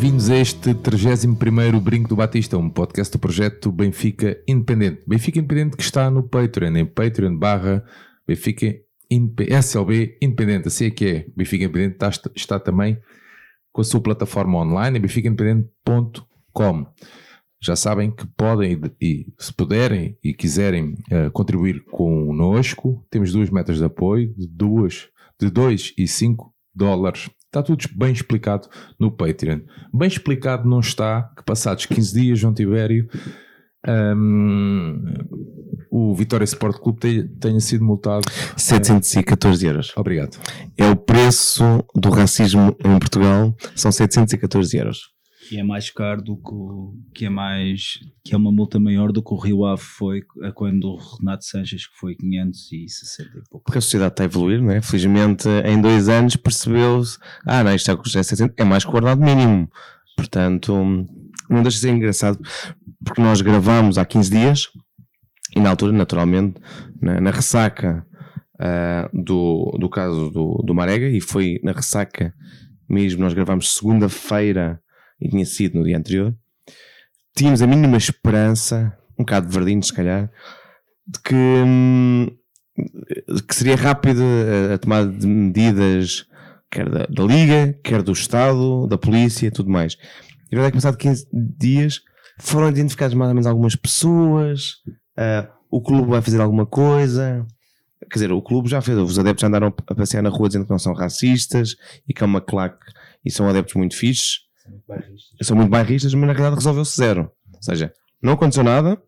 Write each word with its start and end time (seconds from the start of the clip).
Bem-vindos 0.00 0.30
a 0.30 0.36
este 0.36 0.74
31º 0.74 1.80
Brinco 1.80 2.08
do 2.08 2.14
Batista, 2.14 2.56
um 2.56 2.70
podcast 2.70 3.10
do 3.10 3.18
projeto 3.18 3.72
Benfica 3.72 4.40
Independente. 4.46 5.02
Benfica 5.04 5.40
Independente 5.40 5.76
que 5.76 5.82
está 5.82 6.08
no 6.08 6.22
Patreon, 6.22 6.76
em 6.76 6.86
Patreon 6.86 7.36
barra 7.36 7.84
Benfica 8.24 8.76
Indep- 9.10 9.52
SLB 9.52 10.16
Independente, 10.22 10.68
assim 10.68 10.84
é 10.84 10.90
que 10.92 11.04
é. 11.04 11.26
Benfica 11.36 11.64
Independente 11.64 11.94
está, 11.94 12.30
está 12.36 12.60
também 12.60 12.96
com 13.72 13.80
a 13.80 13.84
sua 13.84 14.00
plataforma 14.00 14.60
online 14.60 14.98
em 14.98 15.00
benficaindependente.com. 15.00 16.86
Já 17.60 17.74
sabem 17.74 18.12
que 18.12 18.24
podem, 18.24 18.80
e 19.00 19.32
se 19.36 19.52
puderem 19.52 20.16
e 20.22 20.32
quiserem 20.32 20.94
eh, 21.10 21.28
contribuir 21.30 21.84
connosco, 21.86 23.04
temos 23.10 23.32
duas 23.32 23.50
metas 23.50 23.78
de 23.78 23.84
apoio, 23.84 24.32
de 24.38 24.46
duas, 24.46 25.08
de 25.40 25.50
2 25.50 25.94
e 25.98 26.06
5 26.06 26.54
dólares. 26.72 27.28
Está 27.48 27.62
tudo 27.62 27.84
bem 27.96 28.12
explicado 28.12 28.68
no 29.00 29.10
Patreon. 29.10 29.60
Bem 29.92 30.06
explicado 30.08 30.68
não 30.68 30.80
está 30.80 31.30
que 31.36 31.42
passados 31.44 31.86
15 31.86 32.20
dias, 32.20 32.38
João 32.38 32.52
Tibério, 32.52 33.08
hum, 33.88 35.02
o 35.90 36.14
Vitória 36.14 36.44
Sport 36.44 36.78
Clube 36.78 37.00
te- 37.00 37.28
tenha 37.40 37.58
sido 37.60 37.84
multado. 37.84 38.24
714 38.56 39.66
euros. 39.66 39.92
Obrigado. 39.96 40.36
É 40.76 40.90
o 40.90 40.96
preço 40.96 41.62
do 41.94 42.10
racismo 42.10 42.76
em 42.84 42.98
Portugal, 42.98 43.54
são 43.74 43.90
714 43.90 44.76
euros. 44.76 44.98
Que 45.48 45.58
é 45.58 45.62
mais 45.62 45.90
caro 45.90 46.20
do 46.20 46.36
que 46.36 46.52
o, 46.52 46.94
que 47.14 47.24
é 47.24 47.30
mais 47.30 47.98
que 48.22 48.34
é 48.34 48.36
uma 48.36 48.52
multa 48.52 48.78
maior 48.78 49.10
do 49.10 49.22
que 49.22 49.32
o 49.32 49.38
Rio 49.38 49.64
Ave 49.64 49.80
foi 49.80 50.20
quando 50.54 50.84
o 50.84 50.96
Renato 50.96 51.46
Sanches 51.46 51.86
que 51.86 51.96
foi 51.96 52.14
560 52.16 53.30
e 53.30 53.32
pouco. 53.48 53.64
Porque 53.64 53.78
a 53.78 53.80
sociedade 53.80 54.12
está 54.12 54.24
a 54.24 54.26
evoluir, 54.26 54.60
não 54.60 54.70
é? 54.70 54.82
Felizmente, 54.82 55.48
em 55.64 55.80
dois 55.80 56.10
anos 56.10 56.36
percebeu-se, 56.36 57.18
ah, 57.46 57.64
não, 57.64 57.74
isto 57.74 57.90
é, 57.90 57.94
é 57.94 58.22
700, 58.22 58.54
é 58.58 58.64
mais 58.64 58.84
que 58.84 58.90
o 58.90 58.94
ordenado 58.94 59.24
mínimo. 59.24 59.70
Portanto, 60.14 60.74
não 61.48 61.62
deixa 61.62 61.76
de 61.76 61.80
ser 61.80 61.90
engraçado, 61.90 62.38
porque 63.02 63.22
nós 63.22 63.40
gravamos 63.40 63.96
há 63.96 64.04
15 64.04 64.30
dias, 64.30 64.68
e 65.56 65.60
na 65.60 65.70
altura, 65.70 65.92
naturalmente, 65.92 66.60
na, 67.00 67.22
na 67.22 67.30
ressaca 67.30 68.06
ah, 68.60 69.08
do, 69.14 69.74
do 69.80 69.88
caso 69.88 70.28
do, 70.30 70.62
do 70.62 70.74
Marega, 70.74 71.08
e 71.08 71.22
foi 71.22 71.58
na 71.62 71.72
ressaca 71.72 72.34
mesmo, 72.86 73.22
nós 73.22 73.32
gravamos 73.32 73.74
segunda-feira, 73.74 74.78
e 75.20 75.28
tinha 75.28 75.44
sido 75.44 75.78
no 75.78 75.84
dia 75.84 75.98
anterior, 75.98 76.34
tínhamos 77.34 77.62
a 77.62 77.66
mínima 77.66 77.96
esperança, 77.96 78.96
um 79.18 79.24
bocado 79.24 79.48
verdinho 79.48 79.82
se 79.82 79.92
calhar, 79.92 80.30
de 81.06 81.20
que, 81.20 81.34
hum, 81.34 82.26
que 83.46 83.54
seria 83.54 83.76
rápido 83.76 84.22
a, 84.22 84.74
a 84.74 84.78
tomada 84.78 85.10
de 85.10 85.26
medidas, 85.26 86.26
quer 86.70 86.88
da, 86.88 87.06
da 87.06 87.22
Liga, 87.24 87.78
quer 87.82 88.02
do 88.02 88.12
Estado, 88.12 88.86
da 88.86 88.98
Polícia 88.98 89.50
tudo 89.50 89.70
mais. 89.70 89.96
E 90.50 90.54
a 90.56 90.58
verdade 90.60 90.68
é 90.68 90.70
que 90.70 90.76
passado 90.76 90.96
15 90.96 91.28
dias 91.32 92.00
foram 92.38 92.68
identificadas 92.68 93.14
mais 93.14 93.28
ou 93.28 93.34
menos 93.34 93.46
algumas 93.46 93.74
pessoas, 93.74 94.76
ah, 95.16 95.48
o 95.70 95.82
clube 95.82 96.08
vai 96.08 96.22
fazer 96.22 96.40
alguma 96.40 96.66
coisa. 96.66 97.46
Quer 98.00 98.14
dizer, 98.14 98.32
o 98.32 98.40
clube 98.40 98.68
já 98.68 98.80
fez, 98.80 98.96
os 98.96 99.18
adeptos 99.18 99.42
já 99.42 99.48
andaram 99.48 99.74
a 99.86 99.94
passear 99.94 100.22
na 100.22 100.30
rua 100.30 100.48
dizendo 100.48 100.64
que 100.64 100.70
não 100.70 100.78
são 100.78 100.94
racistas 100.94 101.76
e 102.08 102.14
que 102.14 102.22
é 102.22 102.26
uma 102.26 102.40
claque 102.40 102.86
e 103.24 103.30
são 103.30 103.48
adeptos 103.48 103.74
muito 103.74 103.96
fixes. 103.96 104.47
São 105.42 105.56
muito 105.56 105.70
bairristas, 105.70 106.14
mas 106.14 106.26
na 106.26 106.32
realidade 106.32 106.56
resolveu-se 106.56 106.96
zero. 106.96 107.30
Ou 107.52 107.62
seja, 107.62 107.92
não 108.22 108.34
aconteceu 108.34 108.64
nada, 108.64 109.00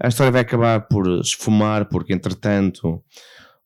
a 0.00 0.08
história 0.08 0.32
vai 0.32 0.40
acabar 0.42 0.80
por 0.88 1.06
esfumar, 1.20 1.88
porque 1.88 2.12
entretanto 2.12 3.02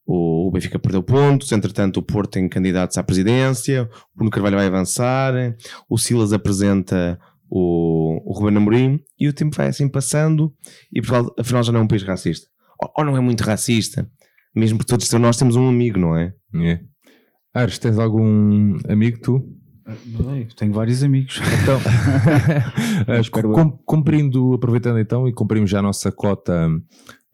o 0.06 0.36
o 0.46 0.50
Benfica 0.52 0.78
perdeu 0.78 1.02
pontos, 1.02 1.50
entretanto 1.50 1.98
o 1.98 2.02
Porto 2.02 2.30
tem 2.30 2.48
candidatos 2.48 2.96
à 2.96 3.02
presidência, 3.02 3.82
o 4.14 4.16
Bruno 4.16 4.30
Carvalho 4.30 4.56
vai 4.56 4.66
avançar, 4.66 5.34
o 5.90 5.98
Silas 5.98 6.32
apresenta 6.32 7.18
o, 7.50 8.22
o 8.24 8.32
Ruben 8.32 8.56
Amorim 8.56 9.00
e 9.18 9.28
o 9.28 9.32
tempo 9.32 9.56
vai 9.56 9.68
assim 9.68 9.88
passando 9.88 10.54
e 10.92 11.00
Portugal 11.00 11.34
afinal 11.38 11.62
já 11.64 11.72
não 11.72 11.80
é 11.80 11.82
um 11.82 11.88
país 11.88 12.04
racista. 12.04 12.46
Ou, 12.80 12.92
ou 12.98 13.04
não 13.04 13.16
é 13.16 13.20
muito 13.20 13.42
racista, 13.42 14.08
mesmo 14.54 14.78
porque 14.78 14.90
todos 14.90 15.10
nós 15.12 15.36
temos 15.36 15.56
um 15.56 15.68
amigo, 15.68 15.98
não 15.98 16.16
é? 16.16 16.32
É. 16.54 16.80
Ares, 17.52 17.78
tens 17.78 17.98
algum 17.98 18.78
amigo 18.88 19.20
tu? 19.20 19.55
Tenho 20.56 20.72
vários 20.72 21.02
amigos. 21.02 21.41
Então, 21.62 21.78
eh, 23.08 23.30
cum- 23.54 23.78
cumprindo, 23.84 24.54
aproveitando 24.54 24.98
então 24.98 25.28
e 25.28 25.32
cumprimos 25.32 25.70
já 25.70 25.78
a 25.78 25.82
nossa 25.82 26.10
cota, 26.12 26.69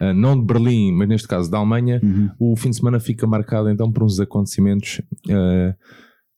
eh, 0.00 0.12
não 0.12 0.38
de 0.38 0.44
Berlim, 0.44 0.92
mas 0.92 1.08
neste 1.08 1.28
caso 1.28 1.50
da 1.50 1.58
Alemanha, 1.58 2.00
Uhum. 2.02 2.30
o 2.38 2.56
fim 2.56 2.70
de 2.70 2.76
semana 2.76 2.98
fica 3.00 3.26
marcado 3.26 3.68
então 3.70 3.90
por 3.90 4.02
uns 4.02 4.18
acontecimentos 4.20 5.00
eh, 5.28 5.74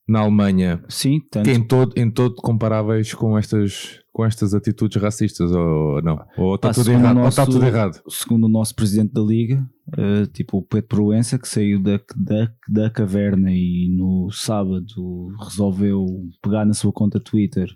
na 0.07 0.21
Alemanha 0.21 0.83
Sim, 0.89 1.19
tanto 1.31 1.45
que 1.47 1.51
em 1.57 1.63
todo, 1.67 1.93
em 1.97 2.11
todo 2.11 2.35
comparáveis 2.37 3.15
com 3.15 3.39
estas, 3.39 4.01
com 4.15 4.25
estas 4.25 4.55
atitudes 4.55 5.03
racistas, 5.03 5.51
ou 5.51 6.01
não? 6.01 6.25
Ou 6.39 6.55
está 6.55 6.69
Pá, 6.69 6.75
tudo, 6.75 6.91
errado, 6.93 7.17
o 7.17 7.23
ou 7.23 7.29
está 7.29 7.43
nosso- 7.45 7.53
tudo 7.59 7.67
errado? 7.67 8.01
segundo 8.09 8.45
o 8.45 8.49
nosso 8.49 8.73
presidente 8.77 9.13
da 9.13 9.21
liga, 9.21 9.69
eh, 9.99 10.27
tipo 10.33 10.59
o 10.59 10.63
Pedro 10.63 10.87
Proença, 10.87 11.37
que 11.37 11.49
saiu 11.49 11.83
da, 11.83 12.01
da, 12.17 12.53
da 12.69 12.91
caverna 12.91 13.51
e 13.51 13.89
no 13.95 14.31
sábado 14.31 15.29
resolveu 15.43 16.07
pegar 16.41 16.65
na 16.65 16.75
sua 16.75 16.93
conta 16.93 17.19
Twitter 17.19 17.69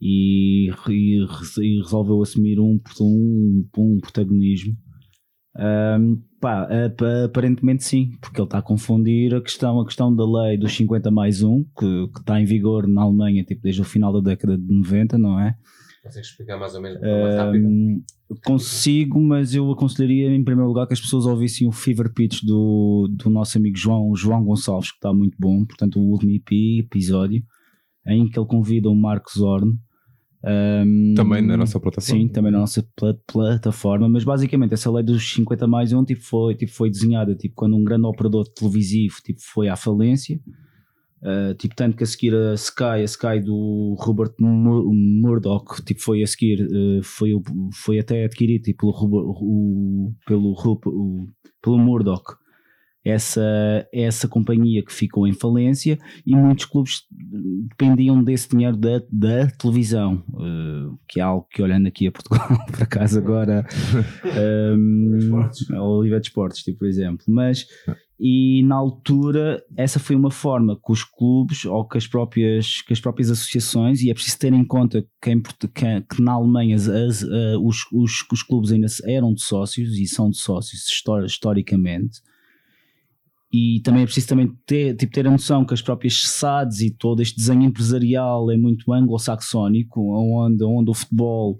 e, 0.00 0.70
e, 0.88 1.24
e 1.60 1.82
resolveu 1.82 2.22
assumir 2.22 2.60
um, 2.60 2.78
um, 3.00 3.66
um 3.76 3.98
protagonismo. 4.00 4.72
Ahm, 5.58 6.22
pá, 6.40 6.62
ap- 6.64 7.02
aparentemente 7.24 7.84
sim, 7.84 8.10
porque 8.20 8.40
ele 8.40 8.46
está 8.46 8.58
a 8.58 8.62
confundir 8.62 9.34
a 9.34 9.40
questão, 9.40 9.80
a 9.80 9.84
questão 9.84 10.14
da 10.14 10.24
lei 10.24 10.56
dos 10.56 10.74
50 10.74 11.10
mais 11.10 11.42
1, 11.42 11.64
que, 11.78 12.08
que 12.14 12.20
está 12.20 12.40
em 12.40 12.44
vigor 12.44 12.86
na 12.86 13.02
Alemanha 13.02 13.44
tipo, 13.44 13.62
desde 13.62 13.80
o 13.80 13.84
final 13.84 14.12
da 14.12 14.20
década 14.30 14.56
de 14.56 14.66
90, 14.74 15.18
não 15.18 15.38
é? 15.40 15.54
Consegues 16.02 16.28
explicar 16.30 16.58
mais 16.58 16.74
ou 16.74 16.80
menos 16.80 17.02
Ahm, 17.02 18.02
consigo, 18.44 19.20
mas 19.20 19.54
eu 19.54 19.70
aconselharia 19.70 20.30
em 20.34 20.44
primeiro 20.44 20.68
lugar 20.68 20.86
que 20.86 20.92
as 20.92 21.00
pessoas 21.00 21.26
ouvissem 21.26 21.66
o 21.66 21.72
Fever 21.72 22.12
Pitch 22.12 22.42
do, 22.44 23.08
do 23.10 23.28
nosso 23.30 23.58
amigo 23.58 23.76
João, 23.76 24.14
João 24.14 24.44
Gonçalves, 24.44 24.90
que 24.90 24.96
está 24.98 25.12
muito 25.12 25.36
bom, 25.38 25.64
portanto, 25.64 25.98
o 25.98 26.10
último 26.10 26.32
EP, 26.32 26.80
episódio, 26.80 27.42
em 28.06 28.28
que 28.28 28.38
ele 28.38 28.46
convida 28.46 28.88
o 28.88 28.94
Marcos 28.94 29.36
Horn. 29.36 29.72
Ahm, 30.44 31.14
Também 31.14 31.42
na 31.42 31.56
nossa 31.56 31.78
plataforma. 31.80 32.20
Sim, 32.20 32.28
também 32.28 32.52
na 32.52 32.58
nossa 32.60 32.86
pla- 32.96 33.16
plataforma, 33.26 34.08
mas 34.08 34.24
basicamente 34.24 34.74
essa 34.74 34.90
lei 34.90 35.02
dos 35.04 35.22
50 35.32 35.66
mais 35.66 35.92
1 35.92 36.04
tipo, 36.04 36.22
foi, 36.22 36.54
tipo, 36.54 36.72
foi 36.72 36.90
desenhada 36.90 37.34
tipo, 37.34 37.54
quando 37.54 37.76
um 37.76 37.84
grande 37.84 38.06
operador 38.06 38.46
televisivo 38.48 39.16
tipo, 39.24 39.40
foi 39.42 39.68
à 39.68 39.76
falência, 39.76 40.40
Uh, 41.22 41.54
tipo, 41.54 41.74
tanto 41.74 41.96
que 41.96 42.04
a 42.04 42.06
seguir 42.06 42.34
a 42.34 42.52
Sky, 42.54 42.84
a 43.00 43.02
Sky 43.04 43.40
do 43.40 43.96
Robert 43.98 44.34
Mur- 44.38 44.84
Murdoch, 44.94 45.82
tipo, 45.82 46.00
foi 46.02 46.22
a 46.22 46.26
seguir, 46.26 46.60
uh, 46.62 47.02
foi, 47.02 47.32
foi 47.72 47.98
até 47.98 48.26
adquirido 48.26 48.62
tipo, 48.64 48.92
pelo, 48.92 49.30
o, 49.30 50.12
pelo, 50.26 50.52
o- 50.52 51.26
pelo 51.62 51.78
Murdoch. 51.78 52.36
Essa, 53.08 53.86
essa 53.92 54.26
companhia 54.26 54.84
que 54.84 54.92
ficou 54.92 55.28
em 55.28 55.32
falência 55.32 55.96
e 56.26 56.34
muitos 56.34 56.64
clubes 56.64 57.02
dependiam 57.68 58.20
desse 58.24 58.48
dinheiro 58.48 58.76
da, 58.76 59.00
da 59.10 59.46
televisão, 59.46 60.24
uh, 60.30 60.98
que 61.08 61.20
é 61.20 61.22
algo 61.22 61.46
que 61.50 61.62
olhando 61.62 61.86
aqui 61.86 62.08
a 62.08 62.12
Portugal, 62.12 62.48
por 62.72 62.82
acaso 62.82 63.18
agora, 63.18 63.64
um, 64.76 65.48
a 65.74 65.82
Oliva 65.82 66.20
de 66.20 66.26
Esportes, 66.28 66.62
tipo, 66.62 66.80
por 66.80 66.88
exemplo, 66.88 67.24
mas 67.28 67.66
e 68.18 68.62
na 68.64 68.76
altura 68.76 69.62
essa 69.76 69.98
foi 69.98 70.16
uma 70.16 70.30
forma 70.30 70.74
que 70.74 70.90
os 70.90 71.04
clubes 71.04 71.64
ou 71.66 71.86
que 71.86 71.98
as 71.98 72.06
próprias, 72.06 72.80
que 72.82 72.92
as 72.92 73.00
próprias 73.00 73.30
associações, 73.30 74.00
e 74.02 74.10
é 74.10 74.14
preciso 74.14 74.38
ter 74.38 74.52
em 74.52 74.64
conta 74.64 75.06
que, 75.22 75.30
em 75.30 75.40
que- 75.42 76.00
que 76.02 76.22
na 76.22 76.32
Alemanha 76.32 76.74
as- 76.76 76.88
as- 76.88 77.22
eh, 77.22 77.56
os, 77.62 77.84
os, 77.92 78.24
os 78.32 78.42
clubes 78.42 78.72
ainda 78.72 78.86
eram 79.04 79.34
de 79.34 79.42
sócios 79.42 79.98
e 79.98 80.06
são 80.06 80.30
de 80.30 80.38
sócios 80.38 80.86
histori- 80.88 81.26
historicamente. 81.26 82.20
E 83.52 83.80
também 83.84 84.02
é 84.02 84.04
preciso 84.04 84.28
também 84.28 84.52
ter, 84.66 84.96
tipo, 84.96 85.12
ter 85.12 85.26
a 85.26 85.30
noção 85.30 85.64
que 85.64 85.72
as 85.72 85.80
próprias 85.80 86.22
SADs 86.26 86.80
e 86.80 86.90
todo 86.90 87.22
este 87.22 87.36
desenho 87.36 87.62
empresarial 87.62 88.50
é 88.50 88.56
muito 88.56 88.92
anglo-saxónico, 88.92 90.00
onde, 90.00 90.64
onde 90.64 90.90
o 90.90 90.94
futebol 90.94 91.58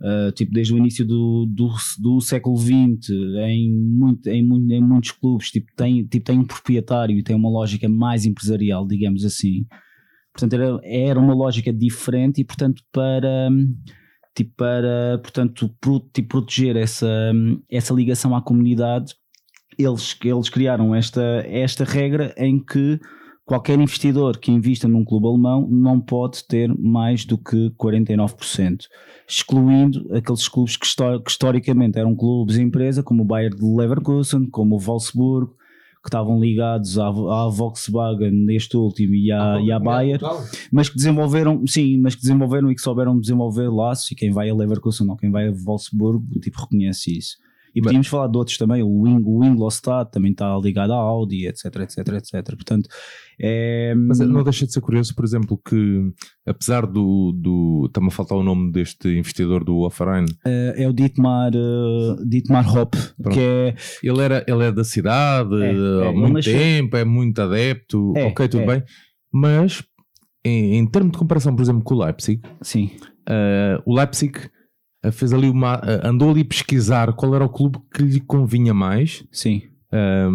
Uh, 0.00 0.30
tipo 0.30 0.52
desde 0.52 0.72
o 0.72 0.78
início 0.78 1.04
do, 1.04 1.44
do, 1.44 1.74
do 1.98 2.20
século 2.20 2.56
XX 2.56 3.10
em, 3.40 3.68
muito, 3.74 4.28
em, 4.28 4.46
muito, 4.46 4.70
em 4.72 4.80
muitos 4.80 5.10
clubes 5.10 5.50
tipo, 5.50 5.66
tem, 5.74 6.06
tipo, 6.06 6.24
tem 6.24 6.38
um 6.38 6.44
proprietário 6.44 7.18
e 7.18 7.22
tem 7.24 7.34
uma 7.34 7.50
lógica 7.50 7.88
mais 7.88 8.24
empresarial, 8.24 8.86
digamos 8.86 9.24
assim. 9.24 9.66
Portanto, 10.32 10.52
era, 10.52 10.80
era 10.84 11.18
uma 11.18 11.34
lógica 11.34 11.72
diferente 11.72 12.40
e, 12.40 12.44
portanto, 12.44 12.80
para, 12.92 13.50
tipo, 14.36 14.54
para 14.56 15.18
portanto, 15.20 15.68
pro, 15.80 15.98
tipo, 16.14 16.28
proteger 16.28 16.76
essa, 16.76 17.32
essa 17.68 17.92
ligação 17.92 18.36
à 18.36 18.40
comunidade, 18.40 19.14
eles, 19.78 20.16
eles 20.24 20.48
criaram 20.48 20.94
esta, 20.94 21.22
esta 21.46 21.84
regra 21.84 22.34
em 22.36 22.58
que 22.58 23.00
qualquer 23.48 23.80
investidor 23.80 24.36
que 24.36 24.52
invista 24.52 24.86
num 24.86 25.04
clube 25.04 25.26
alemão 25.26 25.66
não 25.70 25.98
pode 25.98 26.44
ter 26.46 26.68
mais 26.78 27.24
do 27.24 27.38
que 27.38 27.70
49%, 27.70 28.80
excluindo 29.26 30.06
aqueles 30.14 30.46
clubes 30.46 30.76
que, 30.76 30.86
que 30.86 31.30
historicamente 31.30 31.98
eram 31.98 32.14
clubes 32.14 32.58
empresa, 32.58 33.02
como 33.02 33.22
o 33.22 33.24
Bayer 33.24 33.54
de 33.54 33.64
Leverkusen, 33.64 34.50
como 34.50 34.76
o 34.76 34.78
Wolfsburg, 34.78 35.50
que 36.02 36.08
estavam 36.08 36.38
ligados 36.38 36.98
à, 36.98 37.08
à 37.08 37.48
Volkswagen 37.48 38.30
neste 38.30 38.76
último 38.76 39.14
e 39.14 39.32
à, 39.32 39.60
e 39.60 39.72
à 39.72 39.78
Bayer, 39.78 40.20
mas 40.70 40.88
que 40.88 40.96
desenvolveram, 40.96 41.66
sim, 41.66 41.98
mas 41.98 42.14
que 42.14 42.20
desenvolveram 42.20 42.70
e 42.70 42.74
que 42.74 42.80
souberam 42.80 43.18
desenvolver 43.18 43.68
laços 43.68 44.10
e 44.10 44.14
quem 44.14 44.30
vai 44.30 44.48
a 44.48 44.54
Leverkusen 44.54 45.08
ou 45.08 45.16
quem 45.16 45.30
vai 45.30 45.48
a 45.48 45.52
Wolfsburg, 45.52 46.22
tipo, 46.40 46.60
reconhece 46.60 47.16
isso. 47.16 47.36
E 47.74 47.80
podíamos 47.82 48.06
falar 48.06 48.28
de 48.28 48.36
outros 48.36 48.56
também, 48.56 48.82
o, 48.82 49.02
Wing, 49.02 49.22
o 49.24 49.44
Ingolstadt 49.44 50.10
também 50.10 50.32
está 50.32 50.56
ligado 50.58 50.92
à 50.92 50.96
Audi, 50.96 51.46
etc, 51.46 51.66
etc, 51.80 51.98
etc. 51.98 52.42
Portanto, 52.56 52.88
é... 53.40 53.94
Mas 53.94 54.18
não 54.18 54.42
deixa 54.42 54.66
de 54.66 54.72
ser 54.72 54.80
curioso, 54.80 55.14
por 55.14 55.24
exemplo, 55.24 55.60
que 55.66 56.12
apesar 56.46 56.86
do. 56.86 57.32
do 57.32 57.84
Está-me 57.86 58.08
a 58.08 58.10
faltar 58.10 58.36
o 58.36 58.42
nome 58.42 58.72
deste 58.72 59.08
investidor 59.16 59.62
do 59.64 59.78
Offline. 59.80 60.26
eh, 60.44 60.74
é 60.76 60.88
o 60.88 60.92
Dietmar, 60.92 61.52
eh, 61.54 62.24
Dietmar 62.26 62.76
Hopp, 62.76 62.96
Pronto. 63.20 63.34
que 63.34 63.40
é 63.40 63.74
Ele, 64.02 64.20
era, 64.20 64.44
ele 64.48 64.64
é 64.64 64.72
da 64.72 64.84
cidade 64.84 65.54
É, 65.62 65.66
é, 65.66 65.68
há 65.70 66.10
ele 66.10 66.18
muito 66.18 66.44
tempo, 66.44 66.96
é 66.96 67.04
muito 67.04 67.40
adepto, 67.40 68.12
É, 68.16 68.24
ok, 68.26 68.48
tudo 68.48 68.62
é. 68.62 68.66
bem. 68.66 68.82
Mas 69.32 69.84
em, 70.44 70.76
em 70.76 70.86
termos 70.86 71.12
de 71.12 71.18
comparação, 71.18 71.54
por 71.54 71.62
exemplo, 71.62 71.82
com 71.82 71.94
o 71.94 72.04
Leipzig, 72.04 72.40
sim, 72.62 72.90
eh, 73.28 73.80
o 73.84 73.94
Leipzig 73.94 74.32
fez 75.12 75.32
ali 75.32 75.48
uma. 75.48 75.80
eh, 75.84 76.00
andou 76.06 76.30
ali 76.30 76.42
a 76.42 76.44
pesquisar 76.44 77.12
qual 77.14 77.34
era 77.34 77.44
o 77.44 77.48
clube 77.48 77.78
que 77.94 78.02
lhe 78.02 78.20
convinha 78.20 78.74
mais. 78.74 79.24
sim, 79.30 79.62
eh, 79.92 80.28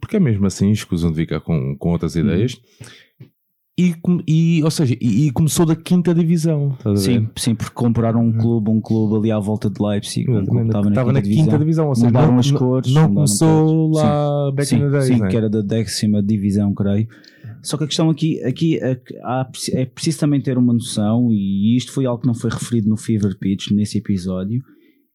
porque 0.00 0.16
é 0.16 0.20
mesmo 0.20 0.46
assim, 0.46 0.70
escusam 0.70 1.10
de 1.10 1.16
ficar 1.16 1.40
com, 1.40 1.76
com 1.78 1.90
outras 1.92 2.14
Uhum. 2.14 2.22
ideias. 2.22 2.56
E, 3.76 3.92
com- 3.94 4.20
e, 4.28 4.62
ou 4.62 4.70
seja, 4.70 4.94
e, 5.00 5.26
e 5.26 5.30
começou 5.32 5.66
da 5.66 5.74
quinta 5.74 6.14
divisão. 6.14 6.76
sim, 6.96 7.28
sim, 7.36 7.54
porque 7.56 7.74
compraram 7.74 8.24
um 8.24 8.32
clube, 8.32 8.70
um 8.70 8.80
clube 8.80 9.16
ali 9.16 9.32
à 9.32 9.38
volta 9.40 9.68
de 9.68 9.82
Leipzig, 9.82 10.30
um 10.30 10.44
clube 10.46 10.68
Exatamente, 10.68 10.68
estava 10.68 10.84
na, 10.84 10.90
estava 10.90 11.12
quinta, 11.12 11.28
divisão. 11.28 11.58
divisão, 11.58 11.88
ou 11.88 11.94
seja, 11.96 12.06
Mudaram 12.06 12.32
não, 12.32 12.38
as 12.38 12.50
cores, 12.52 12.92
não 12.94 13.12
começou 13.14 13.90
cores. 13.90 13.96
lá 14.04 14.52
back 14.52 14.68
sim, 14.68 14.76
in 14.76 14.78
the 14.80 14.90
days, 14.90 15.04
sim, 15.06 15.18
né? 15.18 15.28
que 15.28 15.36
era 15.36 15.50
da 15.50 15.60
décima 15.60 16.22
divisão, 16.22 16.72
creio. 16.72 17.08
Só 17.64 17.76
que 17.76 17.84
a 17.84 17.86
questão 17.86 18.10
aqui, 18.10 18.42
aqui 18.44 18.78
é, 18.78 19.00
há- 19.22 19.50
é 19.72 19.84
preciso 19.86 20.18
também 20.20 20.40
ter 20.40 20.56
uma 20.58 20.72
noção, 20.72 21.28
e 21.32 21.76
isto 21.76 21.92
foi 21.92 22.06
algo 22.06 22.20
que 22.22 22.26
não 22.26 22.34
foi 22.34 22.50
referido 22.50 22.88
no 22.88 22.96
Fever 22.96 23.36
Pitch 23.38 23.70
nesse 23.70 23.98
episódio, 23.98 24.62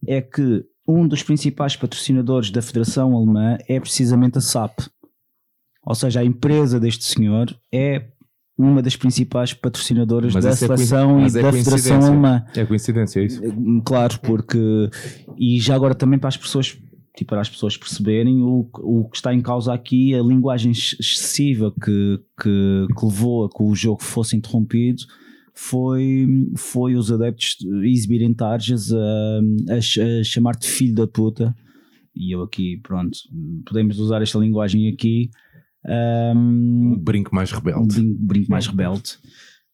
é 0.07 0.21
que 0.21 0.63
um 0.87 1.07
dos 1.07 1.21
principais 1.23 1.75
patrocinadores 1.75 2.49
da 2.51 2.61
Federação 2.61 3.15
Alemã 3.15 3.57
é 3.67 3.79
precisamente 3.79 4.37
a 4.37 4.41
SAP. 4.41 4.79
Ou 5.85 5.93
seja, 5.95 6.19
a 6.19 6.25
empresa 6.25 6.79
deste 6.79 7.05
senhor 7.05 7.55
é 7.71 8.07
uma 8.57 8.81
das 8.81 8.95
principais 8.97 9.53
patrocinadoras 9.53 10.33
Mas 10.33 10.43
da 10.43 10.49
é 10.51 10.55
seleção 10.55 11.13
coinci- 11.15 11.19
e 11.19 11.21
mas 11.23 11.35
é 11.35 11.41
da 11.41 11.51
Federação. 11.53 12.03
Alemã. 12.07 12.45
É 12.55 12.65
coincidência, 12.65 13.19
é 13.21 13.25
isso? 13.25 13.41
Claro, 13.85 14.19
porque 14.19 14.89
e 15.37 15.59
já 15.59 15.75
agora 15.75 15.95
também 15.95 16.19
para 16.19 16.27
as 16.27 16.35
pessoas 16.37 16.77
tipo, 17.15 17.29
para 17.29 17.41
as 17.41 17.49
pessoas 17.49 17.75
perceberem 17.77 18.41
o, 18.41 18.69
o 18.79 19.09
que 19.09 19.17
está 19.17 19.33
em 19.33 19.41
causa 19.41 19.73
aqui, 19.73 20.13
a 20.15 20.21
linguagem 20.21 20.71
ex- 20.71 20.95
excessiva 20.99 21.71
que, 21.83 22.19
que, 22.41 22.87
que 22.97 23.05
levou 23.05 23.45
a 23.45 23.49
que 23.49 23.61
o 23.63 23.75
jogo 23.75 24.01
fosse 24.03 24.35
interrompido 24.37 25.03
foi, 25.53 26.25
foi 26.55 26.95
os 26.95 27.11
adeptos 27.11 27.57
exibirem 27.83 28.33
tarjas 28.33 28.93
a, 28.93 28.97
a 29.69 29.75
a 29.75 30.23
chamar-te 30.23 30.67
filho 30.69 30.95
da 30.95 31.05
puta. 31.07 31.53
E 32.15 32.33
eu 32.33 32.41
aqui, 32.41 32.77
pronto, 32.81 33.17
podemos 33.65 33.99
usar 33.99 34.21
esta 34.21 34.39
linguagem 34.39 34.87
aqui 34.89 35.29
Um 35.85 36.93
um, 36.93 36.99
brinco 36.99 37.33
mais 37.33 37.51
um 37.51 37.55
rebelde. 37.55 37.95
brin- 37.95 38.17
brinco 38.19 38.51
mais 38.51 38.67
rebelde, 38.67 39.11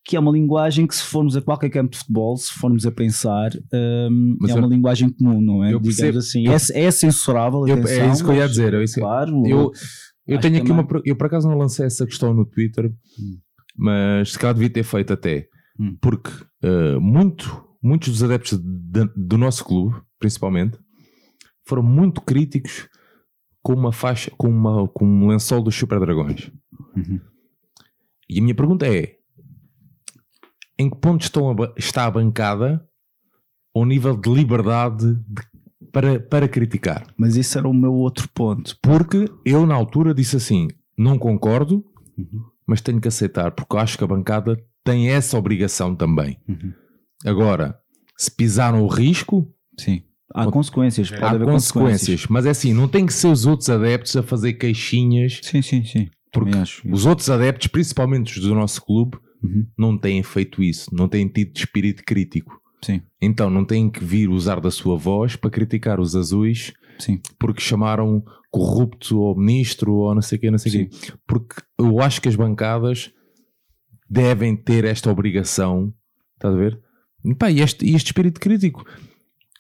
que 0.08 0.16
é 0.16 0.20
uma 0.20 0.32
linguagem 0.32 0.86
que 0.86 0.96
se 0.96 1.04
formos 1.04 1.36
a 1.36 1.42
qualquer 1.42 1.70
campo 1.72 1.92
de 1.92 1.98
futebol, 1.98 2.38
se 2.38 2.52
formos 2.54 2.86
a 2.86 2.92
pensar, 2.92 3.50
hum, 3.74 4.38
Mas 4.40 4.52
é 4.52 4.54
eu- 4.54 4.60
uma 4.60 4.68
linguagem 4.68 5.10
comum, 5.10 5.42
não 5.42 5.64
é? 5.64 5.74
eu 5.74 5.82
percebo- 5.82 6.20
assim. 6.20 6.46
eu- 6.46 6.52
é, 6.54 6.56
é 6.86 6.92
censurável, 6.92 7.68
Eu- 7.68 7.74
atenção, 7.76 8.04
é 8.06 8.12
isso 8.12 8.24
que 8.24 8.30
eu 8.30 8.36
ia 8.36 8.48
dizer. 8.48 8.74
é 8.76 8.84
isso 8.84 9.00
Claro, 9.00 9.44
eu, 9.48 9.72
eu 10.28 10.40
tenho 10.40 10.58
aqui 10.58 10.68
também- 10.68 10.86
uma. 10.86 11.02
Eu 11.04 11.16
por 11.16 11.26
acaso 11.26 11.48
não 11.50 11.58
lancei 11.58 11.86
essa 11.88 12.06
questão 12.06 12.34
no 12.34 12.46
Twitter, 12.46 12.94
mas 13.76 14.32
se 14.34 14.40
calhar 14.40 14.54
devia 14.54 14.70
ter 14.70 14.84
feito 14.84 15.12
até. 15.14 15.48
Hum. 15.80 15.98
Porque 16.02 16.30
eh, 16.64 16.98
muito, 17.00 17.64
muitos 17.84 18.10
dos 18.10 18.24
adeptos 18.24 18.58
de- 18.60 19.10
do 19.16 19.38
nosso 19.38 19.66
clube, 19.66 19.96
principalmente, 20.20 20.78
foram 21.68 21.84
muito 21.84 22.22
críticos 22.22 22.88
com 23.62 23.74
uma 23.74 23.92
faixa, 23.92 24.32
com, 24.38 24.48
uma, 24.48 24.88
com 24.88 25.06
um 25.06 25.28
lençol 25.28 25.62
dos 25.64 25.76
Super 25.76 26.00
Dragões. 26.00 26.52
Uhum. 26.96 27.20
E 28.30 28.40
a 28.40 28.42
minha 28.42 28.56
pergunta 28.56 28.88
é: 28.88 29.15
em 30.78 30.90
que 30.90 30.98
ponto 30.98 31.22
estão 31.24 31.50
a 31.52 31.74
está 31.78 32.06
a 32.06 32.12
bancada 32.12 32.86
ao 33.74 33.86
nível 33.86 34.16
de 34.16 34.30
liberdade 34.34 35.16
de- 35.16 35.56
para, 35.92 36.20
para 36.20 36.48
criticar? 36.48 37.06
mas 37.18 37.36
isso 37.36 37.58
era 37.58 37.68
o 37.68 37.74
meu 37.74 37.94
outro 37.94 38.28
ponto. 38.34 38.78
Porque 38.82 39.26
eu, 39.46 39.66
na 39.66 39.76
altura, 39.76 40.14
disse 40.14 40.36
assim: 40.36 40.68
não 40.98 41.18
concordo, 41.18 41.84
Uhum. 42.18 42.42
mas 42.68 42.82
tenho 42.82 43.00
que 43.02 43.08
aceitar, 43.08 43.52
porque 43.52 43.76
eu 43.76 43.80
acho 43.80 43.98
que 43.98 44.04
a 44.04 44.08
bancada 44.08 44.58
tem 44.84 45.10
essa 45.10 45.38
obrigação 45.38 45.96
também. 45.96 46.38
Uhum. 46.48 46.72
Agora, 47.26 47.78
se 48.18 48.32
pisaram 48.32 48.84
o 48.84 48.88
risco, 48.88 49.52
Sim. 49.78 50.04
Há 50.34 50.50
consequências, 50.52 51.10
pode 51.10 51.24
há 51.24 51.30
haver 51.32 51.46
consequências. 51.48 52.26
Mas 52.28 52.46
é 52.46 52.50
assim, 52.50 52.74
não 52.74 52.88
tem 52.90 53.06
que 53.06 53.14
ser 53.14 53.28
os 53.28 53.46
outros 53.46 53.70
adeptos 53.70 54.16
a 54.18 54.24
fazer 54.24 54.54
queixinhas, 54.54 55.40
Sim, 55.44 55.62
sim, 55.62 55.84
sim. 55.86 56.10
porque 56.32 56.52
os 56.92 57.06
outros 57.06 57.30
adeptos, 57.30 57.68
principalmente 57.68 58.38
os 58.40 58.46
do 58.46 58.54
nosso 58.56 58.82
clube, 58.82 59.18
Uhum. 59.46 59.68
não 59.78 59.98
têm 59.98 60.22
feito 60.24 60.62
isso, 60.64 60.90
não 60.94 61.08
têm 61.08 61.28
tido 61.28 61.56
espírito 61.56 62.04
crítico. 62.06 62.60
Sim, 62.84 63.02
Então 63.22 63.50
não 63.50 63.66
têm 63.66 63.90
que 63.90 64.04
vir 64.04 64.30
usar 64.30 64.60
da 64.60 64.70
sua 64.70 64.96
voz 64.98 65.36
para 65.36 65.50
criticar 65.50 66.00
os 66.00 66.16
azuis 66.16 66.72
sim. 67.00 67.20
porque 67.40 67.60
chamaram 67.62 68.24
corrupto 68.52 69.18
ou 69.20 69.36
ministro 69.36 69.94
ou 69.96 70.14
não 70.14 70.22
sei 70.22 70.38
o 70.38 70.42
quê, 70.42 70.52
não 70.52 70.58
sei 70.58 70.84
o 70.86 70.90
quê. 70.90 70.98
Porque 71.26 71.56
eu 71.80 72.00
acho 72.00 72.22
que 72.22 72.30
as 72.30 72.36
bancadas 72.36 73.12
devem 74.10 74.56
ter 74.56 74.86
esta 74.86 75.10
obrigação, 75.12 75.94
estás 76.36 76.54
a 76.54 76.58
ver? 76.58 76.80
E, 77.24 77.34
pá, 77.34 77.50
e 77.50 77.60
este, 77.62 77.86
e 77.86 77.96
este 77.96 78.08
espírito 78.08 78.40
crítico. 78.40 78.86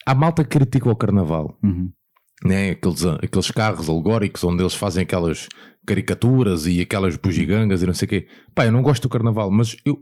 Há 0.05 0.13
malta 0.13 0.43
critica 0.45 0.89
o 0.89 0.95
carnaval, 0.95 1.57
Uhum. 1.63 1.91
Né? 2.43 2.71
aqueles, 2.71 3.05
aqueles 3.05 3.51
carros 3.51 3.89
alegóricos 3.89 4.43
onde 4.43 4.61
eles 4.61 4.73
fazem 4.75 5.03
aquelas 5.03 5.47
caricaturas 5.85 6.65
e 6.67 6.81
aquelas 6.81 7.15
bugigangas 7.15 7.81
e 7.81 7.85
não 7.85 7.93
sei 7.93 8.05
o 8.05 8.09
quê. 8.09 8.27
Pá, 8.53 8.65
eu 8.65 8.71
não 8.71 8.81
gosto 8.81 9.03
do 9.03 9.09
carnaval, 9.09 9.51
mas 9.51 9.75
eu 9.85 9.99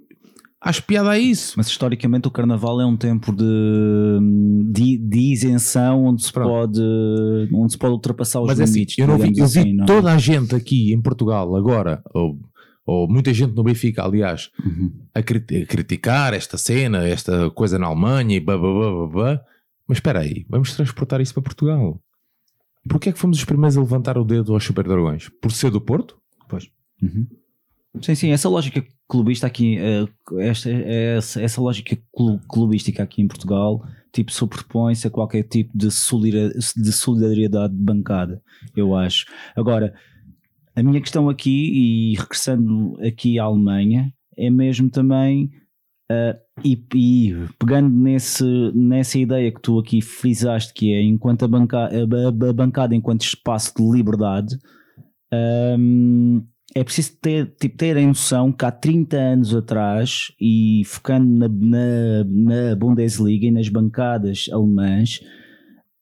acho 0.62 0.82
piada 0.84 1.10
a 1.12 1.20
isso. 1.20 1.54
Mas 1.58 1.68
historicamente 1.68 2.28
o 2.28 2.32
carnaval 2.32 2.80
é 2.80 2.86
um 2.86 2.96
tempo 2.96 3.34
de, 3.36 3.46
de, 4.72 4.98
de 4.98 5.20
isenção 5.34 6.06
onde 6.06 6.24
se, 6.24 6.32
Pronto. 6.32 6.48
pode, 6.50 6.82
onde 7.54 7.72
se 7.74 7.78
pode 7.78 7.94
ultrapassar 7.94 8.40
os 8.42 8.48
Mas 8.48 8.60
é 8.60 8.64
assim, 8.64 8.74
limites. 8.76 8.98
eu, 8.98 9.08
não 9.08 9.18
vi, 9.18 9.28
eu 9.28 9.34
vi 9.34 9.42
assim, 9.42 9.74
não 9.74 9.84
é? 9.84 9.88
toda 9.88 10.14
a 10.14 10.18
gente 10.18 10.56
aqui 10.56 10.94
em 10.94 11.02
Portugal 11.02 11.54
agora, 11.56 12.02
ou, 12.14 12.40
ou 12.86 13.08
muita 13.10 13.34
gente 13.34 13.54
no 13.54 13.64
Benfica, 13.64 14.04
aliás, 14.04 14.50
Uhum. 14.66 14.92
a, 15.14 15.20
a 15.20 15.24
criticar 15.68 16.34
esta 16.34 16.58
cena, 16.58 17.06
esta 17.08 17.50
coisa 17.52 17.78
na 17.78 17.88
Alemanha 17.88 18.38
e 18.38 18.40
blá 18.40 18.58
blá 18.58 18.72
blá 18.72 18.92
blá 18.92 19.08
blá. 19.08 19.42
Mas 19.88 19.98
espera 19.98 20.20
aí, 20.22 20.46
vamos 20.50 20.74
transportar 20.74 21.20
isso 21.20 21.34
para 21.34 21.44
Portugal. 21.44 22.02
Porquê 22.90 23.10
é 23.10 23.14
que 23.14 23.20
fomos 23.20 23.38
os 23.38 23.46
primeiros 23.46 23.78
a 23.78 23.82
levantar 23.82 24.18
o 24.18 24.24
dedo 24.24 24.54
aos 24.54 24.64
Super 24.64 24.84
Dragões? 24.86 25.30
Por 25.42 25.52
ser 25.52 25.72
do 25.72 25.80
Porto? 25.82 26.18
Uhum. 27.02 27.28
Sim, 28.02 28.16
sim, 28.16 28.30
essa 28.32 28.50
lógica 28.50 28.84
clubista 29.08 29.46
aqui, 29.46 29.78
eh, 29.78 30.08
esta, 30.40 30.70
essa, 30.70 31.42
essa 31.42 31.62
lógica 31.62 31.96
clu- 32.12 32.40
clubística 32.50 33.04
aqui 33.04 33.22
em 33.22 33.28
Portugal, 33.28 33.86
tipo, 34.12 34.32
sobrepõe-se 34.32 35.06
a 35.06 35.12
qualquer 35.12 35.44
tipo 35.44 35.72
de 35.78 35.92
solidariedade 35.92 37.74
de 37.76 37.80
bancada, 37.84 38.42
eu 38.76 38.96
acho. 38.96 39.26
Agora, 39.56 39.94
a 40.76 40.82
minha 40.82 41.00
questão 41.02 41.30
aqui, 41.30 41.70
e 41.72 42.16
regressando 42.16 42.98
aqui 43.06 43.38
à 43.38 43.44
Alemanha, 43.44 44.12
é 44.36 44.50
mesmo 44.50 44.90
também, 44.90 45.52
eh, 46.12 46.38
e, 46.64 46.86
e 46.96 47.36
pegando 47.58 47.90
nesse, 47.90 48.44
nessa 48.74 49.18
ideia 49.18 49.52
que 49.52 49.62
tu 49.62 49.80
aqui 49.80 50.02
frisaste, 50.02 50.74
que 50.74 50.94
é 50.94 51.02
enquanto 51.02 51.46
a, 51.46 51.48
banca, 51.48 51.90
a, 51.90 52.50
a 52.50 52.54
bancada 52.54 52.96
enquanto 52.96 53.22
espaço 53.22 53.74
de 53.76 53.84
liberdade, 53.84 54.58
hum, 55.78 56.46
é 56.76 56.84
preciso 56.84 57.18
ter, 57.22 57.54
tipo, 57.60 57.78
ter 57.78 57.98
a 57.98 58.02
noção 58.02 58.52
que 58.52 58.66
há 58.66 58.72
30 58.72 59.18
anos 59.18 59.56
atrás, 59.56 60.32
e 60.42 60.82
focando 60.86 61.28
na, 61.30 61.48
na, 61.48 62.24
na 62.24 62.76
Bundesliga 62.76 63.46
e 63.46 63.52
nas 63.52 63.70
bancadas 63.70 64.48
alemãs, 64.52 65.20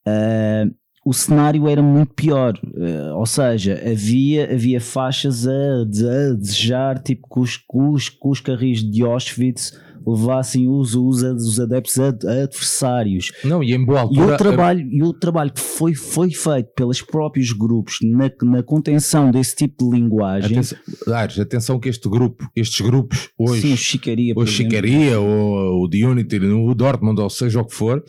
ah, 0.07 0.65
o 1.05 1.13
cenário 1.13 1.67
era 1.67 1.81
muito 1.81 2.13
pior. 2.13 2.53
Eh, 2.63 3.11
ou 3.13 3.25
seja, 3.25 3.73
havia, 3.73 4.53
havia 4.53 4.79
faixas 4.79 5.47
a, 5.47 5.81
a 5.81 6.33
desejar 6.35 6.99
tipo, 6.99 7.27
que 7.27 7.39
os, 7.39 7.57
que 7.57 7.77
os, 7.77 8.09
que 8.09 8.27
os 8.27 8.39
carris 8.39 8.83
de 8.83 9.03
Auschwitz 9.03 9.77
levassem 10.05 10.67
os, 10.67 10.95
os, 10.95 11.21
os 11.23 11.59
adeptos 11.59 11.99
a, 11.99 12.07
a 12.07 12.43
adversários. 12.43 13.31
Não, 13.43 13.63
e 13.63 13.73
em 13.73 13.85
boa 13.85 13.99
E 13.99 14.01
altura. 14.01 14.33
o 14.33 14.37
trabalho, 14.37 14.87
e 14.91 15.03
o 15.03 15.13
trabalho 15.13 15.51
que 15.53 15.59
foi, 15.61 15.93
foi 15.93 16.31
feito 16.31 16.69
pelos 16.75 17.01
próprios 17.01 17.51
grupos 17.51 17.97
na, 18.03 18.29
na 18.43 18.63
contenção 18.63 19.31
desse 19.31 19.55
tipo 19.55 19.89
de 19.89 19.97
linguagem, 19.99 20.57
Atenção, 20.57 20.77
Aires, 21.13 21.39
atenção 21.39 21.79
que 21.79 21.89
este 21.89 22.09
grupo, 22.09 22.49
estes 22.55 22.81
grupos, 22.81 23.29
hoje, 23.37 23.61
sim, 23.61 23.73
o 23.73 23.77
Chicaria, 23.77 24.33
o. 24.35 24.45
Chicaria, 24.47 25.19
ou 25.19 25.83
o 25.83 25.89
The 25.89 26.05
Unity, 26.05 26.37
o 26.39 26.73
Dortmund, 26.73 27.19
ou 27.21 27.29
seja 27.29 27.61
o 27.61 27.65
que 27.65 27.73
for, 27.75 28.03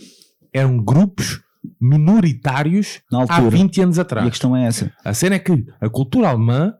eram 0.52 0.76
grupos 0.82 1.40
minoritários 1.80 3.00
Na 3.10 3.18
há 3.18 3.22
altura. 3.22 3.50
20 3.50 3.80
anos 3.82 3.96
E 3.96 4.00
a 4.00 4.02
atrás. 4.02 4.28
questão 4.28 4.56
é 4.56 4.66
essa. 4.66 4.92
A 5.04 5.14
cena 5.14 5.36
é 5.36 5.38
que 5.38 5.64
a 5.80 5.88
cultura 5.88 6.28
alemã 6.28 6.72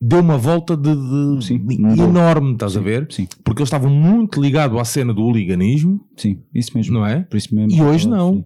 deu 0.00 0.20
uma 0.20 0.38
volta 0.38 0.76
de, 0.76 0.94
de- 0.94 1.44
Sim, 1.44 1.66
enorme, 1.98 2.52
estás 2.52 2.76
a 2.76 2.80
ver? 2.80 3.06
Sim, 3.10 3.26
Porque 3.44 3.60
eles 3.60 3.68
estavam 3.68 3.90
muito 3.90 4.40
ligados 4.40 4.78
à 4.78 4.84
cena 4.84 5.12
do 5.12 5.22
hooliganismo, 5.22 6.00
sim, 6.16 6.42
isso 6.54 6.76
mesmo. 6.76 6.94
não 6.94 7.06
é? 7.06 7.20
Por 7.22 7.36
isso 7.36 7.54
mesmo 7.54 7.72
E 7.76 7.82
hoje 7.82 8.08
não. 8.08 8.44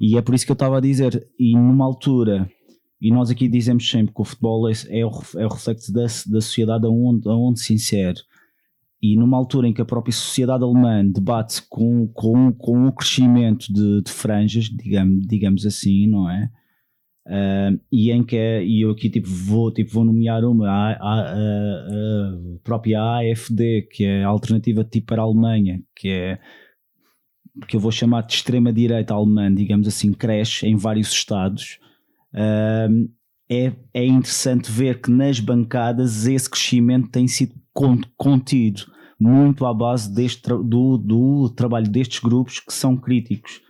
E 0.00 0.16
é 0.16 0.22
por 0.22 0.34
isso 0.34 0.44
que 0.46 0.52
eu 0.52 0.54
estava 0.54 0.78
a 0.78 0.80
dizer, 0.80 1.26
e 1.38 1.54
numa 1.56 1.84
altura, 1.84 2.48
e 3.00 3.10
nós 3.10 3.30
aqui 3.30 3.48
dizemos 3.48 3.88
sempre 3.88 4.14
que 4.14 4.20
o 4.20 4.24
futebol 4.24 4.68
é, 4.68 4.72
é 4.90 5.04
o, 5.04 5.10
é 5.36 5.46
o 5.46 5.48
reflexo 5.48 5.92
da, 5.92 6.02
da 6.02 6.40
sociedade 6.40 6.86
aonde, 6.86 7.28
aonde 7.28 7.60
se 7.60 7.74
insere. 7.74 8.18
E 9.02 9.16
numa 9.16 9.36
altura 9.36 9.66
em 9.66 9.72
que 9.72 9.82
a 9.82 9.84
própria 9.84 10.12
sociedade 10.12 10.62
alemã 10.62 11.04
debate 11.04 11.62
com, 11.68 12.06
com, 12.14 12.52
com 12.52 12.86
o 12.86 12.92
crescimento 12.92 13.72
de, 13.72 14.02
de 14.02 14.10
franjas, 14.12 14.66
digamos, 14.66 15.26
digamos 15.26 15.66
assim, 15.66 16.06
não 16.06 16.30
é? 16.30 16.48
Ah, 17.26 17.70
e 17.90 18.10
em 18.10 18.24
que 18.24 18.36
é- 18.36 18.64
e 18.64 18.82
eu 18.82 18.90
aqui 18.90 19.08
tipo 19.10 19.28
vou, 19.28 19.70
tipo, 19.72 19.92
vou 19.92 20.04
nomear 20.04 20.44
uma, 20.44 20.68
a, 20.68 20.92
a, 20.92 21.20
a- 21.20 22.38
própria 22.64 23.00
AFD, 23.18 23.82
que 23.82 24.04
é 24.04 24.24
a 24.24 24.28
alternativa 24.28 24.84
tipo 24.84 25.06
para 25.06 25.22
a 25.22 25.24
Alemanha, 25.24 25.80
que 25.96 26.08
é 26.08 26.38
que 27.68 27.76
eu 27.76 27.80
vou 27.80 27.92
chamar 27.92 28.22
de 28.22 28.34
extrema-direita 28.34 29.14
alemã, 29.14 29.52
digamos 29.54 29.86
assim, 29.86 30.12
cresce 30.12 30.66
em 30.66 30.76
vários 30.76 31.10
estados. 31.12 31.78
Ahm, 32.34 33.08
é, 33.48 33.72
é 33.92 34.06
interessante 34.06 34.70
ver 34.70 35.00
que 35.00 35.10
nas 35.10 35.38
bancadas 35.38 36.26
esse 36.26 36.48
crescimento 36.48 37.10
tem 37.10 37.28
sido 37.28 37.54
con- 37.72 38.00
contido 38.16 38.82
muito 39.20 39.66
à 39.66 39.74
base 39.74 40.12
deste, 40.12 40.48
do, 40.48 40.96
do 40.96 41.50
trabalho 41.50 41.88
destes 41.90 42.18
grupos 42.20 42.58
que 42.58 42.72
são 42.72 42.96
críticos. 42.96 43.60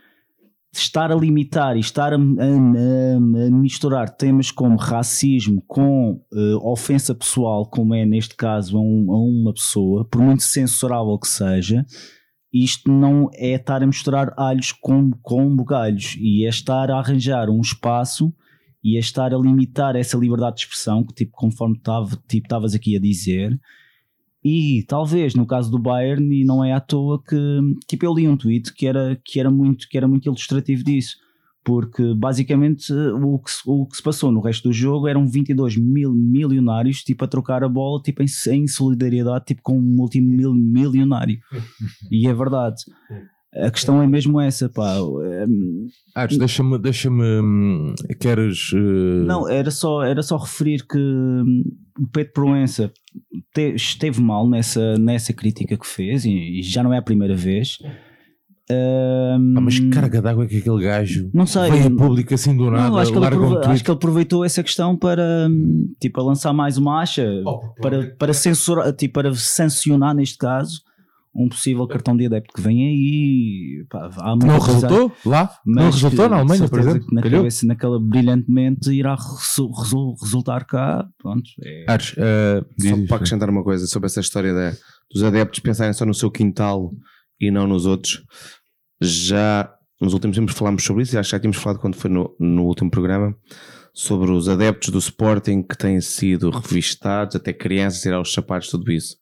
Estar 0.75 1.12
a 1.12 1.14
limitar 1.14 1.76
e 1.76 1.81
estar 1.81 2.14
a, 2.14 2.17
a- 2.17 2.19
a- 2.19 3.47
a 3.47 3.50
misturar 3.50 4.09
temas 4.09 4.50
como 4.50 4.76
racismo 4.76 5.62
com 5.67 6.19
eh, 6.33 6.55
ofensa 6.62 7.14
pessoal, 7.14 7.67
como 7.69 7.95
é 7.95 8.07
neste 8.07 8.35
caso 8.35 8.79
a, 8.79 8.81
um- 8.81 9.07
uma 9.43 9.52
pessoa, 9.52 10.07
por 10.09 10.23
muito 10.23 10.43
censurável 10.43 11.19
que 11.19 11.29
seja, 11.29 11.85
isto 12.50 12.91
não 12.91 13.29
é 13.35 13.50
estar 13.55 13.83
a 13.83 13.87
misturar 13.87 14.33
alhos 14.37 14.73
com, 14.73 15.11
com 15.23 15.55
bugalhos. 15.55 16.17
E 16.19 16.47
é 16.47 16.49
estar 16.49 16.91
a 16.91 16.99
arranjar 16.99 17.50
um 17.50 17.61
espaço 17.61 18.33
e 18.83 18.97
é 18.97 19.00
estar 19.00 19.33
a 19.35 19.38
limitar 19.38 19.95
essa 19.95 20.17
liberdade 20.17 20.57
de 20.57 20.62
expressão 20.62 21.05
que 21.05 21.14
tipo 21.14 21.33
conforme 21.35 21.76
tipo 22.29 22.47
estavas 22.47 22.75
aqui 22.75 22.97
a 22.97 23.00
dizer 23.00 23.59
e 24.45 24.83
talvez 24.89 25.35
no 25.35 25.47
caso 25.47 25.71
do 25.71 25.79
Bayern 25.79 26.35
e 26.41 26.45
não 26.45 26.65
é 26.65 26.73
à 26.73 26.81
toa 26.81 27.23
que 27.23 27.37
tipo 27.87 28.05
eu 28.05 28.15
li 28.15 28.29
um 28.29 28.37
tweet 28.37 28.73
que 28.75 28.87
era 28.87 29.21
que 29.25 29.39
era 29.39 29.51
muito 29.51 29.89
que 29.89 29.97
era 29.97 30.09
muito 30.09 30.27
ilustrativo 30.27 30.83
disso 30.83 31.17
porque 31.65 32.13
basicamente 32.15 32.93
o 32.93 33.39
que, 33.39 33.51
se- 33.53 33.63
o 33.65 33.87
que 33.87 33.97
se 33.97 34.03
passou 34.03 34.33
no 34.33 34.41
resto 34.41 34.69
do 34.69 34.73
jogo 34.73 35.07
eram 35.07 35.29
22 35.29 35.77
mil 35.77 36.13
milionários 36.13 37.05
tipo 37.05 37.25
a 37.25 37.29
trocar 37.29 37.63
a 37.63 37.69
bola 37.69 38.03
tipo 38.03 38.21
em, 38.21 38.27
em 38.51 38.67
solidariedade 38.67 39.45
tipo 39.45 39.63
com 39.63 39.79
um 39.79 39.83
multimilionário. 39.83 41.39
E 42.11 42.27
é 42.27 42.35
verdade 42.35 42.83
a 43.55 43.71
questão 43.71 44.03
é 44.03 44.07
mesmo 44.07 44.41
essa 44.41 44.69
pá. 44.69 44.97
Aires, 46.15 46.39
deixa-me, 46.39 46.79
deixa-me, 46.79 47.23
hum, 47.41 47.95
queres... 48.21 48.71
eh, 48.75 49.25
não 49.25 49.49
era 49.49 49.71
só 49.71 50.03
era 50.03 50.23
só 50.23 50.37
referir 50.37 50.87
que 50.87 50.99
hum, 50.99 51.63
o 51.99 52.07
Pedro 52.07 52.33
Proença 52.33 52.93
te- 53.55 53.75
esteve 53.75 54.21
mal 54.23 54.49
nessa 54.49 54.97
nessa 54.99 55.33
crítica 55.33 55.77
que 55.77 55.87
fez 55.87 56.25
e, 56.25 56.31
e 56.61 56.63
já 56.63 56.83
não 56.83 56.93
é 56.93 56.99
a 56.99 57.03
primeira 57.03 57.37
vez. 57.37 57.79
Hum, 58.71 59.55
Ah, 59.57 59.61
mas 59.61 59.79
que 59.79 59.91
carga 59.91 60.23
d'água 60.23 60.45
é 60.45 60.47
que 60.49 60.59
aquele 60.59 60.83
gajo 60.85 61.29
Não 61.35 61.45
sei, 61.47 61.71
veio 61.71 61.85
eu- 61.87 61.97
público 61.97 62.33
assim 62.33 62.57
do 62.57 62.71
nada, 62.71 62.89
Não, 62.89 62.97
acho 62.97 63.11
que, 63.13 63.19
ele 63.19 63.27
um 63.37 63.59
acho 63.59 63.85
que 63.85 63.91
ele 63.91 63.97
aproveitou 63.97 64.45
essa 64.45 64.63
questão 64.63 64.97
para 64.97 65.49
tipo 66.01 66.21
a 66.21 66.25
lançar 66.25 66.53
mais 66.53 66.79
uma 66.79 67.01
acha 67.03 67.27
para, 67.83 68.15
para 68.19 68.33
censurar, 68.33 68.93
tipo, 68.95 69.15
para 69.15 69.35
sancionar 69.35 70.15
neste 70.15 70.39
caso 70.39 70.81
um 71.35 71.49
possível 71.49 71.87
cartão 71.87 72.17
de 72.17 72.27
adepto 72.27 72.53
que 72.55 72.61
vem 72.61 72.83
aí. 72.89 73.87
Pá, 73.89 74.11
há 74.19 74.39
Que 74.39 74.47
não 74.47 74.59
coisa- 74.59 74.87
resultou 74.89 75.12
lá? 75.25 75.51
mas 75.65 75.77
não 75.85 75.91
resultou 75.91 76.29
na 76.29 76.37
Alemanha, 76.37 76.65
de 76.65 76.71
por 76.71 76.79
exemplo? 76.81 77.07
Na 77.12 77.23
Calhou? 77.23 77.41
cabeça, 77.41 77.67
naquela 77.67 77.99
brilhantemente 78.01 78.91
irá 78.93 79.15
resu- 79.15 79.71
resu- 79.71 80.15
resultar 80.23 80.65
cá. 80.67 81.07
Pronto, 81.19 81.43
é- 81.65 81.87
eh, 81.89 82.62
Só 82.79 83.07
para 83.07 83.17
acrescentar 83.17 83.49
uma 83.51 83.62
coisa 83.65 83.87
sobre 83.87 84.07
essa 84.07 84.21
história 84.21 84.53
da- 84.53 84.73
dos 85.11 85.23
adeptos 85.23 85.61
pensarem 85.61 85.93
só 85.93 86.05
no 86.05 86.15
seu 86.15 86.31
quintal 86.31 86.93
e 87.41 87.51
não 87.51 87.67
nos 87.67 87.87
outros. 87.87 88.23
Já 89.01 89.73
nos 90.01 90.12
últimos 90.15 90.37
tempos 90.37 90.55
falámos 90.55 90.85
sobre 90.85 91.03
isso 91.03 91.15
e 91.15 91.19
acho 91.19 91.31
que 91.31 91.37
já 91.37 91.41
tínhamos 91.41 91.57
falado 91.59 91.79
quando 91.81 91.95
foi 91.97 92.11
no, 92.11 92.35
no 92.39 92.65
último 92.65 92.91
programa 92.91 93.35
sobre 93.95 94.31
os 94.31 94.49
adeptos 94.49 94.89
do 94.91 94.99
Sporting 94.99 95.62
que 95.62 95.77
têm 95.77 96.01
sido 96.01 96.51
revistados, 96.51 97.37
até 97.37 97.53
crianças 97.53 98.05
ir 98.05 98.12
aos 98.12 98.33
sapatos, 98.33 98.69
tudo 98.69 98.91
isso. 98.91 99.17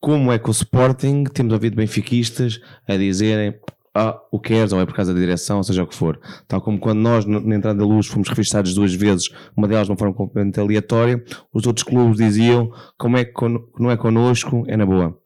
Como 0.00 0.32
é 0.32 0.38
que 0.38 0.48
o 0.48 0.52
Sporting, 0.52 1.24
temos 1.24 1.52
ouvido 1.52 1.76
benfiquistas 1.76 2.60
a 2.88 2.96
dizerem 2.96 3.54
ah, 3.94 4.20
o 4.30 4.38
que 4.38 4.54
queres, 4.54 4.72
ou 4.72 4.80
é 4.80 4.86
por 4.86 4.94
causa 4.94 5.12
da 5.12 5.18
direção, 5.18 5.62
seja 5.62 5.82
o 5.82 5.86
que 5.86 5.94
for. 5.94 6.18
Tal 6.46 6.60
como 6.60 6.78
quando 6.78 7.00
nós, 7.00 7.24
na 7.26 7.54
entrada 7.54 7.78
da 7.78 7.84
luz, 7.84 8.06
fomos 8.06 8.28
revistados 8.28 8.72
duas 8.74 8.94
vezes, 8.94 9.28
uma 9.56 9.66
delas 9.66 9.86
de 9.86 9.92
uma 9.92 9.98
forma 9.98 10.14
completamente 10.14 10.60
aleatória, 10.60 11.22
os 11.52 11.66
outros 11.66 11.82
clubes 11.82 12.16
diziam 12.16 12.72
como 12.96 13.16
é 13.16 13.24
que 13.24 13.32
não 13.78 13.90
é 13.90 13.96
connosco, 13.96 14.64
é 14.68 14.76
na 14.76 14.86
boa. 14.86 15.18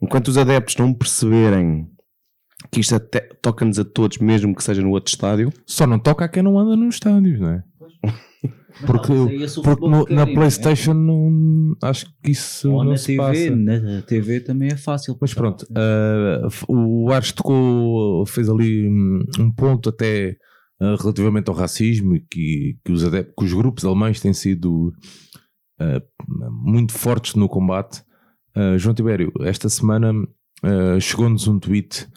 Enquanto 0.00 0.28
os 0.28 0.38
adeptos 0.38 0.76
não 0.76 0.94
perceberem 0.94 1.88
que 2.70 2.80
isto 2.80 2.98
toca-nos 3.42 3.78
a 3.78 3.84
todos, 3.84 4.18
mesmo 4.18 4.54
que 4.54 4.62
seja 4.62 4.80
no 4.80 4.90
outro 4.90 5.12
estádio, 5.12 5.52
Só 5.66 5.86
não 5.86 5.98
toca 5.98 6.24
a 6.24 6.28
quem 6.28 6.42
não 6.42 6.58
anda 6.58 6.76
nos 6.76 6.96
estádios, 6.96 7.40
não 7.40 7.50
é? 7.50 7.62
Porque, 8.86 9.12
é 9.12 9.46
porque 9.62 9.86
no- 9.88 10.00
na 10.00 10.06
querem, 10.24 10.34
Playstation 10.34 10.94
não, 10.94 11.76
acho 11.82 12.06
que 12.22 12.30
isso 12.32 12.70
Ou 12.72 12.82
não 12.84 12.90
na 12.92 12.96
se 12.96 13.06
TV, 13.16 13.18
passa. 13.18 13.56
na 13.56 14.02
TV 14.02 14.40
também 14.40 14.68
é 14.68 14.76
fácil. 14.76 15.16
Mas 15.20 15.32
pronto, 15.32 15.62
uh, 15.70 16.48
o 16.68 17.10
Ares 17.12 17.30
tocou, 17.32 18.26
fez 18.26 18.48
ali 18.48 18.88
um, 18.88 19.22
um 19.38 19.50
ponto 19.52 19.88
até 19.90 20.36
uh, 20.82 20.96
relativamente 21.00 21.48
ao 21.48 21.54
racismo 21.54 22.16
e 22.16 22.20
que, 22.20 22.76
que, 22.84 22.92
os 22.92 23.04
adep- 23.04 23.32
que 23.38 23.44
os 23.44 23.52
grupos 23.52 23.84
alemães 23.84 24.20
têm 24.20 24.32
sido 24.32 24.92
uh, 25.80 26.02
muito 26.50 26.92
fortes 26.92 27.34
no 27.36 27.48
combate. 27.48 28.02
Uh, 28.56 28.78
João 28.78 28.94
Tibério, 28.94 29.32
esta 29.42 29.68
semana 29.68 30.12
uh, 30.12 31.00
chegou-nos 31.00 31.46
um 31.48 31.58
tweet 31.58 32.08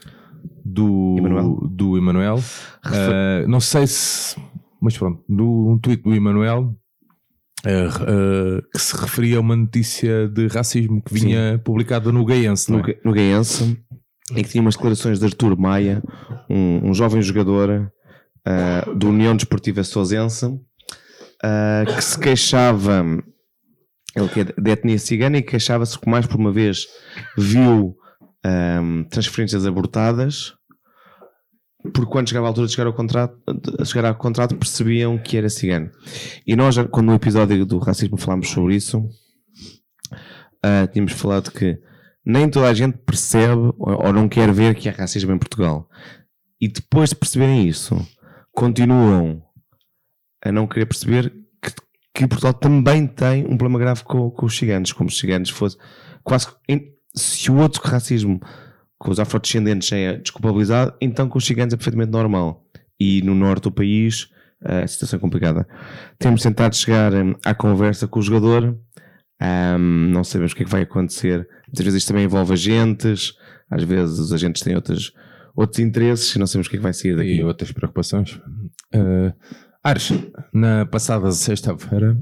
do 0.66 1.16
Emanuel. 1.20 1.60
do 1.72 1.98
Emanuel. 1.98 2.36
Uh, 2.86 3.48
não 3.48 3.60
sei 3.60 3.88
se, 3.88 4.36
mas 4.82 4.98
pronto, 4.98 5.24
do, 5.28 5.70
um 5.70 5.80
tweet 5.80 6.04
do 6.04 6.14
Emanuel. 6.14 6.76
uh, 7.66 8.60
uh, 8.60 8.62
que 8.72 8.80
se 8.80 8.96
referia 8.96 9.38
a 9.38 9.42
uma 9.42 9.56
notícia 9.56 10.28
de 10.28 10.48
racismo 10.48 11.02
que 11.02 11.14
vinha 11.14 11.60
publicada 11.64 12.12
no 12.12 12.24
Gaiense, 12.26 12.72
no, 12.72 12.80
é? 12.80 13.00
No 13.04 13.14
Gaense, 13.14 13.78
em 14.32 14.44
que 14.44 14.50
tinha 14.50 14.62
umas 14.62 14.76
declarações 14.76 15.20
de 15.20 15.26
Artur 15.26 15.58
Maia, 15.58 16.04
um, 16.50 16.90
um 16.90 16.94
jovem 16.94 17.22
jogador 17.22 17.92
ah, 18.46 18.90
do 18.96 19.10
União 19.10 19.36
Desportiva 19.36 19.84
Sousense, 19.84 20.46
ah, 21.44 21.84
que 21.86 22.02
se 22.02 22.20
queixava, 22.20 23.06
ele 24.16 24.30
que 24.30 24.40
é 24.42 24.44
de 24.44 24.72
etnia 24.72 25.00
cigana, 25.00 25.38
e 25.38 25.42
queixava-se 25.42 25.98
que 25.98 26.10
mais 26.10 26.26
por 26.26 26.38
uma 26.38 26.52
vez 26.52 26.88
viu 27.38 27.96
ahm, 28.44 29.04
transferências 29.10 29.66
abortadas, 29.66 30.54
porque 31.82 32.12
quando 32.12 32.28
chegava 32.28 32.48
a 32.48 32.50
altura 32.50 32.68
de 32.68 32.74
chegar 32.74 32.88
ao 32.88 32.94
contrato, 32.94 33.38
chegar 33.86 34.10
ao 34.10 34.16
contrato 34.16 34.56
percebiam 34.56 35.18
que 35.18 35.38
era 35.38 35.50
cigano. 35.50 35.92
E 36.46 36.56
nós, 36.56 36.76
quando 36.92 37.08
no 37.08 37.16
episódio 37.16 37.66
do 37.66 37.78
racismo 37.78 38.18
falámos 38.18 38.50
sobre 38.50 38.76
isso, 38.76 39.08
ah, 40.64 40.88
tínhamos 40.88 41.14
falado 41.14 41.52
que 41.52 41.80
nem 42.26 42.50
toda 42.50 42.68
a 42.68 42.74
gente 42.74 42.98
percebe 42.98 43.74
ou, 43.78 44.12
não 44.12 44.28
quer 44.28 44.52
ver 44.52 44.76
que 44.76 44.90
há 44.90 44.92
racismo 44.92 45.32
em 45.32 45.38
Portugal. 45.38 45.88
E 46.60 46.68
depois 46.68 47.12
de 47.12 47.16
perceberem 47.16 47.68
isso, 47.68 47.96
continuam 48.52 49.42
a 50.44 50.52
não 50.52 50.68
querer 50.68 50.88
perceber 50.88 51.32
que, 51.62 51.72
que 52.14 52.28
Portugal 52.28 52.54
também 52.54 53.08
tem 53.08 53.46
um 53.46 53.58
problema 53.58 53.80
grave 53.80 54.04
com, 54.04 54.30
com 54.32 54.46
os 54.46 54.58
ciganos, 54.58 54.92
como 54.92 55.10
os 55.10 55.18
ciganos 55.18 55.50
fossem 55.50 55.80
quase 56.28 56.48
se 57.16 57.50
o 57.50 57.56
outro 57.56 57.82
racismo 57.82 58.42
com 58.98 59.12
os 59.12 59.20
afrodescendentes 59.20 59.92
é 59.92 60.18
desculpabilizado, 60.18 60.94
então 61.00 61.30
com 61.30 61.38
os 61.38 61.46
ciganos 61.46 61.74
é 61.74 61.78
perfeitamente 61.78 62.12
normal. 62.12 62.64
e 63.00 63.22
no 63.22 63.36
norte 63.36 63.64
do 63.64 63.72
país 63.72 64.28
a 64.64 64.88
situação 64.88 65.18
é 65.18 65.20
complicada. 65.20 65.68
Temos 66.18 66.42
tentado 66.42 66.76
chegar 66.76 67.14
hum, 67.14 67.36
à 67.46 67.54
conversa 67.54 68.08
com 68.08 68.20
o 68.20 68.24
jogador, 68.24 68.76
hum, 69.42 70.10
não 70.12 70.24
sabemos 70.24 70.52
o 70.52 70.56
que 70.56 70.64
é 70.64 70.66
que 70.66 70.72
vai 70.72 70.82
acontecer. 70.82 71.48
Muitas 71.68 71.86
vezes 71.86 72.02
isto 72.02 72.08
também 72.08 72.26
envolve 72.26 72.54
agentes, 72.54 73.34
às 73.70 73.84
vezes 73.84 74.20
os 74.20 74.34
agentes 74.34 74.62
têm 74.62 74.76
outros, 74.76 75.14
outros 75.56 75.80
interesses 75.80 76.36
e 76.36 76.40
não 76.40 76.48
sabemos 76.48 76.68
o 76.68 76.70
que 76.70 76.78
é 76.78 76.80
que 76.80 76.84
vai 76.84 76.94
sair 76.94 77.16
daqui. 77.16 77.36
E 77.36 77.44
outras 77.44 77.72
preocupações. 77.72 78.34
Uh, 78.96 79.34
Ares, 79.84 80.12
na 80.54 80.86
passada 80.86 81.32
sexta-feira, 81.32 82.18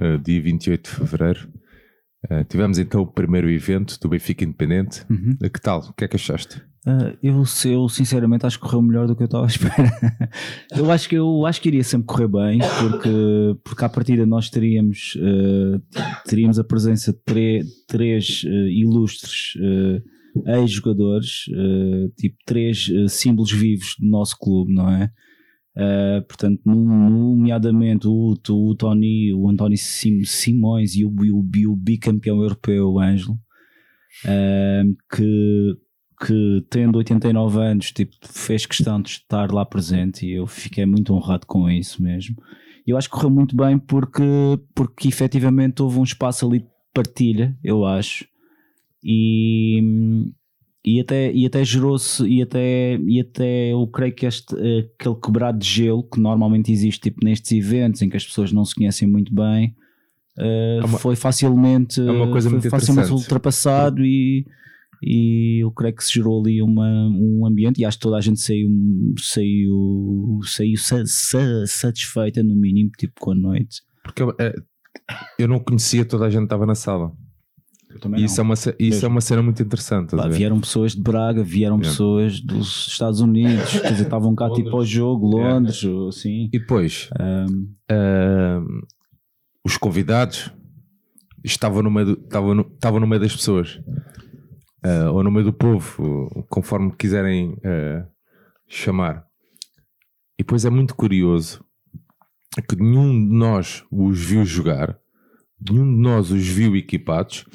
uh, 0.00 0.18
dia 0.18 0.42
28 0.42 0.90
de 0.90 0.96
fevereiro, 0.96 1.48
uh, 2.30 2.44
tivemos 2.48 2.78
então 2.78 3.02
o 3.02 3.06
primeiro 3.06 3.50
evento 3.50 3.98
do 4.00 4.08
Benfica 4.08 4.44
Independente. 4.44 5.04
Uhum. 5.10 5.36
Uh, 5.42 5.50
que 5.50 5.60
tal? 5.60 5.80
O 5.80 5.92
que 5.92 6.04
é 6.04 6.08
que 6.08 6.16
achaste? 6.16 6.62
Uh, 6.84 7.16
eu, 7.22 7.44
eu 7.70 7.88
sinceramente 7.88 8.44
acho 8.44 8.58
que 8.58 8.64
correu 8.64 8.82
melhor 8.82 9.06
do 9.06 9.14
que 9.14 9.22
eu 9.22 9.26
estava 9.26 9.44
à 9.44 9.46
espera. 9.48 9.92
eu 10.76 10.90
acho 10.90 11.08
que 11.08 11.14
eu 11.14 11.46
acho 11.46 11.60
que 11.60 11.68
iria 11.68 11.84
sempre 11.84 12.06
correr 12.08 12.26
bem, 12.26 12.58
porque, 12.80 13.60
porque 13.62 13.84
à 13.84 13.88
partida 13.88 14.26
nós 14.26 14.50
teríamos, 14.50 15.16
uh, 15.16 15.80
teríamos 16.26 16.58
a 16.58 16.64
presença 16.64 17.12
de 17.12 17.18
três, 17.24 17.66
três 17.86 18.42
uh, 18.44 18.48
ilustres 18.48 19.54
ex-jogadores, 20.46 21.44
tipo 22.16 22.38
três 22.46 22.90
símbolos 23.10 23.52
vivos 23.52 23.94
do 23.98 24.08
nosso 24.08 24.34
clube, 24.38 24.72
não 24.72 24.90
é? 24.90 25.10
Portanto, 26.28 26.60
nomeadamente 26.64 28.06
o, 28.06 28.34
o 28.48 28.74
Tony, 28.74 29.32
o 29.32 29.48
António 29.48 29.78
Sim, 29.78 30.22
Simões 30.24 30.94
e 30.94 31.04
o, 31.04 31.08
o, 31.08 31.72
o 31.72 31.76
bicampeão 31.76 32.40
europeu, 32.40 32.92
o 32.92 33.00
Ângelo, 33.00 33.38
que 35.10 35.76
que 36.24 36.64
tendo 36.70 36.98
89 36.98 37.58
anos 37.58 37.90
tipo, 37.90 38.14
fez 38.22 38.64
questão 38.64 39.02
de 39.02 39.10
estar 39.10 39.50
lá 39.50 39.64
presente 39.64 40.24
e 40.24 40.32
eu 40.32 40.46
fiquei 40.46 40.86
muito 40.86 41.12
honrado 41.12 41.46
com 41.46 41.68
isso 41.68 42.00
mesmo. 42.00 42.36
Eu 42.86 42.96
acho 42.96 43.08
que 43.08 43.14
correu 43.14 43.30
muito 43.30 43.56
bem 43.56 43.76
porque, 43.76 44.22
porque 44.74 45.08
efetivamente 45.08 45.82
houve 45.82 45.98
um 45.98 46.04
espaço 46.04 46.46
ali 46.46 46.60
de 46.60 46.68
partilha, 46.94 47.56
eu 47.62 47.84
acho. 47.84 48.24
E, 49.02 49.80
e 50.84 51.00
até, 51.00 51.32
e 51.32 51.46
até 51.46 51.64
gerou-se, 51.64 52.24
e 52.24 52.42
até, 52.42 52.96
e 52.96 53.20
até 53.20 53.72
eu 53.72 53.86
creio 53.86 54.14
que 54.14 54.26
este, 54.26 54.54
aquele 54.54 55.14
quebrado 55.14 55.58
de 55.58 55.66
gelo 55.66 56.02
que 56.02 56.20
normalmente 56.20 56.72
existe 56.72 57.02
tipo, 57.02 57.24
nestes 57.24 57.52
eventos 57.52 58.02
em 58.02 58.08
que 58.08 58.16
as 58.16 58.26
pessoas 58.26 58.52
não 58.52 58.64
se 58.64 58.74
conhecem 58.74 59.06
muito 59.06 59.32
bem, 59.32 59.76
uh, 60.38 60.82
é 60.82 60.84
uma, 60.84 60.98
foi 60.98 61.14
facilmente, 61.14 62.00
é 62.00 62.10
uma 62.10 62.30
coisa 62.30 62.50
foi 62.50 62.58
muito 62.58 62.70
facilmente 62.70 63.12
ultrapassado 63.12 64.04
e 64.04 64.44
e 65.04 65.58
eu 65.64 65.72
creio 65.72 65.96
que 65.96 66.04
se 66.04 66.12
gerou 66.12 66.40
ali 66.40 66.62
uma, 66.62 67.08
um 67.08 67.44
ambiente 67.44 67.80
e 67.80 67.84
acho 67.84 67.98
que 67.98 68.02
toda 68.02 68.16
a 68.16 68.20
gente 68.20 68.40
saiu, 68.40 68.70
saiu, 69.18 70.40
saiu 70.44 70.76
sa, 70.76 71.02
sa, 71.04 71.66
satisfeita 71.66 72.40
no 72.44 72.54
mínimo, 72.54 72.90
tipo 72.96 73.14
com 73.18 73.32
a 73.32 73.34
noite. 73.34 73.82
Porque 74.04 74.22
eu, 74.22 74.32
é, 74.38 74.54
eu 75.40 75.48
não 75.48 75.58
conhecia, 75.58 76.04
toda 76.04 76.26
a 76.26 76.30
gente 76.30 76.44
estava 76.44 76.64
na 76.64 76.76
sala. 76.76 77.12
E 78.16 78.24
isso, 78.24 78.40
é 78.40 78.44
uma, 78.44 78.54
isso 78.78 79.04
é 79.04 79.08
uma 79.08 79.20
cena 79.20 79.42
muito 79.42 79.62
interessante. 79.62 80.16
Pá, 80.16 80.28
vieram 80.28 80.60
pessoas 80.60 80.92
de 80.92 81.02
Braga, 81.02 81.42
vieram 81.42 81.76
yeah. 81.76 81.90
pessoas 81.90 82.40
dos 82.40 82.88
Estados 82.88 83.20
Unidos, 83.20 83.72
quer 83.80 83.92
dizer, 83.92 84.04
estavam 84.04 84.34
cá 84.34 84.50
tipo 84.50 84.76
ao 84.76 84.84
jogo, 84.84 85.26
Londres, 85.26 85.82
yeah. 85.82 86.08
assim. 86.08 86.48
E 86.52 86.58
depois, 86.58 87.10
um, 87.20 87.74
um, 87.90 88.80
os 89.64 89.76
convidados 89.76 90.52
estavam 91.44 91.82
no 91.82 91.90
meio, 91.90 92.12
estavam 92.12 92.54
no, 92.54 92.62
estavam 92.62 93.00
no 93.00 93.06
meio 93.06 93.20
das 93.20 93.34
pessoas 93.34 93.80
uh, 94.84 95.12
ou 95.12 95.22
no 95.22 95.30
meio 95.30 95.46
do 95.46 95.52
povo, 95.52 96.46
conforme 96.48 96.92
quiserem 96.96 97.52
uh, 97.52 98.06
chamar. 98.68 99.24
E 100.38 100.42
depois 100.42 100.64
é 100.64 100.70
muito 100.70 100.94
curioso 100.94 101.64
que 102.68 102.76
nenhum 102.76 103.12
de 103.12 103.34
nós 103.34 103.84
os 103.90 104.18
viu 104.18 104.44
jogar, 104.44 104.98
nenhum 105.70 105.84
de 105.84 106.00
nós 106.00 106.30
os 106.30 106.46
viu 106.46 106.76
equipados, 106.76 107.46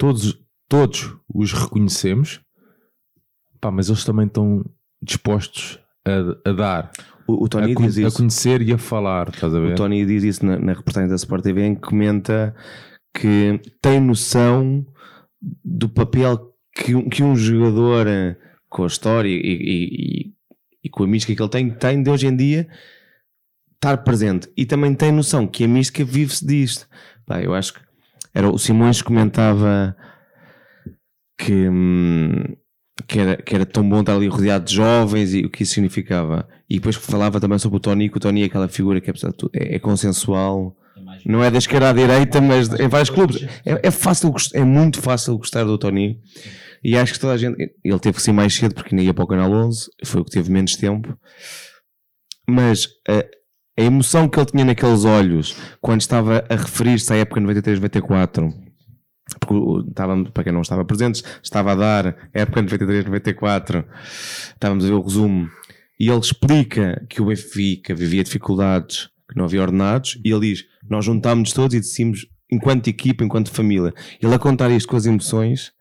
todos, 0.00 0.42
todos 0.66 1.14
os 1.32 1.52
reconhecemos, 1.52 2.40
pá, 3.60 3.70
mas 3.70 3.90
eles 3.90 4.02
também 4.02 4.26
estão 4.26 4.64
dispostos 5.02 5.78
a, 6.06 6.48
a 6.48 6.52
dar. 6.54 6.90
O, 7.28 7.44
o 7.44 7.48
Tony 7.48 7.72
a, 7.72 7.74
diz 7.74 7.98
a 7.98 8.08
isso. 8.08 8.16
conhecer 8.16 8.62
e 8.62 8.72
a 8.72 8.78
falar, 8.78 9.28
estás 9.28 9.54
a 9.54 9.60
ver? 9.60 9.72
O 9.72 9.74
Tony 9.74 10.06
diz 10.06 10.24
isso 10.24 10.46
na, 10.46 10.58
na 10.58 10.72
reportagem 10.72 11.08
da 11.08 11.16
Sport 11.16 11.44
TV 11.44 11.66
em 11.66 11.74
que 11.74 11.82
comenta 11.82 12.56
que 13.14 13.60
tem 13.82 14.00
noção 14.00 14.86
do 15.62 15.88
papel 15.88 16.50
que 16.74 16.94
um, 16.94 17.06
que 17.06 17.22
um 17.22 17.36
jogador 17.36 18.06
eh, 18.06 18.36
com 18.70 18.84
a 18.84 18.86
história 18.86 19.28
e, 19.28 19.34
e, 19.34 20.28
e, 20.28 20.34
e 20.84 20.88
com 20.88 21.04
a 21.04 21.06
mística 21.06 21.36
que 21.36 21.42
ele 21.42 21.50
tem, 21.50 21.70
tem 21.70 22.02
de 22.02 22.08
hoje 22.08 22.26
em 22.26 22.34
dia 22.34 22.66
estar 23.74 23.98
presente 23.98 24.50
e 24.56 24.64
também 24.64 24.94
tem 24.94 25.12
noção 25.12 25.46
que 25.46 25.64
a 25.64 25.68
mística 25.68 26.04
vive-se 26.04 26.46
disto. 26.46 26.88
Pá, 27.26 27.42
eu 27.42 27.52
acho 27.54 27.74
que 27.74 27.89
era 28.34 28.48
o 28.48 28.58
Simões 28.58 29.02
comentava 29.02 29.96
que, 31.38 31.68
hum, 31.68 32.44
que, 33.06 33.18
era, 33.18 33.36
que 33.36 33.54
era 33.54 33.66
tão 33.66 33.88
bom 33.88 34.00
estar 34.00 34.14
ali 34.14 34.28
rodeado 34.28 34.64
de 34.64 34.74
jovens 34.74 35.34
e 35.34 35.40
o 35.44 35.50
que 35.50 35.62
isso 35.62 35.74
significava. 35.74 36.48
E 36.68 36.74
depois 36.74 36.96
falava 36.96 37.40
também 37.40 37.58
sobre 37.58 37.78
o 37.78 37.80
Tony, 37.80 38.08
que 38.08 38.16
o 38.16 38.20
Tony 38.20 38.42
é 38.42 38.46
aquela 38.46 38.68
figura 38.68 39.00
que 39.00 39.10
apesar 39.10 39.30
de 39.30 39.36
tudo, 39.36 39.50
é, 39.54 39.76
é 39.76 39.78
consensual. 39.78 40.76
Não 41.26 41.42
é 41.42 41.50
da 41.50 41.58
esquerda 41.58 41.90
à 41.90 41.92
direita, 41.92 42.40
mas 42.40 42.68
em 42.78 42.88
vários 42.88 43.10
clubes. 43.10 43.42
É, 43.64 43.88
é 43.88 43.90
fácil, 43.90 44.32
é 44.54 44.64
muito 44.64 45.00
fácil 45.00 45.36
gostar 45.36 45.64
do 45.64 45.76
Tony. 45.76 46.20
E 46.84 46.96
acho 46.96 47.14
que 47.14 47.20
toda 47.20 47.34
a 47.34 47.36
gente. 47.36 47.56
Ele 47.84 47.98
teve 47.98 48.16
que 48.16 48.22
ser 48.22 48.32
mais 48.32 48.54
cedo 48.54 48.74
porque 48.74 48.94
ainda 48.94 49.04
ia 49.04 49.12
para 49.12 49.24
o 49.24 49.26
Canal 49.28 49.50
11, 49.50 49.90
foi 50.04 50.20
o 50.20 50.24
que 50.24 50.30
teve 50.30 50.50
menos 50.50 50.76
tempo. 50.76 51.18
Mas 52.48 52.88
a, 53.08 53.24
a 53.80 53.84
emoção 53.84 54.28
que 54.28 54.38
ele 54.38 54.46
tinha 54.46 54.64
naqueles 54.64 55.04
olhos 55.04 55.56
quando 55.80 56.00
estava 56.00 56.44
a 56.48 56.54
referir-se 56.54 57.12
à 57.12 57.16
época 57.16 57.40
93-94 57.40 58.52
porque 59.38 59.54
estava, 59.88 60.24
para 60.24 60.44
quem 60.44 60.52
não 60.52 60.62
estava 60.62 60.84
presente, 60.84 61.22
estava 61.42 61.72
a 61.72 61.74
dar 61.74 62.16
época 62.34 62.62
93-94, 62.62 63.84
estávamos 64.54 64.84
a 64.84 64.88
ver 64.88 64.94
o 64.94 65.02
resumo, 65.02 65.48
e 65.98 66.08
ele 66.08 66.18
explica 66.18 67.04
que 67.08 67.22
o 67.22 67.26
Benfica 67.26 67.94
vivia 67.94 68.24
dificuldades, 68.24 69.08
que 69.28 69.36
não 69.36 69.44
havia 69.44 69.62
ordenados, 69.62 70.18
e 70.24 70.32
ele 70.32 70.52
diz: 70.52 70.64
Nós 70.88 71.04
juntámos-nos 71.04 71.52
todos 71.52 71.74
e 71.74 71.80
decidimos, 71.80 72.26
enquanto 72.50 72.88
equipa, 72.88 73.22
enquanto 73.22 73.50
família. 73.50 73.92
Ele 74.20 74.34
a 74.34 74.38
contar 74.38 74.70
isto 74.70 74.88
com 74.88 74.96
as 74.96 75.06
emoções, 75.06 75.72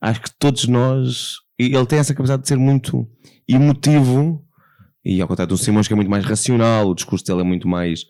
acho 0.00 0.20
que 0.20 0.30
todos 0.38 0.66
nós. 0.66 1.36
Ele 1.58 1.86
tem 1.86 1.98
essa 1.98 2.14
capacidade 2.14 2.42
de 2.42 2.48
ser 2.48 2.56
muito 2.56 3.06
emotivo, 3.46 4.44
e 5.04 5.20
ao 5.20 5.28
contrário 5.28 5.48
do 5.48 5.58
Simões, 5.58 5.86
que 5.86 5.92
é 5.92 5.96
muito 5.96 6.10
mais 6.10 6.24
racional, 6.24 6.88
o 6.88 6.94
discurso 6.94 7.24
dele 7.24 7.40
é 7.40 7.44
muito 7.44 7.66
mais 7.66 8.04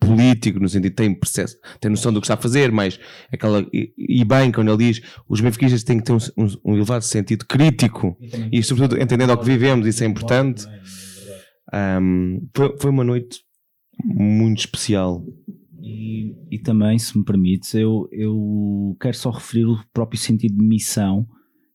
político, 0.00 0.58
no 0.58 0.68
sentido 0.68 0.94
tem 0.94 1.14
processo, 1.14 1.56
tem 1.80 1.90
noção 1.90 2.12
do 2.12 2.20
que 2.20 2.24
está 2.24 2.34
a 2.34 2.36
fazer, 2.36 2.72
mas 2.72 2.98
aquela. 3.32 3.64
E, 3.72 3.92
e 3.96 4.24
bem, 4.24 4.50
quando 4.50 4.68
ele 4.68 4.92
diz 4.92 5.02
os 5.28 5.40
benfiquistas 5.40 5.84
têm 5.84 5.98
que 5.98 6.04
ter 6.04 6.12
um, 6.12 6.18
um, 6.36 6.46
um 6.64 6.74
elevado 6.74 7.04
sentido 7.04 7.46
crítico 7.46 8.16
e, 8.50 8.58
e, 8.58 8.62
sobretudo, 8.62 9.00
entendendo 9.00 9.30
ao 9.30 9.38
que 9.38 9.44
vivemos, 9.44 9.86
isso 9.86 10.02
é 10.02 10.06
importante. 10.06 10.66
Um, 11.72 12.48
foi, 12.54 12.76
foi 12.78 12.90
uma 12.90 13.04
noite 13.04 13.40
muito 14.04 14.58
especial. 14.58 15.24
E, 15.80 16.34
e, 16.50 16.58
também, 16.58 16.98
se 16.98 17.16
me 17.16 17.24
permites, 17.24 17.74
eu, 17.74 18.08
eu 18.12 18.96
quero 19.00 19.16
só 19.16 19.30
referir 19.30 19.66
o 19.66 19.78
próprio 19.92 20.20
sentido 20.20 20.56
de 20.56 20.64
missão. 20.64 21.26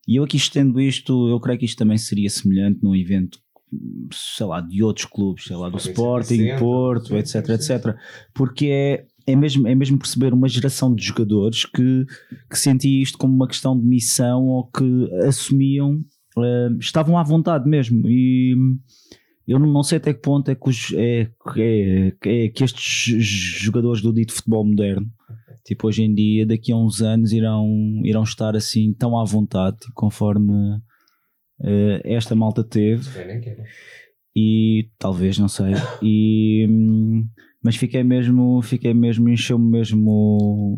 E 0.08 0.18
eu 0.18 0.24
aqui 0.24 0.38
estendo 0.38 0.80
isto, 0.80 1.28
eu 1.28 1.40
creio 1.40 1.60
que 1.60 1.66
isto 1.66 1.78
também 1.78 1.98
seria 1.98 2.30
semelhante 2.30 2.80
num 2.82 2.96
evento, 2.96 3.40
sei 4.12 4.46
lá, 4.46 4.62
de 4.62 4.84
outros 4.84 5.06
clubes, 5.06 5.46
sei 5.46 5.56
lá, 5.56 5.70
do 5.70 5.78
Sporting, 5.78 6.58
Porto, 6.58 7.16
etc, 7.18 7.50
etc. 7.50 7.96
Porque 8.34 8.68
é, 8.68 9.06
é, 9.26 9.36
mesmo, 9.36 9.68
é 9.68 9.76
mesmo 9.76 9.98
perceber 9.98 10.34
uma 10.34 10.48
geração 10.48 10.94
de 10.94 11.04
jogadores 11.04 11.66
que, 11.66 12.06
que 12.50 12.58
sentia 12.58 13.02
isto 13.02 13.18
como 13.18 13.34
uma 13.34 13.48
questão 13.48 13.78
de 13.78 13.86
missão 13.86 14.46
ou 14.46 14.66
que 14.66 15.10
assumiam, 15.26 16.04
uh, 16.38 16.78
estavam 16.80 17.18
à 17.18 17.24
vontade 17.24 17.70
mesmo. 17.70 18.08
E 18.08 18.56
eu 19.48 19.60
não 19.60 19.84
sei 19.84 19.98
até 19.98 20.14
que 20.14 20.22
ponto 20.22 20.50
é 20.50 20.56
que, 20.56 20.70
os, 20.70 20.94
é, 20.94 21.30
é, 21.58 22.14
é 22.26 22.50
que 22.50 22.64
estes 22.64 23.62
jogadores 23.62 24.02
do 24.02 24.14
dito 24.14 24.34
futebol 24.34 24.66
moderno, 24.66 25.10
tipo 25.66 25.88
hoje 25.88 26.04
em 26.04 26.14
dia, 26.14 26.46
daqui 26.46 26.72
a 26.72 26.78
uns 26.78 27.02
anos, 27.02 27.32
irão, 27.32 28.02
irão 28.04 28.24
estar 28.24 28.56
assim 28.56 28.94
tão 28.94 29.18
à 29.18 29.26
vontade, 29.26 29.78
tipo, 29.78 29.94
conforme 29.94 30.82
uh, 31.62 32.02
esta 32.04 32.36
malta 32.36 32.64
teve. 32.64 33.08
E 34.36 34.90
talvez, 35.00 35.40
não 35.40 35.48
sei. 35.48 35.74
E, 36.02 36.68
mas 37.64 37.76
fiquei 37.76 38.04
mesmo, 38.04 38.62
fiquei 38.62 38.94
mesmo, 38.94 39.28
encheu-me 39.30 39.66
mesmo, 39.66 40.78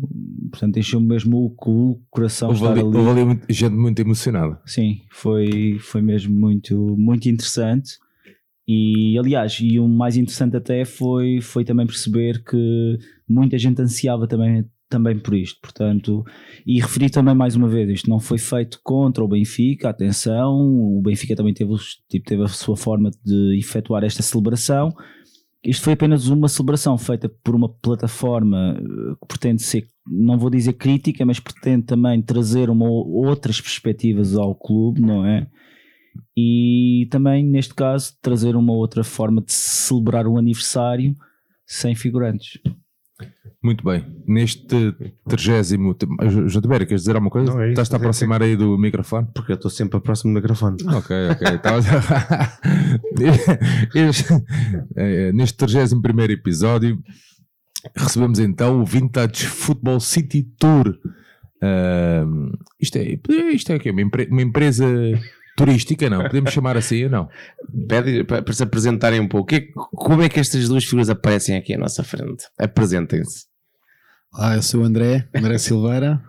portanto, 0.50 0.78
encheu-me 0.78 1.06
mesmo 1.06 1.36
o, 1.36 1.70
o 1.70 2.00
coração. 2.08 2.48
Houve 2.48 2.66
ali, 2.66 2.80
houve 2.80 3.20
ali 3.20 3.40
gente 3.50 3.74
muito 3.74 4.00
emocionada. 4.00 4.58
Sim, 4.64 5.02
foi, 5.10 5.78
foi 5.78 6.00
mesmo 6.00 6.34
muito, 6.34 6.96
muito 6.96 7.28
interessante. 7.28 7.98
E 8.66 9.18
aliás, 9.18 9.58
e 9.60 9.78
o 9.80 9.88
mais 9.88 10.16
interessante 10.16 10.56
até 10.56 10.84
foi, 10.84 11.40
foi 11.40 11.64
também 11.64 11.86
perceber 11.86 12.42
que 12.44 12.98
muita 13.28 13.58
gente 13.58 13.82
ansiava 13.82 14.26
também 14.26 14.64
também 14.90 15.18
por 15.18 15.34
isto, 15.34 15.58
portanto, 15.62 16.24
e 16.66 16.80
referi 16.80 17.08
também 17.08 17.34
mais 17.34 17.56
uma 17.56 17.68
vez, 17.68 17.88
isto 17.88 18.10
não 18.10 18.20
foi 18.20 18.36
feito 18.36 18.80
contra 18.82 19.24
o 19.24 19.28
Benfica, 19.28 19.88
atenção, 19.88 20.52
o 20.52 21.00
Benfica 21.00 21.34
também 21.36 21.54
teve, 21.54 21.72
tipo, 22.08 22.26
teve 22.26 22.42
a 22.42 22.48
sua 22.48 22.76
forma 22.76 23.10
de 23.24 23.56
efetuar 23.58 24.04
esta 24.04 24.22
celebração, 24.22 24.92
isto 25.64 25.84
foi 25.84 25.92
apenas 25.92 26.28
uma 26.28 26.48
celebração 26.48 26.96
feita 26.96 27.28
por 27.28 27.54
uma 27.54 27.68
plataforma 27.68 28.76
eh, 28.78 29.14
que 29.20 29.28
pretende 29.28 29.62
ser, 29.62 29.86
não 30.06 30.38
vou 30.38 30.50
dizer 30.50 30.72
crítica, 30.72 31.24
mas 31.24 31.38
pretende 31.38 31.84
também 31.84 32.20
trazer 32.22 32.70
uma, 32.70 32.88
outras 32.88 33.60
perspectivas 33.60 34.36
ao 34.36 34.54
clube, 34.54 35.00
não 35.00 35.24
é? 35.24 35.46
E 36.36 37.06
também, 37.10 37.44
neste 37.44 37.74
caso, 37.74 38.14
trazer 38.22 38.56
uma 38.56 38.72
outra 38.72 39.04
forma 39.04 39.42
de 39.42 39.52
celebrar 39.52 40.26
o 40.26 40.38
aniversário 40.38 41.14
sem 41.66 41.94
figurantes. 41.94 42.58
Muito 43.62 43.84
bem. 43.84 44.04
Neste 44.26 44.94
trigésimo. 45.28 45.94
Jotibério, 46.46 46.86
queres 46.86 47.02
dizer 47.02 47.14
alguma 47.14 47.30
coisa? 47.30 47.52
Não, 47.52 47.60
é 47.60 47.64
isso. 47.66 47.72
Estás-te 47.72 47.94
a 47.94 47.96
aproximar 47.98 48.42
aí 48.42 48.56
do 48.56 48.78
microfone? 48.78 49.28
Porque 49.34 49.52
eu 49.52 49.56
estou 49.56 49.70
sempre 49.70 50.00
próximo 50.00 50.32
do 50.32 50.36
microfone. 50.36 50.76
Ok, 50.94 51.16
ok. 51.30 51.54
Estava- 51.56 51.80
Este- 53.94 54.34
eh, 54.96 55.32
Neste 55.32 55.56
31 55.58 56.30
episódio 56.30 56.98
recebemos 57.96 58.38
então 58.38 58.80
o 58.80 58.84
Vintage 58.84 59.46
Football 59.46 60.00
City 60.00 60.46
Tour. 60.58 60.98
Ahm, 61.62 62.52
isto 62.80 62.96
é, 62.96 63.18
isto 63.52 63.70
é 63.72 63.76
o 63.76 63.80
quê? 63.80 63.90
Uma, 63.90 64.00
empre- 64.02 64.28
uma 64.30 64.42
empresa 64.42 64.86
turística, 65.64 66.08
não? 66.08 66.22
Podemos 66.22 66.52
chamar 66.52 66.76
assim 66.76 67.04
ou 67.04 67.10
não? 67.10 67.28
Pede 67.88 68.24
para, 68.24 68.52
se 68.52 68.62
apresentarem 68.62 69.20
um 69.20 69.28
pouco. 69.28 69.48
Que- 69.48 69.70
como 69.74 70.22
é 70.22 70.28
que 70.28 70.40
estas 70.40 70.68
duas 70.68 70.84
figuras 70.84 71.10
aparecem 71.10 71.56
aqui 71.56 71.74
à 71.74 71.78
nossa 71.78 72.02
frente? 72.02 72.44
Apresentem-se. 72.58 73.44
Olá, 74.32 74.54
eu 74.56 74.62
sou 74.62 74.82
o 74.82 74.84
André, 74.84 75.28
André 75.34 75.58
Silveira. 75.58 76.22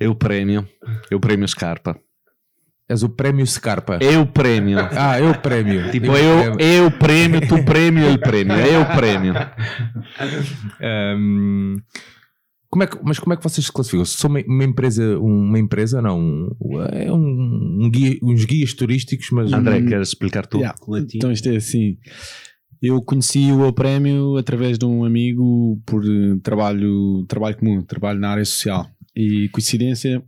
É 0.00 0.08
o 0.08 0.14
prémio. 0.14 0.66
É 1.10 1.14
o 1.14 1.20
prémio 1.20 1.46
Scarpa. 1.48 1.98
És 2.86 3.02
o 3.02 3.08
Prémio 3.08 3.46
Scarpa. 3.46 3.96
É 4.02 4.18
o 4.18 4.26
prémio. 4.26 4.78
Ah, 4.92 5.18
é 5.18 5.22
o 5.22 5.38
prémio. 5.40 5.90
Tipo, 5.90 6.14
eu, 6.18 6.52
prémio. 6.52 6.60
é 6.60 6.82
o 6.82 6.90
prémio, 6.90 7.40
tu 7.48 7.64
prémio, 7.64 8.04
ele 8.04 8.18
prémio. 8.18 8.54
É 8.54 8.78
o 8.78 8.84
prémio. 8.94 9.32
Ahm, 10.82 11.76
como 12.74 12.82
é 12.82 12.86
que, 12.88 12.98
mas 13.04 13.20
como 13.20 13.32
é 13.32 13.36
que 13.36 13.42
vocês 13.44 13.64
se 13.66 13.70
classificam? 13.72 14.04
São 14.04 14.28
uma, 14.28 14.40
uma 14.48 14.64
empresa, 14.64 15.16
uma 15.20 15.56
empresa, 15.60 16.02
não? 16.02 16.18
Um, 16.60 16.80
é 16.90 17.12
um, 17.12 17.84
um 17.84 17.88
guia- 17.88 18.18
uns 18.20 18.44
guias 18.44 18.74
turísticos, 18.74 19.30
mas 19.30 19.52
André, 19.52 19.80
queres 19.82 20.08
explicar 20.08 20.44
tu? 20.44 20.56
Yeah. 20.58 20.76
Então 21.14 21.30
isto 21.30 21.48
é 21.48 21.54
assim. 21.54 21.96
Eu 22.82 23.00
conheci 23.00 23.52
o 23.52 23.72
prémio 23.72 24.36
através 24.36 24.76
de 24.76 24.84
um 24.84 25.04
amigo 25.04 25.80
por 25.86 26.04
eh, 26.04 26.36
trabalho, 26.42 27.24
trabalho 27.28 27.56
comum, 27.56 27.80
trabalho 27.80 28.18
na 28.18 28.30
área 28.30 28.44
social. 28.44 28.90
E 29.14 29.48
coincidência, 29.50 30.20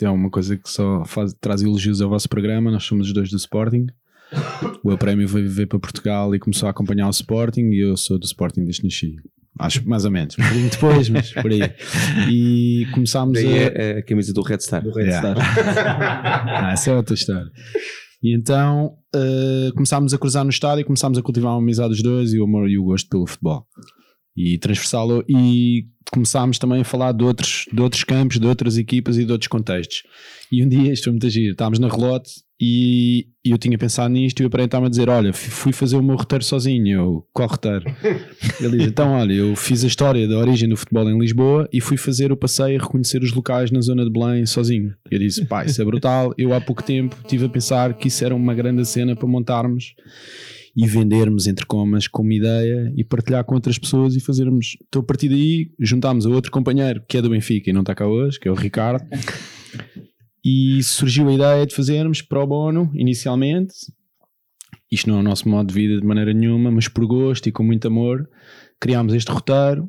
é 0.00 0.08
uma 0.10 0.30
coisa 0.30 0.56
que 0.56 0.70
só 0.70 1.04
faz, 1.04 1.34
traz 1.40 1.60
elogios 1.60 2.00
ao 2.00 2.08
vosso 2.08 2.28
programa. 2.28 2.70
Nós 2.70 2.84
somos 2.84 3.08
os 3.08 3.12
dois 3.12 3.30
do 3.30 3.36
Sporting. 3.36 3.86
O 4.84 4.96
prémio 4.96 5.26
veio 5.26 5.48
viver 5.48 5.66
para 5.66 5.80
Portugal 5.80 6.32
e 6.36 6.38
começou 6.38 6.68
a 6.68 6.70
acompanhar 6.70 7.08
o 7.08 7.10
Sporting. 7.10 7.68
E 7.72 7.80
eu 7.80 7.96
sou 7.96 8.16
do 8.16 8.24
Sporting 8.24 8.62
desde 8.62 8.82
que 8.82 8.86
nasci. 8.86 9.16
Acho 9.58 9.86
mais 9.86 10.04
ou 10.04 10.10
menos, 10.10 10.36
um 10.38 10.42
bocadinho 10.42 10.70
depois, 10.70 11.08
mas 11.10 11.32
por 11.32 11.50
aí. 11.50 11.60
E 12.30 12.86
começámos 12.92 13.34
Daí 13.34 13.58
a. 13.58 13.72
é 13.72 13.98
a 13.98 14.02
camisa 14.02 14.32
do 14.32 14.42
Red 14.42 14.60
Star. 14.60 14.82
Yeah. 14.96 15.34
ah, 15.38 16.72
essa 16.72 16.90
é 16.90 16.96
outra 16.96 17.14
história. 17.14 17.50
E 18.22 18.34
então 18.34 18.96
eh, 19.14 19.70
começámos 19.74 20.14
a 20.14 20.18
cruzar 20.18 20.44
no 20.44 20.50
estádio 20.50 20.82
e 20.82 20.84
começámos 20.84 21.18
a 21.18 21.22
cultivar 21.22 21.52
uma 21.52 21.58
amizade 21.58 21.90
dos 21.90 22.02
dois 22.02 22.32
e 22.32 22.38
o 22.38 22.44
amor 22.44 22.68
e 22.68 22.78
o 22.78 22.84
gosto 22.84 23.08
pelo 23.08 23.26
futebol. 23.26 23.66
E 24.36 24.58
transversá-lo 24.58 25.24
e 25.28 25.86
começámos 26.12 26.58
também 26.58 26.82
a 26.82 26.84
falar 26.84 27.12
de 27.12 27.24
outros, 27.24 27.66
de 27.72 27.80
outros 27.80 28.04
campos, 28.04 28.38
de 28.38 28.46
outras 28.46 28.78
equipas 28.78 29.18
e 29.18 29.24
de 29.24 29.32
outros 29.32 29.48
contextos. 29.48 30.02
E 30.52 30.64
um 30.64 30.68
dia, 30.68 30.92
isto 30.92 31.04
foi 31.04 31.12
muito 31.12 31.28
giro, 31.28 31.52
estávamos 31.52 31.78
na 31.78 31.88
relote 31.88 32.30
e, 32.60 33.26
e 33.42 33.50
eu 33.52 33.56
tinha 33.56 33.78
pensado 33.78 34.12
nisto 34.12 34.40
e 34.40 34.44
o 34.44 34.48
aparelho 34.48 34.66
estava 34.66 34.86
a 34.86 34.90
dizer: 34.90 35.08
Olha, 35.08 35.32
fui 35.32 35.72
fazer 35.72 35.96
o 35.96 36.02
meu 36.02 36.14
roteiro 36.14 36.44
sozinho. 36.44 36.86
Eu, 36.88 37.26
qual 37.32 37.48
roteiro? 37.48 37.84
Ele 38.60 38.76
diz: 38.76 38.88
Então, 38.88 39.12
olha, 39.12 39.32
eu 39.32 39.56
fiz 39.56 39.82
a 39.82 39.86
história 39.86 40.28
da 40.28 40.36
origem 40.36 40.68
do 40.68 40.76
futebol 40.76 41.08
em 41.08 41.18
Lisboa 41.18 41.66
e 41.72 41.80
fui 41.80 41.96
fazer 41.96 42.30
o 42.30 42.36
passeio 42.36 42.78
a 42.78 42.82
reconhecer 42.82 43.22
os 43.22 43.32
locais 43.32 43.70
na 43.70 43.80
zona 43.80 44.04
de 44.04 44.10
Belém 44.10 44.44
sozinho. 44.44 44.94
Eu 45.10 45.18
disse: 45.18 45.46
Pá, 45.46 45.64
isso 45.64 45.80
é 45.80 45.84
brutal. 45.86 46.34
Eu 46.36 46.52
há 46.52 46.60
pouco 46.60 46.82
tempo 46.82 47.16
estive 47.22 47.46
a 47.46 47.48
pensar 47.48 47.94
que 47.94 48.08
isso 48.08 48.22
era 48.22 48.34
uma 48.34 48.54
grande 48.54 48.84
cena 48.84 49.16
para 49.16 49.26
montarmos 49.26 49.94
e 50.76 50.86
vendermos, 50.86 51.46
entre 51.46 51.64
comas, 51.64 52.06
como 52.06 52.30
ideia 52.30 52.92
e 52.94 53.02
partilhar 53.02 53.42
com 53.44 53.54
outras 53.54 53.78
pessoas 53.78 54.14
e 54.16 54.20
fazermos. 54.20 54.76
Então, 54.86 55.00
a 55.00 55.04
partir 55.04 55.30
daí, 55.30 55.70
juntámos 55.80 56.26
a 56.26 56.28
outro 56.28 56.52
companheiro 56.52 57.02
que 57.08 57.16
é 57.16 57.22
do 57.22 57.30
Benfica 57.30 57.70
e 57.70 57.72
não 57.72 57.80
está 57.80 57.94
cá 57.94 58.06
hoje, 58.06 58.38
que 58.38 58.46
é 58.46 58.50
o 58.50 58.54
Ricardo. 58.54 59.04
E 60.44 60.82
surgiu 60.82 61.28
a 61.28 61.32
ideia 61.34 61.66
de 61.66 61.74
fazermos 61.74 62.22
pro 62.22 62.46
bono, 62.46 62.90
inicialmente. 62.94 63.74
Isto 64.90 65.08
não 65.10 65.18
é 65.18 65.20
o 65.20 65.22
nosso 65.22 65.48
modo 65.48 65.68
de 65.68 65.74
vida 65.74 66.00
de 66.00 66.06
maneira 66.06 66.32
nenhuma, 66.32 66.70
mas 66.70 66.88
por 66.88 67.06
gosto 67.06 67.48
e 67.48 67.52
com 67.52 67.62
muito 67.62 67.86
amor, 67.86 68.28
criámos 68.80 69.14
este 69.14 69.30
roteiro 69.30 69.88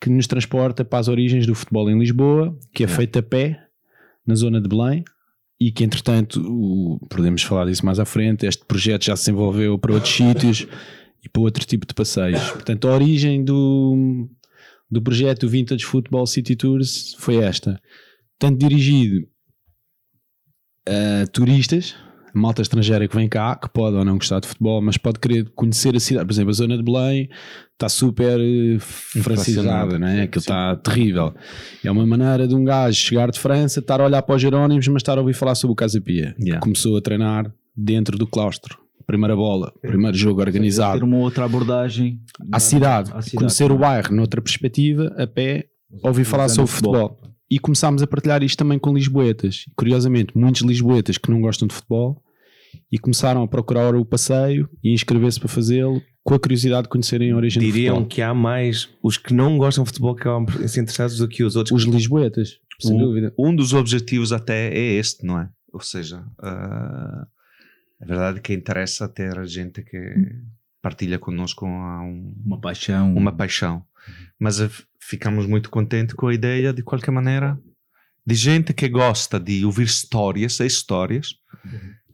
que 0.00 0.10
nos 0.10 0.26
transporta 0.26 0.84
para 0.84 0.98
as 0.98 1.08
origens 1.08 1.46
do 1.46 1.54
futebol 1.54 1.88
em 1.90 1.98
Lisboa, 1.98 2.56
que 2.74 2.84
é 2.84 2.86
feito 2.88 3.18
a 3.18 3.22
pé, 3.22 3.60
na 4.26 4.34
zona 4.34 4.60
de 4.60 4.68
Belém, 4.68 5.04
e 5.60 5.70
que 5.70 5.84
entretanto, 5.84 6.40
o- 6.44 6.98
podemos 7.08 7.42
falar 7.42 7.66
disso 7.66 7.86
mais 7.86 7.98
à 8.00 8.04
frente, 8.04 8.44
este 8.44 8.64
projeto 8.64 9.04
já 9.04 9.14
se 9.16 9.22
desenvolveu 9.26 9.78
para 9.78 9.92
outros 9.94 10.12
sítios 10.16 10.66
e 11.24 11.28
para 11.28 11.42
outro 11.42 11.64
tipo 11.64 11.86
de 11.86 11.94
passeios. 11.94 12.42
Portanto, 12.50 12.88
a 12.88 12.94
origem 12.94 13.44
do, 13.44 14.28
do 14.90 15.00
projeto 15.00 15.48
Vintage 15.48 15.84
Football 15.84 16.26
City 16.26 16.56
Tours 16.56 17.14
foi 17.18 17.36
esta. 17.36 17.80
Tanto 18.38 18.58
dirigido 18.58 19.26
a 20.88 21.26
turistas, 21.28 21.94
malta 22.34 22.62
estrangeira 22.62 23.06
que 23.06 23.14
vem 23.16 23.28
cá, 23.28 23.54
que 23.56 23.68
pode 23.68 23.96
ou 23.96 24.04
não 24.04 24.14
gostar 24.14 24.40
de 24.40 24.48
futebol, 24.48 24.82
mas 24.82 24.96
pode 24.96 25.18
querer 25.20 25.48
conhecer 25.54 25.94
a 25.96 26.00
cidade. 26.00 26.26
Por 26.26 26.32
exemplo, 26.32 26.50
a 26.50 26.54
zona 26.54 26.76
de 26.76 26.82
Belém 26.82 27.28
está 27.72 27.88
super 27.88 28.38
eh, 28.40 28.78
francizada, 28.80 29.98
não 29.98 30.06
é? 30.06 30.22
Aquilo 30.22 30.40
está 30.40 30.76
terrível. 30.76 31.34
É 31.84 31.90
uma 31.90 32.06
maneira 32.06 32.46
de 32.46 32.54
um 32.54 32.64
gajo 32.64 32.96
chegar 32.98 33.30
de 33.30 33.38
França, 33.38 33.80
estar 33.80 34.00
a 34.00 34.04
olhar 34.04 34.22
para 34.22 34.34
os 34.34 34.42
Jerónimos, 34.42 34.86
mas 34.88 35.00
estar 35.00 35.16
a 35.16 35.20
ouvir 35.20 35.34
falar 35.34 35.54
sobre 35.54 35.72
o 35.72 35.76
Casa 35.76 36.00
Pia. 36.00 36.34
Yeah. 36.40 36.60
Começou 36.60 36.96
a 36.96 37.00
treinar 37.00 37.52
dentro 37.76 38.18
do 38.18 38.26
claustro. 38.26 38.78
Primeira 39.06 39.36
bola, 39.36 39.70
primeiro 39.82 40.16
jogo 40.16 40.40
Ter 40.40 40.48
organizado. 40.48 41.04
uma 41.04 41.18
outra 41.18 41.44
abordagem 41.44 42.20
À 42.50 42.58
cidade, 42.58 43.10
à 43.12 43.20
cidade. 43.20 43.36
conhecer 43.36 43.70
o 43.70 43.76
bairro 43.76 44.14
noutra 44.14 44.40
perspectiva, 44.40 45.14
a 45.18 45.26
pé, 45.26 45.66
ouvir 46.02 46.24
falar 46.24 46.46
Usando 46.46 46.66
sobre 46.66 46.70
o 46.70 46.74
futebol. 46.74 47.33
E 47.54 47.58
começámos 47.60 48.02
a 48.02 48.06
partilhar 48.06 48.42
isto 48.42 48.58
também 48.58 48.80
com 48.80 48.92
lisboetas. 48.92 49.64
Curiosamente, 49.76 50.36
muitos 50.36 50.62
lisboetas 50.62 51.16
que 51.18 51.30
não 51.30 51.40
gostam 51.40 51.68
de 51.68 51.74
futebol 51.74 52.20
e 52.90 52.98
começaram 52.98 53.42
a 53.44 53.46
procurar 53.48 53.94
o 53.94 54.04
passeio 54.04 54.68
e 54.82 54.92
inscrever-se 54.92 55.38
para 55.38 55.48
fazê-lo 55.48 56.02
com 56.24 56.34
a 56.34 56.38
curiosidade 56.40 56.84
de 56.84 56.88
conhecerem 56.88 57.30
a 57.30 57.36
origem 57.36 57.62
Diriam 57.62 57.94
do 57.94 58.00
futebol. 58.00 58.08
que 58.08 58.22
há 58.22 58.34
mais 58.34 58.88
os 59.00 59.16
que 59.16 59.32
não 59.32 59.56
gostam 59.56 59.84
de 59.84 59.90
futebol 59.90 60.16
que 60.16 60.22
acabam 60.22 60.46
por 60.46 60.68
ser 60.68 60.80
interessados 60.80 61.16
do 61.18 61.28
que 61.28 61.44
os 61.44 61.54
outros. 61.54 61.84
Os 61.84 61.88
lisboetas, 61.88 62.58
sem 62.80 62.96
Um- 62.96 62.98
dúvida. 62.98 63.32
Um 63.38 63.54
dos 63.54 63.72
objetivos 63.72 64.32
até 64.32 64.74
é 64.76 64.94
este, 64.94 65.24
não 65.24 65.38
é? 65.38 65.48
Ou 65.72 65.80
seja, 65.80 66.24
ah, 66.42 67.26
é 68.00 68.04
verdade 68.06 68.40
que 68.40 68.52
interessa 68.52 69.08
ter 69.08 69.46
gente 69.46 69.80
que 69.84 69.98
partilha 70.82 71.20
connosco 71.20 71.64
um- 71.66 72.34
uma 72.44 72.60
paixão. 72.60 73.14
uma 73.14 73.30
paixão. 73.30 73.84
Mas 74.40 74.60
ficamos 75.08 75.46
muito 75.46 75.70
contentes 75.70 76.14
com 76.14 76.28
a 76.28 76.34
ideia, 76.34 76.72
de 76.72 76.82
qualquer 76.82 77.10
maneira, 77.10 77.58
de 78.26 78.34
gente 78.34 78.72
que 78.72 78.88
gosta 78.88 79.38
de 79.38 79.64
ouvir 79.64 79.84
histórias 79.84 80.60
e 80.60 80.66
histórias 80.66 81.34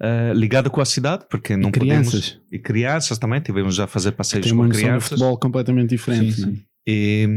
eh, 0.00 0.32
ligada 0.34 0.68
com 0.68 0.80
a 0.80 0.84
cidade, 0.84 1.26
porque 1.30 1.56
não 1.56 1.70
crianças. 1.70 2.30
podemos... 2.30 2.46
E 2.50 2.58
crianças 2.58 3.18
também, 3.18 3.40
tivemos 3.40 3.74
já 3.74 3.84
a 3.84 3.86
fazer 3.86 4.12
passeios 4.12 4.46
Tem 4.46 4.52
uma 4.54 4.64
com 4.64 4.72
crianças. 4.72 5.10
futebol 5.10 5.38
completamente 5.38 5.90
diferente. 5.90 6.32
Sim, 6.32 6.46
né? 6.46 6.52
sim. 6.56 6.64
E, 6.86 7.28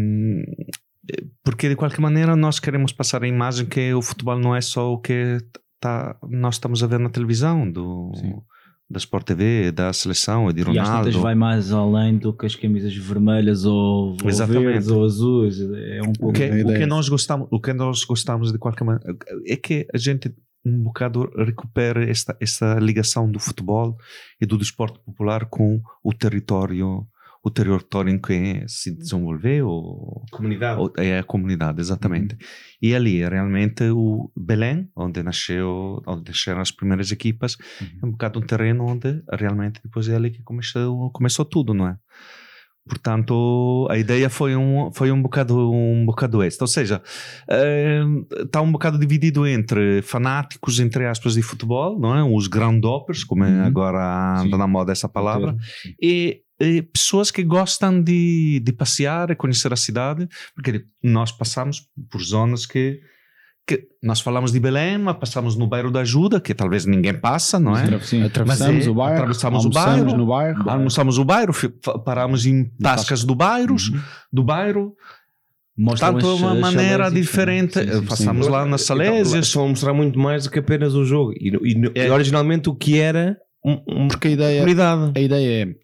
porque 1.43 1.69
de 1.69 1.75
qualquer 1.75 1.99
maneira 1.99 2.35
nós 2.35 2.59
queremos 2.59 2.91
passar 2.91 3.23
a 3.23 3.27
imagem 3.27 3.65
que 3.65 3.93
o 3.93 4.01
futebol 4.01 4.39
não 4.39 4.55
é 4.55 4.61
só 4.61 4.93
o 4.93 4.97
que 4.97 5.37
tá, 5.79 6.15
nós 6.27 6.55
estamos 6.55 6.81
a 6.81 6.87
ver 6.87 6.99
na 6.99 7.09
televisão, 7.09 7.69
do, 7.69 8.11
Sim. 8.15 8.41
Da 8.89 8.97
Sport 8.97 9.25
TV, 9.25 9.71
da 9.71 9.91
seleção 9.93 10.49
e 10.49 10.53
de 10.53 10.59
E 10.61 10.63
às 10.63 10.67
Ronaldo. 10.87 11.05
tantas 11.05 11.15
vai 11.21 11.33
mais 11.35 11.71
além 11.71 12.17
do 12.17 12.31
que 12.33 12.45
as 12.45 12.55
camisas 12.55 12.95
vermelhas 12.95 13.65
ou, 13.65 14.09
ou 14.23 14.47
verdes 14.47 14.87
ou 14.89 15.03
azuis. 15.03 15.59
É 15.59 16.01
um 16.01 16.11
O 16.11 16.13
pouco. 16.19 16.33
que, 16.33 16.43
a 16.43 16.65
o 16.65 16.73
que 16.73 16.85
nós 16.85 17.09
gostamos, 17.09 17.47
o 17.51 17.59
que 17.59 17.73
nós 17.73 18.03
gostamos 18.03 18.51
de 18.51 18.57
qualquer 18.57 18.83
maneira 18.83 19.17
é 19.47 19.55
que 19.55 19.87
a 19.93 19.97
gente 19.97 20.33
um 20.65 20.81
bocado 20.83 21.29
recupere 21.37 22.09
esta 22.09 22.37
esta 22.39 22.75
ligação 22.79 23.29
do 23.29 23.37
futebol 23.37 23.97
e 24.39 24.45
do 24.45 24.57
desporto 24.57 24.97
popular 25.01 25.45
com 25.49 25.81
o 26.01 26.13
território, 26.13 27.05
o 27.45 27.51
território 27.51 28.09
em 28.13 28.17
que 28.19 28.63
se 28.67 28.95
desenvolveu, 28.95 29.67
ou, 29.67 30.23
Comunidade. 30.31 30.79
ou- 30.79 30.93
é 30.97 31.19
a 31.19 31.23
comunidade, 31.23 31.81
exatamente. 31.81 32.37
E 32.81 32.95
ali 32.95 33.19
realmente 33.27 33.83
o 33.91 34.31
Belém, 34.35 34.87
onde 34.95 35.21
nasceu, 35.21 36.01
onde 36.07 36.29
nasceram 36.29 36.61
as 36.61 36.71
primeiras 36.71 37.11
equipas, 37.11 37.57
é 38.01 38.05
um 38.05 38.11
bocado 38.11 38.39
um 38.39 38.43
terreno 38.43 38.85
onde 38.85 39.21
realmente 39.29 39.81
depois 39.83 40.07
é 40.07 40.15
ali 40.15 40.31
que 40.31 40.41
começou, 40.41 41.11
começou 41.11 41.43
tudo, 41.43 41.73
não 41.73 41.87
é? 41.89 41.97
Portanto, 42.85 43.87
a 43.89 43.97
ideia 43.97 44.29
foi 44.29 44.57
um, 44.57 44.91
foi 44.93 45.09
um 45.09 45.21
bocado 45.21 45.71
um 45.71 46.05
bocado 46.05 46.41
esta. 46.43 46.65
Ou 46.65 46.67
seja, 46.67 47.01
está 48.41 48.61
um 48.61 48.71
bocado 48.73 48.99
dividido 48.99 49.47
entre 49.47 50.01
fanáticos, 50.01 50.79
entre 50.81 51.05
aspas, 51.05 51.33
de 51.35 51.41
futebol, 51.41 51.97
não 51.97 52.13
é? 52.13 52.21
os 52.23 52.47
groundhoppers, 52.47 53.23
como 53.23 53.45
é 53.45 53.49
Uhum. 53.49 53.65
agora 53.65 54.33
anda 54.41 54.51
Sim. 54.51 54.57
na 54.57 54.67
moda 54.67 54.91
essa 54.91 55.07
palavra, 55.07 55.55
e 56.01 56.41
pessoas 56.93 57.31
que 57.31 57.43
gostam 57.43 58.01
de, 58.01 58.59
de 58.63 58.71
passear 58.73 59.29
e 59.31 59.35
conhecer 59.35 59.71
a 59.73 59.75
cidade, 59.75 60.27
porque 60.55 60.85
nós 61.03 61.31
passamos 61.31 61.87
por 62.09 62.21
zonas 62.21 62.65
que, 62.65 62.99
que 63.67 63.87
nós 64.01 64.19
falamos 64.21 64.51
de 64.51 64.59
Belém, 64.59 64.97
mas 64.97 65.17
passamos 65.17 65.55
no 65.55 65.67
bairro 65.67 65.89
da 65.91 66.01
Ajuda, 66.01 66.39
que 66.41 66.53
talvez 66.53 66.85
ninguém 66.85 67.13
passa, 67.13 67.59
não 67.59 67.75
é? 67.77 67.99
Sim. 68.01 68.23
Atravessamos 68.23 68.85
é, 68.85 68.89
o 68.89 68.93
bairro, 68.93 69.15
atravessamos 69.15 69.63
o 69.65 69.67
almoçamos 69.67 70.01
bairro, 70.03 70.17
no 70.17 70.25
bairro. 70.27 70.69
Almoçamos 70.69 71.17
o 71.17 71.23
bairro, 71.25 71.53
paramos 72.05 72.45
em 72.45 72.65
tascas 72.81 73.23
do 73.23 73.33
bairro, 73.35 73.73
Uhum. 73.75 74.01
do 74.31 74.43
bairro, 74.43 74.95
Portanto, 75.75 76.23
é 76.23 76.33
as- 76.33 76.39
uma 76.39 76.53
maneira 76.53 77.09
diferente. 77.09 77.79
sim, 77.79 77.87
sim, 77.91 77.99
sim. 78.01 78.05
Passamos 78.05 78.47
lá 78.47 78.63
nas 78.63 78.83
Salésias. 78.83 79.47
Estão 79.47 79.65
a 79.65 79.69
mostrar 79.69 79.91
muito 79.93 80.19
mais 80.19 80.43
do 80.43 80.51
que 80.51 80.59
apenas 80.59 80.93
o 80.93 81.03
jogo. 81.03 81.33
E, 81.33 81.49
e- 81.49 81.91
e 81.99 82.09
originalmente 82.11 82.69
o 82.69 82.75
que 82.75 82.99
era 82.99 83.37
um, 83.65 83.81
um- 83.87 84.07
Porque 84.07 84.27
a 84.27 84.31
ideia, 84.31 84.59
comunidade. 84.59 85.11
a 85.15 85.19
ideia 85.19 85.63
é 85.63 85.75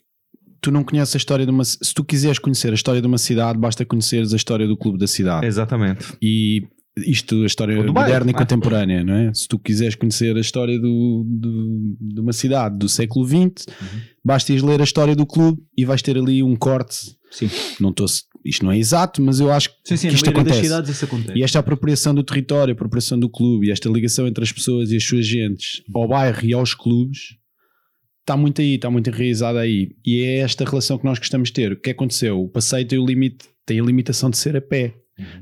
tu 0.61 0.71
não 0.71 0.83
conheces 0.83 1.15
a 1.15 1.17
história 1.17 1.45
de 1.45 1.51
uma 1.51 1.63
se 1.63 1.93
tu 1.93 2.03
quiseres 2.03 2.39
conhecer 2.39 2.71
a 2.71 2.75
história 2.75 3.01
de 3.01 3.07
uma 3.07 3.17
cidade 3.17 3.57
basta 3.59 3.85
conheceres 3.85 4.33
a 4.33 4.35
história 4.35 4.67
do 4.67 4.77
clube 4.77 4.97
da 4.97 5.07
cidade 5.07 5.45
Exatamente. 5.45 6.05
e 6.21 6.63
isto 7.05 7.43
a 7.43 7.45
história 7.45 7.81
do 7.81 7.93
moderna 7.93 8.29
e 8.31 8.33
é? 8.33 8.37
contemporânea 8.37 9.03
não 9.03 9.13
é? 9.13 9.33
se 9.33 9.47
tu 9.47 9.57
quiseres 9.57 9.95
conhecer 9.95 10.35
a 10.35 10.39
história 10.41 10.77
do, 10.79 11.23
do- 11.27 11.95
de 11.99 12.19
uma 12.21 12.33
cidade 12.33 12.77
do 12.77 12.89
século 12.89 13.25
XX 13.25 13.39
Uhum. 13.81 13.99
basta 14.25 14.51
ires 14.51 14.63
ler 14.63 14.81
a 14.81 14.83
história 14.83 15.15
do 15.15 15.25
clube 15.25 15.61
e 15.77 15.85
vais 15.85 16.01
ter 16.01 16.17
ali 16.17 16.43
um 16.43 16.55
corte 16.55 16.95
Sim. 17.31 17.49
não 17.79 17.91
estou 17.91 18.05
isto 18.45 18.65
não 18.65 18.71
é 18.71 18.77
exato 18.77 19.21
mas 19.21 19.39
eu 19.39 19.51
acho 19.51 19.69
Sim, 19.85 19.95
sim, 19.97 20.07
que 20.09 20.15
isto 20.15 20.29
acontece 20.29 20.61
cidades 20.61 20.89
isso 20.89 21.05
acontece. 21.05 21.37
e 21.37 21.43
esta 21.43 21.59
apropriação 21.59 22.13
do 22.15 22.23
território, 22.23 22.73
apropriação 22.73 23.17
do 23.19 23.29
clube 23.29 23.67
e 23.67 23.71
esta 23.71 23.87
ligação 23.89 24.27
entre 24.27 24.43
as 24.43 24.51
pessoas 24.51 24.91
e 24.91 24.97
as 24.97 25.03
suas 25.03 25.25
gentes 25.27 25.81
ao 25.93 26.07
bairro 26.07 26.43
e 26.43 26.53
aos 26.53 26.73
clubes 26.73 27.37
está 28.29 28.37
muito 28.37 28.61
aí, 28.61 28.75
está 28.75 28.91
muito 28.91 29.09
enraizada 29.09 29.59
aí. 29.59 29.95
E 30.05 30.21
é 30.21 30.37
esta 30.37 30.63
relação 30.63 30.99
que 30.99 31.05
nós 31.05 31.17
gostamos 31.17 31.49
de 31.49 31.53
ter. 31.53 31.71
O 31.71 31.75
que 31.75 31.89
aconteceu? 31.89 32.39
O 32.43 32.47
passeio 32.47 32.85
tem 32.87 32.99
o 32.99 33.05
limite, 33.05 33.49
tem 33.65 33.79
a 33.79 33.83
limitação 33.83 34.29
de 34.29 34.37
ser 34.37 34.55
a 34.55 34.61
pé. 34.61 34.93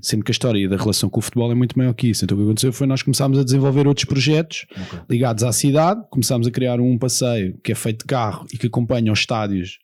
Sendo 0.02 0.24
que 0.24 0.32
a 0.32 0.34
história 0.34 0.68
da 0.68 0.76
relação 0.76 1.08
com 1.08 1.20
o 1.20 1.22
futebol 1.22 1.52
é 1.52 1.56
muito 1.56 1.78
maior 1.78 1.94
que 1.94 2.08
isso. 2.08 2.26
Então 2.26 2.36
o 2.36 2.40
que 2.40 2.46
aconteceu 2.46 2.74
foi 2.74 2.88
nós 2.88 3.04
começámos 3.04 3.38
a 3.38 3.44
desenvolver 3.44 3.88
outros 3.88 4.06
projetos 4.06 4.66
Ok. 4.72 5.00
ligados 5.08 5.44
à 5.44 5.52
cidade, 5.52 6.02
começámos 6.10 6.48
a 6.48 6.52
criar 6.52 6.80
um 6.80 6.98
passeio 6.98 7.60
que 7.64 7.72
é 7.72 7.76
feito 7.76 8.00
de 8.00 8.06
carro 8.06 8.48
e 8.52 8.58
que 8.58 8.66
acompanha 8.66 9.12
os 9.12 9.20
estádios 9.20 9.78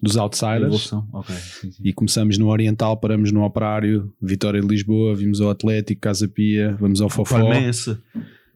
dos 0.00 0.16
outsiders 0.16 0.62
Evolução. 0.62 1.08
Ok, 1.12 1.34
sim, 1.34 1.72
sim. 1.72 1.82
e 1.82 1.92
começamos 1.92 2.38
no 2.38 2.48
Oriental, 2.50 2.96
paramos 2.96 3.32
no 3.32 3.42
Operário, 3.42 4.12
Vitória 4.22 4.60
de 4.60 4.66
Lisboa, 4.66 5.12
vimos 5.16 5.40
ao 5.40 5.50
Atlético, 5.50 6.00
Casa 6.02 6.28
Pia, 6.28 6.76
vamos 6.78 7.00
ao 7.00 7.08
Fofó. 7.10 7.38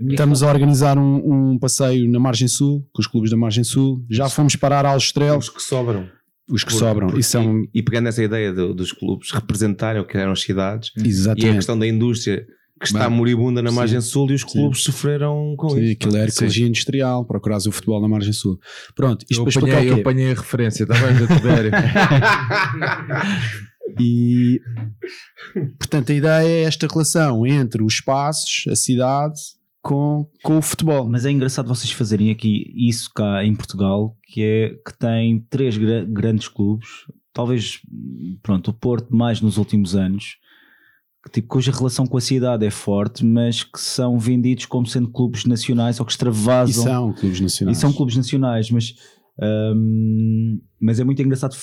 Estamos 0.01 0.43
a 0.43 0.49
organizar 0.49 0.99
um, 0.99 1.53
um 1.53 1.59
passeio 1.59 2.09
na 2.11 2.19
Margem 2.21 2.49
Sul, 2.49 2.87
com 2.93 3.01
os 3.01 3.07
clubes 3.07 3.31
da 3.31 3.37
Margem 3.37 3.65
Sul. 3.65 4.05
Já 4.09 4.29
fomos 4.29 4.55
parar 4.57 4.87
aos 4.87 5.05
Estrelos, 5.05 5.49
Os 5.49 5.55
que 5.55 5.63
sobram. 5.63 6.09
os 6.51 6.65
que 6.65 6.73
sobram. 6.73 7.09
É 7.09 7.39
um. 7.39 7.67
E 7.75 7.83
pegando 7.83 8.09
essa 8.09 8.23
ideia 8.23 8.53
do- 8.53 8.75
dos 8.75 8.93
clubes 8.93 9.31
representarem 9.33 10.01
o 10.01 10.07
que 10.07 10.17
eram 10.17 10.33
as 10.33 10.41
cidades 10.41 10.91
e 10.97 11.03
a 11.03 11.07
Exatamente. 11.07 11.55
questão 11.57 11.79
da 11.79 11.87
indústria 11.87 12.47
que 12.81 12.87
está 12.87 13.09
Bem, 13.09 13.17
moribunda 13.19 13.61
na 13.61 13.71
sim. 13.71 13.77
margem 13.77 14.01
sul 14.01 14.31
e 14.31 14.35
os 14.35 14.43
Sim. 14.43 14.47
clubes 14.53 14.85
sofreram 14.85 15.57
com 15.59 15.71
Sim, 15.71 15.81
isso. 15.81 15.93
aquilo 15.95 16.17
é 16.17 16.23
arqueologia 16.23 16.69
industrial, 16.69 17.25
procurares 17.25 17.67
o 17.67 17.73
futebol 17.73 18.01
na 18.01 18.07
Margem 18.07 18.33
Sul. 18.33 18.57
Pronto, 18.95 19.27
isto 19.29 19.43
Eu 19.43 19.49
apanhei, 19.69 19.91
eu 19.91 19.95
apanhei 19.97 20.27
a 20.31 20.35
referência, 20.35 20.85
está 20.85 20.95
bem, 20.95 21.27
Tibério? 21.27 21.73
E 23.99 24.61
portanto 25.79 26.13
a 26.13 26.15
ideia 26.15 26.47
é 26.47 26.63
esta 26.65 26.87
relação 26.87 27.47
entre 27.47 27.83
os 27.83 27.95
espaços, 27.95 28.65
a 28.71 28.77
cidade, 28.77 29.41
com, 29.83 30.27
com 30.43 30.59
o 30.59 30.63
futebol. 30.63 31.09
Mas 31.09 31.25
é 31.25 31.31
engraçado 31.31 31.69
vocês 31.69 31.91
fazerem 31.93 32.31
aqui 32.31 32.73
isso 32.77 33.11
cá 33.15 33.45
em 33.45 33.55
Portugal, 33.55 34.17
que 34.25 34.43
é 34.43 34.69
que 34.71 34.99
tem 34.99 35.41
três 35.49 35.77
gra- 35.77 36.05
grandes 36.05 36.49
clubes, 36.49 36.89
talvez 37.33 37.81
pronto, 38.43 38.69
o 38.71 38.75
Porto 38.75 39.15
mais 39.15 39.41
nos 39.41 39.57
últimos 39.57 39.95
anos, 39.95 40.37
que, 41.25 41.31
tipo, 41.33 41.49
cuja 41.49 41.73
relação 41.73 42.07
com 42.07 42.17
a 42.17 42.21
cidade 42.21 42.65
é 42.65 42.71
forte, 42.71 43.25
mas 43.25 43.63
que 43.65 43.81
são 43.81 44.19
vendidos 44.19 44.67
como 44.67 44.87
sendo 44.87 45.11
clubes 45.11 45.45
nacionais 45.45 45.99
ou 46.01 46.07
que 46.07 46.13
E 46.13 46.15
extravasam 46.15 46.85
são 46.85 47.13
clubes 47.13 47.41
nacionais. 47.41 47.77
E 47.77 47.81
são 47.81 47.93
clubes 47.93 48.17
nacionais, 48.17 48.71
mas, 48.71 48.95
hum, 49.75 50.61
mas 50.81 51.01
é 51.01 51.05
muito 51.05 51.21
engraçado 51.23 51.55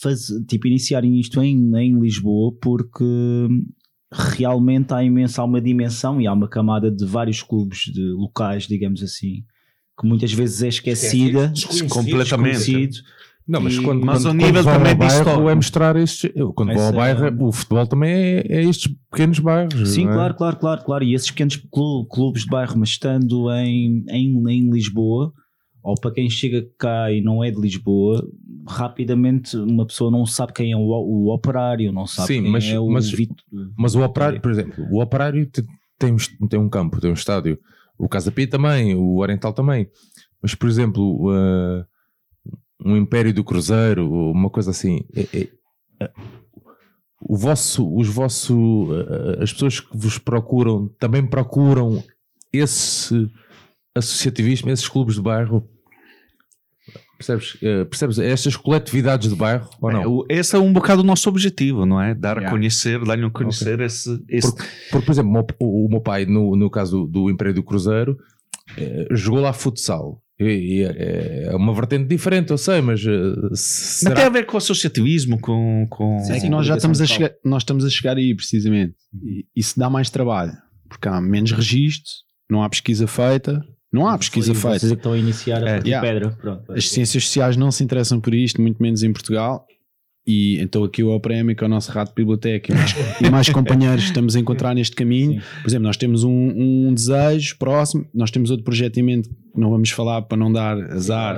faz, 0.00 0.26
tipo, 0.48 0.66
iniciarem 0.66 1.18
isto 1.20 1.40
em, 1.42 1.56
em 1.76 1.98
Lisboa 2.00 2.52
porque 2.60 3.04
realmente 4.12 4.92
há 4.92 5.02
imensa 5.02 5.42
há 5.42 5.44
uma 5.44 5.60
dimensão 5.60 6.20
e 6.20 6.26
há 6.26 6.32
uma 6.32 6.48
camada 6.48 6.90
de 6.90 7.04
vários 7.04 7.42
clubes 7.42 7.80
de 7.92 8.02
locais, 8.12 8.66
digamos 8.66 9.02
assim, 9.02 9.42
que 9.98 10.06
muitas 10.06 10.32
vezes 10.32 10.62
é 10.62 10.68
esquecida, 10.68 11.48
Desconhecido, 11.48 11.88
completamente. 11.88 12.56
desconhecido. 12.58 12.96
Não, 13.48 13.60
mas 13.60 13.76
quando, 13.76 14.06
mas 14.06 14.22
quando, 14.22 14.26
ao 14.28 14.32
quando 14.34 14.46
nível 14.46 14.62
vão 14.62 14.72
também 14.74 14.92
ao 14.92 14.98
bairro 14.98 15.48
é 15.50 15.54
mostrar 15.54 15.96
estes. 15.96 16.30
eu, 16.34 16.52
Quando 16.52 16.72
vou 16.74 16.80
ao 16.82 16.88
Esse 16.90 16.96
bairro, 16.96 17.26
é- 17.26 17.36
o 17.44 17.50
futebol 17.50 17.86
também 17.88 18.12
é, 18.12 18.46
é 18.48 18.62
estes 18.64 18.94
pequenos 19.10 19.38
bairros. 19.40 19.88
Sim, 19.92 20.04
não 20.04 20.12
é? 20.12 20.14
claro, 20.14 20.34
claro, 20.34 20.56
claro, 20.58 20.84
claro. 20.84 21.04
E 21.04 21.12
esses 21.14 21.28
pequenos 21.30 21.56
clu- 21.56 22.06
clubes 22.06 22.42
de 22.44 22.48
bairro, 22.48 22.78
mas 22.78 22.90
estando 22.90 23.50
em, 23.52 24.04
em, 24.08 24.48
em 24.48 24.70
Lisboa, 24.70 25.32
ou 25.82 25.96
para 26.00 26.12
quem 26.12 26.30
chega 26.30 26.64
cá 26.78 27.10
e 27.10 27.20
não 27.20 27.42
é 27.42 27.50
de 27.50 27.60
Lisboa, 27.60 28.24
rapidamente 28.66 29.56
uma 29.56 29.86
pessoa 29.86 30.10
não 30.10 30.24
sabe 30.26 30.52
quem 30.52 30.72
é 30.72 30.76
o, 30.76 30.80
o 30.80 31.32
operário, 31.34 31.90
não 31.92 32.06
sabe 32.06 32.28
Sim, 32.28 32.42
quem 32.42 32.52
mas- 32.52 32.64
é 32.64 32.78
o 32.78 32.88
mas- 32.88 33.10
Vit- 33.10 33.34
Mas 33.76 33.94
o 33.94 34.02
operário, 34.02 34.40
por 34.40 34.50
exemplo, 34.50 34.86
o 34.90 35.00
operário 35.02 35.44
te- 35.46 35.64
tem, 35.98 36.12
um- 36.12 36.46
tem 36.48 36.58
um 36.60 36.68
campo, 36.68 37.00
tem 37.00 37.10
um 37.10 37.14
estádio. 37.14 37.58
O 37.98 38.08
Casa 38.08 38.30
Pia 38.32 38.48
também, 38.48 38.94
o 38.94 39.18
Oriental 39.18 39.52
também. 39.52 39.88
Mas, 40.40 40.54
por 40.54 40.68
exemplo, 40.68 41.30
uh, 41.30 41.84
um 42.84 42.96
Império 42.96 43.32
do 43.32 43.44
Cruzeiro, 43.44 44.10
uma 44.10 44.50
coisa 44.50 44.70
assim. 44.70 45.00
é- 45.14 45.28
é- 45.40 45.48
é- 46.00 46.10
o 47.20 47.36
vosso, 47.36 47.88
os 47.94 48.08
vosso, 48.08 48.90
uh, 48.92 49.40
as 49.42 49.52
pessoas 49.52 49.78
que 49.80 49.96
vos 49.96 50.18
procuram 50.18 50.88
também 50.98 51.24
procuram 51.24 52.02
esse 52.52 53.30
associativismo, 53.94 54.70
esses 54.70 54.88
clubes 54.88 55.14
de 55.16 55.22
bairro. 55.22 55.68
Percebes? 57.26 57.54
Uh, 57.54 57.86
percebes? 57.86 58.18
Estas 58.18 58.56
coletividades 58.56 59.28
de 59.28 59.36
bairro 59.36 59.68
ou 59.80 59.90
É, 59.90 59.94
não? 59.94 60.02
o- 60.12 60.26
esse 60.28 60.54
é 60.56 60.58
um 60.58 60.72
bocado 60.72 61.02
o 61.02 61.04
nosso 61.04 61.28
objetivo, 61.28 61.86
não 61.86 62.00
é? 62.00 62.14
Dar 62.14 62.36
a 62.38 62.40
Yeah. 62.40 62.50
conhecer, 62.56 63.04
dar-lhe 63.04 63.24
a 63.24 63.30
conhecer 63.30 63.80
esse, 63.80 64.22
esse 64.28 64.50
Porque, 64.54 64.68
porque, 64.90 65.06
por 65.06 65.12
exemplo, 65.12 65.30
o 65.30 65.32
meu- 65.34 65.46
o, 65.60 65.86
o 65.86 65.88
meu 65.90 66.00
pai, 66.00 66.26
no, 66.26 66.56
no 66.56 66.70
caso 66.70 67.02
do, 67.02 67.06
do 67.06 67.30
Império 67.30 67.54
do 67.54 67.62
Cruzeiro, 67.62 68.16
eh, 68.76 69.06
jogou 69.12 69.40
lá 69.40 69.52
futsal. 69.52 70.20
E, 70.40 70.44
e 70.80 70.82
é, 70.82 71.44
é 71.52 71.56
uma 71.56 71.72
vertente 71.72 72.08
diferente, 72.08 72.50
eu 72.50 72.58
sei, 72.58 72.80
mas 72.80 73.00
eh, 73.06 73.10
Não 73.10 73.54
será 73.54 74.14
tem 74.16 74.24
a 74.24 74.28
ver 74.30 74.44
com 74.46 74.56
associativismo, 74.56 75.38
com. 75.40 75.86
com... 75.88 76.18
Sim, 76.20 76.32
É 76.32 76.40
que 76.40 76.48
nós 76.48 76.66
já 76.66 76.76
estamos 76.76 77.00
a 77.00 77.06
chegar, 77.06 77.30
nós 77.44 77.62
estamos 77.62 77.84
a 77.84 77.90
chegar 77.90 78.16
aí 78.16 78.34
precisamente. 78.34 78.94
E 79.22 79.44
isso 79.54 79.78
dá 79.78 79.88
mais 79.88 80.10
trabalho, 80.10 80.52
porque 80.88 81.06
há 81.06 81.20
menos 81.20 81.52
registro, 81.52 82.10
não 82.50 82.62
há 82.62 82.68
pesquisa 82.68 83.06
feita, 83.06 83.62
não 83.92 84.06
há 84.06 84.16
pesquisa 84.16 84.54
Foi 84.54 84.70
feita. 84.70 84.78
Vocês 84.80 84.92
é 84.92 84.94
que 84.94 84.98
estão 85.00 85.12
a 85.12 85.18
iniciar 85.18 85.62
a 85.62 85.68
É. 85.68 85.72
partir 85.74 85.88
Yeah. 85.90 86.08
pedra. 86.08 86.30
Pronto. 86.40 86.72
As 86.72 86.88
ciências 86.88 87.24
sociais 87.24 87.56
não 87.56 87.70
se 87.70 87.84
interessam 87.84 88.20
por 88.20 88.32
isto, 88.34 88.60
muito 88.62 88.82
menos 88.82 89.02
em 89.02 89.12
Portugal. 89.12 89.66
E 90.24 90.58
então 90.60 90.84
aqui 90.84 91.02
o 91.02 91.18
Prémio, 91.18 91.54
que 91.56 91.64
é 91.64 91.66
o 91.66 91.68
nosso 91.70 91.90
rato 91.90 92.10
de 92.10 92.14
biblioteca, 92.14 92.72
e 92.72 92.76
mais, 92.76 92.94
e 93.22 93.30
mais 93.30 93.48
companheiros 93.50 94.04
estamos 94.04 94.36
a 94.36 94.38
encontrar 94.40 94.72
neste 94.72 94.94
caminho. 94.94 95.34
Sim. 95.40 95.46
Por 95.62 95.68
exemplo, 95.68 95.82
nós 95.88 95.96
temos 95.96 96.22
um, 96.22 96.30
um 96.88 96.94
desejo 96.94 97.56
próximo, 97.58 98.06
nós 98.14 98.30
temos 98.30 98.50
outro 98.50 98.64
projeto 98.64 98.98
em 98.98 99.02
mente, 99.02 99.28
não 99.54 99.70
vamos 99.70 99.90
falar 99.90 100.22
para 100.22 100.36
não 100.38 100.52
dar 100.52 100.76
azar, 100.92 101.36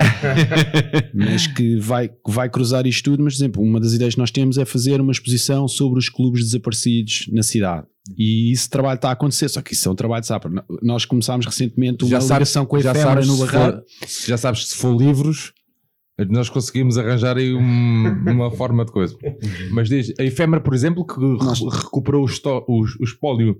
mas 1.13 1.47
que 1.47 1.77
vai, 1.77 2.09
vai 2.27 2.49
cruzar 2.49 2.85
isto 2.87 3.03
tudo. 3.11 3.23
Mas, 3.23 3.33
por 3.35 3.39
exemplo, 3.39 3.63
uma 3.63 3.79
das 3.79 3.93
ideias 3.93 4.13
que 4.15 4.19
nós 4.19 4.31
temos 4.31 4.57
é 4.57 4.65
fazer 4.65 4.99
uma 5.01 5.11
exposição 5.11 5.67
sobre 5.67 5.99
os 5.99 6.09
clubes 6.09 6.43
desaparecidos 6.45 7.27
na 7.31 7.43
cidade. 7.43 7.85
E 8.17 8.51
esse 8.51 8.69
trabalho 8.69 8.95
está 8.97 9.09
a 9.09 9.13
acontecer, 9.13 9.49
só 9.49 9.61
que 9.61 9.73
isso 9.73 9.89
é 9.89 9.91
um 9.91 9.95
trabalho 9.95 10.21
de 10.21 10.27
sapa. 10.27 10.49
Nós 10.81 11.05
começámos 11.05 11.45
recentemente 11.45 12.03
uma 12.03 12.11
Já 12.11 12.21
sabes- 12.21 12.49
ligação 12.49 12.65
com 12.65 12.75
a 12.77 12.81
sabes, 12.81 13.27
no 13.27 13.37
Barreiro. 13.37 13.81
se 14.05 14.27
já 14.29 14.37
sabes 14.37 14.63
que 14.63 14.69
se 14.69 14.75
for 14.77 14.95
livros, 14.95 15.53
nós 16.29 16.47
conseguimos 16.47 16.97
arranjar 16.99 17.35
aí 17.37 17.53
um- 17.53 18.23
uma 18.31 18.51
forma 18.51 18.85
de 18.85 18.91
coisa. 18.91 19.17
Mas 19.71 19.89
diz, 19.89 20.13
a 20.19 20.23
efêmera, 20.23 20.61
por 20.61 20.73
exemplo, 20.75 21.05
que 21.05 21.19
re- 21.19 21.69
recuperou 21.81 22.21
o, 22.23 22.25
os- 22.81 22.95
o 22.99 23.03
espólio 23.03 23.57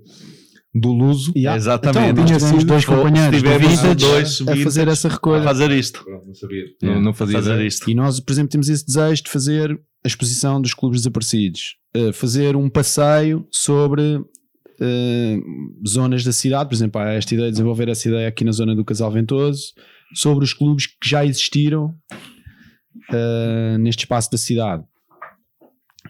do 0.80 0.92
Luso. 0.92 1.32
Yeah. 1.36 1.56
Exatamente. 1.56 2.10
Então, 2.12 2.24
nós 2.24 2.42
tivemos 2.42 2.64
dois 2.64 2.84
Fo- 2.84 2.96
companheiros 2.96 3.42
do 3.42 3.48
Vintage 3.58 3.94
dois 3.94 4.40
a 4.48 4.56
fazer 4.56 4.88
essa 4.88 5.08
recolha. 5.08 5.42
fazer 5.42 5.70
isto. 5.70 6.04
Não 6.26 6.34
sabia. 6.34 6.64
Não, 6.82 7.00
não 7.00 7.12
fazia 7.14 7.38
fazer 7.42 7.64
isto. 7.66 7.90
E 7.90 7.94
nós, 7.94 8.20
por 8.20 8.32
exemplo, 8.32 8.50
temos 8.50 8.68
esse 8.68 8.84
desejo 8.86 9.22
de 9.24 9.30
fazer 9.30 9.72
a 10.04 10.06
exposição 10.08 10.60
dos 10.60 10.74
clubes 10.74 11.00
desaparecidos, 11.00 11.76
Eh, 11.94 12.12
fazer 12.12 12.54
um 12.56 12.68
passeio 12.68 13.46
sobre 13.50 14.20
eh, 14.80 15.38
zonas 15.88 16.22
da 16.22 16.32
cidade, 16.32 16.68
por 16.68 16.74
exemplo, 16.74 17.00
há 17.00 17.12
esta 17.14 17.32
ideia 17.34 17.48
de 17.48 17.52
desenvolver 17.52 17.88
essa 17.88 18.06
ideia 18.08 18.28
aqui 18.28 18.44
na 18.44 18.52
zona 18.52 18.74
do 18.76 18.84
Casal 18.84 19.10
Ventoso, 19.10 19.72
sobre 20.14 20.44
os 20.44 20.52
clubes 20.52 20.86
que 20.86 21.08
já 21.08 21.24
existiram 21.24 21.94
eh, 23.12 23.76
neste 23.78 24.00
espaço 24.04 24.30
da 24.30 24.36
cidade. 24.38 24.84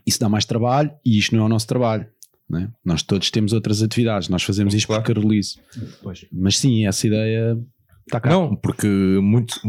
Isso 0.07 0.20
dá 0.20 0.29
mais 0.29 0.44
trabalho 0.44 0.90
e 1.05 1.18
isto 1.18 1.35
não 1.35 1.42
é 1.44 1.46
o 1.46 1.48
nosso 1.48 1.66
trabalho. 1.66 2.07
Né? 2.49 2.71
Nós 2.85 3.03
todos 3.03 3.31
temos 3.31 3.53
outras 3.53 3.83
atividades, 3.83 4.29
nós 4.29 4.43
fazemos 4.43 4.73
isto 4.75 4.87
por 4.87 5.03
carolice. 5.03 5.59
Pois. 6.03 6.25
Mas 6.33 6.59
sim, 6.59 6.87
essa 6.87 7.07
ideia 7.07 7.59
está 8.07 8.21
cá. 8.21 8.31
Não, 8.31 8.55
porque 8.57 8.87
muito. 9.23 9.61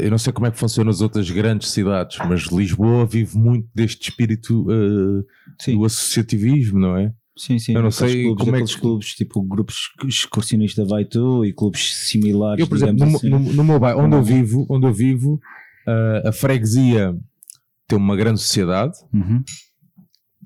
Eu 0.00 0.10
não 0.10 0.16
sei 0.18 0.32
como 0.32 0.46
é 0.46 0.50
que 0.50 0.58
funciona 0.58 0.88
nas 0.88 1.00
outras 1.02 1.30
grandes 1.30 1.70
cidades, 1.70 2.16
mas 2.26 2.42
Lisboa 2.44 3.04
vive 3.06 3.36
muito 3.36 3.68
deste 3.74 4.08
espírito 4.08 4.66
Sim. 5.60 5.76
do 5.76 5.84
associativismo, 5.84 6.78
não 6.78 6.96
é? 6.96 7.12
Sim, 7.36 7.58
sim. 7.58 7.74
Eu 7.74 7.82
não 7.82 7.90
sei 7.90 8.24
clubes, 8.24 8.44
como 8.44 8.56
é 8.56 8.64
que- 8.64 8.80
clubes, 8.80 9.14
tipo 9.14 9.42
grupos 9.42 9.76
excursionistas 10.08 10.88
vai 10.88 11.04
tu 11.04 11.44
e 11.44 11.52
clubes 11.52 11.94
similares. 12.08 12.58
Eu, 12.60 12.66
por 12.66 12.76
exemplo, 12.76 13.06
no, 13.06 13.16
assim. 13.16 13.28
no- 13.28 13.38
no 13.38 13.62
meu 13.62 13.78
bairro, 13.78 14.00
onde 14.00 14.16
eu 14.16 14.22
vivo, 14.22 14.66
onde 14.70 14.86
eu 14.86 14.92
vivo 14.92 15.38
eh, 15.86 16.22
a 16.28 16.32
freguesia 16.32 17.14
tem 17.86 17.96
uma 17.98 18.16
grande 18.16 18.40
sociedade, 18.40 18.94
Uhum. 19.12 19.42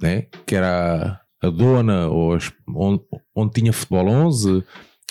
Né? 0.02 0.26
que 0.46 0.54
era 0.54 1.20
a, 1.42 1.48
dona, 1.50 2.08
ou 2.08 2.34
as- 2.34 2.52
onde, 2.74 3.02
onde 3.34 3.52
tinha 3.52 3.72
futebol 3.72 4.06
11, 4.08 4.62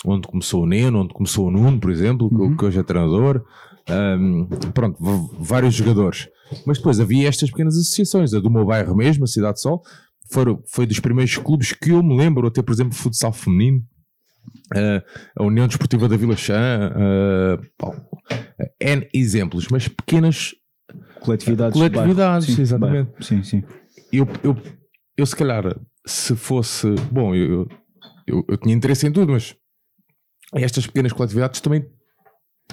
onde 0.04 0.26
começou 0.28 0.62
o 0.62 0.66
Neno, 0.66 1.00
onde 1.00 1.14
começou 1.14 1.48
o 1.48 1.50
Nuno, 1.50 1.78
por 1.80 1.90
exemplo, 1.90 2.28
que- 2.28 2.34
Uhum. 2.36 2.56
que 2.56 2.64
hoje 2.64 2.78
é 2.78 2.82
treinador. 2.82 3.44
Ahm, 3.88 4.46
pronto, 4.72 4.96
vários 5.40 5.74
jogadores. 5.74 6.28
Mas 6.66 6.78
depois 6.78 7.00
havia 7.00 7.28
estas 7.28 7.50
pequenas 7.50 7.74
associações, 7.76 8.32
a 8.34 8.38
do 8.40 8.50
meu 8.50 8.64
bairro 8.64 8.94
mesmo, 8.94 9.24
a 9.24 9.26
Cidade 9.26 9.60
Sol, 9.60 9.82
foram, 10.30 10.62
foi 10.66 10.86
dos 10.86 11.00
primeiros 11.00 11.36
clubes 11.36 11.72
que 11.72 11.90
eu 11.90 12.02
me 12.02 12.16
lembro, 12.16 12.46
até 12.46 12.62
por 12.62 12.72
exemplo, 12.72 12.94
futsal 12.94 13.32
feminino, 13.32 13.82
ah, 14.74 15.02
a 15.36 15.42
União 15.44 15.66
Desportiva 15.66 16.08
da 16.08 16.16
Vila 16.16 16.36
Chã, 16.36 16.92
pá, 17.78 17.92
N 18.80 19.08
exemplos, 19.14 19.68
mas 19.68 19.88
pequenas 19.88 20.54
Coletividades. 21.20 21.78
Coletividades. 21.78 22.46
Sim, 22.54 22.62
exatamente. 22.62 23.10
Sim, 23.20 23.42
sim. 23.44 23.62
eu, 24.12 24.26
eu, 24.42 24.56
eu 25.16 25.26
se 25.26 25.36
calhar, 25.36 25.64
se 26.06 26.34
fosse. 26.36 26.88
Bom, 27.10 27.34
eu, 27.34 27.66
eu, 28.26 28.44
eu 28.48 28.56
tinha 28.56 28.74
interesse 28.74 29.06
em 29.06 29.12
tudo, 29.12 29.32
mas 29.32 29.54
estas 30.54 30.86
pequenas 30.86 31.12
coletividades 31.12 31.60
também, 31.60 31.84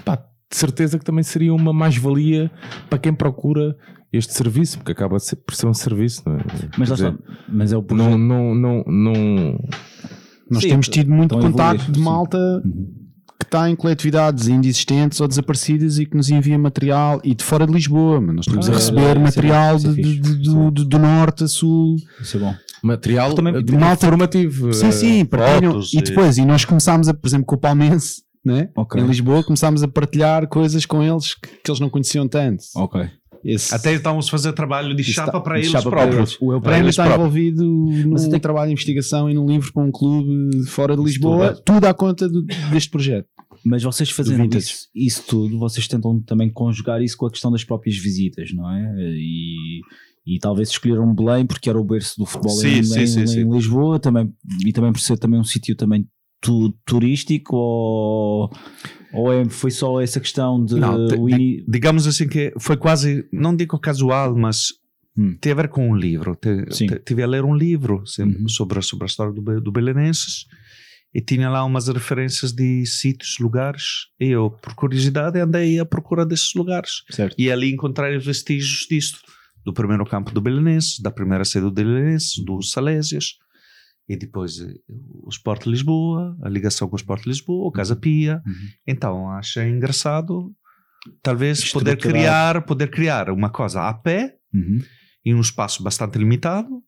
pá, 0.04 0.16
de 0.16 0.58
certeza 0.58 0.98
que 0.98 1.06
também 1.06 1.24
seria 1.24 1.54
uma 1.54 1.72
mais-valia 1.72 2.52
para 2.90 2.98
quem 3.00 3.14
procura 3.14 3.76
este 4.12 4.34
serviço, 4.34 4.78
porque 4.80 4.92
acaba 4.92 5.18
de 5.18 5.26
ser, 5.26 5.36
por 5.38 5.54
ser 5.54 5.68
um 5.68 5.74
serviço, 5.74 6.24
não 6.26 6.36
é? 6.38 6.40
Mas 6.78 6.90
lá 6.90 6.98
Quer 6.98 7.04
está. 7.04 7.10
dizer, 7.12 7.46
Mas 7.48 7.72
é 7.72 7.78
o 7.78 7.82
Não, 7.82 7.86
projeto. 7.88 8.18
não, 8.18 8.56
não, 8.56 8.84
não. 8.88 9.60
Nós 10.50 10.64
Sim, 10.64 10.70
temos 10.70 10.88
tido 10.90 11.12
muito 11.12 11.38
contato 11.38 11.92
de 11.92 12.00
malta 12.00 12.38
Uhum. 12.66 13.09
Está 13.50 13.70
em 13.70 13.76
coletividades 13.76 14.48
ainda 14.48 14.68
existentes 14.68 15.20
ou 15.20 15.28
desaparecidas 15.28 15.98
e 15.98 16.06
que 16.06 16.16
nos 16.16 16.30
envia 16.30 16.58
material 16.58 17.20
e 17.24 17.34
de 17.34 17.44
fora 17.44 17.66
de 17.66 17.74
Lisboa. 17.74 18.22
Mas 18.22 18.36
nós 18.36 18.46
estamos 18.48 18.70
Ah, 18.70 18.72
a 18.72 18.76
receber 18.76 19.02
isso 19.02 19.12
é 19.12 19.20
material 19.20 19.76
é 19.76 19.80
de- 19.80 19.96
de- 20.20 20.20
do, 20.44 20.72
do- 20.72 20.86
do 20.86 21.00
norte 21.00 21.44
a 21.44 21.48
sul. 21.48 21.96
Isso 22.22 22.38
é 22.38 22.40
bom. 22.40 22.56
Material 22.84 23.34
Também- 23.34 23.56
eh, 23.56 23.62
de 23.62 23.74
malta- 23.76 24.06
formativo. 24.08 24.72
Sim, 24.72 24.88
eh, 24.88 24.92
sim, 24.92 25.26
partilham. 25.26 25.74
fotos 25.74 25.94
E 25.94 26.02
depois, 26.02 26.38
e 26.38 26.46
nós 26.46 26.64
começámos, 26.64 27.10
a, 27.10 27.14
por 27.14 27.28
exemplo, 27.28 27.46
com 27.46 27.56
o 27.56 27.58
Palmense, 27.58 28.22
né? 28.46 28.70
Ok. 28.76 29.02
em 29.02 29.06
Lisboa, 29.06 29.44
começámos 29.44 29.84
a 29.84 29.88
partilhar 29.88 30.48
coisas 30.48 30.86
com 30.86 31.04
eles 31.04 31.34
que, 31.34 31.50
que 31.64 31.70
eles 31.72 31.80
não 31.82 31.90
conheciam 31.90 32.28
tanto. 32.28 32.64
Ok. 32.76 33.02
Esse, 33.44 33.74
Até 33.74 33.94
estamos 33.94 34.28
a 34.28 34.32
fazer 34.32 34.52
trabalho 34.52 34.94
de 34.94 35.02
chapa 35.04 35.30
está- 35.30 35.40
para 35.42 35.56
de 35.56 35.62
eles 35.62 35.72
chapa 35.72 35.90
para 35.90 36.00
próprios. 36.02 36.30
eles. 36.32 36.38
o 36.42 36.48
para 36.62 36.72
Prémio 36.74 36.90
está 36.90 37.04
próprios. 37.06 37.26
envolvido 37.28 37.64
num 37.66 38.12
Mas 38.12 38.26
até- 38.26 38.38
trabalho 38.40 38.68
de 38.68 38.74
investigação 38.74 39.30
e 39.30 39.34
num 39.34 39.46
livro 39.46 39.72
para 39.74 39.82
um 39.84 39.92
clube 39.92 40.66
fora 40.68 40.96
de 40.96 41.02
Lisboa, 41.04 41.54
tudo 41.54 41.62
tudo 41.64 41.86
à 41.86 41.94
conta 41.94 42.28
do- 42.28 42.44
deste 42.72 42.90
projeto. 42.90 43.28
Mas 43.64 43.84
vocês 43.84 44.10
fazendo 44.10 44.56
isso, 44.58 44.88
isso 44.96 45.24
tudo, 45.28 45.58
vocês 45.60 45.88
tentam 45.88 46.20
também 46.22 46.50
conjugar 46.50 47.02
isso 47.02 47.18
com 47.18 47.26
a 47.26 47.32
questão 47.32 47.52
das 47.52 47.64
próprias 47.64 47.98
visitas, 47.98 48.52
não 48.54 48.70
é? 48.72 48.94
E, 49.18 49.82
e 50.26 50.40
talvez 50.40 50.70
escolheram 50.70 51.14
Belém 51.14 51.46
porque 51.46 51.70
era 51.70 51.80
o 51.80 51.84
berço 51.84 52.18
do 52.18 52.26
futebol 52.26 52.56
Sim, 52.56 52.80
em, 52.80 52.84
sim, 52.84 53.00
em- 53.02 53.08
sim, 53.08 53.22
em 53.22 53.28
sim. 53.28 53.52
Lisboa 53.52 54.00
também, 54.00 54.34
e 54.66 54.72
também 54.72 54.92
por 54.92 55.00
ser 55.00 55.18
também 55.18 55.40
um 55.40 55.44
sítio 55.44 55.76
também 55.76 56.08
tu- 56.42 56.74
turístico 56.86 57.56
ou, 57.56 58.50
ou 59.14 59.34
é, 59.34 59.44
foi 59.50 59.72
só 59.72 60.00
essa 60.02 60.20
questão 60.20 60.64
de 60.64 60.76
Não, 60.76 61.06
te- 61.08 61.66
digamos 61.68 62.08
assim 62.08 62.28
que 62.28 62.54
foi 62.60 62.78
quase, 62.78 63.26
não 63.32 63.56
digo 63.56 63.78
casual, 63.80 64.36
mas 64.36 64.74
Hum. 65.18 65.36
tem 65.42 65.52
a 65.52 65.56
ver 65.56 65.68
com 65.68 65.90
um 65.90 65.96
livro. 65.96 66.34
Te, 66.36 66.66
te- 66.68 67.00
tive 67.00 67.24
a 67.24 67.28
ler 67.28 67.44
um 67.44 67.54
livro 67.54 68.04
Uhum. 68.20 68.48
sobre, 68.48 68.80
a- 68.80 68.82
sobre 68.82 69.04
a 69.04 69.08
história 69.08 69.34
do, 69.34 69.60
do 69.60 69.72
Belenenses 69.72 70.46
e 71.14 71.22
tinha 71.22 71.50
lá 71.50 71.64
umas 71.66 71.88
referências 71.88 72.52
de 72.52 72.86
sítios, 72.86 73.38
lugares. 73.40 73.84
E 74.20 74.28
eu, 74.28 74.52
por 74.52 74.76
curiosidade, 74.76 75.40
andei 75.40 75.80
à 75.80 75.86
procura 75.86 76.26
desses 76.26 76.54
lugares. 76.54 77.04
certo? 77.10 77.36
E 77.38 77.52
ali 77.52 77.72
encontrei 77.72 78.16
os 78.16 78.26
vestígios 78.26 78.86
disto. 78.90 79.20
Do 79.66 79.74
primeiro 79.74 80.06
campo 80.06 80.32
do 80.32 80.40
Belenenses, 80.42 81.00
da 81.00 81.12
primeira 81.12 81.44
sede 81.44 81.66
do 81.66 81.72
Belenenses, 81.72 82.44
dos 82.46 82.72
Salésias. 82.72 83.34
E 84.08 84.16
depois 84.16 84.60
eh, 84.60 84.74
o 84.88 85.30
Sport 85.30 85.66
Lisboa, 85.66 86.36
a 86.42 86.50
ligação 86.50 86.88
com 86.88 86.96
o 86.96 86.98
Sport 86.98 87.26
Lisboa, 87.26 87.68
o 87.68 87.72
Casa 87.72 87.96
Pia. 87.96 88.42
Uhum. 88.46 88.54
Então 88.88 89.30
achei 89.32 89.68
engraçado 89.70 90.52
talvez 91.22 91.72
poder 91.72 91.98
criar, 91.98 92.62
poder 92.66 92.90
criar 92.90 93.30
uma 93.30 93.50
coisa 93.50 93.82
a 93.88 93.94
pé 93.94 94.36
Uhum. 94.54 94.80
em 95.26 95.36
um 95.36 95.42
espaço 95.42 95.84
bastante 95.84 96.18
limitado 96.18 96.82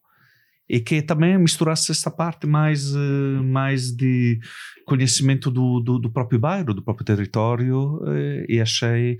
e 0.72 0.80
que 0.80 1.02
também 1.02 1.38
misturasse 1.38 1.92
essa 1.92 2.10
parte 2.10 2.48
mais, 2.48 2.96
eh, 2.96 3.42
mais 3.44 3.92
de 3.92 4.40
conhecimento 4.86 5.52
do, 5.52 5.82
do, 5.82 6.00
do 6.00 6.10
próprio 6.10 6.40
bairro, 6.40 6.74
do 6.74 6.82
próprio 6.82 7.06
território 7.06 8.00
eh, 8.08 8.46
e 8.48 8.62
achei 8.62 9.18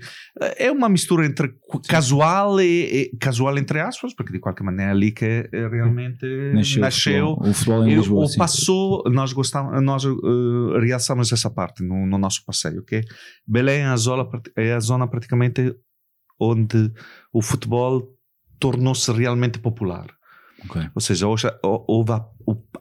é 0.56 0.72
uma 0.72 0.88
mistura 0.88 1.26
entre 1.26 1.52
casual 1.86 2.58
e, 2.58 3.10
e- 3.12 3.16
casual 3.18 3.58
entre 3.58 3.80
aspas 3.80 4.14
porque 4.14 4.32
de 4.32 4.40
qualquer 4.40 4.64
maneira 4.64 4.92
é 4.92 4.94
ali 4.94 5.12
que 5.12 5.26
eh, 5.52 5.68
realmente 5.68 6.24
Nasceu, 6.54 6.80
nasceu, 6.80 7.26
o 7.32 7.36
futebol, 7.36 7.50
o 7.50 7.54
futebol 7.54 7.84
em 7.86 7.90
e 7.90 7.94
Lisboa. 7.96 8.24
o 8.24 8.28
sim. 8.28 8.38
passou, 8.38 9.04
nós 9.10 9.34
gostamos, 9.34 9.82
nós 9.82 10.04
uh, 10.06 10.78
realçamos 10.80 11.30
essa 11.32 11.50
parte 11.50 11.82
no, 11.82 12.06
no 12.06 12.16
nosso 12.16 12.42
passeio, 12.46 12.82
que 12.82 13.02
Belém 13.46 13.80
é 13.80 13.86
a 13.88 13.96
zona, 13.96 14.26
é 14.56 14.72
a 14.72 14.80
zona 14.80 15.06
praticamente 15.06 15.74
onde 16.40 16.90
o 17.30 17.42
futebol 17.42 18.08
tornou-se 18.58 19.12
realmente 19.12 19.58
popular. 19.58 20.06
Ok. 20.64 20.82
Ou 20.94 21.00
seja, 21.00 21.26
hoje 21.26 21.48
hou- 21.62 21.84
houve 21.88 22.12
a, 22.12 22.24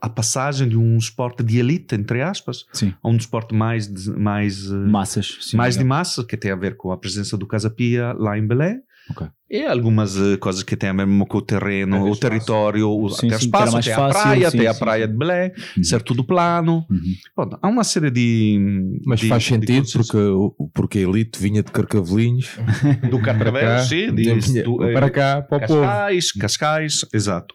a 0.01 0.09
passagem 0.09 0.67
de 0.69 0.77
um 0.77 0.97
esporte 0.97 1.43
de 1.43 1.57
elite, 1.59 1.95
entre 1.95 2.21
aspas, 2.21 2.65
Sim. 2.73 2.93
a 3.01 3.07
um 3.09 3.15
esporte 3.15 3.53
mais, 3.55 3.87
de- 3.91 4.09
mais, 4.11 4.69
uh, 4.71 4.75
Massas. 4.75 5.37
Sim, 5.41 5.57
mais 5.57 5.77
de 5.77 5.83
massa, 5.83 6.23
que 6.23 6.35
tem 6.37 6.51
a 6.51 6.55
ver 6.55 6.75
com 6.77 6.91
a 6.91 6.97
presença 6.97 7.37
do 7.37 7.45
Casa 7.47 7.69
Pia 7.69 8.13
lá 8.13 8.37
em 8.37 8.45
Belém. 8.45 8.81
Ok. 9.09 9.27
E 9.49 9.63
algumas 9.65 10.15
eh, 10.15 10.37
coisas 10.37 10.63
que 10.63 10.77
têm 10.77 10.89
a 10.91 10.93
ver 10.93 11.05
mesmo 11.05 11.27
com 11.27 11.39
o 11.39 11.41
terreno, 11.41 11.95
Até 11.97 12.03
o 12.05 12.13
espaço. 12.13 12.21
território, 12.21 12.89
o, 12.89 13.09
Sim, 13.09 13.27
até 13.27 13.39
sim, 13.39 13.45
espaço, 13.45 13.77
até 13.77 13.91
a 13.91 13.95
fácil, 13.97 14.21
praia, 14.21 14.49
sim, 14.51 14.57
até 14.59 14.67
a 14.67 14.73
praia 14.73 15.07
de 15.07 15.17
Belém, 15.17 15.51
Uhum. 15.75 15.83
ser 15.83 16.01
tudo 16.03 16.23
plano. 16.23 16.85
Uhum. 16.89 17.01
Pronto, 17.35 17.59
há 17.61 17.67
uma 17.67 17.83
série 17.83 18.09
de. 18.09 19.01
Mas 19.05 19.19
de- 19.19 19.27
faz 19.27 19.43
de 19.43 19.49
sentido 19.49 19.85
porque, 19.91 20.69
porque 20.73 20.99
a 20.99 21.01
elite 21.01 21.37
vinha 21.41 21.61
de 21.61 21.69
Carcavelinhos 21.71 22.57
Do 23.11 23.19
Carcavelos, 23.21 23.89
sim, 23.89 24.13
de, 24.15 24.63
do, 24.63 24.83
eh, 24.85 24.93
para 24.93 25.09
cá, 25.09 25.41
para 25.41 25.57
o 25.57 25.67
povo. 25.67 25.81
Cascais, 25.81 26.31
Cascais, 26.31 26.93
exato. 27.13 27.53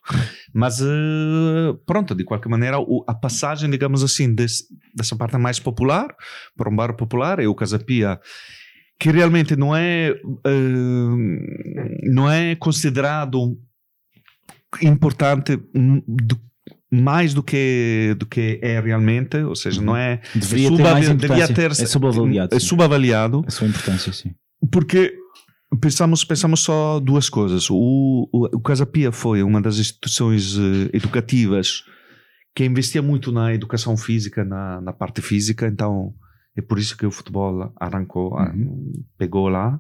Mas 0.53 0.81
eh, 0.83 1.75
pronto, 1.87 2.15
de 2.15 2.25
qualquer 2.25 2.51
maneira, 2.51 2.79
o- 2.79 3.05
a 3.09 3.15
passagem, 3.15 3.71
digamos 3.71 4.03
assim, 4.03 4.35
desse- 4.35 4.65
dessa 4.95 5.17
parte 5.17 5.39
mais 5.39 5.59
popular 5.59 6.09
para 6.57 6.69
um 6.71 6.77
bairro 6.77 6.95
popular 6.97 7.39
é 7.39 7.47
o 7.47 7.55
Casa 7.55 7.79
Pia, 7.79 8.21
que 8.99 9.11
realmente 9.11 9.55
não 9.57 9.75
é, 9.77 10.11
eh, 10.47 12.01
não 12.05 12.31
é 12.31 12.55
considerado 12.57 13.59
importante 14.83 15.57
do- 16.07 16.41
mais 16.91 17.35
do 17.35 17.43
que, 17.43 18.15
do 18.19 18.27
que 18.27 18.59
é 18.63 18.81
realmente, 18.81 19.37
ou 19.39 19.57
seja, 19.57 19.83
não 19.83 19.97
é. 19.97 20.21
Deveria 20.35 20.71
ter 20.77 20.83
mais 20.83 21.09
importância. 21.09 21.55
ter- 21.55 21.71
é 21.71 21.75
subavaliado. 21.87 22.55
É 22.55 22.59
subavaliado 22.59 23.45
A 23.47 23.51
sua 23.51 23.67
importância, 23.67 24.13
sim. 24.13 24.33
porque 24.71 25.13
pensamos, 25.81 26.25
pensamos 26.25 26.61
só 26.61 27.01
duas 27.01 27.29
coisas. 27.29 27.69
O, 27.71 28.29
o, 28.33 28.57
o 28.57 28.61
Casa 28.61 28.87
Pia 28.87 29.11
foi 29.13 29.43
uma 29.43 29.61
das 29.61 29.79
instituições 29.79 30.57
eh, 30.57 30.91
educativas 30.97 31.83
que 32.55 32.65
investia 32.65 33.03
muito 33.03 33.31
na 33.33 33.53
educação 33.53 33.97
física, 33.97 34.45
na, 34.45 34.81
na 34.81 34.93
parte 34.93 35.21
física, 35.21 35.67
então 35.67 36.15
é 36.57 36.63
por 36.63 36.79
isso 36.79 36.97
que 36.97 37.05
o 37.05 37.11
futebol 37.11 37.71
arrancou, 37.79 38.37
ah, 38.39 38.53
pegou 39.19 39.49
lá. 39.49 39.79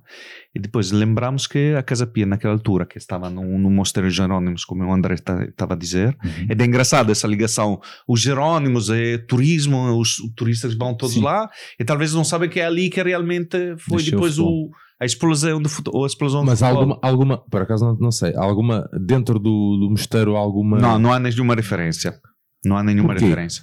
E 0.55 0.59
depois 0.59 0.91
lembramos 0.91 1.47
que 1.47 1.75
a 1.75 1.83
Casa 1.83 2.07
Pia, 2.07 2.27
naquela 2.27 2.53
altura, 2.53 2.85
que 2.85 2.99
estava 2.99 3.31
no, 3.31 3.59
no 3.59 3.71
Mosteiro 3.71 4.11
Jerônimos, 4.11 4.65
como 4.65 4.85
o 4.85 4.93
André 4.93 5.15
estava 5.15 5.73
a 5.75 5.77
dizer, 5.77 6.17
Uhum. 6.23 6.47
é 6.51 6.55
bem 6.55 6.67
engraçado 6.69 7.11
essa 7.11 7.27
ligação. 7.27 7.81
Os 8.07 8.21
Jerônimos 8.21 8.91
é 8.91 9.17
turismo, 9.19 9.99
os 9.99 10.17
turistas 10.37 10.75
vão 10.75 10.95
todos 10.95 11.15
Sim. 11.15 11.23
lá 11.23 11.49
e 11.81 11.85
talvez 11.85 12.13
não 12.13 12.25
sabem 12.25 12.49
que 12.49 12.61
é 12.61 12.67
ali 12.67 12.91
que 12.91 13.03
realmente 13.03 13.77
foi 13.79 14.03
depois 14.03 14.39
o, 14.39 14.71
a 15.01 15.05
explosão 15.05 15.61
do 15.61 15.69
futebol. 15.69 16.05
A 16.05 16.07
explosão 16.07 16.41
do 16.41 16.47
Mas 16.47 16.59
futebol. 16.59 16.81
alguma, 16.83 16.99
alguma, 17.03 17.39
por 17.51 17.63
acaso 17.63 17.85
não, 17.87 17.97
não 17.97 18.11
sei, 18.11 18.35
alguma, 18.37 18.89
dentro 19.07 19.39
do, 19.39 19.77
do 19.79 19.91
mosteiro, 19.91 20.37
alguma. 20.37 20.79
Não, 20.79 20.99
não 20.99 21.13
há 21.13 21.19
nenhuma 21.19 21.55
referência. 21.55 22.19
Não 22.67 22.77
há 22.77 22.83
nenhuma 22.83 23.15
Por 23.15 23.23
referência. 23.23 23.63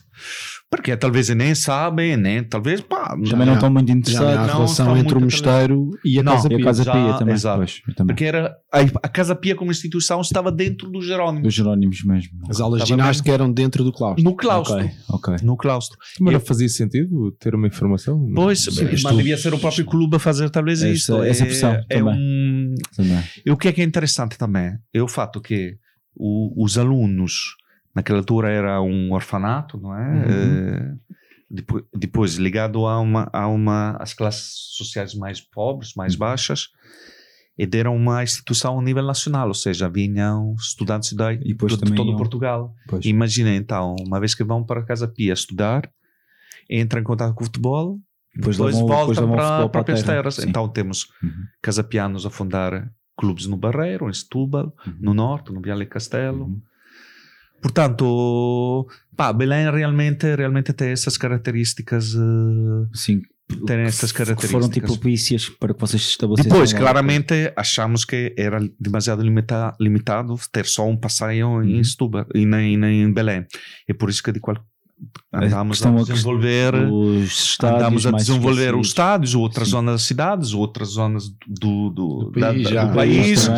Porque 0.72 0.96
talvez 0.98 1.30
nem 1.30 1.54
sabem, 1.54 2.18
nem 2.18 2.44
talvez, 2.44 2.82
pá, 2.82 3.10
Também 3.30 3.46
não 3.46 3.54
estão 3.56 3.70
muito 3.72 3.92
interessados. 3.92 4.48
não 4.48 4.54
relação 4.56 4.98
entre 4.98 5.18
o 5.18 5.22
mosteiro 5.22 5.92
e 6.04 6.18
a 6.20 6.24
Não, 6.24 6.34
Casa 6.34 6.48
E 6.50 6.54
a 6.54 6.58
Pia. 6.58 6.66
Casa 6.66 6.84
Já, 6.84 6.92
Pia 6.92 7.14
também. 7.20 7.34
exato. 7.36 7.58
Pois, 7.58 7.82
também. 7.96 8.08
porque 8.16 8.24
era 8.26 8.56
a, 8.72 8.80
a 8.80 9.08
Casa 9.10 9.36
Pia 9.36 9.56
como 9.56 9.70
instituição 9.72 10.20
estava 10.22 10.52
dentro 10.52 10.90
do 10.90 11.00
Jerónimo, 11.02 11.44
Dos 11.44 11.54
Jerónimos 11.54 12.04
mesmo. 12.04 12.32
As 12.50 12.60
aulas 12.60 12.82
de 12.84 12.88
ginástica 12.88 13.32
eram 13.32 13.52
dentro 13.52 13.84
do 13.84 13.92
claustro. 13.92 14.24
no 14.24 14.36
claustro. 14.36 14.78
Ok, 14.78 14.92
ok. 15.10 15.36
No 15.44 15.56
claustro. 15.58 15.98
Mas 16.20 16.34
não 16.34 16.40
fazia 16.40 16.70
sentido 16.70 17.32
ter 17.40 17.54
uma 17.54 17.68
informação? 17.68 18.18
Pois, 18.34 18.66
Bem, 18.66 18.90
mas 19.04 19.16
devia 19.18 19.38
ser 19.38 19.54
o 19.54 19.60
próprio 19.60 19.86
clube 19.86 20.16
a 20.16 20.20
fazer 20.20 20.50
talvez 20.50 20.82
Essa- 20.82 20.92
isto. 20.94 21.22
essa 21.24 21.44
é, 21.44 21.46
pressão 21.46 21.72
é 21.90 21.98
também. 22.00 22.16
um, 22.16 22.74
Também. 22.96 23.24
E 23.46 23.52
o 23.52 23.58
que 23.58 23.68
é 23.68 23.72
que 23.74 23.82
é 23.82 23.84
interessante 23.84 24.38
também 24.40 24.72
é 24.94 25.02
o 25.04 25.08
fato 25.08 25.40
que 25.42 25.76
o- 26.16 26.64
os 26.64 26.78
alunos, 26.78 27.56
naquela 27.96 28.20
altura 28.20 28.50
era 28.52 28.82
um 28.82 29.12
orfanato, 29.14 29.78
não 29.80 29.96
é? 29.98 30.26
Eh, 30.28 30.94
depois, 31.50 31.84
depois 31.94 32.36
ligado 32.36 32.86
a 32.88 33.00
uma, 33.00 33.30
a 33.32 33.48
uma 33.48 33.92
às 34.00 34.14
classes 34.14 34.54
sociais 34.76 35.14
mais 35.14 35.40
pobres, 35.42 35.94
mais 35.96 36.16
baixas, 36.16 36.70
e 37.58 37.68
deram 37.68 37.96
uma 37.96 38.24
instituição 38.24 38.80
a 38.80 38.82
nível 38.82 39.04
nacional, 39.04 39.48
ou 39.48 39.54
seja, 39.54 39.88
vinham 39.88 40.56
estudantes 40.56 41.14
da, 41.14 41.34
de, 41.34 41.50
depois 41.50 41.78
de 41.78 41.94
todo 41.94 42.10
iam- 42.10 42.18
Portugal. 42.18 42.74
Pois. 42.88 43.06
Imagina 43.06 43.54
então, 43.54 43.96
uma 44.08 44.20
vez 44.20 44.34
que 44.34 44.44
vão 44.44 44.64
para 44.64 44.84
Casa 44.84 45.08
Pia 45.08 45.34
estudar, 45.34 45.88
entram 46.70 47.00
em 47.00 47.04
contato 47.04 47.36
com 47.36 47.42
o 47.44 47.46
futebol, 47.46 48.00
Depois 48.36 48.58
depois, 48.58 48.76
depois 48.76 49.06
voltam 49.06 49.26
o 49.32 49.36
para 49.36 49.58
para 49.60 49.70
próprias 49.70 50.02
terra. 50.02 50.14
terras. 50.16 50.36
Sim. 50.36 50.50
Então 50.50 50.68
temos 50.68 51.06
Uhum. 51.22 51.30
Casa 51.62 51.84
Pianos 51.84 52.26
a 52.26 52.32
fundar 52.32 52.92
clubes 53.16 53.46
no 53.46 53.56
Barreiro, 53.56 54.10
em 54.10 54.14
Setúbal, 54.14 54.74
Uhum. 54.88 54.96
no 55.00 55.14
Norte, 55.14 55.54
no 55.54 55.62
Viale 55.62 55.86
Castelo. 55.86 56.46
Uhum. 56.46 56.62
Portanto, 57.64 58.86
pá, 59.16 59.32
Belém 59.32 59.72
realmente, 59.72 60.36
realmente 60.36 60.74
tem 60.74 60.90
essas 60.90 61.18
características. 61.18 62.14
eh, 62.14 62.88
Sim. 62.94 63.22
Tem 63.66 63.82
essas 63.82 64.12
características. 64.12 64.52
foram 64.52 64.70
tipo 64.70 64.88
propícias 64.88 65.50
para 65.50 65.74
que 65.74 65.80
vocês 65.80 66.02
se 66.02 66.10
estabelecessem. 66.10 66.52
Depois, 66.52 66.74
claramente, 66.74 67.54
achamos 67.56 68.04
que 68.04 68.34
era 68.38 68.60
demasiado 68.80 69.22
limita 69.22 69.76
limitado 69.80 70.36
ter 70.52 70.66
só 70.66 70.88
um 70.88 70.98
passeio 70.98 71.64
em 71.64 71.84
Setúbal 71.84 72.26
e 72.34 72.46
nem, 72.46 72.78
nem 72.78 73.02
em 73.04 73.14
Belém. 73.14 73.46
É 73.88 73.94
por 73.94 74.10
isso 74.10 74.24
que 74.24 74.32
de 74.32 74.40
qual 74.40 74.58
andamos 75.34 75.84
a 75.84 75.90
questão- 75.92 75.98
a 75.98 76.04
desenvolver. 76.04 76.76
Os 76.76 77.32
estádios 77.52 77.82
Andamos 77.82 78.06
a 78.08 78.12
desenvolver 78.12 78.76
os 78.76 78.88
estádios, 78.88 79.36
outras 79.36 79.68
Sim. 79.68 79.72
zonas 79.72 79.94
das 79.96 80.02
cidades, 80.04 80.54
outras 80.54 80.88
zonas 80.90 81.30
do, 81.48 81.90
do, 81.90 82.32
Do 82.32 82.40
país, 82.40 82.64
da- 82.64 82.70
já. 82.72 82.86
do 82.86 82.94
país. 82.96 83.50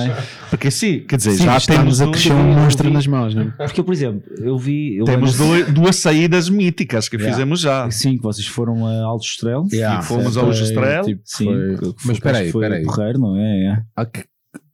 Porque 0.49 0.71
sim, 0.71 0.99
quer 1.07 1.17
dizer, 1.17 1.31
Sim, 1.31 1.43
já 1.45 1.59
temos, 1.59 2.01
a 2.01 2.05
um 2.05 2.53
monstro 2.53 2.89
nas 2.89 3.05
mãos, 3.07 3.35
não 3.35 3.43
é? 3.43 3.65
Porque, 3.65 3.83
por 3.83 3.93
exemplo, 3.93 4.21
eu 4.39 4.57
vi. 4.57 4.97
Eu 4.97 5.05
temos 5.05 5.37
dois- 5.37 5.71
duas 5.73 5.95
saídas 5.97 6.49
míticas 6.49 7.09
que 7.09 7.15
Yeah. 7.17 7.33
fizemos 7.33 7.59
já. 7.59 7.89
Sim, 7.91 8.17
que 8.17 8.23
vocês 8.23 8.47
foram 8.47 8.85
a 8.87 9.03
Alto 9.03 9.25
Estrela. 9.25 9.65
Yeah, 9.71 10.01
fomos 10.01 10.33
foi- 10.35 10.43
ao 10.43 10.51
Estrela. 10.51 11.03
tipo, 11.05 11.21
Sim, 11.25 11.45
foi- 11.45 11.93
Mas 12.05 12.17
espera 12.17 12.37
aí, 12.39 12.51
foi 12.51 12.63
espera 12.63 12.79
aí. 12.79 12.85
porreiro, 12.85 13.19
não 13.19 13.35
é? 13.37 13.65
É. 13.65 13.81
Há 13.95 14.05
que- 14.05 14.23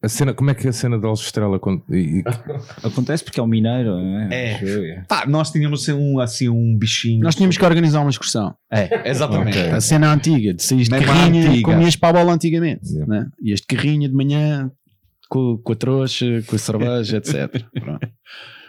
a 0.02 0.08
cena, 0.10 0.34
como 0.34 0.50
é 0.50 0.54
que 0.56 0.68
a 0.68 0.74
cena 0.74 0.98
da 1.00 1.08
Alves 1.08 1.24
Estrela 1.26 1.60
con- 1.60 1.82
e- 1.90 2.20
e- 2.20 2.24
Acontece 2.84 3.24
porque 3.24 3.40
é 3.40 3.44
o 3.44 3.48
mineiro, 3.48 3.92
não 3.98 4.20
é? 4.20 4.30
É. 4.32 4.52
É. 4.64 5.02
Pá, 5.08 5.26
nós 5.28 5.52
tínhamos 5.52 5.82
assim 5.82 5.94
um, 5.94 6.20
assim, 6.20 6.50
um 6.50 6.78
bichinho. 6.78 7.24
Nós 7.24 7.36
tínhamos 7.36 7.58
que 7.58 7.66
organizar 7.66 8.02
uma 8.02 8.10
excursão. 8.10 8.56
É, 8.72 9.10
exatamente. 9.10 9.58
Ok. 9.58 9.72
A 9.72 9.82
cena 9.82 10.12
antiga, 10.14 10.54
de 10.54 10.64
sair 10.64 10.84
de 10.84 10.90
carrinha, 10.90 11.50
antiga. 11.50 11.64
como 11.72 11.82
ias 11.84 11.96
para 11.96 12.20
a 12.20 12.24
bola 12.24 12.34
antigamente. 12.34 12.88
Yeah. 12.92 13.06
Né? 13.08 13.30
Ias 13.44 13.60
de 13.62 13.68
carrinha 13.68 14.08
de 14.10 14.16
manhã, 14.16 14.72
com, 15.30 15.58
com 15.58 15.72
a 15.72 15.76
trouxa, 15.76 16.26
com 16.48 16.56
a 16.56 16.60
cerveja, 16.60 17.18
etc. 17.18 17.64
Pronto. 17.80 18.08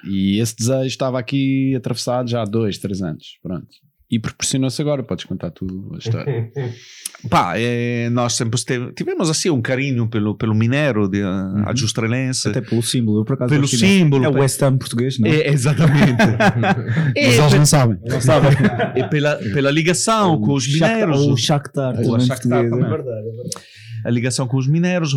E 0.04 0.38
esse 0.40 0.56
desejo 0.56 0.86
estava 0.86 1.18
aqui 1.18 1.74
atravessado 1.76 2.28
já 2.28 2.42
há 2.42 2.44
dois, 2.44 2.78
três 2.78 3.00
anos. 3.02 3.38
Pronto. 3.42 3.66
E 4.12 4.18
proporcionou-se 4.18 4.80
agora, 4.82 5.02
podes 5.02 5.24
contar 5.24 5.50
tudo 5.50 5.90
a 5.94 5.98
história. 5.98 6.52
Pá, 7.30 7.54
é, 7.56 8.10
nós 8.10 8.34
sempre 8.34 8.60
tivemos 8.94 9.30
assim 9.30 9.48
um 9.48 9.62
carinho 9.62 10.06
pelo, 10.06 10.34
pelo 10.34 10.54
mineiro 10.54 11.08
de 11.08 11.22
uhum. 11.22 11.66
Adjustrelense. 11.66 12.48
Até 12.48 12.60
pelo 12.60 12.82
símbolo, 12.82 13.24
por 13.24 13.34
acaso 13.34 13.48
Pelo 13.48 13.64
imenso. 13.64 13.78
símbolo. 13.78 14.24
É 14.24 14.28
o 14.28 14.34
West 14.34 14.60
Ham 14.62 14.76
português, 14.76 15.18
não 15.18 15.30
é? 15.30 15.36
É, 15.36 15.48
exatamente. 15.50 16.18
Mas 17.16 17.38
eles 17.38 17.52
não 17.54 17.64
sabem. 17.64 17.98
Não 18.04 18.20
sabe? 18.20 18.48
e 19.00 19.04
pela, 19.08 19.36
pela 19.36 19.70
ligação 19.70 20.38
com 20.40 20.52
os 20.52 20.66
mineiros. 20.70 21.20
O 21.20 21.36
Shakhtar, 21.36 21.98
O 22.00 22.20
Shakhtar 22.20 22.68
também. 22.68 22.84
é 22.84 22.88
verdade, 22.90 23.28
é 23.28 23.32
verdade. 23.32 23.50
a 24.04 24.10
ligação 24.10 24.46
com 24.46 24.58
os 24.58 24.68
mineiros, 24.68 25.14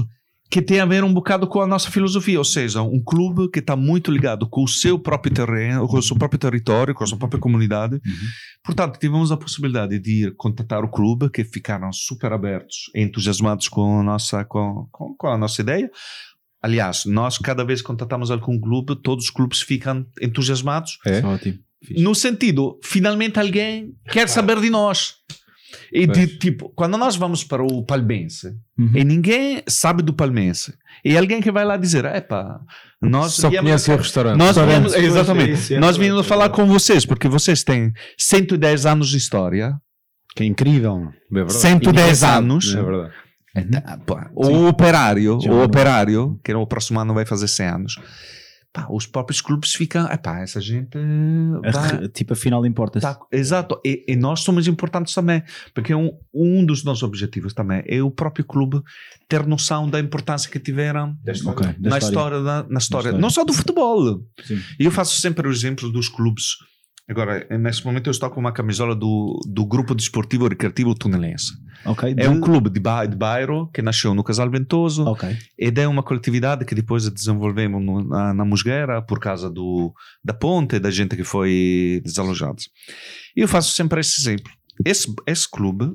que 0.56 0.62
tem 0.62 0.80
a 0.80 0.86
ver 0.86 1.04
um 1.04 1.14
bocado 1.14 1.48
com 1.48 1.60
a 1.60 1.68
nossa 1.68 1.92
filosofia, 1.92 2.40
ou 2.40 2.46
seja, 2.46 2.82
um 2.82 3.04
clube 3.04 3.52
que 3.52 3.60
está 3.60 3.76
muito 3.76 4.10
ligado 4.10 4.48
com 4.48 4.64
o 4.64 4.68
seu 4.70 4.98
próprio 4.98 5.34
terreno, 5.34 5.86
com 5.86 5.98
o 5.98 6.02
seu 6.02 6.16
próprio 6.16 6.40
território, 6.40 6.96
com 6.96 7.04
a 7.04 7.08
sua 7.08 7.18
própria 7.18 7.42
comunidade. 7.42 8.00
Portanto, 8.64 8.98
tivemos 8.98 9.34
a 9.34 9.38
possibilidade 9.38 10.00
de 10.00 10.28
ir 10.28 10.36
contatar 10.38 10.82
o 10.86 10.88
clube, 10.88 11.30
que 11.30 11.44
ficaram 11.44 11.92
super 11.92 12.32
abertos 12.32 12.90
entusiasmados 12.96 13.68
com 13.68 14.00
a 14.00 14.04
nossa, 14.04 14.46
com, 14.46 14.88
com, 14.94 15.14
com 15.18 15.28
a 15.28 15.38
nossa 15.38 15.62
ideia. 15.62 15.92
Aliás, 16.62 17.04
nós 17.04 17.38
cada 17.38 17.66
vez 17.66 17.82
que 17.82 17.88
contatamos 17.88 18.32
algum 18.32 18.58
clube, 18.58 18.96
todos 18.96 19.26
os 19.26 19.30
clubes 19.30 19.62
ficam 19.62 20.06
entusiasmados 20.22 20.98
É? 21.90 22.00
No 22.02 22.16
sentido, 22.16 22.80
finalmente 22.82 23.38
alguém 23.38 23.94
quer 24.10 24.30
saber 24.30 24.62
de 24.62 24.70
nós. 24.70 25.16
E 25.98 26.08
de, 26.08 26.28
tipo, 26.28 26.70
quando 26.76 26.98
nós 26.98 27.16
vamos 27.16 27.44
para 27.44 27.64
o 27.64 27.84
Palmense 27.84 28.54
Uhum. 28.78 28.92
e 28.94 29.04
ninguém 29.06 29.64
sabe 29.68 30.04
do 30.04 30.14
Palmense, 30.14 30.74
e 31.04 31.18
alguém 31.18 31.40
que 31.42 31.52
vai 31.52 31.64
lá 31.64 31.78
dizer: 31.78 32.04
Epá, 32.06 32.60
nós 33.02 33.34
Só 33.34 33.50
conhece 33.50 33.90
o 33.92 33.96
restaurante. 33.96 34.38
nós 34.38 34.58
viemos, 34.58 34.94
exatamente, 34.94 35.74
é 35.74 35.78
é 35.78 35.80
nós 35.80 35.96
viemos 35.98 36.26
é 36.26 36.28
falar 36.28 36.50
com 36.50 36.66
vocês, 36.66 37.06
porque 37.06 37.28
vocês 37.30 37.64
têm 37.64 37.94
110 38.18 38.86
anos 38.86 39.08
de 39.10 39.18
história, 39.18 39.74
Que 40.36 40.44
é 40.44 40.46
incrível. 40.46 41.08
É 41.32 41.34
verdade. 41.36 41.54
110 41.54 42.24
anos. 42.24 42.76
É 42.76 42.84
verdade. 42.84 43.14
Ah, 43.86 43.98
pá, 44.06 44.30
O 44.36 44.68
operário, 44.68 45.40
Já 45.42 45.50
o 45.50 45.64
operário, 45.64 46.38
que 46.44 46.52
no 46.54 46.68
próximo 46.68 47.00
ano 47.00 47.14
vai 47.14 47.26
fazer 47.26 47.48
100 47.48 47.68
anos, 47.68 47.96
pá, 48.76 48.88
os 48.90 49.06
próprios 49.08 49.40
clubes 49.40 49.74
ficam, 49.74 50.06
epá, 50.12 50.42
essa 50.42 50.60
gente 50.60 50.98
re- 50.98 52.10
Tipo, 52.10 52.34
afinal 52.34 52.66
importa-se. 52.66 53.06
Tá, 53.06 53.18
exato, 53.32 53.80
e, 53.86 54.04
e 54.08 54.16
nós 54.18 54.42
somos 54.42 54.68
importantes 54.68 55.14
também, 55.14 55.42
porque 55.74 55.96
um, 55.96 56.12
um 56.34 56.66
dos 56.66 56.84
nossos 56.84 57.04
objetivos 57.04 57.54
também 57.54 57.82
é 57.88 58.02
o 58.04 58.12
próprio 58.12 58.44
clube 58.44 58.82
ter 59.30 59.46
noção 59.48 59.90
da 59.90 60.00
importância 60.00 60.50
que 60.52 60.60
tiveram 60.60 61.16
Ok, 61.46 61.66
da 61.80 61.90
na 61.90 61.98
história, 61.98 62.42
da- 62.42 62.66
na, 62.70 62.78
história, 62.80 63.08
história. 63.08 63.18
não 63.22 63.30
só 63.30 63.44
do 63.46 63.54
futebol. 63.54 64.22
Sim. 64.44 64.60
E 64.80 64.84
eu 64.86 64.92
faço 64.92 65.20
sempre 65.22 65.48
o 65.48 65.52
exemplo 65.52 65.90
dos 65.92 66.10
clubes. 66.10 66.46
Agora, 67.08 67.46
neste 67.60 67.86
momento 67.86 68.08
eu 68.08 68.12
estou 68.12 68.30
com 68.32 68.40
uma 68.40 68.52
camisola 68.52 68.96
do, 68.96 69.40
do 69.48 69.64
Grupo 69.66 69.94
Desportivo 69.94 70.48
Recreativo 70.48 70.96
Tunelense. 70.96 71.54
Ok, 71.86 72.16
É 72.18 72.28
um 72.28 72.42
clube 72.42 72.68
de, 72.68 72.80
ba 72.80 73.06
de 73.06 73.16
bairro 73.16 73.70
que 73.72 73.80
nasceu 73.82 74.16
no 74.16 74.24
Casal 74.24 74.50
Ventoso 74.50 75.04
Ok. 75.06 75.30
e 75.60 75.72
é 75.80 75.88
uma 75.88 76.02
coletividade 76.02 76.66
que 76.66 76.74
depois 76.74 77.08
desenvolvemos 77.08 77.80
no- 77.84 78.04
na, 78.08 78.34
na 78.34 78.44
Musgueira 78.44 79.04
por 79.04 79.20
causa 79.20 79.52
do, 79.52 79.94
da 80.24 80.34
ponte, 80.34 80.80
da 80.80 80.90
gente 80.90 81.16
que 81.16 81.24
foi 81.24 82.02
desalojada. 82.04 82.58
E 83.38 83.42
eu 83.42 83.48
faço 83.48 83.76
sempre 83.76 84.00
esse 84.02 84.20
exemplo. 84.20 84.52
Esse, 84.84 85.14
esse 85.28 85.48
clube 85.50 85.94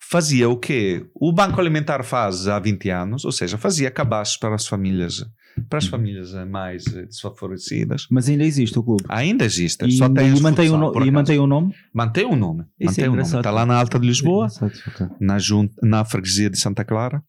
fazia 0.00 0.48
o 0.48 0.56
que 0.56 1.06
o 1.14 1.32
Banco 1.32 1.60
Alimentar 1.60 2.02
faz 2.02 2.48
há 2.48 2.58
20 2.58 2.90
anos, 2.90 3.24
ou 3.24 3.30
seja, 3.30 3.56
fazia 3.56 3.88
cabazes 3.88 4.36
para 4.36 4.56
as 4.56 4.66
famílias, 4.66 5.24
para 5.68 5.78
as 5.78 5.86
famílias 5.86 6.32
mais 6.48 6.86
eh, 6.94 7.06
desfavorecidas. 7.06 8.06
Mas 8.10 8.28
ainda 8.28 8.44
existe 8.44 8.78
o 8.78 8.82
clube. 8.82 9.04
Ainda 9.08 9.44
existe, 9.44 9.84
E, 9.86 9.92
só 9.92 10.08
tem 10.08 10.28
e 10.28 10.32
os 10.32 10.40
mantém, 10.40 10.70
o 10.70 10.76
no- 10.76 11.04
e 11.04 11.10
mantém 11.10 11.38
o 11.38 11.46
nome? 11.46 11.74
Mantém 11.92 12.24
o 12.24 12.36
nome. 12.36 12.64
Isso 12.78 13.00
é 13.00 13.04
mantém 13.04 13.08
o 13.08 13.16
nome. 13.16 13.36
Está 13.38 13.50
lá 13.50 13.66
na 13.66 13.74
Alta 13.76 13.98
de 13.98 14.06
Lisboa 14.06 14.46
ok. 14.60 15.06
na, 15.20 15.38
junta, 15.38 15.74
na 15.82 16.04
freguesia 16.04 16.48
de 16.50 16.58
Santa 16.58 16.84
Clara. 16.84 17.22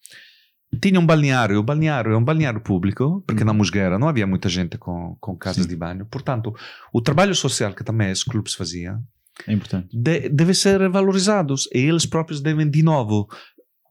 Tinha 0.82 1.00
um 1.00 1.06
balneário. 1.06 1.60
O 1.60 1.64
balneário 1.64 2.14
é 2.14 2.18
um 2.18 2.24
balneário 2.24 2.62
público, 2.62 3.22
porque 3.28 3.44
na 3.44 3.52
Musgueira 3.54 4.00
não 4.00 4.08
havia 4.08 4.26
muita 4.26 4.48
gente 4.48 4.78
com, 4.78 5.18
com 5.20 5.36
casas 5.36 5.64
Sim. 5.64 5.70
de 5.70 5.76
banho. 5.76 6.06
Portanto, 6.06 6.54
o 6.94 7.02
trabalho 7.02 7.36
social 7.36 7.74
que 7.74 7.84
também 7.84 8.10
esses 8.10 8.24
clubes 8.24 8.54
faziam 8.54 8.98
É 9.46 9.52
importante. 9.52 9.90
de- 9.92 10.30
deve 10.30 10.54
ser 10.54 10.88
valorizado. 10.90 11.56
E 11.74 11.80
eles 11.80 12.06
próprios 12.06 12.40
devem, 12.40 12.70
de 12.70 12.82
novo, 12.84 13.28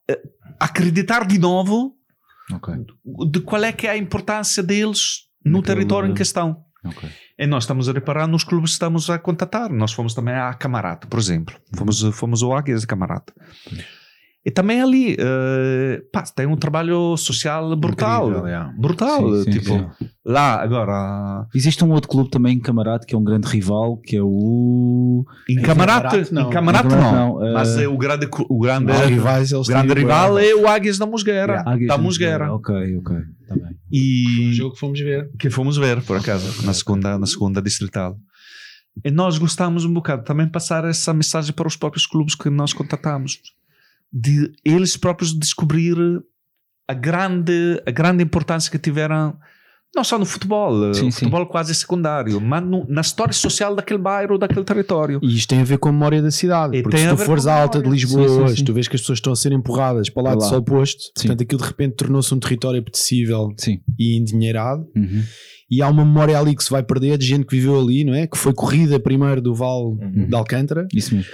eh, 0.09 0.19
acreditar 0.59 1.27
de 1.27 1.39
novo 1.39 1.95
Ok. 2.53 2.75
de 3.31 3.41
qual 3.41 3.63
é 3.65 3.73
que 3.73 3.87
é 3.87 3.91
a 3.91 3.97
importância 3.97 4.63
deles 4.63 5.29
no 5.45 5.59
Naquele- 5.59 5.67
território 5.67 6.11
em 6.11 6.15
questão. 6.15 6.65
ok. 6.85 7.09
E 7.39 7.47
nós 7.47 7.63
estamos 7.65 7.89
a 7.89 7.93
reparar 7.93 8.27
nos 8.27 8.45
clubes 8.45 8.71
que 8.71 8.75
estamos 8.75 9.09
a 9.09 9.19
contatar. 9.19 9.73
Nós 9.73 9.93
fomos 9.93 10.13
também 10.15 10.35
à 10.35 10.53
Camarata, 10.53 11.07
por 11.07 11.19
exemplo. 11.19 11.55
Fomos, 11.75 12.03
fomos 12.13 12.43
ao 12.43 12.55
Águias 12.55 12.83
de 12.83 12.87
Camarata. 12.87 13.33
E 14.43 14.51
também 14.51 14.81
ali, 14.81 15.17
eh, 15.19 16.01
pá, 16.11 16.23
tem 16.23 16.47
um 16.47 16.57
trabalho 16.57 17.15
social 17.19 17.77
brutal. 17.77 18.29
Incrível, 18.29 18.47
yeah. 18.49 18.75
Brutal. 18.79 19.35
Sim, 19.37 19.45
sim, 19.45 19.51
tipo, 19.51 19.71
sim. 19.99 20.09
lá, 20.25 20.63
agora, 20.63 21.47
Existe 21.55 21.85
um 21.85 21.91
outro 21.91 22.09
clube 22.09 22.31
também, 22.31 22.59
Camarate, 22.59 23.05
que 23.07 23.15
é 23.15 23.19
um 23.19 23.23
grande 23.23 23.47
rival, 23.47 23.99
que 23.99 24.17
é 24.17 24.23
o. 24.23 25.27
em 25.47 25.61
Camarate, 25.61 26.33
não. 26.33 26.49
em 26.49 26.51
Camarata 26.51 26.89
Em 26.89 26.91
não. 26.91 26.97
Camarate 26.97 27.17
não, 27.39 27.47
eh, 27.47 27.53
Mas 27.53 27.77
é 27.77 27.87
o 27.87 27.99
grande, 27.99 28.29
o 28.49 28.59
grande, 28.61 28.91
rivais, 28.93 29.53
o 29.53 29.63
grande 29.63 29.93
rival 29.93 30.39
é 30.39 30.55
o 30.55 30.67
Águias 30.67 30.97
da 30.97 31.05
Musgueira. 31.05 31.53
Yeah. 31.53 31.71
Águias 31.73 31.89
da 31.89 31.97
de 31.97 32.03
Musgueira. 32.03 32.55
Ok, 32.55 32.97
ok. 32.97 33.17
Tá 33.47 33.55
bem. 33.57 33.65
Foi 33.65 33.71
um 33.71 33.77
E 33.93 34.53
jogo 34.55 34.73
que 34.73 34.81
fomos 34.81 35.01
ver. 35.01 35.31
que 35.39 35.51
fomos 35.51 35.77
ver, 35.77 36.01
por 36.03 36.17
acaso, 36.17 36.65
na 36.65 36.73
segunda, 36.73 37.19
na 37.19 37.27
segunda 37.27 37.61
distrital. 37.61 38.17
E 39.05 39.11
nós 39.11 39.37
gostamos 39.37 39.85
um 39.85 39.93
bocado 39.93 40.25
também 40.25 40.49
passar 40.49 40.85
essa 40.85 41.13
mensagem 41.13 41.53
para 41.53 41.69
os 41.69 41.77
próprios 41.77 42.07
clubes 42.07 42.35
que 42.35 42.49
nós 42.49 42.73
contatamos, 42.73 43.39
de 44.13 44.51
eles 44.65 44.97
próprios 44.97 45.33
descobrir 45.39 45.97
a 46.89 46.95
grande, 46.95 47.81
a 47.87 47.91
grande 47.91 48.23
importância 48.23 48.71
que 48.71 48.79
tiveram, 48.79 49.37
não 49.95 50.03
só 50.03 50.19
no 50.19 50.25
futebol, 50.27 50.93
Sim, 50.93 51.09
o 51.09 51.13
sim. 51.13 51.19
futebol 51.21 51.47
quase 51.47 51.73
secundário, 51.75 52.41
mas 52.41 52.63
no- 52.65 52.85
na 52.89 53.01
história 53.01 53.33
social 53.33 53.75
daquele 53.77 53.99
bairro, 54.01 54.37
daquele 54.39 54.65
território. 54.65 55.21
E 55.23 55.37
isto 55.37 55.49
tem 55.49 55.61
a 55.61 55.65
ver 55.65 55.79
com 55.79 55.89
a 55.89 55.93
memória 55.93 56.21
da 56.21 56.31
cidade. 56.33 56.77
E 56.77 56.83
porque 56.83 56.99
se 56.99 57.09
tu 57.09 57.17
fores 57.19 57.47
à 57.47 57.61
alta 57.63 57.81
de. 57.81 57.89
Lisboa 57.89 58.29
Sim, 58.29 58.35
sim, 58.35 58.41
hoje, 58.43 58.57
sim. 58.59 58.65
tu 58.65 58.73
vês 58.75 58.89
que 58.89 58.97
as 58.97 59.01
pessoas 59.03 59.19
estão 59.19 59.33
a 59.33 59.37
ser 59.37 59.53
empurradas 59.53 60.09
para 60.11 60.21
o 60.23 60.25
lado 60.27 60.43
só 60.43 60.57
oposto. 60.59 61.01
Sim. 61.17 61.29
Portanto, 61.29 61.43
aquilo 61.43 61.61
de 61.63 61.67
repente 61.69 61.95
tornou-se 61.97 62.35
um 62.35 62.39
território 62.41 62.81
apetecível 62.81 63.49
Sim. 63.57 63.81
e 63.99 64.17
endinheirado. 64.17 64.85
Uhum. 64.97 65.23
E 65.71 65.81
há 65.83 65.89
uma 65.89 66.05
memória 66.05 66.37
ali 66.37 66.57
que 66.57 66.65
se 66.65 66.71
vai 66.71 66.83
perder 66.83 67.17
de 67.17 67.25
gente 67.25 67.47
que 67.47 67.55
viveu 67.55 67.79
ali, 67.79 68.03
não 68.03 68.13
é? 68.15 68.27
Que 68.27 68.37
foi 68.37 68.53
corrida 68.53 68.99
primeiro 68.99 69.41
do 69.41 69.55
Vale 69.55 69.85
Uhum. 70.01 70.27
de 70.29 70.35
Alcântara. 70.35 70.89
Isso 70.93 71.15
mesmo. 71.15 71.31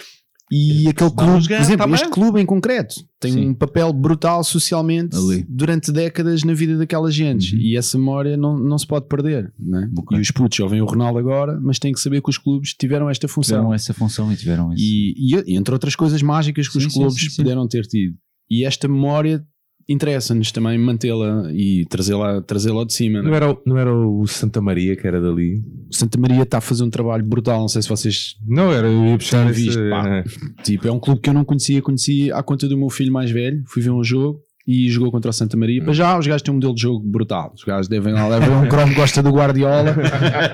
E 0.51 0.86
aquele 0.88 1.11
clube, 1.11 1.49
por 1.49 1.55
exemplo, 1.55 1.76
também. 1.78 1.94
este 1.97 2.09
clube 2.09 2.40
em 2.40 2.47
concreto 2.47 2.94
tem 3.18 3.32
Sim. 3.32 3.49
um 3.49 3.55
papel 3.55 3.92
brutal 3.92 4.44
socialmente 4.44 5.16
Ali. 5.16 5.44
durante 5.49 5.90
décadas 5.90 6.44
na 6.44 6.55
vida 6.55 6.78
daquela 6.78 7.11
gente 7.11 7.55
Uhum. 7.57 7.61
e 7.61 7.76
essa 7.76 7.99
memória 7.99 8.36
não, 8.36 8.57
não 8.57 8.78
se 8.78 8.86
pode 8.86 9.09
perder. 9.09 9.47
É? 9.47 9.88
Ok. 9.99 10.16
E 10.16 10.20
os 10.20 10.30
putos 10.30 10.61
ouvem 10.61 10.80
o 10.80 10.84
Ronaldo 10.86 11.18
agora, 11.18 11.59
mas 11.61 11.78
têm 11.80 11.92
que 11.92 11.99
saber 11.99 12.22
que 12.22 12.30
os 12.30 12.38
clubes 12.38 12.74
tiveram 12.74 13.11
esta 13.11 13.26
função. 13.26 13.57
Tiveram 13.59 13.74
essa 13.74 13.92
função 13.92 14.32
e 14.32 14.36
tiveram 14.36 14.72
esse. 14.72 14.82
E, 14.84 15.34
e- 15.34 15.57
entre 15.57 15.74
outras 15.74 15.97
coisas 15.97 16.22
mágicas 16.22 16.68
que 16.68 16.78
Sim, 16.80 16.86
os 16.86 16.92
clubes 16.94 17.20
sim, 17.20 17.28
sim. 17.30 17.36
puderam 17.42 17.66
ter 17.66 17.82
tido. 17.86 18.14
E 18.49 18.64
esta 18.64 18.86
memória 18.86 19.44
interessa-nos 19.89 20.51
também 20.53 20.76
mantê-la 20.78 21.51
e 21.53 21.84
trazê-la 21.87 22.43
trazê 22.43 22.70
de 22.84 22.93
cima. 22.93 23.18
não 23.22 23.26
Não 23.28 23.32
é? 23.34 23.37
era, 23.37 23.51
o- 23.53 23.62
não 23.64 23.78
era 23.78 23.95
o 23.95 24.26
Santa 24.26 24.61
Maria 24.61 24.97
que 24.97 25.07
era 25.07 25.20
dali? 25.20 25.62
O 25.91 25.95
Santa 25.95 26.18
Maria 26.18 26.43
está 26.43 26.59
a 26.59 26.61
fazer 26.61 26.82
um 26.84 26.91
trabalho 26.91 27.24
brutal, 27.24 27.61
não 27.61 27.68
sei 27.68 27.82
se 27.82 27.89
vocês 27.89 28.34
Não, 28.47 28.72
era, 28.72 28.89
eu 28.89 29.07
ia 29.07 29.16
puxar 29.18 29.49
esse, 29.51 29.62
visto, 29.64 29.78
é. 29.80 30.24
Tipo, 30.64 30.89
é 30.89 30.93
um 30.93 30.99
clube 30.99 31.20
que 31.20 31.30
eu 31.30 31.34
não 31.34 31.45
conhecia, 31.45 31.80
conheci 31.80 32.32
à 32.32 32.43
conta 32.43 32.68
do 32.68 32.76
meu 32.76 32.91
filho 32.91 33.12
mais 33.12 33.30
velho. 33.30 33.62
Fui 33.66 33.80
ver 33.82 33.91
um 33.91 34.03
jogo 34.03 34.41
e 34.67 34.89
jogou 34.91 35.12
contra 35.12 35.31
o 35.31 35.33
Santa 35.33 35.57
Maria. 35.57 35.83
Para 35.85 35.93
já, 35.93 36.19
os 36.19 36.27
gajos 36.27 36.43
têm 36.43 36.53
um 36.53 36.57
modelo 36.57 36.75
de 36.75 36.83
jogo 36.83 37.01
brutal. 37.07 37.53
Os 37.55 37.62
gajos 37.62 37.87
devem 37.87 38.12
lá 38.12 38.27
levar 38.27 38.51
um 38.64 38.67
cromo 38.69 38.89
que 38.89 38.97
gosta 38.97 39.23
do 39.23 39.31
Guardiola. 39.31 39.95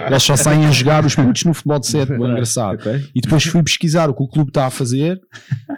Eles 0.07 0.23
só 0.23 0.37
saem 0.37 0.67
a 0.67 0.71
jogar 0.71 1.05
os 1.05 1.15
putos 1.15 1.45
no 1.45 1.55
futebol 1.55 1.79
de 1.79 1.87
sete, 1.87 2.11
bem 2.11 2.31
engraçado. 2.31 2.79
E 3.15 3.21
depois 3.21 3.45
fui 3.45 3.63
pesquisar 3.63 4.11
o 4.11 4.15
que 4.15 4.23
o 4.23 4.29
clube 4.29 4.51
está 4.51 4.67
a 4.67 4.71
fazer 4.71 5.19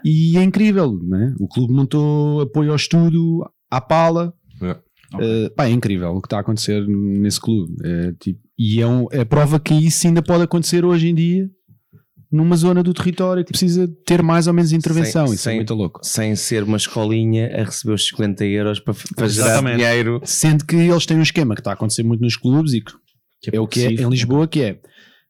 e 0.05 0.37
é 0.37 0.43
incrível. 0.43 0.99
Né? 1.03 1.33
O 1.39 1.47
clube 1.47 1.73
montou 1.73 2.41
apoio 2.41 2.71
ao 2.71 2.77
estudo, 2.77 3.49
à 3.71 3.81
pala. 3.81 4.33
É. 4.61 4.77
Uh, 5.15 5.51
pá, 5.55 5.67
é 5.67 5.71
incrível 5.71 6.11
o 6.11 6.21
que 6.21 6.27
está 6.27 6.39
a 6.39 6.41
acontecer 6.41 6.85
nesse 6.89 7.41
clube. 7.41 7.73
É, 7.85 8.13
tipo, 8.19 8.41
e 8.59 8.81
é, 8.81 8.87
um- 8.87 9.07
é 9.13 9.25
prova 9.25 9.61
que 9.61 9.73
isso 9.75 10.07
ainda 10.09 10.23
pode 10.23 10.43
acontecer 10.43 10.85
hoje 10.85 11.09
em 11.09 11.15
dia 11.15 11.49
numa 12.31 12.57
zona 12.57 12.83
do 12.83 12.93
território 12.95 13.45
que 13.45 13.51
precisa 13.53 13.87
ter 14.07 14.23
mais 14.23 14.47
ou 14.47 14.53
menos 14.53 14.73
intervenção. 14.73 15.27
Sem- 15.27 15.35
isso 15.37 15.49
é 15.49 15.53
sem- 15.53 15.57
muito 15.59 15.75
louco. 15.75 16.01
Sem 16.03 16.35
ser 16.37 16.63
uma 16.63 16.77
escolinha 16.77 17.47
a 17.61 17.65
receber 17.65 17.95
os 17.95 18.07
50 18.07 18.45
euros 18.45 18.81
para, 18.81 18.95
para 19.17 19.29
gerar 19.29 19.61
dinheiro. 19.77 20.21
Sendo 20.25 20.65
que 20.65 20.77
eles 20.77 21.07
têm 21.07 21.17
um 21.19 21.23
esquema 21.23 21.55
que 21.55 21.61
está 21.61 21.71
a 21.71 21.75
acontecer 21.75 22.03
muito 22.03 22.21
nos 22.21 22.37
clubes 22.37 22.73
e 22.73 22.81
que 22.81 22.93
é 23.57 23.61
o 23.61 23.67
que 23.67 23.85
é 23.85 23.91
em 23.93 24.09
Lisboa, 24.09 24.49
que 24.49 24.61
é 24.63 24.81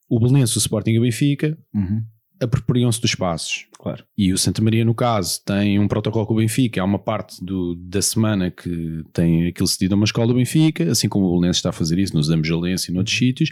o 0.09 0.21
Belenense, 0.21 0.57
o 0.57 0.59
Sporting 0.59 0.93
e 0.93 0.99
o 0.99 1.03
Benfica 1.03 1.57
Uhum. 1.75 2.03
apropriam-se 2.41 3.01
dos 3.01 3.11
espaços. 3.11 3.67
Claro. 3.79 4.03
E 4.17 4.33
o 4.33 4.39
Santa 4.39 4.63
Maria, 4.63 4.83
no 4.85 4.95
caso, 4.95 5.41
tem 5.45 5.79
um 5.79 5.87
protocolo 5.87 6.27
com 6.27 6.33
o 6.33 6.37
Benfica. 6.39 6.81
Há 6.81 6.85
uma 6.85 6.99
parte 6.99 7.45
do, 7.45 7.75
da 7.75 8.01
semana 8.01 8.51
que 8.51 9.03
tem 9.13 9.47
aquilo 9.49 9.67
cedido 9.69 9.95
a 9.95 9.97
uma 9.97 10.05
escola 10.07 10.29
do 10.29 10.35
Benfica, 10.35 10.91
assim 10.91 11.07
como 11.09 11.27
o 11.27 11.33
Belenense 11.35 11.59
está 11.59 11.69
a 11.69 11.73
fazer 11.73 11.99
isso 11.99 12.15
nos 12.15 12.31
Ambejalense 12.31 12.91
e 12.91 12.95
noutros 12.95 13.17
sítios, 13.17 13.51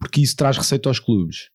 porque 0.00 0.20
isso 0.20 0.34
traz 0.34 0.56
receita 0.56 0.88
aos 0.88 0.98
clubes. 0.98 1.50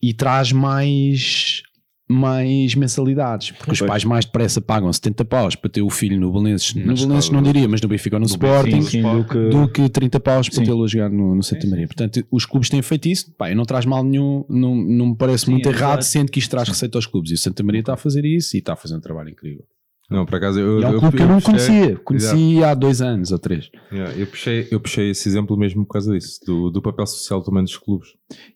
E 0.00 0.14
traz 0.14 0.52
mais, 0.52 1.62
mais 2.08 2.74
mensalidades, 2.74 3.50
porque 3.50 3.72
os 3.72 3.78
Pois. 3.80 3.88
pais 3.90 4.04
mais 4.04 4.24
depressa 4.24 4.60
pagam 4.60 4.92
70 4.92 5.24
paus 5.24 5.54
para 5.56 5.68
ter 5.68 5.82
o 5.82 5.90
filho 5.90 6.18
no 6.20 6.32
Belenenses, 6.32 6.74
no 6.74 6.94
Belenenses 6.94 7.30
não 7.30 7.42
diria, 7.42 7.68
mas 7.68 7.80
no 7.82 7.88
Benfica 7.88 8.16
ou 8.16 8.20
no 8.20 8.26
Sporting, 8.26 8.80
Sim, 8.82 8.90
sim, 8.90 9.02
do 9.02 9.24
que- 9.24 9.48
do 9.48 9.68
que 9.68 9.88
30 9.88 10.18
paus 10.20 10.48
para 10.48 10.64
tê-lo 10.64 10.84
a 10.84 10.86
jogar 10.86 11.10
no, 11.10 11.34
no 11.34 11.42
Santa 11.42 11.66
Maria. 11.66 11.86
Portanto, 11.86 12.24
os 12.30 12.46
clubes 12.46 12.70
têm 12.70 12.80
feito 12.80 13.08
isso, 13.08 13.32
pá, 13.36 13.52
não 13.54 13.64
traz 13.64 13.84
mal 13.84 14.02
nenhum, 14.04 14.44
não, 14.48 14.74
não 14.74 15.06
me 15.08 15.16
parece 15.16 15.44
Sim, 15.46 15.50
muito 15.52 15.68
é 15.68 15.72
errado, 15.72 15.88
verdade. 15.88 16.06
sendo 16.06 16.30
que 16.30 16.38
isto 16.38 16.50
traz 16.50 16.68
receita 16.68 16.96
aos 16.96 17.06
clubes. 17.06 17.30
E 17.32 17.34
o 17.34 17.38
Santa 17.38 17.62
Maria 17.62 17.80
está 17.80 17.94
a 17.94 17.96
fazer 17.98 18.24
isso 18.24 18.56
e 18.56 18.60
está 18.60 18.72
a 18.72 18.76
fazer 18.76 18.96
um 18.96 19.00
trabalho 19.00 19.30
incrível. 19.30 19.64
Não, 20.10 20.24
por 20.24 20.36
acaso 20.36 20.58
eu, 20.58 20.80
E 20.80 20.84
é 20.84 20.88
um 20.88 20.92
eu- 20.92 21.00
clube 21.00 21.16
que 21.18 21.22
eu 21.22 21.28
não 21.28 21.38
puxei- 21.38 21.52
conhecia, 21.52 21.96
conheci 21.98 22.64
há 22.64 22.72
dois 22.72 23.02
anos 23.02 23.30
ou 23.30 23.38
três. 23.38 23.68
Yeah, 23.92 24.14
eu, 24.16 24.26
puxei, 24.26 24.66
eu 24.70 24.80
puxei 24.80 25.10
esse 25.10 25.28
exemplo 25.28 25.54
mesmo 25.58 25.84
por 25.84 25.92
causa 25.92 26.14
disso, 26.14 26.40
do, 26.46 26.70
do 26.70 26.80
papel 26.80 27.06
social 27.06 27.42
também 27.42 27.62
dos 27.62 27.76
clubes. 27.76 28.08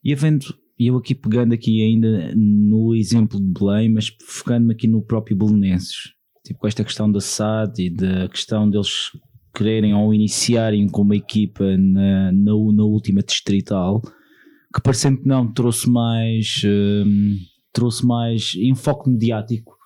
E 0.02 0.14
havendo, 0.14 0.46
e 0.78 0.86
eu 0.86 0.96
aqui 0.96 1.14
pegando 1.14 1.52
aqui 1.52 1.82
ainda 1.82 2.34
no 2.34 2.94
exemplo 2.94 3.38
de 3.38 3.46
Belém, 3.46 3.88
mas 3.88 4.10
focando-me 4.22 4.72
aqui 4.72 4.88
no 4.88 5.02
próprio 5.02 5.36
Belenenses, 5.36 6.12
tipo 6.44 6.60
com 6.60 6.66
esta 6.66 6.84
questão 6.84 7.10
da 7.10 7.20
SAD 7.20 7.86
e 7.86 7.90
da 7.90 8.28
questão 8.28 8.68
deles 8.68 9.10
quererem 9.54 9.94
ou 9.94 10.14
iniciarem 10.14 10.88
como 10.88 11.14
equipa 11.14 11.76
na, 11.76 12.32
na, 12.32 12.52
na 12.52 12.84
última 12.84 13.22
distrital, 13.22 14.00
que 14.74 14.80
parecendo 14.82 15.20
que 15.20 15.28
não, 15.28 15.52
trouxe 15.52 15.88
mais, 15.88 16.62
hum, 16.64 17.36
trouxe 17.72 18.06
mais 18.06 18.54
enfoque 18.56 19.10
mediático 19.10 19.76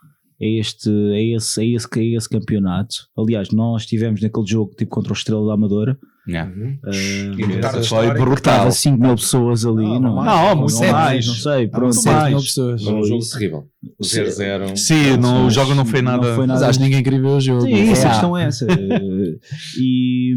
a 0.40 0.44
este, 0.44 0.88
a 0.88 1.20
esse, 1.20 1.60
a 1.60 1.64
esse, 1.64 1.88
a 1.92 2.16
esse 2.16 2.28
campeonato. 2.28 2.94
Aliás, 3.18 3.50
nós 3.50 3.82
estivemos 3.82 4.20
naquele 4.22 4.46
jogo 4.46 4.74
tipo 4.76 4.90
contra 4.90 5.12
o 5.12 5.16
Estrela 5.16 5.46
da 5.46 5.54
Amadora. 5.54 5.98
Essa 6.28 7.78
Uh, 7.80 7.84
foi 7.84 8.10
brutal. 8.14 8.54
Estava 8.54 8.70
5 8.70 8.98
mil 9.00 9.14
pessoas 9.14 9.64
ali, 9.64 9.84
Não, 9.84 10.00
não, 10.00 10.24
não, 10.24 10.54
não, 10.56 10.68
sete. 10.68 10.92
mais, 10.92 11.26
não 11.26 11.34
sei, 11.34 11.68
pronto. 11.68 11.94
Sete 11.94 12.12
mais. 12.14 12.28
mil 12.34 12.42
pessoas. 12.42 12.82
Foi 12.82 12.94
um 12.94 13.04
jogo 13.04 13.18
Isso. 13.20 13.38
terrível. 13.38 13.64
O 13.98 14.02
0-0. 14.02 14.76
Sim, 14.76 15.16
no, 15.18 15.46
o 15.46 15.50
jogo 15.50 15.74
não 15.74 15.84
foi 15.86 16.02
nada. 16.02 16.34
foi 16.34 16.46
Mas 16.46 16.62
acho 16.62 16.78
que 16.78 16.84
ninguém 16.84 17.02
queria 17.02 17.20
ver 17.20 17.28
o 17.28 17.40
jogo. 17.40 17.60
Sim, 17.62 17.74
isso, 17.92 18.02
É. 18.02 18.06
a 18.06 18.10
questão 18.10 18.36
é 18.36 18.44
essa. 18.44 18.66
E, 19.78 20.34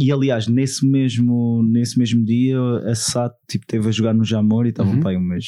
e 0.00 0.12
aliás, 0.12 0.46
nesse 0.46 0.86
mesmo, 0.86 1.62
nesse 1.70 1.98
mesmo 1.98 2.24
dia, 2.24 2.58
a 2.86 2.94
SAT 2.94 3.32
tipo, 3.48 3.66
teve 3.66 3.88
a 3.88 3.92
jogar 3.92 4.14
no 4.14 4.24
Jamor 4.24 4.66
e 4.66 4.70
estavam 4.70 4.94
Uhum. 4.94 5.06
aí 5.06 5.16
umas 5.16 5.44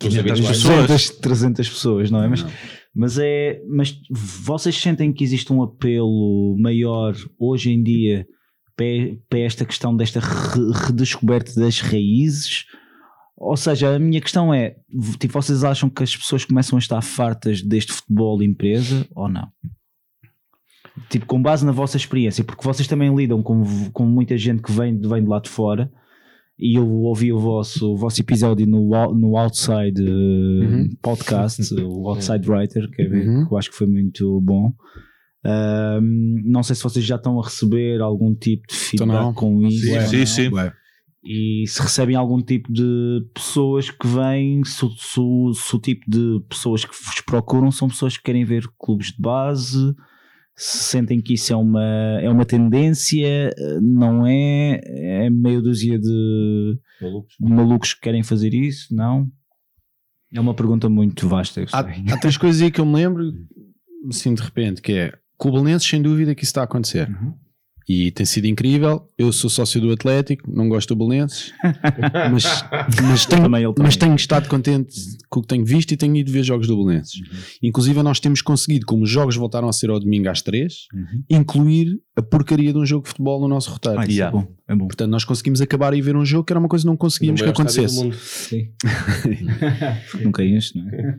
500 0.00 0.60
300, 0.60 1.10
300 1.20 1.68
pessoas, 1.68 2.10
não 2.10 2.22
é? 2.22 2.28
Mas, 2.28 2.44
mas 2.94 3.18
é. 3.18 3.60
Mas 3.68 3.94
vocês 4.10 4.76
sentem 4.76 5.12
que 5.12 5.22
existe 5.24 5.52
um 5.52 5.62
apelo 5.62 6.56
maior 6.58 7.14
hoje 7.38 7.70
em 7.70 7.82
dia 7.82 8.26
para, 8.82 9.16
para 9.28 9.38
esta 9.40 9.64
questão 9.64 9.96
desta 9.96 10.20
re- 10.20 10.86
redescoberta 10.86 11.54
das 11.60 11.80
raízes? 11.80 12.64
Ou 13.36 13.56
seja, 13.56 13.94
a 13.94 13.98
minha 13.98 14.20
questão 14.20 14.52
é: 14.52 14.76
tipo, 15.18 15.32
vocês 15.34 15.64
acham 15.64 15.88
que 15.90 16.02
as 16.02 16.16
pessoas 16.16 16.44
começam 16.44 16.76
a 16.76 16.80
estar 16.80 17.00
fartas 17.02 17.62
deste 17.62 17.92
futebol 17.92 18.42
empresa 18.42 19.06
ou 19.14 19.28
não? 19.28 19.48
Tipo, 21.08 21.26
com 21.26 21.40
base 21.40 21.64
na 21.64 21.72
vossa 21.72 21.96
experiência, 21.96 22.44
porque 22.44 22.62
vocês 22.64 22.86
também 22.86 23.14
lidam 23.14 23.42
com, 23.42 23.64
com 23.92 24.04
muita 24.04 24.36
gente 24.36 24.62
que 24.62 24.70
vem, 24.72 24.98
vem 25.00 25.22
de 25.22 25.28
lá 25.28 25.40
de 25.40 25.48
fora. 25.48 25.90
E 26.58 26.76
eu 26.78 26.86
ouvi 26.88 27.32
o 27.32 27.40
vosso, 27.40 27.92
o 27.92 27.96
vosso 27.96 28.20
episódio 28.20 28.66
no, 28.66 28.90
no 29.14 29.36
Outside 29.36 30.00
eh, 30.00 30.10
Uhum. 30.10 30.88
Podcast, 31.00 31.74
o 31.82 32.08
Outside 32.08 32.48
Writer, 32.48 32.88
que, 32.90 33.02
é- 33.02 33.08
Uhum. 33.08 33.46
que 33.48 33.52
eu 33.54 33.58
acho 33.58 33.70
que 33.70 33.76
foi 33.76 33.86
muito 33.86 34.40
bom. 34.42 34.72
Não 36.44 36.62
sei 36.62 36.76
se 36.76 36.82
vocês 36.82 37.04
já 37.04 37.16
estão 37.16 37.40
a 37.40 37.44
receber 37.44 38.00
algum 38.00 38.34
tipo 38.34 38.66
de 38.68 38.74
Então 38.94 39.06
feedback 39.08 39.34
com 39.34 39.62
isso. 39.62 39.86
Sim, 39.86 40.00
sim, 40.00 40.26
sim. 40.26 40.50
E 41.24 41.64
se 41.68 41.80
recebem 41.80 42.16
algum 42.16 42.42
tipo 42.42 42.72
de 42.72 43.24
pessoas 43.32 43.88
que 43.90 44.06
vêm, 44.08 44.64
se, 44.64 44.84
o- 44.84 44.90
se 44.90 45.20
se 45.68 45.76
o 45.76 45.78
tipo 45.78 46.04
de 46.10 46.40
pessoas 46.48 46.84
que 46.84 46.92
vos 46.92 47.20
procuram 47.24 47.70
são 47.70 47.86
pessoas 47.88 48.16
que 48.16 48.24
querem 48.24 48.44
ver 48.44 48.66
clubes 48.76 49.12
de 49.12 49.20
base, 49.22 49.94
se 50.56 50.78
sentem 50.78 51.20
que 51.20 51.34
isso 51.34 51.52
é 51.52 51.56
uma, 51.56 51.82
é 52.20 52.28
uma 52.28 52.44
tendência, 52.44 53.54
não 53.80 54.26
é? 54.26 54.80
É 54.84 55.30
meio 55.30 55.62
dúzia 55.62 55.96
de 55.98 56.76
de 57.40 57.48
malucos 57.54 57.94
que 57.94 58.00
querem 58.00 58.22
fazer 58.24 58.52
isso? 58.52 58.92
Não? 58.94 59.28
É 60.34 60.40
uma 60.40 60.54
pergunta 60.54 60.88
muito 60.88 61.28
vasta. 61.28 61.60
eu 61.60 61.66
Há, 61.72 61.80
há 62.14 62.18
três 62.18 62.36
coisas 62.36 62.60
aí 62.62 62.70
que 62.70 62.80
eu 62.80 62.86
me 62.86 62.94
lembro, 62.94 63.32
assim 64.08 64.34
de 64.34 64.42
repente, 64.42 64.82
que 64.82 64.92
é 64.92 65.12
com 65.42 65.48
o 65.48 65.52
Belenenses, 65.52 65.88
sem 65.88 66.00
dúvida 66.00 66.34
que 66.36 66.44
isso 66.44 66.50
está 66.50 66.60
a 66.60 66.64
acontecer. 66.64 67.08
Uhum. 67.08 67.34
E 67.88 68.12
tem 68.12 68.24
sido 68.24 68.46
incrível. 68.46 69.08
Eu 69.18 69.32
sou 69.32 69.50
sócio 69.50 69.80
do 69.80 69.90
Atlético, 69.90 70.48
não 70.48 70.68
gosto 70.68 70.94
do 70.94 71.04
Belenenses, 71.04 71.52
mas, 72.30 72.44
mas, 73.02 73.26
tenho, 73.26 73.42
Também 73.42 73.64
ele 73.64 73.72
também. 73.74 73.86
mas 73.88 73.96
tenho 73.96 74.14
estado 74.14 74.48
contente 74.48 74.94
com 75.28 75.40
o 75.40 75.42
que 75.42 75.48
tenho 75.48 75.64
visto 75.64 75.90
e 75.90 75.96
tenho 75.96 76.14
ido 76.14 76.30
ver 76.30 76.44
jogos 76.44 76.68
do 76.68 76.76
Belenenses. 76.76 77.16
Uhum. 77.18 77.38
Inclusive, 77.64 78.00
nós 78.04 78.20
temos 78.20 78.40
conseguido, 78.40 78.86
como 78.86 79.02
os 79.02 79.10
jogos 79.10 79.34
voltaram 79.34 79.68
a 79.68 79.72
ser 79.72 79.90
ao 79.90 79.98
domingo 79.98 80.28
às 80.28 80.40
três, 80.42 80.86
Uhum. 80.94 81.24
incluir 81.28 81.98
a 82.14 82.22
porcaria 82.22 82.72
de 82.72 82.78
um 82.78 82.86
jogo 82.86 83.02
de 83.02 83.08
futebol 83.08 83.40
no 83.40 83.48
nosso 83.48 83.68
roteiro. 83.72 83.98
Ah, 83.98 84.02
isso 84.04 84.12
Yeah. 84.12 84.38
é 84.38 84.40
bom. 84.40 84.48
É 84.68 84.74
bom. 84.76 84.86
Portanto, 84.86 85.10
nós 85.10 85.24
conseguimos 85.24 85.60
acabar 85.60 85.92
e 85.92 86.00
ver 86.00 86.14
um 86.14 86.24
jogo 86.24 86.44
que 86.44 86.52
era 86.52 86.60
uma 86.60 86.68
coisa 86.68 86.84
que 86.84 86.86
não 86.88 86.96
conseguíamos 86.96 87.42
que 87.42 87.48
acontecesse. 87.48 88.12
Sim. 88.12 88.68
Nunca 90.22 90.42
é 90.42 90.46
este, 90.46 90.78
não 90.78 90.88
é? 90.88 91.12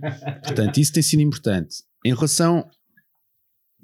Portanto, 0.43 0.77
isso 0.79 0.93
tem 0.93 1.03
sido 1.03 1.19
importante. 1.21 1.75
Em 2.05 2.13
relação, 2.13 2.65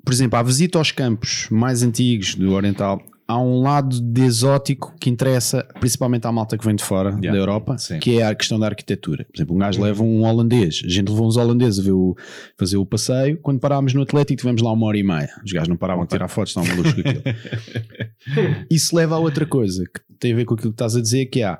por 0.10 0.14
exemplo, 0.14 0.39
à 0.39 0.41
visita 0.41 0.80
aos 0.80 0.91
campos 0.91 1.47
mais 1.51 1.84
antigos 1.84 2.34
do 2.34 2.51
Oriental, 2.53 2.99
há 3.28 3.39
um 3.39 3.62
lado 3.62 4.01
de 4.01 4.24
exótico 4.24 4.95
que 4.99 5.07
interessa 5.07 5.64
principalmente 5.80 6.26
à 6.26 6.32
malta 6.32 6.57
que 6.57 6.66
vem 6.66 6.74
de 6.76 6.84
fora 6.84 7.12
Yeah. 7.12 7.32
da 7.32 7.38
Europa, 7.38 7.78
Sim. 7.78 7.99
que 7.99 8.18
é 8.20 8.26
a 8.26 8.34
questão 8.34 8.57
da 8.60 8.66
arquitetura. 8.66 9.24
Por 9.26 9.38
exemplo, 9.38 9.55
um 9.55 9.60
gajo 9.60 9.80
leva 9.80 10.01
um 10.01 10.24
holandês, 10.24 10.82
a 10.84 10.89
gente 10.89 11.10
levou 11.10 11.28
uns 11.28 11.38
holandeses 11.38 11.80
a 11.80 11.84
ver 11.84 11.91
o- 11.91 12.16
fazer 12.57 12.78
o 12.78 12.88
passeio. 12.88 13.38
Quando 13.38 13.60
parámos 13.60 13.93
no 13.93 14.01
Atlético, 14.01 14.39
tivemos 14.39 14.64
lá 14.64 14.72
uma 14.72 14.88
hora 14.88 14.97
e 14.97 15.03
meia. 15.03 15.30
Os 15.45 15.51
gajos 15.51 15.70
não 15.70 15.78
paravam 15.78 16.05
de 16.05 16.10
tirar 16.10 16.28
fotos, 16.28 16.49
estavam 16.57 16.70
malucos 16.72 16.93
com 16.93 17.01
aquilo. 17.01 17.24
Isso 18.72 18.95
leva 18.95 19.14
a 19.14 19.20
outra 19.20 19.45
coisa 19.45 19.84
que 19.86 20.01
tem 20.20 20.34
a 20.34 20.36
ver 20.36 20.45
com 20.45 20.55
aquilo 20.55 20.72
que 20.72 20.74
estás 20.76 20.95
a 20.95 21.01
dizer, 21.01 21.28
que 21.28 21.43
há 21.43 21.60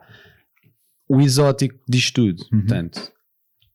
o 1.08 1.22
exótico 1.22 1.76
diz 1.88 2.10
tudo. 2.10 2.44
Portanto, 2.50 3.12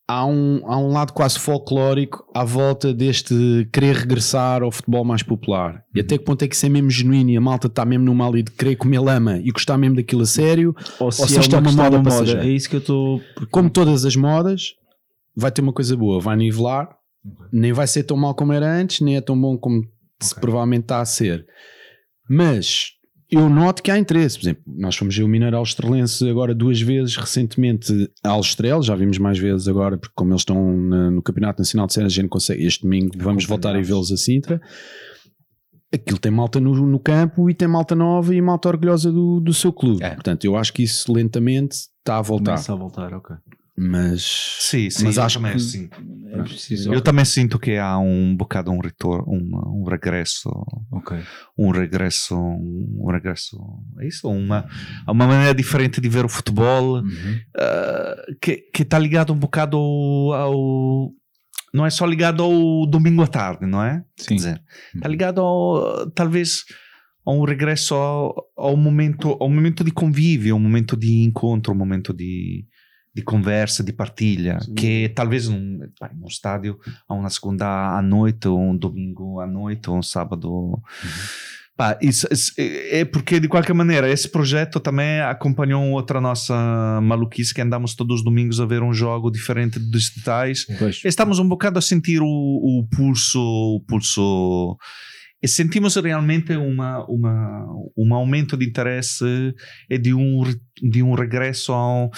há 0.06 0.26
um, 0.26 0.60
há 0.64 0.78
um 0.78 0.88
lado 0.88 1.12
quase 1.12 1.38
folclórico 1.38 2.24
à 2.34 2.44
volta 2.44 2.92
deste 2.92 3.68
querer 3.72 3.96
regressar 3.96 4.62
ao 4.62 4.70
futebol 4.70 5.04
mais 5.04 5.22
popular. 5.22 5.82
E 5.94 6.00
até 6.00 6.18
que 6.18 6.24
ponto 6.24 6.42
é 6.42 6.48
que 6.48 6.54
isso 6.54 6.66
é 6.66 6.68
mesmo 6.68 6.90
genuíno 6.90 7.30
e 7.30 7.36
a 7.36 7.40
malta 7.40 7.66
está 7.66 7.84
mesmo 7.84 8.04
numa 8.04 8.26
ali 8.26 8.42
de 8.42 8.50
querer 8.50 8.76
comer 8.76 9.00
lama 9.00 9.38
e 9.38 9.50
gostar 9.50 9.78
mesmo 9.78 9.96
daquilo 9.96 10.22
a 10.22 10.26
sério, 10.26 10.74
Ou 10.98 11.10
se 11.10 11.38
isto 11.38 11.56
é 11.56 11.58
uma 11.58 11.72
moda 11.72 11.98
da 11.98 12.02
passageira. 12.02 12.44
É 12.44 12.50
isso 12.50 12.68
que 12.68 12.76
eu 12.76 12.80
estou. 12.80 13.20
como 13.50 13.70
todas 13.70 14.04
as 14.04 14.16
modas, 14.16 14.74
vai 15.34 15.50
ter 15.50 15.62
uma 15.62 15.72
coisa 15.72 15.96
boa, 15.96 16.20
vai 16.20 16.36
nivelar, 16.36 16.88
nem 17.52 17.72
vai 17.72 17.86
ser 17.86 18.04
tão 18.04 18.16
mal 18.16 18.34
como 18.34 18.52
era 18.52 18.70
antes, 18.70 19.00
nem 19.00 19.16
é 19.16 19.20
tão 19.20 19.40
bom 19.40 19.56
como 19.56 19.82
se 20.20 20.34
provavelmente 20.34 20.82
está 20.82 21.00
a 21.00 21.04
ser. 21.04 21.46
Mas 22.28 22.93
eu 23.34 23.48
noto 23.48 23.82
que 23.82 23.90
há 23.90 23.98
interesse. 23.98 24.38
Por 24.38 24.44
exemplo, 24.44 24.62
nós 24.66 24.96
fomos 24.96 25.16
ver 25.16 25.22
o 25.24 25.28
Mineiro 25.28 25.62
Estrelense 25.62 26.28
agora 26.28 26.54
duas 26.54 26.80
vezes 26.80 27.16
recentemente 27.16 28.10
a 28.22 28.30
Alstrel, 28.30 28.82
já 28.82 28.94
vimos 28.94 29.18
mais 29.18 29.38
vezes 29.38 29.68
agora, 29.68 29.96
porque 29.98 30.12
como 30.16 30.32
eles 30.32 30.40
estão 30.42 30.76
na- 30.76 31.10
no 31.10 31.22
Campeonato 31.22 31.60
Nacional 31.60 31.86
de 31.86 31.94
Séries, 31.94 32.12
a 32.12 32.16
gente 32.16 32.28
consegue. 32.28 32.64
Este 32.64 32.82
domingo 32.82 33.12
vamos 33.18 33.44
voltar 33.46 33.74
a 33.76 33.80
vê-los 33.80 34.10
a 34.12 34.16
Sintra. 34.16 34.60
Aquilo 35.92 36.18
tem 36.18 36.32
malta 36.32 36.58
no, 36.58 36.74
no 36.74 36.98
campo 36.98 37.48
e 37.48 37.54
tem 37.54 37.68
malta 37.68 37.94
nova 37.94 38.34
e 38.34 38.40
malta 38.42 38.68
orgulhosa 38.68 39.12
do, 39.12 39.38
do 39.38 39.54
seu 39.54 39.72
clube. 39.72 40.02
É. 40.02 40.10
Portanto, 40.10 40.44
eu 40.44 40.56
acho 40.56 40.72
que 40.72 40.82
isso 40.82 41.12
lentamente 41.12 41.76
está 41.98 42.18
a 42.18 42.22
voltar. 42.22 42.52
Começa 42.52 42.72
a 42.72 42.76
voltar, 42.76 43.12
ok. 43.14 43.36
Mas 43.76 44.22
Sim, 44.60 44.88
sim, 44.88 45.04
Mas 45.04 45.18
acho 45.18 45.38
também 45.38 45.52
que- 45.54 45.60
sinto. 45.60 46.00
É 46.32 46.42
preciso. 46.42 46.92
Eu 46.92 47.00
também 47.00 47.24
sinto 47.24 47.58
que 47.60 47.76
há 47.76 47.96
um 47.98 48.36
bocado 48.36 48.70
um 48.70 48.80
retorno, 48.80 49.24
um, 49.28 49.82
um 49.82 49.84
regresso, 49.88 50.48
Ok. 50.92 51.16
um 51.56 51.70
regresso, 51.70 52.36
um 52.36 53.06
regresso, 53.10 53.56
é 54.00 54.06
isso, 54.08 54.28
uma, 54.28 54.64
uma 55.06 55.26
maneira 55.28 55.54
diferente 55.54 56.00
de 56.00 56.08
ver 56.08 56.24
o 56.24 56.28
futebol, 56.28 56.96
Uhum. 57.02 57.38
ah, 57.56 58.16
que 58.40 58.56
que 58.74 58.82
está 58.82 58.98
ligado 58.98 59.32
um 59.32 59.38
bocado 59.38 59.76
ao, 59.76 60.32
ao- 60.32 61.10
não 61.72 61.86
é 61.86 61.90
só 61.90 62.04
ligado 62.06 62.42
ao 62.42 62.86
domingo 62.86 63.22
à 63.22 63.26
tarde, 63.28 63.64
não 63.66 63.82
é? 63.82 64.04
Quer 64.16 64.24
Sim. 64.24 64.34
dizer, 64.36 64.62
está 64.94 65.08
ligado 65.08 65.40
ao, 65.40 66.10
talvez 66.10 66.64
a 67.26 67.30
um 67.32 67.44
regresso 67.44 67.94
ao, 67.94 68.34
ao 68.56 68.76
momento, 68.76 69.36
ao 69.40 69.48
momento 69.48 69.84
de 69.84 69.90
convívio, 69.92 70.56
um 70.56 70.60
momento 70.60 70.96
de 70.96 71.22
encontro, 71.22 71.72
um 71.72 71.76
momento 71.76 72.12
de, 72.12 72.64
de 73.14 73.22
conversa, 73.22 73.84
de 73.84 73.92
partilha, 73.92 74.58
que 74.76 75.12
talvez 75.14 75.48
num, 75.48 75.78
num 76.14 76.26
estádio, 76.26 76.78
a 77.08 77.14
uma 77.14 77.30
segunda 77.30 77.96
à 77.96 78.02
noite, 78.02 78.48
ou 78.48 78.60
um 78.60 78.76
domingo 78.76 79.38
à 79.40 79.46
noite, 79.46 79.88
ou 79.88 79.98
um 79.98 80.02
sábado. 80.02 80.82
Pá, 81.76 81.98
isso, 82.00 82.26
isso 82.30 82.52
é 82.56 83.00
é 83.00 83.04
porque, 83.04 83.40
de 83.40 83.48
qualquer 83.48 83.72
maneira, 83.72 84.08
esse 84.08 84.28
projeto 84.28 84.78
também 84.78 85.20
acompanhou 85.20 85.82
outra 85.90 86.20
nossa 86.20 87.00
maluquice 87.02 87.52
que 87.52 87.60
andamos 87.60 87.94
todos 87.94 88.18
os 88.18 88.24
domingos 88.24 88.60
a 88.60 88.66
ver 88.66 88.82
um 88.82 88.92
jogo 88.92 89.30
diferente 89.30 89.78
dos 89.78 90.10
tais. 90.22 90.64
Pois. 90.78 91.00
Estamos 91.04 91.38
um 91.38 91.48
bocado 91.48 91.78
a 91.78 91.82
sentir 91.82 92.20
o, 92.20 92.26
o 92.26 92.86
pulso, 92.88 93.40
o 93.40 93.80
pulso 93.80 94.76
e 95.44 95.48
sentimos 95.48 95.94
realmente 95.96 96.56
uma, 96.56 97.04
uma, 97.04 97.66
um 97.94 98.14
aumento 98.14 98.56
de 98.56 98.64
interesse 98.64 99.54
e 99.90 99.98
de 99.98 100.14
um, 100.14 100.42
de 100.82 101.02
um 101.02 101.12
regresso 101.12 101.70
a 101.70 102.04
um, 102.04 102.10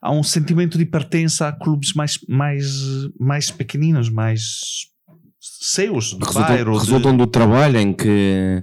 a 0.00 0.12
um 0.12 0.22
sentimento 0.22 0.78
de 0.78 0.84
pertença 0.86 1.48
a 1.48 1.52
clubes 1.52 1.92
mais, 1.92 2.20
mais, 2.28 2.64
mais 3.18 3.50
pequeninos, 3.50 4.08
mais 4.08 4.42
seus, 5.40 6.12
do 6.14 6.24
resultam, 6.24 6.44
bairro. 6.46 6.78
de- 6.78 7.16
do 7.16 7.26
trabalho 7.26 7.78
em 7.80 7.92
que 7.92 8.62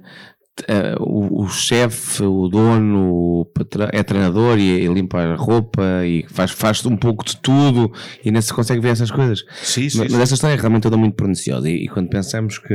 eh, 0.66 0.96
o, 0.98 1.44
o 1.44 1.50
chefe, 1.50 2.24
o 2.24 2.48
dono, 2.48 3.46
é 3.92 4.02
treinador 4.02 4.58
e, 4.58 4.82
e 4.82 4.88
limpa 4.88 5.20
a 5.20 5.36
roupa 5.36 5.84
e 6.06 6.26
faz, 6.30 6.52
faz 6.52 6.86
um 6.86 6.96
pouco 6.96 7.26
de 7.26 7.36
tudo 7.36 7.92
e 8.24 8.32
nem 8.32 8.42
se 8.42 8.54
consegue 8.54 8.80
ver 8.80 8.90
essas 8.94 9.12
coisas. 9.12 9.44
Sim, 9.62 9.90
sim, 9.90 9.98
Mas, 9.98 10.08
sim. 10.08 10.14
mas 10.14 10.22
essa 10.22 10.36
história 10.36 10.54
é 10.54 10.58
realmente 10.58 10.84
toda 10.84 10.96
muito 10.96 11.16
perniciosa. 11.18 11.70
E, 11.70 11.84
e 11.84 11.88
quando 11.90 12.08
pensamos 12.10 12.58
que. 12.60 12.74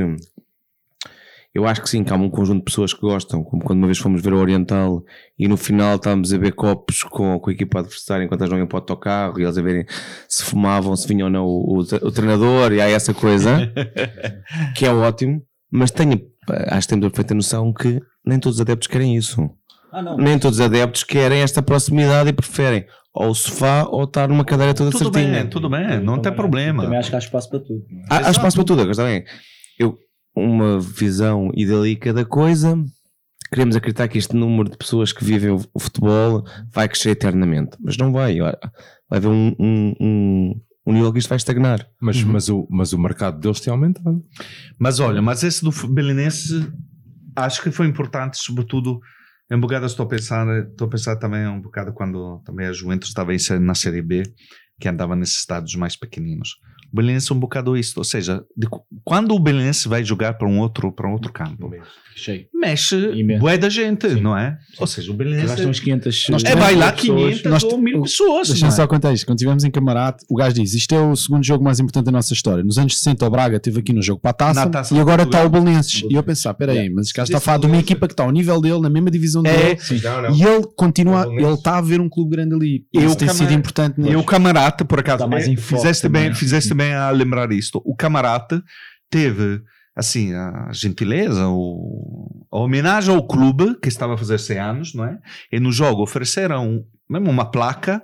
Eu 1.52 1.66
acho 1.66 1.82
que 1.82 1.90
sim, 1.90 2.04
que 2.04 2.12
há 2.12 2.16
um 2.16 2.30
conjunto 2.30 2.58
de 2.60 2.64
pessoas 2.64 2.94
que 2.94 3.00
gostam, 3.00 3.42
como 3.42 3.62
quando 3.64 3.78
uma 3.78 3.86
vez 3.88 3.98
fomos 3.98 4.22
ver 4.22 4.32
o 4.32 4.38
Oriental 4.38 5.02
e 5.36 5.48
no 5.48 5.56
final 5.56 5.96
estávamos 5.96 6.32
a 6.32 6.38
ver 6.38 6.52
copos 6.52 7.02
com, 7.02 7.40
com 7.40 7.50
a 7.50 7.52
equipa 7.52 7.80
adversária 7.80 8.24
enquanto 8.24 8.42
eles 8.42 8.52
não 8.52 8.58
iam 8.58 8.68
para 8.68 8.76
o 8.76 8.80
autocarro 8.80 9.40
e 9.40 9.42
eles 9.42 9.58
a 9.58 9.62
verem 9.62 9.84
se 10.28 10.44
fumavam, 10.44 10.94
se 10.94 11.08
vinham 11.08 11.26
ou 11.26 11.32
não 11.32 11.44
o, 11.44 11.78
o, 11.78 11.80
o 11.80 12.12
treinador 12.12 12.72
e 12.72 12.80
há 12.80 12.88
essa 12.88 13.12
coisa 13.12 13.72
que 14.76 14.86
é 14.86 14.92
ótimo, 14.92 15.42
mas 15.72 15.90
tenho, 15.90 16.20
acho 16.68 16.86
que 16.86 16.94
temos 16.94 17.06
a 17.06 17.10
perfeita 17.10 17.34
noção 17.34 17.72
que 17.72 18.00
nem 18.24 18.38
todos 18.38 18.58
os 18.58 18.60
adeptos 18.60 18.86
querem 18.86 19.16
isso. 19.16 19.50
Ah, 19.92 20.00
não. 20.02 20.16
Nem 20.16 20.38
todos 20.38 20.60
os 20.60 20.64
adeptos 20.64 21.02
querem 21.02 21.40
esta 21.42 21.60
proximidade 21.60 22.28
e 22.28 22.32
preferem 22.32 22.86
ou 23.12 23.30
o 23.30 23.34
sofá 23.34 23.84
ou 23.88 24.04
estar 24.04 24.28
numa 24.28 24.44
cadeira 24.44 24.72
toda 24.72 24.92
Tudo 24.92 25.12
certinha. 25.12 25.40
bem, 25.40 25.50
tudo 25.50 25.68
bem, 25.68 25.98
não 26.00 26.20
tem 26.20 26.32
problema. 26.32 26.84
Também 26.84 26.96
acho 26.96 27.10
que 27.10 27.16
há 27.16 27.18
espaço 27.18 27.50
para 27.50 27.58
tudo. 27.58 27.82
é? 27.90 28.04
Há, 28.08 28.28
há 28.28 28.30
espaço 28.30 28.56
para 28.56 28.64
tudo, 28.64 28.82
a 28.82 28.86
questão 28.86 29.04
é 29.06 29.24
eu, 29.76 29.98
uma 30.34 30.80
visão 30.80 31.50
idílica 31.54 32.12
da 32.12 32.24
coisa. 32.24 32.82
Queremos 33.52 33.74
acreditar 33.74 34.08
que 34.08 34.18
este 34.18 34.36
número 34.36 34.70
de 34.70 34.76
pessoas 34.76 35.12
que 35.12 35.24
vivem 35.24 35.50
o, 35.50 35.80
futebol 35.80 36.44
vai 36.72 36.88
crescer 36.88 37.10
eternamente, 37.10 37.76
mas 37.80 37.96
não 37.96 38.12
vai. 38.12 38.38
Vai 38.38 38.54
haver 39.10 39.28
um, 39.28 39.54
um, 39.58 39.94
um, 40.00 40.60
um 40.86 40.92
nível 40.92 41.12
que 41.12 41.18
isto 41.18 41.28
vai 41.28 41.36
estagnar. 41.36 41.84
Mas, 42.00 42.22
mas, 42.22 42.48
o, 42.48 42.66
mas 42.70 42.92
o 42.92 42.98
mercado 42.98 43.40
deles 43.40 43.60
tem 43.60 43.72
aumentado. 43.72 44.22
Mas 44.78 45.00
olha, 45.00 45.20
mas 45.20 45.42
esse 45.42 45.64
do 45.64 45.72
Belenense 45.88 46.70
acho 47.34 47.62
que 47.62 47.70
foi 47.70 47.86
importante, 47.86 48.38
sobretudo 48.38 49.00
em 49.50 49.56
um 49.56 49.60
bocado 49.60 49.86
estou 49.86 50.06
a 50.06 50.08
pensar, 50.08 50.46
estou 50.68 50.86
a 50.86 50.90
pensar 50.90 51.16
também 51.16 51.46
um 51.48 51.60
bocado 51.60 51.92
quando 51.92 52.40
também 52.44 52.66
a 52.68 52.72
Juventus 52.72 53.08
estava 53.08 53.32
na 53.60 53.74
Série 53.74 54.00
B, 54.00 54.22
que 54.78 54.88
andava 54.88 55.16
nesses 55.16 55.38
estados 55.38 55.74
mais 55.74 55.96
pequeninos. 55.96 56.56
O 56.92 56.96
Belenense 56.96 57.30
é 57.30 57.34
um 57.34 57.38
bocado 57.38 57.76
isso, 57.76 57.94
ou 57.98 58.04
seja, 58.04 58.42
de 58.56 58.66
quando 59.04 59.32
o 59.34 59.38
Belenense 59.38 59.88
vai 59.88 60.04
jogar 60.04 60.34
para 60.34 60.48
um 60.48 60.58
outro 60.58 60.90
para 60.92 61.08
um 61.08 61.12
outro 61.12 61.32
campo, 61.32 61.70
Cheio. 62.16 62.46
mexe 62.52 62.96
bué 63.38 63.56
da 63.56 63.68
gente, 63.68 64.08
não 64.20 64.36
é? 64.36 64.58
Ou 64.78 64.86
seja, 64.86 65.10
o 65.10 65.14
Belenense 65.14 65.46
Gastam 65.46 65.70
uns 65.70 65.80
500. 65.80 66.26
Nós 66.30 66.44
é 66.44 66.56
vai 66.56 66.74
lá 66.74 66.92
pessoas. 66.92 67.34
500 67.40 67.50
Nós- 67.50 67.64
ou 67.64 67.78
1000 67.78 68.02
pessoas, 68.02 68.48
Deixa-me 68.48 68.72
é? 68.72 68.74
só 68.74 68.86
contar 68.86 69.12
isto. 69.12 69.24
Quando 69.24 69.38
estivemos 69.38 69.64
em 69.64 69.70
Camarate, 69.70 70.24
o 70.28 70.34
gajo 70.34 70.54
diz: 70.56 70.74
Isto 70.74 70.94
é 70.94 71.00
o 71.00 71.14
segundo 71.16 71.44
jogo 71.44 71.62
mais 71.64 71.78
importante 71.78 72.06
da 72.06 72.12
nossa 72.12 72.34
história. 72.34 72.62
Nos 72.64 72.76
anos 72.76 72.98
60, 72.98 73.24
o 73.26 73.30
Braga 73.30 73.56
esteve 73.56 73.78
aqui 73.80 73.92
no 73.92 74.02
jogo 74.02 74.20
para 74.20 74.30
a 74.32 74.34
taça, 74.34 74.68
Taça 74.68 74.94
e 74.94 74.98
agora 75.00 75.22
está 75.22 75.44
o 75.44 75.48
Belenenses. 75.48 76.02
E 76.10 76.14
eu 76.14 76.22
pensar: 76.22 76.52
Peraí, 76.54 76.90
mas 76.90 77.06
este 77.06 77.16
gajo 77.16 77.28
está 77.28 77.38
a 77.38 77.40
falar 77.40 77.58
de 77.58 77.66
uma 77.66 77.76
equipa 77.78 78.06
que 78.08 78.12
está 78.12 78.24
ao 78.24 78.30
nível 78.32 78.60
dele, 78.60 78.80
na 78.80 78.90
mesma 78.90 79.10
divisão 79.10 79.42
É, 79.46 79.74
dele, 79.74 79.80
e 80.36 80.42
ele 80.42 80.66
continua, 80.76 81.26
ele 81.32 81.54
está 81.54 81.78
a 81.78 81.80
ver 81.80 82.00
um 82.00 82.08
clube 82.08 82.36
grande 82.36 82.54
ali. 82.54 82.84
Eu 82.92 83.06
Isso 83.06 83.16
tem 83.16 83.28
sido 83.28 83.52
importante 83.52 84.00
E 84.00 84.16
o 84.16 84.24
Camarate, 84.24 84.84
por 84.84 84.98
acaso, 85.00 85.24
eh, 85.32 85.56
fizeste, 85.56 86.08
bem, 86.08 86.28
né? 86.30 86.34
fizeste 86.34 86.74
bem 86.74 86.79
a 86.94 87.10
lembrar 87.10 87.50
isto. 87.52 87.80
O 87.84 87.94
Camarate 87.94 88.62
teve, 89.08 89.62
assim, 89.94 90.34
a 90.34 90.70
gentileza, 90.72 91.48
o, 91.48 92.46
a 92.50 92.58
homenagem 92.58 93.14
ao 93.14 93.26
clube, 93.26 93.76
que 93.80 93.88
estava 93.88 94.14
a 94.14 94.18
fazer 94.18 94.38
100 94.38 94.58
anos, 94.58 94.94
não 94.94 95.04
é? 95.04 95.18
E 95.50 95.58
no 95.58 95.72
jogo 95.72 96.02
ofereceram 96.02 96.84
mesmo 97.08 97.30
uma 97.30 97.50
placa 97.50 98.02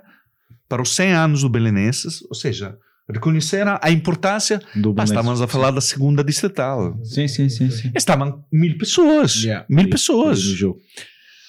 para 0.67 0.81
os 0.81 0.95
100 0.95 1.13
anos 1.13 1.41
do 1.41 1.49
Belenenses, 1.49 2.21
ou 2.23 2.35
seja, 2.35 2.77
reconheceram 3.09 3.79
a 3.81 3.89
importância. 3.89 4.59
Do 4.75 4.93
Belenenses. 4.93 5.11
estávamos 5.11 5.41
a 5.41 5.47
falar 5.47 5.71
da 5.71 5.81
segunda 5.81 6.23
distrital. 6.23 6.99
Sim, 7.03 7.27
sim, 7.27 7.47
sim. 7.49 7.69
sim. 7.69 7.91
Estavam 7.95 8.43
mil 8.51 8.77
pessoas. 8.77 9.35
Yeah. 9.35 9.65
Mil 9.69 9.89
pessoas. 9.89 10.43
no 10.43 10.55
jogo. 10.55 10.79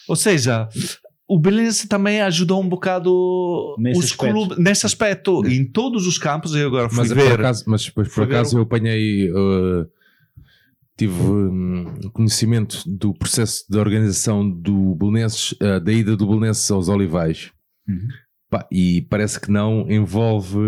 Ou 0.08 0.16
seja, 0.16 0.68
o 1.28 1.38
Belenense 1.38 1.86
também 1.86 2.20
ajudou 2.22 2.60
um 2.62 2.68
bocado 2.68 3.76
Nesse 3.78 3.98
os 3.98 4.04
aspecto. 4.06 4.32
clubes 4.34 4.58
nesse 4.58 4.86
aspecto. 4.86 5.46
Em 5.46 5.64
todos 5.64 6.06
os 6.06 6.16
campos, 6.18 6.54
eu 6.54 6.66
agora 6.68 6.88
fui 6.88 6.98
Mas 6.98 7.08
ver. 7.12 7.22
por 7.30 7.40
acaso, 7.40 7.64
mas 7.66 7.84
depois, 7.84 8.08
por 8.08 8.26
ver 8.26 8.34
acaso 8.36 8.56
o- 8.56 8.58
eu 8.60 8.62
apanhei. 8.62 9.30
uh, 9.30 9.86
tive 10.96 11.12
hum, 11.22 11.84
conhecimento 12.12 12.82
do 12.86 13.14
processo 13.14 13.64
de 13.70 13.78
organização 13.78 14.48
do 14.50 14.94
Belenenses, 14.96 15.52
uh, 15.52 15.78
da 15.80 15.92
ida 15.92 16.16
do 16.16 16.26
Belenenses 16.26 16.68
aos 16.72 16.88
Olivais. 16.88 17.52
Uhum. 17.88 18.08
Pá, 18.50 18.66
e 18.72 19.02
parece 19.02 19.38
que 19.40 19.50
não 19.50 19.88
envolve 19.90 20.58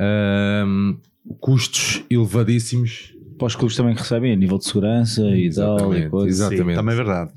hum, 0.00 0.98
custos 1.38 2.02
elevadíssimos. 2.10 3.12
Para 3.38 3.46
os 3.48 3.56
clubes 3.56 3.76
também 3.76 3.94
que 3.94 4.00
recebem 4.00 4.32
a 4.32 4.36
nível 4.36 4.58
de 4.58 4.64
segurança 4.64 5.20
e 5.22 5.52
tal. 5.52 5.74
Exatamente, 5.76 6.06
E 6.06 6.10
coisa. 6.10 6.28
exatamente. 6.28 6.68
Sim, 6.70 6.74
também 6.74 6.92
é 6.92 6.96
verdade. 6.96 7.32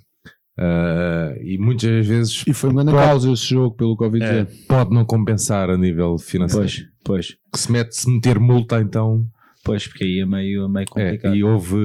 Uh, 0.58 1.38
e 1.44 1.58
muitas 1.60 2.06
vezes 2.06 2.44
E 2.48 2.54
foi 2.54 2.72
uma 2.72 2.84
Pode- 2.84 2.98
causa 2.98 3.32
esse 3.32 3.46
jogo, 3.46 3.76
pelo 3.76 3.96
que 3.96 4.04
ouvi 4.04 4.20
dizer. 4.20 4.48
pode 4.68 4.92
não 4.92 5.06
compensar 5.06 5.70
a 5.70 5.78
nível 5.78 6.18
financeiro. 6.18 6.66
Pois, 6.66 6.86
pois. 7.04 7.28
Que 7.54 7.60
se 7.60 7.72
mete 7.72 7.96
se 7.96 8.10
meter 8.10 8.40
multa, 8.40 8.80
então 8.82 9.24
Pois, 9.64 9.86
porque 9.86 10.04
aí 10.06 10.20
é 10.22 10.26
meio, 10.26 10.68
meio 10.70 10.84
É, 10.84 10.88
complicado. 10.88 11.36
e 11.36 11.44
houve. 11.44 11.76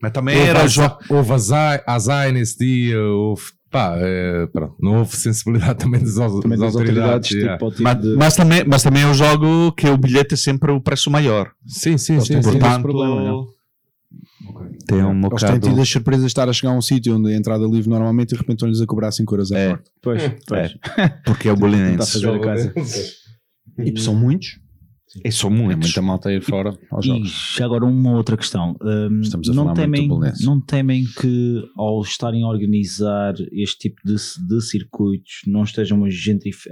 Mas 0.00 0.12
também 0.12 0.36
Houve, 0.36 0.48
era 0.48 0.62
aza- 0.62 0.68
jogo. 0.82 0.98
houve 1.10 1.32
azai, 1.32 1.82
azai 1.86 2.32
nesse 2.32 2.58
dia, 2.58 3.00
houve. 3.02 3.42
Pá, 3.70 3.94
é, 3.98 4.46
pronto, 4.48 4.74
não 4.80 4.98
houve 4.98 5.14
sensibilidade 5.16 5.78
também 5.84 6.00
das, 6.00 6.14
Também 6.14 6.58
das 6.58 6.74
autoridades, 6.74 7.30
yeah. 7.32 7.56
tipo, 7.56 7.70
tipo 7.70 7.82
Mas, 7.84 8.00
de... 8.00 8.16
mas 8.16 8.34
também, 8.36 8.64
mas 8.66 8.82
também 8.82 9.02
é 9.02 9.06
um 9.06 9.14
jogo 9.14 9.70
que 9.72 9.88
o 9.88 9.96
bilhete 9.96 10.34
é 10.34 10.36
sempre 10.36 10.72
o 10.72 10.80
preço 10.80 11.08
maior. 11.10 11.50
Sim, 11.66 11.96
sim, 11.98 12.14
Eles 12.14 12.26
sim. 12.26 12.32
têm 12.34 12.42
sim. 12.42 12.48
esse 12.50 12.58
Portanto, 12.58 12.82
problema, 12.82 13.22
não? 13.22 13.46
Tem 14.86 15.02
um 15.04 15.10
Eles 15.26 15.42
têm 15.42 15.50
tido 15.54 15.60
bocado. 15.60 15.80
as 15.82 15.88
surpresas 15.88 16.22
de 16.22 16.26
estar 16.28 16.48
a 16.48 16.52
chegar 16.52 16.72
a 16.72 16.76
um 16.76 16.82
sítio 16.82 17.16
onde 17.16 17.32
a 17.32 17.36
entrada 17.36 17.64
livre 17.66 17.88
normalmente 17.90 18.30
e 18.30 18.34
de 18.34 18.36
repente 18.40 18.56
estão-lhes 18.56 18.80
a 18.80 18.86
cobrar 18.86 19.10
5 19.12 19.34
euros 19.34 19.52
à 19.52 19.58
É. 19.58 19.68
porta. 19.70 19.90
Pois, 20.02 20.22
pois. 20.46 20.74
Porque 21.24 21.48
é 21.48 21.52
o 21.52 21.56
bolinense. 21.56 22.12
fazer 22.12 22.28
a 22.30 22.38
casa. 22.40 22.72
E 23.78 24.00
são 24.00 24.14
muitos. 24.14 24.58
E 25.24 25.32
são 25.32 25.50
É 25.50 25.52
muitos. 25.52 25.88
muita 25.88 26.02
malta 26.02 26.28
a 26.28 26.32
ir 26.32 26.40
fora 26.40 26.72
aos 26.88 27.04
E 27.04 27.08
jogos. 27.08 27.54
já 27.56 27.64
agora 27.64 27.84
uma 27.84 28.12
outra 28.12 28.36
questão. 28.36 28.76
Hum, 28.80 29.20
Estamos 29.22 29.48
a 29.48 29.52
não, 29.52 29.64
falar 29.64 29.74
muito 29.74 29.80
temem, 29.92 30.08
do 30.08 30.14
Belenenses. 30.18 30.46
não 30.46 30.60
temem 30.60 31.04
que 31.20 31.64
ao 31.76 32.00
estarem 32.02 32.44
a 32.44 32.48
organizar 32.48 33.34
este 33.50 33.88
tipo 33.88 34.00
de, 34.04 34.14
de 34.14 34.60
circuitos 34.62 35.40
não 35.48 35.64
estejam 35.64 36.04
a, 36.04 36.08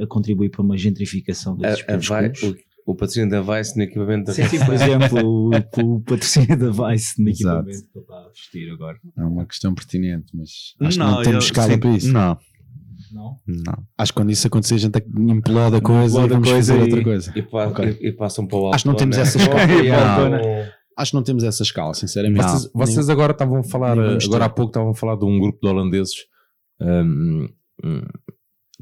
a 0.02 0.06
contribuir 0.06 0.50
para 0.50 0.62
uma 0.62 0.76
gentrificação 0.76 1.56
desses 1.56 1.84
A, 1.88 1.94
a 1.94 1.98
clubes? 2.30 2.42
o, 2.44 2.56
o 2.90 2.94
patrocínio 2.94 3.28
da 3.30 3.40
Vice 3.42 3.76
no 3.76 3.82
equipamento 3.82 4.24
da 4.26 4.32
Sim, 4.32 4.44
sim, 4.48 4.64
por 4.64 4.72
exemplo, 4.74 5.18
o, 5.24 5.50
o 5.50 6.00
patrocínio 6.00 6.56
da 6.58 6.70
Vice 6.70 7.22
no 7.22 7.28
Exato. 7.28 7.68
equipamento 7.68 7.86
que 7.92 7.98
ele 7.98 8.02
está 8.04 8.14
a 8.16 8.28
vestir 8.28 8.70
agora. 8.72 8.98
É 9.16 9.22
uma 9.24 9.44
questão 9.46 9.74
pertinente, 9.74 10.26
mas 10.34 10.48
acho 10.80 10.98
que 10.98 11.04
não 11.04 11.16
temos 11.22 11.44
eu- 11.44 11.48
escala 11.48 11.72
sim, 11.72 11.78
para 11.78 11.90
isso. 11.90 12.12
Não, 12.12 12.38
Não? 13.12 13.38
não. 13.46 13.86
Acho 13.98 14.12
que 14.12 14.16
quando 14.18 14.30
isso 14.30 14.46
acontecer, 14.46 14.74
a 14.74 14.78
gente 14.78 14.98
imploda 15.18 15.76
a 15.76 15.80
coisa 15.80 16.18
Implode 16.22 16.28
e 16.28 16.30
a 16.30 16.34
vamos 16.34 16.48
coisa 16.50 16.72
fazer 16.74 16.78
e- 16.78 16.82
outra 16.90 17.04
coisa. 17.04 17.32
E, 17.36 17.42
pa- 17.42 17.66
Ok. 17.66 17.98
e- 18.00 18.08
e 18.08 18.12
passam 18.12 18.46
para 18.46 18.58
o 18.58 18.64
alto. 18.66 18.74
Acho 18.74 18.84
que 18.84 18.88
não 18.88 18.96
temos 18.96 19.16
né? 19.16 19.22
essa 19.22 19.38
escala. 19.38 19.58
Não. 20.30 20.78
Acho 20.96 21.10
que 21.12 21.16
não 21.16 21.22
temos 21.22 21.44
essa 21.44 21.62
escala, 21.62 21.94
sinceramente. 21.94 22.42
Vocês, 22.42 22.70
vocês 22.74 23.08
agora 23.08 23.30
estavam 23.30 23.58
a 23.60 23.62
falar, 23.62 23.94
nem 23.94 24.04
vamos 24.06 24.24
agora 24.24 24.46
há 24.46 24.48
pouco 24.48 24.70
estavam 24.70 24.90
a 24.90 24.94
falar 24.96 25.14
de 25.14 25.24
um 25.24 25.38
grupo 25.38 25.60
de 25.62 25.68
holandeses. 25.68 26.14
Hum, 26.80 27.46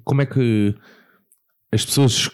como 0.03 0.23
é 0.23 0.27
que 0.27 0.75
as 1.71 1.85
pessoas, 1.85 2.31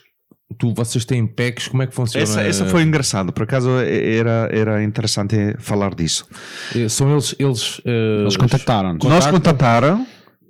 tu, 0.53 0.73
vocês 0.75 1.05
têm 1.05 1.27
packs, 1.27 1.69
como 1.69 1.83
é 1.83 1.87
que 1.87 1.95
funciona? 1.95 2.23
Essa, 2.23 2.43
essa 2.43 2.65
foi 2.67 2.83
engraçado, 2.83 3.33
por 3.33 3.43
acaso 3.45 3.71
era, 3.81 4.49
era 4.53 4.83
interessante 4.83 5.55
falar 5.59 5.95
disso. 5.95 6.27
Eh, 6.75 6.89
São 6.89 7.13
eles, 7.13 7.35
eles, 7.39 7.81
eh, 7.85 8.23
Eles 8.23 8.37
contactaram. 8.37 8.99
Nós 9.03 9.27
contataram 9.27 10.07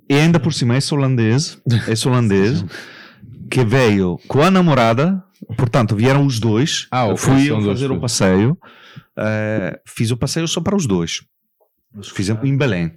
e 0.09 0.15
ainda 0.15 0.39
por 0.39 0.53
cima 0.53 0.77
esse 0.77 0.93
holandês, 0.93 1.57
esse 1.87 2.07
holandês 2.07 2.63
que 3.49 3.63
veio 3.63 4.19
com 4.27 4.41
a 4.41 4.51
namorada, 4.51 5.23
portanto 5.57 5.95
vieram 5.95 6.25
os 6.25 6.39
dois. 6.39 6.87
Ah, 6.91 7.05
ok, 7.05 7.17
fui 7.17 7.49
eu 7.49 7.61
fazer 7.63 7.91
o 7.91 7.99
passeio, 7.99 8.57
eh, 9.17 9.79
fiz 9.85 10.11
o 10.11 10.17
passeio 10.17 10.47
só 10.47 10.61
para 10.61 10.75
os 10.75 10.85
dois. 10.85 11.21
Fizemos 12.15 12.43
em 12.43 12.57
Belém. 12.57 12.91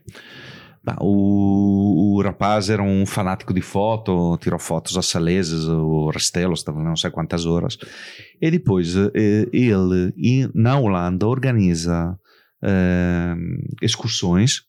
O, 1.01 2.17
o 2.17 2.23
rapaz 2.23 2.71
era 2.71 2.83
um 2.83 3.05
fanático 3.07 3.53
de 3.53 3.61
foto, 3.61 4.39
tirou 4.41 4.59
fotos 4.59 4.97
às 4.97 5.07
salesas, 5.07 5.65
o 5.69 6.11
Restelo, 6.11 6.53
estava 6.55 6.83
não 6.83 6.95
sei 6.97 7.11
quantas 7.11 7.45
horas. 7.47 7.77
E 8.41 8.51
depois 8.51 8.95
eh, 8.97 9.49
ele, 9.53 10.13
em- 10.17 10.51
na 10.55 10.79
Holanda, 10.79 11.27
organiza 11.27 12.17
eh, 12.63 13.35
excursões. 13.83 14.63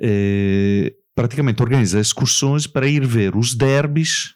Eh, 0.00 0.92
praticamente 1.14 1.62
organiza 1.62 2.00
excursões 2.00 2.66
para 2.66 2.86
ir 2.88 3.06
ver 3.06 3.36
os 3.36 3.54
derbys 3.54 4.34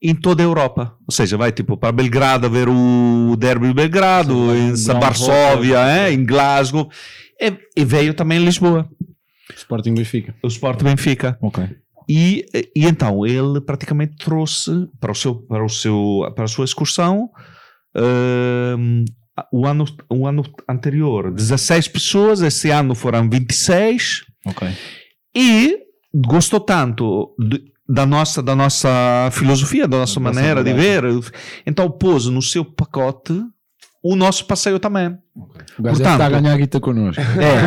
em 0.00 0.14
toda 0.14 0.42
a 0.42 0.46
Europa. 0.46 0.96
Ou 1.06 1.12
seja, 1.12 1.36
vai 1.36 1.52
tipo 1.52 1.76
para 1.76 1.92
Belgrado 1.92 2.48
ver 2.48 2.68
o 2.68 3.36
derby 3.36 3.68
de 3.68 3.74
Belgrado, 3.74 4.32
em 4.54 4.68
Groundhog, 4.72 5.00
Varsóvia, 5.00 5.78
eh, 5.86 6.12
em 6.12 6.24
Glasgow. 6.24 6.88
E, 7.40 7.52
e 7.80 7.84
veio 7.84 8.14
também 8.14 8.40
em 8.40 8.44
Lisboa, 8.44 8.88
Sporting 9.56 9.94
Benfica. 9.94 10.34
o 10.42 10.48
Sport 10.48 10.82
Benfica. 10.82 11.38
Ok. 11.40 11.64
E, 12.08 12.44
e 12.74 12.86
então 12.86 13.26
ele 13.26 13.60
praticamente 13.60 14.16
trouxe 14.16 14.70
para, 14.98 15.12
o 15.12 15.14
seu, 15.14 15.34
para, 15.34 15.64
o 15.64 15.68
seu, 15.68 16.32
para 16.34 16.44
a 16.44 16.48
sua 16.48 16.64
excursão 16.64 17.28
ehm, 17.94 19.04
o, 19.52 19.66
ano, 19.66 19.84
o 20.10 20.26
ano 20.26 20.42
anterior 20.68 21.30
16 21.32 21.88
pessoas, 21.88 22.40
esse 22.40 22.70
ano 22.70 22.94
foram 22.94 23.28
26 23.28 24.24
Ok. 24.46 24.68
e 25.36 25.78
gostou 26.14 26.60
tanto 26.60 27.34
de- 27.38 27.62
da 27.88 28.04
nossa, 28.04 28.42
da 28.42 28.54
nossa 28.56 29.30
filosofia, 29.32 29.86
da 29.88 29.98
nossa 29.98 30.14
Da 30.14 30.20
maneira 30.20 30.62
de 30.64 30.72
ver, 30.74 31.04
então 31.66 31.90
pôs 31.90 32.26
no 32.26 32.42
seu 32.42 32.64
pacote 32.64 33.32
o 34.02 34.14
nosso 34.16 34.44
passeio 34.46 34.78
também. 34.78 35.08
O 35.36 35.82
gajo 35.82 35.96
Portanto- 35.96 36.00
estar 36.12 36.24
a 36.24 36.28
ganhar 36.40 36.56
guita 36.56 36.80
connosco. 36.80 37.20
É, 37.38 37.62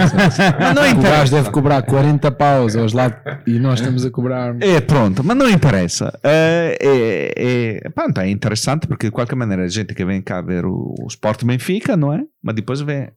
mas 0.60 0.76
não 0.76 0.82
O 0.82 0.86
gajo 0.86 0.96
interessa. 0.98 1.36
deve 1.36 1.50
cobrar 1.52 1.82
40 1.84 2.32
paus 2.32 2.76
aos 2.76 2.94
lados 2.94 3.18
e 3.48 3.60
nós 3.60 3.80
estamos 3.80 4.06
a 4.06 4.12
cobrar. 4.12 4.56
É, 4.62 4.80
pronto, 4.82 5.24
mas 5.24 5.36
não 5.38 5.50
interessa. 5.50 6.18
É, 6.24 6.78
é, 6.82 7.80
é, 7.86 7.90
pronto, 7.90 8.20
é 8.20 8.30
interessante 8.30 8.88
porque 8.88 9.08
de 9.08 9.12
qualquer 9.12 9.36
maneira 9.36 9.64
a 9.64 9.68
gente 9.68 9.94
que 9.94 10.06
vem 10.06 10.22
cá 10.22 10.42
ver 10.42 10.66
o, 10.66 10.96
o 11.00 11.08
Sport 11.08 11.44
Benfica, 11.44 11.96
não 11.98 12.14
é? 12.14 12.22
Mas 12.44 12.56
depois 12.56 12.82
vê, 12.82 13.12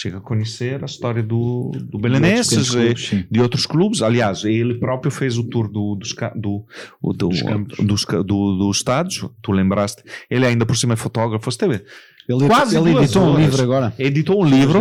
chega 0.00 0.18
a 0.18 0.20
conhecer 0.20 0.80
a 0.80 0.86
história 0.86 1.22
do, 1.24 1.72
do 1.90 1.98
Belenenses, 1.98 2.52
Outros 2.52 2.70
pequenos 2.70 3.02
e 3.02 3.08
clubes, 3.08 3.26
de 3.32 3.40
outros 3.40 3.66
clubes. 3.66 4.02
Aliás, 4.02 4.44
ele 4.44 4.78
próprio 4.78 5.10
fez 5.10 5.36
o 5.36 5.42
tour 5.42 5.68
do, 5.68 5.96
dos, 5.96 6.14
do, 6.36 6.64
do, 7.02 7.28
Dos 7.28 7.42
dos, 7.84 8.04
do, 8.04 8.56
dos 8.56 8.76
estádios, 8.76 9.28
tu 9.42 9.50
lembraste. 9.50 10.04
Ele 10.30 10.46
ainda 10.46 10.64
por 10.64 10.76
cima 10.76 10.92
é 10.94 10.96
fotógrafo, 10.96 11.50
você 11.50 11.58
teve? 11.58 11.84
Ele, 12.28 12.46
Quase 12.46 12.76
ele 12.76 12.96
editou 12.96 13.22
um 13.22 13.32
horas. 13.32 13.44
livro 13.44 13.62
agora. 13.62 13.94
Editou 13.98 14.44
um 14.44 14.48
livro 14.48 14.80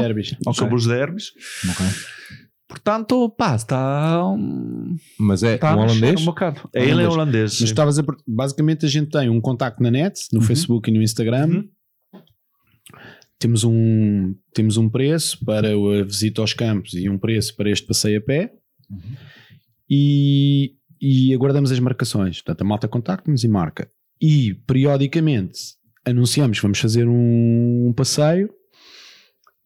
sobre 0.54 0.76
os 0.76 0.86
derbys. 0.86 1.32
Ok. 1.68 1.86
Portanto, 2.68 3.30
pá, 3.30 3.56
está 3.56 4.24
um, 4.28 4.98
Mas 5.18 5.42
é 5.42 5.56
está 5.56 5.76
um 5.76 5.80
holandês? 5.80 6.22
um 6.22 6.26
bocado. 6.26 6.70
Ele 6.74 6.92
é 6.92 6.94
Holandês. 6.94 7.14
holandês. 7.14 7.52
Mas 7.62 7.70
estavas 7.70 7.98
a, 7.98 8.04
basicamente 8.28 8.86
a 8.86 8.90
gente 8.90 9.10
tem 9.10 9.30
um 9.30 9.40
contacto 9.40 9.82
na 9.82 9.90
net, 9.90 10.20
no 10.34 10.42
Facebook 10.42 10.90
e 10.90 10.94
no 10.94 11.02
Instagram. 11.02 11.48
Uhum. 11.48 11.70
Temos, 13.40 13.64
um, 13.64 14.36
temos 14.54 14.78
um 14.78 14.90
preço 14.90 15.44
para 15.46 15.70
a 15.70 16.04
visita 16.04 16.42
aos 16.42 16.54
campos 16.54 16.94
e 16.94 17.08
um 17.08 17.18
preço 17.18 17.56
para 17.56 17.70
este 17.70 17.86
passeio 17.86 18.20
a 18.20 18.22
pé. 18.22 18.54
E, 19.90 20.76
e 21.00 21.34
aguardamos 21.34 21.72
as 21.72 21.80
marcações. 21.80 22.42
Portanto, 22.42 22.62
a 22.62 22.66
malta 22.66 22.88
contacta-nos 22.88 23.44
e 23.44 23.48
marca. 23.48 23.90
E 24.20 24.56
periodicamente 24.66 25.78
anunciamos 26.04 26.58
que 26.58 26.64
vamos 26.64 26.80
fazer 26.80 27.08
um, 27.08 27.94
passeio 27.96 28.50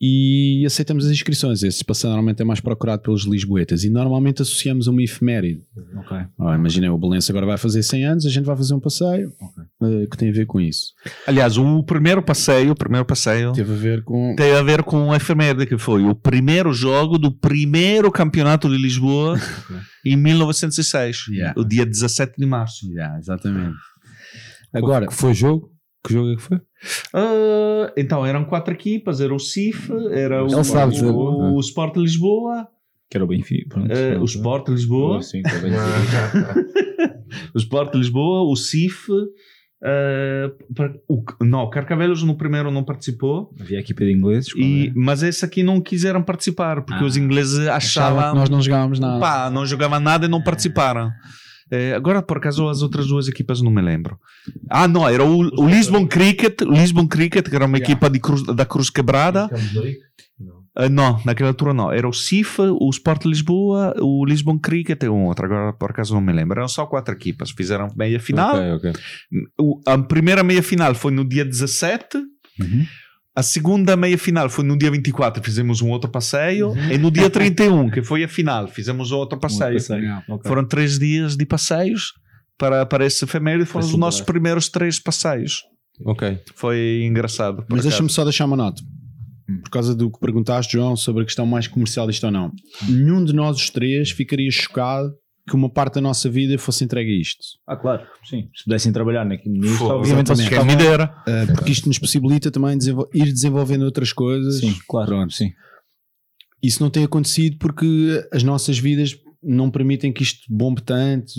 e 0.04 0.64
aceitamos 0.66 1.06
as 1.06 1.12
inscrições. 1.12 1.62
Esse 1.62 1.86
passeio 1.86 2.10
normalmente 2.10 2.41
é 2.41 2.45
mais 2.45 2.60
procurado 2.60 3.04
pelos 3.04 3.24
lisboetas 3.26 3.84
e 3.84 3.89
normalmente 3.91 4.41
associamos 4.41 4.88
uma 4.88 5.04
efeméride. 5.04 5.62
Ok. 5.97 6.18
Ah, 6.39 6.56
imagina, 6.56 6.91
o 6.91 6.97
Belenense 6.97 7.32
agora 7.32 7.45
vai 7.45 7.58
fazer 7.58 7.84
100 7.84 8.06
anos, 8.06 8.26
a 8.26 8.30
gente 8.30 8.45
vai 8.45 8.58
fazer 8.58 8.74
um 8.74 8.80
passeio 8.80 9.32
eh, 9.84 10.08
que 10.10 10.18
tem 10.18 10.30
a 10.30 10.34
ver 10.34 10.47
com 10.47 10.60
isso. 10.60 10.88
Aliás, 11.28 11.56
o 11.58 11.84
primeiro 11.84 12.24
passeio, 12.24 12.72
o 12.72 12.76
primeiro 12.76 13.06
passeio 13.06 13.52
Teve 13.54 13.74
a 13.74 13.76
ver 13.78 14.04
com. 14.04 14.34
tem 14.36 14.52
a 14.54 14.64
ver 14.64 14.82
com 14.82 15.12
a 15.12 15.18
efeméride 15.18 15.68
que 15.68 15.78
foi 15.78 16.04
o 16.04 16.16
primeiro 16.16 16.74
jogo 16.74 17.20
do 17.20 17.32
primeiro 17.32 18.12
campeonato 18.12 18.68
de 18.68 18.78
Lisboa 18.78 19.38
em 20.04 20.16
1906, 20.18 21.18
Yeah. 21.32 21.54
o 21.60 21.64
dia 21.64 21.86
17 21.86 22.34
de 22.38 22.45
março. 22.47 22.88
Yeah, 22.91 23.20
exatamente. 23.20 23.76
Agora, 24.74 25.06
Que 25.06 25.14
foi 25.14 25.34
jogo? 25.34 25.70
Que 26.04 26.14
jogo 26.14 26.32
é 26.32 26.36
que 26.36 26.41
foi? 26.41 26.60
Ah, 27.14 27.93
então, 27.95 28.26
eram 28.26 28.43
quatro 28.45 28.74
equipas, 28.74 29.22
era 29.22 29.34
o 29.34 29.39
CIF, 29.39 29.91
era 30.12 30.43
o, 30.43 30.47
Ele 30.47 30.64
sabe 30.64 30.93
dizer. 30.93 31.06
o, 31.06 31.54
o 31.56 31.60
Sport 31.60 31.95
Lisboa, 31.97 32.68
Que 33.10 33.18
era 33.18 33.24
o 33.24 33.28
Benfica. 33.28 33.70
Pronto. 33.70 33.91
eh, 33.91 34.18
o 34.18 34.26
Sport 34.26 34.70
Lisboa, 34.70 35.22
Sim, 35.22 35.41
o 35.41 35.43
o 37.54 37.58
Sport 37.58 37.93
Lisboa, 37.95 38.49
o 38.49 38.56
CIF, 38.56 39.08
eh, 39.84 40.52
para- 40.76 40.93
o, 41.08 41.24
não, 41.43 41.70
Carcavelos 41.70 42.24
no 42.24 42.36
primeiro 42.36 42.72
não 42.72 42.84
participou, 42.84 43.54
Havia 43.60 43.78
a 43.78 43.82
equipa 43.82 44.04
de 44.06 44.12
ingleses. 44.12 44.52
e, 44.56 44.88
é? 44.88 44.91
mas 44.95 45.24
esse 45.24 45.43
aqui 45.45 45.64
não 45.64 45.82
quiseram 45.82 46.22
participar, 46.24 46.82
porque 46.84 47.04
Ah. 47.04 47.08
os 47.08 47.18
ingleses 47.18 47.60
achava 47.68 48.20
achavam 48.20 48.32
que 48.34 48.39
nós 48.39 48.49
não 48.49 48.62
jogávamos 48.62 48.99
nada. 48.99 49.20
Pá, 49.20 49.49
não 49.49 49.66
jogava 49.66 49.99
nada 49.99 50.26
e 50.26 50.30
não 50.30 50.41
participaram. 50.41 51.12
Eh, 51.72 51.94
agora, 51.94 52.22
por 52.22 52.38
acaso, 52.38 52.68
as 52.68 52.82
outras 52.82 53.08
duas 53.08 53.28
equipas 53.28 53.62
não 53.62 53.72
me 53.72 53.82
lembro. 53.82 54.20
Ah, 54.70 54.88
não, 54.88 55.08
era 55.08 55.24
o, 55.24 55.38
o 55.38 55.68
Lisbon 55.70 56.06
Cricket, 56.08 56.62
o 56.64 56.72
Lisbon 56.72 57.08
Cricket, 57.08 57.48
que 57.50 57.56
era 57.56 57.66
uma 57.66 57.78
equipa 57.84 58.10
de 58.10 58.20
cruz- 58.20 58.44
da 58.44 58.66
Cruz 58.66 58.90
Quebrada. 58.90 59.48
Ah, 60.76 60.88
não, 60.90 61.20
naquela 61.26 61.50
altura 61.50 61.74
não. 61.74 61.92
Era 61.92 62.08
o 62.08 62.14
CIF, 62.14 62.60
o 62.62 62.90
Sport 62.90 63.26
Lisboa, 63.26 63.94
o 64.00 64.26
Lisbon 64.26 64.58
Cricket 64.58 65.04
e 65.04 65.10
um 65.10 65.26
outro. 65.26 65.46
Agora, 65.46 65.74
por 65.74 65.92
acaso, 65.92 66.14
não 66.14 66.22
me 66.22 66.32
lembro. 66.32 66.58
Eram 66.60 66.68
só 66.68 66.86
quatro 66.86 67.14
equipas. 67.14 67.52
Fizeram 67.52 67.88
meia 67.96 68.20
final. 68.20 68.56
Ok, 68.56 68.90
ok. 68.92 69.02
O- 69.60 69.82
a 69.86 69.98
primeira 69.98 70.44
meia 70.44 70.64
final 70.64 70.96
foi 70.96 71.12
no 71.12 71.24
dia 71.28 71.44
17. 71.44 72.18
Uhum. 72.60 72.86
A 73.34 73.42
segunda 73.42 73.96
meia 73.96 74.18
final 74.18 74.50
foi 74.50 74.66
no 74.66 74.78
dia 74.78 74.92
24, 74.92 75.42
fizemos 75.42 75.82
um 75.82 75.90
outro 75.90 76.10
passeio. 76.10 76.74
E 76.92 76.98
no 76.98 77.10
dia 77.10 77.30
31, 77.30 77.90
que 77.90 78.04
foi 78.04 78.24
a 78.24 78.28
final, 78.28 78.68
fizemos 78.68 79.12
outro 79.12 79.40
passeio. 79.40 79.78
Yeah, 79.80 80.24
ok. 80.28 80.50
Foram 80.50 80.66
três 80.66 81.00
dias 81.00 81.38
de 81.38 81.46
passeios 81.46 82.14
para, 82.58 82.86
para 82.86 83.06
esse 83.06 83.24
efeméride. 83.24 83.66
Foram 83.66 83.86
os 83.88 83.96
nossos 83.96 84.22
primeiros 84.22 84.68
três 84.68 85.00
passeios. 85.00 85.64
Ok. 86.06 86.40
Foi 86.56 87.04
engraçado. 87.06 87.64
por 87.64 87.76
Mas 87.76 87.84
deixa-me 87.84 88.10
só 88.10 88.26
deixar 88.26 88.46
uma 88.46 88.58
nota. 88.58 88.82
Por 89.64 89.70
causa 89.70 89.96
do 89.96 90.12
que 90.12 90.20
perguntaste, 90.20 90.74
João, 90.74 90.96
sobre 90.96 91.24
a 91.24 91.26
questão 91.26 91.46
mais 91.46 91.68
comercial 91.68 92.08
disto 92.08 92.26
ou 92.26 92.32
não. 92.32 92.52
Nenhum 92.88 93.24
de 93.24 93.34
nós 93.34 93.58
os 93.58 93.70
três 93.70 94.12
ficaria 94.12 94.52
chocado 94.52 95.12
que 95.52 95.56
uma 95.58 95.70
parte 95.70 95.95
da 95.95 96.02
nossa 96.02 96.30
vida 96.30 96.58
fosse 96.58 96.84
entregue 96.86 97.12
a 97.12 97.20
isto. 97.20 97.43
Ah, 97.68 97.76
claro, 97.76 98.04
sim. 98.24 98.47
Se 98.56 98.64
pudessem 98.64 98.93
trabalhar 98.93 99.26
nisto, 99.26 99.84
obviamente 99.86 100.28
vocês 100.30 100.47
estavam- 100.49 100.78
dera. 100.78 101.14
Uh, 101.28 101.54
porque 101.54 101.72
isto 101.74 101.88
nos 101.89 101.99
possibilita 101.99 102.49
também 102.49 102.78
desenvol- 102.78 103.10
ir 103.14 103.26
desenvolvendo 103.34 103.82
outras 103.84 104.14
coisas. 104.14 104.60
Sim, 104.62 104.74
claro, 104.88 105.08
Pronto. 105.10 105.34
sim. 105.34 105.52
Isso 106.64 106.82
não 106.82 106.89
tem 106.89 107.04
acontecido 107.04 107.58
porque 107.60 107.86
as 108.32 108.43
nossas 108.43 108.80
vidas 108.80 109.18
não 109.43 109.70
permitem 109.70 110.14
que 110.14 110.24
isto 110.24 110.41
bombe 110.49 110.82
tanto 110.84 111.34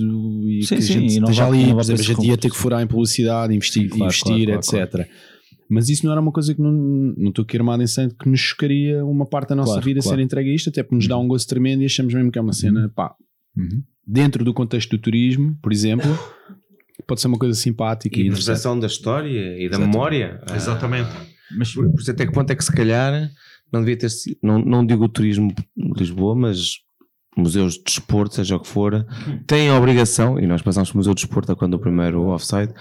e 0.49 0.63
Sim, 0.65 0.77
que 0.77 0.83
sim, 0.83 0.93
a 0.93 1.01
gente 1.01 1.21
não 1.21 1.31
esteja 1.31 1.47
vai- 1.49 1.59
ali, 1.59 1.67
não 1.69 1.77
por 1.77 1.81
exemplo, 1.83 2.03
a 2.03 2.05
gente 2.05 2.27
ia 2.27 2.37
ter 2.37 2.51
que 2.51 2.57
furar 2.57 2.83
em 2.83 2.87
publicidade, 2.87 3.55
investir, 3.55 3.89
claro, 3.89 4.05
investir 4.05 4.47
claro, 4.47 4.61
claro, 4.63 4.85
etc. 5.01 5.11
Mas 5.71 5.89
isso 5.89 6.05
não 6.05 6.13
era 6.13 6.21
uma 6.21 6.33
coisa 6.33 6.55
que 6.55 6.61
não, 6.61 6.71
não 6.71 7.29
estou 7.31 7.45
aqui 7.45 7.57
armado 7.57 7.83
em 7.83 7.87
santo 7.87 8.15
que 8.17 8.29
nos 8.29 8.41
chocaria 8.41 9.03
uma 9.07 9.25
parte 9.25 9.49
da 9.51 9.55
nossa 9.55 9.71
Claro, 9.73 9.85
vida 9.87 10.01
claro. 10.03 10.19
ser 10.19 10.23
entregue 10.23 10.51
a 10.51 10.55
isto, 10.55 10.69
até 10.69 10.83
porque 10.83 10.97
nos 10.97 11.09
dá 11.09 11.17
um 11.17 11.27
gosto 11.27 11.49
tremendo 11.49 11.81
e 11.83 11.87
achamos 11.87 12.13
mesmo 12.13 12.31
que 12.31 12.39
é 12.39 12.43
uma 12.43 12.53
cena, 12.53 12.93
pá, 12.95 13.15
Uhum. 13.57 13.83
Dentro 14.07 14.45
do 14.45 14.53
contexto 14.55 14.91
do 14.91 14.99
turismo, 14.99 15.57
por 15.63 15.73
exemplo, 15.73 16.07
pode 17.07 17.21
ser 17.21 17.29
uma 17.29 17.39
coisa 17.39 17.55
simpática 17.59 18.19
e, 18.19 18.27
E 18.27 18.31
preservação 18.31 18.79
da 18.79 18.87
história 18.87 19.59
e 19.59 19.69
da 19.69 19.79
memória. 19.79 20.41
Ah, 20.49 20.57
Exatamente. 20.57 21.11
Mas 21.57 21.73
Por, 21.75 21.91
por 21.91 22.01
isso 22.01 22.11
até 22.11 22.27
que 22.27 22.33
ponto 22.33 22.51
é 22.51 22.55
que 22.57 22.65
se 22.65 22.73
calhar 22.73 23.31
não 23.73 23.81
devia 23.81 23.97
ter 23.97 24.11
sido, 24.11 24.39
não, 24.43 24.59
não 24.59 24.85
digo 24.87 25.05
o 25.05 25.09
turismo 25.09 25.53
de 25.77 25.93
Lisboa, 25.99 26.35
mas 26.35 26.77
museus 27.37 27.75
de 27.75 27.85
desporto, 27.85 28.35
seja 28.35 28.57
o 28.57 28.61
que 28.61 28.69
for, 28.69 29.07
têm 29.47 29.71
a 29.71 29.79
obrigação, 29.79 30.39
e 30.39 30.47
nós 30.47 30.61
pensámos 30.61 30.91
que 30.91 30.95
o 30.95 30.99
Museu 30.99 31.15
de 31.15 31.23
Desporto 31.23 31.51
é 31.51 31.55
quando 31.55 31.75
o 31.75 31.79
primeiro 31.79 32.23
offside, 32.27 32.73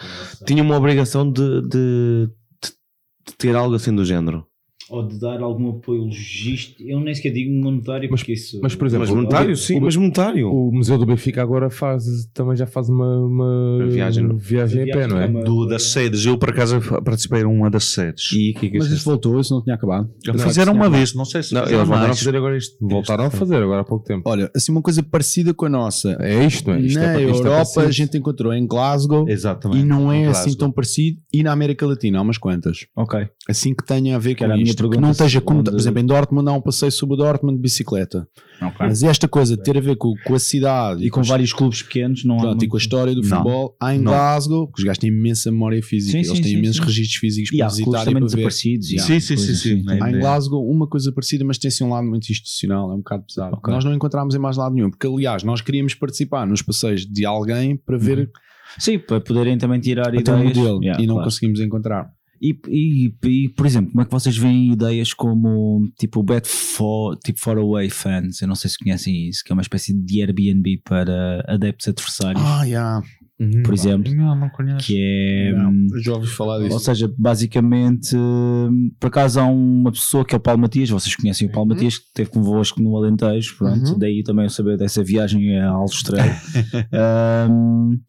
tinha 0.45 0.61
uma 0.61 0.76
obrigação 0.76 1.30
de, 1.32 1.61
de, 1.61 1.69
de- 1.69 2.72
de 3.28 3.34
ter 3.38 3.55
algo 3.55 3.76
assim 3.76 3.95
do 3.95 4.03
género. 4.03 4.45
Ou 4.91 5.07
de 5.07 5.19
dar 5.19 5.41
algum 5.41 5.69
apoio 5.69 6.03
logístico, 6.03 6.83
eu 6.83 6.99
nem 6.99 7.13
sequer 7.15 7.31
digo 7.31 7.51
monetário, 7.53 8.09
Mas- 8.11 8.19
porque 8.21 8.33
isso. 8.33 8.59
mas, 8.61 8.75
por 8.75 8.87
exemplo, 8.87 9.05
Mas 9.07 9.15
monetário, 9.15 9.53
o- 9.53 9.57
sim, 9.57 9.77
o- 9.77 9.81
mas 9.81 9.95
monetário. 9.95 10.49
O 10.51 10.71
Museu 10.71 10.97
do 10.97 11.05
Benfica 11.05 11.41
agora 11.41 11.69
faz, 11.69 12.03
também 12.33 12.55
já 12.55 12.65
faz 12.67 12.89
uma, 12.89 13.19
uma 13.25 13.75
Uma 13.77 13.87
viagem. 13.87 14.27
viagem 14.37 14.83
a 14.83 14.85
pé, 14.93 15.07
não 15.07 15.19
é? 15.19 15.25
Uma- 15.27 15.43
Do, 15.43 15.65
das 15.65 15.91
sedes. 15.91 16.25
Eu, 16.25 16.37
por 16.37 16.49
acaso, 16.49 16.79
participei 17.03 17.41
em 17.41 17.45
uma 17.45 17.69
das 17.69 17.85
sedes. 17.85 18.31
E 18.33 18.53
que, 18.53 18.69
que 18.69 18.77
Mas 18.77 18.87
isso 18.91 19.05
voltou, 19.05 19.39
isso 19.39 19.53
não 19.53 19.63
tinha 19.63 19.75
acabado. 19.75 20.09
Fizeram 20.39 20.73
uma 20.73 20.89
vez, 20.89 21.13
não 21.13 21.25
sei 21.25 21.41
se 21.43 21.53
Não, 21.53 21.61
eles 21.63 21.71
voltaram 21.87 22.11
a 22.11 22.15
fazer 22.15 22.35
agora 22.35 22.57
isto. 22.57 22.77
Voltaram 22.81 23.25
a 23.25 23.29
fazer 23.29 23.55
agora 23.57 23.81
há 23.81 23.85
pouco 23.85 24.03
tempo. 24.05 24.29
Olha, 24.29 24.51
assim 24.55 24.71
uma 24.71 24.81
coisa 24.81 25.01
parecida 25.03 25.53
com 25.53 25.65
a 25.65 25.69
nossa. 25.69 26.17
É 26.19 26.45
isto, 26.45 26.67
não 26.67 26.75
é? 26.75 26.81
Isto 26.81 26.99
Na 26.99 27.13
é, 27.13 27.21
isto 27.21 27.21
é 27.21 27.23
Europa 27.29 27.51
parecido. 27.51 27.85
a 27.87 27.91
gente 27.91 28.17
encontrou 28.17 28.53
em 28.53 28.65
Glasgow 28.67 29.27
Exatamente. 29.29 29.81
e 29.81 29.83
não 29.85 30.11
é 30.11 30.27
assim 30.27 30.55
tão 30.55 30.71
parecido. 30.71 31.19
E 31.33 31.43
na 31.43 31.51
América 31.51 31.85
Latina 31.85 32.19
há 32.19 32.21
umas 32.21 32.37
quantas. 32.37 32.85
Ok. 32.95 33.27
Assim 33.49 33.73
que 33.73 33.85
tenha 33.85 34.15
a 34.15 34.19
ver 34.19 34.35
com 34.35 34.43
era 34.43 34.53
a 34.55 34.57
isto. 34.82 34.89
Que 34.89 34.95
pergunta, 34.95 35.01
não 35.01 35.11
esteja 35.11 35.41
como, 35.41 35.63
por 35.63 35.73
exemplo, 35.75 35.99
em 36.01 36.05
Dortmund 36.05 36.49
há 36.49 36.53
um 36.53 36.61
passeio 36.61 36.91
sobre 36.91 37.15
o 37.15 37.17
Dortmund 37.17 37.55
de 37.57 37.61
bicicleta. 37.61 38.27
Ok. 38.61 38.75
Mas 38.79 39.01
esta 39.03 39.27
coisa 39.27 39.55
de 39.57 39.63
ter 39.63 39.77
a 39.77 39.82
ver 39.82 39.95
com, 39.95 40.13
com 40.25 40.36
a 40.36 40.39
cidade 40.39 41.03
E 41.05 41.09
com 41.09 41.19
as- 41.21 41.27
vários 41.27 41.51
clubes 41.53 41.82
pequenos, 41.82 42.23
não 42.23 42.36
há. 42.36 42.39
pronto, 42.41 42.51
e 42.53 42.57
muito- 42.57 42.69
com 42.69 42.77
a 42.77 42.79
história 42.79 43.15
do 43.15 43.21
Não. 43.21 43.29
futebol, 43.29 43.75
há 43.82 43.95
em. 43.95 44.03
Glasgow, 44.03 44.67
que 44.71 44.79
os 44.79 44.84
gajos 44.86 44.99
têm 44.99 45.09
imensa 45.09 45.51
memória 45.51 45.82
física, 45.82 46.11
Sim, 46.11 46.17
eles 46.19 46.27
sim, 46.29 46.41
têm 46.43 46.51
sim, 46.51 46.57
imensos 46.57 46.79
registros 46.79 47.15
físicos 47.19 47.51
E 47.51 47.61
há 47.61 47.65
para 47.65 47.75
visitar 47.75 48.01
e 48.01 48.13
para 48.13 48.25
ver. 48.27 48.39
e 48.41 48.43
há 48.43 48.49
Sim, 48.51 49.19
sim, 49.19 49.19
sim, 49.19 49.38
sim. 49.38 49.51
assim. 49.88 50.01
Há 50.01 50.09
em. 50.11 50.19
Glasgow 50.19 50.69
uma 50.69 50.88
coisa 50.88 51.11
parecida, 51.11 51.43
mas 51.45 51.57
tem 51.57 51.69
assim 51.69 51.84
um 51.84 51.89
lado 51.89 52.07
muito 52.07 52.29
institucional, 52.29 52.91
é 52.91 52.93
um 52.93 52.97
bocado 52.97 53.23
pesado. 53.25 53.55
Ok. 53.55 53.73
Nós 53.73 53.84
não 53.84 53.93
encontramos 53.93 54.36
em 54.36 54.39
mais 54.39 54.57
lado 54.57 54.73
nenhum, 54.75 54.89
porque 54.89 55.07
aliás, 55.07 55.43
nós 55.43 55.61
queríamos 55.61 55.93
participar 55.95 56.45
nos 56.45 56.61
passeios 56.61 57.05
de 57.05 57.25
alguém 57.25 57.75
para 57.77 57.97
ver 57.97 58.29
Sim, 58.79 58.99
para 58.99 59.19
poderem 59.19 59.57
também 59.57 59.79
tirar 59.82 60.13
ideias. 60.15 60.55
modelo 60.57 60.79
Yeah, 60.82 61.03
e 61.03 61.07
não 61.07 61.15
claro. 61.15 61.27
conseguimos 61.29 61.59
encontrar. 61.59 62.09
E, 62.41 62.57
e, 62.67 63.13
e, 63.23 63.49
por 63.49 63.67
exemplo, 63.67 63.91
como 63.91 64.01
é 64.01 64.05
que 64.05 64.11
vocês 64.11 64.35
veem 64.35 64.71
ideias 64.73 65.13
como 65.13 65.87
tipo 65.99 66.21
o 66.21 66.23
Bet 66.23 66.47
for, 66.47 67.15
tipo 67.23 67.39
for 67.39 67.57
Away 67.57 67.89
Fans? 67.91 68.41
Eu 68.41 68.47
não 68.47 68.55
sei 68.55 68.69
se 68.71 68.79
conhecem 68.79 69.27
isso, 69.29 69.43
que 69.45 69.51
é 69.51 69.53
uma 69.53 69.61
espécie 69.61 69.93
de 69.93 70.21
Airbnb 70.21 70.81
para 70.83 71.43
adeptos 71.47 71.87
adversários, 71.87 72.41
Ah, 72.43 72.67
já. 72.67 73.01
Uhum. 73.39 73.63
por 73.63 73.73
exemplo, 73.73 74.13
Não, 74.13 74.35
não 74.35 74.49
conheço. 74.49 74.85
que 74.85 74.95
é. 74.99 75.51
Não, 75.53 75.71
hum, 75.71 75.87
já 76.03 76.13
ouvi 76.13 76.27
falar 76.27 76.59
disso. 76.59 76.73
Ou 76.73 76.79
seja, 76.79 77.11
basicamente, 77.17 78.15
hum, 78.15 78.91
por 78.99 79.07
acaso 79.07 79.39
há 79.39 79.45
uma 79.45 79.91
pessoa 79.91 80.23
que 80.25 80.35
é 80.35 80.37
o 80.37 80.41
Paulo 80.41 80.61
Matias, 80.61 80.89
vocês 80.91 81.15
conhecem 81.15 81.47
o 81.47 81.51
Paulo 81.51 81.69
Matias, 81.69 81.97
que 81.97 82.05
esteve 82.05 82.29
convosco 82.29 82.79
no 82.81 82.95
Alentejo, 82.97 83.55
pronto, 83.57 83.91
Uhum. 83.93 83.97
daí 83.99 84.21
também 84.23 84.45
eu 84.45 84.49
saber 84.49 84.77
dessa 84.77 85.03
viagem 85.03 85.57
a 85.59 85.69
Alstrel. 85.69 86.23
Hum, 87.49 87.99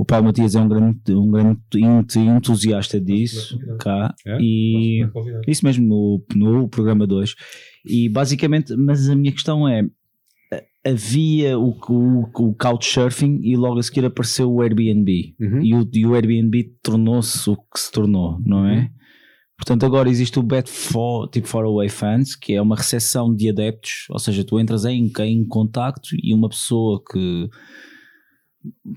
o 0.00 0.04
Paulo 0.06 0.24
Matias 0.24 0.54
é 0.54 0.60
um 0.60 0.66
grande, 0.66 1.14
um 1.14 1.30
grande 1.30 1.60
ent- 1.76 2.16
entusiasta 2.16 2.98
disso, 2.98 3.58
cá, 3.78 4.14
e 4.40 5.06
isso 5.46 5.62
mesmo 5.62 5.86
no, 5.86 6.24
no 6.34 6.68
programa 6.70 7.06
2. 7.06 7.34
E 7.84 8.08
basicamente, 8.08 8.74
mas 8.76 9.10
a 9.10 9.14
minha 9.14 9.30
questão 9.30 9.68
é: 9.68 9.82
havia 10.86 11.58
o, 11.58 11.76
o, 11.90 12.22
o 12.22 12.54
Couchsurfing 12.54 13.40
e 13.42 13.54
logo 13.58 13.78
a 13.78 13.82
seguir 13.82 14.06
apareceu 14.06 14.50
o 14.50 14.62
Airbnb. 14.62 15.34
Uhum. 15.38 15.62
E, 15.62 15.74
o, 15.74 15.86
e 15.92 16.06
o 16.06 16.14
Airbnb 16.14 16.72
tornou-se 16.82 17.50
o 17.50 17.56
que 17.56 17.78
se 17.78 17.92
tornou, 17.92 18.40
não 18.42 18.66
é? 18.66 18.90
Portanto, 19.58 19.84
agora 19.84 20.08
existe 20.08 20.38
o 20.38 20.42
Bet 20.42 20.70
for, 20.70 21.28
tipo 21.28 21.46
for 21.46 21.66
Away 21.66 21.90
Fans, 21.90 22.34
que 22.34 22.54
é 22.54 22.62
uma 22.62 22.74
recepção 22.74 23.34
de 23.34 23.50
adeptos, 23.50 24.06
ou 24.08 24.18
seja, 24.18 24.42
tu 24.42 24.58
entras 24.58 24.86
em, 24.86 25.12
em 25.18 25.46
contacto 25.46 26.08
e 26.22 26.32
uma 26.32 26.48
pessoa 26.48 27.02
que 27.12 27.50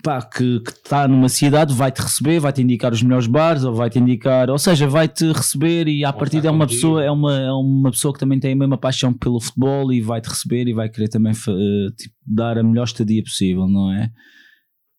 pá, 0.01 0.21
que 0.21 0.61
está 0.67 1.07
numa 1.07 1.29
cidade 1.29 1.73
vai-te 1.73 2.01
receber, 2.01 2.39
vai-te 2.39 2.61
indicar 2.61 2.91
os 2.91 3.01
melhores 3.01 3.27
bares, 3.27 3.63
ou 3.63 3.73
vai-te 3.73 3.97
indicar, 3.97 4.49
ou 4.49 4.57
seja, 4.57 4.87
vai-te 4.87 5.31
receber 5.31 5.87
e 5.87 6.03
à 6.03 6.11
partida 6.11 6.47
é 6.47 6.51
uma 6.51 6.67
pessoa, 6.67 7.03
é 7.03 7.09
uma, 7.09 7.37
é 7.37 7.51
uma 7.51 7.91
pessoa 7.91 8.13
que 8.13 8.19
também 8.19 8.39
tem 8.39 8.53
a 8.53 8.55
mesma 8.55 8.77
paixão 8.77 9.13
pelo 9.13 9.39
futebol 9.39 9.91
e 9.93 10.01
vai-te 10.01 10.27
receber 10.27 10.67
e 10.67 10.73
vai 10.73 10.89
querer 10.89 11.07
também 11.07 11.31
eh, 11.31 11.91
tipo, 11.97 12.15
dar 12.25 12.57
a 12.57 12.63
melhor 12.63 12.83
estadia 12.83 13.23
possível, 13.23 13.67
não 13.67 13.91
é? 13.91 14.11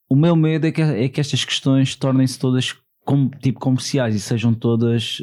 O 0.09 0.17
meu 0.17 0.37
medo 0.37 0.67
é 0.67 0.73
que, 0.73 0.81
é 0.81 1.09
que 1.09 1.21
estas 1.21 1.45
questões 1.45 1.95
tornem-se 1.97 2.39
todas 2.39 2.75
com, 3.05 3.29
tipo 3.29 3.61
comerciais 3.61 4.15
e 4.15 4.21
sejam 4.21 4.55
todas 4.55 5.19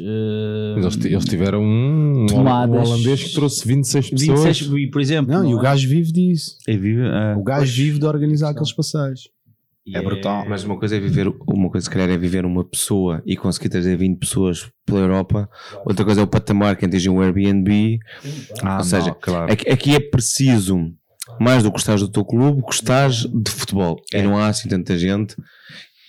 Mas 0.76 0.94
eles, 0.96 1.04
eles 1.04 1.24
tiveram 1.24 1.62
um, 1.62 2.22
um 2.22 2.26
Tomadas. 2.26 2.88
holandês 2.88 3.24
que 3.24 3.32
trouxe 3.34 3.66
26 3.66 4.10
pessoas. 4.10 4.58
26, 4.58 4.80
e, 4.82 4.90
por 4.90 5.00
exemplo, 5.00 5.32
Não, 5.32 5.44
e 5.44 5.50
não 5.50 5.56
o 5.56 5.60
é? 5.60 5.62
gajo 5.62 5.88
vive 5.88 6.12
disso. 6.12 6.56
E 6.68 6.76
vive, 6.76 7.02
ah, 7.02 7.34
O 7.36 7.42
gajo 7.42 7.72
vive 7.74 7.98
de 7.98 8.06
organizar 8.06 8.50
aqueles 8.50 8.72
passeios. 8.72 9.28
E 9.84 9.96
é 9.96 10.00
brutal. 10.00 10.44
Mas 10.48 10.62
uma 10.62 10.78
coisa 10.78 10.96
é 10.96 11.00
viver, 11.00 11.26
uma 11.48 11.68
coisa 11.68 11.84
se 11.84 11.90
calhar 11.90 12.08
é 12.08 12.16
viver 12.16 12.44
uma 12.46 12.64
pessoa 12.64 13.20
e 13.26 13.36
conseguir 13.36 13.68
trazer 13.68 13.96
20 13.96 14.16
pessoas 14.16 14.70
pela 14.86 15.00
Europa, 15.00 15.48
outra 15.84 16.04
coisa 16.04 16.20
é 16.20 16.24
o 16.24 16.26
patamar 16.28 16.76
que 16.76 16.84
atinge 16.84 17.10
um 17.10 17.20
Airbnb. 17.20 17.98
ah, 18.62 18.78
Ou 18.78 18.84
seja, 18.84 19.08
não, 19.08 19.16
claro. 19.20 19.52
Aqui, 19.52 19.68
aqui 19.68 19.94
é 19.96 19.98
preciso, 19.98 20.78
mais 21.40 21.64
do 21.64 21.68
que 21.70 21.72
gostares 21.72 22.00
do 22.00 22.08
teu 22.08 22.24
clube, 22.24 22.60
gostares 22.62 23.26
de 23.26 23.50
futebol. 23.50 23.96
E 24.14 24.22
não 24.22 24.38
há 24.38 24.46
assim 24.46 24.68
tanta 24.68 24.96
gente. 24.96 25.34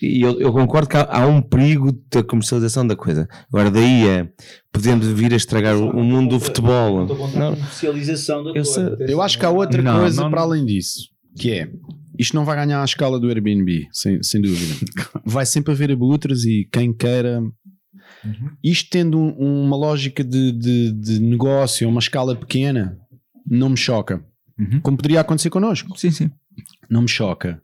E 0.04 0.20
eu, 0.22 0.40
eu 0.40 0.52
concordo 0.52 0.88
que 0.88 0.96
há, 0.96 1.02
há 1.08 1.26
um 1.26 1.40
perigo 1.42 1.92
da 2.12 2.22
comercialização 2.22 2.86
da 2.86 2.94
coisa. 2.96 3.28
Agora, 3.48 3.70
daí 3.70 4.06
é 4.06 4.28
podemos 4.72 5.06
vir 5.08 5.32
a 5.32 5.36
estragar 5.36 5.76
o, 5.76 5.90
o 5.90 6.04
mundo 6.04 6.30
do 6.30 6.40
futebol. 6.40 7.06
Não, 7.34 7.54
comercialização 7.54 8.44
da 8.44 8.50
Eu 8.50 8.64
sei- 8.64 8.84
Eu 9.08 9.22
acho 9.22 9.38
que 9.38 9.44
há 9.46 9.50
outra 9.50 9.82
Não, 9.82 9.98
coisa 10.00 10.22
não- 10.22 10.30
para 10.30 10.42
além 10.42 10.64
disso, 10.64 11.08
que 11.36 11.50
é 11.52 11.70
isto 12.18 12.34
não 12.36 12.44
vai 12.44 12.54
ganhar 12.56 12.80
a 12.80 12.84
escala 12.84 13.18
do 13.18 13.28
Airbnb, 13.28 13.88
sem, 13.92 14.22
sem 14.22 14.40
dúvida. 14.40 14.74
Vai 15.26 15.44
sempre 15.44 15.72
haver 15.72 15.90
abutres 15.90 16.44
e 16.44 16.68
quem 16.72 16.92
queira. 16.92 17.42
Isto 18.62 18.88
tendo 18.90 19.18
um- 19.18 19.64
uma 19.64 19.76
lógica 19.76 20.22
de, 20.22 20.52
de, 20.52 20.92
de 20.92 21.20
negócio, 21.20 21.88
uma 21.88 21.98
escala 21.98 22.34
pequena, 22.36 22.96
não 23.44 23.70
me 23.70 23.76
choca. 23.76 24.24
Uhum. 24.58 24.80
Como 24.80 24.96
poderia 24.96 25.20
acontecer 25.20 25.50
connosco. 25.50 25.98
Sim, 25.98 26.10
sim. 26.12 26.30
Não 26.88 27.02
me 27.02 27.08
choca. 27.08 27.60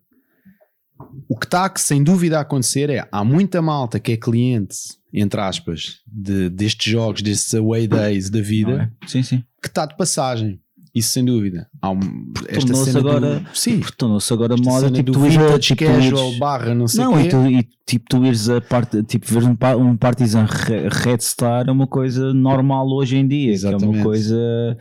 O 1.29 1.37
que 1.39 1.47
está 1.47 1.73
sem 1.77 2.03
dúvida 2.03 2.39
a 2.39 2.43
acontecer 2.43 2.91
é 2.91 3.07
há 3.11 3.25
muita 3.25 3.61
malta 3.63 3.99
que 4.01 4.13
é 4.13 4.17
cliente, 4.17 4.77
entre 5.13 5.41
aspas, 5.41 5.97
de, 6.07 6.49
destes 6.51 6.91
jogos, 6.93 7.23
destes 7.23 7.55
away 7.55 7.87
days 7.87 8.31
da 8.31 8.41
vida, 8.41 8.91
é? 9.03 9.07
Sim, 9.09 9.23
sim. 9.23 9.45
que 9.63 9.69
está 9.69 9.87
de 9.87 9.97
passagem. 9.97 10.61
Isso 10.93 11.11
sem 11.11 11.25
dúvida. 11.25 11.69
Há 11.81 11.91
um, 11.93 12.33
esta 12.49 12.75
cena 12.75 12.99
agora- 12.99 13.39
do, 13.39 13.47
sim, 13.57 13.81
tornou-se 13.97 14.33
agora 14.33 14.57
moda, 14.57 14.91
tipo, 14.91 15.13
do 15.13 15.21
tu 15.21 15.27
ires 15.27 15.37
a- 15.39 15.59
tipo, 15.61 15.85
casual 15.85 16.33
barra 16.39 16.75
não 16.75 16.89
sei 16.89 17.05
Não, 17.05 17.13
quê. 17.13 17.21
e, 17.23 17.29
tu, 17.29 17.47
e 17.47 17.69
tipo, 17.87 18.05
tu 18.09 18.25
ires 18.27 18.49
a 18.49 18.61
parte, 18.61 19.01
tipo, 19.05 19.25
ver 19.27 19.45
um, 19.45 19.57
um 19.79 19.97
Partizan 19.97 20.47
Re- 20.51 20.89
Red 20.89 21.21
Star 21.21 21.69
é 21.69 21.71
uma 21.71 21.87
coisa 21.87 22.35
normal 22.35 22.89
hoje 22.89 23.17
em 23.17 23.29
dia, 23.29 23.45
que 23.47 23.51
é 23.51 23.55
Exatamente. 23.55 23.87
uma 23.99 24.03
coisa 24.03 24.77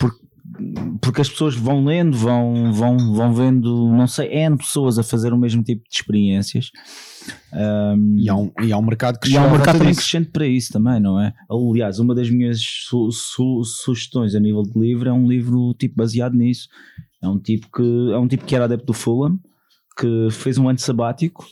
porque, 0.00 0.23
porque 1.00 1.20
as 1.20 1.28
pessoas 1.28 1.54
vão 1.54 1.84
lendo, 1.84 2.16
vão, 2.16 2.72
vão, 2.72 2.96
vão 3.14 3.32
vendo, 3.34 3.88
não 3.90 4.06
sei, 4.06 4.28
N 4.28 4.56
pessoas 4.56 4.98
a 4.98 5.02
fazer 5.02 5.32
o 5.32 5.38
mesmo 5.38 5.62
tipo 5.62 5.82
de 5.88 5.96
experiências. 5.96 6.70
Um, 7.52 8.16
E 8.18 8.28
há 8.28 8.34
um, 8.36 8.52
e 8.62 8.72
há 8.72 8.78
um 8.78 8.82
mercado 8.84 9.18
que 9.18 9.30
e 9.30 9.36
há 9.36 9.42
um 9.46 9.50
mercado 9.50 9.78
também 9.78 9.94
crescente 9.94 10.30
para 10.30 10.46
isso 10.46 10.72
também, 10.72 11.00
não 11.00 11.20
é? 11.20 11.32
Aliás, 11.50 11.98
uma 11.98 12.14
das 12.14 12.28
minhas 12.30 12.60
su- 12.60 13.10
su- 13.12 13.62
sugestões 13.64 14.34
a 14.34 14.40
nível 14.40 14.62
de 14.62 14.78
livro 14.78 15.08
é 15.08 15.12
um 15.12 15.26
livro 15.26 15.74
tipo 15.78 15.96
baseado 15.96 16.34
nisso. 16.34 16.68
É 17.22 17.28
um 17.28 17.38
tipo 17.38 17.68
que 17.74 18.12
é 18.12 18.18
um 18.18 18.28
tipo 18.28 18.44
que 18.44 18.54
era 18.54 18.64
adepto 18.66 18.86
do 18.86 18.92
Fulham, 18.92 19.38
que 19.98 20.28
fez 20.30 20.58
um 20.58 20.68
ano 20.68 20.78
sabático 20.78 21.46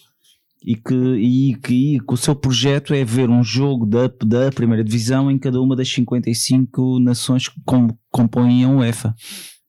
e 0.65 0.77
que, 0.77 0.95
e, 0.95 1.55
que, 1.57 1.97
e 1.97 2.01
que 2.01 2.15
o 2.15 2.17
seu 2.17 2.35
projeto 2.35 2.95
é 2.95 3.05
ver 3.05 3.29
um 3.29 3.43
jogo 3.43 3.85
da, 3.85 4.07
da 4.25 4.51
primeira 4.53 4.85
divisão 4.85 5.31
em 5.31 5.39
cada 5.39 5.61
uma 5.61 5.75
das 5.75 5.93
55 5.93 7.01
nações 7.01 7.49
que 7.49 7.61
com, 7.65 7.89
compõem 8.11 8.65
a 8.65 8.69
UEFA. 8.69 9.15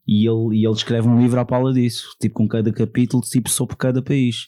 E 0.07 0.27
ele, 0.27 0.57
e 0.57 0.65
ele 0.65 0.75
escreve 0.75 1.07
um 1.07 1.19
livro 1.19 1.39
à 1.39 1.45
pala 1.45 1.73
disso, 1.73 2.09
tipo 2.21 2.35
com 2.35 2.47
cada 2.47 2.71
capítulo, 2.71 3.23
tipo 3.23 3.49
sobre 3.49 3.75
cada 3.75 4.01
país. 4.01 4.47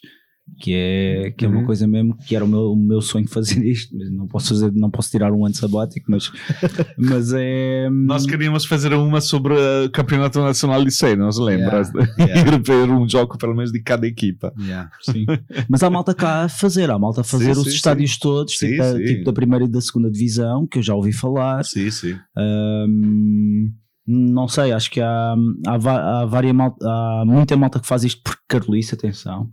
Que 0.60 0.74
é, 0.74 1.32
que 1.32 1.44
é 1.44 1.48
uma 1.48 1.60
Uhum. 1.62 1.66
coisa 1.66 1.88
mesmo 1.88 2.16
que 2.18 2.36
era 2.36 2.46
o 2.46 2.48
meu, 2.48 2.72
o 2.72 2.76
meu 2.76 3.02
sonho 3.02 3.28
fazer 3.28 3.62
isto, 3.66 3.98
mas 3.98 4.12
não 4.12 4.28
posso 4.28 4.50
fazer, 4.50 4.72
não 4.74 4.90
posso 4.92 5.10
tirar 5.10 5.32
um 5.34 5.44
ano 5.44 5.56
sabático, 5.56 6.06
mas, 6.10 6.32
mas 6.98 7.34
é. 7.34 7.90
Nós 7.90 8.26
queríamos 8.26 8.64
fazer 8.66 8.94
uma 8.94 9.20
sobre 9.22 9.54
o 9.56 9.90
Campeonato 9.90 10.40
Nacional 10.40 10.86
de 10.86 10.92
Sei, 10.92 11.16
não 11.16 11.32
se 11.32 11.42
lembras? 11.42 11.92
Yeah. 12.20 12.58
Ver 12.64 12.90
um 12.90 13.10
jogo 13.10 13.38
pelo 13.38 13.56
menos 13.56 13.72
de 13.72 13.82
cada 13.82 14.06
equipa. 14.08 14.54
Yeah. 14.60 14.92
Sim. 15.02 15.26
Mas 15.68 15.82
há 15.84 15.90
malta 15.90 16.14
cá 16.14 16.44
a 16.44 16.50
fazer, 16.50 16.90
há 16.92 16.98
malta 17.00 17.22
a 17.22 17.24
fazer 17.24 17.54
Sim, 17.56 17.62
os 17.62 17.68
sim, 17.68 17.76
estádios 17.76 18.18
todos, 18.18 18.58
Sim, 18.58 18.68
tipo, 18.68 18.78
da, 18.84 18.94
sim. 18.98 19.04
tipo 19.04 19.24
da 19.26 19.34
primeira 19.34 19.66
e 19.66 19.68
da 19.68 19.82
segunda 19.82 20.10
divisão, 20.12 20.68
que 20.68 20.78
eu 20.78 20.84
já 20.84 20.94
ouvi 20.94 21.12
falar. 21.12 21.66
Sim, 21.66 21.90
sim. 21.90 22.16
Ahm, 22.38 23.72
não 24.08 24.48
sei, 24.48 24.72
acho 24.72 24.92
que 24.92 25.02
há, 25.02 25.36
há, 25.68 26.22
há, 26.22 26.26
várias 26.26 26.54
malta, 26.54 26.86
há 26.88 27.24
muita 27.26 27.58
malta 27.58 27.80
que 27.80 27.88
faz 27.88 28.04
isto 28.04 28.22
por 28.24 28.38
carolice, 28.48 28.94
atenção. 28.94 29.50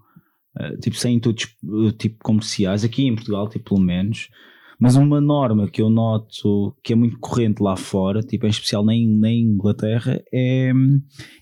Ah, 0.57 0.77
tipo, 0.81 0.97
sem 0.97 1.17
intuitos 1.17 1.47
uh, 1.65 1.93
tipo, 1.93 2.17
comerciais, 2.23 2.85
aqui 2.85 3.07
em 3.07 3.15
Portugal, 3.15 3.49
tipo, 3.49 3.71
pelo 3.71 3.81
menos. 3.81 4.29
Mas 4.79 4.97
uma 4.97 5.21
norma 5.21 5.69
que 5.69 5.81
eu 5.81 5.89
noto 5.89 6.75
que 6.83 6.93
é 6.93 6.97
muito 6.97 7.17
corrente 7.21 7.63
lá 7.63 7.77
fora, 7.77 8.21
tipo, 8.21 8.47
em 8.47 8.51
especial 8.51 8.85
na, 8.85 8.93
In- 8.93 9.17
na 9.21 9.31
Inglaterra, 9.31 10.21
é, 10.35 10.73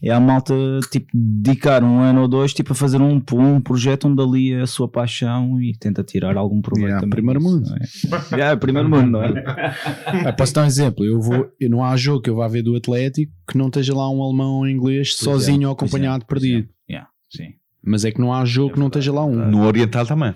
é 0.03 0.11
a 0.11 0.21
malta 0.21 0.53
tipo, 0.93 1.07
dedicar 1.15 1.83
um 1.83 2.01
ano 2.01 2.21
ou 2.21 2.29
dois 2.29 2.53
tipo, 2.53 2.73
a 2.73 2.75
fazer 2.75 3.01
um, 3.01 3.23
um 3.33 3.61
projeto 3.63 4.09
onde 4.09 4.23
ali 4.23 4.53
é 4.53 4.61
a 4.61 4.67
sua 4.67 4.87
paixão 4.87 5.59
e 5.59 5.73
tenta 5.75 6.05
tirar 6.05 6.37
algum 6.37 6.61
proveito. 6.61 6.89
Yeah, 6.89 7.09
primeiro 7.09 7.41
disso, 7.41 7.51
mundo. 7.51 7.75
é? 7.75 8.37
Yeah, 8.37 8.57
primeiro 8.61 8.91
mundo, 8.91 9.11
não 9.11 9.23
é? 9.23 9.33
Ah, 10.29 10.33
posso 10.35 10.53
dar 10.53 10.65
um 10.65 10.67
exemplo? 10.67 11.03
Eu 11.03 11.19
vou, 11.19 11.49
eu 11.59 11.71
não 11.71 11.83
há 11.83 11.97
jogo 11.97 12.21
que 12.21 12.29
eu 12.29 12.37
vá 12.37 12.47
ver 12.47 12.61
do 12.61 12.77
Atlético 12.77 13.33
que 13.51 13.57
não 13.57 13.69
esteja 13.69 13.95
lá 13.95 14.11
um 14.11 14.23
alemão 14.23 14.57
ou 14.57 14.63
um 14.65 14.69
inglês 14.69 15.17
Pois 15.17 15.25
sozinho 15.25 15.65
é, 15.65 15.67
ou 15.67 15.73
acompanhado 15.73 16.25
é, 16.25 16.27
pois 16.29 16.43
é. 16.45 16.47
perdido. 16.47 16.69
Yeah, 16.91 17.09
sim. 17.31 17.55
Mas 17.91 18.05
é 18.05 18.13
que 18.13 18.21
não 18.21 18.33
há 18.33 18.45
jogo 18.45 18.75
que 18.75 18.79
não 18.79 18.87
esteja 18.87 19.13
lá 19.13 19.25
um. 19.25 19.51
No 19.51 19.65
Oriental 19.67 20.07
também. 20.07 20.33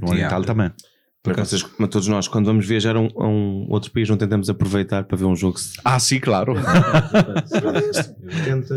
No 0.00 0.08
Oriental 0.10 0.42
também. 0.42 0.70
Por 1.22 1.34
acaso, 1.34 1.50
vocês, 1.50 1.62
como 1.62 1.86
todos 1.86 2.08
nós, 2.08 2.26
quando 2.26 2.46
vamos 2.46 2.66
viajar 2.66 2.96
a 2.96 3.00
um, 3.00 3.08
a 3.16 3.28
um 3.28 3.66
outro 3.68 3.92
país, 3.92 4.08
não 4.08 4.16
tentamos 4.16 4.48
aproveitar 4.50 5.04
para 5.04 5.16
ver 5.16 5.24
um 5.26 5.36
jogo. 5.36 5.58
se- 5.60 5.78
Ah, 5.84 5.98
sim, 6.00 6.18
claro. 6.18 6.54
Tenta... 8.44 8.74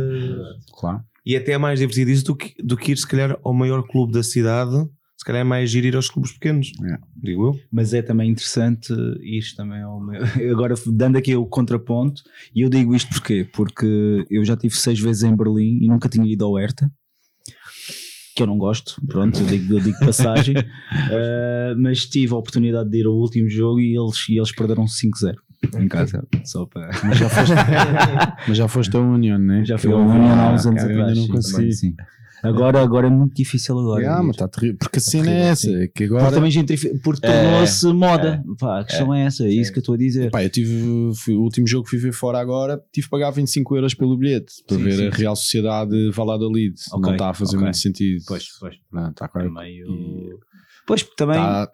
Claro. 0.78 1.02
E 1.26 1.36
até 1.36 1.54
é 1.54 1.58
mais 1.58 1.80
divertido 1.80 2.12
isso 2.12 2.26
do 2.26 2.36
que, 2.36 2.54
do 2.64 2.78
que 2.78 2.92
ir, 2.92 2.98
se 2.98 3.08
calhar, 3.08 3.38
ao 3.44 3.54
maior 3.54 3.82
clube 3.88 4.14
da 4.14 4.22
cidade. 4.22 4.76
Se 5.18 5.26
calhar 5.26 5.42
é 5.42 5.44
mais 5.44 5.72
giro 5.72 5.88
ir 5.88 5.96
aos 5.96 6.10
clubes 6.10 6.34
pequenos. 6.34 6.72
Yeah. 6.80 7.02
Digo 7.16 7.48
eu. 7.48 7.60
Mas 7.72 7.94
é 7.94 8.02
também 8.02 8.30
interessante 8.30 8.94
isto 9.24 9.56
também 9.56 9.82
ao 9.82 10.00
meu... 10.00 10.22
Agora 10.52 10.76
dando 10.88 11.18
aqui 11.18 11.36
o 11.36 11.46
contraponto, 11.48 12.22
e 12.54 12.62
eu 12.62 12.70
digo 12.70 12.94
isto 12.94 13.10
porquê? 13.10 13.48
Porque 13.54 14.26
eu 14.30 14.44
já 14.46 14.56
tive 14.56 14.76
seis 14.76 15.00
vezes 15.00 15.24
em 15.24 15.36
Berlim 15.36 15.80
e 15.82 15.88
nunca 15.88 16.10
tinha 16.10 16.32
ido 16.32 16.46
ao 16.46 16.56
Hertha, 16.60 16.92
que 18.36 18.44
eu 18.44 18.48
não 18.48 18.58
gosto, 18.58 19.02
pronto, 19.08 19.40
eu 19.40 19.46
digo, 19.46 19.76
eu 19.76 19.80
digo 19.80 19.98
passagem, 20.00 20.56
Ah, 20.58 21.74
mas 21.80 22.06
tive 22.06 22.34
a 22.34 22.38
oportunidade 22.38 22.90
de 22.90 23.00
ir 23.00 23.06
ao 23.06 23.14
último 23.14 23.50
jogo 23.50 23.80
e 23.80 23.98
eles, 23.98 24.28
e 24.30 24.38
eles 24.38 24.52
perderam 24.54 24.84
5-0 24.84 25.36
em 25.80 25.88
casa, 25.88 26.28
só 26.44 26.66
para... 26.66 26.90
Mas 27.04 27.18
já 27.18 27.30
foste, 27.30 27.54
mas 28.48 28.58
já 28.58 28.68
foste 28.68 28.96
a 28.96 29.00
Union, 29.00 29.38
né? 29.38 29.64
Já 29.66 29.78
fui 29.78 29.92
ao 29.92 30.02
Union 30.02 30.34
há 30.34 30.52
uns 30.52 30.66
anos 30.66 30.84
eu 30.84 30.90
ainda 30.90 31.02
atrás. 31.04 31.18
não 31.18 31.28
consegui. 31.28 31.72
sim. 31.72 31.96
Agora, 32.48 32.82
agora 32.82 33.08
é 33.08 33.10
muito 33.10 33.34
difícil 33.36 33.78
agora. 33.80 34.02
Yeah, 34.02 34.24
mas 34.24 34.36
tá 34.38 34.48
terrível. 34.48 34.78
Porque 34.80 35.00
a 35.00 35.02
cena 35.02 35.30
é 35.32 35.40
essa, 35.50 35.62
sim. 35.68 35.76
é 35.76 35.80
que 35.88 35.88
Porque 35.88 36.04
agora. 36.06 36.32
também 36.32 36.52
gentrifi- 36.52 37.00
porque 37.00 37.26
É, 37.26 37.32
tornou-se 37.32 37.86
moda. 37.94 38.44
Pá, 38.60 38.80
a 38.82 38.84
questão 38.86 39.14
é, 39.14 39.26
essa, 39.26 39.44
é 39.46 39.50
isso 39.50 39.72
que 39.72 39.80
eu 39.80 39.82
estou 39.82 39.96
a 39.96 39.98
dizer. 39.98 40.32
Pá, 40.32 40.44
eu 40.44 40.50
tive 40.50 41.12
fui- 41.16 41.36
o 41.36 41.42
último 41.42 41.68
jogo 41.68 41.84
que 41.86 41.92
fui 41.92 42.00
ver 42.00 42.14
fora 42.14 42.40
agora, 42.40 42.82
tive 42.92 43.06
que 43.08 43.12
pagar 43.12 43.32
25 43.32 43.76
euros 43.76 43.94
pelo 43.94 44.18
bilhete 44.18 44.54
para 44.68 44.78
Sim, 44.78 44.84
ver 44.84 44.98
sim, 44.98 45.08
a 45.08 45.10
Real 45.12 45.36
Sociedade 45.36 46.12
Valladolid. 46.12 46.74
Ok, 46.92 47.02
não 47.02 47.12
está 47.14 47.30
a 47.30 47.34
fazer 47.34 47.56
ok. 47.56 47.64
muito 47.64 47.78
sentido. 47.78 48.24
Pois, 48.28 48.46
pois. 48.60 48.76
Não, 48.92 49.14
tá 49.14 49.26
É 49.26 49.28
claro. 49.28 49.52
meio... 49.54 50.40
Pois, 50.88 51.02
porque 51.04 51.16
também. 51.18 51.36
Tá- 51.38 51.70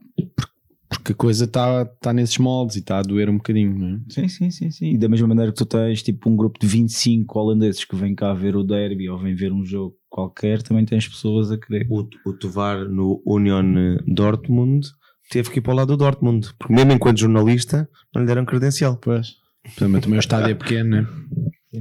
porque 0.89 1.13
a 1.13 1.15
coisa 1.15 1.45
está 1.45 1.85
tá 1.85 2.11
nesses 2.13 2.37
moldes 2.37 2.75
e 2.75 2.79
está 2.79 2.99
a 2.99 3.01
doer 3.01 3.29
um 3.29 3.37
bocadinho, 3.37 3.77
não 3.77 3.87
é? 3.95 3.99
Sim, 4.09 4.27
sim, 4.27 4.51
sim, 4.51 4.69
sim. 4.71 4.89
E 4.93 4.97
da 4.97 5.07
mesma 5.07 5.25
maneira 5.27 5.49
que 5.51 5.57
tu 5.57 5.65
tens 5.65 6.03
tipo 6.03 6.29
um 6.29 6.35
grupo 6.35 6.59
de 6.59 6.67
25 6.67 7.39
holandeses 7.39 7.85
que 7.85 7.95
vêm 7.95 8.13
cá 8.13 8.33
ver 8.33 8.57
o 8.57 8.63
derby 8.63 9.09
ou 9.09 9.17
vêm 9.17 9.33
ver 9.33 9.53
um 9.53 9.63
jogo 9.63 9.95
qualquer, 10.11 10.61
também 10.61 10.85
tens 10.85 11.07
pessoas 11.07 11.49
a 11.49 11.57
querer. 11.57 11.87
O, 11.89 12.07
o 12.25 12.33
Tovar 12.33 12.85
no 12.87 13.23
Union 13.25 13.97
Dortmund 14.05 14.87
teve 15.31 15.49
que 15.49 15.59
ir 15.59 15.61
para 15.61 15.73
o 15.73 15.75
lado 15.75 15.87
do 15.87 15.97
Dortmund. 15.97 16.53
Porque 16.59 16.73
mesmo 16.73 16.91
enquanto 16.91 17.21
jornalista, 17.21 17.89
não 18.13 18.21
lhe 18.21 18.27
deram 18.27 18.45
credencial. 18.45 18.97
Pois. 18.97 19.35
Também, 19.77 20.01
também 20.01 20.17
o 20.17 20.19
estádio 20.19 20.51
é 20.51 20.55
pequeno, 20.55 20.89
né? 20.89 21.07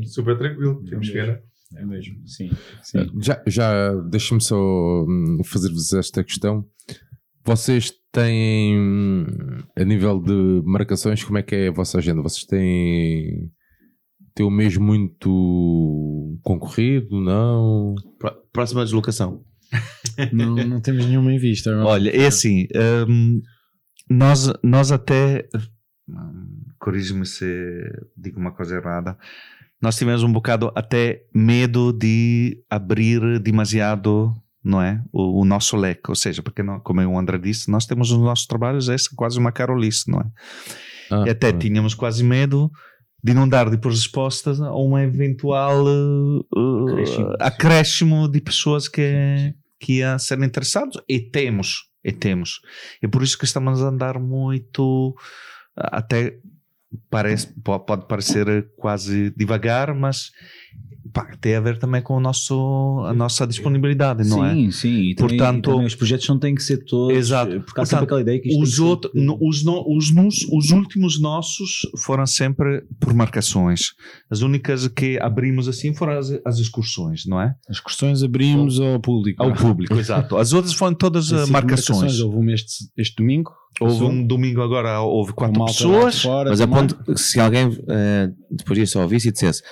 Super 0.06 0.38
tranquilo. 0.38 0.82
Temos 0.84 1.10
que 1.10 1.18
ir. 1.18 1.42
É 1.76 1.84
mesmo, 1.84 2.16
sim. 2.26 2.50
Já, 3.20 3.40
já 3.46 3.94
deixa-me 3.94 4.40
só 4.40 4.56
hum, 5.04 5.40
fazer-vos 5.44 5.92
esta 5.92 6.24
questão. 6.24 6.66
Vocês 7.44 7.92
têm, 8.12 8.76
hum, 8.76 9.24
a 9.76 9.84
nível 9.84 10.20
de 10.20 10.62
marcações, 10.64 11.22
como 11.22 11.38
é 11.38 11.42
que 11.42 11.54
é 11.54 11.68
a 11.68 11.72
vossa 11.72 11.98
agenda? 11.98 12.22
Vocês 12.22 12.44
têm, 12.44 13.50
o 14.42 14.50
mês 14.50 14.76
muito 14.76 16.38
concorrido? 16.42 17.20
Não? 17.20 17.94
Pró- 18.18 18.36
Próxima 18.52 18.84
deslocação. 18.84 19.44
Não, 20.32 20.56
não 20.56 20.80
temos 20.80 21.06
nenhuma 21.06 21.32
em 21.32 21.38
vista. 21.38 21.70
agora. 21.70 21.86
Olha, 21.86 22.10
é 22.10 22.26
assim, 22.26 22.66
hum, 23.08 23.40
nós, 24.08 24.52
nós 24.62 24.90
até, 24.90 25.48
hum, 26.08 26.64
corrige-me 26.78 27.24
se 27.24 27.46
digo 28.16 28.38
uma 28.40 28.50
coisa 28.52 28.76
errada, 28.76 29.16
nós 29.80 29.96
tivemos 29.96 30.22
um 30.22 30.32
bocado 30.32 30.70
até 30.74 31.22
medo 31.32 31.92
de 31.92 32.62
abrir 32.68 33.38
demasiado, 33.38 34.34
não 34.62 34.82
é, 34.82 35.02
o, 35.12 35.40
o 35.40 35.44
nosso 35.44 35.76
leque, 35.76 36.10
ou 36.10 36.16
seja, 36.16 36.42
porque 36.42 36.62
não, 36.62 36.80
como 36.80 37.00
o 37.00 37.18
André 37.18 37.38
disse, 37.38 37.70
nós 37.70 37.86
temos 37.86 38.10
os 38.10 38.18
nossos 38.18 38.46
trabalhos, 38.46 38.88
é 38.88 38.96
quase 39.16 39.38
uma 39.38 39.52
carolice, 39.52 40.10
não 40.10 40.20
é? 40.20 40.26
Ah, 41.10 41.24
e 41.26 41.30
até 41.30 41.48
ah. 41.48 41.52
tínhamos 41.52 41.94
quase 41.94 42.22
medo 42.22 42.70
de 43.22 43.34
não 43.34 43.48
dar 43.48 43.68
depois 43.68 43.96
respostas 43.96 44.60
a 44.60 44.74
um 44.74 44.98
eventual 44.98 45.84
uh, 45.84 46.88
Acréscimo. 46.88 47.36
acréscimo 47.40 48.28
de 48.28 48.40
pessoas 48.40 48.88
que, 48.88 49.54
que 49.78 49.98
iam 49.98 50.18
ser 50.18 50.40
interessados 50.42 50.98
e 51.08 51.20
temos, 51.20 51.88
e 52.04 52.12
temos. 52.12 52.60
É 53.02 53.06
por 53.08 53.22
isso 53.22 53.36
que 53.38 53.44
estamos 53.44 53.82
a 53.82 53.88
andar 53.88 54.18
muito 54.18 55.14
até 55.76 56.38
parece, 57.08 57.46
po- 57.62 57.78
pode 57.80 58.06
parecer 58.06 58.68
quase 58.76 59.30
devagar, 59.36 59.94
mas 59.94 60.30
pá, 61.12 61.36
tem 61.40 61.54
a 61.54 61.60
ver 61.60 61.78
também 61.78 62.00
com 62.02 62.16
o 62.16 62.20
nosso, 62.20 63.04
a 63.06 63.12
nossa 63.14 63.46
disponibilidade, 63.46 64.28
não 64.28 64.44
é? 64.44 64.52
sim, 64.54 64.70
sim. 64.70 65.14
Portanto- 65.16 65.70
também 65.70 65.86
os 65.86 65.94
projetos 65.94 66.28
não 66.28 66.38
têm 66.38 66.54
que 66.54 66.62
ser 66.62 66.84
todos. 66.84 67.16
Exato. 67.16 67.60
Porque 67.62 67.80
há 67.80 67.84
sempre 67.84 67.98
Portanto, 68.00 68.02
aquela 68.04 68.20
ideia 68.20 68.40
que 68.40 68.60
Os, 68.62 68.76
ser 68.76 68.82
outro, 68.82 69.10
os, 69.40 69.64
no- 69.64 69.84
os, 69.96 70.10
nos- 70.14 70.46
os 70.52 70.70
últimos 70.70 71.20
nossos 71.20 71.80
foram 71.98 72.26
sempre 72.26 72.82
por 73.00 73.12
marcações. 73.14 73.92
As 74.30 74.40
únicas 74.42 74.88
que 74.88 75.18
abrimos 75.20 75.68
assim 75.68 75.94
foram 75.94 76.18
as, 76.18 76.30
as 76.44 76.58
excursões, 76.58 77.26
não 77.26 77.40
é? 77.40 77.54
As 77.68 77.76
excursões 77.76 78.22
abrimos 78.22 78.80
ao 78.80 79.00
público. 79.00 79.42
Ao 79.42 79.52
público, 79.52 79.94
exato. 79.98 80.36
As 80.36 80.52
outras 80.52 80.74
foram 80.74 80.94
todas 80.94 81.26
As 81.32 81.32
uh, 81.32 81.38
cinco 81.46 81.52
marcações. 81.52 82.20
Houve 82.20 82.36
uma 82.36 82.52
este, 82.52 82.86
este 82.96 83.16
domingo. 83.16 83.52
Houve 83.80 84.04
um 84.04 84.26
domingo 84.26 84.60
agora, 84.62 85.00
houve 85.00 85.32
com 85.32 85.46
quatro 85.52 85.64
pessoas. 85.72 86.20
fora 86.22 86.50
Mas 86.50 86.60
a 86.60 86.66
ponto, 86.66 86.96
se 87.16 87.38
alguém 87.40 87.70
eh, 87.88 88.28
depois 88.50 88.78
disso 88.78 89.00
ouvisse 89.00 89.28
e 89.28 89.32
dissesse 89.32 89.62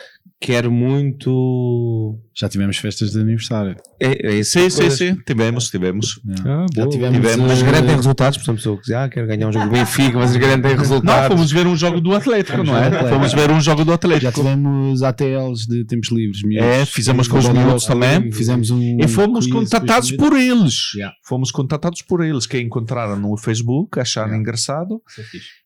quero 0.40 0.70
muito. 0.70 2.18
Já 2.34 2.48
tivemos 2.48 2.76
festas 2.76 3.10
de 3.10 3.20
aniversário. 3.20 3.74
É, 4.00 4.28
é 4.28 4.34
isso. 4.36 4.52
Sim, 4.52 4.70
sim, 4.70 4.90
sim. 4.90 5.16
Tivemos, 5.26 5.68
tivemos. 5.70 6.20
Ah, 6.46 6.66
Já 6.74 6.86
tivemos, 6.88 7.16
tivemos, 7.18 7.48
Mas 7.50 7.60
eh, 7.60 7.64
garantem 7.64 7.96
resultados, 7.96 8.38
portanto, 8.38 8.62
se 8.62 8.68
eu 8.68 8.78
quiser, 8.78 8.96
ah, 8.96 9.08
quero 9.08 9.26
ganhar 9.26 9.48
um 9.48 9.52
jogo 9.52 9.66
do 9.66 9.72
Benfica, 9.72 10.16
mas 10.18 10.36
garantem 10.36 10.72
Não, 10.72 10.78
resultados. 10.78 11.28
fomos 11.36 11.50
ver 11.50 11.66
um 11.66 11.76
jogo 11.76 12.00
do 12.00 12.14
Atlético, 12.14 12.62
não 12.62 12.76
é? 12.76 12.86
Atlético. 12.86 13.10
Fomos 13.10 13.32
ver 13.32 13.50
um 13.50 13.60
jogo 13.60 13.84
do 13.84 13.88
Já 13.88 13.94
Atlético. 13.94 14.32
tivemos 14.32 15.02
ATLs 15.02 15.66
de 15.66 15.84
tempos 15.84 16.10
livres. 16.10 16.42
miúdos. 16.44 16.64
É, 16.68 16.86
fizemos 16.86 17.26
com 17.26 17.38
os 17.38 17.48
miúdos 17.48 17.84
também. 17.86 18.30
Fizemos 18.30 18.70
um. 18.70 18.80
E 18.80 19.08
fomos 19.08 19.46
contatados 19.48 20.12
por 20.12 20.34
eles. 20.38 20.94
Yeah. 20.94 21.14
Fomos 21.26 21.50
contatados 21.50 22.02
por 22.02 22.24
eles, 22.24 22.46
que 22.46 22.60
encontraram 22.60 23.16
no 23.18 23.36
Facebook, 23.36 23.98
acharam 23.98 24.28
Yeah. 24.28 24.40
engraçado. 24.40 25.02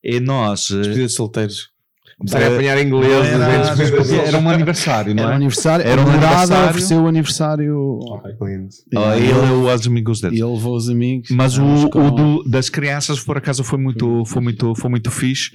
E 0.02 0.18
nós. 0.20 0.70
eh, 0.70 0.76
Despedida 0.78 1.06
de 1.06 1.12
solteiros. 1.12 1.71
Eh, 2.32 2.44
a 2.44 2.48
apanhar 2.52 2.80
inglês. 2.80 3.26
Era, 3.26 4.28
era 4.28 4.38
um 4.38 4.48
aniversário, 4.48 5.14
não 5.14 5.22
Era 5.22 5.30
um 5.30 5.32
é? 5.32 5.36
aniversário. 5.36 5.86
Era 5.86 6.00
um 6.00 6.08
aniversário. 6.10 6.68
ofereceu 6.70 7.02
o 7.02 7.06
aniversário. 7.08 7.98
Ah, 8.96 9.16
ele 9.16 9.28
e 9.28 9.32
os 9.74 9.86
amigos 9.86 10.18
E 10.18 10.22
dele. 10.22 10.36
ele 10.42 10.52
levou 10.52 10.76
os 10.76 10.88
amigos. 10.88 11.28
Mas 11.30 11.58
o, 11.58 11.64
o 11.64 12.10
do- 12.10 12.44
das 12.44 12.68
crianças, 12.68 13.20
por 13.20 13.36
acaso, 13.36 13.64
foi 13.64 13.78
muito, 13.78 14.24
foi 14.26 14.42
muito, 14.42 14.74
foi 14.74 14.90
muito 14.90 15.10
fixe. 15.10 15.50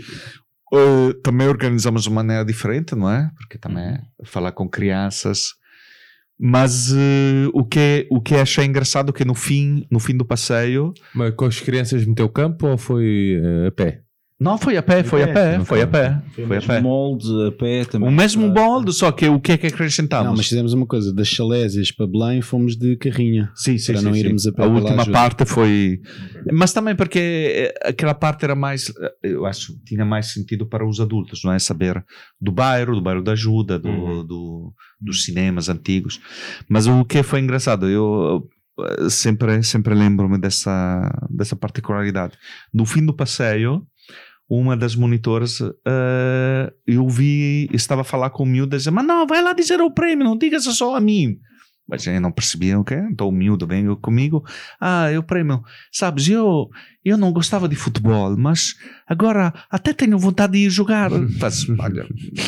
Uh, 0.73 1.13
também 1.23 1.47
organizamos 1.47 2.03
de 2.03 2.09
maneira 2.09 2.43
diferente, 2.43 2.93
não 2.93 3.09
é? 3.09 3.29
Porque 3.37 3.57
também 3.57 3.97
falar 4.25 4.51
com 4.51 4.67
crianças 4.67 5.53
Mas 6.39 6.91
eh, 6.93 7.47
o, 7.53 7.63
que, 7.65 8.05
o 8.11 8.21
que 8.21 8.35
achei 8.35 8.65
engraçado 8.65 9.09
é 9.09 9.13
que 9.13 9.25
no 9.25 9.33
fim, 9.33 9.87
no 9.89 9.99
fim 9.99 10.15
do 10.15 10.23
passeio. 10.25 10.93
Mas 11.15 11.33
com 11.35 11.45
as 11.45 11.59
crianças 11.59 12.05
meteu 12.05 12.29
campo 12.29 12.67
ou 12.67 12.77
foi 12.77 13.39
eh, 13.43 13.67
a 13.67 13.71
pé? 13.71 14.01
Não, 14.39 14.55
foi 14.55 14.77
a 14.77 14.83
pé, 14.83 15.03
foi 15.03 15.23
a 15.23 15.27
pé, 15.33 15.59
foi 15.65 15.81
a 15.81 15.87
pé. 15.87 16.21
Foi 16.47 16.57
a 16.57 16.61
pé. 16.61 16.79
molde, 16.79 17.25
a 17.47 17.51
pé 17.51 17.85
também. 17.85 18.07
O 18.07 18.11
mesmo 18.11 18.47
molde, 18.47 18.93
só 18.93 19.11
que 19.11 19.27
o 19.27 19.39
que 19.39 19.53
é 19.53 19.57
que 19.57 19.65
acrescentamos? 19.65 20.27
Não, 20.27 20.35
mas 20.37 20.47
fizemos 20.47 20.73
uma 20.73 20.85
coisa, 20.85 21.11
das 21.11 21.27
Chalésias 21.27 21.91
para 21.91 22.05
Belém 22.05 22.39
fomos 22.43 22.75
de 22.77 22.95
carrinha. 22.97 23.49
Sim, 23.55 23.79
sim, 23.79 23.93
para 23.93 24.01
sim, 24.01 24.05
não 24.07 24.13
sim. 24.13 24.19
irmos 24.19 24.45
a 24.45 24.51
pé 24.51 24.63
A 24.63 24.67
última 24.67 25.05
parte 25.07 25.43
foi. 25.43 25.99
Mas 26.53 26.71
também 26.71 26.95
porque 26.95 27.17
eh, 27.19 27.89
aquela 27.89 28.13
parte 28.13 28.43
era 28.45 28.53
mais. 28.53 28.93
eh, 29.01 29.13
Eu 29.23 29.45
acho 29.47 29.73
que 29.73 29.83
tinha 29.85 30.05
mais 30.05 30.27
sentido 30.33 30.67
para 30.67 30.87
os 30.87 30.99
adultos, 30.99 31.41
não 31.43 31.51
é? 31.51 31.57
Saber 31.57 32.05
do 32.39 32.51
bairro, 32.51 32.93
do 32.93 33.01
bairro 33.01 33.23
da 33.23 33.31
ajuda, 33.31 33.79
do, 33.79 33.89
Uhum. 33.89 34.23
do- 34.23 34.73
dos 35.01 35.23
cinemas 35.25 35.67
antigos. 35.67 36.19
Mas 36.69 36.85
o 36.85 37.03
que 37.03 37.23
foi 37.23 37.39
engraçado, 37.39 37.89
eu 37.89 38.47
eh, 38.79 39.09
sempre, 39.09 39.63
sempre 39.63 39.95
lembro-me 39.95 40.37
dessa, 40.37 41.09
dessa 41.27 41.55
particularidade. 41.55 42.33
No 42.71 42.85
fim 42.85 43.03
do 43.03 43.15
passeio. 43.15 43.81
Uma 44.49 44.77
das 44.77 44.95
monitoras, 44.95 45.59
eh, 45.61 46.73
eu 46.85 47.07
vi, 47.09 47.69
estava 47.73 48.01
a 48.01 48.05
falar 48.05 48.29
com 48.29 48.43
o 48.43 48.45
miúdo, 48.45 48.77
dizendo, 48.77 48.95
mas 48.95 49.05
não, 49.05 49.27
vai 49.27 49.41
lá 49.41 49.51
dizer 49.51 49.81
o 49.81 49.91
prêmio, 49.91 50.23
não 50.23 50.37
diga 50.37 50.59
só 50.59 50.95
a 50.95 51.01
mim. 51.01 51.37
Mas 51.87 52.05
eu 52.05 52.19
não 52.19 52.31
percebia 52.31 52.77
o 52.77 52.83
que 52.83 52.93
Então 52.95 53.29
o 53.29 53.31
miúdo 53.31 53.65
veio 53.65 53.95
comigo. 53.95 54.43
Ah, 54.79 55.09
eu 55.09 55.23
prêmio. 55.23 55.63
Sabes, 55.89 56.27
eu, 56.27 56.69
eu 57.03 57.17
não 57.17 57.31
gostava 57.31 57.67
de 57.69 57.77
futebol, 57.77 58.35
mas 58.35 58.75
agora 59.07 59.53
até 59.71 59.93
tenho 59.93 60.19
vontade 60.19 60.53
de 60.53 60.65
ir 60.65 60.69
jogar. 60.69 61.09
Mas, 61.39 61.65
olha, 61.79 62.05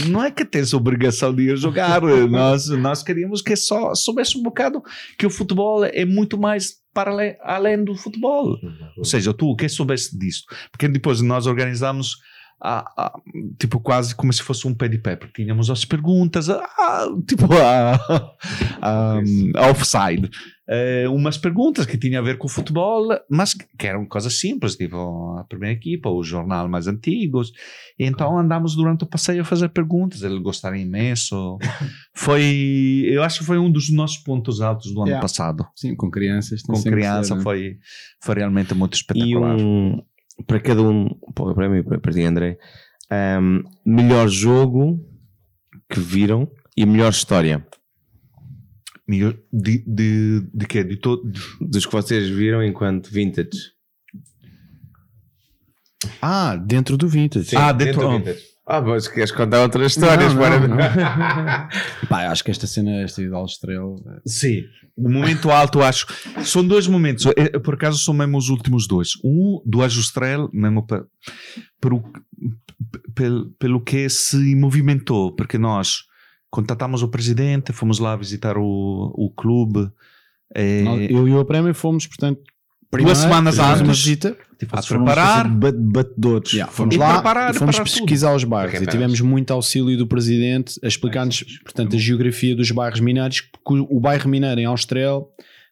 não 0.09 0.21
é 0.21 0.29
que 0.29 0.43
tens 0.43 0.73
obrigação 0.73 1.33
de 1.33 1.43
ir 1.43 1.57
jogar. 1.57 2.01
Nós, 2.29 2.67
nós 2.67 3.01
queríamos 3.01 3.41
que 3.41 3.55
só 3.55 3.95
soubesse 3.95 4.37
um 4.37 4.43
bocado 4.43 4.83
que 5.17 5.25
o 5.25 5.29
futebol 5.29 5.85
é 5.85 6.03
muito 6.03 6.37
mais 6.37 6.78
para 6.93 7.11
ale- 7.11 7.37
além 7.41 7.83
do 7.83 7.95
futebol. 7.95 8.57
Ou 8.97 9.05
seja, 9.05 9.33
tu 9.33 9.47
o 9.51 9.55
que 9.55 9.69
soubesse 9.69 10.17
disto? 10.17 10.53
Porque 10.71 10.87
depois 10.87 11.21
nós 11.21 11.45
organizamos 11.45 12.15
a- 12.61 12.91
a- 12.97 13.19
tipo 13.57 13.79
quase 13.79 14.13
como 14.15 14.31
se 14.33 14.41
fosse 14.43 14.67
um 14.67 14.73
pé 14.73 14.87
de 14.87 14.97
pé, 14.97 15.15
porque 15.15 15.43
tínhamos 15.43 15.69
as 15.69 15.85
perguntas, 15.85 16.49
ah, 16.49 17.07
tipo 17.27 17.45
a, 17.53 17.95
a, 18.81 19.19
a 19.55 19.69
offside, 19.71 20.29
Eh, 20.71 21.07
umas 21.09 21.35
perguntas 21.35 21.83
que 21.87 21.97
tinham 21.97 22.21
a 22.21 22.23
ver 22.23 22.37
com 22.37 22.45
o 22.45 22.49
futebol, 22.49 23.07
mas 23.27 23.55
que 23.55 23.87
eram 23.87 24.05
coisas 24.05 24.39
simples, 24.39 24.75
tipo 24.75 25.35
a 25.39 25.43
primeira 25.45 25.73
equipa, 25.75 26.11
o 26.11 26.21
jornal 26.23 26.69
mais 26.69 26.85
antigos, 26.85 27.51
e 27.97 28.05
então 28.05 28.37
andámos 28.37 28.75
durante 28.75 29.03
o 29.03 29.07
passeio 29.07 29.41
a 29.41 29.43
fazer 29.43 29.69
perguntas, 29.69 30.21
eles 30.21 30.37
gostaram 30.37 30.75
imenso, 30.77 31.57
foi, 32.13 33.03
eu 33.07 33.23
acho 33.23 33.39
que 33.39 33.45
foi 33.45 33.57
um 33.57 33.71
dos 33.71 33.89
nossos 33.91 34.17
pontos 34.17 34.61
altos 34.61 34.93
do 34.93 34.99
ano 35.01 35.07
Yeah. 35.09 35.21
passado, 35.23 35.65
Sim, 35.75 35.95
com 35.95 36.11
crianças. 36.11 36.61
com 36.61 36.79
criança 36.83 37.29
ser, 37.29 37.35
né? 37.37 37.41
foi, 37.41 37.77
foi 38.21 38.35
realmente 38.35 38.71
muito 38.75 38.93
E 38.93 38.97
espetacular. 38.97 39.55
um, 39.55 39.99
para 40.47 40.59
cada 40.59 40.81
um, 40.81 41.07
para 41.33 41.69
mim, 41.69 41.83
para 41.83 42.11
ti, 42.13 42.21
André, 42.23 42.57
um, 43.41 43.61
melhor 43.85 44.27
jogo 44.29 44.99
que 45.89 45.99
viram 45.99 46.49
e 46.77 46.85
melhor 46.85 47.09
história 47.11 47.65
Melhor- 49.07 49.35
De, 49.51 49.83
de, 49.87 50.41
de 50.53 50.67
quê? 50.67 50.83
De 50.83 50.95
todo, 50.97 51.23
dos 51.59 51.85
que 51.85 51.91
vocês 51.91 52.29
viram 52.29 52.63
enquanto 52.63 53.07
vintage. 53.09 53.49
Ah, 56.21 56.55
dentro 56.55 56.95
do 56.95 57.07
vintage. 57.07 57.55
Ah, 57.55 57.71
dentro- 57.71 58.01
do 58.01 58.11
vintage. 58.17 58.43
Ah, 58.71 58.81
mas 58.81 59.07
queres 59.07 59.31
contar 59.31 59.61
outras 59.63 59.93
histórias? 59.93 60.31
Não, 60.33 60.41
para- 60.41 60.59
não, 60.59 60.67
não. 60.67 60.77
Pá, 62.07 62.27
acho 62.27 62.43
que 62.43 62.51
esta 62.51 62.67
cena, 62.67 63.01
esta 63.01 63.19
ida 63.21 63.35
ao 63.35 63.45
estrela. 63.45 63.95
Sim. 64.27 64.61
O 64.95 65.09
momento 65.09 65.49
alto, 65.49 65.81
acho. 65.81 66.05
São 66.43 66.63
dois 66.65 66.85
momentos. 66.87 67.25
Por 67.63 67.73
acaso 67.73 67.97
são 67.97 68.13
mesmo 68.13 68.37
os 68.37 68.49
últimos 68.49 68.87
dois. 68.87 69.09
Um 69.23 69.59
do 69.65 69.81
Ajustrel, 69.81 70.49
mesmo 70.53 70.85
pa- 70.85 71.03
pelo, 71.81 72.03
pelo, 73.15 73.49
pelo 73.57 73.81
que 73.81 74.07
se 74.09 74.55
movimentou, 74.55 75.33
porque 75.35 75.57
nós 75.57 76.03
contatamos 76.51 77.01
o 77.01 77.07
presidente, 77.09 77.73
fomos 77.73 77.97
lá 77.97 78.15
visitar 78.15 78.55
o, 78.57 78.63
o 79.15 79.31
clube. 79.35 79.89
Nós- 80.83 81.09
Eu 81.09 81.27
e 81.27 81.33
o 81.33 81.45
Prémio 81.45 81.73
fomos, 81.73 82.05
portanto, 82.05 82.39
primeiro, 82.91 83.17
semanas 83.17 83.55
fizemos 83.55 83.79
uma 83.81 83.87
antes. 83.89 83.99
visita. 84.03 84.37
Tipo, 84.59 84.77
a 84.77 84.81
foram 84.81 85.01
uma 85.03 85.13
preparar. 85.13 85.47
batedores. 85.47 86.51
Yeah, 86.51 86.71
fomos 86.71 86.95
lá 86.97 87.13
preparar- 87.13 87.53
fomos 87.55 87.75
preparar 87.75 87.87
tudo. 87.93 88.01
pesquisar 88.05 88.35
os 88.35 88.43
bairros 88.43 88.81
e 88.81 88.85
tivemos 88.85 89.21
muito 89.21 89.51
auxílio 89.51 89.97
do 89.97 90.05
presidente 90.05 90.77
a 90.83 90.87
explicar-nos, 90.87 91.43
portanto, 91.63 91.95
a 91.95 91.99
geografia 91.99 92.55
dos 92.55 92.69
bairros 92.71 92.99
mineiros, 92.99 93.39
porque 93.41 93.85
o 93.89 93.99
bairro 94.01 94.29
mineiro 94.29 94.59
em 94.59 94.65
Austrel 94.65 95.29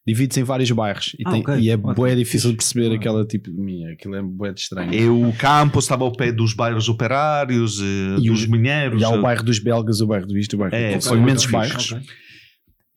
divide-se 0.07 0.39
em 0.39 0.43
vários 0.43 0.71
bairros 0.71 1.13
e, 1.19 1.23
Ah, 1.25 1.31
tem- 1.31 1.41
ok. 1.41 1.55
e 1.59 1.69
é 1.69 1.73
Ótimo. 1.75 1.93
bué 1.95 2.15
difícil 2.15 2.51
de 2.51 2.55
perceber 2.55 2.91
Ah. 2.93 2.95
aquela 2.95 3.25
tipo 3.25 3.51
de 3.51 3.59
minha, 3.59 3.91
aquilo 3.91 4.15
é 4.15 4.21
bué 4.21 4.53
de 4.53 4.61
estranho. 4.61 4.93
E 4.93 5.05
o 5.09 5.33
campo 5.37 5.79
estava 5.79 6.05
ao 6.05 6.13
pé 6.13 6.31
dos 6.31 6.53
bairros 6.53 6.87
operários, 6.87 7.81
eh, 7.81 8.19
E 8.21 8.29
dos 8.29 8.45
o- 8.45 8.49
mineiros. 8.51 9.01
E 9.01 9.03
há 9.03 9.09
eh, 9.09 9.17
o 9.17 9.21
bairro 9.21 9.43
dos 9.43 9.59
belgas, 9.59 9.99
o 9.99 10.07
bairro 10.07 10.25
do 10.25 10.37
isto, 10.37 10.53
o 10.53 10.59
bairro 10.59 10.73
É, 10.73 10.97
são 11.01 11.17
imensos 11.17 11.51
bairros. 11.51 11.91
Ok. 11.91 12.05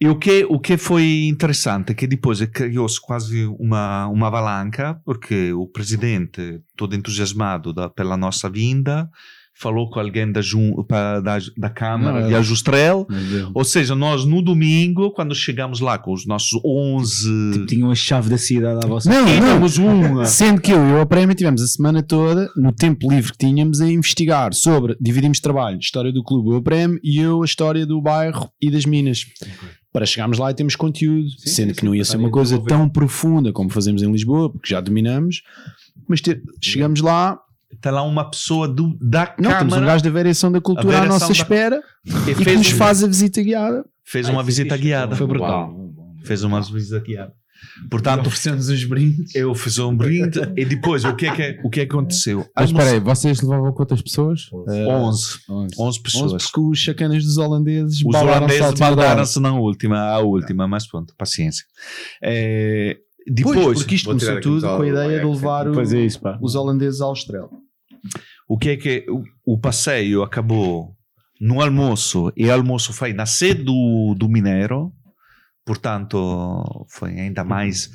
E 0.01 0.09
o 0.09 0.17
que, 0.17 0.47
o 0.49 0.59
que 0.59 0.79
foi 0.79 1.27
interessante 1.29 1.93
é 1.93 1.95
que 1.95 2.07
depois 2.07 2.41
criou-se 2.47 2.99
quase 2.99 3.45
uma, 3.59 4.07
uma 4.09 4.29
avalanca, 4.29 4.99
porque 5.05 5.53
o 5.53 5.67
presidente, 5.67 6.61
todo 6.75 6.97
entusiasmado 6.97 7.73
da, 7.75 7.91
pela 7.91 8.17
nossa 8.17 8.49
vinda, 8.49 9.11
falou 9.61 9.91
com 9.91 10.01
alguém 10.01 10.33
da, 10.33 10.41
da, 11.21 11.39
da 11.55 11.69
Câmara 11.69 12.23
Não, 12.23 12.29
de 12.29 12.35
é- 12.35 12.39
Ajustrel. 12.39 13.07
Ou 13.53 13.63
seja, 13.63 13.95
nós 13.95 14.25
no 14.25 14.41
domingo, 14.41 15.11
quando 15.11 15.35
chegamos 15.35 15.81
lá 15.81 15.99
com 15.99 16.15
os 16.15 16.27
nossos 16.27 16.59
11. 16.65 17.51
Tipo, 17.53 17.67
tinham 17.67 17.91
a 17.91 17.95
chave 17.95 18.31
da 18.31 18.39
cidade 18.39 18.83
à 18.83 18.89
vossa 18.89 19.11
Não, 19.11 19.21
não. 19.21 19.27
Tínhamos 19.27 19.77
uma. 19.77 20.25
Sendo 20.27 20.63
que 20.63 20.73
eu 20.73 20.83
e 20.83 20.93
o 20.95 21.05
Prémio 21.05 21.35
tivemos 21.35 21.61
a 21.61 21.67
semana 21.67 22.03
toda, 22.03 22.49
no 22.57 22.73
tempo 22.73 23.11
livre 23.11 23.33
que 23.33 23.39
tínhamos, 23.39 23.83
a 23.83 23.91
investigar 23.91 24.55
sobre, 24.55 24.97
dividimos 24.99 25.41
trabalho, 25.41 25.79
história 25.79 26.11
do 26.11 26.25
clube, 26.25 26.55
o 26.55 26.63
Prémio, 26.63 26.99
e 27.05 27.19
eu 27.19 27.43
a 27.43 27.45
história 27.45 27.85
do 27.85 28.01
bairro 28.01 28.51
e 28.63 28.71
das 28.71 28.87
minas. 28.87 29.27
Para 29.93 30.07
chegarmos 30.07 30.39
lá 30.39 30.51
e 30.51 30.55
temos 30.55 30.77
conteúdo, 30.77 31.29
sendo 31.39 31.75
que 31.75 31.85
não 31.85 31.95
ia 31.95 32.05
ser 32.05 32.17
uma 32.17 32.31
coisa 32.31 32.59
tão 32.63 32.89
profunda 32.89 33.53
como 33.53 33.69
fazemos 33.71 34.03
em 34.03 34.13
Lisboa, 34.13 34.49
porque 34.51 34.71
já 34.73 34.81
dominamos, 34.81 35.43
mas 36.09 36.21
ter- 36.21 36.41
chegamos 36.63 37.01
lá, 37.01 37.39
Está 37.73 37.91
lá 37.93 38.03
uma 38.03 38.29
pessoa 38.29 38.67
do, 38.69 38.97
da 39.01 39.33
não, 39.39 39.51
temos 39.51 39.73
um 39.73 39.77
Câmara 39.77 39.87
gajo 39.87 40.05
da 40.05 40.11
variação 40.11 40.51
da 40.53 40.61
cultura 40.61 40.99
à 41.03 41.07
nossa 41.07 41.27
da- 41.27 41.33
espera 41.33 41.81
que 42.25 42.31
e 42.33 42.35
que 42.35 42.57
nos 42.57 42.73
um- 42.73 42.77
faz 42.77 43.03
a 43.03 43.07
visita 43.07 43.41
guiada. 43.43 43.85
fez 44.05 44.29
uma 44.29 44.43
visita 44.43 44.77
guiada. 44.77 45.15
Foi 45.17 45.27
brutal. 45.27 45.73
Fez 46.25 46.43
uma 46.43 46.61
visita 46.61 46.99
guiada. 47.01 47.33
Portanto, 47.91 48.27
Oferecemos 48.27 48.69
os 48.69 48.85
brindes. 48.85 49.35
eu 49.35 49.55
fiz 49.55 49.79
um 49.79 49.97
brinde 49.97 50.41
e 50.57 50.65
depois 50.65 51.05
o 51.05 51.15
que 51.17 51.27
é 51.27 51.35
que, 51.35 51.61
o 51.65 51.71
que, 51.71 51.81
é 51.81 51.87
que 51.87 51.93
aconteceu? 51.93 52.47
Mas 52.55 52.71
espera 52.71 52.91
aí, 52.91 53.01
vocês 53.01 53.41
levavam 53.41 53.73
quantas 53.73 54.03
pessoas? 54.03 54.49
11. 54.53 55.39
11 55.79 56.03
pessoas. 56.03 56.33
11 56.35 56.45
porque 56.45 56.61
os 56.61 56.79
chacanas 56.79 57.25
dos 57.25 57.37
holandeses 57.39 58.03
Os 58.05 58.15
holandeses 58.15 58.79
baldaram-se 58.79 59.41
na 59.41 59.53
última, 59.55 59.99
a 60.11 60.19
última, 60.21 60.69
mas 60.69 60.87
pronto, 60.87 61.15
paciência. 61.17 61.65
É, 62.23 62.97
depois, 63.27 63.59
Pois, 63.61 63.79
porque 63.79 63.95
isto 63.95 64.07
começou 64.09 64.41
tudo 64.41 64.61
com 64.63 64.83
a 64.83 64.89
ideia 64.89 65.21
de 65.21 65.27
levar 65.27 65.69
o- 65.69 65.81
é 65.81 66.01
isso, 66.05 66.21
os 66.41 66.55
holandeses 66.55 67.01
ao 67.01 67.13
estrela. 67.13 67.49
o 68.49 68.59
que 68.59 68.71
é 68.71 68.77
que 68.77 69.07
o, 69.45 69.55
o 69.55 69.59
passeio 69.59 70.23
acabou 70.23 70.95
no 71.41 71.61
almoço 71.63 72.33
e 72.37 72.47
o 72.47 72.53
almoço 72.53 72.93
foi 72.93 73.13
na 73.13 73.25
sede 73.27 73.63
do, 73.65 74.15
do 74.19 74.29
Mineiro, 74.29 74.93
portanto 75.65 76.87
foi 76.89 77.19
ainda 77.19 77.45
mais 77.45 77.91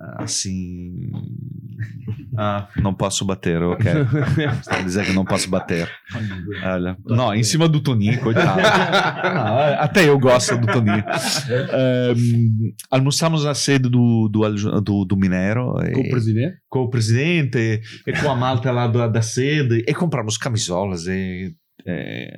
ah, 0.00 0.22
assim 0.22 1.10
ah, 2.38 2.68
não 2.76 2.94
posso 2.94 3.24
bater, 3.24 3.60
ok 3.62 3.90
está 4.60 4.78
a 4.78 4.82
dizer 4.82 5.04
que 5.06 5.12
não 5.12 5.24
posso 5.24 5.50
bater. 5.50 5.90
Olha, 6.62 6.96
não, 7.04 7.34
em 7.34 7.42
cima 7.42 7.68
do 7.68 7.80
Toninho, 7.80 8.20
coitado. 8.20 8.60
Não, 9.34 9.58
até 9.80 10.08
eu 10.08 10.18
gosto 10.18 10.56
do 10.56 10.66
Toninho. 10.66 11.04
Ahm, 11.72 12.72
almoçamos 12.90 13.44
na 13.44 13.54
sede 13.54 13.88
do, 13.88 14.28
do, 14.28 14.80
do, 14.80 15.04
do 15.04 15.16
Mineiro 15.16 15.74
Com 15.94 16.00
o 16.00 16.08
presidente? 16.08 16.56
com 16.68 16.78
o 16.80 16.90
presidente 16.90 17.82
e 18.06 18.12
com 18.12 18.30
a 18.30 18.36
malta 18.36 18.70
lá 18.70 18.86
da, 18.86 19.08
da 19.08 19.22
sede. 19.22 19.84
E 19.86 19.94
compramos 19.94 20.38
camisolas 20.38 21.06
e, 21.06 21.54
e, 21.86 22.32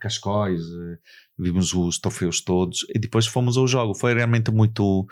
cascóis 0.00 0.60
e 0.60 0.98
vimos 1.38 1.74
os 1.74 1.98
troféus 1.98 2.40
todos 2.40 2.86
e 2.94 2.98
depois 2.98 3.26
fomos 3.26 3.56
ao 3.56 3.66
jogo 3.66 3.94
foi 3.94 4.14
realmente 4.14 4.50
muito 4.52 5.06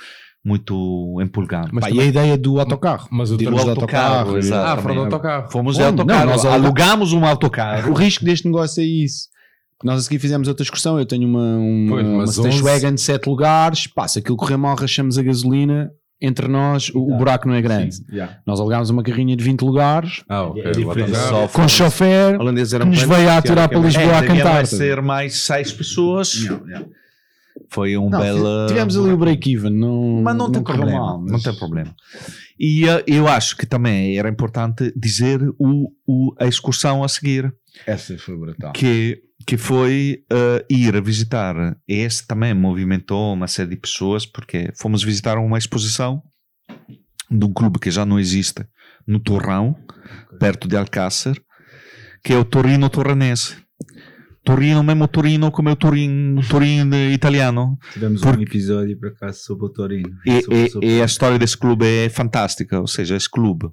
muito 0.44 1.19
empolgante 1.23 1.70
Mas 1.73 1.82
Pá, 1.85 1.89
também- 1.89 2.03
e 2.05 2.07
a 2.07 2.09
ideia 2.09 2.36
do 2.39 2.59
autocarro? 2.59 3.09
Mas 3.12 3.31
o 3.31 3.36
do 3.36 3.49
autocarro, 3.57 4.36
exato. 4.39 4.66
Ah, 4.66 4.77
foram 4.82 4.94
também. 4.94 5.05
autocarro. 5.05 5.51
fomos 5.53 5.77
de 5.77 5.82
autocarro 5.85 6.20
Não, 6.20 6.27
nós 6.32 6.44
aluga- 6.44 6.66
alugamos 6.66 7.12
um 7.12 7.24
autocarro 7.24 7.90
O 7.90 7.94
risco 7.94 8.24
deste 8.24 8.47
negócio 8.47 8.82
é 8.82 8.85
isso. 8.86 9.28
Nós 9.85 9.99
a 9.99 10.03
seguir 10.03 10.19
fizemos 10.20 10.47
outra 10.47 10.62
excursão. 10.62 10.97
Eu 10.99 11.05
tenho 11.07 11.27
uma, 11.28 11.57
uma, 11.59 11.90
Pois, 11.90 12.07
uma 12.07 12.27
station 12.28 12.49
11 12.49 12.62
wagon 12.62 12.94
de 12.94 13.01
7 13.01 13.27
lugares. 13.28 13.86
Pá, 13.89 14.07
se 14.07 14.20
aquilo 14.20 14.36
correr 14.36 14.57
mal, 14.57 14.77
rachamos 14.77 15.19
a 15.19 15.23
gasolina. 15.24 15.90
Entre 16.24 16.47
nós, 16.47 16.89
o, 16.94 17.01
o 17.15 17.19
buraco 17.19 17.49
não 17.49 17.55
é 17.55 17.61
grande. 17.61 17.97
Nós 18.47 18.61
alugámos 18.61 18.89
uma 18.90 19.03
carrinha 19.03 19.35
de 19.36 19.43
20 19.43 19.62
lugares, 19.62 20.23
Ah, 20.28 20.44
ok. 20.44 20.62
É 20.62 21.49
com 21.53 21.66
chofer, 21.69 22.39
que 22.39 22.44
nos 22.44 22.70
planos, 22.70 23.03
veio 23.03 23.28
a 23.28 23.36
atirar 23.39 23.69
para. 23.69 23.78
Lisboa 23.81 24.05
é, 24.05 24.19
a 24.19 24.27
cantar. 24.27 24.53
vai 24.53 24.66
ser 24.66 25.03
mais 25.03 25.39
seis 25.39 25.73
pessoas 25.73 26.32
Foi 27.69 27.97
um 27.97 28.09
Não, 28.09 28.19
belo. 28.20 28.66
Tivemos 28.69 28.97
ali 28.97 29.12
o 29.12 29.16
break-even, 29.16 29.70
não, 29.70 30.23
Mas 30.23 30.36
não, 30.36 30.51
tem 30.51 30.62
problema. 30.62 30.93
mal, 30.99 31.19
Não 31.20 31.32
mas- 31.32 31.43
tem 31.43 31.55
problema. 31.55 31.94
E 32.59 32.89
eh, 32.89 33.03
eu 33.07 33.27
acho 33.28 33.57
que 33.57 33.66
também 33.66 34.16
era 34.19 34.28
importante 34.28 34.93
dizer 34.97 35.40
o, 35.59 35.90
o- 36.07 36.35
a 36.39 36.47
excursão 36.47 37.03
a 37.03 37.09
seguir, 37.09 37.53
Essa 37.86 38.16
foi 38.19 38.36
brutal. 38.36 38.73
que, 38.73 39.20
que 39.47 39.56
foi 39.56 40.24
eh, 40.31 40.66
ir 40.70 41.01
visitar. 41.02 41.77
Esse 41.86 42.27
também 42.27 42.55
movimentou 42.55 43.32
uma 43.35 43.47
série 43.48 43.70
de 43.70 43.77
pessoas, 43.77 44.24
porque 44.27 44.70
fomos 44.81 45.02
visitar 45.02 45.39
uma 45.39 45.59
exposição 45.59 46.23
de 47.31 47.44
um 47.47 47.52
clube 47.52 47.78
que 47.78 47.90
já 47.90 48.05
não 48.05 48.19
existe 48.19 48.64
no 49.06 49.19
Torrão, 49.19 49.74
perto 50.39 50.69
de 50.69 50.77
Alcácer, 50.77 51.40
que 52.23 52.32
é 52.32 52.36
o 52.36 52.44
Torino 52.44 52.89
Torrenense. 52.90 53.56
Torino, 54.44 54.82
mesmo 54.82 55.06
Torino, 55.06 55.52
como 55.52 55.69
é 55.69 55.73
o 55.73 55.77
Torino, 55.77 56.40
Torino 56.48 56.97
italiano. 57.12 57.78
Tivemos 57.93 58.20
Por- 58.20 58.36
um 58.36 58.43
episódio 58.43 58.98
por 58.98 59.10
acaso 59.10 59.39
sobre 59.44 59.66
o 59.66 59.69
Torino. 59.69 60.10
E, 60.27 60.43
Sobre- 60.43 60.69
sobre- 60.70 60.89
e 60.97 61.01
a 61.01 61.05
história 61.05 61.39
desse 61.39 61.56
clube 61.56 61.86
é 61.86 62.09
fantástica, 62.09 62.81
ou 62.81 62.89
seja, 62.89 63.14
esse 63.16 63.31
clube 63.31 63.69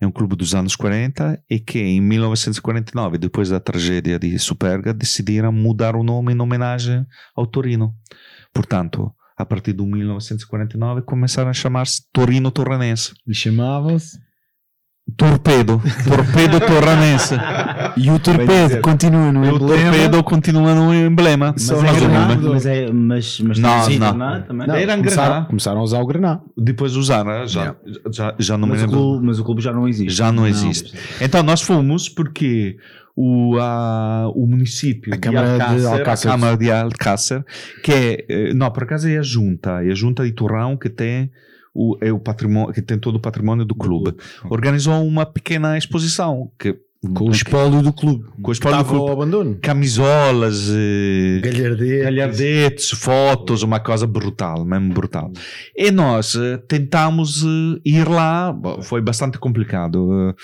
é 0.00 0.06
um 0.06 0.10
clube 0.10 0.36
dos 0.36 0.54
anos 0.54 0.76
40 0.76 1.42
e 1.48 1.58
que 1.58 1.78
em 1.78 2.00
1949, 2.00 3.18
depois 3.18 3.48
da 3.48 3.60
tragédia 3.60 4.18
de 4.18 4.38
Superga, 4.38 4.92
decidiram 4.92 5.52
mudar 5.52 5.96
o 5.96 6.02
nome 6.02 6.32
em 6.32 6.40
homenagem 6.40 7.06
ao 7.34 7.46
Torino. 7.46 7.94
Portanto, 8.52 9.12
a 9.36 9.44
partir 9.44 9.72
de 9.72 9.84
1949 9.84 11.02
começaram 11.02 11.50
a 11.50 11.54
chamar-se 11.54 12.02
Torino 12.12 12.50
Torrenense. 12.50 13.12
E 13.26 13.34
chamavam-se. 13.34 14.18
Torpedo, 15.18 15.80
Torpedo 16.08 16.58
Torrenense. 16.60 17.34
E 17.96 18.10
o 18.10 18.18
torpedo 18.18 18.80
continua 18.80 19.30
no 19.30 19.44
E 19.44 19.50
o 19.50 19.54
emblema. 19.56 19.82
Torpedo 19.92 20.24
continua 20.24 20.74
no 20.74 20.94
emblema. 20.94 21.52
Mas 21.52 21.62
Só 21.62 21.74
é 21.76 21.90
o 21.92 22.08
nome- 22.08 22.48
mas 22.48 22.66
é. 22.66 22.90
Mas, 22.90 23.40
mas 23.40 23.58
Não, 23.58 23.78
não. 23.78 23.98
granado 23.98 24.46
também. 24.46 24.66
Não, 24.66 24.74
Era 24.74 24.96
começaram, 24.96 25.44
começaram 25.44 25.80
a 25.80 25.82
usar 25.84 25.98
o 26.00 26.06
Grená. 26.06 26.40
Depois 26.56 26.96
usaram, 26.96 27.46
já, 27.46 27.60
Yeah. 27.60 27.78
já, 28.10 28.34
já 28.38 28.58
não 28.58 28.66
me 28.66 28.72
Mas 28.72 28.82
o, 28.82 28.86
lembro. 28.86 28.98
clube, 29.00 29.26
mas 29.26 29.38
o 29.38 29.44
clube 29.44 29.60
já 29.62 29.72
não 29.72 29.86
existe. 29.86 30.12
Já 30.14 30.32
não 30.32 30.46
existe. 30.48 30.94
Então 31.20 31.42
nós 31.42 31.60
fomos 31.60 32.08
porque 32.08 32.78
o, 33.14 33.56
a, 33.60 34.28
o 34.34 34.46
município 34.46 35.12
A 35.14 35.18
Câmara 35.18 35.46
de 35.56 35.62
Alcácer, 35.62 35.86
Alcácer. 35.92 36.28
a 36.30 36.32
Câmara 36.34 36.56
de 36.56 36.70
Alcácer, 36.72 37.44
que 37.84 37.92
é, 37.92 38.24
eh, 38.28 38.54
não, 38.54 38.70
por 38.70 38.82
acaso 38.84 39.06
é 39.08 39.18
a 39.18 39.22
junta, 39.22 39.84
é 39.84 39.92
a 39.92 39.94
junta 39.94 40.24
de 40.24 40.32
Torrão 40.32 40.76
que 40.78 40.88
tem 40.88 41.30
o, 41.74 41.96
é 42.00 42.12
o 42.12 42.18
patrimônio, 42.18 42.72
que 42.72 42.80
tem 42.80 42.98
todo 42.98 43.16
o 43.16 43.20
patrimônio 43.20 43.64
do 43.64 43.74
clube. 43.74 44.14
Organizou 44.48 45.04
uma 45.06 45.26
pequena 45.26 45.76
exposição 45.76 46.50
que 46.58 46.76
Com 47.14 47.24
o 47.28 47.30
espólio 47.32 47.82
do 47.82 47.92
clube. 47.92 48.24
com 48.40 48.48
o 48.48 48.52
espólio 48.52 48.78
do 48.78 48.84
clube. 48.84 49.10
abandono. 49.10 49.58
Camisolas, 49.60 50.70
eh, 50.70 51.40
Galhardetes. 51.42 52.02
galhardetes, 52.04 52.90
fotos, 52.90 53.62
uma 53.62 53.78
coisa 53.80 54.06
brutal, 54.06 54.64
mesmo 54.64 54.94
brutal. 54.94 55.30
E 55.76 55.90
nós 55.90 56.34
eh, 56.34 56.56
tentámos 56.68 57.42
eh, 57.44 57.80
ir 57.84 58.08
lá, 58.08 58.56
foi 58.82 59.02
bastante 59.02 59.38
complicado. 59.38 60.34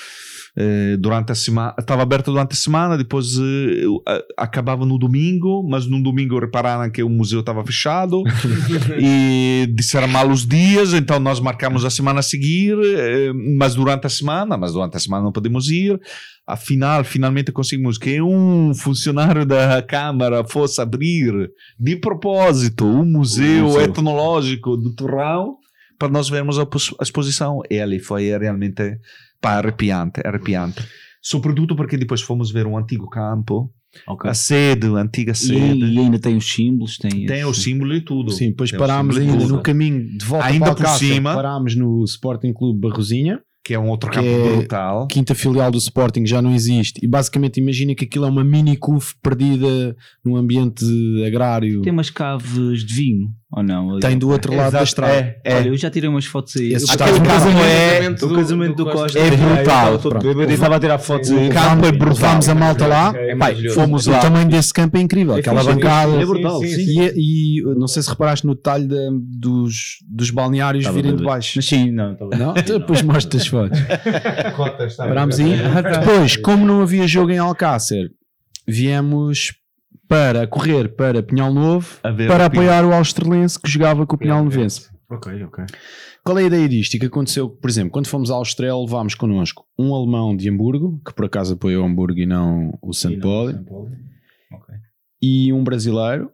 Eh, 0.56 0.97
durante 0.98 1.32
a 1.32 1.35
semana, 1.35 1.74
estava 1.78 2.02
aberto 2.02 2.31
durante 2.31 2.52
a 2.52 2.56
semana, 2.56 2.98
depois 2.98 3.39
eh, 3.39 3.85
eh, 4.09 4.24
acabava 4.36 4.85
no 4.85 4.98
domingo, 4.98 5.66
mas 5.68 5.86
no 5.86 6.02
domingo 6.02 6.39
repararam 6.39 6.90
que 6.90 7.02
o 7.02 7.09
museu 7.09 7.40
estava 7.40 7.64
fechado 7.64 8.22
e 8.98 9.66
disseram 9.74 10.09
mal 10.09 10.28
os 10.28 10.47
dias, 10.47 10.93
então 10.93 11.20
nós 11.20 11.39
marcamos 11.39 11.85
a 11.85 11.90
semana 11.90 12.20
a 12.20 12.22
seguir, 12.22 12.77
mas 13.56 13.74
durante 13.74 14.06
a 14.06 14.10
semana, 14.10 14.56
mas 14.56 14.72
durante 14.72 14.97
a 14.97 15.01
semana 15.01 15.24
não 15.24 15.32
podemos 15.32 15.68
ir. 15.68 16.01
Afinal, 16.47 17.05
finalmente 17.05 17.52
conseguimos 17.52 17.97
que 17.97 18.20
um 18.20 18.74
funcionário 18.74 19.47
da 19.47 19.81
Câmara 19.82 20.43
fosse 20.43 20.81
abrir 20.81 21.32
de 21.78 21.97
propósito 21.97 22.85
o 22.85 23.05
Museu 23.05 23.64
museu. 23.64 23.81
Etnológico 23.82 24.77
do 24.77 24.93
Torrão 24.94 25.56
para 26.01 26.09
nós 26.09 26.28
vermos 26.28 26.59
a, 26.59 26.62
a 26.62 27.02
exposição. 27.02 27.60
E 27.70 27.78
ali 27.78 28.01
foi 28.01 28.36
realmente 28.36 28.98
pá, 29.41 29.59
arrepiante, 29.59 30.21
arrepiante. 30.25 30.83
Sobretudo 31.23 31.77
porque 31.77 31.97
depois 31.97 32.23
fomos 32.23 32.51
ver 32.51 32.67
um 32.67 32.77
antigo 32.79 33.09
campo, 33.09 33.71
Ok. 34.07 34.31
a 34.31 34.35
sede, 34.35 34.87
a 34.87 35.01
antiga 35.01 35.33
E, 35.33 35.35
sede. 35.35 35.85
e 35.85 35.99
ainda 35.99 36.19
tem 36.19 36.37
os 36.37 36.51
símbolos. 36.51 36.97
Tem, 36.97 37.27
Tem 37.27 37.45
o 37.45 37.53
símbolo 37.53 37.95
e 37.95 38.01
tudo. 38.01 38.31
Sim, 38.31 38.51
depois 38.51 38.71
Tem 38.71 38.79
parámos 38.79 39.17
e 39.17 39.21
ainda 39.21 39.47
no 39.47 39.61
caminho 39.62 40.17
de 40.17 40.25
volta 40.25 40.47
Ainda 40.47 40.67
para 40.67 40.75
por 40.77 40.87
Alcácer, 40.87 41.15
cima. 41.15 41.35
Parámos 41.35 41.75
no 41.75 42.05
Sporting 42.05 42.53
Clube 42.53 42.81
Barrosinha. 42.81 43.41
Que 43.62 43.75
é 43.75 43.79
um 43.79 43.89
outro 43.91 44.11
campo 44.11 44.27
é- 44.27 44.57
brutal. 44.57 45.07
quinta 45.07 45.35
filial 45.35 45.71
do 45.71 45.77
Sporting 45.77 46.25
já 46.27 46.41
não 46.41 46.55
existe 46.55 46.99
e 47.05 47.07
basicamente 47.07 47.61
imagina 47.61 47.95
que 47.95 48.07
aquilo 48.07 48.25
é 48.25 48.29
uma 48.29 48.43
mini 48.43 48.75
CUF 48.75 49.15
perdida 49.23 49.95
num 50.25 50.35
ambiente 50.35 50.83
agrário 51.27 51.83
tem 51.83 51.93
umas 51.93 52.09
caves 52.09 52.83
de 52.83 52.95
vinho, 52.95 53.29
ou 53.52 53.62
não? 53.62 53.98
tem 53.98 54.16
do 54.16 54.28
outro 54.31 54.52
lado 54.55 54.62
da 54.72 54.78
Exato, 54.78 54.85
estrada 54.85 55.12
é, 55.14 55.40
é. 55.44 55.56
Olha, 55.56 55.68
eu 55.68 55.77
já 55.77 55.90
tirei 55.90 56.09
umas 56.09 56.24
fotos 56.24 56.56
aí. 56.56 56.72
Esse 56.72 56.86
Eu- 56.86 56.94
Aquele 56.94 57.20
casamento 57.27 58.27
o 58.27 58.28
do- 58.28 58.35
casamento 58.36 58.74
do, 58.77 58.85
do 58.85 58.90
Costa. 58.93 59.18
É 59.18 59.27
Eu 59.27 59.36
brutal. 59.36 59.60
estava 59.62 59.98
todo 59.98 60.10
Pronto. 60.12 60.22
bêbado 60.27 60.51
e 60.51 60.55
estava 60.55 60.77
a 60.77 60.81
tirar 60.81 60.98
fotos 60.98 61.31
aí. 61.32 61.48
O 61.48 61.52
campo 61.52 61.86
é 61.86 61.93
brutal. 61.93 62.14
levámos 62.14 62.48
a 62.48 62.55
malta 62.55 62.86
lá 62.86 63.09
É 63.16 63.27
Pai, 63.28 63.35
maravilhoso. 63.35 63.74
fomos 63.81 64.06
o 64.06 64.10
lá. 64.12 64.18
tamanho 64.20 64.48
desse 64.48 64.72
campo 64.72 64.97
é 64.97 65.01
incrível 65.01 65.35
aquela 65.35 65.60
é 65.60 65.64
bancada. 65.64 66.12
É 66.12 66.24
brutal, 66.27 66.60
e, 66.64 67.62
não 67.77 67.89
sei 67.89 68.02
se 68.02 68.09
reparaste 68.10 68.47
no 68.47 68.55
detalhe 68.55 68.86
da- 68.86 68.97
dos, 69.40 69.74
dos 70.09 70.31
balneários 70.31 70.86
virem 70.86 71.16
de 71.16 71.24
baixo 71.24 71.52
Mas 71.56 71.64
sim, 71.66 71.90
não. 71.90 72.16
Depois 72.66 73.02
mostro 73.02 73.36
as 73.39 73.47
fotos 73.47 73.78
parámos 74.97 75.39
bem. 75.39 75.55
aí 75.55 75.82
depois 75.82 76.36
como 76.36 76.64
não 76.64 76.82
havia 76.82 77.06
jogo 77.06 77.31
em 77.32 77.39
Alcácer 77.39 78.10
viemos 78.66 79.52
para 80.11 80.45
correr 80.45 80.89
para 80.97 81.23
Pinhal 81.23 81.55
Novo 81.55 82.01
para 82.03 82.43
o 82.43 82.47
apoiar 82.47 82.85
o 82.85 82.93
Australense 82.93 83.57
que 83.61 83.70
jogava 83.70 84.05
com 84.05 84.16
o 84.16 84.19
Pinhal 84.19 84.43
Novense 84.43 84.91
Ok, 85.09 85.43
ok. 85.45 85.65
Qual 86.24 86.39
é 86.39 86.43
a 86.43 86.47
ideia 86.47 86.69
disto? 86.69 86.95
E 86.95 86.99
que 87.01 87.07
aconteceu, 87.07 87.49
por 87.49 87.69
exemplo, 87.70 87.91
quando 87.91 88.07
fomos 88.07 88.31
ao 88.31 88.43
Estrela, 88.43 88.78
levámos 88.81 89.15
connosco 89.15 89.65
um 89.78 89.93
alemão 89.95 90.37
de 90.37 90.49
Hamburgo, 90.49 91.01
que 91.05 91.12
por 91.12 91.24
acaso 91.24 91.55
apoiou 91.55 91.85
Hamburgo 91.85 92.19
e 92.20 92.27
não 92.27 92.78
o 92.81 92.93
St. 92.93 93.16
Pauli, 93.19 93.55
Ok. 94.53 94.74
e 95.20 95.53
um 95.53 95.65
brasileiro, 95.65 96.31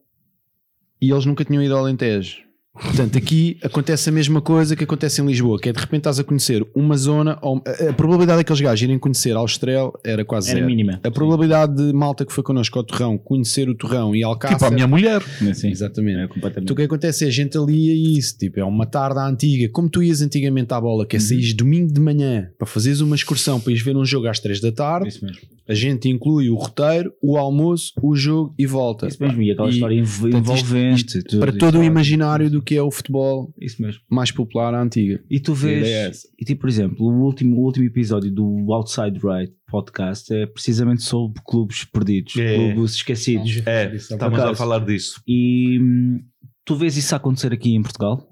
e 1.00 1.10
eles 1.10 1.24
nunca 1.24 1.42
tinham 1.44 1.62
ido 1.62 1.74
ao 1.74 1.80
Alentejo. 1.80 2.45
Portanto, 2.82 3.16
aqui 3.18 3.58
acontece 3.62 4.08
a 4.08 4.12
mesma 4.12 4.40
coisa 4.40 4.76
que 4.76 4.84
acontece 4.84 5.20
em 5.20 5.26
Lisboa, 5.26 5.58
que 5.58 5.68
é 5.68 5.72
de 5.72 5.78
repente 5.80 6.00
estás 6.00 6.18
a 6.18 6.24
conhecer 6.24 6.66
uma 6.74 6.96
zona, 6.96 7.38
ou- 7.42 7.62
a, 7.66 7.90
a 7.90 7.92
probabilidade 7.92 8.38
daqueles 8.38 8.60
gajos 8.60 8.82
irem 8.82 8.98
conhecer 8.98 9.34
ao 9.36 9.44
Estrela 9.44 9.92
era 10.04 10.24
quase 10.24 10.50
Era 10.50 10.58
zero. 10.60 10.66
mínima. 10.70 11.00
A 11.02 11.10
probabilidade 11.10 11.74
de 11.76 11.92
malta 11.92 12.24
que 12.24 12.32
foi 12.32 12.44
connosco 12.44 12.78
ao 12.78 12.84
Torrão 12.84 13.16
conhecer 13.18 13.68
o 13.68 13.74
Torrão 13.74 14.14
e 14.14 14.22
Alcácer... 14.22 14.56
Tipo 14.56 14.66
a 14.66 14.70
minha 14.70 14.86
mulher. 14.86 15.22
Sim, 15.54 15.68
Exatamente. 15.70 16.20
É 16.20 16.26
completamente. 16.28 16.62
Então 16.64 16.74
o 16.74 16.76
que 16.76 16.82
acontece 16.82 17.24
é 17.24 17.28
a 17.28 17.30
gente 17.30 17.56
ali 17.58 17.90
é 17.90 17.94
isso, 18.18 18.36
tipo, 18.38 18.60
é 18.60 18.64
uma 18.64 18.86
tarde 18.86 19.18
à 19.18 19.26
antiga, 19.26 19.68
como 19.72 19.88
tu 19.88 20.02
ias 20.02 20.20
antigamente 20.22 20.72
à 20.74 20.80
bola, 20.80 21.06
que 21.06 21.16
é 21.16 21.18
saís 21.20 21.52
domingo 21.54 21.92
de 21.92 22.00
manhã 22.00 22.48
para 22.58 22.66
fazeres 22.66 23.00
uma 23.00 23.16
excursão 23.16 23.58
para 23.60 23.72
ires 23.72 23.82
ver 23.84 23.96
um 23.96 24.04
jogo 24.04 24.26
às 24.28 24.38
3 24.40 24.60
da 24.60 24.70
tarde, 24.72 25.08
Isso 25.08 25.24
mesmo. 25.24 25.40
A 25.68 25.74
gente 25.74 26.08
inclui 26.08 26.48
o 26.48 26.54
roteiro, 26.54 27.12
o 27.22 27.36
almoço, 27.36 27.92
o 28.02 28.14
jogo 28.14 28.54
e 28.58 28.66
volta. 28.66 29.06
Isso 29.08 29.22
mesmo. 29.22 29.42
E 29.42 29.50
aquela 29.50 29.68
E, 29.68 29.72
história 29.72 29.94
env- 29.94 30.20
portanto, 30.20 30.54
isto- 30.54 30.66
envolvente. 30.76 31.22
tudo 31.24 31.40
para 31.40 31.52
todo 31.52 31.78
o 31.78 31.84
imaginário 31.84 32.50
do 32.50 32.62
que 32.62 32.76
é 32.76 32.82
o 32.82 32.90
futebol 32.90 33.52
Isso 33.60 33.80
mesmo. 33.82 34.00
mais 34.10 34.30
popular 34.30 34.74
à 34.74 34.82
antiga. 34.82 35.20
E 35.30 35.40
tu 35.40 35.52
é 35.52 35.54
vês, 35.54 36.22
e 36.38 36.44
tipo, 36.44 36.62
por 36.62 36.68
exemplo, 36.70 37.06
o 37.06 37.24
último, 37.24 37.56
o 37.56 37.64
último 37.64 37.86
episódio 37.86 38.30
do 38.30 38.72
Outside 38.72 39.18
Right 39.22 39.52
podcast 39.68 40.32
é 40.32 40.46
precisamente 40.46 41.02
sobre 41.02 41.42
clubes 41.44 41.84
perdidos, 41.84 42.36
É. 42.36 42.72
clubes 42.72 42.94
esquecidos. 42.94 43.62
É, 43.66 43.94
estamos 43.94 44.38
a 44.38 44.54
falar 44.54 44.78
disso. 44.84 45.20
E 45.26 45.78
hum, 45.80 46.20
tu 46.64 46.76
vês 46.76 46.96
isso 46.96 47.14
acontecer 47.16 47.52
aqui 47.52 47.74
em 47.74 47.82
Portugal? 47.82 48.28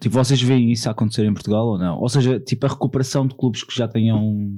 Tipo, 0.00 0.14
vocês 0.14 0.40
veem 0.40 0.72
isso 0.72 0.88
acontecer 0.88 1.24
em 1.26 1.34
Portugal 1.34 1.66
ou 1.66 1.78
não? 1.78 1.98
Ou 2.00 2.08
seja, 2.08 2.40
tipo, 2.40 2.64
a 2.64 2.70
recuperação 2.70 3.26
de 3.26 3.34
clubes 3.34 3.62
que 3.62 3.76
já 3.76 3.86
tenham 3.86 4.50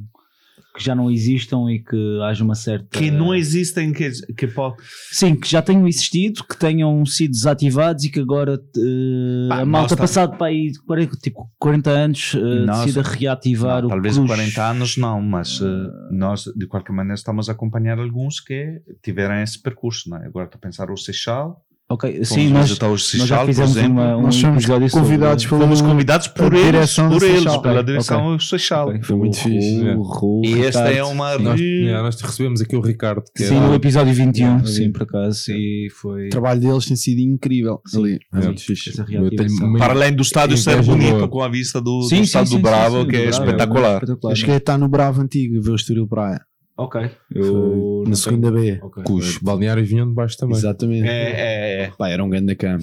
que 0.77 0.83
já 0.83 0.93
não 0.95 1.09
existam 1.11 1.71
e 1.71 1.79
que 1.79 2.19
haja 2.23 2.43
uma 2.43 2.57
certa 2.57 2.99
Que 2.99 3.09
não 3.11 3.33
existem, 3.35 3.93
que, 3.93 4.11
que 4.37 4.47
pode. 4.49 4.77
sim, 5.13 5.37
que 5.37 5.49
já 5.49 5.63
tenham 5.63 5.87
existido, 5.87 6.43
que 6.45 6.57
tenham 6.59 7.07
sido 7.07 7.31
desativados 7.31 8.03
e 8.05 8.11
que 8.11 8.19
agora 8.19 8.55
eh, 8.77 9.49
Pá, 9.49 9.61
a 9.61 9.65
malta 9.65 9.97
passado 9.97 10.37
para 10.37 10.49
aí 10.49 10.73
40, 10.87 11.17
tipo, 11.19 11.49
40 11.61 11.91
anos 11.91 12.35
eh, 12.35 12.65
Nós- 12.67 12.87
decida 12.87 13.03
reativar 13.03 13.83
Não, 13.83 13.87
o 13.87 13.91
talvez 13.91 14.15
cruz. 14.17 14.27
40 14.29 14.63
anos 14.71 14.97
não, 14.97 15.21
mas 15.23 15.61
eh, 15.63 15.91
nós 16.11 16.45
de 16.57 16.67
qualquer 16.67 16.93
maneira 16.93 17.15
estamos 17.15 17.49
a 17.49 17.53
acompanhar 17.53 17.99
alguns 18.01 18.41
que 18.41 18.81
tiveram 19.03 19.37
esse 19.43 19.63
percurso. 19.63 20.11
Não 20.11 20.17
é? 20.19 20.27
Agora 20.27 20.47
estou 20.47 20.59
a 20.59 20.61
pensar 20.61 20.91
o 20.91 20.97
Seixal. 20.97 21.63
Ok, 21.86 22.24
sim, 22.24 22.48
Fomos 22.48 22.52
nós, 22.52 22.70
o 22.70 23.19
nós 23.19 23.28
já 23.28 23.39
por 23.40 23.47
fizemos 23.47 23.77
exemplo. 23.77 23.93
uma, 23.93 24.16
um 24.16 24.23
Nós 24.23 24.35
somos 24.36 24.56
episódio 24.65 24.89
sobre- 24.89 25.05
convidados 25.06 25.47
pelo- 25.47 25.61
Fomos 25.61 25.82
convidados 25.82 26.28
por 26.28 26.55
eles, 26.55 26.65
direção 26.65 27.09
por 27.11 27.23
eles, 27.23 27.35
Seixal. 27.43 27.62
pela 27.62 27.85
direção 27.85 28.24
ok. 28.24 28.36
do 28.39 28.43
Seixal. 28.43 28.89
Ok, 28.89 29.02
Foi 29.02 29.16
muito 29.16 29.35
o 29.35 29.36
fixe, 29.36 29.82
Raul, 29.82 29.90
é. 29.90 29.97
o 29.97 30.43
E 30.47 30.62
esta 30.65 30.90
é 30.90 31.05
uma. 31.05 31.39
Nós, 31.39 31.61
yeah, 31.61 32.02
nós 32.02 32.19
recebemos 32.19 32.62
aqui 32.62 32.74
o 32.74 32.81
Ricardo, 32.81 33.23
que 33.36 33.44
Sim, 33.44 33.56
é 33.59 33.61
no 33.61 33.74
episódio 33.74 34.15
21, 34.15 34.44
Yeah, 34.47 34.66
sim, 34.66 34.93
por 34.93 35.02
acaso, 35.02 35.52
e 35.52 35.89
foi 35.93 36.27
O 36.28 36.31
trabalho 36.31 36.61
deles 36.62 36.86
tem 36.86 36.97
sido 36.97 37.20
incrível 37.20 37.78
Sim, 37.86 37.98
ali. 37.98 38.15
É 38.32 38.40
sim, 38.40 38.47
muito 38.47 38.61
fixe. 38.62 38.93
tenho 39.05 39.78
Para 39.78 39.93
além 39.93 40.12
do 40.15 40.23
estádio 40.23 40.56
ser 40.56 40.81
bonito, 40.82 41.11
boa. 41.16 41.28
com 41.28 41.43
a 41.43 41.48
vista 41.51 41.82
do, 41.82 41.98
do 41.98 42.02
Sim, 42.05 42.16
sim, 42.16 42.23
estado 42.23 42.48
sim, 42.48 42.56
do 42.56 42.62
Bravo, 42.62 43.02
sim, 43.02 43.09
que 43.09 43.16
é 43.16 43.28
espetacular. 43.28 44.02
Eu 44.24 44.35
cheguei 44.36 44.55
a 44.55 44.59
estar 44.59 44.78
no 44.78 44.89
Bravo 44.89 45.20
Antigo, 45.20 45.61
ver 45.61 45.70
o 45.73 45.77
Estoril 45.77 46.09
Praia. 46.09 46.40
Ok. 46.77 47.09
Eu 47.31 48.03
na 48.07 48.17
segunda 48.17 48.51
B. 48.51 48.79
Ok. 48.83 49.05
Que 49.05 49.13
os 49.13 49.39
balneários 49.39 49.89
vinham 49.89 50.09
de 50.09 50.15
baixo 50.15 50.37
também. 50.37 50.57
Exatamente. 50.57 51.07
É, 51.09 51.31
é, 51.31 51.83
é. 51.85 51.91
Pá, 51.97 52.09
era 52.09 52.23
um 52.25 52.29
grande 52.29 52.55
cam. 52.57 52.79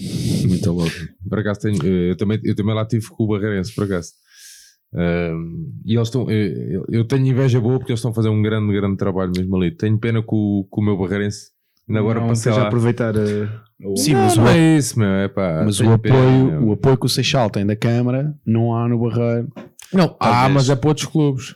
Muito 0.48 0.72
louco. 0.72 0.92
Por 1.30 1.40
acaso 1.40 1.60
tenho, 1.60 1.78
eh, 1.86 2.12
eu, 2.12 2.16
também, 2.18 2.40
eu 2.44 2.56
também 2.56 2.74
lá 2.74 2.86
tive 2.86 3.08
com 3.08 3.24
o 3.24 3.28
Barreirense, 3.28 3.74
por 3.76 3.84
acaso. 3.84 4.12
E 5.86 5.96
eles 5.96 6.08
estão, 6.08 6.30
eu, 6.30 6.86
eu 6.90 7.06
tenho 7.06 7.26
inveja 7.26 7.60
boa 7.60 7.78
porque 7.80 7.92
eles 7.92 8.00
estão 8.00 8.12
a 8.12 8.14
fazer 8.14 8.30
um 8.30 8.42
grande, 8.42 8.74
grande 8.74 8.98
trabalho 8.98 9.32
mesmo 9.36 9.56
ali. 9.56 9.72
Tenho 9.72 9.98
pena 9.98 10.22
com, 10.22 10.36
o- 10.36 10.68
com 10.70 10.82
o 10.82 10.84
meu 10.84 10.98
Barreirense. 10.98 11.52
Ainda 11.88 12.00
agora 12.00 12.20
não 12.22 12.28
passei 12.30 12.52
lá. 12.52 12.68
aproveitar 12.68 13.16
a. 13.18 13.22
a- 13.22 13.96
Sim, 13.98 14.14
não, 14.14 14.22
mas 14.22 14.38
não 14.38 14.44
o- 14.46 14.48
é 14.50 14.78
isso, 14.78 15.00
meu. 15.00 15.08
É 15.10 15.28
pá, 15.28 15.64
Mas 15.66 15.80
o 15.80 15.92
apoio, 15.92 16.00
pena, 16.00 16.62
o 16.62 16.72
apoio 16.74 16.98
que 16.98 17.06
o 17.06 17.10
Seixal 17.10 17.50
tem 17.50 17.66
da 17.66 17.76
Câmara 17.76 18.34
não 18.46 18.76
há 18.76 18.88
no 18.88 19.00
Barreiro. 19.00 19.50
Não, 19.94 20.16
ah, 20.20 20.30
Talvez. 20.32 20.54
mas 20.54 20.70
é 20.70 20.76
para 20.76 20.90
outros 20.90 21.08
clubes. 21.08 21.56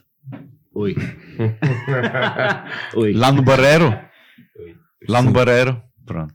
Oi. 0.76 0.94
Oi. 2.96 3.12
Lá 3.14 3.32
no 3.32 3.40
Barreiro? 3.42 3.98
Lá 5.08 5.22
no 5.22 5.32
Barreiro? 5.32 5.80
Pronto. 6.04 6.34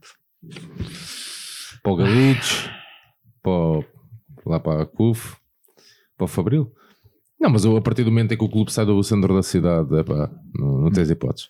Para 1.80 1.92
o 1.92 1.96
Galitos, 1.96 2.68
para 3.40 3.52
o- 3.52 3.84
lá 4.44 4.58
para 4.58 4.82
a 4.82 4.86
CUF, 4.86 5.36
para 6.16 6.24
o 6.24 6.28
Fabril. 6.28 6.72
Não, 7.40 7.50
mas 7.50 7.64
eu, 7.64 7.76
a 7.76 7.80
partir 7.80 8.02
do 8.02 8.10
momento 8.10 8.32
em 8.32 8.36
que 8.36 8.44
o 8.44 8.48
clube 8.48 8.72
sai 8.72 8.84
do 8.84 9.00
centro 9.04 9.32
da 9.32 9.42
cidade, 9.44 9.96
é 9.96 10.02
pá, 10.02 10.28
não, 10.56 10.78
não 10.82 10.90
tens 10.90 11.08
hipóteses. 11.10 11.48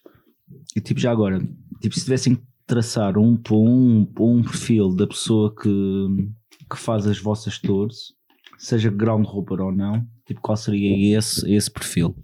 E 0.77 0.81
tipo, 0.81 1.01
já 1.01 1.10
agora, 1.12 1.40
tipo, 1.81 1.94
se 1.94 2.05
tivessem 2.05 2.35
que 2.35 2.43
traçar 2.66 3.16
um 3.19 3.36
por 3.36 3.56
um, 3.56 4.06
um 4.20 4.43
perfil 4.43 4.94
da 4.94 5.06
pessoa 5.06 5.55
que, 5.55 5.69
que 6.70 6.77
faz 6.78 7.06
as 7.06 7.19
vossas 7.19 7.59
tours, 7.59 8.14
seja 8.59 8.90
ground 8.90 9.27
hopper 9.27 9.60
ou 9.60 9.73
não, 9.73 10.06
tipo, 10.27 10.40
qual 10.43 10.56
seria 10.59 11.19
esse, 11.19 11.51
esse 11.55 11.70
perfil? 11.70 12.14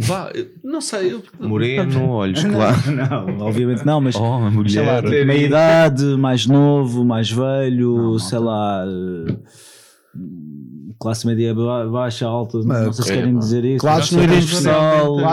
Vá, 0.00 0.32
não 0.62 0.80
sei. 0.80 1.12
Eu... 1.12 1.22
Moreno, 1.40 2.08
olhos 2.10 2.44
claros. 2.44 2.86
Não, 2.86 3.38
obviamente 3.46 3.84
não, 3.84 4.00
mas 4.00 4.14
Oh, 4.14 4.38
mulher. 4.50 4.70
sei 4.70 4.86
lá, 4.86 5.02
tipo, 5.02 5.26
meia 5.26 5.46
idade, 5.46 6.04
mais 6.16 6.46
novo, 6.46 7.04
mais 7.04 7.28
velho, 7.30 8.16
sei 8.20 8.38
lá, 8.38 8.84
eh, 8.86 9.36
classe 11.00 11.26
média 11.26 11.52
ba- 11.54 11.86
baixa, 11.88 12.26
alta, 12.26 12.58
não 12.58 12.92
sei 12.92 13.04
se 13.04 13.12
querem 13.12 13.38
dizer 13.38 13.64
isso. 13.64 13.78
Claro 13.80 14.04
que 14.06 14.14
não 14.14 14.22
mas 14.22 14.30
identifico. 14.32 14.62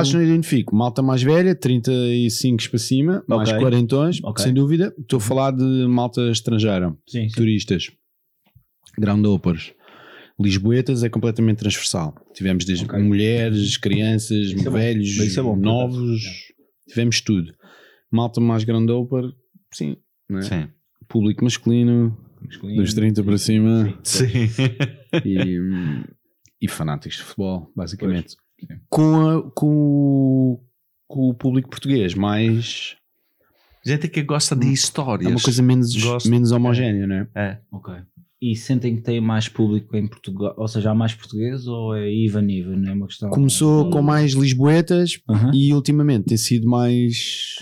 que 0.10 0.14
não 0.16 0.24
identifico. 0.24 0.76
Malta 0.76 1.02
mais 1.02 1.22
velha, 1.24 1.56
35 1.56 2.70
para 2.70 2.80
cima, 2.80 3.24
mais 3.28 3.50
Ok. 3.50 3.60
quarentões, 3.62 4.20
Ok. 4.24 4.44
sem 4.44 4.54
dúvida. 4.54 4.94
Estou 5.00 5.18
a 5.18 5.22
falar 5.22 5.52
de 5.52 5.64
malta 5.88 6.22
estrangeira, 6.32 6.90
Sim, 7.08 7.30
sim. 7.30 7.36
turistas, 7.36 7.92
ground 8.98 9.26
hoppers. 9.26 9.74
Lisboetas 10.40 11.03
é 11.03 11.10
completamente 11.10 11.60
transversal. 11.60 12.14
Tivemos 12.34 12.66
desde 12.66 12.84
Ok. 12.86 12.99
mulheres, 13.02 13.78
crianças, 13.78 14.48
Isso 14.48 14.60
é 14.62 14.64
bom. 14.66 14.72
velhos, 14.72 15.07
Isso 15.18 15.40
é 15.40 15.44
bom, 15.44 15.53
por 15.53 15.62
novos, 15.62 16.22
tivemos 16.90 17.22
tudo. 17.22 17.53
Malta 18.12 18.41
mais 18.41 18.64
ground 18.64 18.90
hopper, 18.90 19.24
sim, 19.74 19.95
é? 20.32 20.41
Sim. 20.41 20.68
público 21.07 21.44
masculino, 21.44 22.18
dos 22.76 22.94
30 22.94 23.24
para 23.24 23.38
cima 23.38 23.98
Sim. 24.03 24.26
e, 25.24 25.60
hum, 25.60 26.03
e 26.62 26.68
fanáticos 26.68 27.18
de 27.18 27.24
futebol, 27.24 27.72
basicamente. 27.76 28.36
Com, 28.90 29.16
a- 29.30 29.52
com, 29.52 29.68
o- 29.68 30.64
com 31.07 31.30
o 31.30 31.34
público 31.34 31.70
português, 31.70 32.14
mais 32.14 32.95
Gente 33.86 34.07
que 34.07 34.22
gosta 34.24 34.56
de 34.56 34.72
histórias. 34.72 35.30
é 35.32 35.34
uma 35.36 35.41
coisa 35.41 35.62
menos, 35.62 35.94
menos 36.26 36.52
homogénea, 36.52 37.06
não 37.07 37.16
é? 37.16 37.28
É. 37.36 37.60
Ok. 37.72 37.94
E 38.41 38.56
sentem 38.56 38.95
que 38.95 39.02
tem 39.02 39.22
mais 39.22 39.48
público 39.48 39.95
em 39.95 40.07
Portugal? 40.07 40.53
Ou 40.57 40.68
seja, 40.68 40.91
há 40.91 40.95
mais 40.95 41.14
português 41.14 41.68
ou 41.68 41.95
é 41.95 42.12
even 42.14 42.52
even? 42.52 42.78
Não 42.78 42.91
é 42.91 42.94
uma 42.94 43.07
questão. 43.07 43.30
Começou 43.30 43.90
com 43.90 44.02
mais 44.02 44.34
lisboetas 44.34 45.20
Aham. 45.30 45.52
e 45.53 45.74
ultimamente 45.74 46.26
tem 46.26 46.38
sido 46.38 46.68
mais 46.70 47.56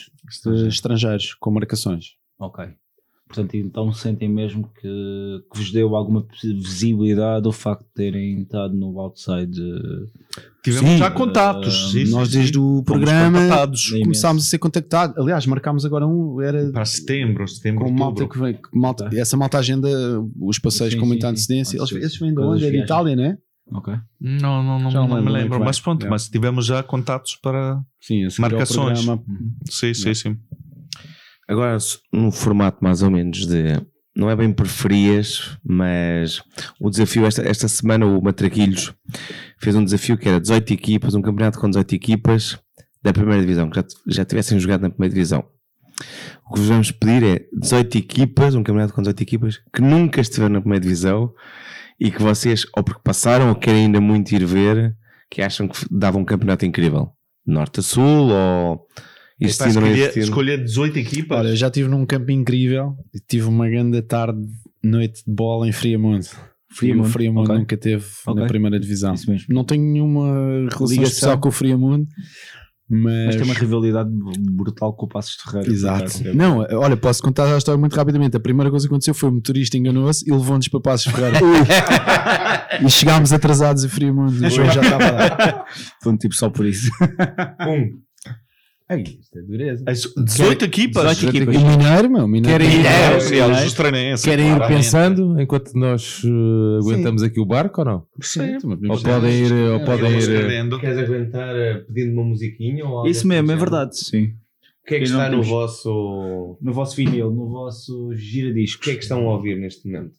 estrangeiros, 0.67 1.35
com 1.35 1.51
marcações. 1.51 2.15
Ok. 2.39 2.65
Portanto, 3.33 3.55
então 3.55 3.91
sentem 3.91 4.29
mesmo 4.29 4.69
que, 4.79 5.43
que 5.51 5.57
vos 5.57 5.71
deu 5.71 5.95
alguma 5.95 6.23
visibilidade 6.43 7.47
o 7.47 7.51
facto 7.51 7.83
de 7.83 7.93
terem 7.95 8.41
estado 8.41 8.75
no 8.75 8.99
outside. 8.99 9.59
eh, 9.59 10.43
Tivemos 10.63 10.91
Sim, 10.91 10.97
já 10.97 11.09
contatos. 11.11 11.73
eh, 11.95 12.05
sim, 12.05 12.11
Nós 12.11 12.29
sim, 12.29 12.37
desde 12.37 12.57
sim. 12.57 12.63
o 12.63 12.83
programa 12.83 13.39
começámos 14.03 14.43
a 14.43 14.45
ser 14.49 14.59
contactados. 14.59 15.17
Aliás, 15.17 15.45
marcámos 15.47 15.83
agora 15.83 16.05
um, 16.07 16.39
era 16.39 16.71
Para 16.71 16.85
setembro, 16.85 17.47
setembro, 17.47 17.85
com 17.85 17.91
malta 17.91 18.27
que 18.27 18.37
vem, 18.39 18.53
que 18.53 18.61
malta, 18.71 19.09
essa 19.13 19.35
malta 19.35 19.57
agenda 19.57 19.89
os 20.39 20.59
passeios 20.59 20.93
Sim, 20.93 20.99
com 20.99 21.05
muita 21.07 21.27
sim, 21.27 21.31
antecedência. 21.31 21.79
sim. 21.85 21.95
Eles, 21.95 22.05
esses 22.05 22.19
vêm 22.19 22.33
de 22.33 22.39
onde? 22.39 22.65
É 22.65 22.69
de. 22.71 22.77
Itália, 22.77 23.15
né? 23.15 23.37
Ok. 23.71 23.93
Não, 24.19 24.61
não, 24.63 24.79
não, 24.79 24.91
não, 24.91 25.07
não 25.07 25.23
me 25.23 25.31
lembro 25.31 25.59
Mas 25.59 25.79
pronto, 25.79 26.05
É. 26.05 26.09
mas 26.09 26.29
tivemos 26.29 26.65
já 26.65 26.83
contatos 26.83 27.35
para. 27.35 27.81
Sim, 27.99 28.25
ao 28.25 28.31
Marcações. 28.39 28.99
programa. 29.05 29.23
Sim, 29.69 29.93
sim, 29.93 30.13
sim. 30.13 30.37
Agora, 31.47 31.77
num 32.11 32.31
formato 32.31 32.83
mais 32.83 33.01
ou 33.01 33.11
menos 33.11 33.45
de. 33.45 33.81
Não 34.15 34.29
é 34.29 34.35
bem 34.35 34.53
preferias, 34.53 35.57
mas 35.63 36.39
o 36.79 36.89
desafio 36.89 37.25
esta, 37.25 37.41
esta 37.41 37.67
semana, 37.67 38.05
o 38.05 38.21
Matraquilhos 38.21 38.93
fez 39.57 39.75
um 39.75 39.83
desafio 39.83 40.17
que 40.17 40.29
era 40.29 40.39
18 40.39 40.71
equipas, 40.71 41.15
um 41.15 41.21
campeonato 41.21 41.59
com 41.59 41.67
18 41.67 41.95
equipas 41.95 42.59
da 43.01 43.11
primeira 43.11 43.41
divisão, 43.41 43.69
que 43.71 43.75
já, 43.75 43.85
já 44.07 44.25
tivessem 44.25 44.59
jogado 44.59 44.81
na 44.81 44.91
primeira 44.91 45.13
divisão. 45.15 45.43
O 46.47 46.53
que 46.53 46.59
vos 46.59 46.69
vamos 46.69 46.91
pedir 46.91 47.23
é 47.23 47.45
18 47.59 47.97
equipas, 47.97 48.53
um 48.53 48.61
campeonato 48.61 48.93
com 48.93 49.01
18 49.01 49.21
equipas 49.21 49.61
que 49.73 49.81
nunca 49.81 50.21
estiveram 50.21 50.53
na 50.53 50.61
primeira 50.61 50.83
divisão 50.83 51.33
e 51.99 52.11
que 52.11 52.21
vocês, 52.21 52.65
ou 52.75 52.83
porque 52.83 53.01
passaram 53.03 53.49
ou 53.49 53.55
querem 53.55 53.85
ainda 53.85 53.99
muito 53.99 54.31
ir 54.33 54.45
ver, 54.45 54.95
que 55.29 55.41
acham 55.41 55.67
que 55.67 55.85
dava 55.89 56.17
um 56.17 56.25
campeonato 56.25 56.65
incrível. 56.65 57.11
Norte 57.45 57.79
a 57.79 57.83
sul 57.83 58.29
ou 58.29 58.87
Escolher, 59.45 60.17
escolher 60.17 60.63
18 60.63 60.99
equipas. 60.99 61.39
Olha, 61.39 61.49
eu 61.49 61.55
já 61.55 61.67
estive 61.67 61.87
num 61.89 62.05
campo 62.05 62.31
incrível 62.31 62.95
e 63.13 63.19
tive 63.19 63.47
uma 63.47 63.69
grande 63.69 64.01
tarde, 64.01 64.39
noite 64.83 65.23
de 65.25 65.33
bola 65.33 65.67
em 65.67 65.71
Friamundo. 65.71 66.25
Friamundo, 66.71 67.07
E 67.07 67.09
o 67.09 67.11
Friamundo 67.11 67.49
ok. 67.51 67.59
nunca 67.59 67.77
teve 67.77 68.03
Ok. 68.25 68.41
na 68.41 68.47
primeira 68.47 68.79
divisão. 68.79 69.13
Isso 69.13 69.29
mesmo. 69.29 69.47
Não 69.49 69.63
tenho 69.63 69.83
nenhuma 69.83 70.25
relação 70.69 70.87
Ligação. 70.87 71.03
especial 71.03 71.39
com 71.39 71.49
o 71.49 71.51
Friamundo, 71.51 72.07
mas. 72.89 73.25
Mas 73.27 73.35
tem 73.35 73.45
uma 73.45 73.53
rivalidade 73.53 74.09
brutal 74.51 74.93
com 74.95 75.05
o 75.05 75.09
Passos 75.09 75.35
Ferreira. 75.35 75.71
Exato. 75.71 76.11
Não, 76.35 76.59
olha, 76.59 76.97
posso 76.97 77.21
contar 77.21 77.53
a 77.53 77.57
história 77.57 77.79
muito 77.79 77.95
rapidamente. 77.95 78.35
A 78.35 78.39
primeira 78.39 78.69
coisa 78.71 78.87
que 78.87 78.91
aconteceu 78.91 79.13
foi 79.13 79.29
o 79.29 79.33
motorista 79.33 79.77
enganou-se 79.77 80.27
e 80.27 80.31
levou-nos 80.33 80.67
para 80.67 80.79
Passos 80.81 81.11
Ferreira. 81.11 81.39
e 82.83 82.89
chegámos 82.89 83.31
atrasados 83.31 83.85
a 83.85 83.89
Friamundo. 83.89 84.31
O 84.45 84.49
já 84.49 84.65
estava 84.81 85.11
lá. 85.11 85.65
Foi 86.01 86.11
um 86.13 86.17
tipo 86.17 86.33
só 86.35 86.49
por 86.49 86.65
isso. 86.65 86.89
Ai, 88.93 89.01
isto 89.03 89.39
é 89.39 89.41
dureza. 89.41 89.83
As 89.87 90.01
18 90.01 90.65
equipas? 90.65 91.17
18 91.17 91.35
equipas. 91.37 91.55
O 91.55 91.65
Mineiro, 91.67 92.09
meu, 92.09 92.23
o 92.25 92.27
Mineiro. 92.27 92.63
Querem 92.63 92.79
ir- 92.81 92.85
É, 92.85 93.15
É, 93.15 93.19
sim, 93.19 93.35
é, 93.35 94.11
é. 94.11 94.15
Querem 94.17 94.51
ir 94.55 94.67
pensando 94.67 95.39
enquanto 95.41 95.73
nós 95.75 96.21
eh, 96.25 96.77
aguentamos 96.79 97.23
aqui 97.23 97.39
o 97.39 97.45
barco 97.45 97.81
ou 97.81 97.85
não? 97.85 98.07
Sim. 98.21 98.55
Ou 98.63 99.01
podem 99.01 99.45
ir, 99.45 99.51
ou 99.53 99.79
podem 99.85 100.11
ir. 100.19 100.29
eh. 100.29 100.79
Queres 100.79 100.97
aguentar 100.99 101.55
eh, 101.55 101.75
pedindo 101.87 102.13
uma 102.13 102.23
musiquinha? 102.29 102.85
Ou 102.85 102.97
algo 102.97 103.07
Isso 103.09 103.19
assim 103.21 103.27
mesmo, 103.27 103.47
do 103.47 103.53
é 103.53 103.55
verdade. 103.55 103.97
Sim. 103.97 104.25
O 104.25 104.85
que 104.87 104.95
é 104.95 104.97
que 104.97 105.03
está 105.05 105.29
no 105.29 105.41
vosso. 105.43 106.57
No 106.61 106.73
vosso 106.73 106.95
vinil, 106.95 107.31
no 107.31 107.47
vosso 107.49 108.09
O 108.09 108.15
giradiscos. 108.15 108.83
que 108.83 108.91
é 108.91 108.95
que 108.95 109.03
estão 109.03 109.27
a 109.29 109.33
ouvir 109.35 109.57
neste 109.57 109.87
momento? 109.87 110.13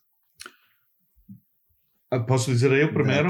Ah, 2.10 2.20
Posso 2.20 2.50
dizer 2.50 2.70
eu 2.72 2.92
primeiro? 2.92 3.28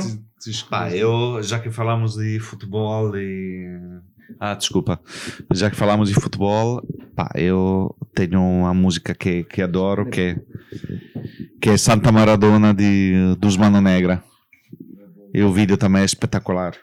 Pá, 0.68 0.94
eu, 0.94 1.42
já 1.42 1.58
que 1.58 1.70
falamos 1.70 2.16
de 2.16 2.38
futebol 2.38 3.16
e. 3.16 3.66
Ah, 4.38 4.54
desculpa. 4.54 5.00
Já 5.52 5.70
que 5.70 5.76
falamos 5.76 6.08
de 6.08 6.14
futebol, 6.14 6.82
pá, 7.14 7.30
eu 7.34 7.94
tenho 8.14 8.40
uma 8.40 8.74
música 8.74 9.14
que, 9.14 9.44
que 9.44 9.62
adoro, 9.62 10.08
que 10.08 10.20
é, 10.20 10.36
que 11.60 11.70
é 11.70 11.76
Santa 11.76 12.10
Maradona 12.10 12.74
de, 12.74 13.36
dos 13.38 13.56
Mano 13.56 13.80
Negra. 13.80 14.22
E 15.32 15.42
o 15.42 15.52
vídeo 15.52 15.76
também 15.76 16.02
é 16.02 16.04
espetacular. 16.04 16.74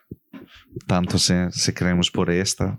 Tanto 0.87 1.17
se, 1.19 1.33
se 1.51 1.71
queremos 1.71 2.09
por 2.09 2.29
esta, 2.29 2.77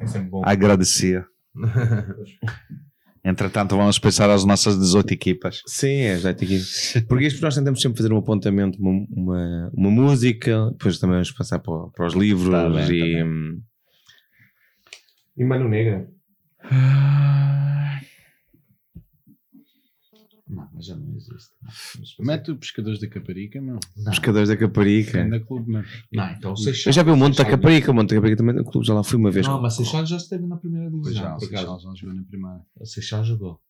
É 0.00 0.50
agradecia. 0.50 1.26
Entretanto, 3.24 3.74
vamos 3.74 3.98
pensar 3.98 4.28
as 4.28 4.44
nossas 4.44 4.78
18 4.78 5.14
equipas. 5.14 5.62
Sim, 5.66 5.94
é, 5.94 6.18
já 6.18 6.34
tem 6.34 6.46
aqui. 6.46 6.60
Porque 7.08 7.26
isto 7.26 7.40
nós 7.40 7.54
tentamos 7.54 7.80
sempre 7.80 7.96
fazer 7.96 8.12
um 8.12 8.18
apontamento, 8.18 8.78
uma, 8.78 9.06
uma, 9.10 9.70
uma 9.72 9.90
música, 9.90 10.70
depois 10.72 10.98
também 10.98 11.14
vamos 11.14 11.32
passar 11.32 11.58
para, 11.58 11.88
para 11.88 12.06
os 12.06 12.12
livros 12.12 12.50
Tá 12.50 12.68
bem, 12.68 12.86
tá 12.86 12.92
e. 12.92 13.14
bem. 13.14 13.62
E 15.36 15.44
Mano 15.44 15.68
Negra? 15.68 16.08
Não, 20.46 20.68
mas 20.72 20.86
já 20.86 20.94
não 20.94 21.16
existe. 21.16 21.50
Mete 22.20 22.50
o 22.50 22.56
Pescadores 22.56 23.00
da 23.00 23.08
Caparica, 23.08 23.60
meu. 23.60 23.78
Pescadores 24.04 24.48
da 24.48 24.56
Caparica. 24.56 25.22
Ainda 25.22 25.40
clube, 25.40 25.70
meu. 25.70 25.82
Não, 26.12 26.30
então 26.30 26.54
Eu 26.86 26.92
já 26.92 27.02
vi 27.02 27.10
o 27.10 27.16
Monte 27.16 27.38
da 27.38 27.44
Caparica, 27.44 27.90
o 27.90 27.94
Monte 27.94 28.10
da 28.10 28.16
Caparica 28.16 28.36
também 28.36 28.54
no 28.54 28.64
clube, 28.64 28.86
já 28.86 28.94
lá 28.94 29.02
fui 29.02 29.18
uma 29.18 29.30
vez. 29.30 29.46
Não, 29.46 29.60
mas 29.60 29.74
Seixal 29.74 30.04
já 30.06 30.16
esteve 30.16 30.46
na 30.46 30.56
primeira 30.56 30.90
Pois 30.90 31.02
divisão. 31.14 31.24
já, 31.24 31.36
o. 31.36 31.40
Seixal 31.40 31.80
já 31.80 31.94
jogou 31.94 32.14
na 32.14 32.22
primeira. 32.24 32.60
O 32.78 32.86
Seixal 32.86 33.24
jogou. 33.24 33.60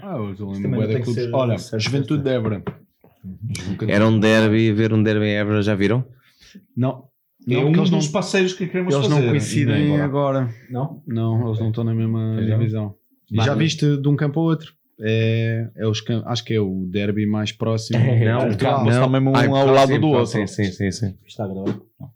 Ah, 0.00 0.16
eu 0.16 0.32
estou 0.32 0.58
não 0.58 0.80
da 0.80 0.86
tem 0.86 0.96
que 0.96 1.02
clubes. 1.02 1.32
Olha, 1.32 1.56
Juventude 1.78 2.22
de 2.24 2.30
Évora. 2.30 2.64
Era 3.86 4.06
um 4.06 4.18
derby, 4.18 4.72
ver 4.72 4.92
um 4.92 5.02
derby 5.02 5.26
em 5.26 5.36
Évora, 5.36 5.62
já 5.62 5.74
viram? 5.74 6.04
Não. 6.76 7.08
É 7.46 7.54
Não, 7.54 7.60
um 7.60 7.64
porque 7.66 7.80
eles 7.80 7.90
dos 7.90 8.04
não, 8.06 8.12
passeios 8.12 8.52
que 8.54 8.66
queremos 8.66 8.94
eles 8.94 9.06
fazer. 9.06 9.20
não 9.22 9.28
coincidem 9.30 10.00
Agora. 10.00 10.04
agora. 10.44 10.54
Não? 10.70 11.02
Não, 11.06 11.46
eles 11.48 11.58
não 11.60 11.68
estão 11.68 11.84
na 11.84 11.94
mesma 11.94 12.32
Pois 12.36 12.48
não. 12.48 12.58
divisão. 12.58 12.94
E 13.30 13.36
Mas- 13.36 13.46
já 13.46 13.54
viste 13.54 13.96
de 13.98 14.08
um 14.08 14.16
campo 14.16 14.40
ao 14.40 14.46
outro? 14.46 14.72
É, 15.00 15.68
é 15.76 15.86
os, 15.88 16.02
acho 16.26 16.44
que 16.44 16.54
é 16.54 16.60
o 16.60 16.86
derby 16.90 17.26
mais 17.26 17.50
próximo. 17.52 17.98
Não, 17.98 18.38
de 18.38 18.44
Portugal. 18.46 18.84
mas 18.84 18.96
também 18.96 19.20
um 19.20 19.34
Ai, 19.36 19.46
ao 19.48 19.66
lado 19.66 19.92
sim, 19.92 20.00
do 20.00 20.06
outro. 20.08 20.26
Sim, 20.26 20.46
sim, 20.46 20.64
sim. 20.70 20.90
sim. 20.92 21.14
Está 21.26 21.44
a 21.44 21.48
gravar? 21.48 21.74
Não. 22.00 22.08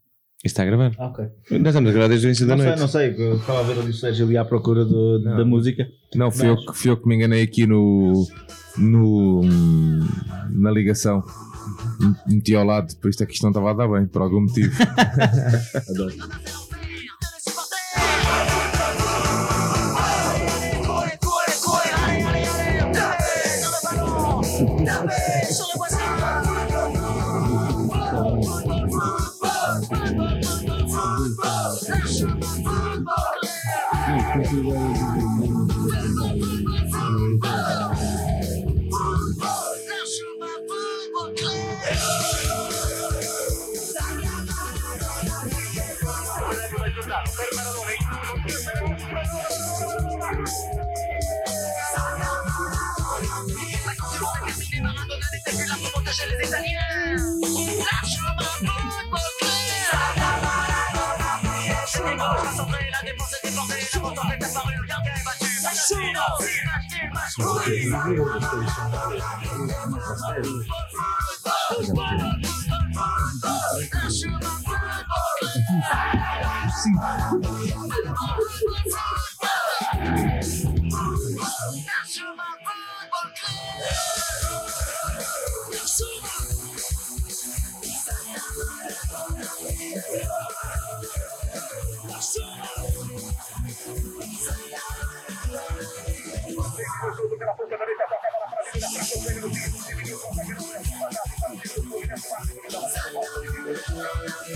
Isto 0.45 0.47
está 0.47 0.63
a 0.63 0.67
gravar. 0.67 0.93
Ah, 0.97 1.07
ok. 1.09 1.25
Nós 1.59 1.67
estamos 1.69 1.91
a 1.91 1.93
gravar 1.93 2.09
desde 2.09 2.27
o 2.27 2.29
início 2.29 2.47
da 2.47 2.53
Não 2.55 2.59
sei, 2.61 2.67
noite. 2.69 2.81
não 2.81 2.89
sei. 2.89 3.15
eu 3.19 3.37
Estava 3.37 3.59
a 3.59 3.63
ver 3.65 3.81
ali 3.81 3.91
o 3.91 3.93
Sérgio 3.93 4.25
ali 4.27 4.37
à 4.37 4.45
procura 4.45 4.85
do- 4.85 5.19
da 5.21 5.45
música. 5.45 5.89
Não, 6.15 6.31
fui 6.31 6.49
eu, 6.49 6.57
que- 6.57 6.73
fui 6.79 6.91
eu 6.93 6.97
que 6.97 7.09
me 7.09 7.17
enganei 7.17 7.43
aqui 7.43 7.67
no, 7.67 8.25
no 8.79 9.41
na 10.53 10.71
ligação. 10.71 11.23
Meti 12.27 12.55
ao 12.55 12.65
lado, 12.65 12.95
por 12.97 13.11
isto 13.11 13.23
é 13.23 13.27
que 13.27 13.33
isto 13.33 13.43
não 13.43 13.51
estava 13.51 13.71
a 13.71 13.75
dar 13.75 13.89
bem, 13.89 14.07
por 14.07 14.23
algum 14.23 14.43
motivo. 14.43 14.75
Adoro. 15.89 16.15
Sim. 76.79 77.48
Yeah. 103.99 104.48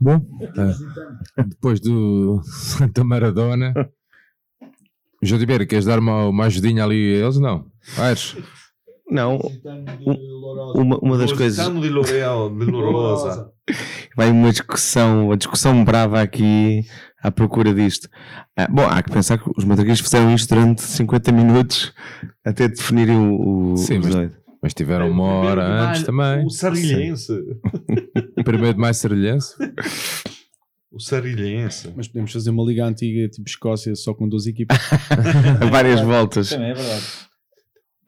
Bom, 0.00 0.20
tá. 0.54 0.74
depois 1.46 1.78
do 1.78 2.40
Santa 2.44 3.04
Maradona, 3.04 3.74
João 5.22 5.38
Ribeiro, 5.38 5.66
queres 5.66 5.84
dar 5.84 5.98
uma, 5.98 6.26
uma 6.26 6.46
ajudinha 6.46 6.84
ali 6.84 7.14
a 7.14 7.24
eles? 7.26 7.38
Não. 7.38 7.66
Vais. 7.96 8.36
Não, 9.10 9.40
uma, 10.74 10.98
uma 10.98 11.18
das 11.18 11.32
coisas. 11.32 11.66
De 11.68 11.80
de 11.80 11.88
Lourosa. 12.70 13.50
Vai 14.16 14.30
uma 14.30 14.50
discussão, 14.50 15.26
uma 15.26 15.36
discussão 15.36 15.84
brava 15.84 16.22
aqui 16.22 16.84
à 17.20 17.30
procura 17.30 17.74
disto. 17.74 18.08
Ah, 18.56 18.68
bom, 18.70 18.86
há 18.86 19.02
que 19.02 19.10
pensar 19.10 19.38
que 19.38 19.50
os 19.56 19.64
matraquilhos 19.64 20.00
fizeram 20.00 20.32
isto 20.32 20.54
durante 20.54 20.82
50 20.82 21.32
minutos 21.32 21.92
até 22.44 22.68
definirem 22.68 23.16
o, 23.16 23.72
o 23.72 23.76
Sim, 23.76 23.98
os 23.98 24.06
mas-. 24.06 24.30
Mas 24.62 24.74
tiveram 24.74 25.10
uma 25.10 25.24
hora 25.24 25.64
antes 25.88 26.02
também. 26.02 26.44
O 26.44 26.50
Sarilhense. 26.50 27.32
Primeiro 28.44 28.74
de 28.74 28.80
mais 28.80 28.98
serilhense. 28.98 29.54
O 30.92 31.00
Sarilhense. 31.00 31.92
Mas 31.96 32.08
podemos 32.08 32.32
fazer 32.32 32.50
uma 32.50 32.64
liga 32.64 32.84
antiga, 32.84 33.28
tipo 33.28 33.48
Escócia, 33.48 33.94
só 33.94 34.12
com 34.12 34.28
duas 34.28 34.46
equipas. 34.46 34.76
Várias 35.70 36.00
voltas. 36.00 36.50
Também 36.50 36.70
é 36.70 36.74
verdade. 36.74 37.04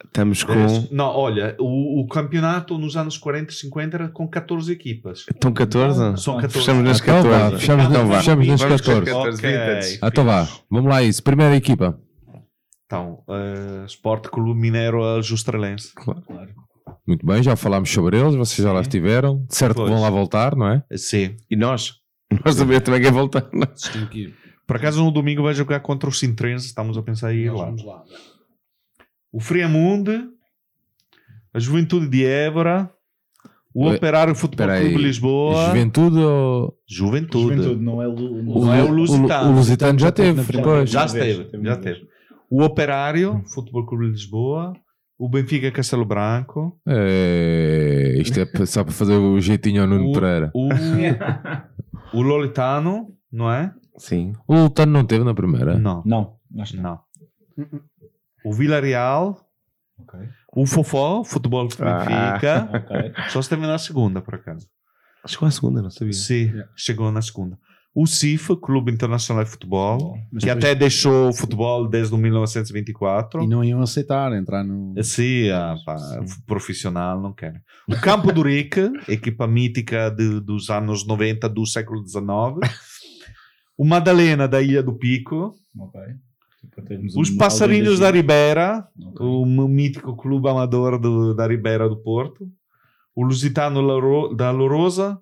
Estamos 0.04 0.44
com. 0.44 0.52
Não, 0.90 1.06
olha, 1.06 1.56
o, 1.58 2.02
o 2.02 2.06
campeonato 2.06 2.76
nos 2.76 2.96
anos 2.98 3.16
40 3.16 3.50
e 3.50 3.54
50 3.56 3.96
era 3.96 4.08
com 4.08 4.28
14 4.28 4.70
equipas. 4.70 5.20
Estão 5.32 5.52
14? 5.54 6.20
São 6.20 6.34
14. 6.36 6.58
Fechamos 6.58 6.84
nas 6.84 7.00
Então 7.00 7.22
vá, 7.22 7.30
14. 7.30 7.56
fechamos, 7.60 7.84
Então 7.86 8.06
vá. 8.08 8.18
fechamos 8.18 8.46
nas 8.48 8.60
Vamos 8.60 8.80
com 8.82 8.92
14. 9.04 9.12
Ok. 9.38 9.50
vintage. 9.50 9.98
Ah, 10.02 10.08
então 10.08 10.24
vá, 10.24 10.48
vamos 10.70 10.90
lá 10.90 11.02
isso. 11.02 11.22
Primeira 11.22 11.56
equipa. 11.56 11.98
Então, 12.93 13.24
uh, 13.27 13.86
Sport 13.86 14.27
Clube 14.28 14.60
Mineiro 14.60 15.02
Aljustrellense. 15.02 15.94
Muito 17.06 17.24
bem, 17.24 17.43
já 17.43 17.56
falámos 17.56 17.90
sobre 17.90 18.20
eles, 18.20 18.35
vocês 18.35 18.62
já 18.62 18.70
lá 18.70 18.82
estiveram. 18.82 19.47
De 19.48 19.55
certo 19.56 19.77
que 19.77 19.81
Pois. 19.81 19.90
vão 19.90 20.02
lá 20.02 20.10
voltar, 20.10 20.55
não 20.55 20.69
é? 20.69 20.85
Sim. 20.94 21.39
E 21.51 21.56
nós? 21.56 21.94
Nós 22.44 22.55
também 22.55 22.78
também 22.82 23.01
quer 23.01 23.10
voltar. 23.10 23.48
não? 23.51 23.66
Tem 23.66 24.06
que 24.09 24.19
ir. 24.24 24.35
Por 24.66 24.77
acaso 24.77 25.02
no 25.02 25.10
domingo 25.10 25.43
vai 25.43 25.55
jogar 25.55 25.81
contra 25.81 26.06
o 26.06 26.12
Sintrense, 26.12 26.66
estamos 26.66 26.98
a 26.98 27.02
pensar 27.02 27.32
em 27.35 27.39
ir 27.39 27.51
Nós 27.51 27.60
lá. 27.60 27.64
vamos 27.64 27.85
lá. 27.85 28.02
O 29.32 29.40
Friamunde, 29.40 30.28
a 31.55 31.59
Juventude 31.59 32.09
de 32.09 32.27
Évora, 32.27 32.90
o 33.74 33.86
Ué, 33.86 33.97
Operário 33.97 34.35
Futebol 34.35 34.66
espera 34.66 34.78
aí. 34.85 34.90
Clube 34.90 35.05
Lisboa. 35.05 35.66
Juventude 35.66 36.19
ou. 36.19 36.78
Juventude. 36.86 37.55
Juventude, 37.56 37.82
não 37.82 38.02
é 38.02 38.09
o. 38.09 38.43
Não 38.43 38.74
é 38.74 38.82
o 38.82 38.93
Lusitano. 38.93 39.51
O, 39.51 39.55
Lusitano 39.55 39.98
já 39.98 40.12
teve. 40.12 40.43
Já 40.52 40.60
Uma 40.60 40.77
vez, 40.77 40.94
esteve, 40.94 41.44
teve 41.44 41.64
já 41.64 41.77
teve. 41.78 42.12
O 42.54 42.62
Operário, 42.62 43.42
Futebol 43.46 43.86
Clube 43.86 44.04
de 44.06 44.10
Lisboa, 44.12 44.74
o 45.18 45.26
Benfica 45.26 45.70
Castelo 45.72 46.04
Branco, 46.04 46.78
É, 46.86 48.14
isto 48.20 48.38
é 48.40 48.66
só 48.66 48.84
para 48.84 48.92
fazer 48.92 49.14
o 49.14 49.40
jeitinho 49.40 49.80
ao 49.80 49.88
Nuno 49.88 50.10
O- 50.10 50.12
Pereira. 50.12 50.50
o, 50.54 50.68
o 52.18 52.20
Lolitano, 52.22 53.08
não 53.32 53.50
é? 53.50 53.72
Sim. 53.96 54.32
O 54.46 54.54
Lutano 54.54 54.92
não 54.92 55.04
teve 55.06 55.24
na 55.24 55.34
primeira? 55.34 55.78
Não, 55.78 56.02
Não, 56.04 56.36
acho 56.60 56.72
que 56.74 56.80
não. 56.80 57.00
não. 57.56 57.80
O 58.44 58.52
Villarreal, 58.52 59.38
Ok. 59.98 60.20
o 60.54 60.66
Fofó, 60.66 61.24
Futebol 61.24 61.66
de 61.68 61.76
Ah. 61.80 61.94
Benfica, 62.04 62.70
Ok. 62.74 63.12
só 63.30 63.40
se 63.40 63.48
teve 63.48 63.62
na 63.62 63.78
segunda, 63.78 64.20
por 64.20 64.34
acaso. 64.34 64.66
Chegou 65.26 65.46
à 65.46 65.50
segunda, 65.50 65.80
não 65.80 65.90
sabia. 65.90 66.12
Sim, 66.12 66.52
chegou 66.76 67.10
na 67.12 67.22
segunda. 67.22 67.56
O 67.94 68.06
CIF, 68.06 68.56
Clube 68.56 68.90
Internacional 68.90 69.44
de 69.44 69.51
Futebol, 69.51 70.16
Mas 70.32 70.43
que 70.44 70.48
até 70.48 70.74
deixou 70.74 71.28
o 71.28 71.32
futebol 71.35 71.86
desde 71.86 72.14
o 72.14 72.16
1924. 72.19 73.43
E 73.43 73.47
não 73.47 73.62
iam 73.62 73.82
aceitar 73.82 74.32
entrar 74.32 74.64
no. 74.64 74.94
Sim, 75.05 75.51
ah, 75.51 75.77
pá, 75.85 75.97
profissional 76.47 77.20
não 77.20 77.35
quer. 77.35 77.60
O 77.86 77.94
Campo 78.01 78.32
do 78.32 78.40
Rique, 78.43 78.90
equipa 79.09 79.47
mítica 79.47 80.09
de- 80.10 80.40
dos 80.40 80.70
anos 80.70 81.06
90 81.06 81.48
do 81.51 81.66
século 81.66 82.02
XIX. 82.06 82.24
O 83.77 83.85
Madalena 83.85 84.48
da 84.48 84.62
Ilha 84.62 84.82
do 84.82 84.94
Pico. 84.94 85.55
Ok. 85.78 86.01
Temos 86.89 87.14
Os 87.14 87.31
um- 87.31 87.36
Passarinhos 87.36 87.98
da 87.98 88.10
Ribeira, 88.10 88.86
Ok. 89.05 89.27
o 89.27 89.44
mítico 89.69 90.16
clube 90.16 90.48
amador 90.48 90.98
do- 90.98 91.35
da 91.35 91.47
Ribeira 91.47 91.89
do 91.89 91.97
Porto. 92.02 92.48
O 93.14 93.23
Lusitano 93.23 94.35
da 94.35 94.51
Lourosa 94.51 95.19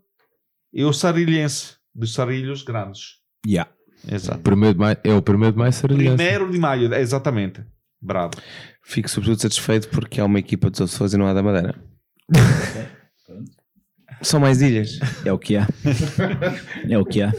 e 0.73 0.85
o 0.85 0.93
Sarilhense, 0.93 1.75
dos 1.95 2.12
Sarilhos 2.15 2.62
Grandes. 2.62 3.21
Yeah. 3.47 3.71
Exato. 4.11 4.41
Primeiro 4.41 4.75
de 4.75 4.81
maio, 4.81 4.97
é 5.05 5.12
o 5.12 5.23
primeiro 5.23 5.53
de 5.53 5.59
maio 5.59 5.73
serilhense. 5.73 6.17
Primeiro 6.17 6.51
de 6.51 6.59
maio, 6.59 6.95
exatamente. 6.95 7.65
Bravo. 8.01 8.33
Fico 8.83 9.09
sobretudo 9.09 9.43
satisfeito 9.43 9.89
porque 9.89 10.21
há 10.21 10.25
uma 10.25 10.39
equipa 10.39 10.71
dos 10.71 10.81
Açores 10.81 11.12
e 11.12 11.17
não 11.17 11.27
há 11.27 11.35
da 11.35 11.43
Madeira. 11.43 11.75
São 14.23 14.39
mais 14.39 14.61
ilhas. 14.61 14.99
É 15.25 15.33
o 15.33 15.39
que 15.39 15.57
há. 15.57 15.67
É 16.89 16.99
o 16.99 17.05
que 17.05 17.23
há. 17.23 17.33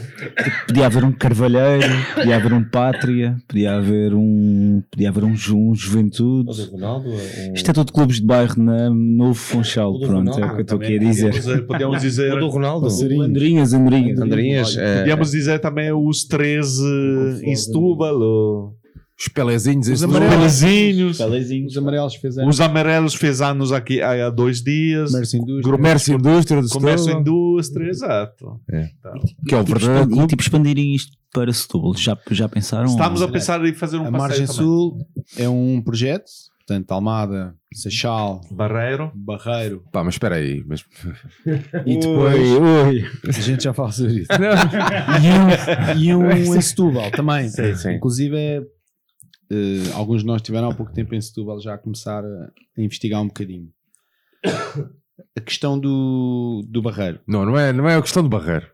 Podia 0.67 0.85
haver 0.87 1.03
um 1.03 1.11
Carvalheiro, 1.11 1.87
podia 2.15 2.35
haver 2.35 2.53
um 2.53 2.63
Pátria, 2.63 3.37
podia 3.47 3.73
haver 3.75 4.13
um. 4.15 4.81
Podia 4.89 5.09
haver 5.09 5.23
um, 5.23 5.35
Ju- 5.35 5.57
um 5.57 5.75
Juventude. 5.75 6.69
Ronaldo? 6.71 7.09
Isto 7.53 7.69
é 7.69 7.73
tudo 7.73 7.93
clubes 7.93 8.17
de 8.19 8.25
bairro 8.25 8.61
na 8.61 8.89
Novo 8.89 9.35
Funchal. 9.35 9.99
Pronto, 9.99 10.39
é 10.39 10.45
o 10.45 10.49
que 10.49 10.55
eu 10.55 10.61
estou 10.61 10.77
aqui 10.81 10.95
a 10.95 10.99
dizer. 10.99 11.65
Podíamos 11.67 12.01
dizer, 12.01 12.33
O 12.33 12.39
do 12.39 12.47
Ronaldo? 12.47 12.87
Andorinhas, 12.87 13.73
Andorinhas. 13.73 14.19
Andrinhas? 14.19 14.77
é, 14.77 14.99
podíamos 14.99 15.31
dizer 15.31 15.59
também 15.59 15.91
os 15.91 16.23
13 16.25 16.83
em 17.43 17.55
Setúbal, 17.55 18.19
ou 18.19 18.75
Os 19.21 19.27
Pelezinhos, 19.27 19.87
Os 19.87 20.03
amarelos. 20.03 20.35
Pelezinhos, 20.35 21.19
Os 21.71 21.77
amarelos 21.77 22.15
fizeram 22.15 22.49
os 22.49 22.59
amarelos 22.59 23.13
fez 23.13 23.39
anos 23.39 23.71
aqui 23.71 24.01
há 24.01 24.31
dois 24.31 24.63
dias, 24.63 25.11
comércio 25.11 25.37
e 25.37 25.41
indústria. 25.43 25.71
Comércio 25.77 26.11
e 26.11 26.15
Indústria 26.15 26.61
do 26.63 26.69
comércio 26.69 27.11
e 27.11 27.13
indústria, 27.13 27.87
exato. 27.89 28.59
que 29.47 29.53
é 29.53 29.59
o 29.59 29.63
Tipo, 29.63 29.79
verdadeiro 29.79 30.09
clube. 30.09 30.27
tipo 30.27 30.41
expandirem 30.41 30.95
isto 30.95 31.15
para 31.31 31.53
Setúbal. 31.53 31.95
Já, 31.95 32.17
já 32.31 32.49
pensaram? 32.49 32.85
Estamos 32.85 33.21
a 33.21 33.27
pensar 33.27 33.63
em 33.63 33.73
fazer 33.73 33.97
um 33.97 34.07
A 34.07 34.11
Margem 34.11 34.47
também. 34.47 34.55
Sul 34.55 34.97
é 35.37 35.47
um 35.47 35.79
projeto, 35.83 36.25
portanto, 36.65 36.91
Almada, 36.91 37.53
Seixal, 37.73 38.41
Barreiro. 38.51 39.11
Barreiro 39.13 39.83
Pá, 39.91 40.03
mas 40.03 40.15
espera 40.15 40.35
aí. 40.37 40.63
Mas... 40.67 40.83
e 41.85 41.99
depois 41.99 42.49
Ui, 42.49 43.05
a 43.27 43.31
gente 43.39 43.63
já 43.65 43.71
fala 43.73 43.91
sobre 43.91 44.21
isso. 44.21 44.29
Não. 44.31 46.01
E 46.01 46.15
um 46.15 46.31
em 46.31 46.59
Setúbal 46.59 47.11
também. 47.11 47.47
Sim, 47.49 47.75
sim. 47.75 47.91
Inclusive, 47.93 48.35
é, 48.35 48.61
alguns 49.93 50.21
de 50.21 50.27
nós 50.27 50.41
tiveram 50.41 50.69
há 50.69 50.75
pouco 50.75 50.93
tempo 50.93 51.13
em 51.13 51.21
Setúbal 51.21 51.59
já 51.59 51.73
a 51.73 51.77
começar 51.77 52.23
a, 52.23 52.51
a 52.77 52.81
investigar 52.81 53.21
um 53.21 53.27
bocadinho. 53.27 53.71
A 55.37 55.41
questão 55.41 55.79
do, 55.79 56.63
do 56.67 56.81
barreiro. 56.81 57.19
Não, 57.27 57.45
não 57.45 57.57
é, 57.57 57.71
não 57.73 57.87
é 57.87 57.95
a 57.95 58.01
questão 58.01 58.21
do 58.23 58.29
barreiro. 58.29 58.67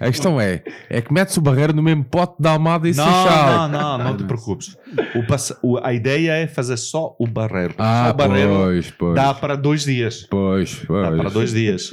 A 0.00 0.06
questão 0.06 0.40
é, 0.40 0.62
é 0.90 1.00
que 1.00 1.12
metes 1.12 1.36
o 1.36 1.40
barreiro 1.40 1.72
no 1.72 1.82
mesmo 1.82 2.04
pote 2.04 2.34
da 2.40 2.50
Almada 2.52 2.88
e 2.88 2.94
Não, 2.94 3.04
Seixal. 3.04 3.68
não, 3.68 3.98
não, 3.98 3.98
não 4.04 4.16
te 4.16 4.24
preocupes. 4.24 4.76
O 5.16 5.26
passe- 5.26 5.56
o- 5.62 5.78
a 5.78 5.92
ideia 5.92 6.32
é 6.32 6.46
fazer 6.46 6.76
só 6.76 7.14
o 7.18 7.26
barreiro. 7.26 7.74
Ah, 7.78 8.06
só 8.06 8.10
o 8.12 8.14
barreiro 8.28 8.50
pois, 8.54 8.90
pois. 8.90 9.14
dá 9.14 9.32
para 9.34 9.56
dois 9.56 9.84
dias. 9.84 10.26
Pois, 10.30 10.74
pois. 10.86 11.10
Dá 11.10 11.16
para 11.16 11.30
dois 11.30 11.52
dias. 11.52 11.90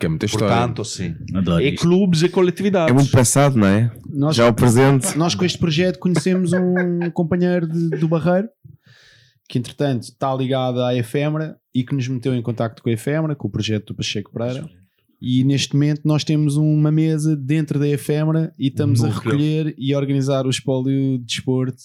Que 0.00 0.06
é 0.06 0.08
muita 0.08 0.26
história. 0.26 0.48
Portanto, 0.56 0.84
sim. 0.84 1.14
adoro 1.34 1.62
E 1.62 1.68
isto. 1.74 1.82
clubes 1.86 2.22
e 2.22 2.28
coletividades. 2.28 2.90
É 2.90 2.92
muito 2.94 3.10
passado, 3.12 3.56
não 3.56 3.66
é? 3.66 3.90
Nós, 4.08 4.34
Já 4.34 4.48
o 4.48 4.52
presente. 4.54 5.16
nós 5.16 5.34
com 5.34 5.44
este 5.44 5.58
projeto 5.58 5.98
conhecemos 5.98 6.52
um 6.52 7.10
companheiro 7.12 7.66
de- 7.68 7.90
do 7.98 8.08
Barreiro 8.08 8.48
que 9.48 9.58
entretanto 9.58 10.04
está 10.04 10.34
ligado 10.34 10.80
à 10.82 10.94
Efêmera 10.94 11.56
e 11.74 11.82
que 11.84 11.94
nos 11.94 12.06
meteu 12.08 12.34
em 12.34 12.42
contacto 12.42 12.82
com 12.82 12.88
a 12.88 12.92
Efêmera, 12.92 13.34
com 13.34 13.48
o 13.48 13.50
projeto 13.50 13.86
do 13.88 13.94
Pacheco 13.94 14.32
Pereira. 14.32 14.68
E 15.20 15.44
neste 15.44 15.74
momento 15.74 16.00
nós 16.04 16.24
temos 16.24 16.56
uma 16.56 16.90
mesa 16.90 17.36
dentro 17.36 17.78
da 17.78 17.88
Efêmera 17.88 18.52
e 18.58 18.68
estamos 18.68 19.04
a 19.04 19.08
recolher 19.08 19.74
e 19.78 19.94
a 19.94 19.98
organizar 19.98 20.46
o 20.46 20.50
espólio 20.50 21.18
de 21.18 21.24
desporto 21.24 21.80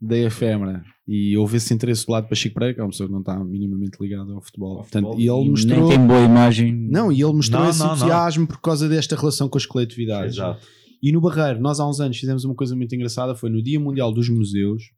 da 0.00 0.16
Efêmera. 0.16 0.84
E 1.08 1.36
houve 1.36 1.56
esse 1.56 1.72
interesse 1.72 2.04
do 2.04 2.12
lado 2.12 2.24
de 2.24 2.30
Pacheco 2.30 2.54
Pereira, 2.54 2.74
que 2.74 2.80
é 2.80 2.82
uma 2.82 2.90
pessoa 2.90 3.06
que 3.06 3.12
não 3.12 3.20
está 3.20 3.42
minimamente 3.42 3.96
ligada 4.00 4.32
ao 4.32 4.42
futebol. 4.42 4.76
Portanto, 4.78 5.14
e 5.18 5.28
ele 5.28 5.38
Nem 5.40 5.50
mostrou. 5.50 5.88
tem 5.88 6.06
boa 6.06 6.20
imagem. 6.20 6.74
Não, 6.74 7.10
e 7.10 7.22
ele 7.22 7.32
mostrou 7.32 7.62
Não, 7.62 7.70
esse 7.70 7.78
não, 7.78 7.86
não. 7.86 7.94
entusiasmo 7.94 8.46
por 8.46 8.60
causa 8.60 8.88
desta 8.88 9.16
relação 9.16 9.48
com 9.48 9.56
as 9.56 9.64
coletividades. 9.64 10.34
Exato. 10.36 10.60
E 11.02 11.12
no 11.12 11.20
Barreiro, 11.20 11.60
nós 11.60 11.78
há 11.80 11.88
uns 11.88 12.00
anos 12.00 12.18
fizemos 12.18 12.44
uma 12.44 12.54
coisa 12.54 12.74
muito 12.74 12.94
engraçada, 12.94 13.34
foi 13.34 13.48
no 13.48 13.62
Dia 13.62 13.78
Mundial 13.78 14.12
dos 14.12 14.28
Museus, 14.28 14.90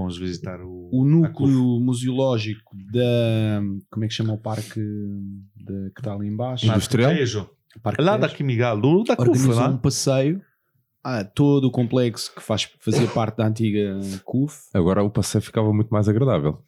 Fomos 0.00 0.18
visitar 0.18 0.60
o, 0.60 0.88
o 0.92 1.04
núcleo 1.04 1.80
museológico 1.80 2.76
da... 2.92 3.60
como 3.90 4.04
é 4.04 4.08
que 4.08 4.14
chama 4.14 4.32
o 4.32 4.38
parque 4.38 4.80
da- 5.56 5.90
que 5.94 6.00
está 6.00 6.14
ali 6.14 6.28
embaixo? 6.28 6.66
Industrial? 6.66 7.10
Tejo. 7.14 7.48
Parque 7.82 8.02
Lá 8.02 8.16
da 8.16 8.28
Quimigal, 8.28 8.80
do, 8.80 9.04
da 9.04 9.14
CUF, 9.16 9.28
Organizou 9.30 9.68
um 9.68 9.76
passeio 9.78 10.40
a 11.04 11.22
todo 11.24 11.66
o 11.66 11.70
complexo 11.70 12.34
que 12.34 12.42
faz, 12.42 12.68
fazia 12.80 13.06
parte 13.12 13.36
da 13.36 13.46
antiga 13.46 13.98
CUF, 14.24 14.56
Agora 14.74 15.02
o 15.02 15.10
passeio 15.10 15.42
ficava 15.42 15.72
muito 15.72 15.88
mais 15.90 16.08
agradável. 16.08 16.58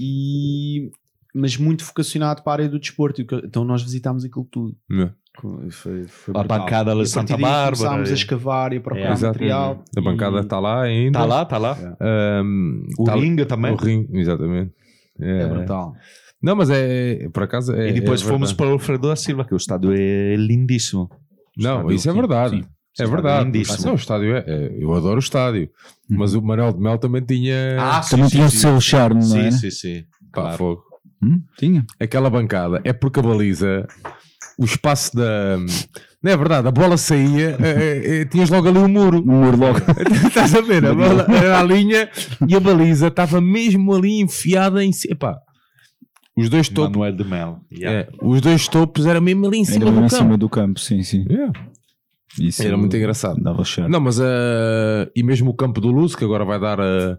e, 0.00 0.90
mas 1.34 1.56
muito 1.56 1.84
vocacionado 1.84 2.42
para 2.42 2.52
a 2.52 2.54
área 2.64 2.68
do 2.68 2.78
desporto. 2.80 3.20
Então 3.44 3.64
nós 3.64 3.82
visitámos 3.82 4.24
aquilo 4.24 4.44
tudo. 4.50 4.76
É. 4.90 5.10
Foi, 5.40 5.70
foi 5.70 6.34
A 6.34 6.38
brutal. 6.40 6.58
bancada 6.58 6.94
lá 6.94 7.02
de 7.02 7.08
Santa 7.08 7.36
Bárbara 7.36 7.76
Começámos 7.76 8.08
e- 8.08 8.12
a 8.12 8.14
escavar 8.14 8.72
e 8.72 8.76
a 8.76 8.80
procurar 8.80 9.16
É, 9.16 9.20
material. 9.20 9.84
A 9.96 10.00
bancada 10.00 10.36
e- 10.38 10.40
está 10.40 10.58
lá 10.58 10.82
ainda. 10.82 11.18
Está 11.18 11.24
lá, 11.24 11.42
está 11.42 11.58
lá. 11.58 11.96
Ahm, 12.00 12.82
O 12.98 13.04
tá- 13.04 13.14
ringue 13.14 13.44
também. 13.44 13.72
O 13.72 13.76
ringue, 13.76 14.18
exatamente. 14.18 14.72
É. 15.20 15.42
É 15.42 15.46
brutal. 15.46 15.94
Não, 16.42 16.54
mas 16.56 16.70
é, 16.70 17.28
por 17.32 17.42
acaso 17.42 17.74
é. 17.74 17.88
e 17.88 17.92
depois 17.92 18.22
é 18.22 18.24
fomos 18.24 18.52
para 18.52 18.66
o 18.68 18.72
Alfredo 18.72 19.08
da 19.08 19.16
Silva, 19.16 19.44
que 19.44 19.54
o 19.54 19.56
estádio 19.56 19.92
é 19.92 20.36
lindíssimo. 20.36 21.08
Não, 21.56 21.76
estádio, 21.78 21.92
isso 21.92 22.08
é 22.08 22.12
sim, 22.12 22.18
verdade. 22.18 22.56
sim. 22.56 22.64
É 23.02 23.06
verdade. 23.06 23.44
lindíssimo. 23.44 23.86
Não, 23.86 23.92
o 23.92 23.96
estádio 23.96 24.36
é, 24.36 24.44
é- 24.46 24.76
Eu 24.78 24.92
adoro 24.94 25.16
o 25.16 25.18
estádio. 25.18 25.68
Mas 26.08 26.34
o 26.34 26.40
Manuel 26.42 26.72
de 26.72 26.80
Mel 26.80 26.98
também 26.98 27.22
tinha. 27.22 27.76
Também 28.10 28.28
tinha 28.28 28.46
o 28.46 28.50
seu 28.50 28.80
charme, 28.80 29.20
não 29.20 29.26
Sim, 29.26 29.46
é? 29.46 29.50
sim, 29.50 29.70
sim. 29.70 30.04
pá, 30.32 30.42
claro. 30.42 30.56
fogo. 30.58 30.82
Hum, 31.22 31.40
tinha. 31.58 31.84
Aquela 31.98 32.28
bancada 32.28 32.80
é 32.84 32.92
porque 32.92 33.18
a 33.20 33.22
baliza, 33.22 33.86
o 34.58 34.64
espaço 34.64 35.14
da. 35.16 35.58
Não 36.22 36.32
é 36.32 36.36
verdade, 36.36 36.66
a 36.66 36.70
bola 36.70 36.96
saía, 36.96 37.56
é, 37.60 37.68
é, 37.68 38.20
é, 38.20 38.24
tinhas 38.24 38.50
logo 38.50 38.68
ali 38.68 38.78
o 38.78 38.88
muro. 38.88 39.22
No 39.24 39.32
muro 39.32 39.56
logo. 39.56 39.78
Estás 40.26 40.54
a 40.54 40.60
ver? 40.60 40.84
A 40.84 40.94
bola 40.94 41.26
era 41.28 41.60
a 41.60 41.62
linha 41.62 42.08
e 42.48 42.56
a 42.56 42.60
baliza 42.60 43.08
estava 43.08 43.40
mesmo 43.40 43.94
ali 43.94 44.20
enfiada 44.20 44.84
em 44.84 44.92
cima. 44.92 45.12
Epá, 45.12 45.38
os 46.36 46.50
dois 46.50 46.68
topos. 46.68 46.92
Manuel 46.92 47.12
de 47.12 47.24
Mel. 47.24 47.60
Yeah. 47.72 48.00
é, 48.00 48.08
os 48.20 48.40
dois 48.40 48.66
topos 48.68 49.06
eram 49.06 49.20
mesmo 49.20 49.46
ali 49.46 49.58
em 49.58 49.64
cima 49.64 49.84
do 49.86 49.90
em 49.90 49.94
campo. 49.94 50.08
cima 50.08 50.36
do 50.36 50.48
campo, 50.48 50.80
sim, 50.80 51.02
sim. 51.02 51.24
Yeah. 51.30 51.52
Isso 52.38 52.62
Era 52.62 52.76
muito 52.76 52.94
engraçado. 52.96 53.42
Dava. 53.42 53.62
Não, 53.88 54.00
mas 54.00 54.18
uh, 54.18 55.10
e 55.14 55.22
mesmo 55.22 55.50
o 55.50 55.54
campo 55.54 55.80
do 55.80 55.90
Luz, 55.90 56.14
que 56.14 56.24
agora 56.24 56.44
vai 56.44 56.60
dar, 56.60 56.78
uh, 56.78 57.16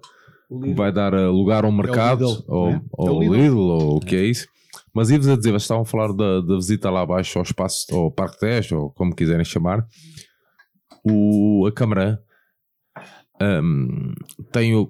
vai 0.76 0.92
dar 0.92 1.14
uh, 1.14 1.32
lugar 1.32 1.66
ao 1.66 1.72
mercado, 1.72 2.28
Lidl, 2.28 2.44
ou, 2.48 2.72
né? 2.72 2.82
ou 2.92 3.08
É 3.08 3.12
o 3.12 3.14
ao 3.14 3.22
Lidl. 3.22 3.36
Lidl, 3.36 3.60
ou 3.60 3.98
o 3.98 4.00
que 4.00 4.16
é 4.16 4.26
isso. 4.26 4.48
Mas 4.98 5.10
ia-vos 5.12 5.28
a 5.28 5.36
dizer, 5.38 5.52
vocês 5.52 5.62
estavam 5.64 5.84
a 5.84 5.86
falar 5.86 6.12
da, 6.12 6.42
da 6.42 6.56
visita 6.56 6.90
lá 6.90 7.02
abaixo 7.02 7.38
ao 7.38 7.44
espaço, 7.44 7.86
ao 7.96 8.12
Parque 8.12 8.40
Tejo, 8.40 8.78
ou 8.78 8.90
como 8.92 9.16
quiserem 9.16 9.46
chamar. 9.46 9.86
O, 11.04 11.66
a 11.68 11.72
Câmara 11.72 12.20
um, 13.42 14.14
tem 14.52 14.76
o- 14.76 14.90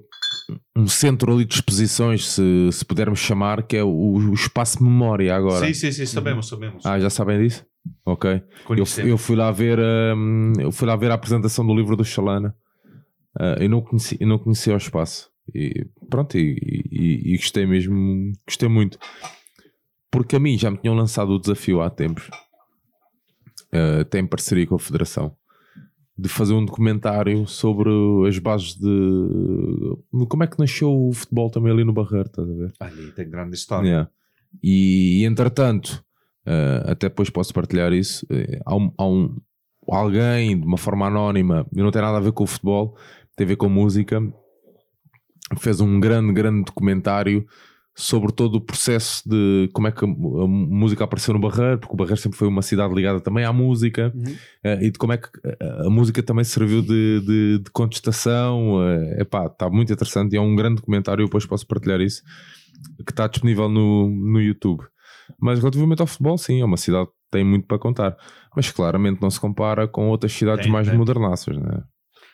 um 0.76 0.88
centro 0.88 1.34
ali 1.34 1.44
de 1.44 1.56
exposições, 1.56 2.26
se, 2.30 2.70
se 2.72 2.86
pudermos 2.86 3.20
chamar, 3.20 3.64
que 3.64 3.76
é 3.76 3.84
o, 3.84 3.90
o 3.90 4.34
espaço 4.34 4.82
memória 4.84 5.36
agora. 5.36 5.68
Sim, 5.68 5.74
sim, 5.74 5.92
sim, 5.92 6.06
sabemos, 6.06 6.48
sabemos. 6.48 6.86
Ah, 6.86 7.00
já 7.00 7.10
sabem 7.10 7.40
disso? 7.40 7.66
Ok. 8.06 8.42
Eu, 8.70 8.86
eu 9.10 9.18
fui 9.18 9.36
lá 9.36 9.52
ver 9.52 9.78
hum, 10.16 10.54
eu 10.60 10.72
fui 10.72 10.88
lá 10.88 10.96
ver 10.96 11.12
a 11.12 11.16
apresentação 11.16 11.66
do 11.66 11.74
livro 11.76 11.96
do 11.96 12.04
Chalana 12.04 12.54
Ah, 13.40 13.56
eu 13.60 13.70
não 13.70 13.82
conheci 13.82 14.18
eu 14.20 14.28
não 14.28 14.38
conhecia 14.38 14.74
o 14.74 14.78
espaço 14.78 15.30
e 15.56 15.86
pronto 16.10 16.38
e, 16.38 16.58
e- 16.92 17.34
e 17.34 17.38
gostei 17.38 17.66
mesmo 17.66 18.34
gostei 18.46 18.68
muito 18.68 18.98
porque 20.12 20.36
a 20.36 20.40
mim 20.40 20.58
já 20.58 20.72
me 20.72 20.78
tinham 20.78 20.96
lançado 20.96 21.30
o 21.32 21.40
desafio 21.40 21.82
há 21.82 21.90
tempos 21.90 22.30
ah, 23.74 24.02
até 24.02 24.20
em 24.20 24.28
parceria 24.28 24.66
com 24.68 24.76
a 24.76 24.80
Federação 24.80 25.36
de 26.20 26.28
fazer 26.30 26.54
um 26.54 26.66
documentário 26.66 27.46
sobre 27.48 27.92
as 28.28 28.40
bases 28.40 28.74
de 28.76 28.88
como 30.28 30.44
é 30.44 30.48
que 30.48 30.58
nasceu 30.58 30.90
o 30.92 31.14
futebol 31.14 31.52
também 31.52 31.72
ali 31.72 31.84
no 31.84 31.94
Barreiro, 31.94 32.28
estás 32.28 32.50
a 32.50 32.54
ver? 32.54 32.74
Ali 32.80 33.12
tem 33.12 33.30
grande 33.30 33.56
história. 33.56 33.88
Yeah. 33.88 34.10
E, 34.64 35.24
entretanto, 35.26 36.04
eh, 36.44 36.84
até 36.88 37.08
depois 37.08 37.30
posso 37.30 37.54
partilhar 37.54 37.94
isso. 37.94 38.26
eh, 38.32 38.60
há, 38.66 38.76
um, 38.76 38.92
há 38.98 39.06
um- 39.06 39.38
alguém 39.88 40.60
de 40.60 40.66
uma 40.66 40.78
forma 40.78 41.06
anónima, 41.06 41.68
e 41.72 41.78
não 41.84 41.92
tem 41.92 42.02
nada 42.02 42.18
a 42.18 42.22
ver 42.22 42.32
com 42.32 42.46
o 42.46 42.48
futebol, 42.48 42.98
tem 43.36 43.46
a 43.46 43.50
ver 43.50 43.56
com 43.58 43.70
música, 43.70 44.20
fez 45.60 45.80
um 45.80 46.00
grande, 46.00 46.34
grande 46.34 46.64
documentário 46.66 47.46
sobre 48.00 48.32
todo 48.32 48.56
o 48.56 48.62
processo 48.62 49.28
de 49.28 49.72
como 49.74 49.88
é 49.88 49.92
que 49.92 50.06
a, 50.06 50.08
música 50.08 51.04
apareceu 51.04 51.34
no 51.34 51.40
Barreiro, 51.40 51.80
porque 51.80 51.96
o 51.96 51.98
Barreiro 51.98 52.22
sempre 52.22 52.38
foi 52.38 52.48
uma 52.48 52.62
cidade 52.62 52.94
ligada 52.94 53.20
também 53.20 53.44
à 53.44 53.52
música, 53.52 54.14
eh, 54.64 54.86
e 54.86 54.92
de 54.92 55.00
como 55.00 55.14
é 55.14 55.18
que 55.18 55.28
a, 55.60 55.88
a 55.88 55.90
música 55.90 56.22
também 56.22 56.44
serviu 56.46 56.84
de, 56.84 57.22
de, 57.22 57.58
de 57.58 57.72
contestação. 57.72 58.84
É 58.84 59.22
epá, 59.24 59.48
está 59.48 59.68
muito 59.68 59.92
interessante 59.92 60.34
e 60.34 60.38
é 60.38 60.42
um 60.42 60.56
grande 60.56 60.76
documentário. 60.76 61.24
Eu 61.24 61.26
depois 61.26 61.44
posso 61.48 61.66
partilhar 61.66 62.00
isso, 62.00 62.22
que 63.04 63.12
está 63.12 63.26
disponível 63.28 63.68
no, 63.68 64.08
no 64.08 64.40
YouTube. 64.40 64.84
Mas 65.42 65.58
relativamente 65.58 66.00
ao 66.00 66.08
futebol, 66.08 66.38
sim, 66.38 66.62
é 66.62 66.66
uma 66.66 66.78
cidade 66.78 67.08
que 67.08 67.14
tem 67.32 67.44
muito 67.44 67.66
para 67.66 67.80
contar, 67.80 68.16
mas 68.56 68.70
claramente 68.70 69.20
não 69.24 69.32
se 69.32 69.40
compara 69.40 69.88
com 69.88 70.08
outras 70.10 70.32
cidades 70.32 70.66
Tem, 70.66 70.72
mais 70.72 70.88
tem. 70.88 70.96
modernaças, 70.96 71.58
né? 71.58 71.82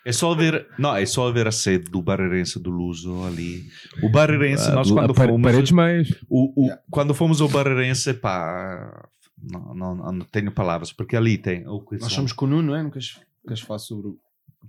É 0.05 0.11
só 0.11 0.33
ver, 0.35 0.67
não, 0.77 0.95
é 0.95 1.05
só 1.05 1.31
ver 1.31 1.47
a 1.47 1.51
sede 1.51 1.89
do 1.89 2.01
Barreirense 2.01 2.59
do 2.59 2.69
Luso 2.69 3.23
ali. 3.23 3.65
O 4.01 4.09
Barreirense, 4.09 4.69
Ah, 4.69 4.75
nós 4.75 4.91
a 4.91 4.93
quando 4.93 5.13
fomos, 5.13 5.41
paredes 5.41 5.71
meias. 5.71 6.09
o, 6.29 6.65
o- 6.67 6.77
quando 6.91 7.13
fomos 7.13 7.39
ao 7.39 7.47
Barreirense, 7.47 8.13
pá, 8.13 9.07
não, 9.41 9.73
não, 9.73 9.95
não 10.11 10.25
tenho 10.25 10.51
palavras, 10.51 10.91
porque 10.91 11.15
ali 11.15 11.37
tem 11.37 11.65
o 11.67 11.79
que 11.79 11.97
Nós 11.99 12.11
somos 12.11 12.33
com 12.33 12.45
o 12.45 12.49
Nuno, 12.49 12.63
não 12.71 12.75
é? 12.75 12.83
Não 12.83 12.89
queres, 12.89 13.17
queres 13.47 13.61
falar 13.61 13.79
sobre 13.79 14.07
o- 14.09 14.17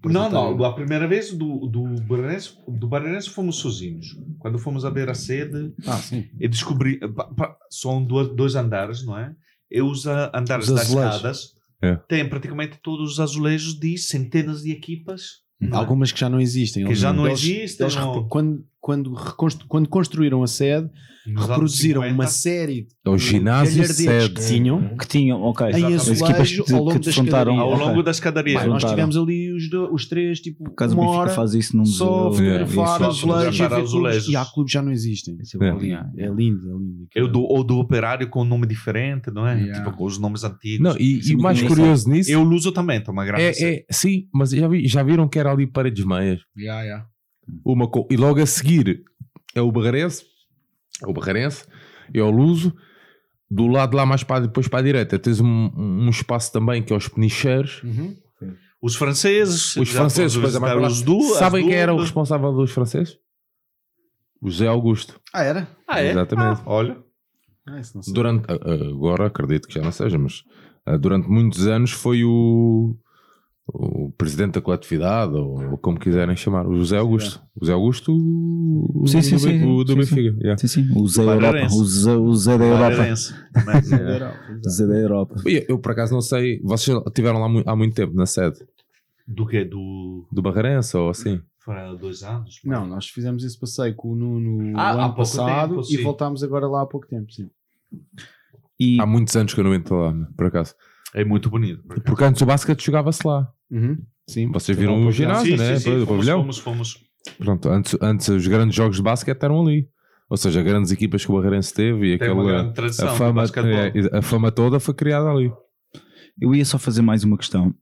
Não, 0.06 0.31
não, 0.31 0.65
a 0.65 0.73
primeira 0.73 1.06
vez 1.09 1.32
do, 1.32 1.66
do 1.66 1.82
Barreirense, 2.02 2.56
do 2.69 2.86
Barreirense 2.86 3.31
fomos 3.31 3.56
sozinhos. 3.56 4.16
Quando 4.39 4.59
fomos 4.59 4.85
a 4.85 4.90
ver 4.90 5.09
a 5.11 5.15
sede, 5.15 5.73
Ah, 5.86 5.97
sim. 5.98 6.28
eu 6.39 6.48
descobri, 6.48 6.98
pa- 6.98 7.24
pa- 7.24 7.56
são 7.70 8.05
dois, 8.05 8.28
dois 8.35 8.55
andares, 8.55 9.05
não 9.05 9.19
é? 9.19 9.35
E 9.70 9.82
os 9.82 10.06
ah, 10.06 10.31
andares 10.35 10.69
Os 10.69 10.74
das 10.77 10.89
escadas 10.89 11.55
É. 11.83 11.97
têm 12.09 12.29
praticamente 12.29 12.79
todos 12.83 13.13
os 13.13 13.21
azulejos 13.21 13.79
de 13.79 13.97
centenas 13.99 14.63
de 14.63 14.73
equipas. 14.73 15.43
não 15.61 15.77
é? 15.79 15.81
Algumas 15.81 16.11
que 16.13 16.21
já 16.21 16.29
não 16.29 16.41
existem. 16.41 16.83
Que 16.85 16.91
Eles- 16.91 16.99
já 16.99 17.13
não 17.13 17.27
eles- 17.27 17.41
existem, 17.45 17.85
eles 17.85 17.95
quando, 18.29 18.65
quando, 18.85 19.15
reconstru- 19.15 19.66
quando 19.66 19.89
construíram 19.89 20.43
a 20.43 20.47
sede, 20.47 20.90
Nos 21.27 21.47
reproduziram 21.48 22.02
50, 22.02 22.15
uma 22.15 22.27
série 22.27 22.86
É 23.02 23.09
o 23.09 23.16
ginásio 23.16 23.77
galhardetes 23.81 23.97
sede. 23.97 24.35
que 24.35 24.47
tinham 24.47 24.97
Que 24.98 25.06
tinham, 25.09 25.40
ok. 25.40 25.66
em 25.69 25.70
As 25.94 26.02
azulejo 26.02 26.24
equipas 26.27 26.51
que, 26.52 26.73
ao 26.74 26.85
longo 26.85 26.98
das 26.98 27.06
escadarias. 27.06 27.59
Ao 27.59 27.74
longo 27.78 28.02
da 28.02 28.11
escadaria. 28.11 28.59
Pá, 28.61 28.66
nós 28.66 28.85
tivemos 28.85 29.16
ali 29.16 29.51
os, 29.55 29.70
do- 29.70 29.90
os 29.90 30.05
três, 30.06 30.39
tipo, 30.39 30.65
Por 30.65 30.74
causa 30.74 30.94
uma 30.94 31.09
hora, 31.09 31.31
faz 31.31 31.55
isso 31.55 31.74
num 31.74 31.86
só 31.86 32.31
fotografar 32.31 33.01
isso, 33.01 33.05
azulejos 33.06 33.59
e 33.59 33.62
azulejos. 33.62 34.28
E 34.28 34.36
há 34.36 34.44
clubes 34.44 34.70
que 34.73 34.78
já 34.78 34.82
não 34.82 34.93
existem. 34.93 35.35
É 35.40 35.65
É. 35.66 36.27
É 36.27 36.28
lindo, 36.28 36.69
é 36.69 36.73
lindo. 36.77 37.06
Eu 37.15 37.27
do, 37.27 37.40
ou 37.40 37.65
do 37.65 37.78
operário 37.78 38.28
com 38.28 38.43
um 38.43 38.44
nome 38.44 38.66
diferente, 38.66 39.31
não 39.31 39.47
é? 39.48 39.55
Yeah. 39.62 39.82
Tipo, 39.82 39.97
com 39.97 40.05
os 40.05 40.19
nomes 40.19 40.44
antigos. 40.44 40.81
Não, 40.81 40.94
e, 41.01 41.20
e 41.27 41.35
o 41.35 41.39
mais 41.39 41.59
muito 41.59 41.74
curioso 41.74 42.06
nisso 42.11 42.31
Eu 42.31 42.43
luso 42.43 42.70
também, 42.70 42.98
estou 42.98 43.15
uma 43.15 43.24
graça. 43.24 43.43
é, 43.65 43.77
é, 43.77 43.85
sim, 43.90 44.24
mas 44.31 44.51
já, 44.51 44.69
vi- 44.69 44.86
já 44.86 45.02
viram 45.02 45.27
que 45.27 45.39
era 45.39 45.51
ali 45.51 45.66
paredes 45.66 46.05
meias. 46.05 46.40
Yeah, 46.55 46.82
yeah. 46.82 47.06
Uma 47.65 47.89
co- 47.89 48.07
e 48.11 48.16
logo 48.16 48.41
a 48.41 48.47
seguir 48.47 49.03
é 49.55 49.61
o 49.61 49.71
Barreirense, 49.71 50.25
é 51.03 51.07
o 51.07 51.12
Barreirense, 51.12 51.65
é 52.12 52.23
o 52.23 52.31
Luso. 52.31 52.75
Do 53.51 53.66
lado 53.66 53.97
lá 53.97 54.05
mais 54.07 54.25
para 54.25 54.41
depois 54.47 54.66
para 54.66 54.81
a 54.81 54.83
direita 54.83 55.19
tens 55.19 55.41
um, 55.41 55.71
um 55.77 56.09
espaço 56.09 56.51
também 56.53 56.83
que 56.83 56.93
é 56.93 56.97
os 56.97 57.09
penicheiros. 57.09 57.83
Uhum. 57.85 58.16
Os 58.83 58.97
franceses. 58.97 59.77
Os 59.77 59.91
franceses, 59.91 60.35
depois 60.35 60.57
mais 60.59 60.93
os 60.93 61.03
as 61.03 61.39
Sabem 61.39 61.65
quem 61.66 61.75
era 61.75 61.95
o 61.95 61.99
responsável 62.01 62.53
dos 62.53 62.71
franceses? 62.71 63.19
O 64.41 64.51
José 64.51 64.66
Augusto. 64.66 65.19
Ah, 65.33 65.43
era? 65.43 65.69
Ah, 65.89 66.03
é? 66.03 66.11
Exatamente. 66.11 66.61
Ah, 66.61 66.71
olha. 66.71 66.99
Ah. 67.66 67.81
Durante, 68.12 68.45
agora 68.51 69.27
acredito 69.27 69.66
que 69.69 69.75
já 69.75 69.83
não 69.83 69.91
seja, 69.93 70.19
mas 70.19 70.43
ah, 70.85 70.99
durante 70.99 71.29
muitos 71.29 71.66
anos 71.66 71.93
foi 71.93 72.25
o, 72.25 72.95
o 73.66 74.11
presidente 74.12 74.55
da 74.55 74.61
coletividade, 74.61 75.32
ou 75.35 75.78
como 75.78 75.99
quiserem 75.99 76.36
chamar, 76.36 76.66
o 76.66 76.77
José 76.77 76.99
Augusto. 76.99 77.41
O 77.57 77.61
José 77.65 77.73
Augusto, 77.73 78.12
o, 78.12 79.07
Sim, 79.07 79.23
sim, 79.23 79.36
do, 79.36 79.39
sim, 79.41 79.65
o 79.65 79.85
do 79.85 79.93
sim, 79.93 79.99
Benfica. 79.99 80.36
yeah. 80.41 80.59
Sim, 80.59 80.66
sim. 80.66 80.89
O 80.95 81.09
Zé 81.09 81.24
da 81.24 81.32
Europa. 81.32 81.74
O 81.74 81.85
Zé, 81.85 82.12
o 82.16 82.35
Zé 82.35 82.59
da 82.59 82.65
Europa. 82.66 83.03
O 84.65 84.70
Zé 84.70 84.86
da 84.86 84.95
Europa. 84.97 85.35
Eu, 85.69 85.78
por 85.78 85.93
acaso 85.93 86.12
não 86.12 86.20
sei, 86.20 86.61
vocês 86.62 86.97
estiveram 87.07 87.39
lá 87.41 87.62
há 87.66 87.74
muito 87.77 87.95
tempo 87.95 88.15
na 88.15 88.27
sede 88.27 88.59
Do 89.27 89.47
que? 89.47 89.65
Do. 89.65 90.27
do 90.31 90.43
Barreirense 90.43 90.97
ou 90.97 91.09
assim? 91.09 91.41
Há 91.66 91.95
dois 91.95 92.23
anos? 92.23 92.61
Não, 92.65 92.86
nós 92.86 93.07
fizemos 93.09 93.43
esse 93.43 93.59
passeio 93.59 93.95
com 93.95 94.12
o 94.12 94.15
Nuno 94.15 94.78
Ah, 94.78 95.07
ano 95.07 95.15
passado 95.15 95.77
tempo, 95.77 95.81
e 95.81 95.97
sim. 95.97 96.03
voltámos 96.03 96.43
agora 96.45 96.66
lá 96.66 96.82
há 96.82 96.86
pouco 96.86 97.07
tempo, 97.07 97.32
sim. 97.32 97.49
E 98.78 99.01
Há 99.01 99.07
muitos 99.07 99.35
anos 99.36 99.55
que 99.55 99.61
eu 99.61 99.65
não 99.65 99.74
entro 99.74 99.97
lá, 99.99 100.12
né, 100.12 100.27
por 100.36 100.47
acaso. 100.47 100.74
É 101.15 101.24
muito 101.24 101.49
bonito. 101.49 101.82
por 101.82 101.93
acaso. 101.93 102.05
Porque 102.05 102.24
antes 102.24 102.43
o 102.43 102.47
basquete 102.47 102.85
jogava-se 102.85 103.27
lá. 103.27 103.49
Uhum. 103.70 103.97
Sim. 104.28 104.51
Vocês 104.53 104.77
viram 104.77 105.07
o 105.07 105.12
ginásio, 105.12 105.57
Sim, 105.57 105.62
né? 105.62 105.77
sim, 105.77 105.82
sim, 105.82 105.91
o 105.91 106.07
fomos, 106.07 106.09
pavilhão. 106.09 106.41
fomos, 106.41 106.59
fomos. 106.59 106.99
Pronto, 107.39 107.69
antes, 107.69 107.97
antes 108.01 108.28
os 108.28 108.47
grandes 108.47 108.74
jogos 108.77 108.97
de 108.97 109.03
basquete 109.03 109.43
eram 109.43 109.62
ali. 109.62 109.89
Ou 110.28 110.36
seja, 110.36 110.62
grandes 110.62 110.91
equipas 110.91 111.24
que 111.24 111.31
o 111.31 111.35
Barreirense 111.36 111.73
teve 111.73 112.15
e 112.15 112.19
Tem 112.19 112.28
aquela, 112.28 112.73
a, 112.73 113.09
fama, 113.15 113.45
é, 113.45 114.19
a 114.19 114.23
fama 114.23 114.51
toda 114.51 114.81
foi 114.81 114.95
criada 114.95 115.31
ali. 115.31 115.53
eu 116.41 116.55
ia 116.55 116.65
só 116.65 116.78
fazer 116.78 117.03
mais 117.03 117.23
uma 117.24 117.36
questão, 117.36 117.74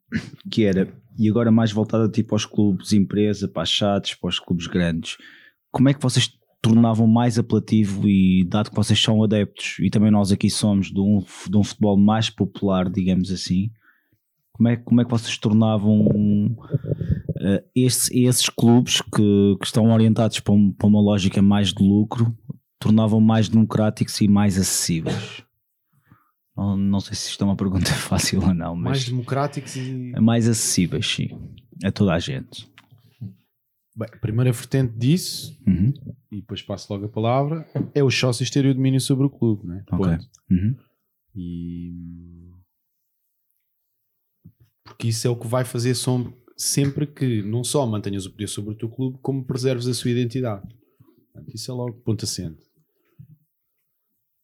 que 0.51 0.65
era, 0.65 0.93
e 1.17 1.29
agora 1.31 1.51
mais 1.53 1.71
voltada 1.73 2.09
tipo 2.09 2.35
aos 2.35 2.45
clubes 2.45 2.93
empresa, 2.93 3.47
para 3.49 3.63
as 3.63 3.69
chats, 3.71 4.15
para 4.15 4.29
os 4.29 4.41
clubes 4.41 4.67
grandes. 4.67 5.17
Como 5.71 5.89
é 5.89 5.95
que 5.95 6.03
vocês 6.03 6.31
tornavam 6.63 7.07
mais 7.09 7.39
apelativo 7.39 8.09
e 8.09 8.45
dado 8.45 8.71
que 8.71 8.77
vocês 8.77 8.99
são 9.03 9.23
adeptos 9.25 9.77
e 9.81 9.91
também 9.91 10.11
nós 10.13 10.31
aqui 10.33 10.49
somos 10.49 10.93
de 10.93 11.01
um, 11.01 11.19
de 11.51 11.57
um 11.57 11.65
futebol 11.65 11.97
mais 11.99 12.31
popular, 12.31 12.89
digamos 12.89 13.31
assim, 13.33 13.69
como 14.53 14.69
é, 14.69 14.77
como 14.77 15.01
é 15.01 15.05
que 15.05 15.11
vocês 15.11 15.37
tornavam 15.37 16.07
esse- 17.75 18.17
esses 18.25 18.49
clubes 18.49 19.01
que, 19.01 19.57
que 19.61 19.65
estão 19.67 19.91
orientados 19.93 20.39
para, 20.41 20.55
um- 20.55 20.71
para 20.73 20.87
uma 20.87 21.01
lógica 21.01 21.43
mais 21.43 21.73
de 21.73 21.83
lucro, 21.83 22.33
tornavam 22.79 23.21
mais 23.21 23.49
democráticos 23.49 24.21
e 24.21 24.29
mais 24.29 24.57
acessíveis? 24.59 25.43
Não, 26.57 26.77
não 26.77 27.01
sei 27.01 27.15
se 27.17 27.31
isto 27.31 27.43
é 27.43 27.47
uma 27.47 27.57
pergunta 27.57 27.87
fácil 27.93 28.43
ou 28.43 28.55
não, 28.55 28.77
Mais 28.77 28.99
mas 28.99 29.05
democráticos 29.09 29.75
e. 29.77 30.13
mais 30.21 30.47
acessíveis, 30.49 31.07
sim, 31.07 31.29
a 31.83 31.91
toda 31.91 32.13
a 32.13 32.19
gente. 32.19 32.71
Bem, 33.95 34.09
a 34.11 34.17
primeira 34.19 34.51
vertente 34.53 34.95
disso, 34.97 35.61
Uhum, 35.67 35.93
e 36.31 36.37
depois 36.41 36.63
passo 36.63 36.91
logo 36.93 37.05
a 37.05 37.09
palavra, 37.09 37.67
é 37.95 38.03
os 38.03 38.15
sócios 38.19 38.49
terem 38.51 38.71
o 38.71 38.75
domínio 38.75 39.01
sobre 39.01 39.27
o 39.27 39.31
clube, 39.31 39.67
né? 39.67 39.85
Ok. 39.93 40.19
Uhum. 40.51 40.77
E. 41.35 41.93
Porque 44.85 45.09
isso 45.09 45.27
é 45.27 45.31
o 45.31 45.37
que 45.37 45.47
vai 45.47 45.65
fazer 45.65 45.95
som- 45.95 46.33
sempre 46.57 47.07
que 47.07 47.43
não 47.43 47.63
só 47.65 47.87
mantenhas 47.87 48.27
o 48.27 48.31
poder 48.31 48.49
sobre 48.49 48.73
o 48.73 48.77
teu 48.77 48.89
clube, 48.89 49.19
como 49.23 49.45
preserves 49.45 49.87
a 49.87 49.95
sua 49.95 50.11
identidade. 50.11 50.67
Portanto, 51.33 51.55
isso 51.55 51.71
é 51.71 51.75
logo 51.75 51.93
ponto 52.01 52.25
assente. 52.25 52.63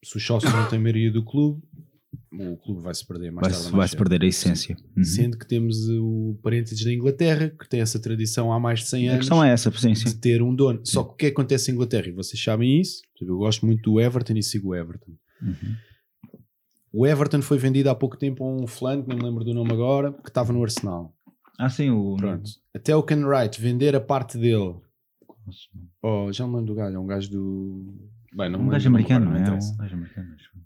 Se 0.04 0.16
os 0.16 0.24
sócios 0.24 0.52
não 0.52 0.68
têm 0.68 0.78
maioria 0.78 1.10
do 1.10 1.24
clube, 1.24 1.62
o 2.32 2.56
clube 2.56 2.82
vai 2.82 2.94
se 2.94 3.06
perder 3.06 3.30
mais 3.30 3.42
tarde. 3.42 3.56
Vai-se 3.56 3.66
ou 3.66 3.76
mais 3.76 3.90
vai-se 3.90 3.96
perder 3.96 4.22
a 4.24 4.28
essência. 4.28 4.76
Uhum. 4.96 5.04
Sendo 5.04 5.38
que 5.38 5.46
temos 5.46 5.88
o 5.88 6.38
parênteses 6.42 6.84
da 6.84 6.92
Inglaterra, 6.92 7.50
que 7.50 7.68
tem 7.68 7.80
essa 7.80 7.98
tradição 7.98 8.52
há 8.52 8.60
mais 8.60 8.80
de 8.80 8.86
100 8.86 9.08
A 9.08 9.12
anos 9.12 9.20
questão 9.20 9.44
é 9.44 9.50
essa, 9.50 9.70
sim, 9.70 9.94
sim. 9.94 10.04
de 10.04 10.14
ter 10.16 10.42
um 10.42 10.54
dono. 10.54 10.80
Só 10.84 11.02
que 11.02 11.10
o 11.10 11.14
que 11.14 11.26
é 11.26 11.28
acontece 11.28 11.70
em 11.70 11.74
Inglaterra? 11.74 12.08
E 12.08 12.12
vocês 12.12 12.42
sabem 12.42 12.80
isso. 12.80 13.02
Eu 13.20 13.38
gosto 13.38 13.64
muito 13.66 13.90
do 13.90 14.00
Everton 14.00 14.34
e 14.34 14.42
sigo 14.42 14.70
o 14.70 14.74
Everton. 14.74 15.12
Uhum. 15.42 15.76
O 16.92 17.06
Everton 17.06 17.42
foi 17.42 17.58
vendido 17.58 17.90
há 17.90 17.94
pouco 17.94 18.16
tempo 18.16 18.44
a 18.44 18.48
um 18.48 18.66
fulano, 18.66 19.02
que 19.02 19.08
não 19.08 19.16
me 19.16 19.22
lembro 19.22 19.44
do 19.44 19.54
nome 19.54 19.72
agora, 19.72 20.12
que 20.12 20.28
estava 20.28 20.52
no 20.52 20.62
Arsenal. 20.62 21.14
Ah, 21.58 21.68
sim, 21.68 21.90
o. 21.90 22.16
Pronto. 22.16 22.50
Até 22.74 22.94
o 22.94 23.02
Ken 23.02 23.24
Wright 23.24 23.60
vender 23.60 23.94
a 23.96 24.00
parte 24.00 24.38
dele. 24.38 24.76
Oh, 26.02 26.32
já 26.32 26.46
me 26.46 26.54
lembro 26.54 26.66
do 26.66 26.74
gajo, 26.74 26.96
é 26.96 26.98
um 26.98 27.06
gajo 27.06 27.30
do. 27.30 27.94
Bem, 28.34 28.50
não 28.50 28.60
Um 28.60 28.68
gajo 28.68 28.88
americano, 28.88 29.26
agora, 29.26 29.40
não 29.40 29.56
é? 29.56 29.58
Um 29.58 29.76
gajo 29.76 29.94
americano. 29.94 30.34
acho. 30.34 30.57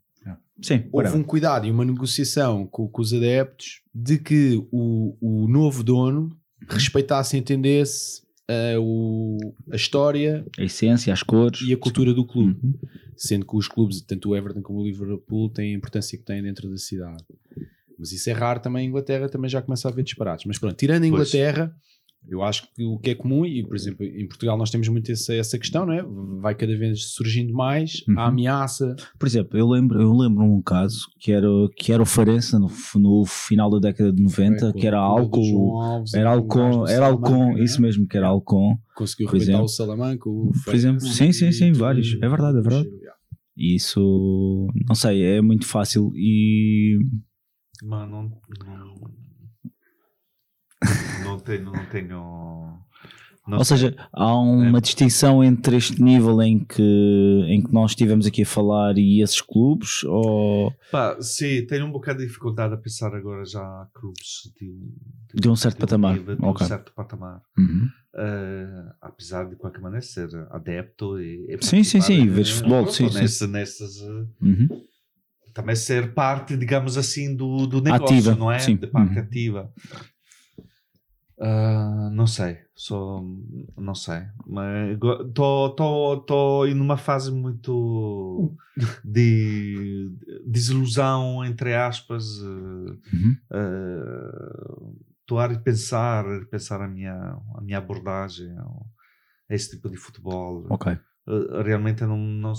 Sim, 0.63 0.85
Houve 0.93 1.17
um 1.17 1.23
cuidado 1.23 1.67
e 1.67 1.71
uma 1.71 1.85
negociação 1.85 2.67
com, 2.67 2.89
com 2.89 3.03
os 3.03 3.13
adeptos 3.13 3.83
de 3.95 4.19
que 4.19 4.65
o, 4.71 5.17
o 5.21 5.49
novo 5.49 5.83
dono 5.83 6.31
respeitasse 6.69 7.37
e 7.37 7.41
entendesse 7.41 8.23
eh, 8.49 8.77
o, 8.79 9.39
a 9.71 9.77
história 9.77 10.45
a 10.59 10.63
essência, 10.63 11.13
as 11.13 11.23
cores. 11.23 11.63
e 11.63 11.73
a 11.73 11.77
cultura 11.77 12.15
do 12.15 12.27
clube. 12.27 12.59
Uhum. 12.63 12.75
Sendo 13.17 13.47
que 13.47 13.57
os 13.57 13.69
clubes, 13.69 14.01
tanto 14.03 14.31
o 14.31 14.37
Everton 14.37 14.63
como 14.63 14.81
o 14.81 14.85
Liverpool, 14.85 15.51
têm 15.51 15.75
a 15.75 15.77
importância 15.77 16.17
que 16.17 16.25
têm 16.25 16.43
dentro 16.43 16.71
da 16.71 16.79
cidade. 16.79 17.25
Mas 17.99 18.13
isso 18.13 18.29
é 18.31 18.33
raro 18.33 18.61
também 18.61 18.85
em 18.85 18.89
Inglaterra, 18.89 19.29
também 19.29 19.49
já 19.49 19.63
começa 19.63 19.87
a 19.87 19.91
haver 19.91 20.03
disparates. 20.03 20.45
Mas 20.47 20.59
pronto, 20.59 20.75
tirando 20.77 21.05
a. 21.05 21.07
Inglaterra, 21.07 21.75
eu 22.29 22.43
acho 22.43 22.63
que 22.73 22.85
o 22.85 22.99
que 22.99 23.11
é 23.11 23.15
comum, 23.15 23.45
e 23.45 23.65
por 23.67 23.75
exemplo 23.77 24.05
em 24.05 24.27
Portugal 24.27 24.57
nós 24.57 24.71
temos 24.71 24.89
muito 24.89 25.11
essa, 25.11 25.35
essa 25.35 25.59
questão, 25.59 25.85
não 25.85 25.93
é? 25.93 26.03
Vai 26.41 26.55
cada 26.55 26.77
vez 26.77 27.13
surgindo 27.13 27.53
mais 27.53 28.03
Uhum. 28.09 28.19
a 28.19 28.27
ameaça. 28.29 28.95
Por 29.19 29.27
exemplo, 29.27 29.59
eu 29.59 29.69
lembro, 29.69 30.01
eu 30.01 30.13
lembro 30.13 30.43
um 30.45 30.63
caso 30.63 31.07
que 31.19 31.33
era, 31.33 31.47
que 31.77 31.93
era 31.93 32.03
o 32.03 32.07
Farense 32.07 32.57
no, 32.59 32.71
no 32.97 33.25
final 33.27 33.69
da 33.71 33.79
década 33.79 34.13
de 34.13 34.23
90, 34.23 34.69
é, 34.69 34.73
que 34.73 34.87
era 34.87 34.99
Alves 34.99 35.49
Era 36.15 36.37
do 36.39 36.87
era 36.89 37.07
Salamanca, 37.07 37.55
né? 37.55 37.65
isso 37.65 37.83
mesmo, 37.83 38.07
que 38.07 38.17
era 38.17 38.29
Alcon. 38.29 38.79
Conseguiu 38.95 39.29
por 39.29 39.37
exemplo. 39.37 39.65
o 39.65 39.69
Salamanca, 39.69 40.29
o 40.29 40.51
Por 40.65 40.75
exemplo, 40.75 41.01
sim, 41.01 41.33
sim, 41.33 41.51
sim, 41.53 41.73
vários. 41.73 42.15
É 42.23 42.29
verdade, 42.29 42.59
é 42.59 42.61
verdade. 42.61 42.89
E 43.57 43.75
isso, 43.77 44.69
não 44.89 44.95
sei, 44.95 45.23
é 45.23 45.43
muito 45.43 45.67
fácil 45.67 46.11
e 46.15 46.99
Mas 47.83 48.11
não, 48.11 48.23
não, 48.23 48.95
não 51.25 51.39
tenho, 51.39 51.65
não 51.65 51.85
tenho. 51.87 52.79
não 53.47 53.59
Ou 53.59 53.65
sei. 53.65 53.77
seja, 53.79 54.09
há 54.13 54.35
uma 54.39 54.79
É. 54.79 54.81
distinção 54.81 55.43
entre 55.43 55.77
este 55.77 56.01
nível 56.03 56.41
em 56.43 56.59
que, 56.59 56.83
em 57.49 57.63
que 57.63 57.73
nós 57.73 57.93
estivemos 57.93 58.27
aqui 58.27 58.43
a 58.43 58.47
falar 58.47 58.97
e 58.99 59.21
esses 59.23 59.41
clubes? 59.41 60.03
Ou 60.05 60.73
Pá, 60.91 61.17
sim, 61.21 61.65
tenho 61.67 61.87
um 61.87 61.93
bocado 61.93 62.19
de 62.21 62.27
dificuldade 62.27 62.75
a 62.75 62.77
pensar 62.77 63.15
agora 63.15 63.45
já 63.45 63.61
a 63.61 63.89
clubes 63.95 64.53
de 64.61 64.71
um, 64.71 64.95
De 65.35 65.49
um 65.49 65.57
certo 65.57 65.79
patamar, 65.79 66.15
nível, 66.15 66.37
de 66.37 66.45
um 66.45 66.57
certo 66.59 66.93
patamar. 66.95 67.41
Uhum. 67.59 67.89
Eh, 68.15 68.85
apesar 69.01 69.49
de 69.49 69.57
qualquer 69.57 69.81
maneira 69.81 70.05
ser 70.05 70.29
adepto 70.51 71.19
e, 71.19 71.47
e 71.49 71.59
Sim, 71.65 71.83
sim, 71.83 72.01
sim, 72.03 72.29
vês 72.29 72.51
futebol, 72.51 72.87
sim, 72.89 73.09
sim. 73.11 73.21
nesse- 73.21 73.47
nessas, 73.47 73.97
eh, 74.03 74.27
Uhum. 74.43 74.69
também 75.55 75.75
ser 75.75 76.13
parte, 76.13 76.55
digamos 76.57 76.99
assim, 76.99 77.35
do, 77.35 77.67
do 77.67 77.81
negócio, 77.81 78.15
Ativa, 78.17 78.35
não 78.35 78.53
é? 78.53 78.59
sim. 78.59 78.77
De 78.77 78.87
parte 78.87 79.19
Uhum. 79.19 79.25
ativa. 79.25 79.73
Ah, 81.45 82.09
não 82.13 82.27
sei, 82.27 82.59
só 82.75 83.21
não 83.77 83.95
sei, 83.97 84.23
mas 84.47 84.97
estou 85.27 86.67
em 86.69 86.81
uma 86.81 86.97
fase 86.97 87.33
muito 87.33 88.55
de 89.05 90.09
desilusão 90.47 91.45
entre 91.45 91.75
aspas. 91.75 92.25
Uhum. 92.39 93.37
Estou 95.21 95.39
atuar 95.39 95.53
e 95.53 95.59
pensar, 95.59 96.25
pensar 96.51 96.81
a 96.83 96.89
minha, 96.89 97.15
a 97.57 97.61
minha 97.61 97.79
abordagem 97.79 98.51
a 98.59 99.55
esse 99.55 99.71
tipo 99.71 99.89
de 99.89 99.97
futebol. 99.97 100.67
Ok. 100.71 100.93
Uh, 101.27 101.63
realmente 101.63 102.03
eu 102.03 102.09
não, 102.09 102.19
não, 102.19 102.53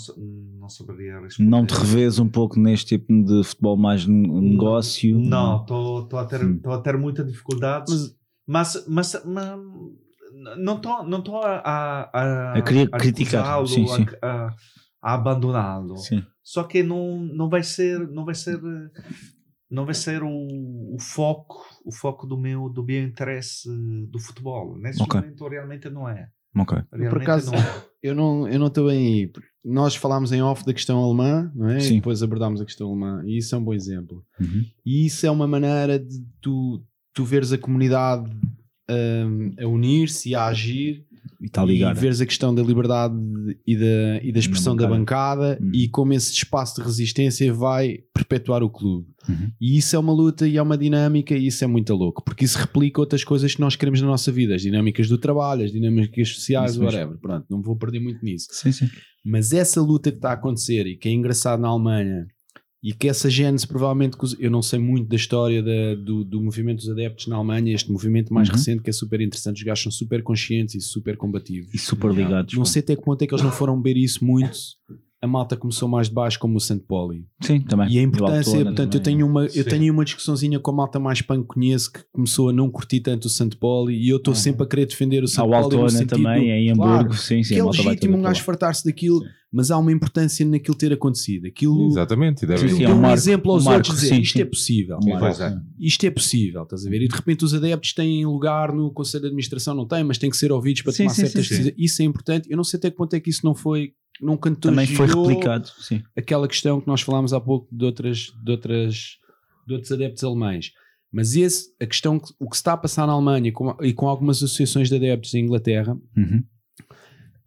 não 0.60 0.70
saberia 0.70 1.20
responder. 1.20 1.50
Não 1.50 1.66
te 1.66 1.74
revês 1.74 2.18
um 2.18 2.30
pouco 2.30 2.58
neste 2.60 2.98
tipo 2.98 3.12
de 3.24 3.44
futebol 3.44 3.76
mais 3.76 4.08
negócio? 4.08 5.20
Não, 5.20 5.62
estou 5.62 6.08
a, 6.18 6.26
ter- 6.26 6.60
a 6.66 6.78
ter 6.80 6.98
muita 6.98 7.24
dificuldade, 7.26 7.86
mas, 7.92 8.16
mas, 8.48 8.86
mas, 8.88 9.14
não 10.58 10.76
estou 10.76 11.04
não 11.06 11.22
tô 11.22 11.38
a, 11.38 11.58
a, 11.58 12.02
a, 12.14 12.54
A 12.54 12.62
criticar, 12.62 13.00
recusá-lo, 13.02 13.68
sim, 13.68 13.88
sim. 13.88 14.06
A, 14.22 14.28
a, 14.48 14.56
a 15.02 15.14
abandoná-lo. 15.14 15.96
Só 16.44 16.64
que 16.64 16.84
não, 16.84 17.20
não 17.20 17.50
vai 17.50 17.64
ser, 17.64 18.00
não 18.10 18.26
vai 18.26 18.36
ser, 18.36 18.60
não 19.70 19.86
vai 19.86 19.94
ser 19.96 20.22
o, 20.24 20.30
o 20.30 20.98
foco, 21.00 21.64
o 21.86 21.92
foco 21.92 22.28
do 22.28 22.38
meu, 22.38 22.68
do 22.70 22.84
meu 22.84 23.02
interesse 23.04 23.70
do 24.10 24.20
futebol. 24.20 24.78
Nesse 24.78 25.02
Ok. 25.02 25.20
momento 25.22 25.48
realmente 25.48 25.90
não 25.90 26.08
é. 26.10 26.28
Ok. 26.56 26.78
Realmente 26.92 27.22
acaso- 27.24 27.52
não 27.52 27.60
é. 27.60 27.84
Eu 28.04 28.14
não 28.14 28.48
eu 28.50 28.60
não 28.60 28.68
estou 28.68 28.88
bem 28.88 29.08
aí. 29.24 29.32
Nós 29.64 29.96
falámos 29.96 30.34
em 30.34 30.42
off 30.42 30.66
da 30.66 30.74
questão 30.74 31.02
alemã, 31.02 31.50
não 31.56 31.70
é? 31.70 31.80
Sim. 31.80 31.94
E 31.94 31.96
depois 31.98 32.22
abordámos 32.22 32.60
a 32.60 32.66
questão 32.66 32.90
alemã. 32.90 33.24
E 33.26 33.38
isso 33.38 33.56
é 33.56 33.58
um 33.58 33.64
bom 33.64 33.74
exemplo. 33.74 34.26
Uhum. 34.38 34.66
E 34.86 35.06
isso 35.06 35.26
é 35.26 35.32
uma 35.32 35.48
maneira 35.48 35.98
de 35.98 36.22
tu, 36.42 36.84
tu 37.14 37.24
veres 37.24 37.52
a 37.54 37.58
comunidade 37.58 38.30
hum, 38.90 39.52
a 39.60 39.68
unir-se 39.68 40.30
e 40.30 40.36
a 40.36 40.46
agir 40.48 41.06
E 41.42 41.46
está 41.46 41.64
ligado. 41.64 41.98
e 41.98 42.00
veres 42.00 42.20
a 42.22 42.26
questão 42.26 42.54
da 42.54 42.62
liberdade 42.62 43.16
e 43.66 43.76
da, 43.78 44.20
e 44.24 44.32
da 44.32 44.40
expressão 44.40 44.76
da 44.76 44.88
bancada 44.88 45.58
Uhum. 45.62 45.72
e 45.74 45.88
como 45.90 46.14
esse 46.14 46.32
espaço 46.34 46.76
de 46.82 46.88
resistência 46.88 47.54
vai 47.54 48.00
perpetuar 48.14 48.64
o 48.64 48.70
clube. 48.70 49.08
Uhum. 49.28 49.52
E 49.60 49.78
isso 49.78 49.96
é 49.96 50.00
uma 50.00 50.12
luta 50.14 50.48
e 50.48 50.58
é 50.58 50.62
uma 50.62 50.78
dinâmica 50.78 51.34
e 51.36 51.48
isso 51.48 51.64
é 51.64 51.68
muito 51.68 51.94
louco, 51.96 52.24
porque 52.24 52.44
isso 52.46 52.58
replica 52.58 53.00
outras 53.00 53.24
coisas 53.24 53.54
que 53.56 53.62
nós 53.62 53.76
queremos 53.76 54.02
na 54.02 54.08
nossa 54.08 54.32
vida, 54.32 54.56
as 54.56 54.62
dinâmicas 54.62 55.08
do 55.08 55.18
trabalho, 55.18 55.64
as 55.64 55.72
dinâmicas 55.72 56.30
sociais, 56.30 56.72
Isso 56.72 56.80
mesmo. 56.82 56.98
whatever. 56.98 57.20
Pronto, 57.22 57.46
não 57.50 57.62
vou 57.62 57.76
perder 57.78 58.00
muito 58.00 58.24
nisso. 58.24 58.48
Sim, 58.52 58.72
sim. 58.72 58.90
Mas 59.26 59.54
essa 59.54 59.82
luta 59.82 60.12
que 60.12 60.18
está 60.18 60.32
a 60.32 60.34
acontecer 60.34 60.86
e 60.86 60.98
que 60.98 61.08
é 61.08 61.12
engraçado 61.12 61.62
na 61.62 61.70
Alemanha 61.70 62.28
e 62.84 62.92
que 62.94 63.08
essa 63.08 63.30
gênese 63.30 63.66
provavelmente, 63.66 64.18
eu 64.40 64.52
não 64.52 64.62
sei 64.62 64.78
muito 64.78 65.08
da 65.08 65.16
história 65.16 65.64
da- 65.64 65.96
do, 65.96 66.24
do 66.26 66.42
movimento 66.42 66.78
dos 66.80 66.90
adeptos 66.90 67.28
na 67.28 67.38
Alemanha, 67.38 67.74
este 67.74 67.90
movimento 67.90 68.34
mais 68.34 68.50
Uhum. 68.50 68.56
recente 68.56 68.84
que 68.84 68.90
é 68.90 68.94
super 68.94 69.22
interessante, 69.22 69.58
os 69.60 69.64
gajos 69.64 69.84
são 69.84 69.92
super 69.92 70.22
conscientes 70.22 70.76
e 70.76 70.82
super 70.82 71.16
combativos. 71.16 71.74
E 71.74 71.78
super 71.78 72.12
ligados. 72.14 72.54
Não 72.56 72.66
sei 72.66 72.82
até 72.82 72.96
que 72.96 73.02
ponto 73.02 73.22
é 73.22 73.26
que 73.28 73.34
eles 73.34 73.44
não 73.44 73.52
foram 73.52 73.78
beber 73.82 73.98
isso 73.98 74.26
muito. 74.26 74.52
A 75.24 75.28
malta 75.28 75.56
começou 75.56 75.88
mais 75.88 76.10
de 76.10 76.14
baixo 76.14 76.38
como 76.38 76.58
o 76.58 76.60
St. 76.60 76.80
Pauli. 76.86 77.26
Sim, 77.42 77.62
também. 77.62 77.90
E 77.90 77.98
a 77.98 78.02
importância, 78.02 78.52
Altona 78.58 78.66
portanto, 78.66 78.96
eu 78.96 79.00
também. 79.02 79.18
tenho, 79.20 79.26
uma, 79.26 79.44
eu 79.46 79.50
Sim. 79.50 79.64
tenho 79.64 79.94
uma 79.94 80.04
discussãozinha 80.04 80.60
com 80.60 80.72
a 80.72 80.74
malta 80.74 81.00
mais 81.00 81.22
punk 81.22 81.44
que 81.44 81.48
conheço 81.54 81.94
que 81.94 82.02
começou 82.12 82.50
a 82.50 82.54
não 82.54 82.70
curtir 82.70 83.00
tanto 83.00 83.26
o 83.26 83.30
St. 83.30 83.56
Pauli 83.58 83.96
e 83.96 84.10
eu 84.10 84.18
estou 84.18 84.36
sempre 84.36 84.64
a 84.64 84.68
querer 84.68 84.86
defender 84.86 85.24
o 85.24 85.28
St. 85.28 85.40
Há 85.40 85.46
o 85.46 85.50
Pauli 85.50 85.62
no 85.78 85.82
Altona 85.84 85.90
sentido 85.90 86.10
também, 86.24 86.50
em 86.70 86.74
Claro, 86.76 86.94
Hamburgo. 86.94 87.14
sim, 87.16 87.42
sim. 87.42 87.54
que 87.54 87.60
é 87.62 87.64
legítimo 87.64 88.18
um 88.18 88.22
gajo 88.22 88.44
fartar-se 88.44 88.84
daquilo, 88.84 89.22
mas 89.50 89.72
há 89.72 89.78
uma 89.78 89.94
importância 89.94 90.46
naquilo 90.46 90.76
ter 90.76 90.92
acontecido. 90.92 91.48
Aquilo 91.48 91.88
Exatamente. 91.88 92.44
E 92.44 92.48
deve... 92.48 92.68
Sim, 92.68 92.76
sim, 92.76 92.84
é 92.84 92.90
um 92.90 92.92
um 92.94 93.00
marco- 93.00 93.14
exemplo 93.16 93.52
aos 93.54 93.62
um 93.62 93.66
marco, 93.68 93.78
outros 93.78 93.96
dizer 94.02 94.16
sim, 94.16 94.22
isto 94.22 94.34
sim. 94.34 94.42
é 94.42 94.46
possível. 94.46 95.00
Marco, 95.06 95.26
é. 95.26 95.34
sim. 95.52 95.56
Isto 95.80 96.06
é 96.06 96.12
possível, 96.12 96.64
estás 96.64 96.86
a 96.86 96.90
ver? 96.90 97.02
E 97.02 97.08
de 97.08 97.16
repente 97.16 97.46
os 97.46 97.54
adeptos 97.54 97.94
têm 97.94 98.26
lugar 98.26 98.74
no 98.74 98.92
Conselho 98.92 99.22
de 99.22 99.28
Administração, 99.28 99.74
não 99.74 99.88
têm, 99.88 100.04
mas 100.04 100.18
têm 100.18 100.30
que 100.30 100.36
ser 100.36 100.52
ouvidos 100.52 100.82
para 100.82 100.92
Sim, 100.92 101.04
tomar 101.04 101.14
sim, 101.16 101.22
certas 101.22 101.48
sim, 101.48 101.56
sim. 101.56 101.62
decisões. 101.62 101.76
Isso 101.78 102.02
é 102.02 102.06
importante. 102.06 102.52
Eu 102.52 102.58
não 102.58 102.64
sei 102.66 102.78
até 102.78 102.92
que 102.92 102.98
ponto 102.98 103.14
é 103.16 103.22
que 103.22 103.30
isso 103.30 103.46
não 103.46 103.56
foi, 103.56 103.94
não 104.22 104.38
Também 104.38 104.86
foi 104.88 105.08
replicado. 105.08 105.68
Sim. 105.80 106.02
aquela 106.16 106.48
questão 106.48 106.80
que 106.82 106.88
nós 106.88 107.02
falámos 107.02 107.34
há 107.34 107.40
pouco 107.42 107.68
de 107.76 107.84
outras, 107.86 108.32
de 108.44 108.52
outras, 108.52 109.18
de 109.68 109.74
outros 109.74 109.92
adeptos 109.92 110.24
alemães. 110.24 110.72
Mas 111.12 111.36
esse, 111.36 111.68
a 111.82 111.86
questão, 111.86 112.20
que- 112.20 112.34
o 112.40 112.50
que 112.50 112.56
se 112.56 112.62
está 112.62 112.74
a 112.74 112.78
passar 112.78 113.06
na 113.06 113.14
Alemanha 113.14 113.52
com- 113.52 113.76
e 113.82 113.94
com 113.94 114.08
algumas 114.08 114.38
associações 114.38 114.90
de 114.90 114.96
adeptos 114.96 115.34
em 115.34 115.44
Inglaterra 115.44 115.96
Uhum. 116.18 116.44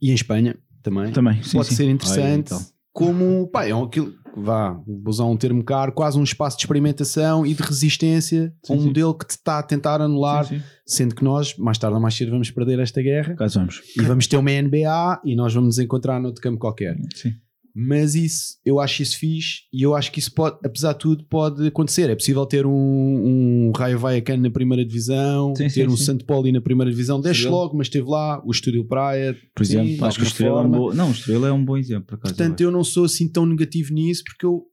e 0.01 0.10
em 0.10 0.14
Espanha 0.14 0.56
também, 0.82 1.12
Também. 1.12 1.43
Sim, 1.43 1.56
pode 1.59 1.68
sim. 1.70 1.74
ser 1.76 1.88
interessante. 1.90 2.52
Então. 2.55 2.64
Como, 2.93 3.48
pá, 3.48 3.66
é 3.66 3.72
aquilo, 3.72 4.14
vá, 4.36 4.72
vou 4.86 5.02
usar 5.08 5.24
um 5.24 5.36
termo 5.36 5.64
caro, 5.64 5.92
quase 5.92 6.18
um 6.18 6.22
espaço 6.22 6.56
de 6.56 6.62
experimentação 6.64 7.46
e 7.46 7.54
de 7.54 7.62
resistência 7.62 8.52
a 8.68 8.72
um 8.72 8.76
Sim, 8.76 8.82
sim. 8.82 8.86
modelo 8.88 9.14
que 9.14 9.26
te 9.26 9.30
está 9.30 9.58
a 9.58 9.62
tentar 9.62 10.00
anular, 10.00 10.44
Sim, 10.44 10.58
sim. 10.58 10.64
sendo 10.84 11.14
que 11.14 11.24
nós, 11.24 11.56
mais 11.56 11.78
tarde 11.78 11.94
ou 11.94 12.00
mais 12.00 12.14
cedo, 12.14 12.30
vamos 12.30 12.50
perder 12.50 12.78
esta 12.78 13.00
guerra 13.02 13.34
Caso 13.34 13.58
vamos. 13.58 13.80
e 13.96 14.02
vamos 14.02 14.26
ter 14.26 14.36
uma 14.36 14.50
NBA 14.50 15.20
e 15.24 15.34
nós 15.34 15.54
vamos 15.54 15.76
nos 15.76 15.78
encontrar 15.78 16.20
noutro 16.20 16.42
campo 16.42 16.58
qualquer. 16.58 16.96
Sim. 17.14 17.32
Mas 17.78 18.15
isso, 18.15 18.57
eu 18.65 18.81
acho 18.81 19.03
isso 19.03 19.19
fixe 19.19 19.65
e 19.70 19.82
eu 19.82 19.94
acho 19.94 20.11
que 20.11 20.19
isso 20.19 20.32
pode, 20.32 20.57
apesar 20.65 20.94
de 20.94 20.98
tudo, 20.98 21.24
pode 21.24 21.66
acontecer. 21.66 22.09
É 22.09 22.15
possível 22.15 22.47
ter 22.47 22.65
um, 22.65 22.73
um 22.73 23.73
Raio 23.77 23.98
Vallecano 23.98 24.44
na 24.44 24.51
primeira 24.51 24.82
divisão, 24.82 25.55
Sim, 25.55 25.65
ter 25.65 25.70
sim, 25.70 25.86
um 25.86 25.94
sim. 25.94 26.05
Santo 26.05 26.24
Pauli 26.24 26.51
na 26.51 26.62
primeira 26.62 26.90
divisão, 26.90 27.20
Estrela. 27.20 27.55
logo, 27.55 27.77
mas 27.77 27.89
esteve 27.89 28.09
lá, 28.09 28.43
o 28.47 28.51
Estúdio 28.51 28.82
Praia, 28.82 29.36
Por 29.55 29.62
exemplo, 29.62 30.07
acho 30.07 30.19
que 30.19 30.24
o 30.24 30.27
Estrela 30.27 30.62
é 30.62 30.65
um 30.65 30.70
bom. 30.70 30.94
Não, 30.94 31.09
o 31.09 31.12
Estrela 31.12 31.48
é 31.48 31.53
um 31.53 31.62
bom 31.62 31.77
exemplo, 31.77 32.07
por 32.07 32.15
acaso. 32.15 32.35
Portanto, 32.35 32.62
eu 32.62 32.70
não 32.70 32.82
sou 32.82 33.05
assim 33.05 33.28
tão 33.28 33.44
negativo 33.44 33.93
nisso 33.93 34.24
porque 34.24 34.47
eu. 34.47 34.65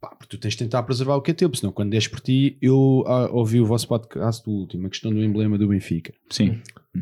Pá, 0.00 0.16
porque 0.16 0.34
tu 0.34 0.40
tens 0.40 0.52
de 0.52 0.58
tentar 0.58 0.82
preservar 0.84 1.16
o 1.16 1.20
que 1.20 1.32
é 1.32 1.34
teu, 1.34 1.54
senão 1.54 1.72
quando 1.72 1.90
des 1.90 2.08
por 2.08 2.20
ti, 2.20 2.56
eu 2.62 3.04
ah, 3.06 3.28
ouvi 3.32 3.60
o 3.60 3.66
vosso 3.66 3.86
podcast 3.86 4.42
do 4.42 4.50
último, 4.50 4.86
a 4.86 4.90
questão 4.90 5.12
do 5.12 5.22
emblema 5.22 5.58
do 5.58 5.68
Benfica. 5.68 6.14
Sim. 6.30 6.58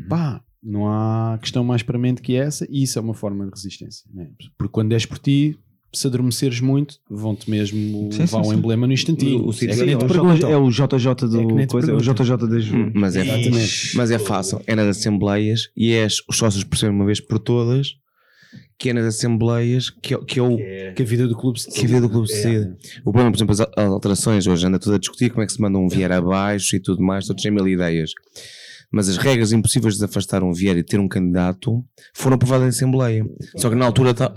Pá, 0.09 0.43
não 0.65 0.87
há 0.87 1.37
questão 1.39 1.63
mais 1.63 1.83
premente 1.83 2.21
que 2.21 2.35
essa 2.35 2.65
e 2.69 2.81
isso 2.83 2.97
é 2.97 3.01
uma 3.01 3.13
forma 3.13 3.45
de 3.45 3.51
resistência. 3.51 4.03
né? 4.13 4.27
Porque 4.57 4.71
quando 4.71 4.89
des 4.89 5.05
por 5.05 5.19
ti, 5.19 5.57
se 5.93 6.07
adormeceres 6.07 6.59
muito, 6.59 6.95
vão-te 7.09 7.49
mesmo 7.49 8.09
Sim, 8.11 8.19
levar 8.19 8.27
sim, 8.43 8.49
um 8.49 8.51
sim. 8.51 8.57
emblema 8.57 8.85
no 8.87 8.91
instantinho. 8.93 9.43
O- 9.43 9.49
o 9.49 9.51
é 9.51 9.55
que 9.55 9.65
nem 9.67 9.93
é, 9.93 9.97
te 9.97 10.03
o 10.03 10.07
perguntam. 10.07 10.35
J, 10.35 10.51
é 10.51 10.57
o 10.57 10.69
JJ 10.69 11.27
do 11.29 11.59
É 11.59 11.67
coisa, 11.67 11.91
é 11.91 11.95
o. 11.95 11.99
JJ 12.01 12.37
da 12.49 12.59
Ju. 12.59 12.75
Hum, 12.75 12.91
Mas 12.95 13.15
é, 13.15 13.21
Exatamente. 13.21 13.95
mas 13.95 14.11
é 14.11 14.19
fácil. 14.19 14.61
É 14.67 14.75
nas 14.75 14.87
assembleias 14.97 15.69
e 15.77 15.93
é 15.93 16.05
os 16.05 16.35
sócios 16.37 16.63
percebem 16.63 16.95
uma 16.95 17.05
vez 17.05 17.19
por 17.21 17.39
todas 17.39 17.89
que 18.77 18.89
é 18.89 18.93
nas 18.93 19.05
assembleias 19.05 19.89
que 19.89 20.13
é, 20.13 20.17
que 20.17 20.37
é 20.37 20.43
o, 20.43 20.57
Que 20.95 21.01
a 21.01 21.05
vida 21.05 21.27
do 21.29 21.35
clube 21.37 21.61
se 21.61 21.69
que 21.71 21.85
a 21.85 21.87
vida 21.87 22.01
do 22.01 22.09
clube 22.09 22.27
se 22.27 22.43
decide. 22.43 22.75
O 23.01 23.11
problema, 23.13 23.31
por 23.31 23.37
exemplo, 23.37 23.53
as 23.53 23.61
as 23.61 23.89
alterações 23.89 24.47
hoje 24.47 24.67
anda 24.67 24.77
tudo 24.79 24.95
a 24.95 24.99
discutir 24.99 25.29
como 25.29 25.43
é 25.43 25.45
que 25.45 25.53
se 25.53 25.61
manda 25.61 25.77
um 25.77 25.87
vier 25.87 26.11
abaixo 26.11 26.75
e 26.75 26.79
tudo 26.81 27.01
mais, 27.01 27.25
todos 27.25 27.41
têm 27.41 27.51
mil 27.53 27.65
ideias. 27.69 28.11
Mas 28.95 29.09
as 29.09 29.17
regras 29.17 29.51
impossíveis 29.51 29.97
de 29.97 30.05
afastar 30.05 30.41
um 30.41 30.53
vier 30.53 30.77
e 30.77 30.83
ter 30.83 30.99
um 31.01 31.07
candidato 31.09 31.83
foram 32.13 32.35
aprovadas 32.35 32.65
em 32.65 32.69
Assembleia. 32.69 33.25
Só 33.57 33.69
que 33.69 33.75
na 33.75 33.85
altura 33.85 34.13
ta- 34.13 34.33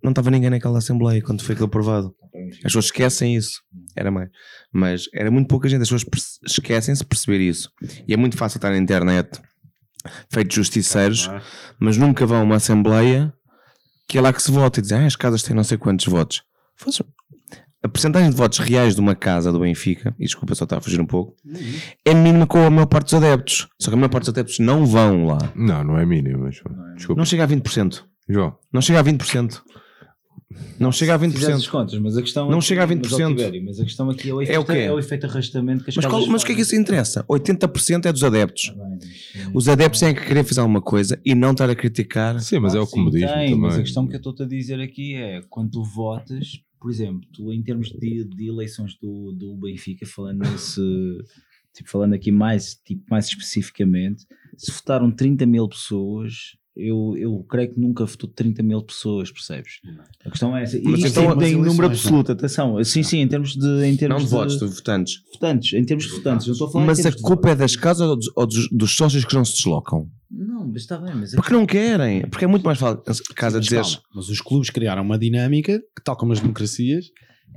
não 0.00 0.12
estava 0.12 0.30
ninguém 0.30 0.48
naquela 0.48 0.78
Assembleia 0.78 1.20
quando 1.20 1.42
foi 1.42 1.54
aquilo 1.54 1.66
aprovado. 1.66 2.14
As 2.50 2.62
pessoas 2.62 2.84
esquecem 2.84 3.34
isso. 3.34 3.60
Era 3.96 4.12
mais. 4.12 4.28
Mas 4.72 5.04
era 5.12 5.28
muito 5.28 5.48
pouca 5.48 5.68
gente. 5.68 5.82
As 5.82 5.90
pessoas 5.90 6.38
esquecem-se 6.46 7.02
de 7.02 7.06
perceber 7.08 7.40
isso. 7.40 7.68
E 8.06 8.14
é 8.14 8.16
muito 8.16 8.36
fácil 8.36 8.58
estar 8.58 8.70
na 8.70 8.78
internet 8.78 9.40
feito 10.30 10.54
justiceiros, 10.54 11.28
mas 11.80 11.96
nunca 11.96 12.24
vão 12.24 12.38
a 12.38 12.42
uma 12.44 12.56
Assembleia 12.56 13.32
que 14.08 14.18
é 14.18 14.20
lá 14.20 14.32
que 14.32 14.40
se 14.40 14.52
vota 14.52 14.78
e 14.78 14.82
dizem 14.82 14.98
ah, 14.98 15.06
as 15.06 15.16
casas 15.16 15.42
têm 15.42 15.56
não 15.56 15.64
sei 15.64 15.76
quantos 15.76 16.06
votos. 16.06 16.42
A 17.86 17.88
porcentagem 17.88 18.30
de 18.30 18.36
votos 18.36 18.58
reais 18.58 18.96
de 18.96 19.00
uma 19.00 19.14
casa 19.14 19.52
do 19.52 19.60
Benfica, 19.60 20.12
e 20.18 20.24
desculpa 20.24 20.56
só 20.56 20.64
estar 20.64 20.78
a 20.78 20.80
fugir 20.80 21.00
um 21.00 21.06
pouco, 21.06 21.36
é 22.04 22.12
mínima 22.12 22.44
com 22.44 22.58
a 22.58 22.68
maior 22.68 22.86
parte 22.86 23.04
dos 23.04 23.14
adeptos. 23.14 23.68
Só 23.80 23.90
que 23.92 23.94
a 23.94 23.96
maior 23.96 24.08
parte 24.08 24.24
dos 24.24 24.30
adeptos 24.30 24.58
não 24.58 24.84
vão 24.84 25.24
lá. 25.24 25.38
Não, 25.54 25.84
não 25.84 25.96
é 25.96 26.04
mínimo, 26.04 26.40
mas 26.40 26.56
desculpa. 26.96 27.16
Não 27.20 27.24
chega 27.24 27.44
a 27.44 27.46
20%. 27.46 28.02
João, 28.28 28.56
Não 28.72 28.80
chega 28.82 28.98
a 28.98 29.04
20%. 29.04 29.62
Não 30.80 30.90
chega 30.90 31.14
a 31.14 31.18
Fizeste 31.18 31.44
as 31.52 31.62
20%. 31.66 31.70
contas, 31.70 31.98
mas 32.00 32.16
a 32.16 32.22
questão 32.22 32.48
Não 32.50 32.58
aqui- 32.58 32.66
chega 32.66 32.82
a 32.82 32.86
mas, 32.88 32.96
20%. 32.98 33.24
ó, 33.24 33.36
Tibério, 33.36 33.64
mas 33.64 33.78
a 33.80 33.84
questão 33.84 34.10
aqui 34.10 34.30
é 34.30 34.34
o 34.34 34.40
É 34.40 34.44
efeito, 34.44 34.60
o 34.60 34.64
quê? 34.64 34.72
é 34.78 34.92
o 34.92 34.98
efeito 34.98 35.26
arrastamento 35.26 35.84
que 35.84 35.90
as 35.90 35.96
Mas, 35.96 36.06
qual- 36.06 36.26
mas 36.26 36.42
o 36.42 36.46
que 36.46 36.52
é 36.52 36.54
que 36.56 36.60
isso 36.62 36.74
interessa? 36.74 37.24
80% 37.28 38.06
é 38.06 38.12
dos 38.12 38.24
adeptos. 38.24 38.70
Bem, 38.70 38.98
mas- 38.98 39.50
Os 39.54 39.68
adeptos 39.68 40.00
têm 40.00 40.12
que 40.14 40.24
querer 40.24 40.42
fazer 40.44 40.60
alguma 40.60 40.80
coisa 40.82 41.20
e 41.24 41.34
não 41.36 41.52
estar 41.52 41.70
a 41.70 41.74
criticar. 41.74 42.40
sim, 42.40 42.58
mas 42.58 42.74
é 42.74 42.80
o 42.80 42.86
Sim, 42.86 42.92
comodismo 42.96 43.28
tem, 43.28 43.44
também. 43.50 43.58
Mas 43.58 43.76
a 43.78 43.82
questão 43.82 44.06
que 44.08 44.14
eu 44.14 44.18
estou-te 44.18 44.42
a 44.42 44.46
dizer 44.46 44.80
aqui 44.80 45.14
é 45.14 45.40
quando 45.48 45.70
tu 45.70 45.84
votas, 45.84 46.60
por 46.86 46.92
exemplo, 46.92 47.28
tu 47.32 47.52
em 47.52 47.60
termos 47.64 47.88
de, 47.88 48.22
de 48.24 48.46
eleições 48.48 48.96
do, 49.02 49.32
do 49.32 49.56
Benfica, 49.56 50.06
falando 50.06 50.38
nesse. 50.48 50.80
Tipo, 51.74 51.90
falando 51.90 52.14
aqui 52.14 52.30
mais, 52.30 52.76
tipo, 52.84 53.02
mais 53.10 53.26
especificamente, 53.26 54.24
se 54.56 54.70
votaram 54.70 55.10
30 55.10 55.44
mil 55.46 55.68
pessoas, 55.68 56.32
eu, 56.76 57.14
eu 57.18 57.44
creio 57.50 57.74
que 57.74 57.80
nunca 57.80 58.04
votou 58.06 58.30
30 58.30 58.62
mil 58.62 58.80
pessoas, 58.82 59.30
percebes? 59.32 59.80
A 60.24 60.30
questão 60.30 60.56
é 60.56 60.62
essa. 60.62 60.78
E 60.78 60.82
Mas 60.84 61.00
isto 61.00 61.08
então 61.08 61.24
em- 61.42 61.54
número 61.56 61.86
eleições, 61.86 61.90
absoluto, 61.90 62.32
atenção. 62.32 62.84
Sim, 62.84 63.02
sim, 63.02 63.18
em 63.18 63.28
termos 63.28 63.56
de. 63.56 63.84
Em 63.84 63.96
termos 63.96 64.22
Não 64.22 64.24
de 64.24 64.30
votos, 64.30 64.58
de 64.60 64.64
votantes. 64.66 65.14
votantes, 65.34 65.72
em 65.74 65.84
termos 65.84 66.04
de 66.06 66.12
votantes, 66.12 66.46
não 66.46 66.52
estou 66.52 66.68
a 66.68 66.70
falar 66.70 66.86
Mas 66.86 67.04
a 67.04 67.12
culpa 67.20 67.50
é 67.50 67.56
das 67.56 67.74
casas 67.74 68.08
ou 68.08 68.16
dos, 68.16 68.30
ou 68.36 68.46
dos- 68.46 68.68
dos 68.70 68.96
sócios 68.96 69.24
que 69.24 69.34
não 69.34 69.44
se 69.44 69.56
deslocam? 69.56 70.08
Não, 70.30 70.66
mas 70.66 70.82
está 70.82 70.98
bem, 70.98 71.14
mas 71.14 71.32
a 71.32 71.36
Porque 71.36 71.52
não 71.52 71.64
querem. 71.66 72.22
Porque 72.28 72.44
é 72.44 72.48
muito 72.48 72.64
mais 72.64 72.78
fácil 72.78 73.02
casa 73.34 73.58
Mas 73.58 73.66
dizer 73.66 73.82
calma, 73.82 73.98
mas 74.14 74.28
os 74.28 74.40
clubes 74.40 74.70
criaram 74.70 75.02
uma 75.02 75.18
dinâmica, 75.18 75.78
que, 75.78 76.02
tal 76.02 76.16
como 76.16 76.32
as 76.32 76.40
democracias, 76.40 77.06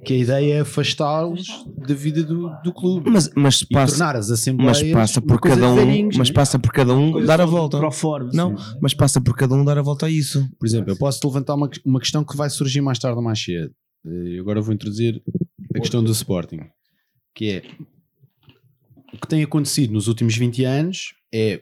que 0.06 0.14
a 0.14 0.18
ideia 0.18 0.54
é 0.56 0.60
afastá-los 0.62 1.48
da 1.78 1.94
vida 1.94 2.24
do, 2.24 2.50
do 2.64 2.72
clube. 2.72 3.10
Mas, 3.10 3.30
mas, 3.36 3.62
e 3.62 3.68
passa, 3.68 3.98
tornar 3.98 4.16
as 4.16 4.30
assembleias 4.30 4.82
mas 4.82 4.92
passa 4.92 5.20
uma 5.20 5.28
por 5.28 5.40
cada 5.42 5.68
um. 5.70 6.10
Mas 6.16 6.32
passa 6.32 6.60
por 6.60 6.72
cada 6.72 6.94
um 6.94 7.26
dar 7.26 7.42
a 7.42 7.46
volta. 7.46 7.92
Forma, 7.92 8.30
Não, 8.34 8.58
sim. 8.58 8.78
mas 8.82 8.94
passa 8.94 9.20
por 9.20 9.36
cada 9.36 9.56
um 9.56 9.66
dar 9.66 9.78
a 9.78 9.82
volta 9.82 10.06
a 10.06 10.10
isso. 10.10 10.48
Por 10.60 10.66
exemplo, 10.66 10.92
eu 10.92 10.98
posso-te 10.98 11.26
levantar 11.26 11.56
uma, 11.56 11.70
uma 11.84 12.00
questão 12.00 12.24
que 12.24 12.38
vai 12.38 12.50
surgir 12.50 12.82
mais 12.82 13.00
tarde 13.00 13.18
ou 13.18 13.24
mais 13.24 13.44
cedo. 13.44 13.74
Eh, 14.06 14.38
Eu 14.38 14.42
agora 14.44 14.62
vou 14.62 14.74
introduzir 14.74 15.22
a 15.76 15.80
questão 15.80 16.04
do 16.04 16.12
Sporting, 16.12 16.62
que 17.36 17.50
é 17.50 17.64
o 19.14 19.18
que 19.18 19.28
tem 19.28 19.44
acontecido 19.44 19.92
nos 19.92 20.08
últimos 20.08 20.36
20 20.38 20.64
anos 20.64 21.14
é, 21.34 21.62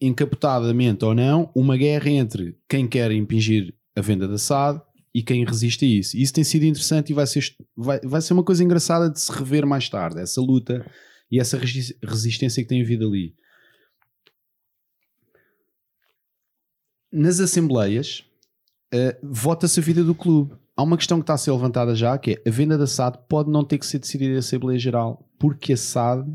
encapotadamente 0.00 1.04
ou 1.04 1.14
não, 1.14 1.50
uma 1.54 1.76
guerra 1.76 2.10
entre 2.10 2.56
quem 2.68 2.86
quer 2.86 3.10
impingir 3.12 3.74
a 3.94 4.00
venda 4.00 4.26
da 4.28 4.38
SAD 4.38 4.80
e 5.14 5.22
quem 5.22 5.44
resiste 5.44 5.84
a 5.84 5.88
isso. 5.88 6.16
Isso 6.16 6.32
tem 6.32 6.44
sido 6.44 6.64
interessante 6.64 7.10
e 7.10 7.14
vai 7.14 7.26
ser, 7.26 7.42
vai, 7.76 7.98
vai 8.00 8.20
ser 8.20 8.32
uma 8.34 8.44
coisa 8.44 8.62
engraçada 8.62 9.08
de 9.08 9.18
se 9.20 9.32
rever 9.32 9.66
mais 9.66 9.88
tarde, 9.88 10.20
essa 10.20 10.40
luta 10.40 10.84
e 11.30 11.40
essa 11.40 11.56
resi- 11.56 11.96
resistência 12.02 12.62
que 12.62 12.68
tem 12.68 12.82
havido 12.82 13.06
ali. 13.06 13.34
Nas 17.10 17.40
assembleias, 17.40 18.24
eh, 18.92 19.18
vota-se 19.22 19.80
a 19.80 19.82
vida 19.82 20.04
do 20.04 20.14
clube. 20.14 20.54
Há 20.76 20.82
uma 20.82 20.98
questão 20.98 21.18
que 21.18 21.22
está 21.22 21.34
a 21.34 21.38
ser 21.38 21.50
levantada 21.52 21.94
já, 21.94 22.18
que 22.18 22.32
é 22.32 22.48
a 22.48 22.52
venda 22.52 22.76
da 22.76 22.86
SAD 22.86 23.18
pode 23.28 23.50
não 23.50 23.64
ter 23.64 23.78
que 23.78 23.86
ser 23.86 23.98
decidida 23.98 24.34
em 24.34 24.38
Assembleia 24.38 24.78
Geral, 24.78 25.26
porque 25.38 25.72
a 25.72 25.76
SAD 25.76 26.28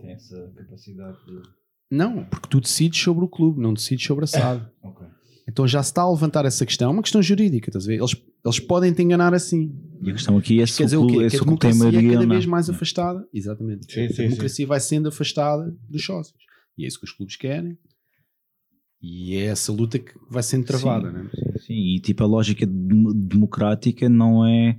Tem 0.00 0.12
essa 0.12 0.52
capacidade 0.56 1.16
de. 1.26 1.57
Não, 1.90 2.24
porque 2.24 2.48
tu 2.48 2.60
decides 2.60 3.00
sobre 3.00 3.24
o 3.24 3.28
clube, 3.28 3.60
não 3.60 3.72
decides 3.74 4.04
sobre 4.06 4.24
a 4.24 4.26
SAD. 4.26 4.66
Ok. 4.82 5.06
Então 5.50 5.66
já 5.66 5.82
se 5.82 5.88
está 5.90 6.02
a 6.02 6.10
levantar 6.10 6.44
essa 6.44 6.66
questão, 6.66 6.90
é 6.90 6.92
uma 6.92 7.02
questão 7.02 7.22
jurídica, 7.22 7.70
estás 7.70 7.86
a 7.86 7.88
ver? 7.88 7.96
Eles, 7.98 8.14
eles 8.44 8.60
podem 8.60 8.92
te 8.92 9.02
enganar 9.02 9.32
assim. 9.32 9.74
E 10.02 10.10
a 10.10 10.12
questão 10.12 10.36
aqui 10.36 10.60
é 10.60 10.66
se 10.66 10.76
Quer 10.76 10.84
dizer 10.84 10.98
o 10.98 11.06
quê? 11.06 11.20
é 11.20 11.24
Que 11.24 11.30
se 11.30 11.36
a 11.38 11.40
o 11.40 11.44
clube 11.46 11.60
tem 11.60 11.70
democracia 11.70 12.08
é 12.10 12.12
cada 12.12 12.26
vez 12.26 12.44
mais 12.46 12.68
afastada. 12.68 13.26
Exatamente. 13.32 13.90
Sim, 13.90 14.08
sim, 14.10 14.22
a 14.22 14.24
democracia 14.26 14.66
vai 14.66 14.78
sendo 14.80 15.08
afastada 15.08 15.74
dos 15.88 16.04
sócios. 16.04 16.36
E 16.76 16.84
é 16.84 16.88
isso 16.88 16.98
que 16.98 17.06
os 17.06 17.12
clubes 17.12 17.36
querem. 17.36 17.78
E 19.00 19.36
é 19.36 19.44
essa 19.46 19.72
luta 19.72 19.98
que 19.98 20.12
vai 20.30 20.42
sendo 20.42 20.66
travada, 20.66 21.08
Sim. 21.10 21.14
né? 21.16 21.30
Sim, 21.66 21.74
e 21.96 22.00
tipo 22.00 22.22
a 22.22 22.26
lógica 22.26 22.66
dem- 22.66 23.12
democrática 23.14 24.06
não 24.08 24.44
é 24.44 24.78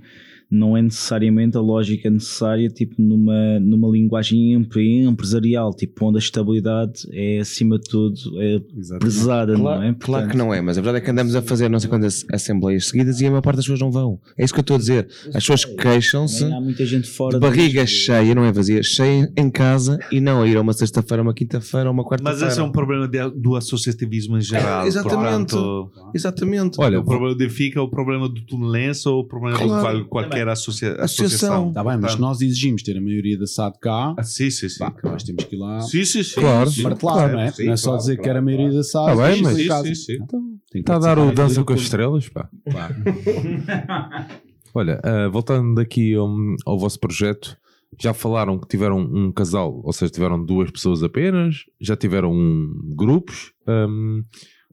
não 0.50 0.76
é 0.76 0.82
necessariamente 0.82 1.56
a 1.56 1.60
lógica 1.60 2.10
necessária 2.10 2.68
tipo 2.68 2.94
numa, 2.98 3.60
numa 3.60 3.88
linguagem 3.88 4.52
empre- 4.54 5.02
empresarial, 5.04 5.72
tipo 5.72 6.06
onde 6.06 6.16
a 6.16 6.18
estabilidade 6.18 7.06
é 7.12 7.38
acima 7.38 7.78
de 7.78 7.88
tudo 7.88 8.18
é 8.40 8.58
prezada, 8.98 9.54
Claro, 9.54 9.78
não 9.78 9.82
é? 9.84 9.94
claro 9.98 10.28
que 10.28 10.36
não 10.36 10.52
é, 10.52 10.60
mas 10.60 10.76
a 10.76 10.80
verdade 10.80 11.02
é 11.02 11.04
que 11.04 11.10
andamos 11.10 11.34
a 11.36 11.42
fazer 11.42 11.68
não 11.70 11.78
sei 11.78 11.88
quantas 11.88 12.24
assembleias 12.32 12.88
seguidas 12.88 13.20
e 13.20 13.26
a 13.26 13.30
maior 13.30 13.42
parte 13.42 13.56
das 13.56 13.64
pessoas 13.64 13.80
não 13.80 13.90
vão. 13.90 14.18
É 14.36 14.44
isso 14.44 14.52
que 14.52 14.60
eu 14.60 14.62
estou 14.62 14.76
a 14.76 14.78
dizer. 14.78 15.08
As 15.28 15.34
pessoas 15.46 15.64
queixam-se 15.64 16.40
Também 16.40 16.56
há 16.56 16.60
muita 16.60 16.84
gente 16.86 17.08
fora 17.08 17.34
de 17.34 17.40
barriga 17.40 17.86
cheia, 17.86 18.34
não 18.34 18.44
é 18.44 18.50
vazia, 18.52 18.82
cheia 18.82 19.30
em 19.36 19.50
casa 19.50 19.98
e 20.10 20.20
não 20.20 20.42
a 20.42 20.48
ir 20.48 20.56
a 20.56 20.60
uma 20.60 20.72
sexta-feira, 20.72 21.22
uma 21.22 21.32
quinta-feira, 21.34 21.90
uma 21.90 22.02
Mas 22.02 22.10
quarta-feira. 22.10 22.48
esse 22.48 22.58
é 22.60 22.62
um 22.62 22.72
problema 22.72 23.06
de- 23.06 23.30
do 23.30 23.54
associativismo 23.56 24.36
em 24.36 24.40
geral. 24.40 24.86
exatamente. 24.86 25.54
portanto, 25.54 25.90
Exatamente. 26.14 26.80
Olha, 26.80 27.00
o 27.00 27.04
problema 27.04 27.34
do 27.36 27.50
FICA 27.50 27.78
é 27.78 27.82
o 27.82 27.88
problema 27.88 28.28
do 28.28 28.40
Tunense 28.42 29.08
ou 29.08 29.20
o 29.20 29.24
problema 29.24 29.56
Claro. 29.58 29.98
de 29.98 30.04
qual- 30.44 30.46
qualquer 30.46 30.48
associa- 30.48 30.92
Associação. 31.02 31.04
associação. 31.04 31.68
Está 31.68 31.84
bem, 31.84 31.98
mas 31.98 32.12
se 32.12 32.20
nós 32.20 32.40
exigimos 32.40 32.82
ter 32.82 32.96
a 32.96 33.00
maioria 33.00 33.38
da 33.38 33.46
SAD 33.46 33.78
cá, 33.80 34.14
Ah, 34.18 34.22
sim, 34.22 34.50
sim, 34.50 34.68
sim. 34.68 34.78
pá, 34.78 34.94
nós 35.04 35.22
temos 35.22 35.44
que 35.44 35.54
ir 35.56 35.58
lá 35.58 35.80
Sim, 35.80 36.04
sim, 36.04 36.22
sim. 36.22 36.40
Claro. 36.40 36.70
sim. 36.70 36.82
martelar, 36.82 37.14
claro, 37.14 37.32
não 37.34 37.40
é? 37.40 37.50
sim, 37.52 37.64
não 37.66 37.72
é 37.72 37.76
só 37.76 37.84
claro, 37.90 38.00
dizer 38.00 38.12
que 38.12 38.22
claro, 38.22 38.30
era 38.30 38.38
a 38.38 38.42
maioria 38.42 38.72
da 38.72 38.82
SAD. 38.82 39.06
Tá 39.16 39.28
bem, 39.28 39.42
mas- 39.42 39.56
Sim, 39.56 39.68
sim, 39.84 39.94
sim. 39.94 40.18
Então, 40.22 40.58
Está 40.74 40.96
a 40.96 40.98
dar 40.98 41.18
o 41.18 41.32
Dança 41.32 41.64
com 41.64 41.72
as. 41.72 41.80
Estrelas, 41.80 42.28
pá. 42.28 42.48
Claro. 42.70 42.94
Olha, 44.74 45.00
ah, 45.02 45.28
voltando 45.28 45.80
aqui 45.80 46.14
ao, 46.14 46.28
ao 46.64 46.78
vosso 46.78 46.98
projeto, 47.00 47.56
já 48.00 48.14
falaram 48.14 48.58
que 48.58 48.68
tiveram 48.68 48.98
um 49.00 49.32
casal, 49.32 49.80
ou 49.84 49.92
seja, 49.92 50.12
tiveram 50.12 50.42
duas 50.44 50.70
pessoas 50.70 51.02
apenas, 51.02 51.64
já 51.80 51.96
tiveram 51.96 52.32
um, 52.32 52.72
grupos. 52.94 53.52
Ahm, 53.66 54.22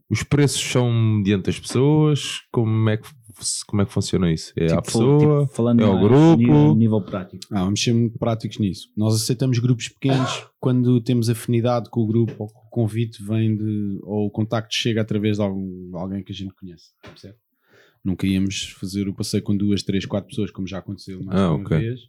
os 0.10 0.23
preços 0.23 0.61
são 0.61 0.91
mediante 0.94 1.49
as 1.49 1.60
pessoas? 1.60 2.41
Como 2.52 2.89
é 2.89 2.98
que, 2.98 3.07
como 3.68 3.81
é 3.81 3.85
que 3.85 3.91
funciona 3.93 4.31
isso? 4.31 4.51
É 4.55 4.65
à 4.65 4.68
Tipo, 4.68 4.81
pessoa? 4.84 5.19
tipo, 5.45 5.55
falando 5.55 5.81
é 5.81 5.84
ao 5.85 5.93
mais 5.95 6.03
grupo? 6.07 6.38
nível, 6.38 6.76
nível 6.76 7.01
prático. 7.01 7.43
Ah, 7.51 7.64
vamos 7.64 7.81
ser 7.84 7.93
muito 7.93 8.18
práticos 8.18 8.57
nisso. 8.59 8.89
Nós 8.95 9.15
aceitamos 9.15 9.59
grupos 9.59 9.89
pequenos 9.89 10.45
quando 10.59 10.99
temos 11.01 11.30
afinidade 11.30 11.89
com 11.89 12.01
o 12.01 12.07
grupo 12.07 12.34
ou 12.39 12.47
o 12.47 12.69
convite 12.69 13.23
vem 13.23 13.55
de. 13.55 13.99
ou 14.03 14.27
o 14.27 14.31
contacto 14.31 14.73
chega 14.76 15.01
através 15.01 15.38
de 15.38 15.43
algum, 15.43 15.89
alguém 15.97 16.23
que 16.23 16.31
a 16.31 16.35
gente 16.35 16.53
conhece. 16.53 16.91
Percebe? 17.01 17.35
Nunca 18.03 18.26
íamos 18.27 18.69
fazer 18.80 19.07
o 19.09 19.14
passeio 19.14 19.43
com 19.43 19.55
duas, 19.57 19.84
três, 19.84 20.05
quatro 20.05 20.30
pessoas, 20.30 20.49
como 20.51 20.65
já 20.68 20.77
aconteceu 20.77 21.22
mais 21.23 21.39
Ah, 21.39 21.53
uma 21.53 21.64
ok. 21.64 21.77
vez. 21.77 21.99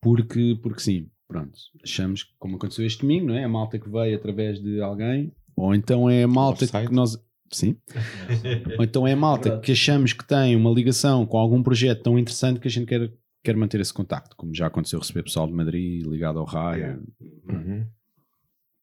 Porque, 0.00 0.58
porque 0.62 0.80
sim, 0.80 1.06
pronto. 1.28 1.52
Achamos 1.82 2.24
que, 2.24 2.30
como 2.38 2.56
aconteceu 2.56 2.84
este 2.86 3.02
domingo, 3.02 3.26
não 3.26 3.34
é? 3.34 3.44
A 3.44 3.48
malta 3.48 3.78
que 3.78 3.88
veio 3.88 4.16
através 4.16 4.60
de 4.60 4.80
alguém, 4.80 5.32
ou 5.54 5.74
então 5.74 6.08
é 6.08 6.22
a 6.24 6.28
malta 6.28 6.64
Offside. 6.64 6.88
que 6.88 6.94
nós. 6.94 7.16
Sim. 7.52 7.76
ou 8.78 8.84
então 8.84 9.06
é 9.06 9.12
a 9.12 9.16
malta 9.16 9.60
que 9.60 9.72
achamos 9.72 10.12
que 10.12 10.26
tem 10.26 10.56
uma 10.56 10.70
ligação 10.70 11.24
com 11.26 11.36
algum 11.38 11.62
projeto 11.62 12.02
tão 12.02 12.18
interessante 12.18 12.58
que 12.58 12.66
a 12.68 12.70
gente 12.70 12.86
quer 12.86 13.12
quer 13.44 13.56
manter 13.56 13.80
esse 13.80 13.92
contacto, 13.92 14.36
como 14.36 14.54
já 14.54 14.68
aconteceu 14.68 15.00
receber 15.00 15.24
pessoal 15.24 15.48
de 15.48 15.52
Madrid 15.52 16.06
ligado 16.06 16.38
ao 16.38 16.44
raio. 16.44 17.02
Uhum. 17.48 17.84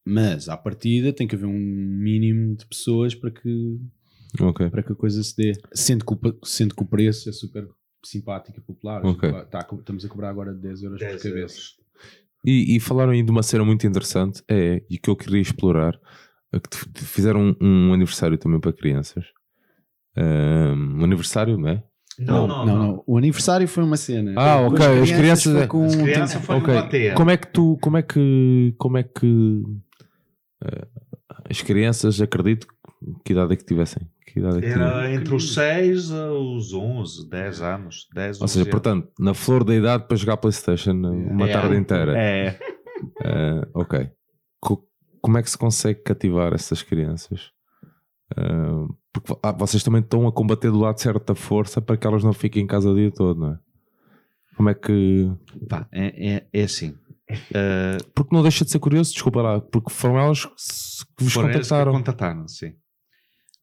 Mas 0.05 0.49
à 0.49 0.57
partida 0.57 1.13
tem 1.13 1.27
que 1.27 1.35
haver 1.35 1.45
um 1.45 1.53
mínimo 1.57 2.55
de 2.57 2.65
pessoas 2.65 3.13
para 3.15 3.31
que, 3.31 3.79
Ok. 4.41 4.69
para 4.69 4.83
que 4.83 4.91
a 4.91 4.95
coisa 4.95 5.21
se 5.23 5.35
dê. 5.37 5.53
Sendo 5.73 6.03
que, 6.05 6.13
o, 6.13 6.45
sendo 6.45 6.75
que 6.75 6.81
o 6.83 6.85
preço 6.85 7.29
é 7.29 7.31
super 7.31 7.67
simpático 8.03 8.59
e 8.59 8.61
popular. 8.61 9.05
Ok. 9.05 9.31
Tá 9.49 9.59
a 9.59 9.63
co- 9.63 9.79
estamos 9.79 10.03
a 10.03 10.09
cobrar 10.09 10.29
agora 10.29 10.53
10 10.53 10.83
euros 10.83 10.99
10 10.99 11.13
por 11.13 11.29
cabeça. 11.29 11.39
euros. 11.39 11.77
E, 12.45 12.75
e 12.75 12.79
falaram 12.79 13.11
aí 13.11 13.21
de 13.21 13.31
uma 13.31 13.43
cena 13.43 13.63
muito 13.65 13.85
interessante, 13.85 14.41
é, 14.47 14.81
e 14.89 14.97
que 14.97 15.09
eu 15.09 15.15
queria 15.15 15.41
explorar, 15.41 15.99
que 16.59 17.03
fizeram 17.03 17.55
um, 17.61 17.89
um 17.89 17.93
aniversário 17.93 18.37
também 18.37 18.59
para 18.59 18.73
crianças. 18.73 19.25
Um 20.17 21.03
aniversário, 21.03 21.57
não 21.57 21.69
é? 21.69 21.83
Não, 22.17 22.45
não, 22.47 22.65
não. 22.65 23.03
O 23.07 23.17
aniversário 23.17 23.65
foi 23.67 23.83
uma 23.83 23.95
cena. 23.95 24.33
Ah, 24.35 24.57
Com 24.67 24.73
ok, 24.75 25.01
as 25.03 25.11
crianças 25.11 25.55
é- 25.55 25.67
com 25.67 25.85
As 25.85 25.95
crianças 25.95 26.43
foi 26.45 26.59
numa 26.59 26.83
teia. 26.89 27.13
Como 27.13 27.29
é 27.31 27.37
que 27.37 27.47
tu, 27.47 27.77
como 27.81 27.95
é 27.97 28.01
que, 28.01 28.75
como 28.77 28.97
é 28.97 29.03
que 29.03 29.63
eh, 30.65 30.87
as 31.49 31.61
crianças, 31.61 32.19
acredito, 32.19 32.67
que 33.23 33.31
idade 33.31 33.53
é 33.53 33.55
que 33.55 33.63
tivessem? 33.63 34.05
Que 34.27 34.39
idade 34.39 34.57
é 34.57 34.61
que? 34.61 34.67
Era 34.67 35.13
entre 35.13 35.33
os 35.33 35.53
6 35.53 36.11
aos 36.11 36.73
11, 36.73 37.29
10 37.29 37.61
anos. 37.61 38.07
10, 38.13 38.41
Ou 38.41 38.47
seja, 38.49 38.61
11 38.63 38.69
portanto, 38.71 39.07
na 39.17 39.33
flor 39.33 39.63
da 39.63 39.73
idade 39.73 40.05
para 40.05 40.17
jogar 40.17 40.35
Playstation 40.37 40.91
uma 40.91 41.47
É. 41.47 41.53
tarde 41.53 41.77
inteira. 41.77 42.17
É. 42.19 42.59
Ah, 43.23 43.65
ok. 43.73 44.09
Co- 44.59 44.85
como 45.21 45.37
é 45.37 45.43
que 45.43 45.49
se 45.49 45.57
consegue 45.57 46.01
cativar 46.01 46.53
essas 46.53 46.81
crianças? 46.81 47.51
Ah, 48.37 48.87
porque 49.11 49.35
ah, 49.43 49.51
vocês 49.51 49.83
também 49.83 50.01
estão 50.01 50.27
a 50.27 50.31
combater 50.31 50.69
do 50.71 50.79
lado 50.79 50.99
certo 50.99 51.25
da 51.25 51.35
força 51.35 51.81
para 51.81 51.97
que 51.97 52.05
elas 52.05 52.23
não 52.23 52.33
fiquem 52.33 52.63
em 52.63 52.67
casa 52.67 52.89
o 52.89 52.95
dia 52.95 53.11
todo, 53.11 53.39
não 53.39 53.53
é? 53.53 53.59
Como 54.55 54.69
é 54.69 54.73
que. 54.73 55.31
Pá, 55.69 55.87
é, 55.91 56.33
é, 56.35 56.47
é 56.53 56.63
assim. 56.63 56.95
Eh, 57.53 57.97
Porque 58.13 58.35
não 58.35 58.41
deixa 58.41 58.65
de 58.65 58.71
ser 58.71 58.79
curioso, 58.79 59.13
desculpa 59.13 59.41
lá, 59.41 59.61
porque 59.61 59.91
foram 59.91 60.17
elas 60.19 60.45
que 60.45 60.51
que 61.17 61.23
vos 61.23 61.33
foram 61.33 61.49
eles 61.49 61.59
que 61.59 61.63
contactaram. 61.69 61.91
contataram, 61.93 62.47
sim. 62.47 62.73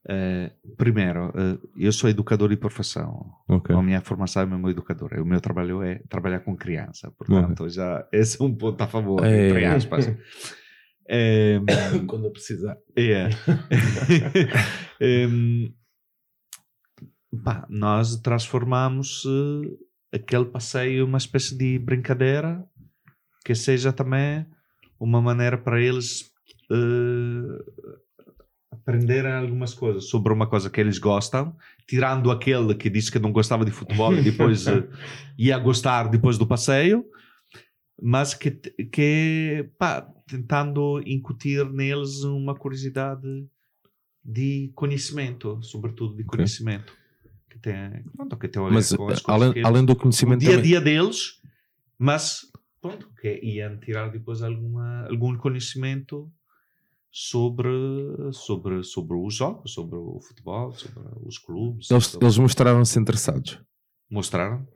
Eh, 0.08 0.52
primeiro, 0.76 1.32
eh, 1.34 1.58
eu 1.76 1.92
sou 1.92 2.08
educador 2.08 2.48
de 2.48 2.56
profissão. 2.56 3.26
Ok. 3.48 3.74
A 3.74 3.82
minha 3.82 4.00
formação 4.00 4.42
é 4.42 4.46
mesmo 4.46 4.70
educadora. 4.70 5.20
O 5.22 5.26
meu 5.26 5.40
trabalho 5.40 5.82
é 5.82 5.96
trabalhar 6.08 6.40
com 6.40 6.56
criança. 6.56 7.10
Portanto, 7.10 7.68
já 7.68 8.06
esse 8.12 8.40
é 8.40 8.44
um 8.44 8.54
ponto 8.54 8.80
a 8.80 8.86
favor, 8.86 9.24
É. 9.24 9.48
entre 9.48 9.64
aspas. 9.64 10.06
Eh, 11.08 11.60
Quando 12.06 12.26
eu 12.26 12.30
precisar. 12.30 12.76
Em, 15.00 15.74
pá, 17.44 17.66
nós 17.68 18.16
transformamos 18.16 19.24
eh, 20.12 20.16
aquele 20.16 20.46
passeio 20.46 21.04
uma 21.04 21.18
espécie 21.18 21.56
de 21.56 21.78
brincadeira 21.78 22.64
que 23.44 23.54
seja 23.54 23.92
também 23.92 24.46
uma 24.98 25.20
maneira 25.20 25.56
para 25.56 25.80
eles 25.80 26.32
eh, 26.70 27.86
aprenderem 28.72 29.32
algumas 29.32 29.74
coisas 29.74 30.08
sobre 30.08 30.32
uma 30.32 30.46
coisa 30.46 30.70
que 30.70 30.80
eles 30.80 30.98
gostam, 30.98 31.56
tirando 31.86 32.30
aquele 32.30 32.74
que 32.74 32.90
disse 32.90 33.10
que 33.10 33.18
não 33.18 33.32
gostava 33.32 33.64
de 33.64 33.70
futebol 33.70 34.14
e 34.14 34.22
depois 34.22 34.66
eh, 34.66 34.84
ia 35.38 35.58
gostar 35.58 36.08
depois 36.08 36.38
do 36.38 36.46
passeio, 36.46 37.04
mas 38.00 38.34
que, 38.34 38.50
que 38.50 39.68
pá, 39.78 40.06
tentando 40.28 41.00
incutir 41.06 41.64
neles 41.70 42.22
uma 42.24 42.54
curiosidade 42.54 43.46
de 44.24 44.70
conhecimento, 44.74 45.62
sobretudo 45.62 46.16
de 46.16 46.24
conhecimento. 46.24 46.92
Que 47.48 47.58
tem, 47.58 48.02
pronto, 48.16 48.36
que 48.36 48.48
tem 48.48 48.60
a 48.62 48.66
ver 48.66 48.72
Mas 48.74 48.88
com 48.92 49.08
as 49.08 49.20
coisas 49.20 49.24
além, 49.28 49.52
que 49.52 49.58
eles- 49.60 49.68
além 49.68 49.84
do 49.84 49.92
o 49.92 49.96
conhecimento 49.96 50.40
dia 50.40 50.48
a 50.50 50.52
também- 50.54 50.68
dia 50.68 50.80
deles, 50.80 51.40
mas 51.98 52.40
pronto, 52.80 53.08
que 53.20 53.40
iam 53.42 53.78
tirar 53.78 54.10
depois 54.10 54.42
alguma, 54.42 55.06
algum 55.08 55.36
conhecimento 55.38 56.30
sobre, 57.10 57.70
sobre, 58.32 58.82
sobre 58.82 59.16
os 59.16 59.34
jogos, 59.34 59.72
sobre 59.72 59.96
o 59.96 60.20
futebol, 60.20 60.72
sobre 60.72 61.00
os 61.24 61.38
clubes. 61.38 61.90
eles, 61.90 62.06
sobre- 62.06 62.26
eles 62.26 62.36
mostraram-se 62.38 62.98
interessados. 62.98 63.58
mostraram, 64.10 64.66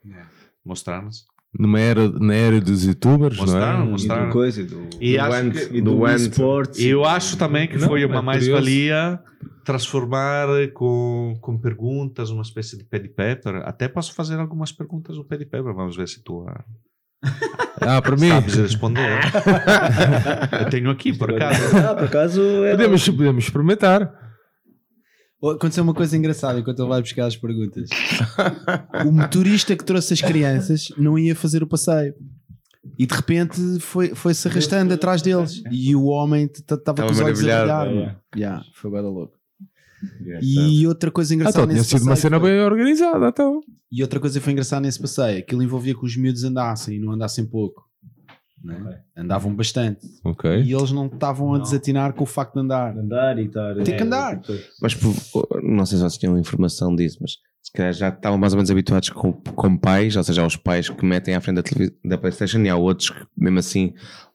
mostraram-se. 0.65 1.25
Numa 1.59 1.81
era, 1.81 2.09
na 2.09 2.33
era 2.35 2.61
dos 2.61 2.85
youtubers, 2.85 3.37
Mostraram, 3.37 3.79
não 3.81 3.87
é? 3.87 3.91
mostraram. 3.91 4.23
E 4.23 4.27
do 4.27 4.33
coisa, 4.33 4.65
do, 4.65 4.89
E 5.01 5.17
do 5.19 5.25
Ant, 5.25 5.53
que- 5.53 5.77
e 5.77 5.81
do 5.81 5.97
do 5.97 6.07
esportes. 6.09 6.79
E 6.79 6.89
eu 6.89 7.05
acho 7.05 7.37
também 7.37 7.67
que 7.67 7.77
Não, 7.77 7.89
foi 7.89 8.03
é 8.03 8.07
uma 8.07 8.23
curioso. 8.23 8.51
mais-valia 8.53 9.21
transformar 9.65 10.47
com, 10.75 11.37
com 11.41 11.59
perguntas, 11.59 12.31
uma 12.31 12.43
espécie 12.43 12.79
de 12.79 12.85
pad 12.85 13.09
paper. 13.09 13.63
Até 13.65 13.89
posso 13.89 14.15
fazer 14.15 14.39
algumas 14.39 14.71
perguntas 14.73 15.17
no 15.17 15.25
pad 15.25 15.45
paper, 15.45 15.75
vamos 15.75 15.97
ver 15.97 16.07
se 16.09 16.23
tu 16.23 16.47
a, 16.49 16.65
Ah, 17.81 18.01
para 18.01 18.17
mim. 18.17 18.29
Sabes 18.29 18.55
responder? 18.55 19.21
Eu 20.61 20.71
tenho 20.71 20.91
aqui, 20.91 21.13
por 21.13 21.35
acaso. 21.35 21.77
Ah, 21.77 21.95
por 21.95 22.05
acaso 22.05 22.41
era... 22.65 22.77
Podemos, 22.77 23.09
podemos 23.09 23.45
experimentar. 23.45 24.30
Aconteceu 25.43 25.83
uma 25.83 25.95
coisa 25.95 26.17
engraçada 26.17 26.61
enquanto 26.61 26.81
ele 26.81 26.89
vai 26.89 27.01
buscar 27.01 27.27
as 27.27 27.37
perguntas. 27.37 27.89
o 29.07 29.11
motorista 29.13 29.75
que 29.75 29.85
trouxe 29.85 30.13
as 30.13 30.21
crianças 30.21 30.89
não 30.99 31.19
ia 31.19 31.35
fazer 31.35 31.63
o 31.63 31.67
passeio. 31.67 32.15
E 32.99 33.07
de 33.07 33.15
repente 33.15 33.79
foi- 33.81 34.15
foi-se 34.15 34.47
arrastando 34.49 34.93
atrás 34.93 35.23
deles. 35.23 35.63
E 35.71 35.95
o 35.97 36.05
homem 36.05 36.45
estava 36.55 37.03
com 37.07 37.11
os 37.11 37.21
olhos 37.21 37.39
a 37.39 37.43
brilhar. 37.43 37.67
mano. 37.87 38.17
Yeah, 38.37 38.65
foi 38.75 38.91
bem 38.91 39.01
louco. 39.01 39.35
E 40.43 40.87
outra 40.87 41.11
coisa 41.11 41.33
Ah, 41.33 41.37
engraçada 41.37 41.65
então 41.65 41.75
tinha 41.75 41.85
sido 41.85 42.03
uma 42.09 42.17
cena 42.17 42.41
foi- 42.41 42.51
bem 42.51 42.61
organizada, 42.61 43.29
então. 43.29 43.61
E 43.93 44.03
outra 44.03 44.21
coisa 44.21 44.39
que 44.39 44.45
foi 44.45 44.53
engraçada 44.53 44.83
nesse 44.83 44.99
passeio, 45.01 45.39
aquilo 45.39 45.63
envolvia 45.63 45.95
que 45.95 46.05
os 46.05 46.17
miúdos 46.17 46.45
andassem 46.45 46.97
e 46.97 46.99
não 47.01 47.13
andassem 47.13 47.45
pouco. 47.45 47.89
Né? 48.63 49.01
Andavam 49.17 49.55
bastante. 49.55 50.07
Ok. 50.25 50.63
E 50.63 50.73
eles 50.73 50.93
não 50.93 51.07
estavam 51.07 51.55
a 51.55 51.59
desatinar 51.59 52.13
com 52.13 52.25
o 52.25 52.27
facto 52.27 52.55
de 52.55 52.61
andar. 52.61 52.97
Andar 52.97 53.39
e 53.39 53.47
estar... 53.47 53.75
Tem 53.83 53.97
que 53.97 54.03
andar. 54.03 54.41
Mas 54.83 54.95
por- 54.95 55.15
não 55.63 55.85
sei 55.87 55.97
se 55.99 56.03
vocês 56.05 56.19
tinham 56.19 56.39
informação 56.39 56.95
disso, 56.95 57.19
mas 57.21 57.33
se 57.63 57.73
calhar 57.73 57.93
já 57.93 58.09
estavam 58.09 58.39
mais 58.39 58.53
ou 58.53 58.57
menos 58.59 58.71
habituados 58.71 59.09
com, 59.11 59.33
com 59.33 59.77
pais, 59.77 60.17
ou 60.17 60.23
seja, 60.25 60.43
há 60.43 60.47
os 60.47 60.57
pais 60.57 60.89
que 60.89 61.05
metem 61.05 61.35
à 61.35 61.41
frente 61.41 61.57
da, 61.57 61.63
televis- 61.63 61.97
da 62.05 62.19
Playstation 62.19 62.59
e 62.61 62.69
há 62.69 62.77
outros 62.77 63.11
que 63.11 63.27
mesmo 63.37 63.59
assim 63.59 63.93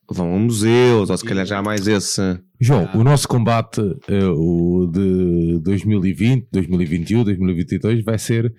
vão 0.09 0.35
a 0.35 0.39
museus, 0.39 1.09
ou 1.09 1.17
se 1.17 1.25
calhar 1.25 1.45
já 1.45 1.57
há 1.57 1.63
mais 1.63 1.87
esse. 1.87 2.21
João, 2.59 2.87
o 2.93 3.03
nosso 3.03 3.27
combate, 3.27 3.81
eh, 4.07 4.23
o 4.27 4.87
de 4.91 5.59
2020, 5.63 6.47
2021, 6.51 7.23
2022, 7.23 8.03
vai 8.03 8.17
ser 8.19 8.53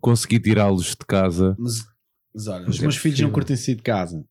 conseguir 0.00 0.38
tirá-los 0.40 0.90
de 0.90 1.04
casa. 1.06 1.56
Mas, 1.58 1.74
mas 2.34 2.46
olha, 2.46 2.64
Mas 2.66 2.76
os 2.76 2.78
é 2.80 2.82
meus 2.82 2.96
filhos 2.96 3.20
não 3.20 3.30
curtem 3.30 3.56
sair 3.56 3.74
de 3.74 3.82
casa. 3.82 4.24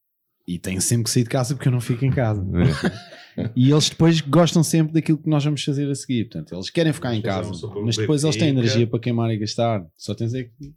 E 0.48 0.58
têm 0.60 0.80
sempre 0.80 1.06
que 1.06 1.10
sair 1.10 1.24
de 1.24 1.30
casa 1.30 1.56
porque 1.56 1.68
eu 1.68 1.72
não 1.72 1.82
fico 1.82 2.06
em 2.06 2.12
casa. 2.12 2.44
É. 2.44 3.02
E 3.56 3.72
eles 3.72 3.90
depois 3.90 4.20
gostam 4.20 4.62
sempre 4.62 4.92
daquilo 4.92 5.18
que 5.18 5.30
nós 5.30 5.44
vamos 5.44 5.64
fazer 5.64 5.90
a 5.90 5.96
seguir. 5.96 6.26
Portanto, 6.26 6.54
eles 6.54 6.70
querem 6.70 6.92
ficar 6.92 7.16
em 7.16 7.22
casa. 7.22 7.50
Mas 7.82 7.96
depois 7.96 8.26
eles 8.26 8.36
têm 8.36 8.50
energia 8.50 8.86
para 8.86 9.00
queimar 9.00 9.32
e 9.32 9.38
gastar. 9.38 9.86
Só 9.96 10.14
tens 10.14 10.34
é 10.34 10.44
que 10.44 10.74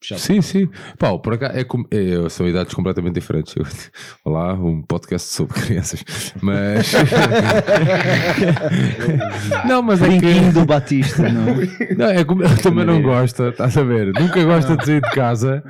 Sim, 0.00 0.40
sim. 0.40 0.68
Pá, 0.96 1.18
por 1.18 1.32
acaso, 1.34 1.58
é, 1.58 1.64
com- 1.64 1.84
é, 1.90 2.28
são 2.28 2.46
idades 2.46 2.72
completamente 2.72 3.14
diferentes. 3.14 3.56
Eu- 3.56 3.66
olá, 4.24 4.54
um 4.54 4.80
podcast 4.82 5.28
sobre 5.34 5.60
crianças. 5.60 6.04
Mas. 6.40 6.92
não, 9.66 9.82
mas 9.82 10.02
é 10.02 10.18
que. 10.18 10.50
do 10.52 10.64
Batista, 10.64 11.28
não 11.28 11.48
é? 11.48 11.94
Não, 11.96 12.06
é 12.10 12.24
como 12.24 12.44
ele 12.44 12.56
também 12.56 12.84
não 12.84 13.02
gosta, 13.02 13.48
estás 13.48 13.76
a 13.76 13.82
ver? 13.82 14.12
Nunca 14.18 14.42
gosta 14.44 14.76
de 14.76 14.84
sair 14.86 15.00
de 15.00 15.10
casa. 15.10 15.62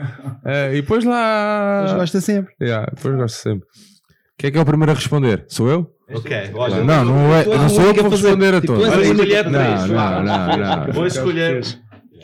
eh, 0.45 0.71
e 0.73 0.83
depois 0.83 1.05
lá. 1.05 1.81
Mas 1.85 1.93
gosta 1.95 2.21
sempre. 2.21 2.55
Yeah, 2.61 2.91
depois 2.95 3.17
gosta 3.17 3.39
sempre. 3.51 3.67
Quem 4.37 4.49
é 4.49 4.51
que 4.53 4.59
é 4.59 4.61
o 4.61 4.65
primeiro 4.65 4.93
a 4.93 4.95
responder? 4.95 5.45
Sou 5.49 5.69
eu? 5.69 5.91
Ok, 6.15 6.51
olha. 6.55 6.85
Não, 6.85 7.05
não, 7.05 7.35
é, 7.35 7.45
não 7.45 7.69
sou 7.69 7.85
eu 7.85 7.95
que 7.95 8.01
vou 8.03 8.11
responder 8.11 8.55
a 8.55 8.61
todos. 8.61 8.87
Vou 8.87 9.01
escolher 9.03 9.45
três. 9.45 9.87
não, 9.89 10.23
não, 10.23 10.57
não. 10.57 10.93
Vou 10.93 11.07
escolher. 11.07 11.61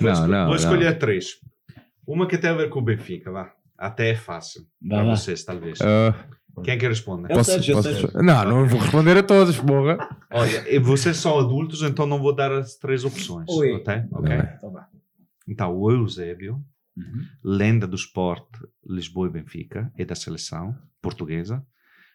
Vou, 0.01 0.55
escolher 0.57 0.99
três. 0.99 1.27
Uma 2.07 2.27
que 2.27 2.39
tem 2.39 2.51
a 2.51 2.55
ver 2.55 2.69
com 2.71 2.79
o 2.81 2.83
Benfica, 2.83 3.31
vá. 3.31 3.53
Até 3.77 4.11
é 4.11 4.15
fácil. 4.15 4.63
Vá, 4.81 4.97
Para 4.97 5.05
vá. 5.05 5.17
vocês, 5.17 5.45
talvez. 5.45 5.79
Ah, 5.81 6.15
Quem 6.63 6.75
é 6.75 6.77
que 6.77 6.87
responde? 6.87 7.25
Eu 7.25 7.37
posso, 7.37 7.51
eu 7.53 7.77
posso-. 7.77 8.23
Não, 8.23 8.45
não 8.45 8.69
vou 8.69 8.79
responder 8.81 9.17
a 9.17 9.23
todos, 9.23 9.59
porra. 9.59 9.99
Olha, 10.31 10.73
e 10.73 10.79
vocês 10.79 11.17
são 11.17 11.39
adultos, 11.39 11.83
então 11.83 12.07
não 12.07 12.19
vou 12.21 12.35
dar 12.35 12.53
as 12.53 12.77
três 12.77 13.05
opções. 13.05 13.47
Oi. 13.49 13.73
Ok? 13.75 13.95
Ok? 14.13 14.33
Então 14.57 14.71
vá. 14.73 14.89
Então, 15.49 15.77
o 15.77 15.91
Eusébio, 15.91 16.65
lenda 17.43 17.87
do 17.87 17.97
esporte 17.97 18.59
Lisboa 18.87 19.27
e 19.27 19.31
Benfica 19.31 19.93
e 19.99 20.05
da 20.05 20.15
seleção 20.15 20.75
portuguesa, 21.03 21.65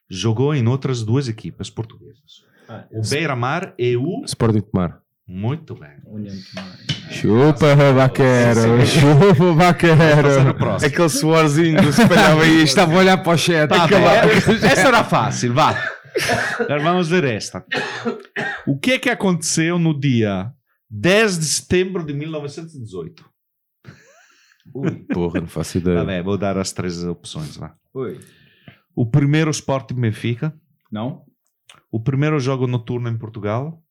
jogou 0.09 0.55
em 0.55 0.65
outras 0.67 1.03
duas 1.03 1.27
equipas 1.27 1.69
portuguesas. 1.69 2.43
O 2.91 3.01
Beira-Mar 3.09 3.73
e 3.77 3.97
o... 3.97 4.23
Sporting 4.25 4.61
Tomar. 4.61 5.01
Muito 5.31 5.75
bem. 5.75 5.91
Chupa, 7.11 7.75
vaquero. 7.93 8.85
Chupa, 8.85 9.53
vaquero. 9.53 10.75
Aquele 10.83 11.09
suorzinho 11.09 11.77
que 11.77 11.91
se 11.93 12.01
espalhava 12.01 12.41
aí. 12.41 12.63
Estava 12.63 12.93
a 12.93 12.97
olhar 12.97 13.17
para 13.21 13.33
o 13.33 13.37
chat. 13.37 13.69
Tá. 13.69 13.87
Essa 14.67 14.87
era 14.87 15.03
fácil, 15.03 15.53
vá. 15.53 15.75
Agora 16.59 16.81
vamos 16.81 17.07
ver 17.09 17.25
esta. 17.25 17.63
O 18.65 18.77
que 18.79 18.93
é 18.93 18.99
que 18.99 19.09
aconteceu 19.09 19.77
no 19.77 19.97
dia 19.97 20.51
10 20.89 21.37
de 21.39 21.45
setembro 21.45 22.03
de 22.03 22.13
1918? 22.13 23.23
Porra, 25.13 25.41
não 25.41 25.47
faço 25.47 25.73
Tá 25.73 25.79
ideia. 25.91 26.03
bem, 26.03 26.23
vou 26.23 26.37
dar 26.37 26.57
as 26.57 26.71
três 26.71 27.03
opções, 27.03 27.55
vá. 27.55 27.75
Oi. 27.93 28.19
O 28.95 29.05
primeiro 29.05 29.49
Sporting 29.51 29.95
Benfica, 29.95 30.53
Não? 30.91 31.23
o 31.91 31.99
primeiro 32.01 32.39
jogo 32.39 32.65
noturno 32.67 33.09
em 33.09 33.17
Portugal, 33.17 33.81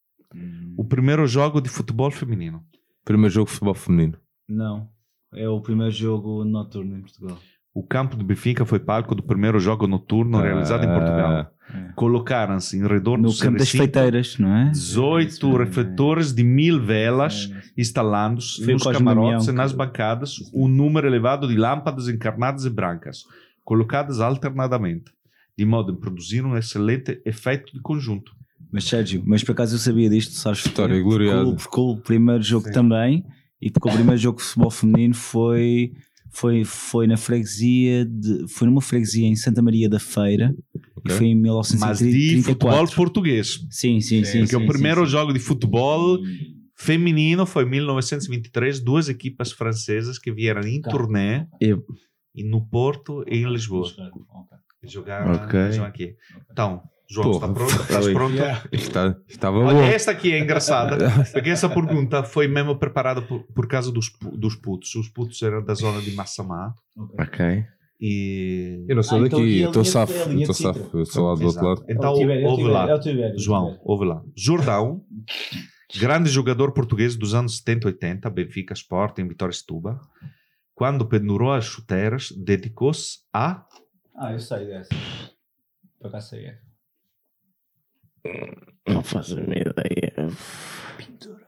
o 0.76 0.84
primeiro 0.84 1.26
jogo 1.26 1.60
de 1.60 1.68
futebol 1.68 2.10
feminino. 2.10 2.62
Primeiro 3.04 3.32
jogo 3.32 3.46
de 3.46 3.52
futebol 3.52 3.74
feminino. 3.74 4.18
Não. 4.48 4.88
É 5.34 5.48
o 5.48 5.60
primeiro 5.60 5.92
jogo 5.92 6.44
noturno 6.44 6.96
em 6.96 7.00
Portugal. 7.00 7.38
O 7.74 7.82
campo 7.82 8.16
de 8.16 8.24
Benfica 8.24 8.64
foi 8.64 8.80
palco 8.80 9.14
do 9.14 9.22
primeiro 9.22 9.60
jogo 9.60 9.86
noturno 9.86 10.40
realizado 10.40 10.84
em 10.84 10.88
Portugal. 10.88 11.32
É. 11.32 11.92
Colocaram-se 11.94 12.78
em 12.78 12.86
redor 12.86 13.18
No 13.18 13.30
do 13.30 13.38
campo 13.38 13.58
das 13.58 13.70
feiteiras, 13.70 14.38
não 14.38 14.54
é? 14.56 14.70
18 14.70 15.56
refletores 15.56 16.32
de 16.32 16.42
mil 16.42 16.82
velas 16.82 17.52
instalados 17.76 18.56
Foi 18.56 18.74
o 18.74 18.78
nos 18.78 18.82
camarotes 18.82 19.48
e 19.48 19.52
nas 19.52 19.72
bancadas, 19.72 20.36
um 20.52 20.66
número 20.66 21.06
elevado 21.06 21.46
de 21.46 21.56
lâmpadas 21.56 22.08
encarnadas 22.08 22.64
e 22.64 22.70
brancas, 22.70 23.24
colocadas 23.64 24.20
alternadamente, 24.20 25.12
de 25.56 25.64
modo 25.64 25.92
a 25.92 25.96
produzir 25.96 26.44
um 26.44 26.56
excelente 26.56 27.20
efeito 27.24 27.72
de 27.72 27.80
conjunto. 27.80 28.32
Mas 28.72 28.84
Sérgio, 28.84 29.22
mas 29.26 29.42
por 29.42 29.52
acaso 29.52 29.74
eu 29.74 29.78
sabia 29.78 30.08
disto, 30.10 30.32
sabes? 30.34 30.64
História 30.64 31.00
gloriosa. 31.00 31.44
Porque, 31.44 31.50
o- 31.52 31.56
porque 31.56 31.80
o 31.80 31.96
primeiro 32.02 32.42
jogo 32.42 32.70
também, 32.70 33.24
e 33.60 33.70
porque 33.70 33.88
o 33.88 33.92
primeiro 34.12 34.20
jogo 34.20 34.38
de 34.38 34.44
futebol 34.44 34.70
feminino 34.70 35.14
foi, 35.14 35.92
foi, 36.30 36.64
foi 36.64 37.06
na 37.06 37.16
freguesia, 37.16 38.04
de, 38.04 38.46
foi 38.48 38.68
numa 38.68 38.80
freguesia 38.82 39.26
em 39.26 39.34
Santa 39.36 39.62
Maria 39.62 39.88
da 39.88 39.98
Feira, 39.98 40.54
Ok. 40.96 41.02
e 41.06 41.10
foi 41.10 41.26
em 41.28 41.34
Mas 41.34 41.98
de 41.98 42.04
1934. 42.04 42.46
futebol 42.58 42.86
português. 42.94 43.58
Sim, 43.70 44.00
sim, 44.00 44.22
sim. 44.24 44.40
Porque 44.40 44.56
sim, 44.56 44.62
o 44.62 44.66
primeiro 44.66 45.04
sim, 45.06 45.12
jogo 45.12 45.32
de 45.32 45.38
futebol 45.38 46.18
feminino 46.76 47.46
foi 47.46 47.64
em 47.64 47.70
1923, 47.70 48.80
duas 48.80 49.08
equipas 49.08 49.50
francesas 49.52 50.18
que 50.18 50.30
vieram 50.30 50.60
em 50.62 50.80
Tá. 50.80 50.90
turnê 50.90 51.46
E- 51.60 51.76
e 52.34 52.44
no 52.44 52.66
Porto 52.68 53.24
e 53.26 53.38
em 53.38 53.50
Lisboa. 53.50 53.86
Ok. 53.88 54.58
E 54.82 54.86
Jogaram, 54.88 55.32
Ok. 55.32 55.72
jogaram 55.72 55.84
aqui. 55.86 56.14
Então, 56.52 56.82
João, 57.10 57.30
Porra. 57.32 57.46
está 57.46 57.54
pronto? 57.54 57.82
Estás 57.82 58.08
pronto? 58.08 58.34
Está, 58.72 59.16
estava 59.26 59.58
Olha, 59.60 59.72
bom. 59.74 59.82
esta 59.82 60.10
aqui 60.10 60.32
é 60.32 60.38
engraçada, 60.40 60.98
porque 61.32 61.48
essa 61.48 61.68
pergunta 61.68 62.22
foi 62.22 62.46
mesmo 62.46 62.76
preparada 62.76 63.22
por, 63.22 63.44
por 63.54 63.66
causa 63.66 63.90
dos, 63.90 64.12
dos 64.34 64.54
putos. 64.56 64.94
Os 64.94 65.08
putos 65.08 65.40
eram 65.42 65.64
da 65.64 65.72
zona 65.74 66.02
de 66.02 66.10
Massamá 66.12 66.74
Ok. 67.18 67.64
e... 67.98 68.84
Eu 68.86 68.96
não 68.96 69.02
sou 69.02 69.22
Ah, 69.22 69.26
então 69.26 69.38
daqui, 69.40 69.62
estou 69.62 69.84
safo. 69.86 70.12
Estou 70.12 70.54
Sintra. 70.54 70.74
safo. 70.74 70.98
Eu 70.98 71.06
sou 71.06 71.28
lá 71.28 71.34
do 71.34 71.46
outro 71.46 71.64
lado. 71.66 71.84
Então, 71.88 72.12
o 72.12 72.44
ouve 72.44 72.64
lá. 72.64 72.86
João, 73.36 73.78
ouve 73.84 74.04
lá. 74.04 74.22
Jordão, 74.36 75.02
grande 75.98 76.28
jogador 76.28 76.72
português 76.72 77.16
dos 77.16 77.34
anos 77.34 77.56
70 77.56 77.86
e 77.88 77.92
80, 77.92 78.28
Benfica 78.28 78.74
Sporting, 78.74 79.26
Vitória 79.26 79.54
Setúbal, 79.54 79.98
quando 80.74 81.06
pendurou 81.06 81.52
as 81.52 81.64
chuteiras, 81.64 82.30
dedicou-se 82.36 83.20
a... 83.32 83.64
Ah, 84.14 84.32
eu 84.32 84.38
sei 84.40 84.66
dessa. 84.66 84.90
Por 85.98 86.08
acaso 86.08 86.28
sei. 86.28 86.67
Não 88.86 89.02
faço 89.02 89.38
a 89.38 89.42
minha 89.42 89.60
ideia. 89.60 90.28
Pintura. 90.96 91.46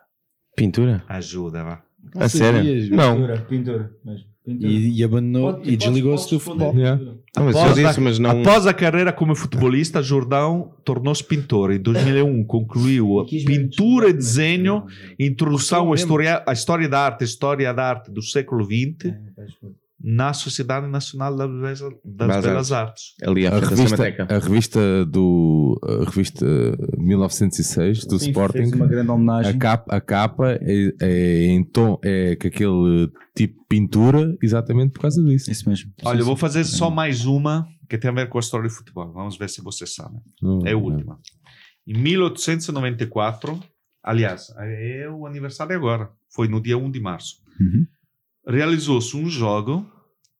Pintura? 0.57 1.05
Ajuda, 1.09 1.65
vá. 1.65 1.83
A 2.17 2.29
sério? 2.29 2.63
Não. 2.95 3.15
Pintura, 3.17 3.39
pintura. 3.49 3.91
Mas 4.05 4.21
pintura. 4.45 4.69
E, 4.73 4.99
e 4.99 5.05
abandonou 5.05 5.55
Pode- 5.55 5.71
e 5.71 5.77
desligou-se 5.77 6.31
do 6.31 6.41
futebol. 6.41 6.75
Yeah. 6.75 7.01
Não, 7.37 7.45
mas 7.45 7.57
Após 7.57 7.79
a- 7.79 7.83
disse, 7.89 8.01
mas 8.01 8.19
não. 8.19 8.31
Após 8.41 8.67
a 8.67 8.75
carreira 8.75 9.13
como 9.13 9.35
futebolista, 9.35 10.03
Jordão 10.03 10.75
tornou-se 10.85 11.23
pintor. 11.23 11.73
Em 11.73 11.79
2001, 11.81 12.45
concluiu 12.45 13.21
a 13.21 13.27
pintura 13.27 14.09
e 14.09 14.13
desenho, 14.13 14.87
introdução 15.19 15.93
à 15.93 15.95
história, 15.95 16.43
à 16.47 16.53
história 16.53 16.89
da 16.89 17.01
arte, 17.01 17.25
história 17.25 17.73
da 17.73 17.85
arte 17.89 18.11
do 18.11 18.23
século 18.23 18.65
XX, 18.65 19.15
na 20.03 20.33
Sociedade 20.33 20.87
Nacional 20.87 21.37
das 21.37 21.51
Belas, 21.51 21.81
das 21.81 21.91
Belas 22.05 22.45
Belas 22.45 22.73
Artes. 22.73 23.15
Ali 23.23 23.47
A 23.47 23.51
da 23.51 23.67
revista, 23.67 24.27
a 24.29 24.39
revista 24.39 25.05
do 25.05 25.79
a 25.83 26.05
revista 26.05 26.47
1906 26.97 28.07
do 28.07 28.19
Sim, 28.19 28.31
Sporting 28.31 28.59
fez 28.59 28.73
uma 28.73 28.87
grande 28.87 29.11
homenagem. 29.11 29.55
a 29.55 29.59
capa, 29.59 29.97
a 29.97 30.01
capa 30.01 30.53
é, 30.53 30.95
é 31.01 31.45
em 31.47 31.63
tom 31.63 31.99
é 32.03 32.35
com 32.37 32.49
aquele 32.49 33.13
tipo 33.37 33.61
de 33.61 33.67
pintura 33.69 34.37
exatamente 34.43 34.93
por 34.93 35.03
causa 35.03 35.23
disso 35.23 35.51
Isso 35.51 35.69
mesmo. 35.69 35.93
Olha, 36.03 36.21
eu 36.21 36.25
vou 36.25 36.37
fazer 36.37 36.65
só 36.65 36.91
mais 36.91 37.27
uma 37.27 37.67
que 37.89 37.99
tem 37.99 38.11
a 38.11 38.15
ver 38.15 38.29
com 38.29 38.39
a 38.39 38.41
história 38.41 38.69
do 38.69 38.75
futebol. 38.75 39.13
Vamos 39.13 39.37
ver 39.37 39.51
se 39.51 39.61
você 39.61 39.87
sabe. 39.87 40.17
Não, 40.41 40.67
É 40.67 40.73
a 40.73 40.77
última. 40.77 41.19
Em 41.87 41.99
1894, 41.99 43.61
aliás, 44.03 44.47
é 44.59 45.09
o 45.11 45.27
aniversário 45.27 45.75
agora. 45.77 46.11
Foi 46.33 46.47
no 46.49 46.61
dia 46.61 46.79
1 46.79 46.91
de 46.91 47.01
março. 47.01 47.37
Uhum. 47.61 47.87
Realizou-se 48.51 49.17
um 49.17 49.29
jogo 49.29 49.87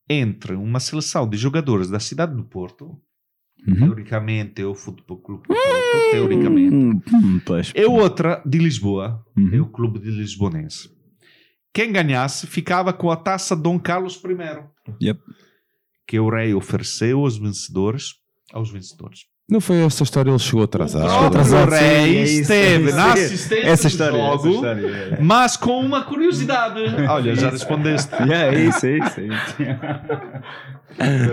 entre 0.09 0.55
uma 0.55 0.81
seleção 0.81 1.29
de 1.29 1.37
jogadores 1.37 1.89
da 1.89 2.01
cidade 2.01 2.35
do 2.35 2.45
Porto, 2.45 3.01
Uhum. 3.69 3.75
teoricamente 3.77 4.63
é 4.63 4.65
o 4.67 4.75
Futebol 4.75 5.19
Clube 5.19 5.43
do 5.43 5.49
Porto, 5.49 6.11
teoricamente, 6.11 6.75
Hum, 6.75 7.01
hum, 7.13 7.41
pois. 7.45 7.73
e 7.77 7.85
outra 7.85 8.43
de 8.45 8.59
Lisboa, 8.59 9.25
Uhum. 9.37 9.51
é 9.53 9.61
o 9.61 9.67
Clube 9.67 9.99
de 9.99 10.11
Lisbonense. 10.11 10.91
Quem 11.73 11.93
ganhasse 11.93 12.47
ficava 12.47 12.93
com 12.93 13.11
a 13.11 13.17
taça 13.17 13.55
Dom 13.55 13.79
Carlos 13.79 14.17
I, 14.25 15.05
Yep. 15.05 15.21
que 16.07 16.19
o 16.19 16.29
rei 16.31 16.53
ofereceu 16.55 17.21
aos 17.21 17.37
vencedores, 17.39 18.15
aos 18.53 18.71
vencedores. 18.71 19.27
Não 19.51 19.61
foi 19.61 19.79
essa 19.85 20.05
história, 20.05 20.31
ele 20.31 20.39
chegou 20.39 20.63
atrasado. 20.63 21.27
O 21.27 21.31
próprio 21.31 21.69
rei 21.69 21.81
sim, 21.81 21.85
é 21.85 22.09
isso, 22.09 22.41
esteve 22.43 22.85
é 22.85 22.87
isso, 22.87 22.97
na 22.97 23.09
é. 23.09 23.13
assistência 23.13 23.69
Essa 23.69 23.83
do 23.83 23.89
história, 23.91 24.17
essa 24.17 24.37
jogo, 24.37 24.49
história, 24.49 24.87
é, 24.87 25.15
é. 25.15 25.19
mas 25.21 25.57
com 25.57 25.81
uma 25.81 26.03
curiosidade. 26.05 26.81
Olha, 27.09 27.35
já 27.35 27.51
respondeste. 27.51 28.15
Yeah, 28.15 28.55
é 28.57 28.61
isso, 28.61 28.87
é 28.87 28.99
isso. 28.99 29.21
É 29.21 29.25
isso. 29.25 29.57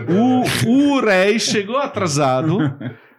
O, 0.10 0.96
o 0.96 1.00
rei 1.00 1.40
chegou 1.40 1.78
atrasado 1.78 2.58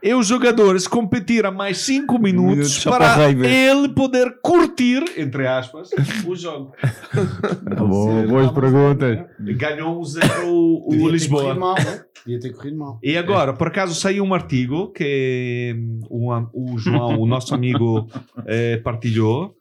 e 0.02 0.14
os 0.14 0.26
jogadores 0.26 0.86
competiram 0.86 1.52
mais 1.52 1.78
5 1.78 2.18
minutos 2.18 2.84
para 2.84 3.30
ele 3.30 3.88
poder 3.88 4.38
curtir, 4.40 5.04
entre 5.16 5.46
aspas, 5.46 5.90
o 6.26 6.36
jogo. 6.36 6.72
Boa, 7.76 8.26
boas 8.26 8.50
perguntas. 8.52 9.18
Ganhou 9.40 9.98
um 9.98 10.04
zero 10.04 10.48
o, 10.48 11.04
o 11.04 11.08
Lisboa. 11.08 11.56
Podia 12.28 12.40
ter 12.40 12.52
corrido 12.52 12.76
mal. 12.76 12.98
E 13.02 13.16
agora, 13.16 13.54
por 13.54 13.68
acaso, 13.68 13.94
saiu 13.94 14.22
um 14.22 14.34
artigo 14.34 14.92
que 14.92 15.74
am- 16.30 16.50
o 16.52 16.76
João, 16.76 17.18
o 17.18 17.26
nosso 17.26 17.54
amigo, 17.54 18.06
eh, 18.46 18.76
partilhou. 18.84 19.56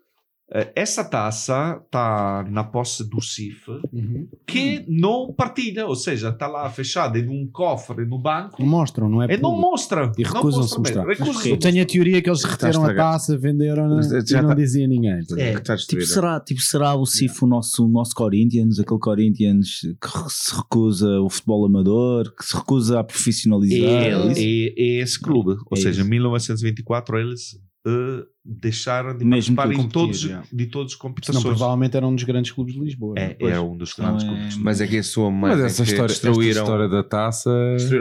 Eh, 0.50 0.72
essa 0.78 1.04
taça 1.04 1.82
está 1.86 2.46
na 2.50 2.64
posse 2.64 3.04
do 3.10 3.22
CIF, 3.22 3.70
Uhum. 3.92 4.28
que 4.46 4.86
não 4.88 5.34
partilha, 5.34 5.86
ou 5.86 5.96
seja, 5.96 6.30
está 6.30 6.48
lá 6.48 6.70
fechada 6.70 7.20
em 7.20 7.28
um 7.28 7.46
cofre 7.52 8.06
no 8.06 8.18
banco 8.18 8.62
Não 8.62 8.70
mostram, 8.70 9.10
não 9.10 9.22
é? 9.22 9.34
e 9.34 9.38
não 9.38 9.58
mostra. 9.60 10.10
E 10.18 10.24
recusam-se 10.24 10.78
mostrar. 10.78 11.06
recusam-se 11.06 11.50
Eu 11.50 11.58
tenho 11.58 11.84
a 11.84 11.86
teoria 11.86 12.22
que 12.22 12.30
eles 12.30 12.44
reteram 12.46 12.86
a 12.86 12.94
taça, 12.96 13.38
venderam 13.38 14.02
Já 14.26 14.40
e 14.40 14.42
não 14.42 14.56
dizia 14.56 14.86
a 14.86 14.88
ninguém. 14.88 15.20
É. 15.38 15.54
Tipo, 15.86 16.02
será, 16.06 16.40
tipo, 16.40 16.62
será 16.62 16.96
o 16.96 17.06
CIF 17.06 17.44
o 17.44 17.48
nosso, 17.48 17.86
o 17.86 17.90
nosso 17.90 18.16
Corinthians, 18.16 18.80
aquele 18.80 19.00
Corinthians 19.02 19.68
que 20.02 20.10
se 20.30 20.56
recusa 20.56 21.20
o 21.20 21.30
futebol 21.30 21.66
amador, 21.66 22.34
que 22.36 22.46
se 22.46 22.56
recusa 22.56 23.00
a 23.00 23.04
profissionalizar? 23.04 23.90
É, 23.90 24.10
isso? 24.32 24.40
é, 24.40 24.82
é 24.82 25.02
esse 25.02 25.20
clube. 25.20 25.52
Ou 25.70 25.78
É 25.78 25.82
seja, 25.82 26.04
em 26.04 26.08
1924 26.10 27.20
eles 27.20 27.58
eh, 27.86 28.24
deixaram 28.50 29.18
de 29.18 29.26
Mesmo 29.26 29.56
participar 29.56 29.86
em 29.86 29.90
todos, 29.90 30.20
já. 30.22 30.42
de 30.52 30.64
as 30.64 30.72
Senão 30.72 30.98
competições. 31.00 31.44
provavelmente 31.44 31.98
era 31.98 32.08
um 32.08 32.16
dos 32.16 32.24
grandes 32.24 32.52
clubes 32.52 32.74
de 32.76 32.80
Lisboa. 32.80 33.14
É, 33.18 33.34
Pois. 33.34 33.52
era 33.52 33.62
um 33.62 33.76
dos 33.76 33.98
Não 33.98 34.06
grandes 34.06 34.24
é- 34.26 34.28
clubes. 34.28 34.58
Mas 34.58 34.82
é 34.82 34.88
que 34.88 34.98
a 34.98 35.04
sua 35.04 35.30
mãe 35.30 35.52
Mas 35.52 35.60
essa 35.66 35.84
que 35.84 35.90
história, 35.90 36.08
destruíram. 36.08 36.62
história 36.64 36.88
da 36.88 37.04
taça. 37.04 37.50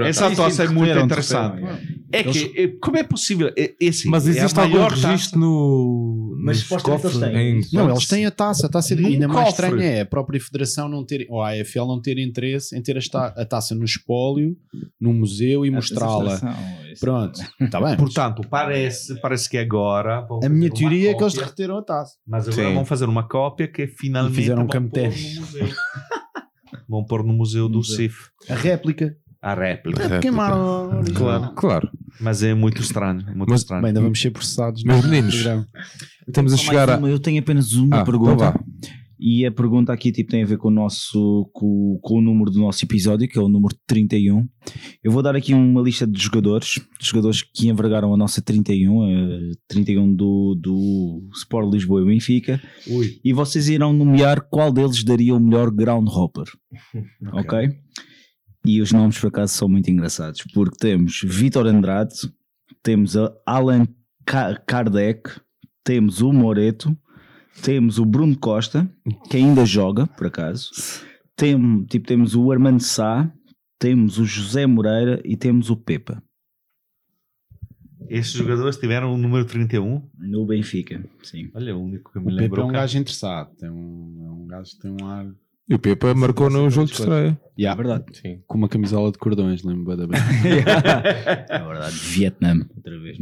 Essa 0.07 0.29
taça. 0.31 0.37
taça 0.43 0.65
é 0.65 0.69
muito 0.69 0.99
interessante. 0.99 1.55
reteram, 1.61 1.79
É 2.13 2.23
que, 2.23 2.53
é, 2.61 2.69
como 2.81 2.97
é 2.97 3.03
possível? 3.03 3.53
É, 3.59 3.75
é 3.83 3.89
assim, 3.89 4.09
Mas 4.09 4.27
é 4.27 4.31
existe 4.31 4.59
algum 4.59 4.75
maior 4.75 4.91
registro 4.91 5.31
taça- 5.33 5.39
no. 5.39 6.37
Mas 6.39 6.59
supostamente 6.59 7.03
cofres 7.03 7.23
eles 7.23 7.35
têm. 7.35 7.61
em- 7.61 7.77
Não, 7.77 7.91
eles 7.91 8.07
têm 8.07 8.27
a 8.27 8.31
taça, 8.31 8.67
a 8.67 8.71
taça 8.71 8.95
Num 8.95 9.07
ainda 9.09 9.27
mais 9.27 9.49
cofre. 9.49 9.67
estranho 9.67 9.83
é 9.83 10.01
a 10.03 10.07
própria 10.07 10.41
federação 10.41 10.89
não 10.89 11.05
ter, 11.05 11.27
ou 11.29 11.43
a 11.43 11.49
AFL 11.51 11.87
não 11.87 12.01
ter 12.01 12.19
interesse 12.19 12.77
em 12.77 12.83
ter 12.83 12.97
a, 12.97 13.45
taça 13.45 13.75
no 13.75 13.85
espólio, 13.85 14.57
num 15.01 15.13
museu 15.13 15.67
e 15.67 15.71
mostrá-la. 15.71 16.39
Pronto, 17.01 17.41
está 17.61 17.81
bem. 17.83 17.97
Portanto, 17.97 18.43
parece, 18.49 19.21
parece 19.21 19.51
que 19.51 19.59
agora. 19.59 20.23
Vão 20.41 20.47
A 20.47 20.49
minha 20.49 20.71
teoria 20.71 21.11
é 21.11 21.15
que 21.15 21.23
eles 21.23 21.35
cópia, 21.35 21.49
reteram 21.49 21.79
a 21.79 21.83
taça. 21.83 22.15
Mas 22.27 22.49
agora 22.49 22.69
Sim. 22.69 22.75
vão 22.75 22.85
fazer 22.85 23.09
uma 23.09 23.27
cópia 23.29 23.69
que 23.69 23.87
finalmente 23.87 24.33
E 24.33 24.37
fizeram 24.37 24.63
um 24.63 24.67
vão 24.67 24.71
campo 24.73 24.91
pôr 24.91 25.03
no 25.09 25.41
museu. 25.41 25.69
vão 26.89 27.05
pôr 27.05 27.25
no 27.25 27.33
museu 27.33 27.69
do. 27.69 27.83
CIF. 27.83 28.29
A 28.49 28.55
réplica. 28.55 29.17
A 29.43 29.55
réplica. 29.55 30.01
Réplica. 30.03 30.21
Queimaram 30.21 31.01
a. 31.01 31.05
Claro, 31.15 31.53
claro. 31.55 31.91
Mas 32.21 32.43
é 32.43 32.55
muito 32.55 32.81
estranho. 32.81 33.25
Muito 33.35 33.51
Mas- 33.51 33.61
estranho. 33.61 33.83
Bem, 33.83 33.89
ainda 33.91 34.01
vamos 34.01 34.21
ser 34.21 34.31
processados 34.31 34.83
Meus 34.83 35.05
no 35.05 35.11
meninos. 35.11 35.45
Estamos 36.27 36.53
a 36.53 36.57
chegar 36.57 36.91
a. 36.91 36.97
uma, 36.99 37.09
Eu 37.09 37.19
tenho 37.19 37.39
apenas 37.41 37.73
uma 37.75 38.01
Ah, 38.01 38.05
pergunta. 38.05 38.59
E 39.19 39.47
a 39.47 39.51
pergunta 39.51 39.93
aqui 39.93 40.13
tipo, 40.13 40.31
tem 40.31 40.43
a 40.43 40.47
ver 40.47 40.59
com 40.59 40.69
o 40.69 40.71
nosso 40.71 41.49
com, 41.55 41.99
com 42.03 42.19
o 42.19 42.21
número 42.21 42.51
do 42.51 42.59
nosso 42.61 42.85
episódio, 42.85 43.27
que 43.27 43.39
é 43.39 43.43
o 43.43 43.49
número 43.49 43.75
31. 43.87 44.47
Eu 45.03 45.11
vou 45.11 45.23
dar 45.23 45.35
aqui 45.35 45.55
uma 45.55 45.81
lista 45.81 46.07
de 46.07 46.21
jogadores, 46.23 46.75
de 47.01 47.07
jogadores 47.07 47.43
que 47.43 47.69
envergaram 47.69 48.13
a 48.13 48.17
nossa 48.17 48.43
31, 48.43 49.03
a 49.03 49.39
31 49.69 50.15
do, 50.15 50.55
do 50.61 51.29
Sport 51.35 51.73
Lisboa 51.73 52.03
e 52.03 52.07
Benfica, 52.07 52.61
Ui. 52.89 53.19
e 53.25 53.33
vocês 53.33 53.69
irão 53.69 53.93
nomear 53.93 54.47
qual 54.51 54.71
deles 54.71 55.03
daria 55.03 55.35
o 55.35 55.41
melhor 55.41 55.71
ground 55.71 56.07
hopper. 56.09 56.45
ok? 57.33 57.71
E 58.67 58.81
os 58.83 58.93
nomes 58.93 59.19
por 59.19 59.29
acaso 59.29 59.55
são 59.55 59.69
muito 59.69 59.91
engraçados, 59.91 60.43
porque 60.53 60.77
temos 60.79 61.21
Vitor 61.25 61.67
Andrade, 61.67 62.15
temos 62.83 63.17
a 63.17 63.33
Alan 63.47 63.87
Ka- 64.27 64.61
Kardec, 64.67 65.31
temos 65.85 66.21
o 66.21 66.33
Moreto, 66.33 66.95
temos 67.63 67.99
o 67.99 68.05
Bruno 68.05 68.37
Costa, 68.39 68.89
que 69.31 69.37
ainda 69.37 69.65
joga, 69.65 70.07
por 70.07 70.27
acaso, 70.27 70.71
Tem, 71.35 71.85
tipo, 71.85 72.07
temos 72.07 72.35
o 72.35 72.51
Armando 72.51 72.83
Sá, 72.83 73.31
temos 73.79 74.19
o 74.19 74.25
José 74.25 74.67
Moreira 74.67 75.21
e 75.25 75.37
temos 75.37 75.69
o 75.71 75.77
Pepa 75.77 76.23
Estes 78.09 78.37
jogadores 78.39 78.77
tiveram 78.77 79.13
o 79.13 79.19
número 79.19 79.45
31. 79.45 80.03
no 80.19 80.47
Benfica. 80.47 81.05
Sim. 81.23 81.51
Olha, 81.55 81.77
o 81.77 81.83
único 81.83 82.13
que 82.13 82.19
me 82.19 82.25
O 82.27 82.29
Pepe 82.29 82.41
lembro. 82.43 82.61
é 82.61 82.65
um 82.65 82.73
gajo 82.73 82.99
interessado. 82.99 83.51
Tem 83.57 83.69
um, 83.69 84.25
é 84.27 84.31
um 84.31 84.47
gajo 84.47 84.71
que 84.71 84.79
tem 84.81 84.97
um 85.01 85.07
ar. 85.07 85.27
E 85.69 85.75
o 85.75 85.79
Pepa 85.81 86.15
marcou 86.15 86.49
no 86.49 86.71
jogo 86.71 86.87
de 86.87 86.93
estreia. 86.93 87.41
Yeah, 87.59 87.73
É 87.73 87.85
verdade. 87.85 88.05
Sim. 88.17 88.41
Com 88.47 88.57
uma 88.59 88.69
camisola 88.69 89.11
de 89.11 89.19
cordões, 89.19 89.65
lembro 89.65 89.97
bem. 90.07 90.21
É 91.49 91.59
verdade. 91.59 91.97
Vietnã, 91.97 92.65
outra 92.77 92.99
vez. 93.01 93.19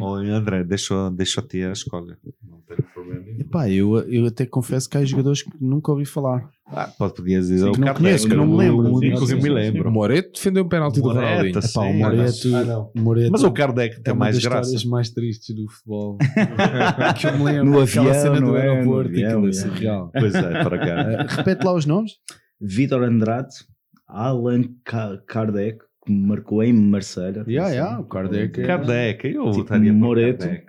Oi, 0.00 0.30
André, 0.30 0.64
deixa, 0.64 1.10
deixa 1.10 1.42
te 1.42 1.62
a 1.64 1.72
escolha. 1.72 2.16
Não 2.48 2.60
tem 2.60 2.76
problema 2.94 3.20
nenhum. 3.24 3.40
Epá, 3.40 3.68
eu, 3.70 3.98
eu 4.10 4.26
até 4.26 4.46
confesso 4.46 4.88
que 4.88 4.96
há 4.96 5.04
jogadores 5.04 5.42
que 5.42 5.50
nunca 5.60 5.90
ouvi 5.90 6.04
falar. 6.04 6.48
Ah, 6.70 6.86
pode 6.98 7.14
podias 7.14 7.48
dizer 7.48 7.68
o 7.68 7.72
que 7.72 7.80
não 7.80 7.94
conheço, 7.94 8.28
que 8.28 8.34
não 8.34 8.46
me 8.46 8.56
lembro. 8.58 8.88
O 8.88 8.96
único 8.98 9.16
Sim, 9.18 9.22
que 9.24 9.28
sim, 9.30 9.34
me 9.36 9.42
sim. 9.42 9.50
O 9.50 9.54
lembro. 9.54 9.90
Moreto 9.90 10.32
defendeu 10.34 10.64
um 10.64 10.68
penalti 10.68 11.00
do 11.00 11.06
Moreto, 11.08 11.24
Ronaldinho. 11.26 11.62
sim. 11.62 11.68
Epá, 11.70 11.80
o 11.80 11.94
Moreto. 11.94 12.54
Ah, 12.56 12.64
não. 12.64 12.92
Moreto 12.94 13.30
Mas 13.32 13.42
o 13.42 13.50
Kardec 13.52 13.96
é 13.96 14.00
tem 14.00 14.12
uma 14.12 14.18
mais 14.26 14.36
das 14.36 14.44
graça. 14.44 14.60
histórias 14.62 14.84
mais 14.84 15.10
tristes 15.10 15.56
do 15.56 15.68
futebol. 15.70 16.18
que 17.18 17.26
eu 17.26 17.38
me 17.38 17.44
lembro. 17.44 17.64
No 17.64 17.80
avião, 17.80 18.12
cena 18.14 18.40
do 18.40 18.56
é? 18.56 18.68
Aeroporto, 18.68 19.10
avião, 19.10 19.28
aquilo 19.30 19.46
é 19.46 19.48
é. 19.48 19.52
surreal. 19.52 20.10
Pois 20.12 20.34
é, 20.34 20.62
para 20.64 20.78
cá. 20.78 20.86
Eh, 21.12 21.26
repete 21.36 21.64
lá 21.64 21.72
os 21.74 21.86
nomes. 21.86 22.12
Vitor 22.60 23.02
Andrade, 23.02 23.48
Alan 24.06 24.64
Ka- 24.84 25.18
Kardec, 25.26 25.78
que 26.08 26.12
marcou 26.12 26.62
em 26.62 26.72
Marselha. 26.72 27.44
Yeah, 27.46 27.70
yeah, 27.70 28.00
o 28.00 28.04
Kardec 28.04 28.60
é- 28.60 28.66
Kardec, 28.66 29.26
eu 29.26 29.44
Tipo, 29.44 29.52
votaria 29.52 29.92
Moreto. 29.92 30.40
Kardec. 30.40 30.66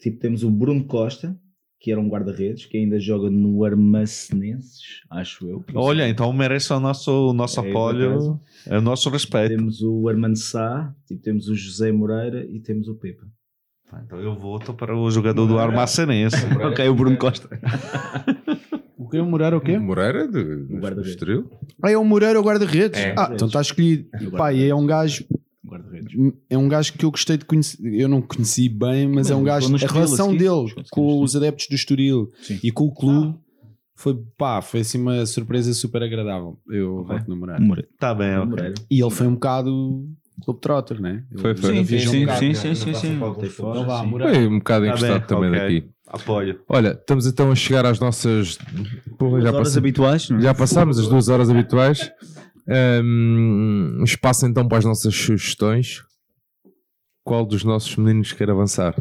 Tipo, 0.00 0.18
temos 0.18 0.42
o 0.42 0.50
Bruno 0.50 0.84
Costa, 0.84 1.36
que 1.80 1.92
era 1.92 2.00
um 2.00 2.08
guarda-redes, 2.08 2.64
que 2.66 2.78
ainda 2.78 2.98
joga 2.98 3.28
no 3.30 3.62
Armacenenses, 3.64 4.80
acho 5.10 5.46
eu. 5.48 5.64
Olha, 5.74 6.08
então 6.08 6.32
merece 6.32 6.72
o 6.72 6.80
nosso, 6.80 7.30
o 7.30 7.32
nosso 7.32 7.60
É, 7.60 7.68
apoio, 7.68 8.40
é 8.66 8.78
o 8.78 8.80
nosso 8.80 9.10
respeito. 9.10 9.56
Temos 9.56 9.82
o 9.82 10.08
Armando 10.08 10.36
Sá, 10.38 10.92
tipo, 11.06 11.20
temos 11.22 11.48
o 11.48 11.54
José 11.54 11.92
Moreira 11.92 12.44
e 12.46 12.58
temos 12.60 12.88
o 12.88 12.94
Pepa. 12.94 13.26
Ah, 13.92 14.02
Então 14.04 14.18
eu 14.20 14.34
voto 14.34 14.72
para 14.74 14.96
o 14.96 15.10
jogador 15.10 15.46
do 15.46 15.58
Armacenense. 15.58 16.36
ok, 16.62 16.88
o 16.88 16.94
Bruno 16.94 17.16
Costa. 17.18 17.48
O 19.08 19.10
que? 19.10 19.18
O 19.18 19.26
Moreira 19.26 19.56
o 19.56 19.60
quê? 19.60 19.78
Moreira, 19.78 20.28
de, 20.28 20.42
do 20.64 20.76
guarda-redes. 20.78 21.10
Estoril. 21.12 21.50
Ah, 21.82 21.90
é 21.90 21.96
o 21.96 22.04
Moreira 22.04 22.38
o 22.38 22.42
guarda-redes. 22.44 23.00
É. 23.00 23.14
ah, 23.16 23.30
então 23.32 23.48
está 23.48 23.60
escolhido. 23.60 24.06
o 24.26 24.30
Pá, 24.32 24.52
é 24.54 24.74
um 24.74 24.84
gajo 24.86 25.24
Guarda-redes. 25.66 26.12
é 26.48 26.56
um 26.58 26.68
gajo 26.68 26.92
que 26.92 27.04
eu 27.04 27.10
gostei 27.10 27.36
de 27.38 27.44
conhecer. 27.44 27.78
Eu 27.84 28.08
não 28.08 28.20
conheci 28.22 28.68
bem, 28.68 29.08
mas 29.08 29.30
é 29.30 29.34
um 29.34 29.38
Não, 29.38 29.44
gajo. 29.44 29.74
A 29.74 29.78
relação 29.92 30.28
assim. 30.28 30.38
dele 30.38 30.74
com 30.90 31.22
os 31.22 31.34
adeptos 31.34 31.66
do 31.68 31.74
Estoril 31.74 32.30
Sim. 32.42 32.58
e 32.62 32.70
com 32.70 32.84
o 32.84 32.94
clube 32.94 33.34
foi 33.96 34.16
pá, 34.36 34.62
foi 34.62 34.80
assim 34.80 34.98
uma 35.00 35.26
surpresa 35.26 35.72
super 35.74 36.02
agradável. 36.02 36.58
Eu 36.70 36.98
Ok. 36.98 37.16
voto 37.18 37.30
no 37.30 37.36
Moreira. 37.36 37.88
Está 37.92 38.14
bem, 38.14 38.34
O 38.36 38.42
ok. 38.42 38.50
Moreira. 38.50 38.74
E 38.90 39.00
ele 39.02 39.10
foi 39.10 39.26
um 39.26 39.34
bocado 39.34 40.06
Globetrotter, 40.44 41.00
né? 41.00 41.24
Foi, 41.36 41.54
foi. 41.56 41.74
Sim, 41.76 41.82
viajou 41.82 42.12
sim, 42.12 42.18
um 42.18 42.20
bocado. 42.26 42.38
sim, 42.40 42.54
sim, 42.54 42.74
sim, 42.74 42.94
sim. 42.94 43.14
Então 43.16 44.00
sim. 44.00 44.06
Moreira. 44.06 44.34
Foi 44.34 44.46
um 44.46 44.58
bocado 44.58 44.84
Tá 44.84 44.88
encostado 44.90 45.18
bem, 45.18 45.26
também 45.26 45.50
ok. 45.50 45.60
daqui. 45.60 45.90
Apoio. 46.06 46.60
Olha, 46.68 46.88
estamos 46.92 47.26
então 47.26 47.50
a 47.50 47.54
chegar 47.54 47.84
às 47.84 48.00
nossas. 48.00 48.58
Porra, 49.18 49.40
já, 49.40 49.48
As 49.48 49.54
horas 49.54 49.68
passamos, 49.68 49.76
habituais, 49.76 50.30
não 50.30 50.38
é? 50.38 50.42
já 50.42 50.54
passámos 50.54 50.98
as 50.98 51.08
duas 51.08 51.28
horas 51.28 51.50
habituais. 51.50 52.10
Hum, 53.02 54.02
espaço 54.04 54.46
então 54.46 54.66
para 54.66 54.78
as 54.78 54.84
nossas 54.84 55.14
sugestões. 55.14 56.02
Qual 57.24 57.44
dos 57.44 57.62
nossos 57.64 57.94
meninos 57.96 58.32
quer 58.32 58.50
avançar? 58.50 58.94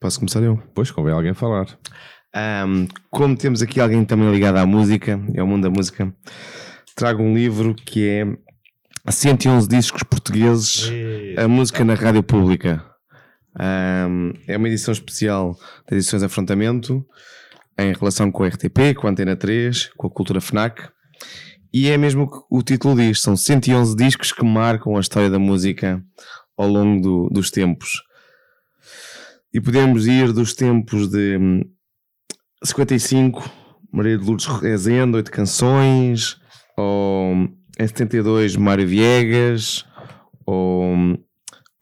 Posso 0.00 0.18
começar 0.18 0.42
eu? 0.42 0.60
Pois 0.74 0.90
convém 0.90 1.12
alguém 1.12 1.34
falar. 1.34 1.66
Ahm, 2.34 2.86
como 3.10 3.36
temos 3.36 3.62
aqui 3.62 3.80
alguém 3.80 4.04
também 4.04 4.30
ligado 4.30 4.56
à 4.58 4.66
música, 4.66 5.20
é 5.34 5.42
o 5.42 5.46
mundo 5.46 5.62
da 5.64 5.70
música, 5.70 6.14
trago 6.94 7.22
um 7.22 7.34
livro 7.34 7.74
que 7.74 8.06
é 8.06 8.24
111 9.10 9.68
discos 9.68 10.02
portugueses, 10.02 10.90
a 11.36 11.48
música 11.48 11.84
na 11.84 11.94
rádio 11.94 12.22
pública. 12.22 12.84
Ahm, 13.58 14.32
é 14.46 14.56
uma 14.56 14.68
edição 14.68 14.92
especial 14.92 15.56
das 15.88 15.98
edições 15.98 16.22
Afrontamento, 16.22 17.04
em 17.78 17.92
relação 17.92 18.30
com 18.30 18.44
a 18.44 18.48
RTP, 18.48 18.94
com 18.96 19.06
a 19.06 19.10
Antena 19.10 19.36
3, 19.36 19.90
com 19.96 20.06
a 20.06 20.10
Cultura 20.10 20.40
FNAC 20.40 20.88
E 21.72 21.88
é 21.88 21.96
mesmo 21.96 22.22
o 22.24 22.28
que 22.30 22.38
o 22.50 22.62
título 22.62 22.96
diz: 22.96 23.20
são 23.20 23.36
111 23.36 23.96
discos 23.96 24.32
que 24.32 24.44
marcam 24.44 24.96
a 24.96 25.00
história 25.00 25.30
da 25.30 25.38
música 25.38 26.02
ao 26.56 26.68
longo 26.68 27.00
do- 27.02 27.28
dos 27.30 27.50
tempos. 27.50 28.02
E 29.52 29.60
podemos 29.60 30.06
ir 30.06 30.32
dos 30.32 30.54
tempos 30.54 31.08
de 31.08 31.36
hum, 31.38 31.62
55, 32.64 33.48
Maria 33.92 34.18
de 34.18 34.24
Lourdes 34.24 34.46
Rezende, 34.46 35.16
8 35.16 35.30
canções, 35.30 36.36
ou 36.76 37.48
em 37.78 37.86
72, 37.86 38.56
Mário 38.56 38.86
Viegas, 38.86 39.84
ou 40.46 40.84
hum, 40.84 41.16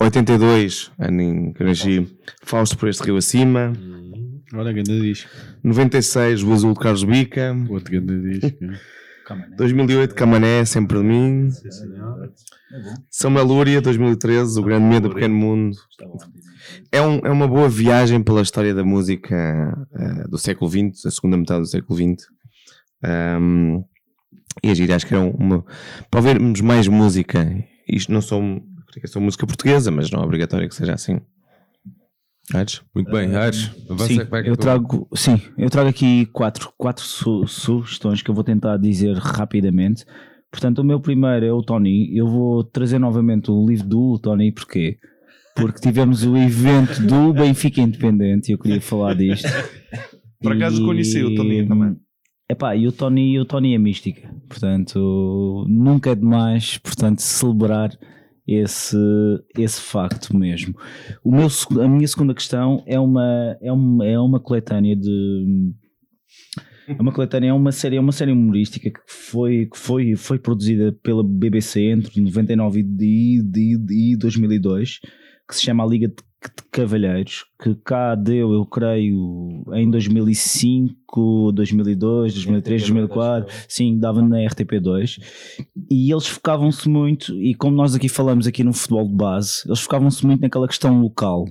82, 0.00 0.90
ano 0.98 1.20
em 1.22 1.52
que 1.52 1.64
nasci, 1.64 2.06
Fausto 2.42 2.76
por 2.76 2.88
este 2.88 3.04
rio 3.04 3.16
acima, 3.16 3.72
Olha, 4.54 4.72
grande 4.72 5.00
disco. 5.00 5.28
96, 5.64 6.42
o 6.44 6.52
Azul 6.52 6.72
de 6.72 6.78
Carlos 6.78 7.02
Bica, 7.04 7.54
Outro 7.68 7.90
grande 8.00 8.38
disco. 8.38 8.58
2008, 9.58 10.14
Camané, 10.14 10.64
Sempre 10.64 10.98
de 10.98 11.04
Mim, 11.04 11.48
São 13.10 13.28
Melúria, 13.28 13.80
2013, 13.80 14.60
O 14.60 14.62
Grande 14.62 14.84
Medo 14.86 15.08
do 15.08 15.14
Pequeno 15.14 15.34
Mundo. 15.34 15.76
É, 16.92 17.00
um- 17.00 17.18
é 17.24 17.30
uma 17.30 17.48
boa 17.48 17.68
viagem 17.68 18.22
pela 18.22 18.40
história 18.40 18.72
da 18.72 18.84
música 18.84 19.34
eh, 19.98 20.28
do 20.28 20.38
século 20.38 20.70
XX, 20.70 21.02
da 21.02 21.10
segunda 21.10 21.36
metade 21.36 21.60
do 21.62 21.66
século 21.66 21.98
XX. 21.98 22.26
Um, 23.04 23.84
e 24.62 24.70
a 24.70 24.74
gira, 24.74 24.96
acho 24.96 25.06
que 25.06 25.14
era 25.14 25.22
uma. 25.24 25.64
Para 26.10 26.20
ouvirmos 26.20 26.60
mais 26.60 26.88
música, 26.88 27.46
isto 27.88 28.12
não 28.12 28.20
sou, 28.20 28.42
sou 29.06 29.22
música 29.22 29.46
portuguesa, 29.46 29.90
mas 29.90 30.10
não 30.10 30.20
é 30.20 30.24
obrigatório 30.24 30.68
que 30.68 30.74
seja 30.74 30.94
assim. 30.94 31.20
Aires? 32.54 32.80
Muito 32.94 33.10
bem, 33.10 33.34
Aires. 33.34 33.70
avança 33.90 34.06
Sim, 34.06 34.18
que 34.20 34.24
vai 34.30 34.42
que 34.44 34.50
eu 34.50 34.56
trago, 34.56 35.08
sim, 35.14 35.40
eu 35.58 35.68
trago 35.68 35.88
aqui 35.88 36.26
quatro, 36.26 36.72
quatro 36.78 37.02
su- 37.04 37.44
sugestões 37.46 38.22
que 38.22 38.30
eu 38.30 38.34
vou 38.34 38.44
tentar 38.44 38.76
dizer 38.76 39.16
rapidamente. 39.16 40.04
Portanto, 40.50 40.78
o 40.78 40.84
meu 40.84 41.00
primeiro 41.00 41.44
é 41.44 41.52
o 41.52 41.60
Tony. 41.62 42.16
Eu 42.16 42.28
vou 42.28 42.62
trazer 42.62 42.98
novamente 43.00 43.50
o 43.50 43.66
livro 43.66 43.88
do 43.88 44.18
Tony, 44.18 44.52
porquê? 44.52 44.96
Porque 45.56 45.80
tivemos 45.80 46.24
o 46.24 46.36
evento 46.36 47.02
do 47.02 47.32
Benfica 47.32 47.80
Independente 47.80 48.48
e 48.48 48.52
eu 48.52 48.58
queria 48.58 48.80
falar 48.80 49.14
disto. 49.14 49.48
Por 50.40 50.52
acaso 50.52 50.84
conheci 50.84 51.22
o 51.24 51.34
Tony 51.34 51.66
também. 51.66 51.96
Epá, 52.48 52.76
e 52.76 52.86
o 52.86 52.92
Tony, 52.92 53.40
o 53.40 53.44
Tony 53.44 53.74
é 53.74 53.78
mística, 53.78 54.32
portanto, 54.48 55.64
nunca 55.68 56.10
é 56.10 56.14
demais, 56.14 56.78
portanto, 56.78 57.20
celebrar 57.20 57.90
esse, 58.46 58.96
esse 59.58 59.80
facto 59.80 60.36
mesmo. 60.36 60.74
O 61.24 61.32
meu, 61.34 61.48
a 61.82 61.88
minha 61.88 62.06
segunda 62.06 62.32
questão 62.34 62.84
é 62.86 62.98
uma, 63.00 63.56
é 63.60 63.72
uma, 63.72 64.06
é 64.06 64.18
uma 64.18 64.38
coletânea 64.38 64.94
de. 64.94 65.72
É 66.88 67.02
uma 67.02 67.12
coletânea, 67.12 67.48
é 67.48 67.52
uma 67.52 67.72
série, 67.72 67.96
é 67.96 68.00
uma 68.00 68.12
série 68.12 68.30
humorística 68.30 68.88
que 68.88 69.00
foi, 69.08 69.66
que 69.66 69.76
foi, 69.76 70.14
foi 70.14 70.38
produzida 70.38 70.96
pela 71.02 71.24
BBC 71.24 71.80
entre 71.80 72.20
99 72.20 72.80
e, 73.00 73.40
e, 73.40 74.12
e 74.12 74.16
2002, 74.16 75.00
que 75.48 75.56
se 75.56 75.62
chama 75.62 75.82
A 75.82 75.86
Liga 75.86 76.06
de, 76.06 76.14
de 76.48 76.62
Cavalheiros, 76.70 77.44
que 77.62 77.74
cá 77.76 78.14
deu, 78.14 78.52
eu 78.52 78.64
creio, 78.66 79.62
em 79.74 79.90
2005, 79.90 81.52
2002, 81.52 82.34
2003, 82.34 82.82
2004, 82.82 83.54
sim, 83.68 83.98
dava 83.98 84.22
na 84.22 84.38
RTP2 84.38 85.18
e 85.90 86.10
eles 86.12 86.26
focavam-se 86.26 86.88
muito, 86.88 87.34
e 87.40 87.54
como 87.54 87.76
nós 87.76 87.94
aqui 87.94 88.08
falamos 88.08 88.46
aqui 88.46 88.62
no 88.62 88.72
futebol 88.72 89.06
de 89.08 89.14
base, 89.14 89.62
eles 89.66 89.80
focavam-se 89.80 90.24
muito 90.26 90.40
naquela 90.40 90.66
questão 90.68 91.00
local. 91.00 91.44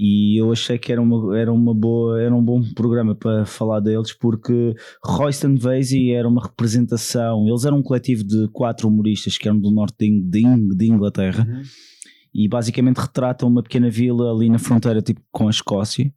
E 0.00 0.40
eu 0.40 0.52
achei 0.52 0.78
que 0.78 0.92
era 0.92 1.02
uma, 1.02 1.36
era 1.36 1.52
uma 1.52 1.74
boa, 1.74 2.22
era 2.22 2.32
um 2.32 2.40
bom 2.40 2.62
programa 2.72 3.16
para 3.16 3.44
falar 3.44 3.80
deles, 3.80 4.12
porque 4.12 4.72
Royston 5.04 5.56
Vasey 5.56 6.12
era 6.12 6.28
uma 6.28 6.40
representação. 6.40 7.48
Eles 7.48 7.64
eram 7.64 7.78
um 7.78 7.82
coletivo 7.82 8.22
de 8.22 8.46
quatro 8.52 8.86
humoristas 8.86 9.36
que 9.36 9.48
eram 9.48 9.58
do 9.58 9.72
norte 9.72 9.96
de, 9.98 10.06
In- 10.06 10.20
de 10.30 10.40
In- 10.46 10.68
de 10.68 10.86
Inglaterra 10.88 11.44
e 12.38 12.46
basicamente 12.46 12.98
retratam 12.98 13.48
uma 13.48 13.64
pequena 13.64 13.90
vila 13.90 14.30
ali 14.30 14.48
na 14.48 14.60
fronteira, 14.60 15.02
tipo 15.02 15.20
com 15.32 15.48
a 15.48 15.50
Escócia. 15.50 16.14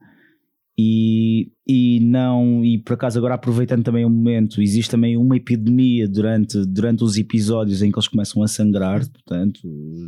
E, 0.77 1.51
e 1.67 1.99
não, 1.99 2.63
e 2.63 2.77
por 2.77 2.93
acaso 2.93 3.17
agora 3.17 3.33
aproveitando 3.33 3.83
também 3.83 4.05
o 4.05 4.09
momento, 4.09 4.61
existe 4.61 4.91
também 4.91 5.17
uma 5.17 5.35
epidemia 5.35 6.07
durante, 6.07 6.63
durante 6.67 7.03
os 7.03 7.17
episódios 7.17 7.81
em 7.81 7.91
que 7.91 7.97
eles 7.97 8.07
começam 8.07 8.43
a 8.43 8.47
sangrar, 8.47 9.01
portanto, 9.09 9.61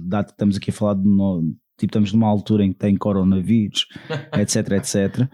dado 0.08 0.28
que 0.28 0.32
estamos 0.34 0.56
aqui 0.56 0.70
a 0.70 0.74
falar 0.74 0.94
de 0.94 1.04
no, 1.04 1.52
tipo, 1.78 1.90
estamos 1.90 2.14
numa 2.14 2.28
altura 2.28 2.64
em 2.64 2.72
que 2.72 2.80
tem 2.80 2.96
coronavírus, 2.96 3.88
etc, 4.38 4.72
etc. 4.74 5.28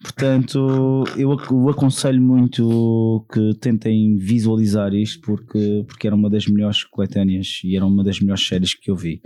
Portanto, 0.00 1.04
eu 1.16 1.36
eu 1.50 1.68
aconselho 1.68 2.22
muito 2.22 3.26
que 3.32 3.54
tentem 3.60 4.16
visualizar 4.16 4.94
isto 4.94 5.20
porque, 5.20 5.84
porque 5.86 6.06
era 6.06 6.14
uma 6.14 6.30
das 6.30 6.46
melhores 6.46 6.84
coletâneas 6.84 7.60
e 7.64 7.76
era 7.76 7.84
uma 7.84 8.04
das 8.04 8.20
melhores 8.20 8.46
séries 8.46 8.74
que 8.74 8.90
eu 8.90 8.96
vi. 8.96 9.20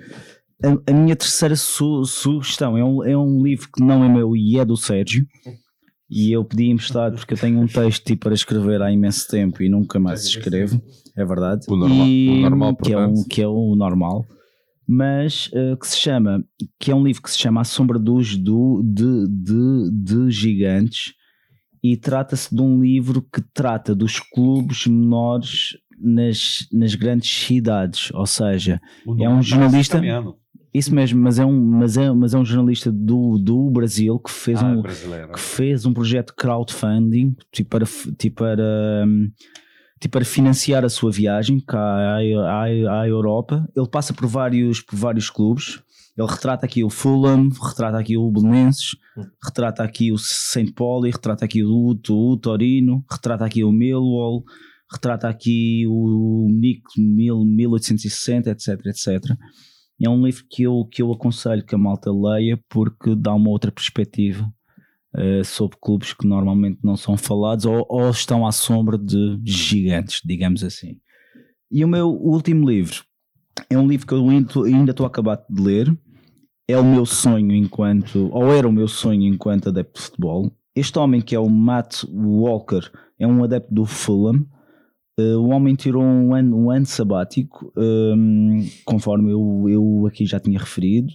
A, 0.64 0.90
a 0.90 0.94
minha 0.94 1.14
terceira 1.16 1.54
su- 1.56 2.04
sugestão 2.04 2.76
é 2.78 2.84
um, 2.84 3.04
é 3.04 3.16
um 3.16 3.42
livro 3.42 3.68
que 3.74 3.82
não 3.82 4.02
é 4.04 4.08
meu 4.08 4.34
e 4.36 4.58
é 4.58 4.64
do 4.64 4.76
Sérgio. 4.76 5.26
E 6.08 6.30
eu 6.32 6.44
pedi 6.44 6.70
emprestado 6.70 7.16
porque 7.16 7.34
eu 7.34 7.38
tenho 7.38 7.58
um 7.60 7.66
texto 7.66 8.04
tipo, 8.04 8.22
para 8.24 8.34
escrever 8.34 8.80
há 8.80 8.92
imenso 8.92 9.26
tempo 9.28 9.62
e 9.62 9.68
nunca 9.68 9.98
mais 9.98 10.24
escrevo, 10.24 10.80
é 11.16 11.24
verdade. 11.24 11.66
O 11.68 11.76
normal- 11.76 12.06
E- 12.06 12.28
o 12.30 12.40
normal, 12.42 12.76
que 12.76 12.92
é, 12.92 12.96
um, 12.98 13.24
que 13.28 13.42
é 13.42 13.48
o 13.48 13.74
normal, 13.74 14.24
mas 14.88 15.50
eh, 15.52 15.76
que 15.76 15.86
se 15.88 15.96
chama, 15.98 16.44
que 16.78 16.92
é 16.92 16.94
um 16.94 17.02
livro 17.04 17.22
que 17.22 17.30
se 17.30 17.38
chama 17.38 17.60
A 17.60 17.64
Sombra 17.64 17.98
dos 17.98 18.36
do, 18.36 18.82
de, 18.84 19.26
de, 19.28 19.90
de 19.92 20.30
Gigantes 20.30 21.12
e 21.82 21.96
trata-se 21.96 22.54
de 22.54 22.62
um 22.62 22.80
livro 22.80 23.20
que 23.20 23.42
trata 23.52 23.92
dos 23.94 24.20
clubes 24.20 24.86
menores 24.86 25.70
nas, 25.98 26.68
nas 26.72 26.94
grandes 26.94 27.28
cidades, 27.30 28.12
ou 28.12 28.26
seja, 28.26 28.80
é 29.24 29.28
um 29.28 29.40
jornalista. 29.42 29.98
Isso 30.76 30.94
mesmo, 30.94 31.20
mas 31.22 31.38
é 31.38 31.44
um, 31.44 31.58
mas 31.58 31.96
é, 31.96 32.10
mas 32.12 32.34
é 32.34 32.38
um 32.38 32.44
jornalista 32.44 32.92
do, 32.92 33.38
do 33.38 33.70
Brasil 33.70 34.18
que 34.18 34.30
fez, 34.30 34.62
Ah, 34.62 34.66
um, 34.66 34.82
brasileiro. 34.82 35.32
que 35.32 35.40
fez 35.40 35.86
um 35.86 35.94
projeto 35.94 36.28
de 36.28 36.36
crowdfunding 36.36 37.34
tipo 37.50 37.70
para, 37.70 37.86
tipo 38.18 38.36
para, 38.36 39.04
hum, 39.06 39.30
tipo 40.00 40.12
para 40.12 40.24
financiar 40.24 40.84
a 40.84 40.88
sua 40.88 41.10
viagem 41.10 41.60
cá 41.60 41.78
à, 41.80 42.18
à, 42.18 43.00
à 43.02 43.08
Europa. 43.08 43.66
Ele 43.74 43.88
passa 43.88 44.12
por 44.12 44.26
vários, 44.26 44.80
por 44.82 44.96
vários 44.96 45.30
clubes. 45.30 45.80
Ele 46.18 46.28
retrata 46.28 46.64
aqui 46.66 46.82
o 46.84 46.90
Fulham, 46.90 47.48
retrata 47.62 47.98
aqui 47.98 48.16
o 48.16 48.30
Belenenses, 48.30 48.96
retrata 49.42 49.82
aqui 49.82 50.10
o 50.12 50.18
St. 50.18 50.72
Pauli, 50.74 51.10
retrata 51.10 51.44
aqui 51.44 51.62
o, 51.62 51.94
o 52.10 52.36
Torino, 52.38 53.04
retrata 53.10 53.44
aqui 53.44 53.62
o 53.62 53.70
Millwall, 53.70 54.42
retrata 54.90 55.28
aqui 55.28 55.84
o 55.86 56.48
Nick 56.50 56.82
1860, 56.98 58.50
etc, 58.50 58.86
etc. 58.86 59.36
É 60.02 60.08
um 60.08 60.24
livro 60.24 60.44
que 60.50 60.62
eu, 60.64 60.84
que 60.90 61.00
eu 61.02 61.12
aconselho 61.12 61.64
que 61.64 61.74
a 61.74 61.78
malta 61.78 62.10
leia 62.12 62.60
porque 62.68 63.14
dá 63.14 63.34
uma 63.34 63.48
outra 63.50 63.72
perspectiva 63.72 64.46
eh, 65.14 65.42
sobre 65.42 65.78
clubes 65.80 66.12
que 66.12 66.26
normalmente 66.26 66.80
não 66.84 66.96
são 66.96 67.16
falados 67.16 67.64
ou, 67.64 67.86
ou 67.88 68.10
estão 68.10 68.46
à 68.46 68.52
sombra 68.52 68.98
de 68.98 69.40
gigantes, 69.44 70.20
digamos 70.24 70.62
assim. 70.62 70.98
E 71.70 71.82
o 71.84 71.88
meu 71.88 72.08
último 72.08 72.68
livro 72.68 73.02
é 73.70 73.78
um 73.78 73.88
livro 73.88 74.06
que 74.06 74.12
eu 74.12 74.28
ainda- 74.28 74.90
estou 74.90 75.04
a 75.04 75.08
acabar 75.08 75.42
de 75.48 75.62
ler. 75.62 75.96
É 76.68 76.76
o 76.76 76.84
meu 76.84 77.06
sonho 77.06 77.54
enquanto, 77.54 78.28
ou 78.32 78.52
era 78.52 78.68
o 78.68 78.72
meu 78.72 78.88
sonho 78.88 79.22
enquanto 79.22 79.68
adepto 79.68 79.98
de 80.00 80.06
futebol. 80.06 80.50
Este 80.74 80.98
homem 80.98 81.20
que 81.22 81.34
é 81.34 81.38
o 81.38 81.48
Matt 81.48 82.04
Walker 82.12 82.90
é 83.18 83.26
um 83.26 83.42
adepto 83.42 83.72
do 83.72 83.86
Fulham. 83.86 84.44
Uh, 85.18 85.38
o 85.38 85.48
homem 85.48 85.74
tirou 85.74 86.02
um 86.02 86.34
ano, 86.34 86.56
um 86.58 86.70
ano 86.70 86.84
sabático, 86.84 87.72
um, 87.74 88.66
conforme 88.84 89.32
eu, 89.32 89.64
eu 89.66 90.06
aqui 90.06 90.26
já 90.26 90.38
tinha 90.38 90.58
referido. 90.58 91.10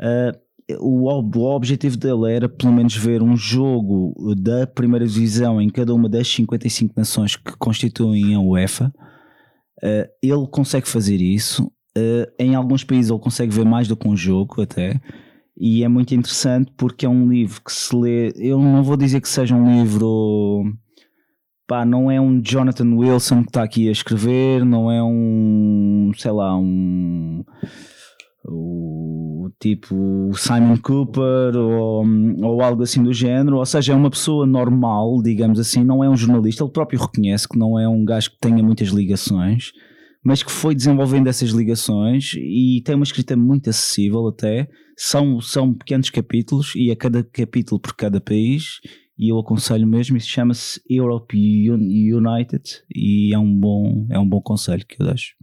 Uh, 0.00 0.36
o, 0.80 1.08
o 1.08 1.54
objetivo 1.54 1.96
dele 1.96 2.32
era 2.32 2.48
pelo 2.48 2.72
menos 2.72 2.96
ver 2.96 3.22
um 3.22 3.36
jogo 3.36 4.12
da 4.34 4.66
primeira 4.66 5.06
divisão 5.06 5.60
em 5.60 5.70
cada 5.70 5.94
uma 5.94 6.08
das 6.08 6.28
55 6.28 6.94
nações 6.96 7.36
que 7.36 7.56
constituem 7.56 8.34
a 8.34 8.40
UEFA. 8.40 8.92
Uh, 9.82 10.08
ele 10.20 10.46
consegue 10.50 10.88
fazer 10.88 11.20
isso. 11.20 11.70
Em 12.38 12.54
alguns 12.54 12.84
países 12.84 13.10
ele 13.10 13.18
consegue 13.18 13.52
ver 13.52 13.64
mais 13.64 13.88
do 13.88 13.96
que 13.96 14.06
um 14.06 14.16
jogo 14.16 14.62
até. 14.62 15.00
E 15.56 15.82
é 15.82 15.88
muito 15.88 16.14
interessante 16.14 16.72
porque 16.76 17.04
é 17.04 17.08
um 17.08 17.28
livro 17.28 17.60
que 17.60 17.72
se 17.72 17.96
lê. 17.96 18.32
Eu 18.36 18.60
não 18.60 18.84
vou 18.84 18.96
dizer 18.96 19.20
que 19.20 19.28
seja 19.28 19.56
um 19.56 19.80
livro 19.80 20.72
pá, 21.68 21.84
não 21.84 22.10
é 22.10 22.18
um 22.18 22.40
Jonathan 22.40 22.96
Wilson 22.96 23.42
que 23.42 23.50
está 23.50 23.62
aqui 23.62 23.88
a 23.88 23.92
escrever, 23.92 24.64
não 24.64 24.90
é 24.90 25.02
um, 25.04 26.10
sei 26.16 26.32
lá, 26.32 26.56
um 26.56 27.44
o 28.50 29.50
tipo 29.60 30.30
Simon 30.34 30.78
Cooper 30.78 31.54
ou, 31.56 32.06
ou 32.42 32.62
algo 32.62 32.82
assim 32.82 33.02
do 33.02 33.12
género, 33.12 33.58
ou 33.58 33.66
seja, 33.66 33.92
é 33.92 33.96
uma 33.96 34.08
pessoa 34.08 34.46
normal, 34.46 35.20
digamos 35.22 35.60
assim, 35.60 35.84
não 35.84 36.02
é 36.02 36.08
um 36.08 36.16
jornalista, 36.16 36.64
ele 36.64 36.72
próprio 36.72 36.98
reconhece 36.98 37.46
que 37.46 37.58
não 37.58 37.78
é 37.78 37.86
um 37.86 38.02
gajo 38.02 38.30
que 38.30 38.38
tenha 38.40 38.62
muitas 38.62 38.88
ligações, 38.88 39.72
mas 40.24 40.42
que 40.42 40.50
foi 40.50 40.74
desenvolvendo 40.74 41.26
essas 41.26 41.50
ligações 41.50 42.32
e 42.34 42.80
tem 42.82 42.94
uma 42.94 43.04
escrita 43.04 43.36
muito 43.36 43.68
acessível 43.68 44.26
até, 44.28 44.66
são, 44.96 45.38
são 45.42 45.74
pequenos 45.74 46.08
capítulos 46.08 46.72
e 46.74 46.90
a 46.90 46.96
cada 46.96 47.22
capítulo 47.22 47.78
por 47.78 47.94
cada 47.94 48.20
país 48.20 48.80
e 49.18 49.28
eu 49.30 49.38
aconselho 49.38 49.86
mesmo. 49.86 50.16
Isso 50.16 50.28
chama-se 50.28 50.80
Europe 50.88 51.36
Un- 51.70 52.16
United 52.18 52.62
e 52.94 53.34
é 53.34 53.38
um 53.38 53.52
bom, 53.58 54.06
é 54.10 54.18
um 54.18 54.28
bom 54.28 54.40
conselho 54.40 54.86
que 54.86 55.02
eu 55.02 55.06
deixo. 55.06 55.34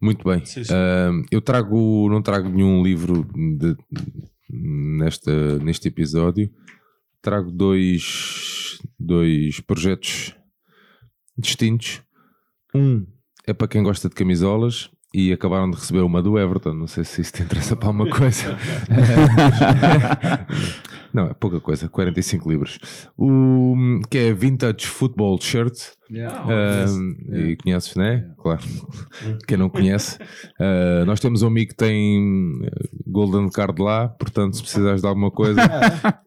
Muito 0.00 0.24
bem. 0.28 0.44
Sim, 0.44 0.64
sim. 0.64 0.72
Ah, 0.72 1.10
eu 1.30 1.40
trago, 1.40 2.08
não 2.10 2.20
trago 2.22 2.48
nenhum 2.48 2.82
livro 2.82 3.26
de- 3.58 3.76
nesta, 4.50 5.58
neste 5.58 5.88
episódio. 5.88 6.50
Trago 7.22 7.50
dois, 7.50 8.78
dois 8.98 9.58
projetos 9.60 10.34
distintos. 11.36 12.02
Um 12.74 13.06
é 13.46 13.52
para 13.52 13.68
quem 13.68 13.82
gosta 13.82 14.08
de 14.08 14.14
camisolas 14.14 14.90
e 15.14 15.32
acabaram 15.32 15.70
de 15.70 15.76
receber 15.76 16.00
uma 16.00 16.22
do 16.22 16.38
Everton. 16.38 16.74
Não 16.74 16.86
sei 16.86 17.04
se 17.04 17.20
isso 17.22 17.32
te 17.32 17.42
interessa 17.42 17.74
para 17.76 17.88
alguma 17.88 18.08
coisa. 18.10 18.42
não, 21.16 21.26
é 21.28 21.34
pouca 21.34 21.58
coisa, 21.60 21.88
45 21.88 22.50
libras. 22.50 22.78
O 23.16 23.74
que 24.10 24.18
é 24.18 24.32
Vintage 24.34 24.86
Football 24.86 25.40
Shirt. 25.40 25.78
Ah, 26.48 26.84
e 27.32 27.56
conheces, 27.56 27.96
né? 27.96 28.30
Claro. 28.38 28.60
Quem 29.48 29.56
não 29.56 29.68
conhece. 29.68 30.18
Ah, 30.60 31.04
nós 31.06 31.18
temos 31.18 31.42
um 31.42 31.48
amigo 31.48 31.70
que 31.70 31.76
tem 31.76 32.52
eh, 32.64 32.88
Golden 33.06 33.48
Card 33.50 33.82
lá, 33.82 34.08
portanto, 34.08 34.56
se 34.56 34.62
precisares 34.62 35.00
de 35.00 35.06
alguma 35.08 35.30
coisa, 35.32 35.60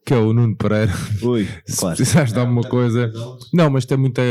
que 0.06 0.14
é 0.14 0.18
o 0.18 0.34
Nuno 0.34 0.56
Pereira. 0.58 0.92
Ui, 1.22 1.48
Se 1.66 1.80
claro. 1.80 1.96
precisares 1.96 2.34
de 2.34 2.40
alguma 2.40 2.64
coisa. 2.64 3.12
Não, 3.54 3.70
mas 3.70 3.86
tem 3.86 3.98
muita. 3.98 4.22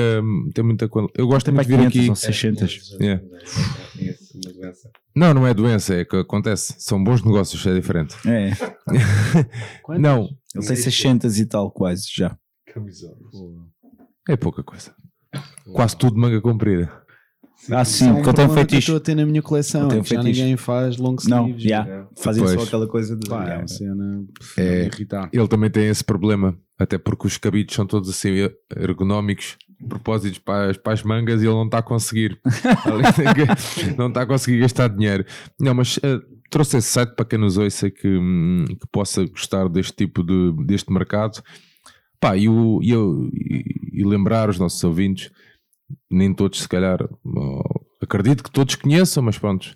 Tem 0.52 0.64
muita 0.64 0.88
Eu 1.16 1.26
gosto 1.26 1.46
Tem 1.46 1.54
muito 1.54 1.66
de 1.68 1.76
vir 1.76 1.90
500 1.90 1.96
aqui. 2.00 2.10
ou 2.10 2.16
600. 2.16 2.96
É. 3.00 3.20
Não, 5.14 5.34
não 5.34 5.46
é 5.46 5.52
doença, 5.52 5.94
é 5.94 6.04
que 6.04 6.16
acontece. 6.16 6.74
São 6.78 7.02
bons 7.02 7.22
negócios, 7.22 7.66
é 7.66 7.74
diferente. 7.74 8.16
É, 8.28 8.50
Não, 9.98 10.28
ele 10.54 10.66
tem 10.66 10.76
600 10.76 11.38
e 11.38 11.46
tal, 11.46 11.70
quase 11.70 12.06
já. 12.14 12.36
é 14.28 14.36
pouca 14.36 14.62
coisa. 14.62 14.94
Quase 15.72 15.96
tudo 15.96 16.18
manga 16.18 16.40
comprida. 16.40 16.90
Ah, 17.70 17.84
sim, 17.84 18.08
é 18.08 18.10
um 18.12 18.14
porque 18.16 18.28
eu 18.30 18.34
tenho 18.34 18.66
que 18.66 18.74
eu 18.74 18.78
estou 18.78 18.96
a 18.96 19.00
ter 19.00 19.14
na 19.14 19.26
minha 19.26 19.42
coleção. 19.42 19.82
Eu 19.90 20.00
é 20.00 20.04
já 20.04 20.04
fetiche. 20.04 20.40
ninguém 20.42 20.56
faz 20.56 20.96
long 20.96 21.16
Não, 21.28 21.44
sleeves. 21.48 21.62
já. 21.62 22.06
Fazem 22.16 22.46
só 22.46 22.62
aquela 22.62 22.86
coisa 22.86 23.16
de. 23.16 23.28
Pá, 23.28 23.42
é 23.42 23.44
Yeah. 23.44 23.62
uma 23.62 23.68
cena 23.68 24.24
É. 24.56 24.86
irritar. 24.86 25.28
Ele 25.32 25.48
também 25.48 25.70
tem 25.70 25.86
esse 25.88 26.02
problema, 26.04 26.56
até 26.78 26.96
porque 26.98 27.26
os 27.26 27.36
cabides 27.36 27.74
são 27.74 27.86
todos 27.86 28.08
assim 28.08 28.48
ergonómicos, 28.76 29.56
propósitos 29.88 30.38
para 30.38 30.70
as, 30.70 30.76
para 30.76 30.92
as 30.92 31.02
mangas 31.02 31.42
e 31.42 31.46
ele 31.46 31.54
não 31.54 31.64
está 31.66 31.78
a 31.78 31.82
conseguir. 31.82 32.38
não 33.96 34.08
está 34.08 34.22
a 34.22 34.26
conseguir 34.26 34.60
gastar 34.60 34.88
dinheiro. 34.88 35.24
Não, 35.60 35.74
mas 35.74 35.98
eh, 36.02 36.20
trouxe 36.50 36.78
esse 36.78 36.88
site 36.88 37.14
para 37.14 37.24
quem 37.24 37.38
nos 37.38 37.56
ouça 37.56 37.90
que, 37.90 38.08
hum, 38.08 38.64
que 38.68 38.86
possa 38.90 39.24
gostar 39.26 39.68
deste 39.68 39.92
tipo 39.92 40.22
de 40.22 40.52
deste 40.64 40.92
mercado. 40.92 41.42
Pá, 42.20 42.36
e, 42.36 42.48
o- 42.48 42.80
e 42.82 42.90
eu- 42.90 43.28
e- 43.32 44.00
e 44.00 44.04
lembrar 44.04 44.48
os 44.50 44.58
nossos 44.58 44.82
ouvintes, 44.82 45.30
nem 46.10 46.32
todos 46.34 46.60
se 46.60 46.68
calhar, 46.68 46.98
acredito 48.02 48.42
que 48.42 48.50
todos 48.50 48.74
conheçam, 48.74 49.22
mas 49.22 49.38
pronto, 49.38 49.74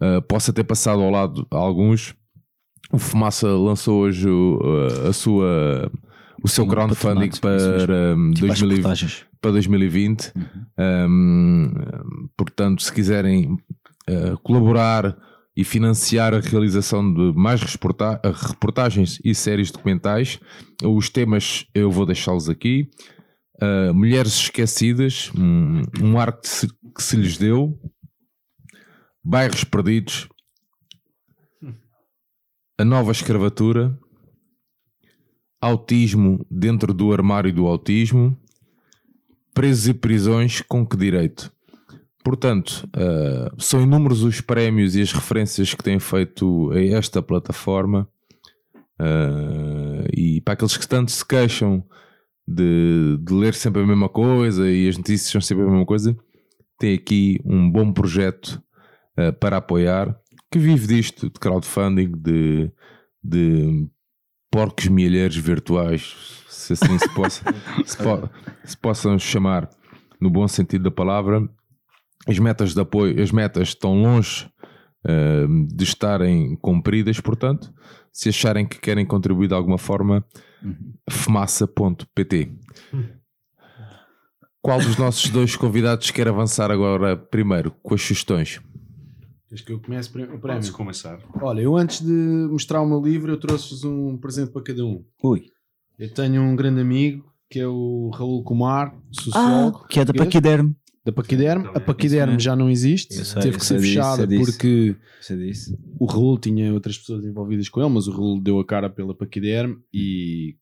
eh, 0.00 0.20
possa 0.22 0.52
ter 0.52 0.64
passado 0.64 1.02
ao 1.02 1.10
lado 1.10 1.46
a 1.50 1.56
alguns. 1.56 2.14
O 2.92 2.98
Fumaça 2.98 3.48
lançou 3.48 4.00
hoje 4.00 4.28
o, 4.28 4.58
uh, 4.58 5.08
a 5.08 5.12
sua, 5.12 5.92
o 6.42 6.48
seu 6.48 6.64
Um 6.64 6.68
crowdfunding 6.68 7.30
patronato, 7.30 7.74
isso 7.76 7.86
para, 7.86 8.16
um, 8.16 8.30
Tipo 8.32 8.46
as 8.52 8.58
2020 8.58 8.76
reportagens. 8.76 9.24
para 9.40 9.50
2020. 9.52 10.32
Um, 10.78 11.72
portanto, 12.36 12.82
se 12.82 12.92
quiserem 12.92 13.52
uh, 14.08 14.38
colaborar 14.42 15.16
e 15.56 15.62
financiar 15.64 16.32
a 16.34 16.40
realização 16.40 17.12
de 17.12 17.32
mais 17.36 17.60
reporta- 17.62 18.20
uh, 18.24 18.46
reportagens 18.48 19.20
e 19.24 19.34
séries 19.34 19.70
documentais, 19.70 20.40
os 20.84 21.08
temas 21.10 21.66
eu 21.74 21.90
vou 21.90 22.06
deixá-los 22.06 22.48
aqui. 22.48 22.88
Uh, 23.62 23.92
Mulheres 23.92 24.34
Esquecidas, 24.34 25.30
um, 25.36 25.82
um 26.00 26.18
arco 26.18 26.40
que 26.42 26.48
se, 26.48 26.68
que 26.68 27.02
se 27.02 27.16
lhes 27.16 27.36
deu. 27.36 27.78
Bairros 29.22 29.64
Perdidos. 29.64 30.28
A 32.78 32.84
nova 32.84 33.12
escravatura. 33.12 33.98
Autismo 35.60 36.46
dentro 36.50 36.94
do 36.94 37.12
armário 37.12 37.52
do 37.52 37.66
autismo 37.66 38.34
presos 39.54 39.88
e 39.88 39.94
prisões 39.94 40.62
com 40.62 40.86
que 40.86 40.96
direito? 40.96 41.52
Portanto, 42.22 42.88
eh, 42.94 43.50
são 43.58 43.82
inúmeros 43.82 44.22
os 44.22 44.40
prémios 44.40 44.94
e 44.94 45.02
as 45.02 45.12
referências 45.12 45.74
que 45.74 45.82
têm 45.82 45.98
feito 45.98 46.70
a 46.72 46.82
esta 46.82 47.22
plataforma 47.22 48.08
eh, 48.98 50.10
e 50.16 50.40
para 50.42 50.54
aqueles 50.54 50.76
que 50.76 50.86
tanto 50.86 51.10
se 51.10 51.26
queixam 51.26 51.84
de, 52.50 53.18
de 53.22 53.32
ler 53.32 53.54
sempre 53.54 53.82
a 53.82 53.86
mesma 53.86 54.08
coisa 54.08 54.68
e 54.70 54.88
as 54.88 54.96
notícias 54.96 55.30
são 55.30 55.40
sempre 55.40 55.64
a 55.64 55.68
mesma 55.68 55.86
coisa, 55.86 56.16
tem 56.78 56.94
aqui 56.94 57.38
um 57.44 57.70
bom 57.70 57.92
projeto 57.92 58.60
eh, 59.16 59.30
para 59.32 59.58
apoiar 59.58 60.16
que 60.50 60.58
vive 60.58 60.86
disto, 60.86 61.26
de 61.30 61.38
crowdfunding, 61.38 62.10
de, 62.16 62.70
de 63.22 63.88
porcos 64.50 64.88
milheiros 64.88 65.36
virtuais, 65.36 66.44
se 66.48 66.72
assim 66.72 66.98
se 66.98 67.08
possa, 67.14 67.44
se, 67.86 67.96
po- 67.96 68.28
se 68.64 68.76
possam 68.76 69.18
chamar 69.18 69.70
no 70.20 70.28
bom 70.28 70.48
sentido 70.48 70.84
da 70.84 70.90
palavra. 70.90 71.48
As 72.26 72.38
metas 72.38 72.74
de 72.74 72.80
apoio, 72.80 73.22
as 73.22 73.30
metas 73.30 73.68
estão 73.68 74.02
longe 74.02 74.50
eh, 75.06 75.46
de 75.72 75.84
estarem 75.84 76.56
cumpridas, 76.56 77.20
portanto, 77.20 77.72
se 78.12 78.28
acharem 78.28 78.66
que 78.66 78.78
querem 78.80 79.06
contribuir 79.06 79.48
de 79.48 79.54
alguma 79.54 79.78
forma, 79.78 80.24
fumaça.pt. 81.08 82.52
Qual 84.62 84.78
dos 84.78 84.96
nossos 84.96 85.30
dois 85.30 85.56
convidados 85.56 86.10
quer 86.10 86.28
avançar 86.28 86.70
agora 86.70 87.16
primeiro 87.16 87.70
com 87.82 87.94
as 87.94 88.02
sugestões? 88.02 88.60
Queres 89.48 89.64
que 89.64 89.72
eu 89.72 89.80
comece 89.80 90.08
o 90.08 90.12
prémio? 90.12 90.38
Podes 90.40 90.70
começar. 90.70 91.18
Olha, 91.40 91.60
eu 91.60 91.76
antes 91.76 92.00
de 92.04 92.12
mostrar 92.12 92.80
o 92.82 92.86
meu 92.86 93.00
livro, 93.02 93.32
eu 93.32 93.40
trouxe-vos 93.40 93.84
um 93.84 94.16
presente 94.16 94.52
para 94.52 94.62
cada 94.62 94.84
um. 94.84 95.04
Ui. 95.24 95.46
Eu 95.98 96.12
tenho 96.12 96.42
um 96.42 96.54
grande 96.54 96.80
amigo 96.80 97.28
que 97.50 97.58
é 97.58 97.66
o 97.66 98.10
Raul 98.14 98.44
Kumar, 98.44 98.94
Ah, 98.94 99.00
sociólogo. 99.10 99.86
que 99.88 99.98
é 99.98 100.04
da 100.04 100.14
Paquiderme. 100.14 100.76
Da 101.04 101.12
Paquiderme. 101.12 101.68
A. 101.74 101.80
Paquiderme 101.80 102.38
já 102.38 102.54
não 102.54 102.68
existe, 102.68 103.14
sei, 103.24 103.42
teve 103.42 103.58
que 103.58 103.64
ser 103.64 103.80
fechada 103.80 104.26
disso. 104.26 104.52
porque 104.52 104.96
o 105.98 106.06
Raul 106.06 106.38
tinha 106.38 106.72
outras 106.72 106.98
pessoas 106.98 107.24
envolvidas 107.24 107.68
com 107.68 107.80
ele, 107.80 107.90
mas 107.90 108.06
o 108.06 108.12
Raul 108.12 108.40
deu 108.40 108.58
a 108.60 108.64
cara 108.64 108.90
pela 108.90 109.14
Paquiderme 109.14 109.78
e 109.92 110.56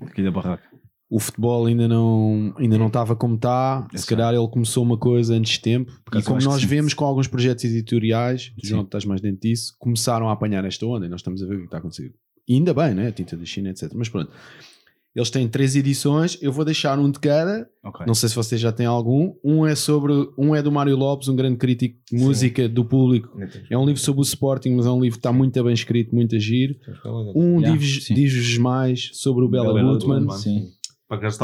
Aqui 0.00 0.22
da 0.22 0.30
barraca. 0.30 0.64
o 1.10 1.20
futebol 1.20 1.66
ainda 1.66 1.86
não 1.86 2.54
ainda 2.56 2.78
não 2.78 2.86
estava 2.86 3.14
como 3.14 3.34
está. 3.34 3.86
Se 3.94 4.06
calhar 4.06 4.32
ele 4.32 4.48
começou 4.48 4.82
uma 4.82 4.96
coisa 4.96 5.34
antes 5.34 5.52
de 5.52 5.60
tempo. 5.60 5.92
E 6.14 6.22
como 6.22 6.40
nós 6.40 6.62
sim. 6.62 6.66
vemos 6.66 6.94
com 6.94 7.04
alguns 7.04 7.28
projetos 7.28 7.64
editoriais, 7.64 8.52
tu, 8.56 8.62
Sim. 8.62 8.68
João, 8.68 8.82
estás 8.84 9.04
mais 9.04 9.20
dentro 9.20 9.40
disso, 9.42 9.74
começaram 9.78 10.28
a 10.28 10.32
apanhar 10.32 10.64
esta 10.64 10.86
onda 10.86 11.06
e 11.06 11.08
nós 11.08 11.20
estamos 11.20 11.42
a 11.42 11.46
ver 11.46 11.56
o 11.56 11.58
que 11.58 11.64
está 11.64 11.76
a 11.76 11.80
acontecer. 11.80 12.14
E 12.48 12.54
ainda 12.54 12.72
bem, 12.74 12.94
né? 12.94 13.08
A 13.08 13.12
tinta 13.12 13.36
da 13.36 13.44
China, 13.44 13.70
etc. 13.70 13.92
Mas 13.94 14.08
pronto. 14.08 14.32
Eles 15.14 15.28
têm 15.28 15.46
três 15.46 15.76
edições, 15.76 16.38
eu 16.40 16.50
vou 16.50 16.64
deixar 16.64 16.98
um 16.98 17.10
de 17.10 17.18
cada. 17.18 17.68
Ok. 17.84 18.06
Não 18.06 18.14
sei 18.14 18.30
se 18.30 18.34
vocês 18.34 18.58
já 18.60 18.72
têm 18.72 18.86
algum. 18.86 19.34
Um 19.44 19.66
é 19.66 19.74
sobre, 19.74 20.12
um 20.38 20.54
é 20.56 20.62
do 20.62 20.72
Mário 20.72 20.96
Lopes, 20.96 21.28
um 21.28 21.36
grande 21.36 21.58
crítico 21.58 21.98
de 22.10 22.16
música 22.16 22.66
do 22.66 22.82
público. 22.84 23.28
É 23.70 23.76
um 23.76 23.84
livro 23.84 24.00
sobre 24.00 24.20
o 24.20 24.24
Sporting, 24.24 24.70
mas 24.70 24.86
é 24.86 24.90
um 24.90 25.00
livro 25.00 25.18
que 25.18 25.20
está 25.20 25.32
muito 25.32 25.62
bem 25.62 25.74
escrito, 25.74 26.14
muito 26.14 26.34
a 26.34 26.38
giro. 26.38 26.74
Um 27.34 27.60
Yeah, 27.60 27.78
diz-vos 27.78 28.56
mais 28.58 29.10
sobre 29.12 29.44
o 29.44 29.48
Bela 29.48 29.74
Bela 29.74 29.92
Gutmann. 29.92 30.26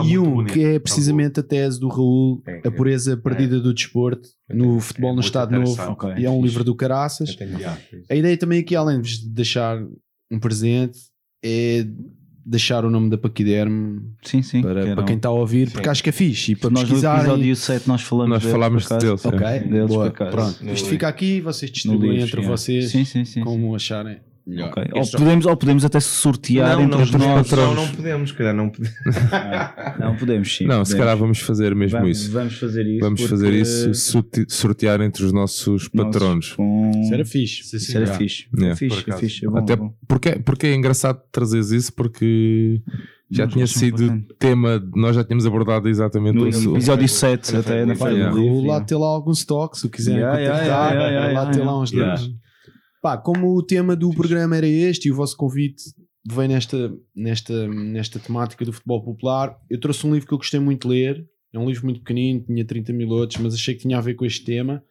E 0.02 0.16
muito 0.16 0.22
um 0.22 0.34
bonito. 0.36 0.54
que 0.54 0.64
é 0.64 0.78
precisamente 0.78 1.40
a 1.40 1.42
tese 1.42 1.78
do 1.78 1.88
Raul, 1.88 2.42
É, 2.46 2.66
A 2.66 2.70
Pureza 2.70 3.18
Perdida 3.18 3.60
do 3.60 3.74
Desporto, 3.74 4.26
no 4.48 4.80
futebol 4.80 5.14
no 5.14 5.20
Estado 5.20 5.50
Novo. 5.52 5.72
interessante. 5.72 5.92
Ok. 5.92 6.14
E 6.16 6.24
é 6.24 6.30
um 6.30 6.36
Fixe. 6.36 6.46
livro 6.48 6.64
do 6.64 6.74
Caraças. 6.74 7.36
Yeah. 7.38 7.78
A 8.08 8.14
ideia 8.14 8.36
também 8.38 8.60
aqui, 8.60 8.74
além 8.74 8.98
de 9.02 9.10
vos 9.10 9.18
deixar 9.26 9.78
um 10.30 10.40
presente, 10.40 10.98
é 11.44 11.86
deixar 12.48 12.84
o 12.84 12.90
nome 12.90 13.10
da 13.10 13.18
Paquiderme 13.18 14.00
Sim, 14.22 14.42
sim. 14.42 14.62
para, 14.62 14.84
que 14.84 14.94
para 14.94 15.04
quem 15.04 15.16
está 15.16 15.28
a 15.28 15.32
ouvir, 15.32 15.70
porque 15.70 15.88
acho 15.88 16.02
que 16.02 16.08
é 16.08 16.12
fixe. 16.12 16.52
E 16.52 16.56
para 16.56 16.70
Nós 16.70 16.82
no 16.84 16.88
pesquisarem. 16.88 17.20
episódio 17.20 17.56
7 17.56 17.88
nós 17.88 18.02
falamos 18.02 18.30
Nós 18.30 18.42
deles, 18.42 18.52
falámos 18.52 18.88
deles. 18.88 19.24
Ok, 19.26 19.38
Deles, 19.70 19.86
boa. 19.88 20.10
Pronto, 20.10 20.64
No 20.64 20.72
isto 20.72 20.88
fica 20.88 21.08
aqui, 21.08 21.40
vocês 21.40 21.70
No 21.70 21.74
distribuem 21.74 22.10
livro, 22.12 22.26
entre 22.26 22.40
yeah. 22.40 22.56
vocês 22.56 22.90
Sim, 22.90 23.04
sim, 23.04 23.24
sim. 23.24 23.40
como 23.42 23.74
acharem 23.74 24.18
melhor. 24.48 24.70
Ok. 24.70 24.84
Ou, 24.94 25.06
podemos, 25.10 25.46
ou 25.46 25.56
podemos 25.56 25.84
até 25.84 26.00
sortear 26.00 26.76
Não, 26.76 26.82
entre 26.84 26.96
não, 26.96 27.04
os 27.04 27.10
não, 27.12 27.18
nossos. 27.18 27.52
não, 27.52 27.74
não 27.74 27.88
podemos, 27.88 28.30
se 28.30 28.36
calhar 28.36 28.54
não 28.54 28.68
podemos. 28.70 28.96
Não, 29.98 30.16
podemos 30.16 30.56
sim. 30.56 30.64
Não, 30.66 30.84
se 30.84 30.92
podemos. 30.92 30.98
calhar 30.98 31.16
vamos 31.16 31.38
fazer 31.40 31.74
mesmo 31.74 31.98
vamos, 31.98 32.18
isso. 32.18 32.32
Vamos 32.32 32.54
fazer 32.58 32.86
isso. 32.86 33.00
Vamos 33.00 33.20
porque 33.20 33.34
fazer 33.36 33.52
isso, 33.52 33.94
sorte- 33.94 34.46
sortear 34.48 35.00
entre 35.00 35.24
os 35.24 35.32
nossos 35.32 35.88
patronos. 35.88 36.52
Com... 36.52 36.90
Isso 37.02 37.14
era 37.14 37.24
fixe. 37.24 37.62
Sim, 37.64 37.70
sim, 37.70 37.76
Isso 37.76 37.96
era 37.96 38.04
yeah. 38.06 38.18
fixe. 38.18 38.46
Yeah. 38.54 38.72
É 38.72 38.76
fixe, 38.76 39.02
Por 39.04 39.14
é 39.14 39.16
fixe. 39.18 39.44
É 39.46 39.48
bom, 39.48 39.58
Até 39.58 39.72
é 39.72 39.76
bom. 39.76 39.94
porque, 40.06 40.30
porque 40.40 40.66
é 40.68 40.74
engraçado 40.74 41.20
trazeres 41.32 41.70
isso 41.70 41.92
porque 41.92 42.80
já 43.30 43.46
tinha 43.46 43.66
sido 43.66 43.98
bastante. 44.06 44.34
tema, 44.38 44.82
nós 44.94 45.14
já 45.16 45.22
tínhamos 45.24 45.44
abordado 45.46 45.88
exatamente 45.88 46.36
No 46.36 46.48
isso. 46.48 46.70
episódio 46.74 47.08
7 47.08 47.56
até 47.56 47.84
na 47.84 47.94
Yeah. 47.94 48.30
do 48.34 48.42
o 48.42 48.64
lá 48.66 48.80
ter 48.80 48.96
lá 48.96 49.06
alguns 49.06 49.44
toques, 49.44 49.80
se 49.80 49.88
quiserem 49.88 50.20
Yeah, 50.20 50.38
contactar, 50.38 50.66
yeah, 50.66 50.92
yeah, 50.92 51.26
lá 51.26 51.30
yeah, 51.32 51.50
ter 51.50 51.58
yeah. 51.58 51.72
lá 51.72 51.80
uns 51.80 51.92
Yeah. 51.92 52.22
Livros. 52.98 53.02
Pá, 53.02 53.16
como 53.16 53.54
o 53.56 53.62
tema 53.62 53.94
do 53.96 54.10
programa 54.10 54.56
era 54.56 54.66
este 54.66 55.08
e 55.08 55.12
o 55.12 55.14
vosso 55.14 55.36
convite 55.36 55.82
veio 56.30 56.48
nesta, 56.48 56.92
nesta, 57.14 57.68
nesta 57.68 58.18
temática 58.18 58.64
do 58.64 58.72
futebol 58.72 59.02
popular. 59.04 59.56
Eu 59.70 59.80
trouxe 59.80 60.06
um 60.06 60.12
livro 60.12 60.26
que 60.28 60.34
eu 60.34 60.38
gostei 60.38 60.60
muito 60.60 60.88
de 60.88 60.94
ler. 60.94 61.26
É 61.52 61.58
um 61.58 61.66
livro 61.66 61.84
muito 61.84 62.00
pequenino, 62.00 62.44
tinha 62.44 62.64
30 62.64 62.92
mil 62.92 63.08
outros, 63.08 63.40
mas 63.42 63.54
achei 63.54 63.74
que 63.74 63.80
tinha 63.80 63.96
a 63.96 64.00
ver 64.02 64.12
com 64.14 64.26
este 64.26 64.44
tema, 64.44 64.82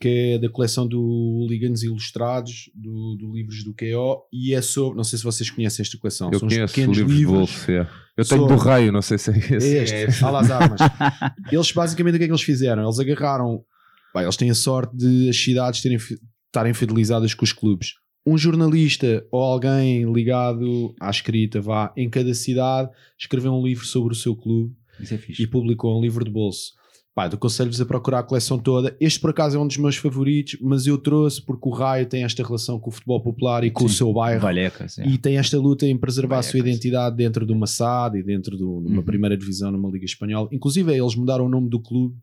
que 0.00 0.08
é 0.08 0.38
da 0.38 0.48
coleção 0.48 0.88
do 0.88 0.98
Hooligans 1.02 1.82
Ilustrados, 1.82 2.70
do, 2.74 3.16
do 3.16 3.30
livros 3.34 3.62
do 3.62 3.74
QO, 3.74 4.22
e 4.32 4.54
é 4.54 4.62
sobre, 4.62 4.96
não 4.96 5.04
sei 5.04 5.18
se 5.18 5.24
vocês 5.24 5.50
conhecem 5.50 5.82
esta 5.82 5.98
coleção, 5.98 6.30
Eu 6.32 6.38
são 6.38 6.48
uns 6.48 6.54
conheço 6.54 6.72
o 6.72 6.74
pequenos 6.74 6.96
livro 6.96 7.12
de 7.12 7.18
livros. 7.18 7.36
bolso. 7.38 7.70
é. 7.70 7.80
Eu 8.16 8.24
tenho 8.24 8.40
sobre- 8.40 8.56
do 8.56 8.62
raio, 8.62 8.90
não 8.92 9.02
sei 9.02 9.18
se 9.18 9.30
é 9.30 9.36
esse. 9.36 9.76
É 9.76 9.82
este, 10.04 10.12
Fala 10.20 10.40
às 10.40 10.50
armas. 10.50 10.80
Eles 11.52 11.70
basicamente 11.72 12.14
o 12.14 12.18
que 12.18 12.24
é 12.24 12.26
que 12.28 12.32
eles 12.32 12.42
fizeram? 12.42 12.82
Eles 12.84 12.98
agarraram. 12.98 13.62
pá, 14.14 14.22
eles 14.22 14.36
têm 14.38 14.48
a 14.50 14.54
sorte 14.54 14.96
de 14.96 15.28
as 15.28 15.36
cidades 15.36 15.82
terem, 15.82 15.98
estarem 16.54 16.72
fidelizadas 16.72 17.34
com 17.34 17.44
os 17.44 17.52
clubes. 17.52 17.94
Um 18.24 18.38
jornalista 18.38 19.26
ou 19.30 19.42
alguém 19.42 20.10
ligado 20.12 20.94
à 21.00 21.10
escrita 21.10 21.60
vá 21.60 21.92
em 21.96 22.08
cada 22.08 22.32
cidade 22.32 22.88
escreveu 23.18 23.52
um 23.52 23.62
livro 23.62 23.84
sobre 23.84 24.12
o 24.14 24.16
seu 24.16 24.34
clube 24.36 24.72
é 25.10 25.18
e 25.38 25.46
publicou 25.46 25.98
um 25.98 26.00
livro 26.00 26.24
de 26.24 26.30
bolso. 26.30 26.72
Pá, 27.14 27.26
eu 27.26 27.34
aconselho-vos 27.34 27.80
a 27.80 27.86
procurar 27.86 28.20
a 28.20 28.22
coleção 28.24 28.58
toda. 28.58 28.96
Este, 29.00 29.20
por 29.20 29.30
acaso, 29.30 29.56
é 29.56 29.60
um 29.60 29.66
dos 29.68 29.76
meus 29.76 29.96
favoritos, 29.96 30.56
mas 30.60 30.86
eu 30.86 30.96
trouxe 30.98 31.40
porque 31.44 31.68
o 31.68 31.72
Raio 31.72 32.06
tem 32.06 32.24
esta 32.24 32.42
relação 32.42 32.78
com 32.80 32.90
o 32.90 32.92
futebol 32.92 33.22
popular 33.22 33.62
e 33.62 33.70
com 33.70 33.84
o 33.84 33.88
Sim. 33.88 33.96
seu 33.96 34.12
bairro. 34.12 34.40
Valheca, 34.40 34.88
sim. 34.88 35.02
E 35.04 35.16
tem 35.18 35.36
esta 35.38 35.56
luta 35.58 35.86
em 35.86 35.96
preservar 35.96 36.38
a 36.38 36.42
sua 36.42 36.58
identidade 36.58 37.16
dentro 37.16 37.46
de 37.46 37.52
uma 37.52 37.66
SAD 37.68 38.18
e 38.18 38.22
dentro 38.24 38.56
de 38.56 38.64
uma 38.64 38.96
Uhum. 38.98 39.02
primeira 39.02 39.36
divisão 39.36 39.70
numa 39.70 39.90
Liga 39.90 40.04
Espanhola. 40.04 40.48
Inclusive, 40.50 40.92
eles 40.92 41.14
mudaram 41.14 41.46
o 41.46 41.48
nome 41.48 41.68
do 41.68 41.80
clube 41.80 42.16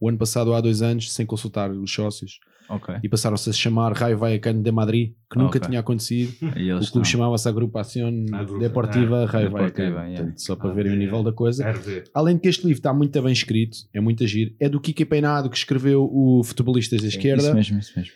o 0.00 0.08
ano 0.08 0.18
passado, 0.18 0.52
há 0.54 0.60
dois 0.60 0.80
anos, 0.82 1.10
sem 1.12 1.24
consultar 1.26 1.70
os 1.70 1.92
sócios, 1.92 2.38
Ok. 2.68 2.94
e 3.02 3.08
passaram-se 3.08 3.48
a 3.50 3.52
chamar 3.52 3.92
Raio 3.92 4.18
Vallecano 4.18 4.62
de 4.62 4.70
Madrid, 4.70 5.12
que 5.30 5.38
nunca 5.38 5.58
Ok. 5.58 5.68
tinha 5.68 5.80
acontecido. 5.80 6.32
O 6.82 6.90
clube 6.92 7.06
chamava-se 7.06 7.48
Agrupação 7.48 8.08
Agrupa- 8.32 8.58
Deportiva 8.60 9.24
Raio 9.26 9.46
Deportiva, 9.48 9.58
Vallecano. 9.58 9.88
yeah. 9.96 10.16
Portanto, 10.18 10.38
Só 10.42 10.56
para 10.56 10.72
verem 10.72 10.92
o 10.92 10.96
nível 10.96 11.22
da 11.22 11.32
coisa. 11.32 11.68
RV. 11.70 12.04
Além 12.14 12.34
de 12.36 12.42
que 12.42 12.48
este 12.48 12.62
livro 12.66 12.78
está 12.78 12.92
muito 12.92 13.20
bem 13.22 13.32
escrito, 13.32 13.76
é 13.92 14.00
muito 14.00 14.22
agir. 14.24 14.54
É 14.60 14.68
do 14.68 14.80
Kike 14.80 15.04
Peinado, 15.04 15.48
que 15.50 15.56
escreveu 15.56 16.04
o 16.12 16.42
Futebolistas 16.44 17.00
da 17.02 17.08
Esquerda. 17.08 17.42
Isso 17.42 17.54
mesmo, 17.54 17.78
isso 17.78 17.92
mesmo. 17.96 18.12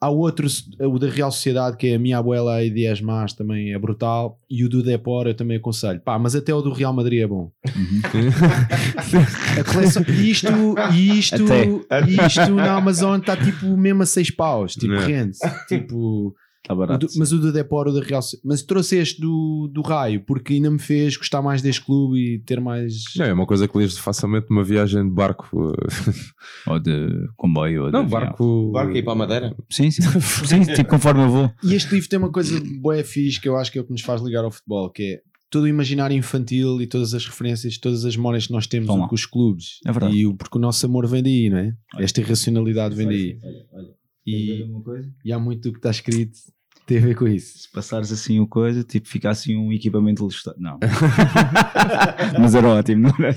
Há 0.00 0.08
outro, 0.10 0.46
o 0.80 0.98
da 0.98 1.08
Real 1.08 1.30
Sociedade, 1.30 1.76
que 1.76 1.88
é 1.88 1.94
a 1.96 1.98
Minha 1.98 2.18
Abuela 2.18 2.62
e 2.62 2.70
Dias 2.70 3.00
Más, 3.00 3.32
também 3.32 3.72
é 3.72 3.78
brutal. 3.78 4.38
E 4.48 4.64
o 4.64 4.68
do 4.68 4.82
Depor 4.82 5.26
eu 5.26 5.34
também 5.34 5.56
aconselho. 5.56 6.00
Pá, 6.00 6.18
mas 6.18 6.34
até 6.34 6.54
o 6.54 6.62
do 6.62 6.72
Real 6.72 6.92
Madrid 6.92 7.22
é 7.22 7.26
bom. 7.26 7.50
A 9.58 9.64
coleção, 9.64 10.04
e 10.08 10.30
isto, 10.30 10.48
e 10.92 11.18
isto, 11.18 11.44
Até. 11.44 11.64
e 12.08 12.26
isto 12.26 12.54
na 12.54 12.72
Amazon 12.74 13.18
está 13.18 13.36
tipo 13.36 13.76
mesmo 13.76 14.02
a 14.02 14.06
6 14.06 14.30
paus. 14.32 14.74
Tipo, 14.74 14.94
rende 14.94 15.36
Tipo, 15.68 16.34
Está 16.68 16.74
o 16.74 16.76
barato. 16.76 17.06
do- 17.06 17.12
mas 17.18 17.32
o 17.32 17.38
do 17.38 17.50
Depor, 17.50 17.88
o 17.88 17.92
da 17.92 18.00
Real. 18.00 18.20
Mas 18.44 18.62
trouxe 18.62 18.96
este 18.96 19.20
do, 19.20 19.70
do 19.72 19.80
Raio, 19.80 20.22
porque 20.26 20.52
ainda 20.54 20.70
me 20.70 20.78
fez 20.78 21.16
gostar 21.16 21.40
mais 21.40 21.62
deste 21.62 21.82
clube 21.84 22.18
e 22.18 22.38
ter 22.40 22.60
mais. 22.60 22.92
Não, 23.16 23.24
é 23.24 23.32
uma 23.32 23.46
coisa 23.46 23.66
que 23.66 23.78
lês 23.78 23.96
facilmente 23.96 24.46
numa 24.50 24.62
viagem 24.62 25.02
de 25.04 25.10
barco. 25.14 25.48
Ou 26.66 26.78
de 26.78 27.28
comboio. 27.36 27.84
Ou 27.86 27.90
Não, 27.90 28.04
de 28.04 28.10
barco. 28.10 28.70
Barco 28.70 28.94
ir 28.96 29.02
para 29.02 29.12
a 29.12 29.16
Madeira? 29.16 29.56
Sim, 29.70 29.90
sim. 29.90 30.02
sim, 30.20 30.60
tipo 30.74 30.90
conforme 30.90 31.22
eu 31.22 31.30
vou. 31.30 31.52
E 31.64 31.74
este 31.74 31.94
livro 31.94 32.08
tem 32.08 32.18
uma 32.18 32.30
coisa 32.30 32.60
boa 32.80 33.02
fixe 33.02 33.40
que 33.40 33.48
eu 33.48 33.56
acho 33.56 33.72
que 33.72 33.78
é 33.78 33.80
o 33.80 33.84
que 33.84 33.92
nos 33.92 34.02
faz 34.02 34.20
ligar 34.20 34.44
ao 34.44 34.50
futebol, 34.50 34.90
que 34.90 35.02
é 35.02 35.20
todo 35.50 35.62
o 35.64 35.68
imaginário 35.68 36.14
infantil 36.14 36.82
e 36.82 36.86
todas 36.86 37.14
as 37.14 37.24
referências, 37.24 37.78
todas 37.78 38.04
as 38.04 38.14
memórias 38.16 38.46
que 38.46 38.52
nós 38.52 38.66
temos 38.66 38.88
com 38.88 39.14
os 39.14 39.24
clubes. 39.24 39.78
É 39.86 39.90
verdade. 39.92 40.14
E 40.14 40.26
o, 40.26 40.34
porque 40.34 40.58
o 40.58 40.60
nosso 40.60 40.84
amor 40.84 41.06
vem 41.06 41.22
daí, 41.22 41.48
não 41.48 41.56
é? 41.58 41.74
Esta 41.98 42.20
irracionalidade 42.20 42.94
vem 42.94 43.06
daí. 43.06 43.38
E, 44.26 44.62
uma 44.64 44.82
coisa? 44.82 45.10
e 45.24 45.32
há 45.32 45.38
muito 45.38 45.62
do 45.62 45.72
que 45.72 45.78
está 45.78 45.90
escrito 45.90 46.36
tem 46.88 46.96
a 46.98 47.00
ver 47.02 47.14
com 47.14 47.28
isso. 47.28 47.58
Se 47.58 47.70
passares 47.70 48.10
assim 48.10 48.40
o 48.40 48.46
coisa, 48.46 48.82
tipo, 48.82 49.06
fica 49.06 49.28
assim 49.28 49.54
um 49.56 49.70
equipamento 49.70 50.22
ilustrado. 50.22 50.58
Não. 50.58 50.78
Mas 52.40 52.54
era 52.54 52.66
ótimo, 52.66 53.08
não 53.18 53.26
era? 53.26 53.36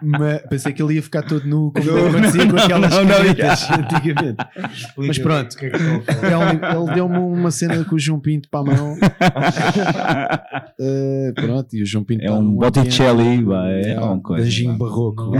Mas 0.00 0.42
pensei 0.48 0.72
que 0.72 0.80
ele 0.80 0.94
ia 0.94 1.02
ficar 1.02 1.22
todo 1.22 1.44
nu, 1.44 1.72
como 1.72 2.06
acontecia 2.08 2.46
com 2.48 2.56
aquelas 2.56 2.90
não, 2.92 3.04
não, 3.04 3.16
canetas 3.16 3.68
antigamente. 3.72 4.36
Mas 4.96 5.18
pronto, 5.18 5.56
é 5.60 6.36
um- 6.38 6.82
ele 6.84 6.94
deu-me 6.94 7.18
uma 7.18 7.50
cena 7.50 7.84
com 7.84 7.96
o 7.96 7.98
João 7.98 8.20
Pinto 8.20 8.48
para 8.48 8.60
a 8.60 8.76
mão. 8.76 8.96
Eh, 10.80 11.32
pronto, 11.34 11.74
e 11.74 11.82
o 11.82 11.86
João 11.86 12.04
Pinto 12.04 12.24
É 12.24 12.30
um 12.30 12.54
Botticelli, 12.54 13.42
vai, 13.42 13.72
é 13.72 13.80
ambiente, 13.80 13.98
uma 13.98 14.20
coisa. 14.20 14.44
Danjinho 14.44 14.70
vai. 14.70 14.78
barroco. 14.78 15.32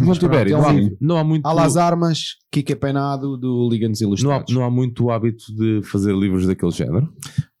Não, 0.00 0.12
Tibério, 0.14 0.56
não, 0.56 0.66
há, 0.66 0.74
Ele- 0.74 0.96
não 1.00 1.16
há 1.18 1.24
muito. 1.24 1.46
Há 1.46 1.52
las 1.52 1.76
armas, 1.76 2.36
Kike 2.50 2.74
Penado 2.76 3.36
do 3.36 3.68
Liga-nos 3.70 4.00
Não 4.00 4.06
há, 4.06 4.08
Ilustrados. 4.08 4.54
não 4.54 4.64
há 4.64 4.70
muito 4.70 5.10
hábito 5.10 5.54
de 5.58 5.82
fazer 5.82 6.14
livros 6.14 6.46
daquele 6.46 6.72
género. 6.72 7.12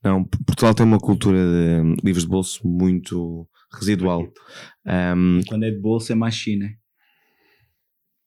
Não, 0.02 0.24
Portugal 0.24 0.74
tem 0.74 0.86
uma 0.86 0.98
cultura 0.98 1.38
de 1.38 1.96
livros 2.04 2.24
de 2.24 2.30
bolso 2.30 2.66
muito 2.66 3.46
residual. 3.72 4.26
Um, 4.86 5.40
Quando 5.46 5.64
é 5.64 5.70
de 5.70 5.80
bolsa 5.80 6.12
é 6.12 6.16
mais 6.16 6.34
China. 6.34 6.68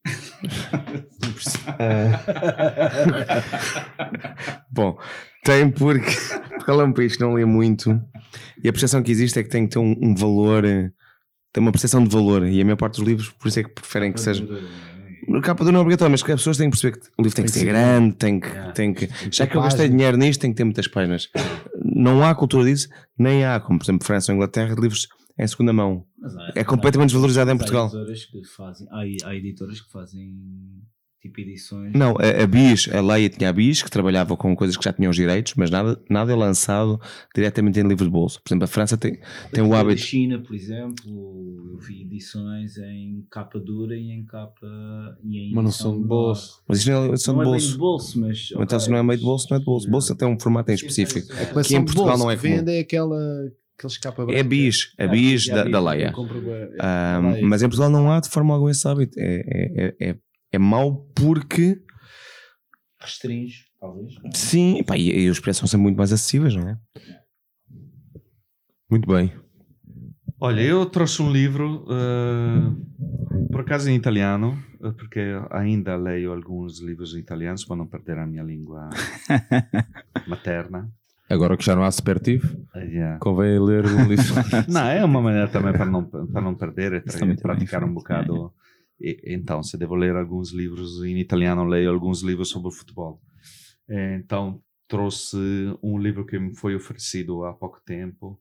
Bom, 4.71 4.97
tem 5.43 5.69
porque 5.69 6.09
Portugal 6.49 6.81
é 6.81 6.85
um 6.85 6.93
país 6.93 7.15
que 7.15 7.21
não 7.21 7.33
lê 7.33 7.45
muito 7.45 8.01
e 8.63 8.69
a 8.69 8.71
percepção 8.71 9.03
que 9.03 9.11
existe 9.11 9.37
é 9.37 9.43
que 9.43 9.49
tem 9.49 9.67
que 9.67 9.73
ter 9.73 9.79
um, 9.79 9.95
um 10.01 10.15
valor, 10.15 10.63
tem 11.53 11.61
uma 11.61 11.71
percepção 11.71 12.03
de 12.03 12.09
valor 12.09 12.47
e 12.47 12.59
a 12.59 12.63
maior 12.63 12.77
parte 12.77 12.99
dos 12.99 13.07
livros 13.07 13.29
por 13.29 13.47
isso 13.47 13.59
é 13.59 13.63
que 13.63 13.69
preferem 13.69 14.11
que 14.11 14.19
seja. 14.19 14.43
A 15.29 15.41
capa 15.41 15.63
dura 15.63 15.73
não 15.73 15.79
é 15.79 15.81
obrigatório, 15.81 16.11
mas 16.11 16.23
que 16.23 16.31
as 16.31 16.39
pessoas 16.39 16.57
têm 16.57 16.69
que 16.69 16.77
perceber 16.77 16.99
que 16.99 17.07
o 17.17 17.23
livro 17.23 17.35
tem 17.35 17.45
que 17.45 17.51
ser 17.51 17.65
grande, 17.65 18.15
tem 18.15 18.39
que, 18.39 18.49
tem 18.73 18.93
que. 18.93 19.09
Já 19.31 19.47
que 19.47 19.55
eu 19.55 19.61
gastei 19.61 19.87
dinheiro 19.89 20.17
nisto, 20.17 20.41
tem 20.41 20.51
que 20.51 20.57
ter 20.57 20.63
muitas 20.63 20.87
páginas. 20.87 21.29
Não 21.83 22.23
há 22.23 22.33
cultura 22.33 22.65
disso, 22.65 22.89
nem 23.17 23.45
há, 23.45 23.59
como 23.59 23.79
por 23.79 23.85
exemplo 23.85 24.05
França 24.05 24.31
ou 24.31 24.35
Inglaterra, 24.35 24.75
de 24.75 24.81
livros 24.81 25.07
em 25.37 25.47
segunda 25.47 25.73
mão. 25.73 26.05
É 26.55 26.63
completamente 26.63 27.09
desvalorizado 27.09 27.51
em 27.51 27.57
Portugal. 27.57 27.85
Há 27.85 27.87
editoras 27.87 28.25
que 28.25 28.43
fazem, 28.45 28.87
há, 28.89 29.29
há 29.29 29.35
editoras 29.35 29.81
que 29.81 29.91
fazem 29.91 30.37
tipo 31.21 31.39
edições. 31.41 31.93
Não, 31.93 32.15
a, 32.17 32.43
a 32.43 32.47
BIS, 32.47 32.89
a 32.91 32.99
Leia 33.01 33.29
tinha 33.29 33.49
a 33.49 33.53
BIS, 33.53 33.83
que 33.83 33.91
trabalhava 33.91 34.35
com 34.35 34.55
coisas 34.55 34.75
que 34.75 34.83
já 34.83 34.91
tinham 34.91 35.09
os 35.11 35.15
direitos, 35.15 35.53
mas 35.55 35.69
nada, 35.69 36.01
nada 36.09 36.31
é 36.31 36.35
lançado 36.35 36.99
diretamente 37.35 37.79
em 37.79 37.87
livro 37.87 38.05
de 38.05 38.11
bolso. 38.11 38.41
Por 38.41 38.49
exemplo, 38.49 38.65
a 38.65 38.67
França 38.67 38.97
tem, 38.97 39.19
tem 39.53 39.63
o 39.63 39.73
hábito. 39.73 40.01
China, 40.01 40.39
por 40.39 40.55
exemplo, 40.55 40.95
eu 41.73 41.77
vi 41.77 42.01
edições 42.01 42.77
em 42.77 43.25
capa 43.29 43.59
dura 43.59 43.95
e 43.95 44.11
em 44.11 44.25
capa. 44.25 44.67
E 45.23 45.49
em 45.49 45.53
Mas 45.53 45.63
não 45.63 45.71
são 45.71 46.01
de 46.01 46.07
bolso. 46.07 46.61
Mas 46.67 46.79
isto 46.79 46.91
não 46.91 47.03
é 47.05 47.07
edição 47.09 47.35
Não 47.35 47.43
de 47.43 47.47
é 47.47 47.51
bem 47.51 47.59
bolso. 47.59 47.71
de 47.71 47.77
bolso, 47.77 48.19
mas. 48.19 48.49
Então, 48.57 48.79
se 48.79 48.89
não 48.89 48.97
é 48.97 49.03
meio 49.03 49.19
de 49.19 49.25
bolso, 49.25 49.47
não 49.49 49.57
é 49.57 49.59
de 49.59 49.65
bolso. 49.65 49.89
Bolso 49.89 50.15
tem 50.15 50.27
um 50.27 50.39
formato 50.39 50.71
em 50.71 50.75
específico. 50.75 51.31
A 51.33 51.45
coleção 51.45 51.77
Que 51.77 51.81
em 51.81 51.85
Portugal 51.85 52.07
bolso 52.17 52.23
não 52.23 52.31
é 52.31 52.35
comum. 52.37 52.55
vende 52.57 52.71
é 52.71 52.79
aquela, 52.79 53.17
É. 54.29 54.43
BIS, 54.43 54.93
a 54.99 55.07
BIS 55.07 55.47
é 55.49 55.55
da, 55.55 55.63
BIS, 55.63 55.71
da 55.71 55.79
Leia. 55.81 56.13
é, 56.15 57.19
Leia. 57.19 57.47
mas 57.47 57.61
em 57.63 57.67
Portugal 57.67 57.89
não 57.89 58.11
há 58.11 58.19
de 58.19 58.29
forma 58.29 58.53
alguma 58.53 58.71
esse 58.71 58.87
hábito. 58.87 59.19
É, 59.19 59.43
é, 59.47 59.95
é, 60.09 60.15
é, 60.51 60.55
é 60.55 60.59
mau 60.59 61.05
porque, 61.15 61.81
Restringe, 62.99 63.65
talvez. 63.79 64.13
sim, 64.33 64.83
pá, 64.83 64.97
e, 64.97 65.09
e 65.25 65.29
os 65.29 65.39
preços 65.39 65.59
são 65.59 65.67
sempre 65.67 65.83
muito 65.83 65.97
mais 65.97 66.11
acessíveis, 66.13 66.55
não 66.55 66.67
é? 66.69 66.77
Muito 68.89 69.07
bem. 69.07 69.31
Olha, 70.39 70.61
eu 70.61 70.85
trouxe 70.87 71.21
um 71.21 71.31
livro, 71.31 71.85
eh, 71.89 73.47
por 73.51 73.61
acaso 73.61 73.89
em 73.89 73.95
italiano, 73.95 74.57
eh, 74.83 74.91
porque 74.91 75.19
ainda 75.51 75.95
leio 75.95 76.33
alguns 76.33 76.79
livros 76.81 77.15
italianos 77.15 77.63
para 77.63 77.75
não 77.77 77.85
perder 77.85 78.17
a 78.17 78.25
minha 78.25 78.41
língua 78.43 78.89
materna. 80.27 80.89
Agora 81.29 81.55
que 81.55 81.63
já 81.63 81.75
não 81.75 81.83
há 81.83 81.91
supertivo, 81.91 82.57
Eh, 82.75 82.85
yeah. 82.87 83.19
convém 83.19 83.57
ler 83.59 83.85
um 83.85 84.05
livro. 84.07 84.33
Não, 84.67 84.81
é 84.89 85.05
uma 85.05 85.21
maneira 85.21 85.47
também 85.47 85.71
para 85.71 85.85
não, 85.85 86.03
para 86.03 86.41
não 86.41 86.55
perder, 86.55 86.93
e 86.93 87.01
tem 87.01 87.35
praticar 87.37 87.83
um 87.85 87.93
bocado. 87.93 88.51
E- 89.01 89.33
então, 89.33 89.63
se 89.63 89.77
devo 89.77 89.95
ler 89.95 90.15
alguns 90.15 90.51
livros 90.51 91.03
em 91.03 91.19
italiano, 91.19 91.63
leio 91.65 91.89
alguns 91.91 92.21
livros 92.21 92.49
sobre 92.49 92.71
futebol. 92.71 93.19
Eh, 93.89 94.15
Então, 94.15 94.61
trouxe 94.87 95.37
um 95.81 95.97
livro 95.97 96.25
que 96.25 96.37
me 96.39 96.55
foi 96.55 96.75
oferecido 96.75 97.43
há 97.45 97.53
pouco 97.53 97.79
tempo. 97.85 98.39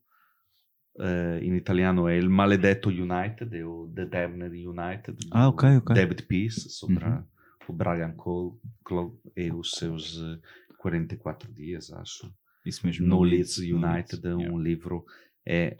Eh, 0.99 1.39
em 1.43 1.55
italiano 1.55 2.07
é 2.07 2.17
Il 2.17 2.29
Maledetto 2.29 2.89
United, 2.89 3.55
é 3.55 3.65
o 3.65 3.89
The 3.95 4.05
Damned 4.05 4.53
United, 4.67 5.17
Ah, 5.31 5.47
ok, 5.47 5.77
ok. 5.77 5.95
David 5.95 6.23
Peace, 6.23 6.69
sobre 6.69 7.05
Uhum. 7.05 7.23
o 7.69 7.73
Brian 7.73 8.11
Cole, 8.13 8.57
Cole 8.83 9.11
e 9.35 9.49
os 9.51 9.71
seus 9.71 10.17
eh, 10.21 10.39
44 10.77 11.51
dias, 11.53 11.91
acho 11.93 12.29
Isso 12.65 12.85
mesmo. 12.85 13.07
no 13.07 13.23
Leeds 13.23 13.57
United, 13.59 14.27
um 14.35 14.59
livro 14.59 15.05
é 15.45 15.75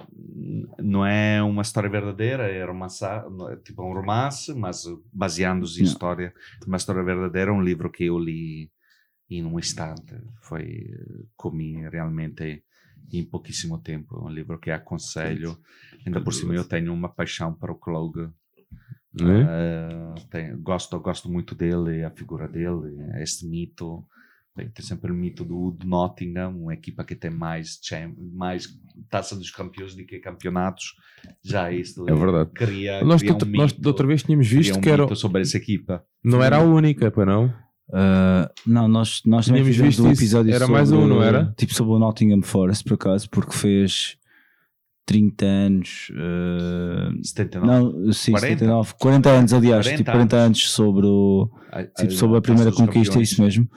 não 0.79 1.05
é 1.05 1.41
uma 1.43 1.61
história 1.61 1.89
verdadeira, 1.89 2.49
é 2.49 2.63
romança, 2.65 3.25
é 3.51 3.55
tipo 3.57 3.83
um 3.83 3.93
romance, 3.93 4.53
mas 4.53 4.83
baseando-se 5.13 5.79
em 5.79 5.83
Não. 5.83 5.91
história, 5.91 6.33
uma 6.65 6.77
história 6.77 7.03
verdadeira, 7.03 7.53
um 7.53 7.61
livro 7.61 7.91
que 7.91 8.05
eu 8.05 8.17
li 8.17 8.71
em 9.29 9.45
um 9.45 9.57
instante, 9.59 10.15
foi 10.41 10.89
comi 11.37 11.87
realmente 11.89 12.63
em 13.13 13.23
pouquíssimo 13.23 13.77
tempo, 13.79 14.25
um 14.25 14.29
livro 14.29 14.59
que 14.59 14.71
aconselho, 14.71 15.57
ainda 16.05 16.19
por 16.21 16.33
cima 16.33 16.53
eu 16.55 16.63
tenho 16.65 16.93
uma 16.93 17.09
paixão 17.09 17.53
para 17.53 17.71
o 17.71 17.75
né? 19.13 19.47
eh, 19.49 20.15
tenho- 20.29 20.57
gosto, 20.59 20.99
gosto 20.99 21.29
muito 21.29 21.55
dele, 21.55 22.03
a 22.03 22.11
figura 22.11 22.47
dele, 22.47 22.97
este 23.21 23.45
mito 23.45 24.05
Tem 24.55 24.85
sempre 24.85 25.11
o 25.11 25.15
mito 25.15 25.45
do, 25.45 25.71
do 25.71 25.87
Nottingham, 25.87 26.49
uma 26.63 26.73
equipa 26.73 27.05
que 27.05 27.15
tem 27.15 27.31
mais, 27.31 27.79
mais 28.33 28.67
taça 29.09 29.33
dos 29.35 29.49
campeões 29.49 29.95
do 29.95 30.03
que 30.05 30.19
campeonatos. 30.19 30.93
Já 31.43 31.71
isso 31.71 32.07
É 32.09 32.13
verdade. 32.13 32.49
cria, 32.53 33.01
Nós, 33.03 33.21
cria 33.21 33.33
da- 33.33 33.45
um 33.45 33.49
nós 33.51 33.71
mito, 33.71 33.81
da 33.81 33.89
outra 33.89 34.05
vez 34.05 34.23
tínhamos 34.23 34.47
visto 34.47 34.77
um 34.77 34.81
que 34.81 34.89
era, 34.89 35.15
sobre 35.15 35.41
essa 35.41 35.55
equipa. 35.57 36.03
não 36.23 36.43
era 36.43 36.57
a 36.57 36.61
única, 36.61 37.09
para 37.09 37.25
não? 37.25 37.45
Uh, 37.89 38.47
não, 38.67 38.87
nós, 38.87 39.21
nós 39.25 39.45
também 39.45 39.63
Tínhamos 39.63 39.77
visto 39.77 40.03
um 40.05 40.11
isso. 40.11 40.21
episódio 40.21 40.49
Era 40.51 40.59
sobre, 40.59 40.73
mais 40.73 40.91
um, 40.91 41.07
não 41.07 41.23
era? 41.23 41.53
Tipo 41.57 41.73
sobre 41.73 41.93
o 41.93 41.99
Nottingham 41.99 42.41
Forest, 42.41 42.83
por 42.83 42.93
acaso, 42.95 43.29
porque 43.29 43.53
fez 43.53 44.17
30 45.05 45.45
anos. 45.45 46.11
uh, 46.11 47.23
79. 47.23 47.67
não, 47.67 48.13
sim, 48.13 48.31
40? 48.31 48.53
79, 48.59 48.93
40 48.99 49.29
anos, 49.29 49.53
aliás, 49.53 49.85
40 49.85 49.97
tipo 49.97 50.11
40 50.11 50.35
anos 50.37 50.69
sobre, 50.71 51.05
o, 51.05 51.49
A- 51.71 51.83
tipo, 51.83 52.11
sobre 52.11 52.37
a 52.37 52.41
primeira 52.41 52.71
conquista, 52.71 53.13
Campeões. 53.13 53.31
isso 53.31 53.41
mesmo. 53.41 53.69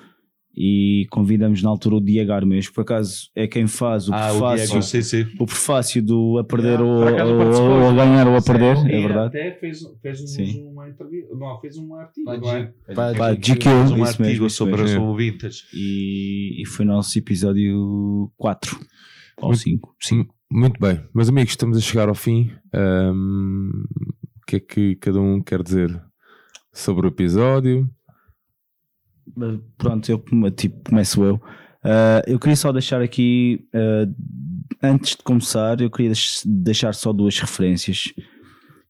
E 0.56 1.06
convidamos 1.10 1.62
na 1.62 1.68
altura 1.68 1.96
o 1.96 2.00
Diego 2.00 2.30
Armes, 2.32 2.70
por 2.70 2.82
acaso 2.82 3.28
é 3.34 3.46
quem 3.48 3.66
faz 3.66 4.08
o 4.08 4.14
Ah, 4.14 4.28
o 4.32 4.38
prefácio, 4.38 4.66
Diego, 4.68 4.82
sim, 4.82 5.02
sim. 5.02 5.26
o 5.40 5.46
prefácio 5.46 6.00
do 6.02 6.38
a 6.38 6.44
perder 6.44 6.78
Yeah, 6.80 7.24
ou, 7.24 7.80
ou- 7.80 7.88
a 7.88 7.92
ganhar 7.92 8.28
ou 8.28 8.36
a 8.36 8.40
Sim, 8.40 8.52
perder, 8.52 8.76
e 8.86 8.92
é 8.94 9.00
verdade. 9.00 9.26
Até 9.38 9.52
fez, 9.58 9.78
fez 10.00 10.20
um- 10.22 10.26
Sim. 10.28 10.68
uma 10.70 10.88
entrevista, 10.88 11.34
não, 11.34 11.60
fez 11.60 11.76
um 11.76 11.94
artigo, 11.96 12.24
Pá, 12.26 12.36
não 12.38 12.50
é? 12.52 12.72
Pá, 12.94 13.12
Fez 13.34 13.38
GQ, 13.40 13.68
um 13.68 13.84
isso 13.84 14.02
artigo 14.04 14.22
mesmo, 14.22 14.50
sobre 14.50 14.82
mesmo. 14.82 15.02
as 15.02 15.08
ouvintes. 15.08 15.64
E, 15.74 16.62
e 16.62 16.66
foi 16.66 16.84
nosso 16.84 17.18
episódio 17.18 18.30
4 18.36 18.78
ou 19.38 19.48
Muito- 19.48 19.60
5. 19.62 19.94
Sim, 20.00 20.24
muito 20.50 20.78
bem. 20.80 21.00
Meus 21.12 21.28
amigos, 21.28 21.50
estamos 21.50 21.76
a 21.76 21.80
chegar 21.80 22.08
ao 22.08 22.14
fim. 22.14 22.50
Ahm, 22.72 23.70
o 24.40 24.46
que 24.46 24.56
é 24.56 24.60
que 24.60 24.94
cada 24.96 25.20
um 25.20 25.42
quer 25.42 25.62
dizer 25.64 25.90
sobre 26.72 27.06
o 27.06 27.08
episódio? 27.08 27.88
Pronto, 29.78 30.08
eu 30.10 30.22
tipo, 30.54 30.90
começo 30.90 31.24
eu. 31.24 31.40
Ah, 31.82 32.22
eu 32.26 32.38
queria 32.38 32.56
só 32.56 32.72
deixar 32.72 33.02
aqui, 33.02 33.66
ah, 33.74 34.06
antes 34.82 35.16
de 35.16 35.22
começar, 35.22 35.80
eu 35.80 35.90
queria 35.90 36.10
deix- 36.10 36.42
deixar 36.46 36.94
só 36.94 37.12
duas 37.12 37.38
referências. 37.38 38.12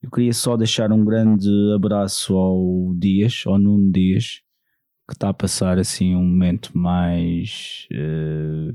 Eu 0.03 0.11
queria 0.11 0.33
só 0.33 0.57
deixar 0.57 0.93
um 0.93 1.05
grande 1.05 1.49
abraço 1.75 2.35
ao 2.37 2.95
Dias, 2.95 3.43
ao 3.47 3.59
Nuno 3.59 3.91
Dias, 3.91 4.41
que 5.09 5.15
está 5.15 5.31
a 5.31 5.35
passar 5.35 5.79
assim 5.79 6.15
um 6.15 6.25
momento 6.25 6.77
mais. 6.77 7.87
ah, 7.93 8.75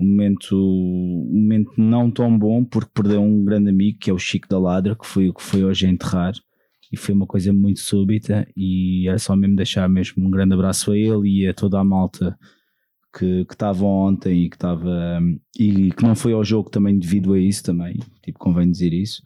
um 0.00 0.06
momento, 0.06 0.56
um 0.56 1.40
momento 1.42 1.72
não 1.76 2.10
tão 2.10 2.36
bom, 2.36 2.64
porque 2.64 2.90
perdeu 2.92 3.22
um 3.22 3.44
grande 3.44 3.70
amigo 3.70 3.98
que 4.00 4.10
é 4.10 4.12
o 4.12 4.18
Chico 4.18 4.48
da 4.48 4.58
Ladra, 4.58 4.96
que 4.96 5.06
foi 5.06 5.28
o 5.28 5.34
que 5.34 5.42
foi 5.42 5.62
hoje 5.64 5.86
a 5.86 5.90
enterrar 5.90 6.32
e 6.92 6.96
foi 6.96 7.14
uma 7.14 7.26
coisa 7.26 7.52
muito 7.52 7.80
súbita 7.80 8.46
e 8.56 9.08
era 9.08 9.18
só 9.18 9.34
mesmo 9.34 9.56
deixar 9.56 9.88
mesmo 9.88 10.26
um 10.26 10.30
grande 10.30 10.54
abraço 10.54 10.92
a 10.92 10.98
ele 10.98 11.40
e 11.40 11.48
a 11.48 11.54
toda 11.54 11.80
a 11.80 11.84
malta 11.84 12.38
que 13.16 13.46
estava 13.50 13.84
ontem 13.84 14.44
e 14.44 14.50
que 14.50 14.56
estava 14.56 15.18
hum, 15.20 15.38
e 15.58 15.90
que 15.92 16.02
não 16.02 16.14
foi 16.14 16.32
ao 16.32 16.44
jogo 16.44 16.70
também 16.70 16.98
devido 16.98 17.32
a 17.32 17.38
isso 17.38 17.62
também, 17.62 17.98
tipo 18.22 18.38
convém 18.38 18.70
dizer 18.70 18.92
isso. 18.92 19.22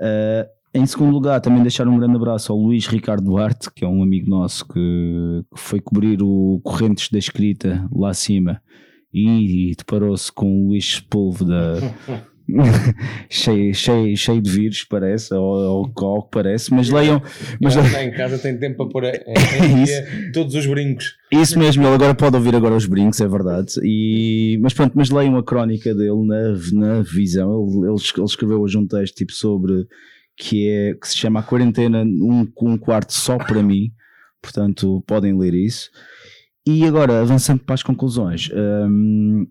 Ah, 0.00 0.46
em 0.74 0.84
segundo 0.84 1.10
lugar, 1.10 1.40
também 1.40 1.62
deixar 1.62 1.88
um 1.88 1.98
grande 1.98 2.16
abraço 2.16 2.52
ao 2.52 2.58
Luís 2.58 2.86
Ricardo 2.86 3.24
Duarte, 3.24 3.70
que 3.74 3.82
é 3.82 3.88
um 3.88 4.02
amigo 4.02 4.28
nosso 4.28 4.66
que, 4.68 5.42
que 5.54 5.58
foi 5.58 5.80
cobrir 5.80 6.22
o 6.22 6.60
Correntes 6.62 7.08
da 7.08 7.18
Escrita 7.18 7.88
lá 7.90 8.10
acima 8.10 8.60
e 9.12 9.72
deparou-se 9.74 10.30
com 10.30 10.64
o 10.64 10.68
Luís 10.68 10.96
Sepúlveda 10.96 11.78
cheio, 13.28 13.74
cheio, 13.74 14.16
cheio 14.16 14.40
de 14.40 14.50
vírus, 14.50 14.84
parece, 14.84 15.34
ou, 15.34 15.42
ou, 15.42 15.84
que 16.22 16.30
parece, 16.30 16.72
mas 16.72 16.88
leiam. 16.88 17.20
Mas, 17.60 17.74
Já 17.74 17.82
está 17.82 18.02
em 18.04 18.12
casa, 18.12 18.38
tem 18.38 18.56
tempo 18.58 18.76
para 18.76 18.88
pôr 18.88 19.04
em, 19.04 19.72
em 19.72 19.84
dia 19.84 20.06
todos 20.32 20.54
os 20.54 20.66
brincos. 20.66 21.16
isso 21.32 21.58
mesmo, 21.58 21.84
ele 21.84 21.94
agora 21.94 22.14
pode 22.14 22.36
ouvir 22.36 22.54
agora 22.54 22.74
os 22.74 22.86
brincos, 22.86 23.20
é 23.20 23.28
verdade. 23.28 23.74
E, 23.82 24.58
mas 24.60 24.72
pronto, 24.72 24.92
mas 24.94 25.10
leiam 25.10 25.36
a 25.36 25.44
crónica 25.44 25.94
dele 25.94 26.24
na, 26.24 26.52
na 26.72 27.02
visão. 27.02 27.66
Ele, 27.68 27.88
ele, 27.88 27.96
ele 28.16 28.24
escreveu 28.24 28.60
hoje 28.60 28.78
um 28.78 28.86
texto 28.86 29.14
tipo 29.14 29.32
sobre 29.32 29.86
que, 30.36 30.68
é, 30.68 30.94
que 30.94 31.08
se 31.08 31.16
chama 31.16 31.40
A 31.40 31.42
Quarentena, 31.42 32.04
um, 32.04 32.46
um 32.62 32.78
quarto 32.78 33.12
só 33.12 33.36
para 33.38 33.62
mim. 33.62 33.90
Portanto, 34.40 35.02
podem 35.06 35.36
ler 35.36 35.54
isso. 35.54 35.90
E 36.66 36.84
agora, 36.84 37.20
avançando 37.20 37.60
para 37.60 37.74
as 37.74 37.82
conclusões, 37.82 38.50
hum, 38.52 39.46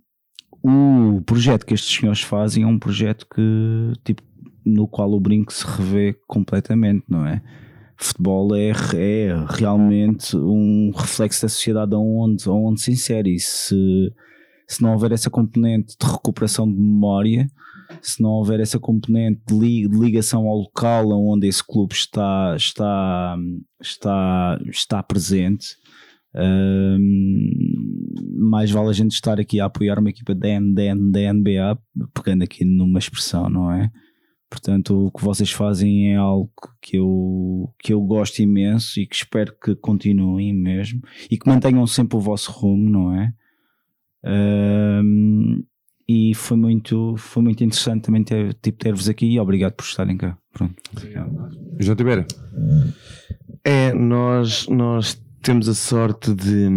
o 0.67 1.21
projeto 1.21 1.65
que 1.65 1.73
estes 1.75 1.95
senhores 1.95 2.21
fazem 2.21 2.63
é 2.63 2.67
um 2.67 2.79
projeto 2.79 3.27
que, 3.33 3.93
tipo, 4.03 4.23
no 4.65 4.87
qual 4.87 5.11
o 5.11 5.19
brinco 5.19 5.53
se 5.53 5.63
revê 5.65 6.15
completamente, 6.27 7.05
não 7.07 7.25
é? 7.25 7.41
Futebol 7.97 8.55
é, 8.55 8.71
é 8.95 9.45
realmente 9.47 10.35
um 10.35 10.91
reflexo 10.95 11.43
da 11.43 11.49
sociedade 11.49 11.93
aonde, 11.93 12.49
aonde 12.49 12.81
se 12.81 12.91
insere. 12.91 13.35
E 13.35 13.39
se, 13.39 14.11
se 14.67 14.81
não 14.81 14.93
houver 14.93 15.11
essa 15.11 15.29
componente 15.29 15.95
de 15.99 16.05
recuperação 16.11 16.67
de 16.67 16.77
memória, 16.77 17.47
se 18.01 18.21
não 18.21 18.31
houver 18.31 18.59
essa 18.59 18.79
componente 18.79 19.41
de 19.47 19.87
ligação 19.87 20.47
ao 20.47 20.57
local 20.57 21.11
onde 21.11 21.47
esse 21.47 21.63
clube 21.63 21.93
está, 21.93 22.55
está, 22.57 23.37
está, 23.79 24.59
está 24.67 25.03
presente, 25.03 25.77
hum, 26.35 27.64
mais 28.35 28.69
vale 28.69 28.89
a 28.89 28.93
gente 28.93 29.13
estar 29.13 29.39
aqui 29.39 29.59
a 29.59 29.65
apoiar 29.65 29.97
uma 29.99 30.09
equipa 30.09 30.35
da, 30.35 30.59
NBA, 30.59 31.79
pegando 32.13 32.43
aqui 32.43 32.65
numa 32.65 32.99
expressão, 32.99 33.49
não 33.49 33.71
é? 33.71 33.89
Portanto, 34.49 35.07
o 35.07 35.11
que 35.11 35.23
vocês 35.23 35.51
fazem 35.51 36.13
é 36.13 36.15
algo 36.15 36.51
que 36.81 36.97
eu, 36.97 37.73
que 37.79 37.93
eu 37.93 38.01
gosto 38.01 38.39
imenso 38.39 38.99
e 38.99 39.07
que 39.07 39.15
espero 39.15 39.53
que 39.59 39.75
continuem 39.75 40.53
mesmo 40.53 41.01
e 41.29 41.37
que 41.37 41.47
mantenham 41.47 41.85
sempre 41.87 42.17
o 42.17 42.21
vosso 42.21 42.51
rumo, 42.51 42.89
não 42.89 43.13
é? 43.13 43.33
Hum, 45.03 45.63
e 46.07 46.33
foi 46.35 46.55
muito, 46.55 47.15
foi 47.17 47.41
muito 47.41 47.63
interessante 47.63 48.03
também 48.03 48.23
ter, 48.23 48.53
tipo, 48.55 48.77
ter-vos 48.77 49.09
aqui 49.09 49.25
e 49.25 49.39
obrigado 49.39 49.73
por 49.73 49.83
estarem 49.83 50.15
cá. 50.15 50.37
Pronto. 50.53 50.75
João 51.79 51.95
Tibeira, 51.95 52.25
É, 53.63 53.91
nós, 53.93 54.67
nós 54.67 55.19
temos 55.41 55.67
a 55.67 55.73
sorte 55.73 56.33
de. 56.33 56.69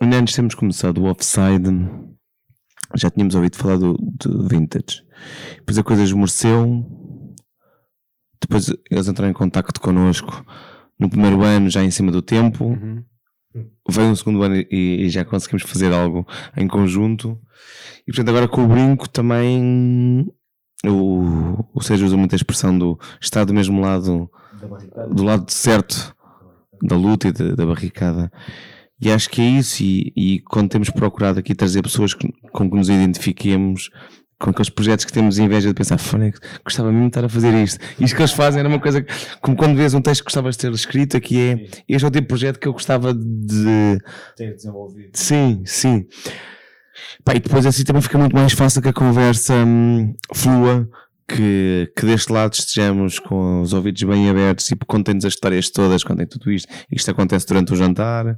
Antes 0.00 0.32
de 0.32 0.36
termos 0.36 0.54
começado 0.54 0.98
o 0.98 1.10
offside, 1.10 1.70
já 2.94 3.10
tínhamos 3.10 3.34
ouvido 3.34 3.56
falar 3.56 3.76
do, 3.76 3.94
do 3.94 4.48
Vintage. 4.48 5.02
Depois 5.58 5.78
a 5.78 5.82
coisa 5.82 6.02
esmoreceu. 6.02 6.84
Depois 8.40 8.72
eles 8.90 9.08
entraram 9.08 9.30
em 9.30 9.34
contacto 9.34 9.80
connosco 9.80 10.44
no 10.98 11.08
primeiro 11.08 11.42
ano, 11.42 11.70
já 11.70 11.82
em 11.82 11.90
cima 11.90 12.10
do 12.10 12.22
tempo. 12.22 12.76
Veio 13.88 14.08
um 14.08 14.16
segundo 14.16 14.42
ano 14.42 14.56
e, 14.56 14.66
e 15.04 15.08
já 15.10 15.24
conseguimos 15.24 15.64
fazer 15.64 15.92
algo 15.92 16.26
em 16.56 16.66
conjunto. 16.66 17.38
E 18.02 18.12
portanto, 18.12 18.28
agora 18.28 18.48
com 18.48 18.64
o 18.64 18.68
brinco 18.68 19.08
também. 19.08 20.26
O, 20.86 21.66
o 21.74 21.82
Sérgio 21.82 22.06
usa 22.06 22.16
muito 22.16 22.32
a 22.32 22.36
expressão 22.36 22.76
do 22.78 22.98
estar 23.20 23.44
do 23.44 23.52
mesmo 23.52 23.82
lado 23.82 24.30
do 25.10 25.22
lado 25.22 25.50
certo 25.50 26.16
da 26.82 26.96
luta 26.96 27.28
e 27.28 27.32
da 27.32 27.66
barricada. 27.66 28.32
E 29.00 29.10
acho 29.10 29.30
que 29.30 29.40
é 29.40 29.44
isso. 29.44 29.82
E, 29.82 30.12
e 30.16 30.40
quando 30.40 30.68
temos 30.68 30.90
procurado 30.90 31.38
aqui 31.38 31.54
trazer 31.54 31.82
pessoas 31.82 32.12
que- 32.14 32.32
com 32.52 32.68
que 32.70 32.76
nos 32.76 32.88
identifiquemos, 32.88 33.90
com 34.38 34.50
aqueles 34.50 34.70
projetos 34.70 35.04
que 35.04 35.12
temos 35.12 35.38
inveja 35.38 35.68
de 35.68 35.74
pensar, 35.74 35.98
"Fone, 35.98 36.32
gostava 36.64 36.88
mesmo 36.90 37.02
de 37.04 37.08
estar 37.08 37.24
a 37.24 37.28
fazer 37.28 37.52
isto. 37.62 37.78
Isto 37.98 38.16
que 38.16 38.22
eles 38.22 38.32
fazem 38.32 38.60
era 38.60 38.68
uma 38.68 38.80
coisa 38.80 39.02
que, 39.02 39.12
como 39.40 39.56
quando 39.56 39.76
vês 39.76 39.92
um 39.94 40.00
texto 40.00 40.20
que 40.22 40.26
gostavas 40.26 40.56
de 40.56 40.62
ter 40.62 40.72
escrito, 40.72 41.16
aqui 41.16 41.38
é 41.38 41.66
este 41.88 42.04
é 42.04 42.08
o 42.08 42.10
tipo 42.10 42.22
de 42.22 42.26
projeto 42.28 42.58
que 42.58 42.66
eu 42.68 42.72
gostava 42.72 43.12
de 43.14 43.98
Ter 44.36 44.54
desenvolvido. 44.54 45.10
Sim, 45.14 45.62
sim. 45.66 46.06
Pá, 47.24 47.34
e 47.34 47.40
depois 47.40 47.64
assim 47.66 47.84
também 47.84 48.02
fica 48.02 48.18
muito 48.18 48.34
mais 48.34 48.52
fácil 48.52 48.80
que 48.82 48.88
a 48.88 48.92
conversa 48.92 49.54
hum, 49.54 50.14
flua, 50.34 50.88
que, 51.34 51.92
que 51.96 52.06
deste 52.06 52.32
lado 52.32 52.52
estejamos 52.54 53.18
com 53.18 53.62
os 53.62 53.72
ouvidos 53.72 54.02
bem 54.02 54.28
abertos 54.28 54.70
e 54.70 54.76
contem-nos 54.76 55.24
as 55.24 55.34
histórias 55.34 55.70
todas, 55.70 56.02
contem 56.02 56.26
tudo 56.26 56.50
isto. 56.50 56.68
Isto 56.90 57.10
acontece 57.12 57.46
durante 57.46 57.72
o 57.72 57.76
jantar, 57.76 58.36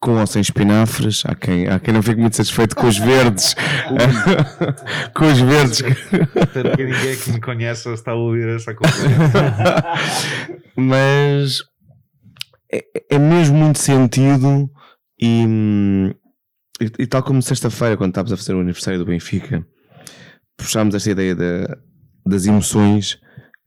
com 0.00 0.20
ou 0.20 0.26
sem 0.26 0.40
espinafres. 0.40 1.22
Há 1.26 1.34
quem, 1.34 1.66
há 1.66 1.80
quem 1.80 1.92
não 1.92 2.02
fique 2.02 2.20
muito 2.20 2.36
satisfeito 2.36 2.76
com 2.76 2.86
os 2.86 2.98
verdes. 2.98 3.54
com 5.14 5.26
os 5.26 5.40
verdes. 5.40 5.80
Espero 5.80 6.76
que 6.76 6.84
ninguém 6.84 7.16
que 7.16 7.32
me 7.32 7.40
conheça 7.40 7.92
está 7.92 8.12
a 8.12 8.14
ouvir 8.14 8.48
essa 8.48 8.74
conversa. 8.74 9.84
mas 10.76 11.58
é, 12.72 12.82
é 13.10 13.18
mesmo 13.18 13.56
muito 13.56 13.78
sentido 13.78 14.70
e, 15.20 15.44
e, 16.80 16.90
e 17.00 17.06
tal 17.06 17.22
como 17.22 17.42
sexta-feira 17.42 17.96
quando 17.96 18.10
estávamos 18.10 18.32
a 18.32 18.36
fazer 18.36 18.54
o 18.54 18.60
aniversário 18.60 18.98
do 18.98 19.06
Benfica 19.06 19.64
puxámos 20.56 20.94
esta 20.94 21.10
ideia 21.10 21.34
da- 21.34 21.76
das 22.26 22.46
emoções 22.46 23.18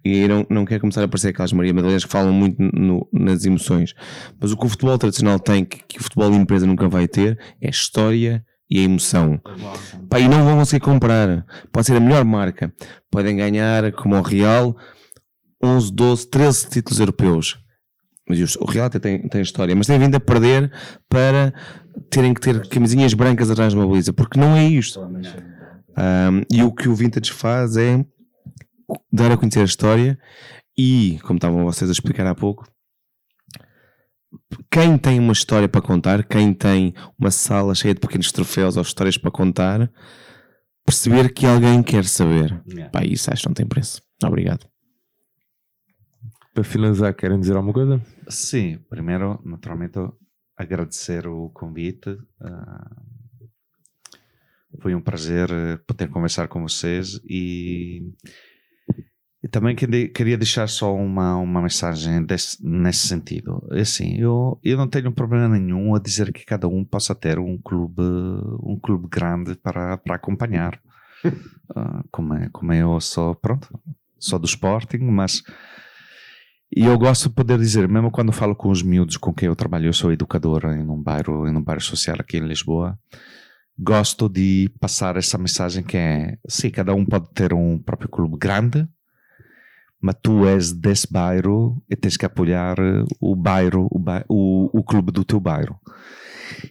e 0.05 0.21
aí 0.21 0.27
não, 0.27 0.45
não 0.49 0.65
quero 0.65 0.79
começar 0.81 1.01
a 1.01 1.05
aparecer 1.05 1.29
aquelas 1.29 1.51
Maria 1.51 1.73
Madalenas 1.73 2.05
que 2.05 2.11
falam 2.11 2.31
muito 2.31 2.55
no- 2.61 3.07
nas 3.11 3.43
emoções. 3.45 3.93
Mas 4.39 4.51
o 4.51 4.57
que 4.57 4.65
o 4.65 4.69
futebol 4.69 4.97
tradicional 4.97 5.37
tem 5.39 5.65
que, 5.65 5.79
que 5.85 5.99
o 5.99 6.03
futebol 6.03 6.31
de 6.31 6.37
empresa 6.37 6.65
nunca 6.65 6.87
vai 6.87 7.07
ter 7.07 7.37
é 7.61 7.67
a 7.67 7.69
história 7.69 8.43
e 8.69 8.79
a 8.79 8.83
emoção. 8.83 9.39
Pá, 10.09 10.19
e 10.19 10.27
não 10.29 10.43
vão 10.45 10.57
conseguir 10.59 10.83
comprar 10.83 11.45
pode 11.71 11.87
ser 11.87 11.95
a 11.97 11.99
melhor 11.99 12.23
marca. 12.23 12.73
Podem 13.11 13.35
ganhar 13.35 13.91
como 13.93 14.15
o 14.15 14.21
Real 14.21 14.75
11, 15.63 15.91
12, 15.93 16.27
13 16.29 16.69
títulos 16.69 16.99
europeus. 16.99 17.57
Mas 18.29 18.55
o 18.57 18.65
Real 18.65 18.85
até 18.87 18.99
tem, 18.99 19.27
tem 19.27 19.41
história, 19.41 19.75
mas 19.75 19.87
tem 19.87 19.97
vindo 19.99 20.15
a 20.15 20.19
perder 20.19 20.71
para 21.09 21.53
terem 22.09 22.33
que 22.33 22.41
ter 22.41 22.67
camisinhas 22.67 23.13
brancas 23.13 23.49
atrás 23.49 23.73
de 23.73 23.79
uma 23.79 23.87
baliza, 23.87 24.13
porque 24.13 24.39
não 24.39 24.55
é 24.55 24.65
isto. 24.67 24.99
Um, 25.01 26.41
e 26.51 26.61
o 26.63 26.71
que 26.71 26.87
o 26.89 26.93
Vintage 26.95 27.31
faz 27.31 27.75
é 27.77 28.05
dar 29.11 29.31
a 29.31 29.37
conhecer 29.37 29.61
a 29.61 29.65
história 29.65 30.19
e, 30.77 31.19
como 31.23 31.37
estavam 31.37 31.65
vocês 31.65 31.89
a 31.89 31.93
explicar 31.93 32.25
há 32.27 32.35
pouco, 32.35 32.67
quem 34.69 34.97
tem 34.97 35.19
uma 35.19 35.33
história 35.33 35.67
para 35.67 35.81
contar, 35.81 36.23
quem 36.23 36.53
tem 36.53 36.93
uma 37.17 37.31
sala 37.31 37.73
cheia 37.73 37.93
de 37.93 37.99
pequenos 37.99 38.31
troféus 38.31 38.77
ou 38.77 38.83
histórias 38.83 39.17
para 39.17 39.31
contar, 39.31 39.91
perceber 40.85 41.33
que 41.33 41.45
alguém 41.45 41.81
quer 41.81 42.05
saber. 42.05 42.61
Yeah. 42.67 42.89
Pá, 42.91 43.03
isso 43.03 43.31
acho 43.31 43.43
que 43.43 43.47
não 43.47 43.53
tem 43.53 43.65
preço. 43.65 44.01
Obrigado. 44.23 44.67
Para 46.53 46.63
finalizar, 46.63 47.13
querem 47.13 47.39
dizer 47.39 47.55
alguma 47.55 47.73
coisa? 47.73 48.01
Sim, 48.29 48.79
primeiro, 48.89 49.39
naturalmente, 49.45 49.99
agradecer 50.55 51.27
o 51.27 51.49
convite. 51.49 52.17
ah, 52.41 52.95
foi 54.81 54.93
um 54.93 55.01
prazer 55.01 55.49
eh, 55.51 55.77
poder 55.87 56.09
conversar 56.09 56.47
com 56.47 56.61
vocês 56.61 57.19
e, 57.23 58.13
e 59.43 59.47
também 59.47 59.75
queria 59.75 60.37
deixar 60.37 60.67
só 60.67 60.93
uma, 60.95 61.37
uma 61.37 61.61
mensagem 61.61 62.23
desse, 62.25 62.57
nesse 62.65 63.07
sentido. 63.07 63.65
É 63.71 63.81
Assim, 63.81 64.17
eu, 64.17 64.59
eu 64.63 64.77
não 64.77 64.87
tenho 64.87 65.11
problema 65.11 65.59
nenhum 65.59 65.95
a 65.95 65.99
dizer 65.99 66.33
que 66.33 66.43
cada 66.43 66.67
um 66.67 66.83
possa 66.83 67.13
ter 67.13 67.37
um 67.37 67.57
clube, 67.57 68.01
um 68.63 68.79
clube 68.81 69.07
grande 69.09 69.55
para, 69.55 69.97
para 69.97 70.15
acompanhar. 70.15 70.79
Ah, 71.75 72.01
como, 72.09 72.33
é, 72.33 72.47
como 72.53 72.71
eu 72.71 72.97
sou, 73.01 73.35
pronto, 73.35 73.67
sou 74.17 74.39
do 74.39 74.45
Sporting, 74.45 74.99
mas 74.99 75.43
e 76.73 76.85
eu 76.85 76.97
gosto 76.97 77.27
de 77.27 77.35
poder 77.35 77.57
dizer, 77.57 77.87
mesmo 77.87 78.09
quando 78.11 78.31
falo 78.31 78.55
com 78.55 78.69
os 78.69 78.81
miúdos 78.81 79.17
com 79.17 79.33
quem 79.33 79.47
eu 79.47 79.55
trabalho, 79.55 79.87
eu 79.87 79.93
sou 79.93 80.11
educador 80.11 80.63
em 80.65 80.89
um 80.89 81.01
bairro, 81.01 81.45
em 81.45 81.55
um 81.55 81.61
bairro 81.61 81.81
social 81.81 82.17
aqui 82.19 82.37
em 82.37 82.47
Lisboa, 82.47 82.97
gosto 83.77 84.27
de 84.27 84.69
passar 84.79 85.17
essa 85.17 85.37
mensagem 85.37 85.83
que 85.83 85.97
é, 85.97 86.37
sim, 86.47 86.69
cada 86.69 86.93
um 86.93 87.05
pode 87.05 87.29
ter 87.33 87.53
um 87.53 87.77
próprio 87.77 88.09
clube 88.09 88.37
grande, 88.37 88.87
mas 90.01 90.15
tu 90.21 90.45
és 90.45 90.71
desse 90.71 91.11
bairro 91.11 91.81
e 91.89 91.95
tens 91.95 92.17
que 92.17 92.25
apoiar 92.25 92.77
o 93.19 93.35
bairro, 93.35 93.87
o, 93.91 93.99
bai- 93.99 94.25
o, 94.29 94.69
o 94.79 94.83
clube 94.83 95.11
do 95.11 95.23
teu 95.25 95.39
bairro. 95.39 95.79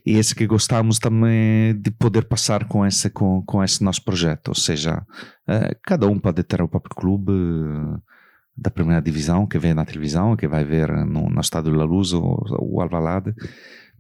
E 0.07 0.17
esse 0.17 0.35
que 0.35 0.47
gostamos 0.47 0.99
também 0.99 1.75
de 1.81 1.91
poder 1.91 2.25
passar 2.25 2.67
com 2.67 2.85
esse, 2.87 3.11
com, 3.11 3.43
com 3.43 3.63
esse 3.63 3.85
nosso 3.85 4.03
projeto, 4.05 4.49
ou 4.49 4.55
seja, 4.55 5.05
eh, 5.47 5.77
cada 5.83 6.07
um 6.07 6.19
pode 6.19 6.43
ter 6.45 6.63
o 6.63 6.69
próprio 6.69 6.97
clube, 6.97 7.33
da 8.57 8.71
primeira 8.71 9.03
divisão 9.03 9.47
que 9.47 9.59
vê 9.59 9.75
na 9.75 9.85
televisão, 9.85 10.35
que 10.35 10.49
vai 10.49 10.65
ver 10.65 10.89
no, 11.05 11.29
no 11.29 11.41
Estádio 11.41 11.75
La 11.75 11.85
Luz 11.85 12.13
ou 12.15 12.43
o 12.61 12.81
Alvalade, 12.81 13.35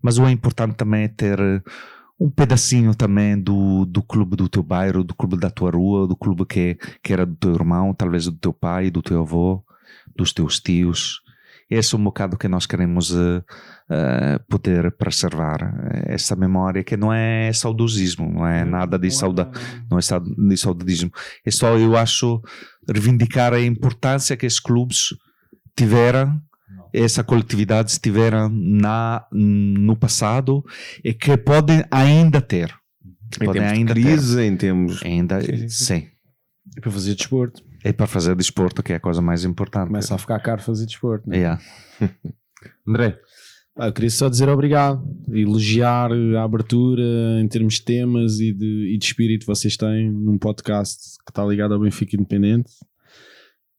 mas 0.00 0.18
o 0.18 0.26
importante 0.28 0.76
também 0.76 1.04
é 1.04 1.08
ter 1.08 1.38
um 2.18 2.30
pedacinho 2.30 2.94
também 2.94 3.38
do, 3.38 3.84
do 3.84 4.02
clube 4.02 4.36
do 4.36 4.48
teu 4.48 4.62
bairro, 4.62 5.04
do 5.04 5.14
clube 5.14 5.36
da 5.38 5.50
tua 5.50 5.70
rua, 5.70 6.06
do 6.06 6.16
clube 6.16 6.46
que, 6.46 6.78
que 7.02 7.12
era 7.12 7.26
do 7.26 7.34
teu 7.36 7.54
irmão, 7.54 7.92
talvez 7.92 8.24
do 8.24 8.32
teu 8.32 8.52
pai, 8.52 8.90
do 8.90 9.02
teu 9.02 9.20
avô, 9.20 9.62
dos 10.16 10.32
teus 10.32 10.58
tios. 10.58 11.20
Esse 11.68 11.94
é 11.94 11.98
um 11.98 12.04
bocado 12.04 12.38
que 12.38 12.46
nós 12.46 12.64
queremos 12.64 13.12
eh, 13.12 13.42
eh, 13.90 14.38
poder 14.48 14.92
preservar, 14.92 15.58
eh, 15.92 16.14
essa 16.14 16.36
memória 16.36 16.84
que 16.84 16.96
não 16.96 17.12
é 17.12 17.52
saudosismo, 17.52 18.32
não 18.32 18.46
é 18.46 18.64
nada 18.64 18.96
de 18.98 19.10
sauda, 19.10 19.50
não 19.90 19.98
é 19.98 20.00
sa- 20.02 20.20
de 20.20 20.56
saudosismo. 20.56 21.10
É 21.44 21.50
só, 21.50 21.76
eu 21.76 21.96
acho, 21.96 22.40
reivindicar 22.88 23.52
a 23.52 23.60
importância 23.60 24.36
que 24.36 24.46
esses 24.46 24.60
clubes 24.60 25.08
tiveram, 25.76 26.40
essa 27.04 27.22
coletividade 27.22 27.98
tiveram 28.00 28.48
na, 28.48 29.26
no 29.32 29.94
passado 29.96 30.64
e 31.04 31.12
que 31.12 31.36
podem 31.36 31.84
ainda 31.90 32.40
ter. 32.40 32.74
Em 33.40 33.44
Podem 33.44 33.62
ainda 33.62 33.92
crise, 33.92 34.40
em 34.42 34.56
termos. 34.56 35.00
ter. 35.00 35.08
Ainda, 35.08 35.40
Sim, 35.42 35.68
sim. 35.68 36.06
E 36.76 36.80
para 36.80 36.90
fazer 36.90 37.14
desporto. 37.14 37.62
É 37.84 37.92
para 37.92 38.06
fazer 38.06 38.34
desporto 38.34 38.82
que 38.82 38.92
é 38.92 38.96
a 38.96 39.00
coisa 39.00 39.20
mais 39.20 39.44
importante. 39.44 39.88
Começa 39.88 40.14
a 40.14 40.18
ficar 40.18 40.38
caro 40.40 40.62
fazer 40.62 40.86
desporto. 40.86 41.28
né? 41.28 41.36
Yeah. 41.36 41.60
André, 42.88 43.18
Ah, 43.78 43.88
eu 43.88 43.92
queria 43.92 44.10
só 44.10 44.28
dizer 44.28 44.48
obrigado, 44.48 45.04
elogiar 45.30 46.10
a 46.12 46.42
abertura 46.42 47.02
em 47.42 47.46
termos 47.48 47.74
de 47.74 47.82
temas 47.82 48.40
e 48.40 48.52
de, 48.52 48.94
e 48.94 48.98
de 48.98 49.04
espírito 49.04 49.40
que 49.40 49.46
vocês 49.46 49.76
têm 49.76 50.10
num 50.10 50.38
podcast 50.38 51.18
que 51.24 51.30
está 51.30 51.44
ligado 51.44 51.74
ao 51.74 51.80
Benfica 51.80 52.16
Independente 52.16 52.70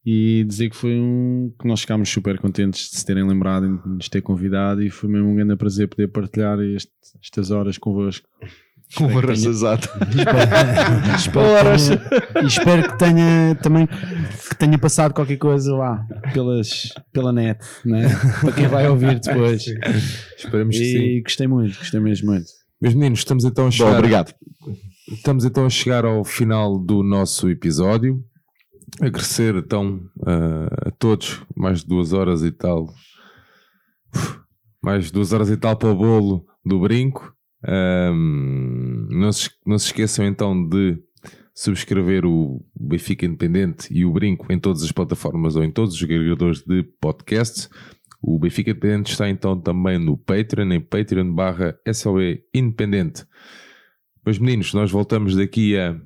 e 0.10 0.46
dizer 0.48 0.70
que 0.70 0.76
foi 0.78 0.92
um 0.98 1.52
que 1.60 1.68
nós 1.68 1.82
ficámos 1.82 2.08
super 2.08 2.40
contentes 2.40 2.90
de 2.92 2.98
se 2.98 3.06
terem 3.06 3.28
lembrado 3.28 3.68
de 3.84 3.90
nos 3.90 4.08
ter 4.08 4.22
convidado 4.22 4.82
e 4.82 4.90
foi 4.90 5.10
mesmo 5.10 5.28
um 5.30 5.36
grande 5.36 5.56
prazer 5.58 5.90
poder 5.90 6.08
partilhar 6.08 6.58
este- 6.62 6.90
estas 7.22 7.52
horas 7.52 7.78
convosco. 7.78 8.26
Que 8.90 9.04
raça 9.04 9.34
tenha- 9.34 9.50
exata. 9.50 9.90
espero, 11.18 11.74
que 11.74 11.78
tenha, 12.34 12.42
e 12.42 12.46
espero 12.48 12.90
que 12.90 12.98
tenha 12.98 13.56
também 13.62 13.86
que 13.88 14.56
tenha 14.58 14.78
passado 14.78 15.14
qualquer 15.14 15.36
coisa 15.36 15.76
lá 15.76 16.08
pelas, 16.34 16.94
pela 17.12 17.34
net, 17.34 17.60
né? 17.86 18.08
para 18.40 18.54
quem 18.54 18.68
vai 18.68 18.88
ouvir 18.88 19.20
depois. 19.20 19.66
esperamos 20.38 20.78
que 20.78 20.86
sim. 20.86 21.02
E 21.18 21.22
gostei 21.22 21.48
muito, 21.48 21.78
gostei 21.78 22.00
mesmo 22.00 22.32
muito. 22.32 22.46
Meus 22.82 22.94
meninos, 22.94 23.20
estamos 23.20 23.44
então 23.44 23.66
a 23.66 23.68
Bom, 23.68 23.72
chegar, 23.72 23.98
obrigado. 23.98 24.34
estamos 25.12 25.44
então 25.44 25.66
a 25.66 25.70
chegar 25.70 26.06
ao 26.06 26.24
final 26.24 26.80
do 26.80 27.04
nosso 27.04 27.50
episódio. 27.50 28.24
Agradecer 29.00 29.56
então 29.56 30.02
a, 30.26 30.88
a 30.90 30.92
todos, 30.92 31.44
mais 31.56 31.82
de 31.82 31.88
duas 31.88 32.14
horas 32.14 32.42
e 32.44 32.52
tal, 32.52 32.88
Uf, 34.16 34.40
mais 34.82 35.12
duas 35.12 35.34
horas 35.34 35.50
e 35.50 35.58
tal 35.58 35.76
para 35.76 35.90
o 35.90 35.96
bolo 35.96 36.46
do 36.66 36.80
brinco. 36.80 37.36
Ahm, 37.64 39.08
não, 39.10 39.32
se, 39.32 39.50
não 39.66 39.78
se 39.78 39.88
esqueçam 39.88 40.26
então 40.26 40.68
de 40.68 40.98
subscrever 41.54 42.26
o 42.26 42.64
Benfica 42.80 43.26
Independente 43.26 43.92
e 43.92 44.06
o 44.06 44.12
Brinco 44.12 44.52
em 44.52 44.60
todas 44.60 44.84
as 44.84 44.92
plataformas 44.92 45.56
ou 45.56 45.64
em 45.64 45.72
todos 45.72 45.96
os 45.96 46.04
agregadores 46.04 46.62
de 46.62 46.84
podcasts. 47.02 47.70
O 48.22 48.40
Benfica 48.40 48.72
Independente 48.72 49.12
está 49.12 49.30
então 49.30 49.60
também 49.60 49.98
no 49.98 50.18
Patreon, 50.18 50.72
em 50.72 50.82
patreon 50.82 51.34
barra 51.34 51.78
Independente. 52.54 53.26
Meus 54.26 54.40
meninos, 54.40 54.74
nós 54.74 54.92
voltamos 54.92 55.36
daqui 55.36 55.78
a 55.78 56.00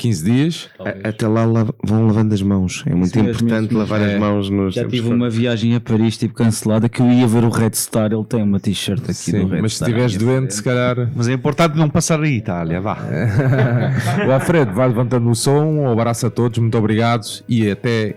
15 0.00 0.24
dias. 0.24 0.68
A- 0.78 1.08
Até 1.10 1.28
lá 1.28 1.44
vão 1.84 2.06
lavando 2.06 2.32
as 2.34 2.40
mãos. 2.42 2.82
É 2.86 2.94
muito 2.94 3.12
Sim, 3.12 3.28
as 3.28 3.36
importante 3.40 3.74
lavar 3.74 4.00
é. 4.00 4.14
as 4.14 4.20
mãos 4.20 4.48
nos 4.50 4.74
Já 4.74 4.88
tive 4.88 5.08
uma 5.08 5.28
viagem 5.28 5.74
a 5.74 5.80
Paris 5.80 6.16
tipo 6.16 6.32
cancelada 6.34 6.88
que 6.88 7.00
eu 7.02 7.10
ia 7.12 7.26
ver 7.26 7.44
o 7.44 7.50
Red 7.50 7.72
Star. 7.74 8.10
Ele 8.12 8.24
tem 8.24 8.42
uma 8.42 8.58
t-shirt 8.58 9.02
aqui 9.04 9.14
Sim, 9.14 9.40
do 9.40 9.48
Red 9.48 9.60
mas 9.62 9.72
se 9.72 9.76
Star. 9.76 9.88
estiveres 9.90 10.16
à 10.16 10.18
minha 10.18 10.40
doente, 10.40 10.54
se 10.54 10.62
calhar 10.62 11.10
Mas 11.14 11.28
é 11.28 11.32
importante 11.34 11.76
não 11.76 11.88
passar 11.90 12.20
a 12.20 12.28
Itália, 12.28 12.80
vá. 12.80 12.96
o 14.26 14.32
Alfredo 14.32 14.72
vai 14.72 14.88
levantando 14.88 15.28
o 15.30 15.34
som. 15.34 15.64
Um 15.64 15.90
abraço 15.90 16.26
a 16.26 16.30
todos, 16.30 16.58
muito 16.58 16.78
obrigado 16.78 17.26
e 17.48 17.70
até 17.70 18.16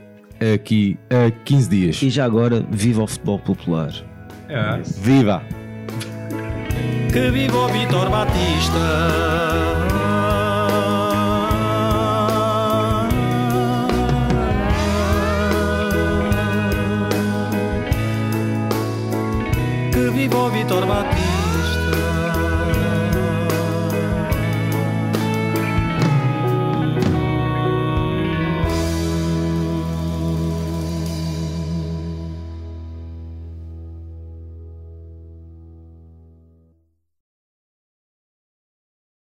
aqui 0.56 0.98
a 1.10 1.30
15 1.44 1.70
dias. 1.70 2.02
E 2.02 2.10
já 2.10 2.24
agora, 2.26 2.66
viva 2.72 3.04
o 3.04 3.08
futebol 3.08 3.40
popular. 3.40 3.92
Viva! 5.02 5.42
Que 7.12 7.30
viva 7.30 7.58
o 7.58 7.68
Vitor 7.68 8.10
Batista 8.10 8.80
vivo 20.24 20.48
vi 20.50 20.64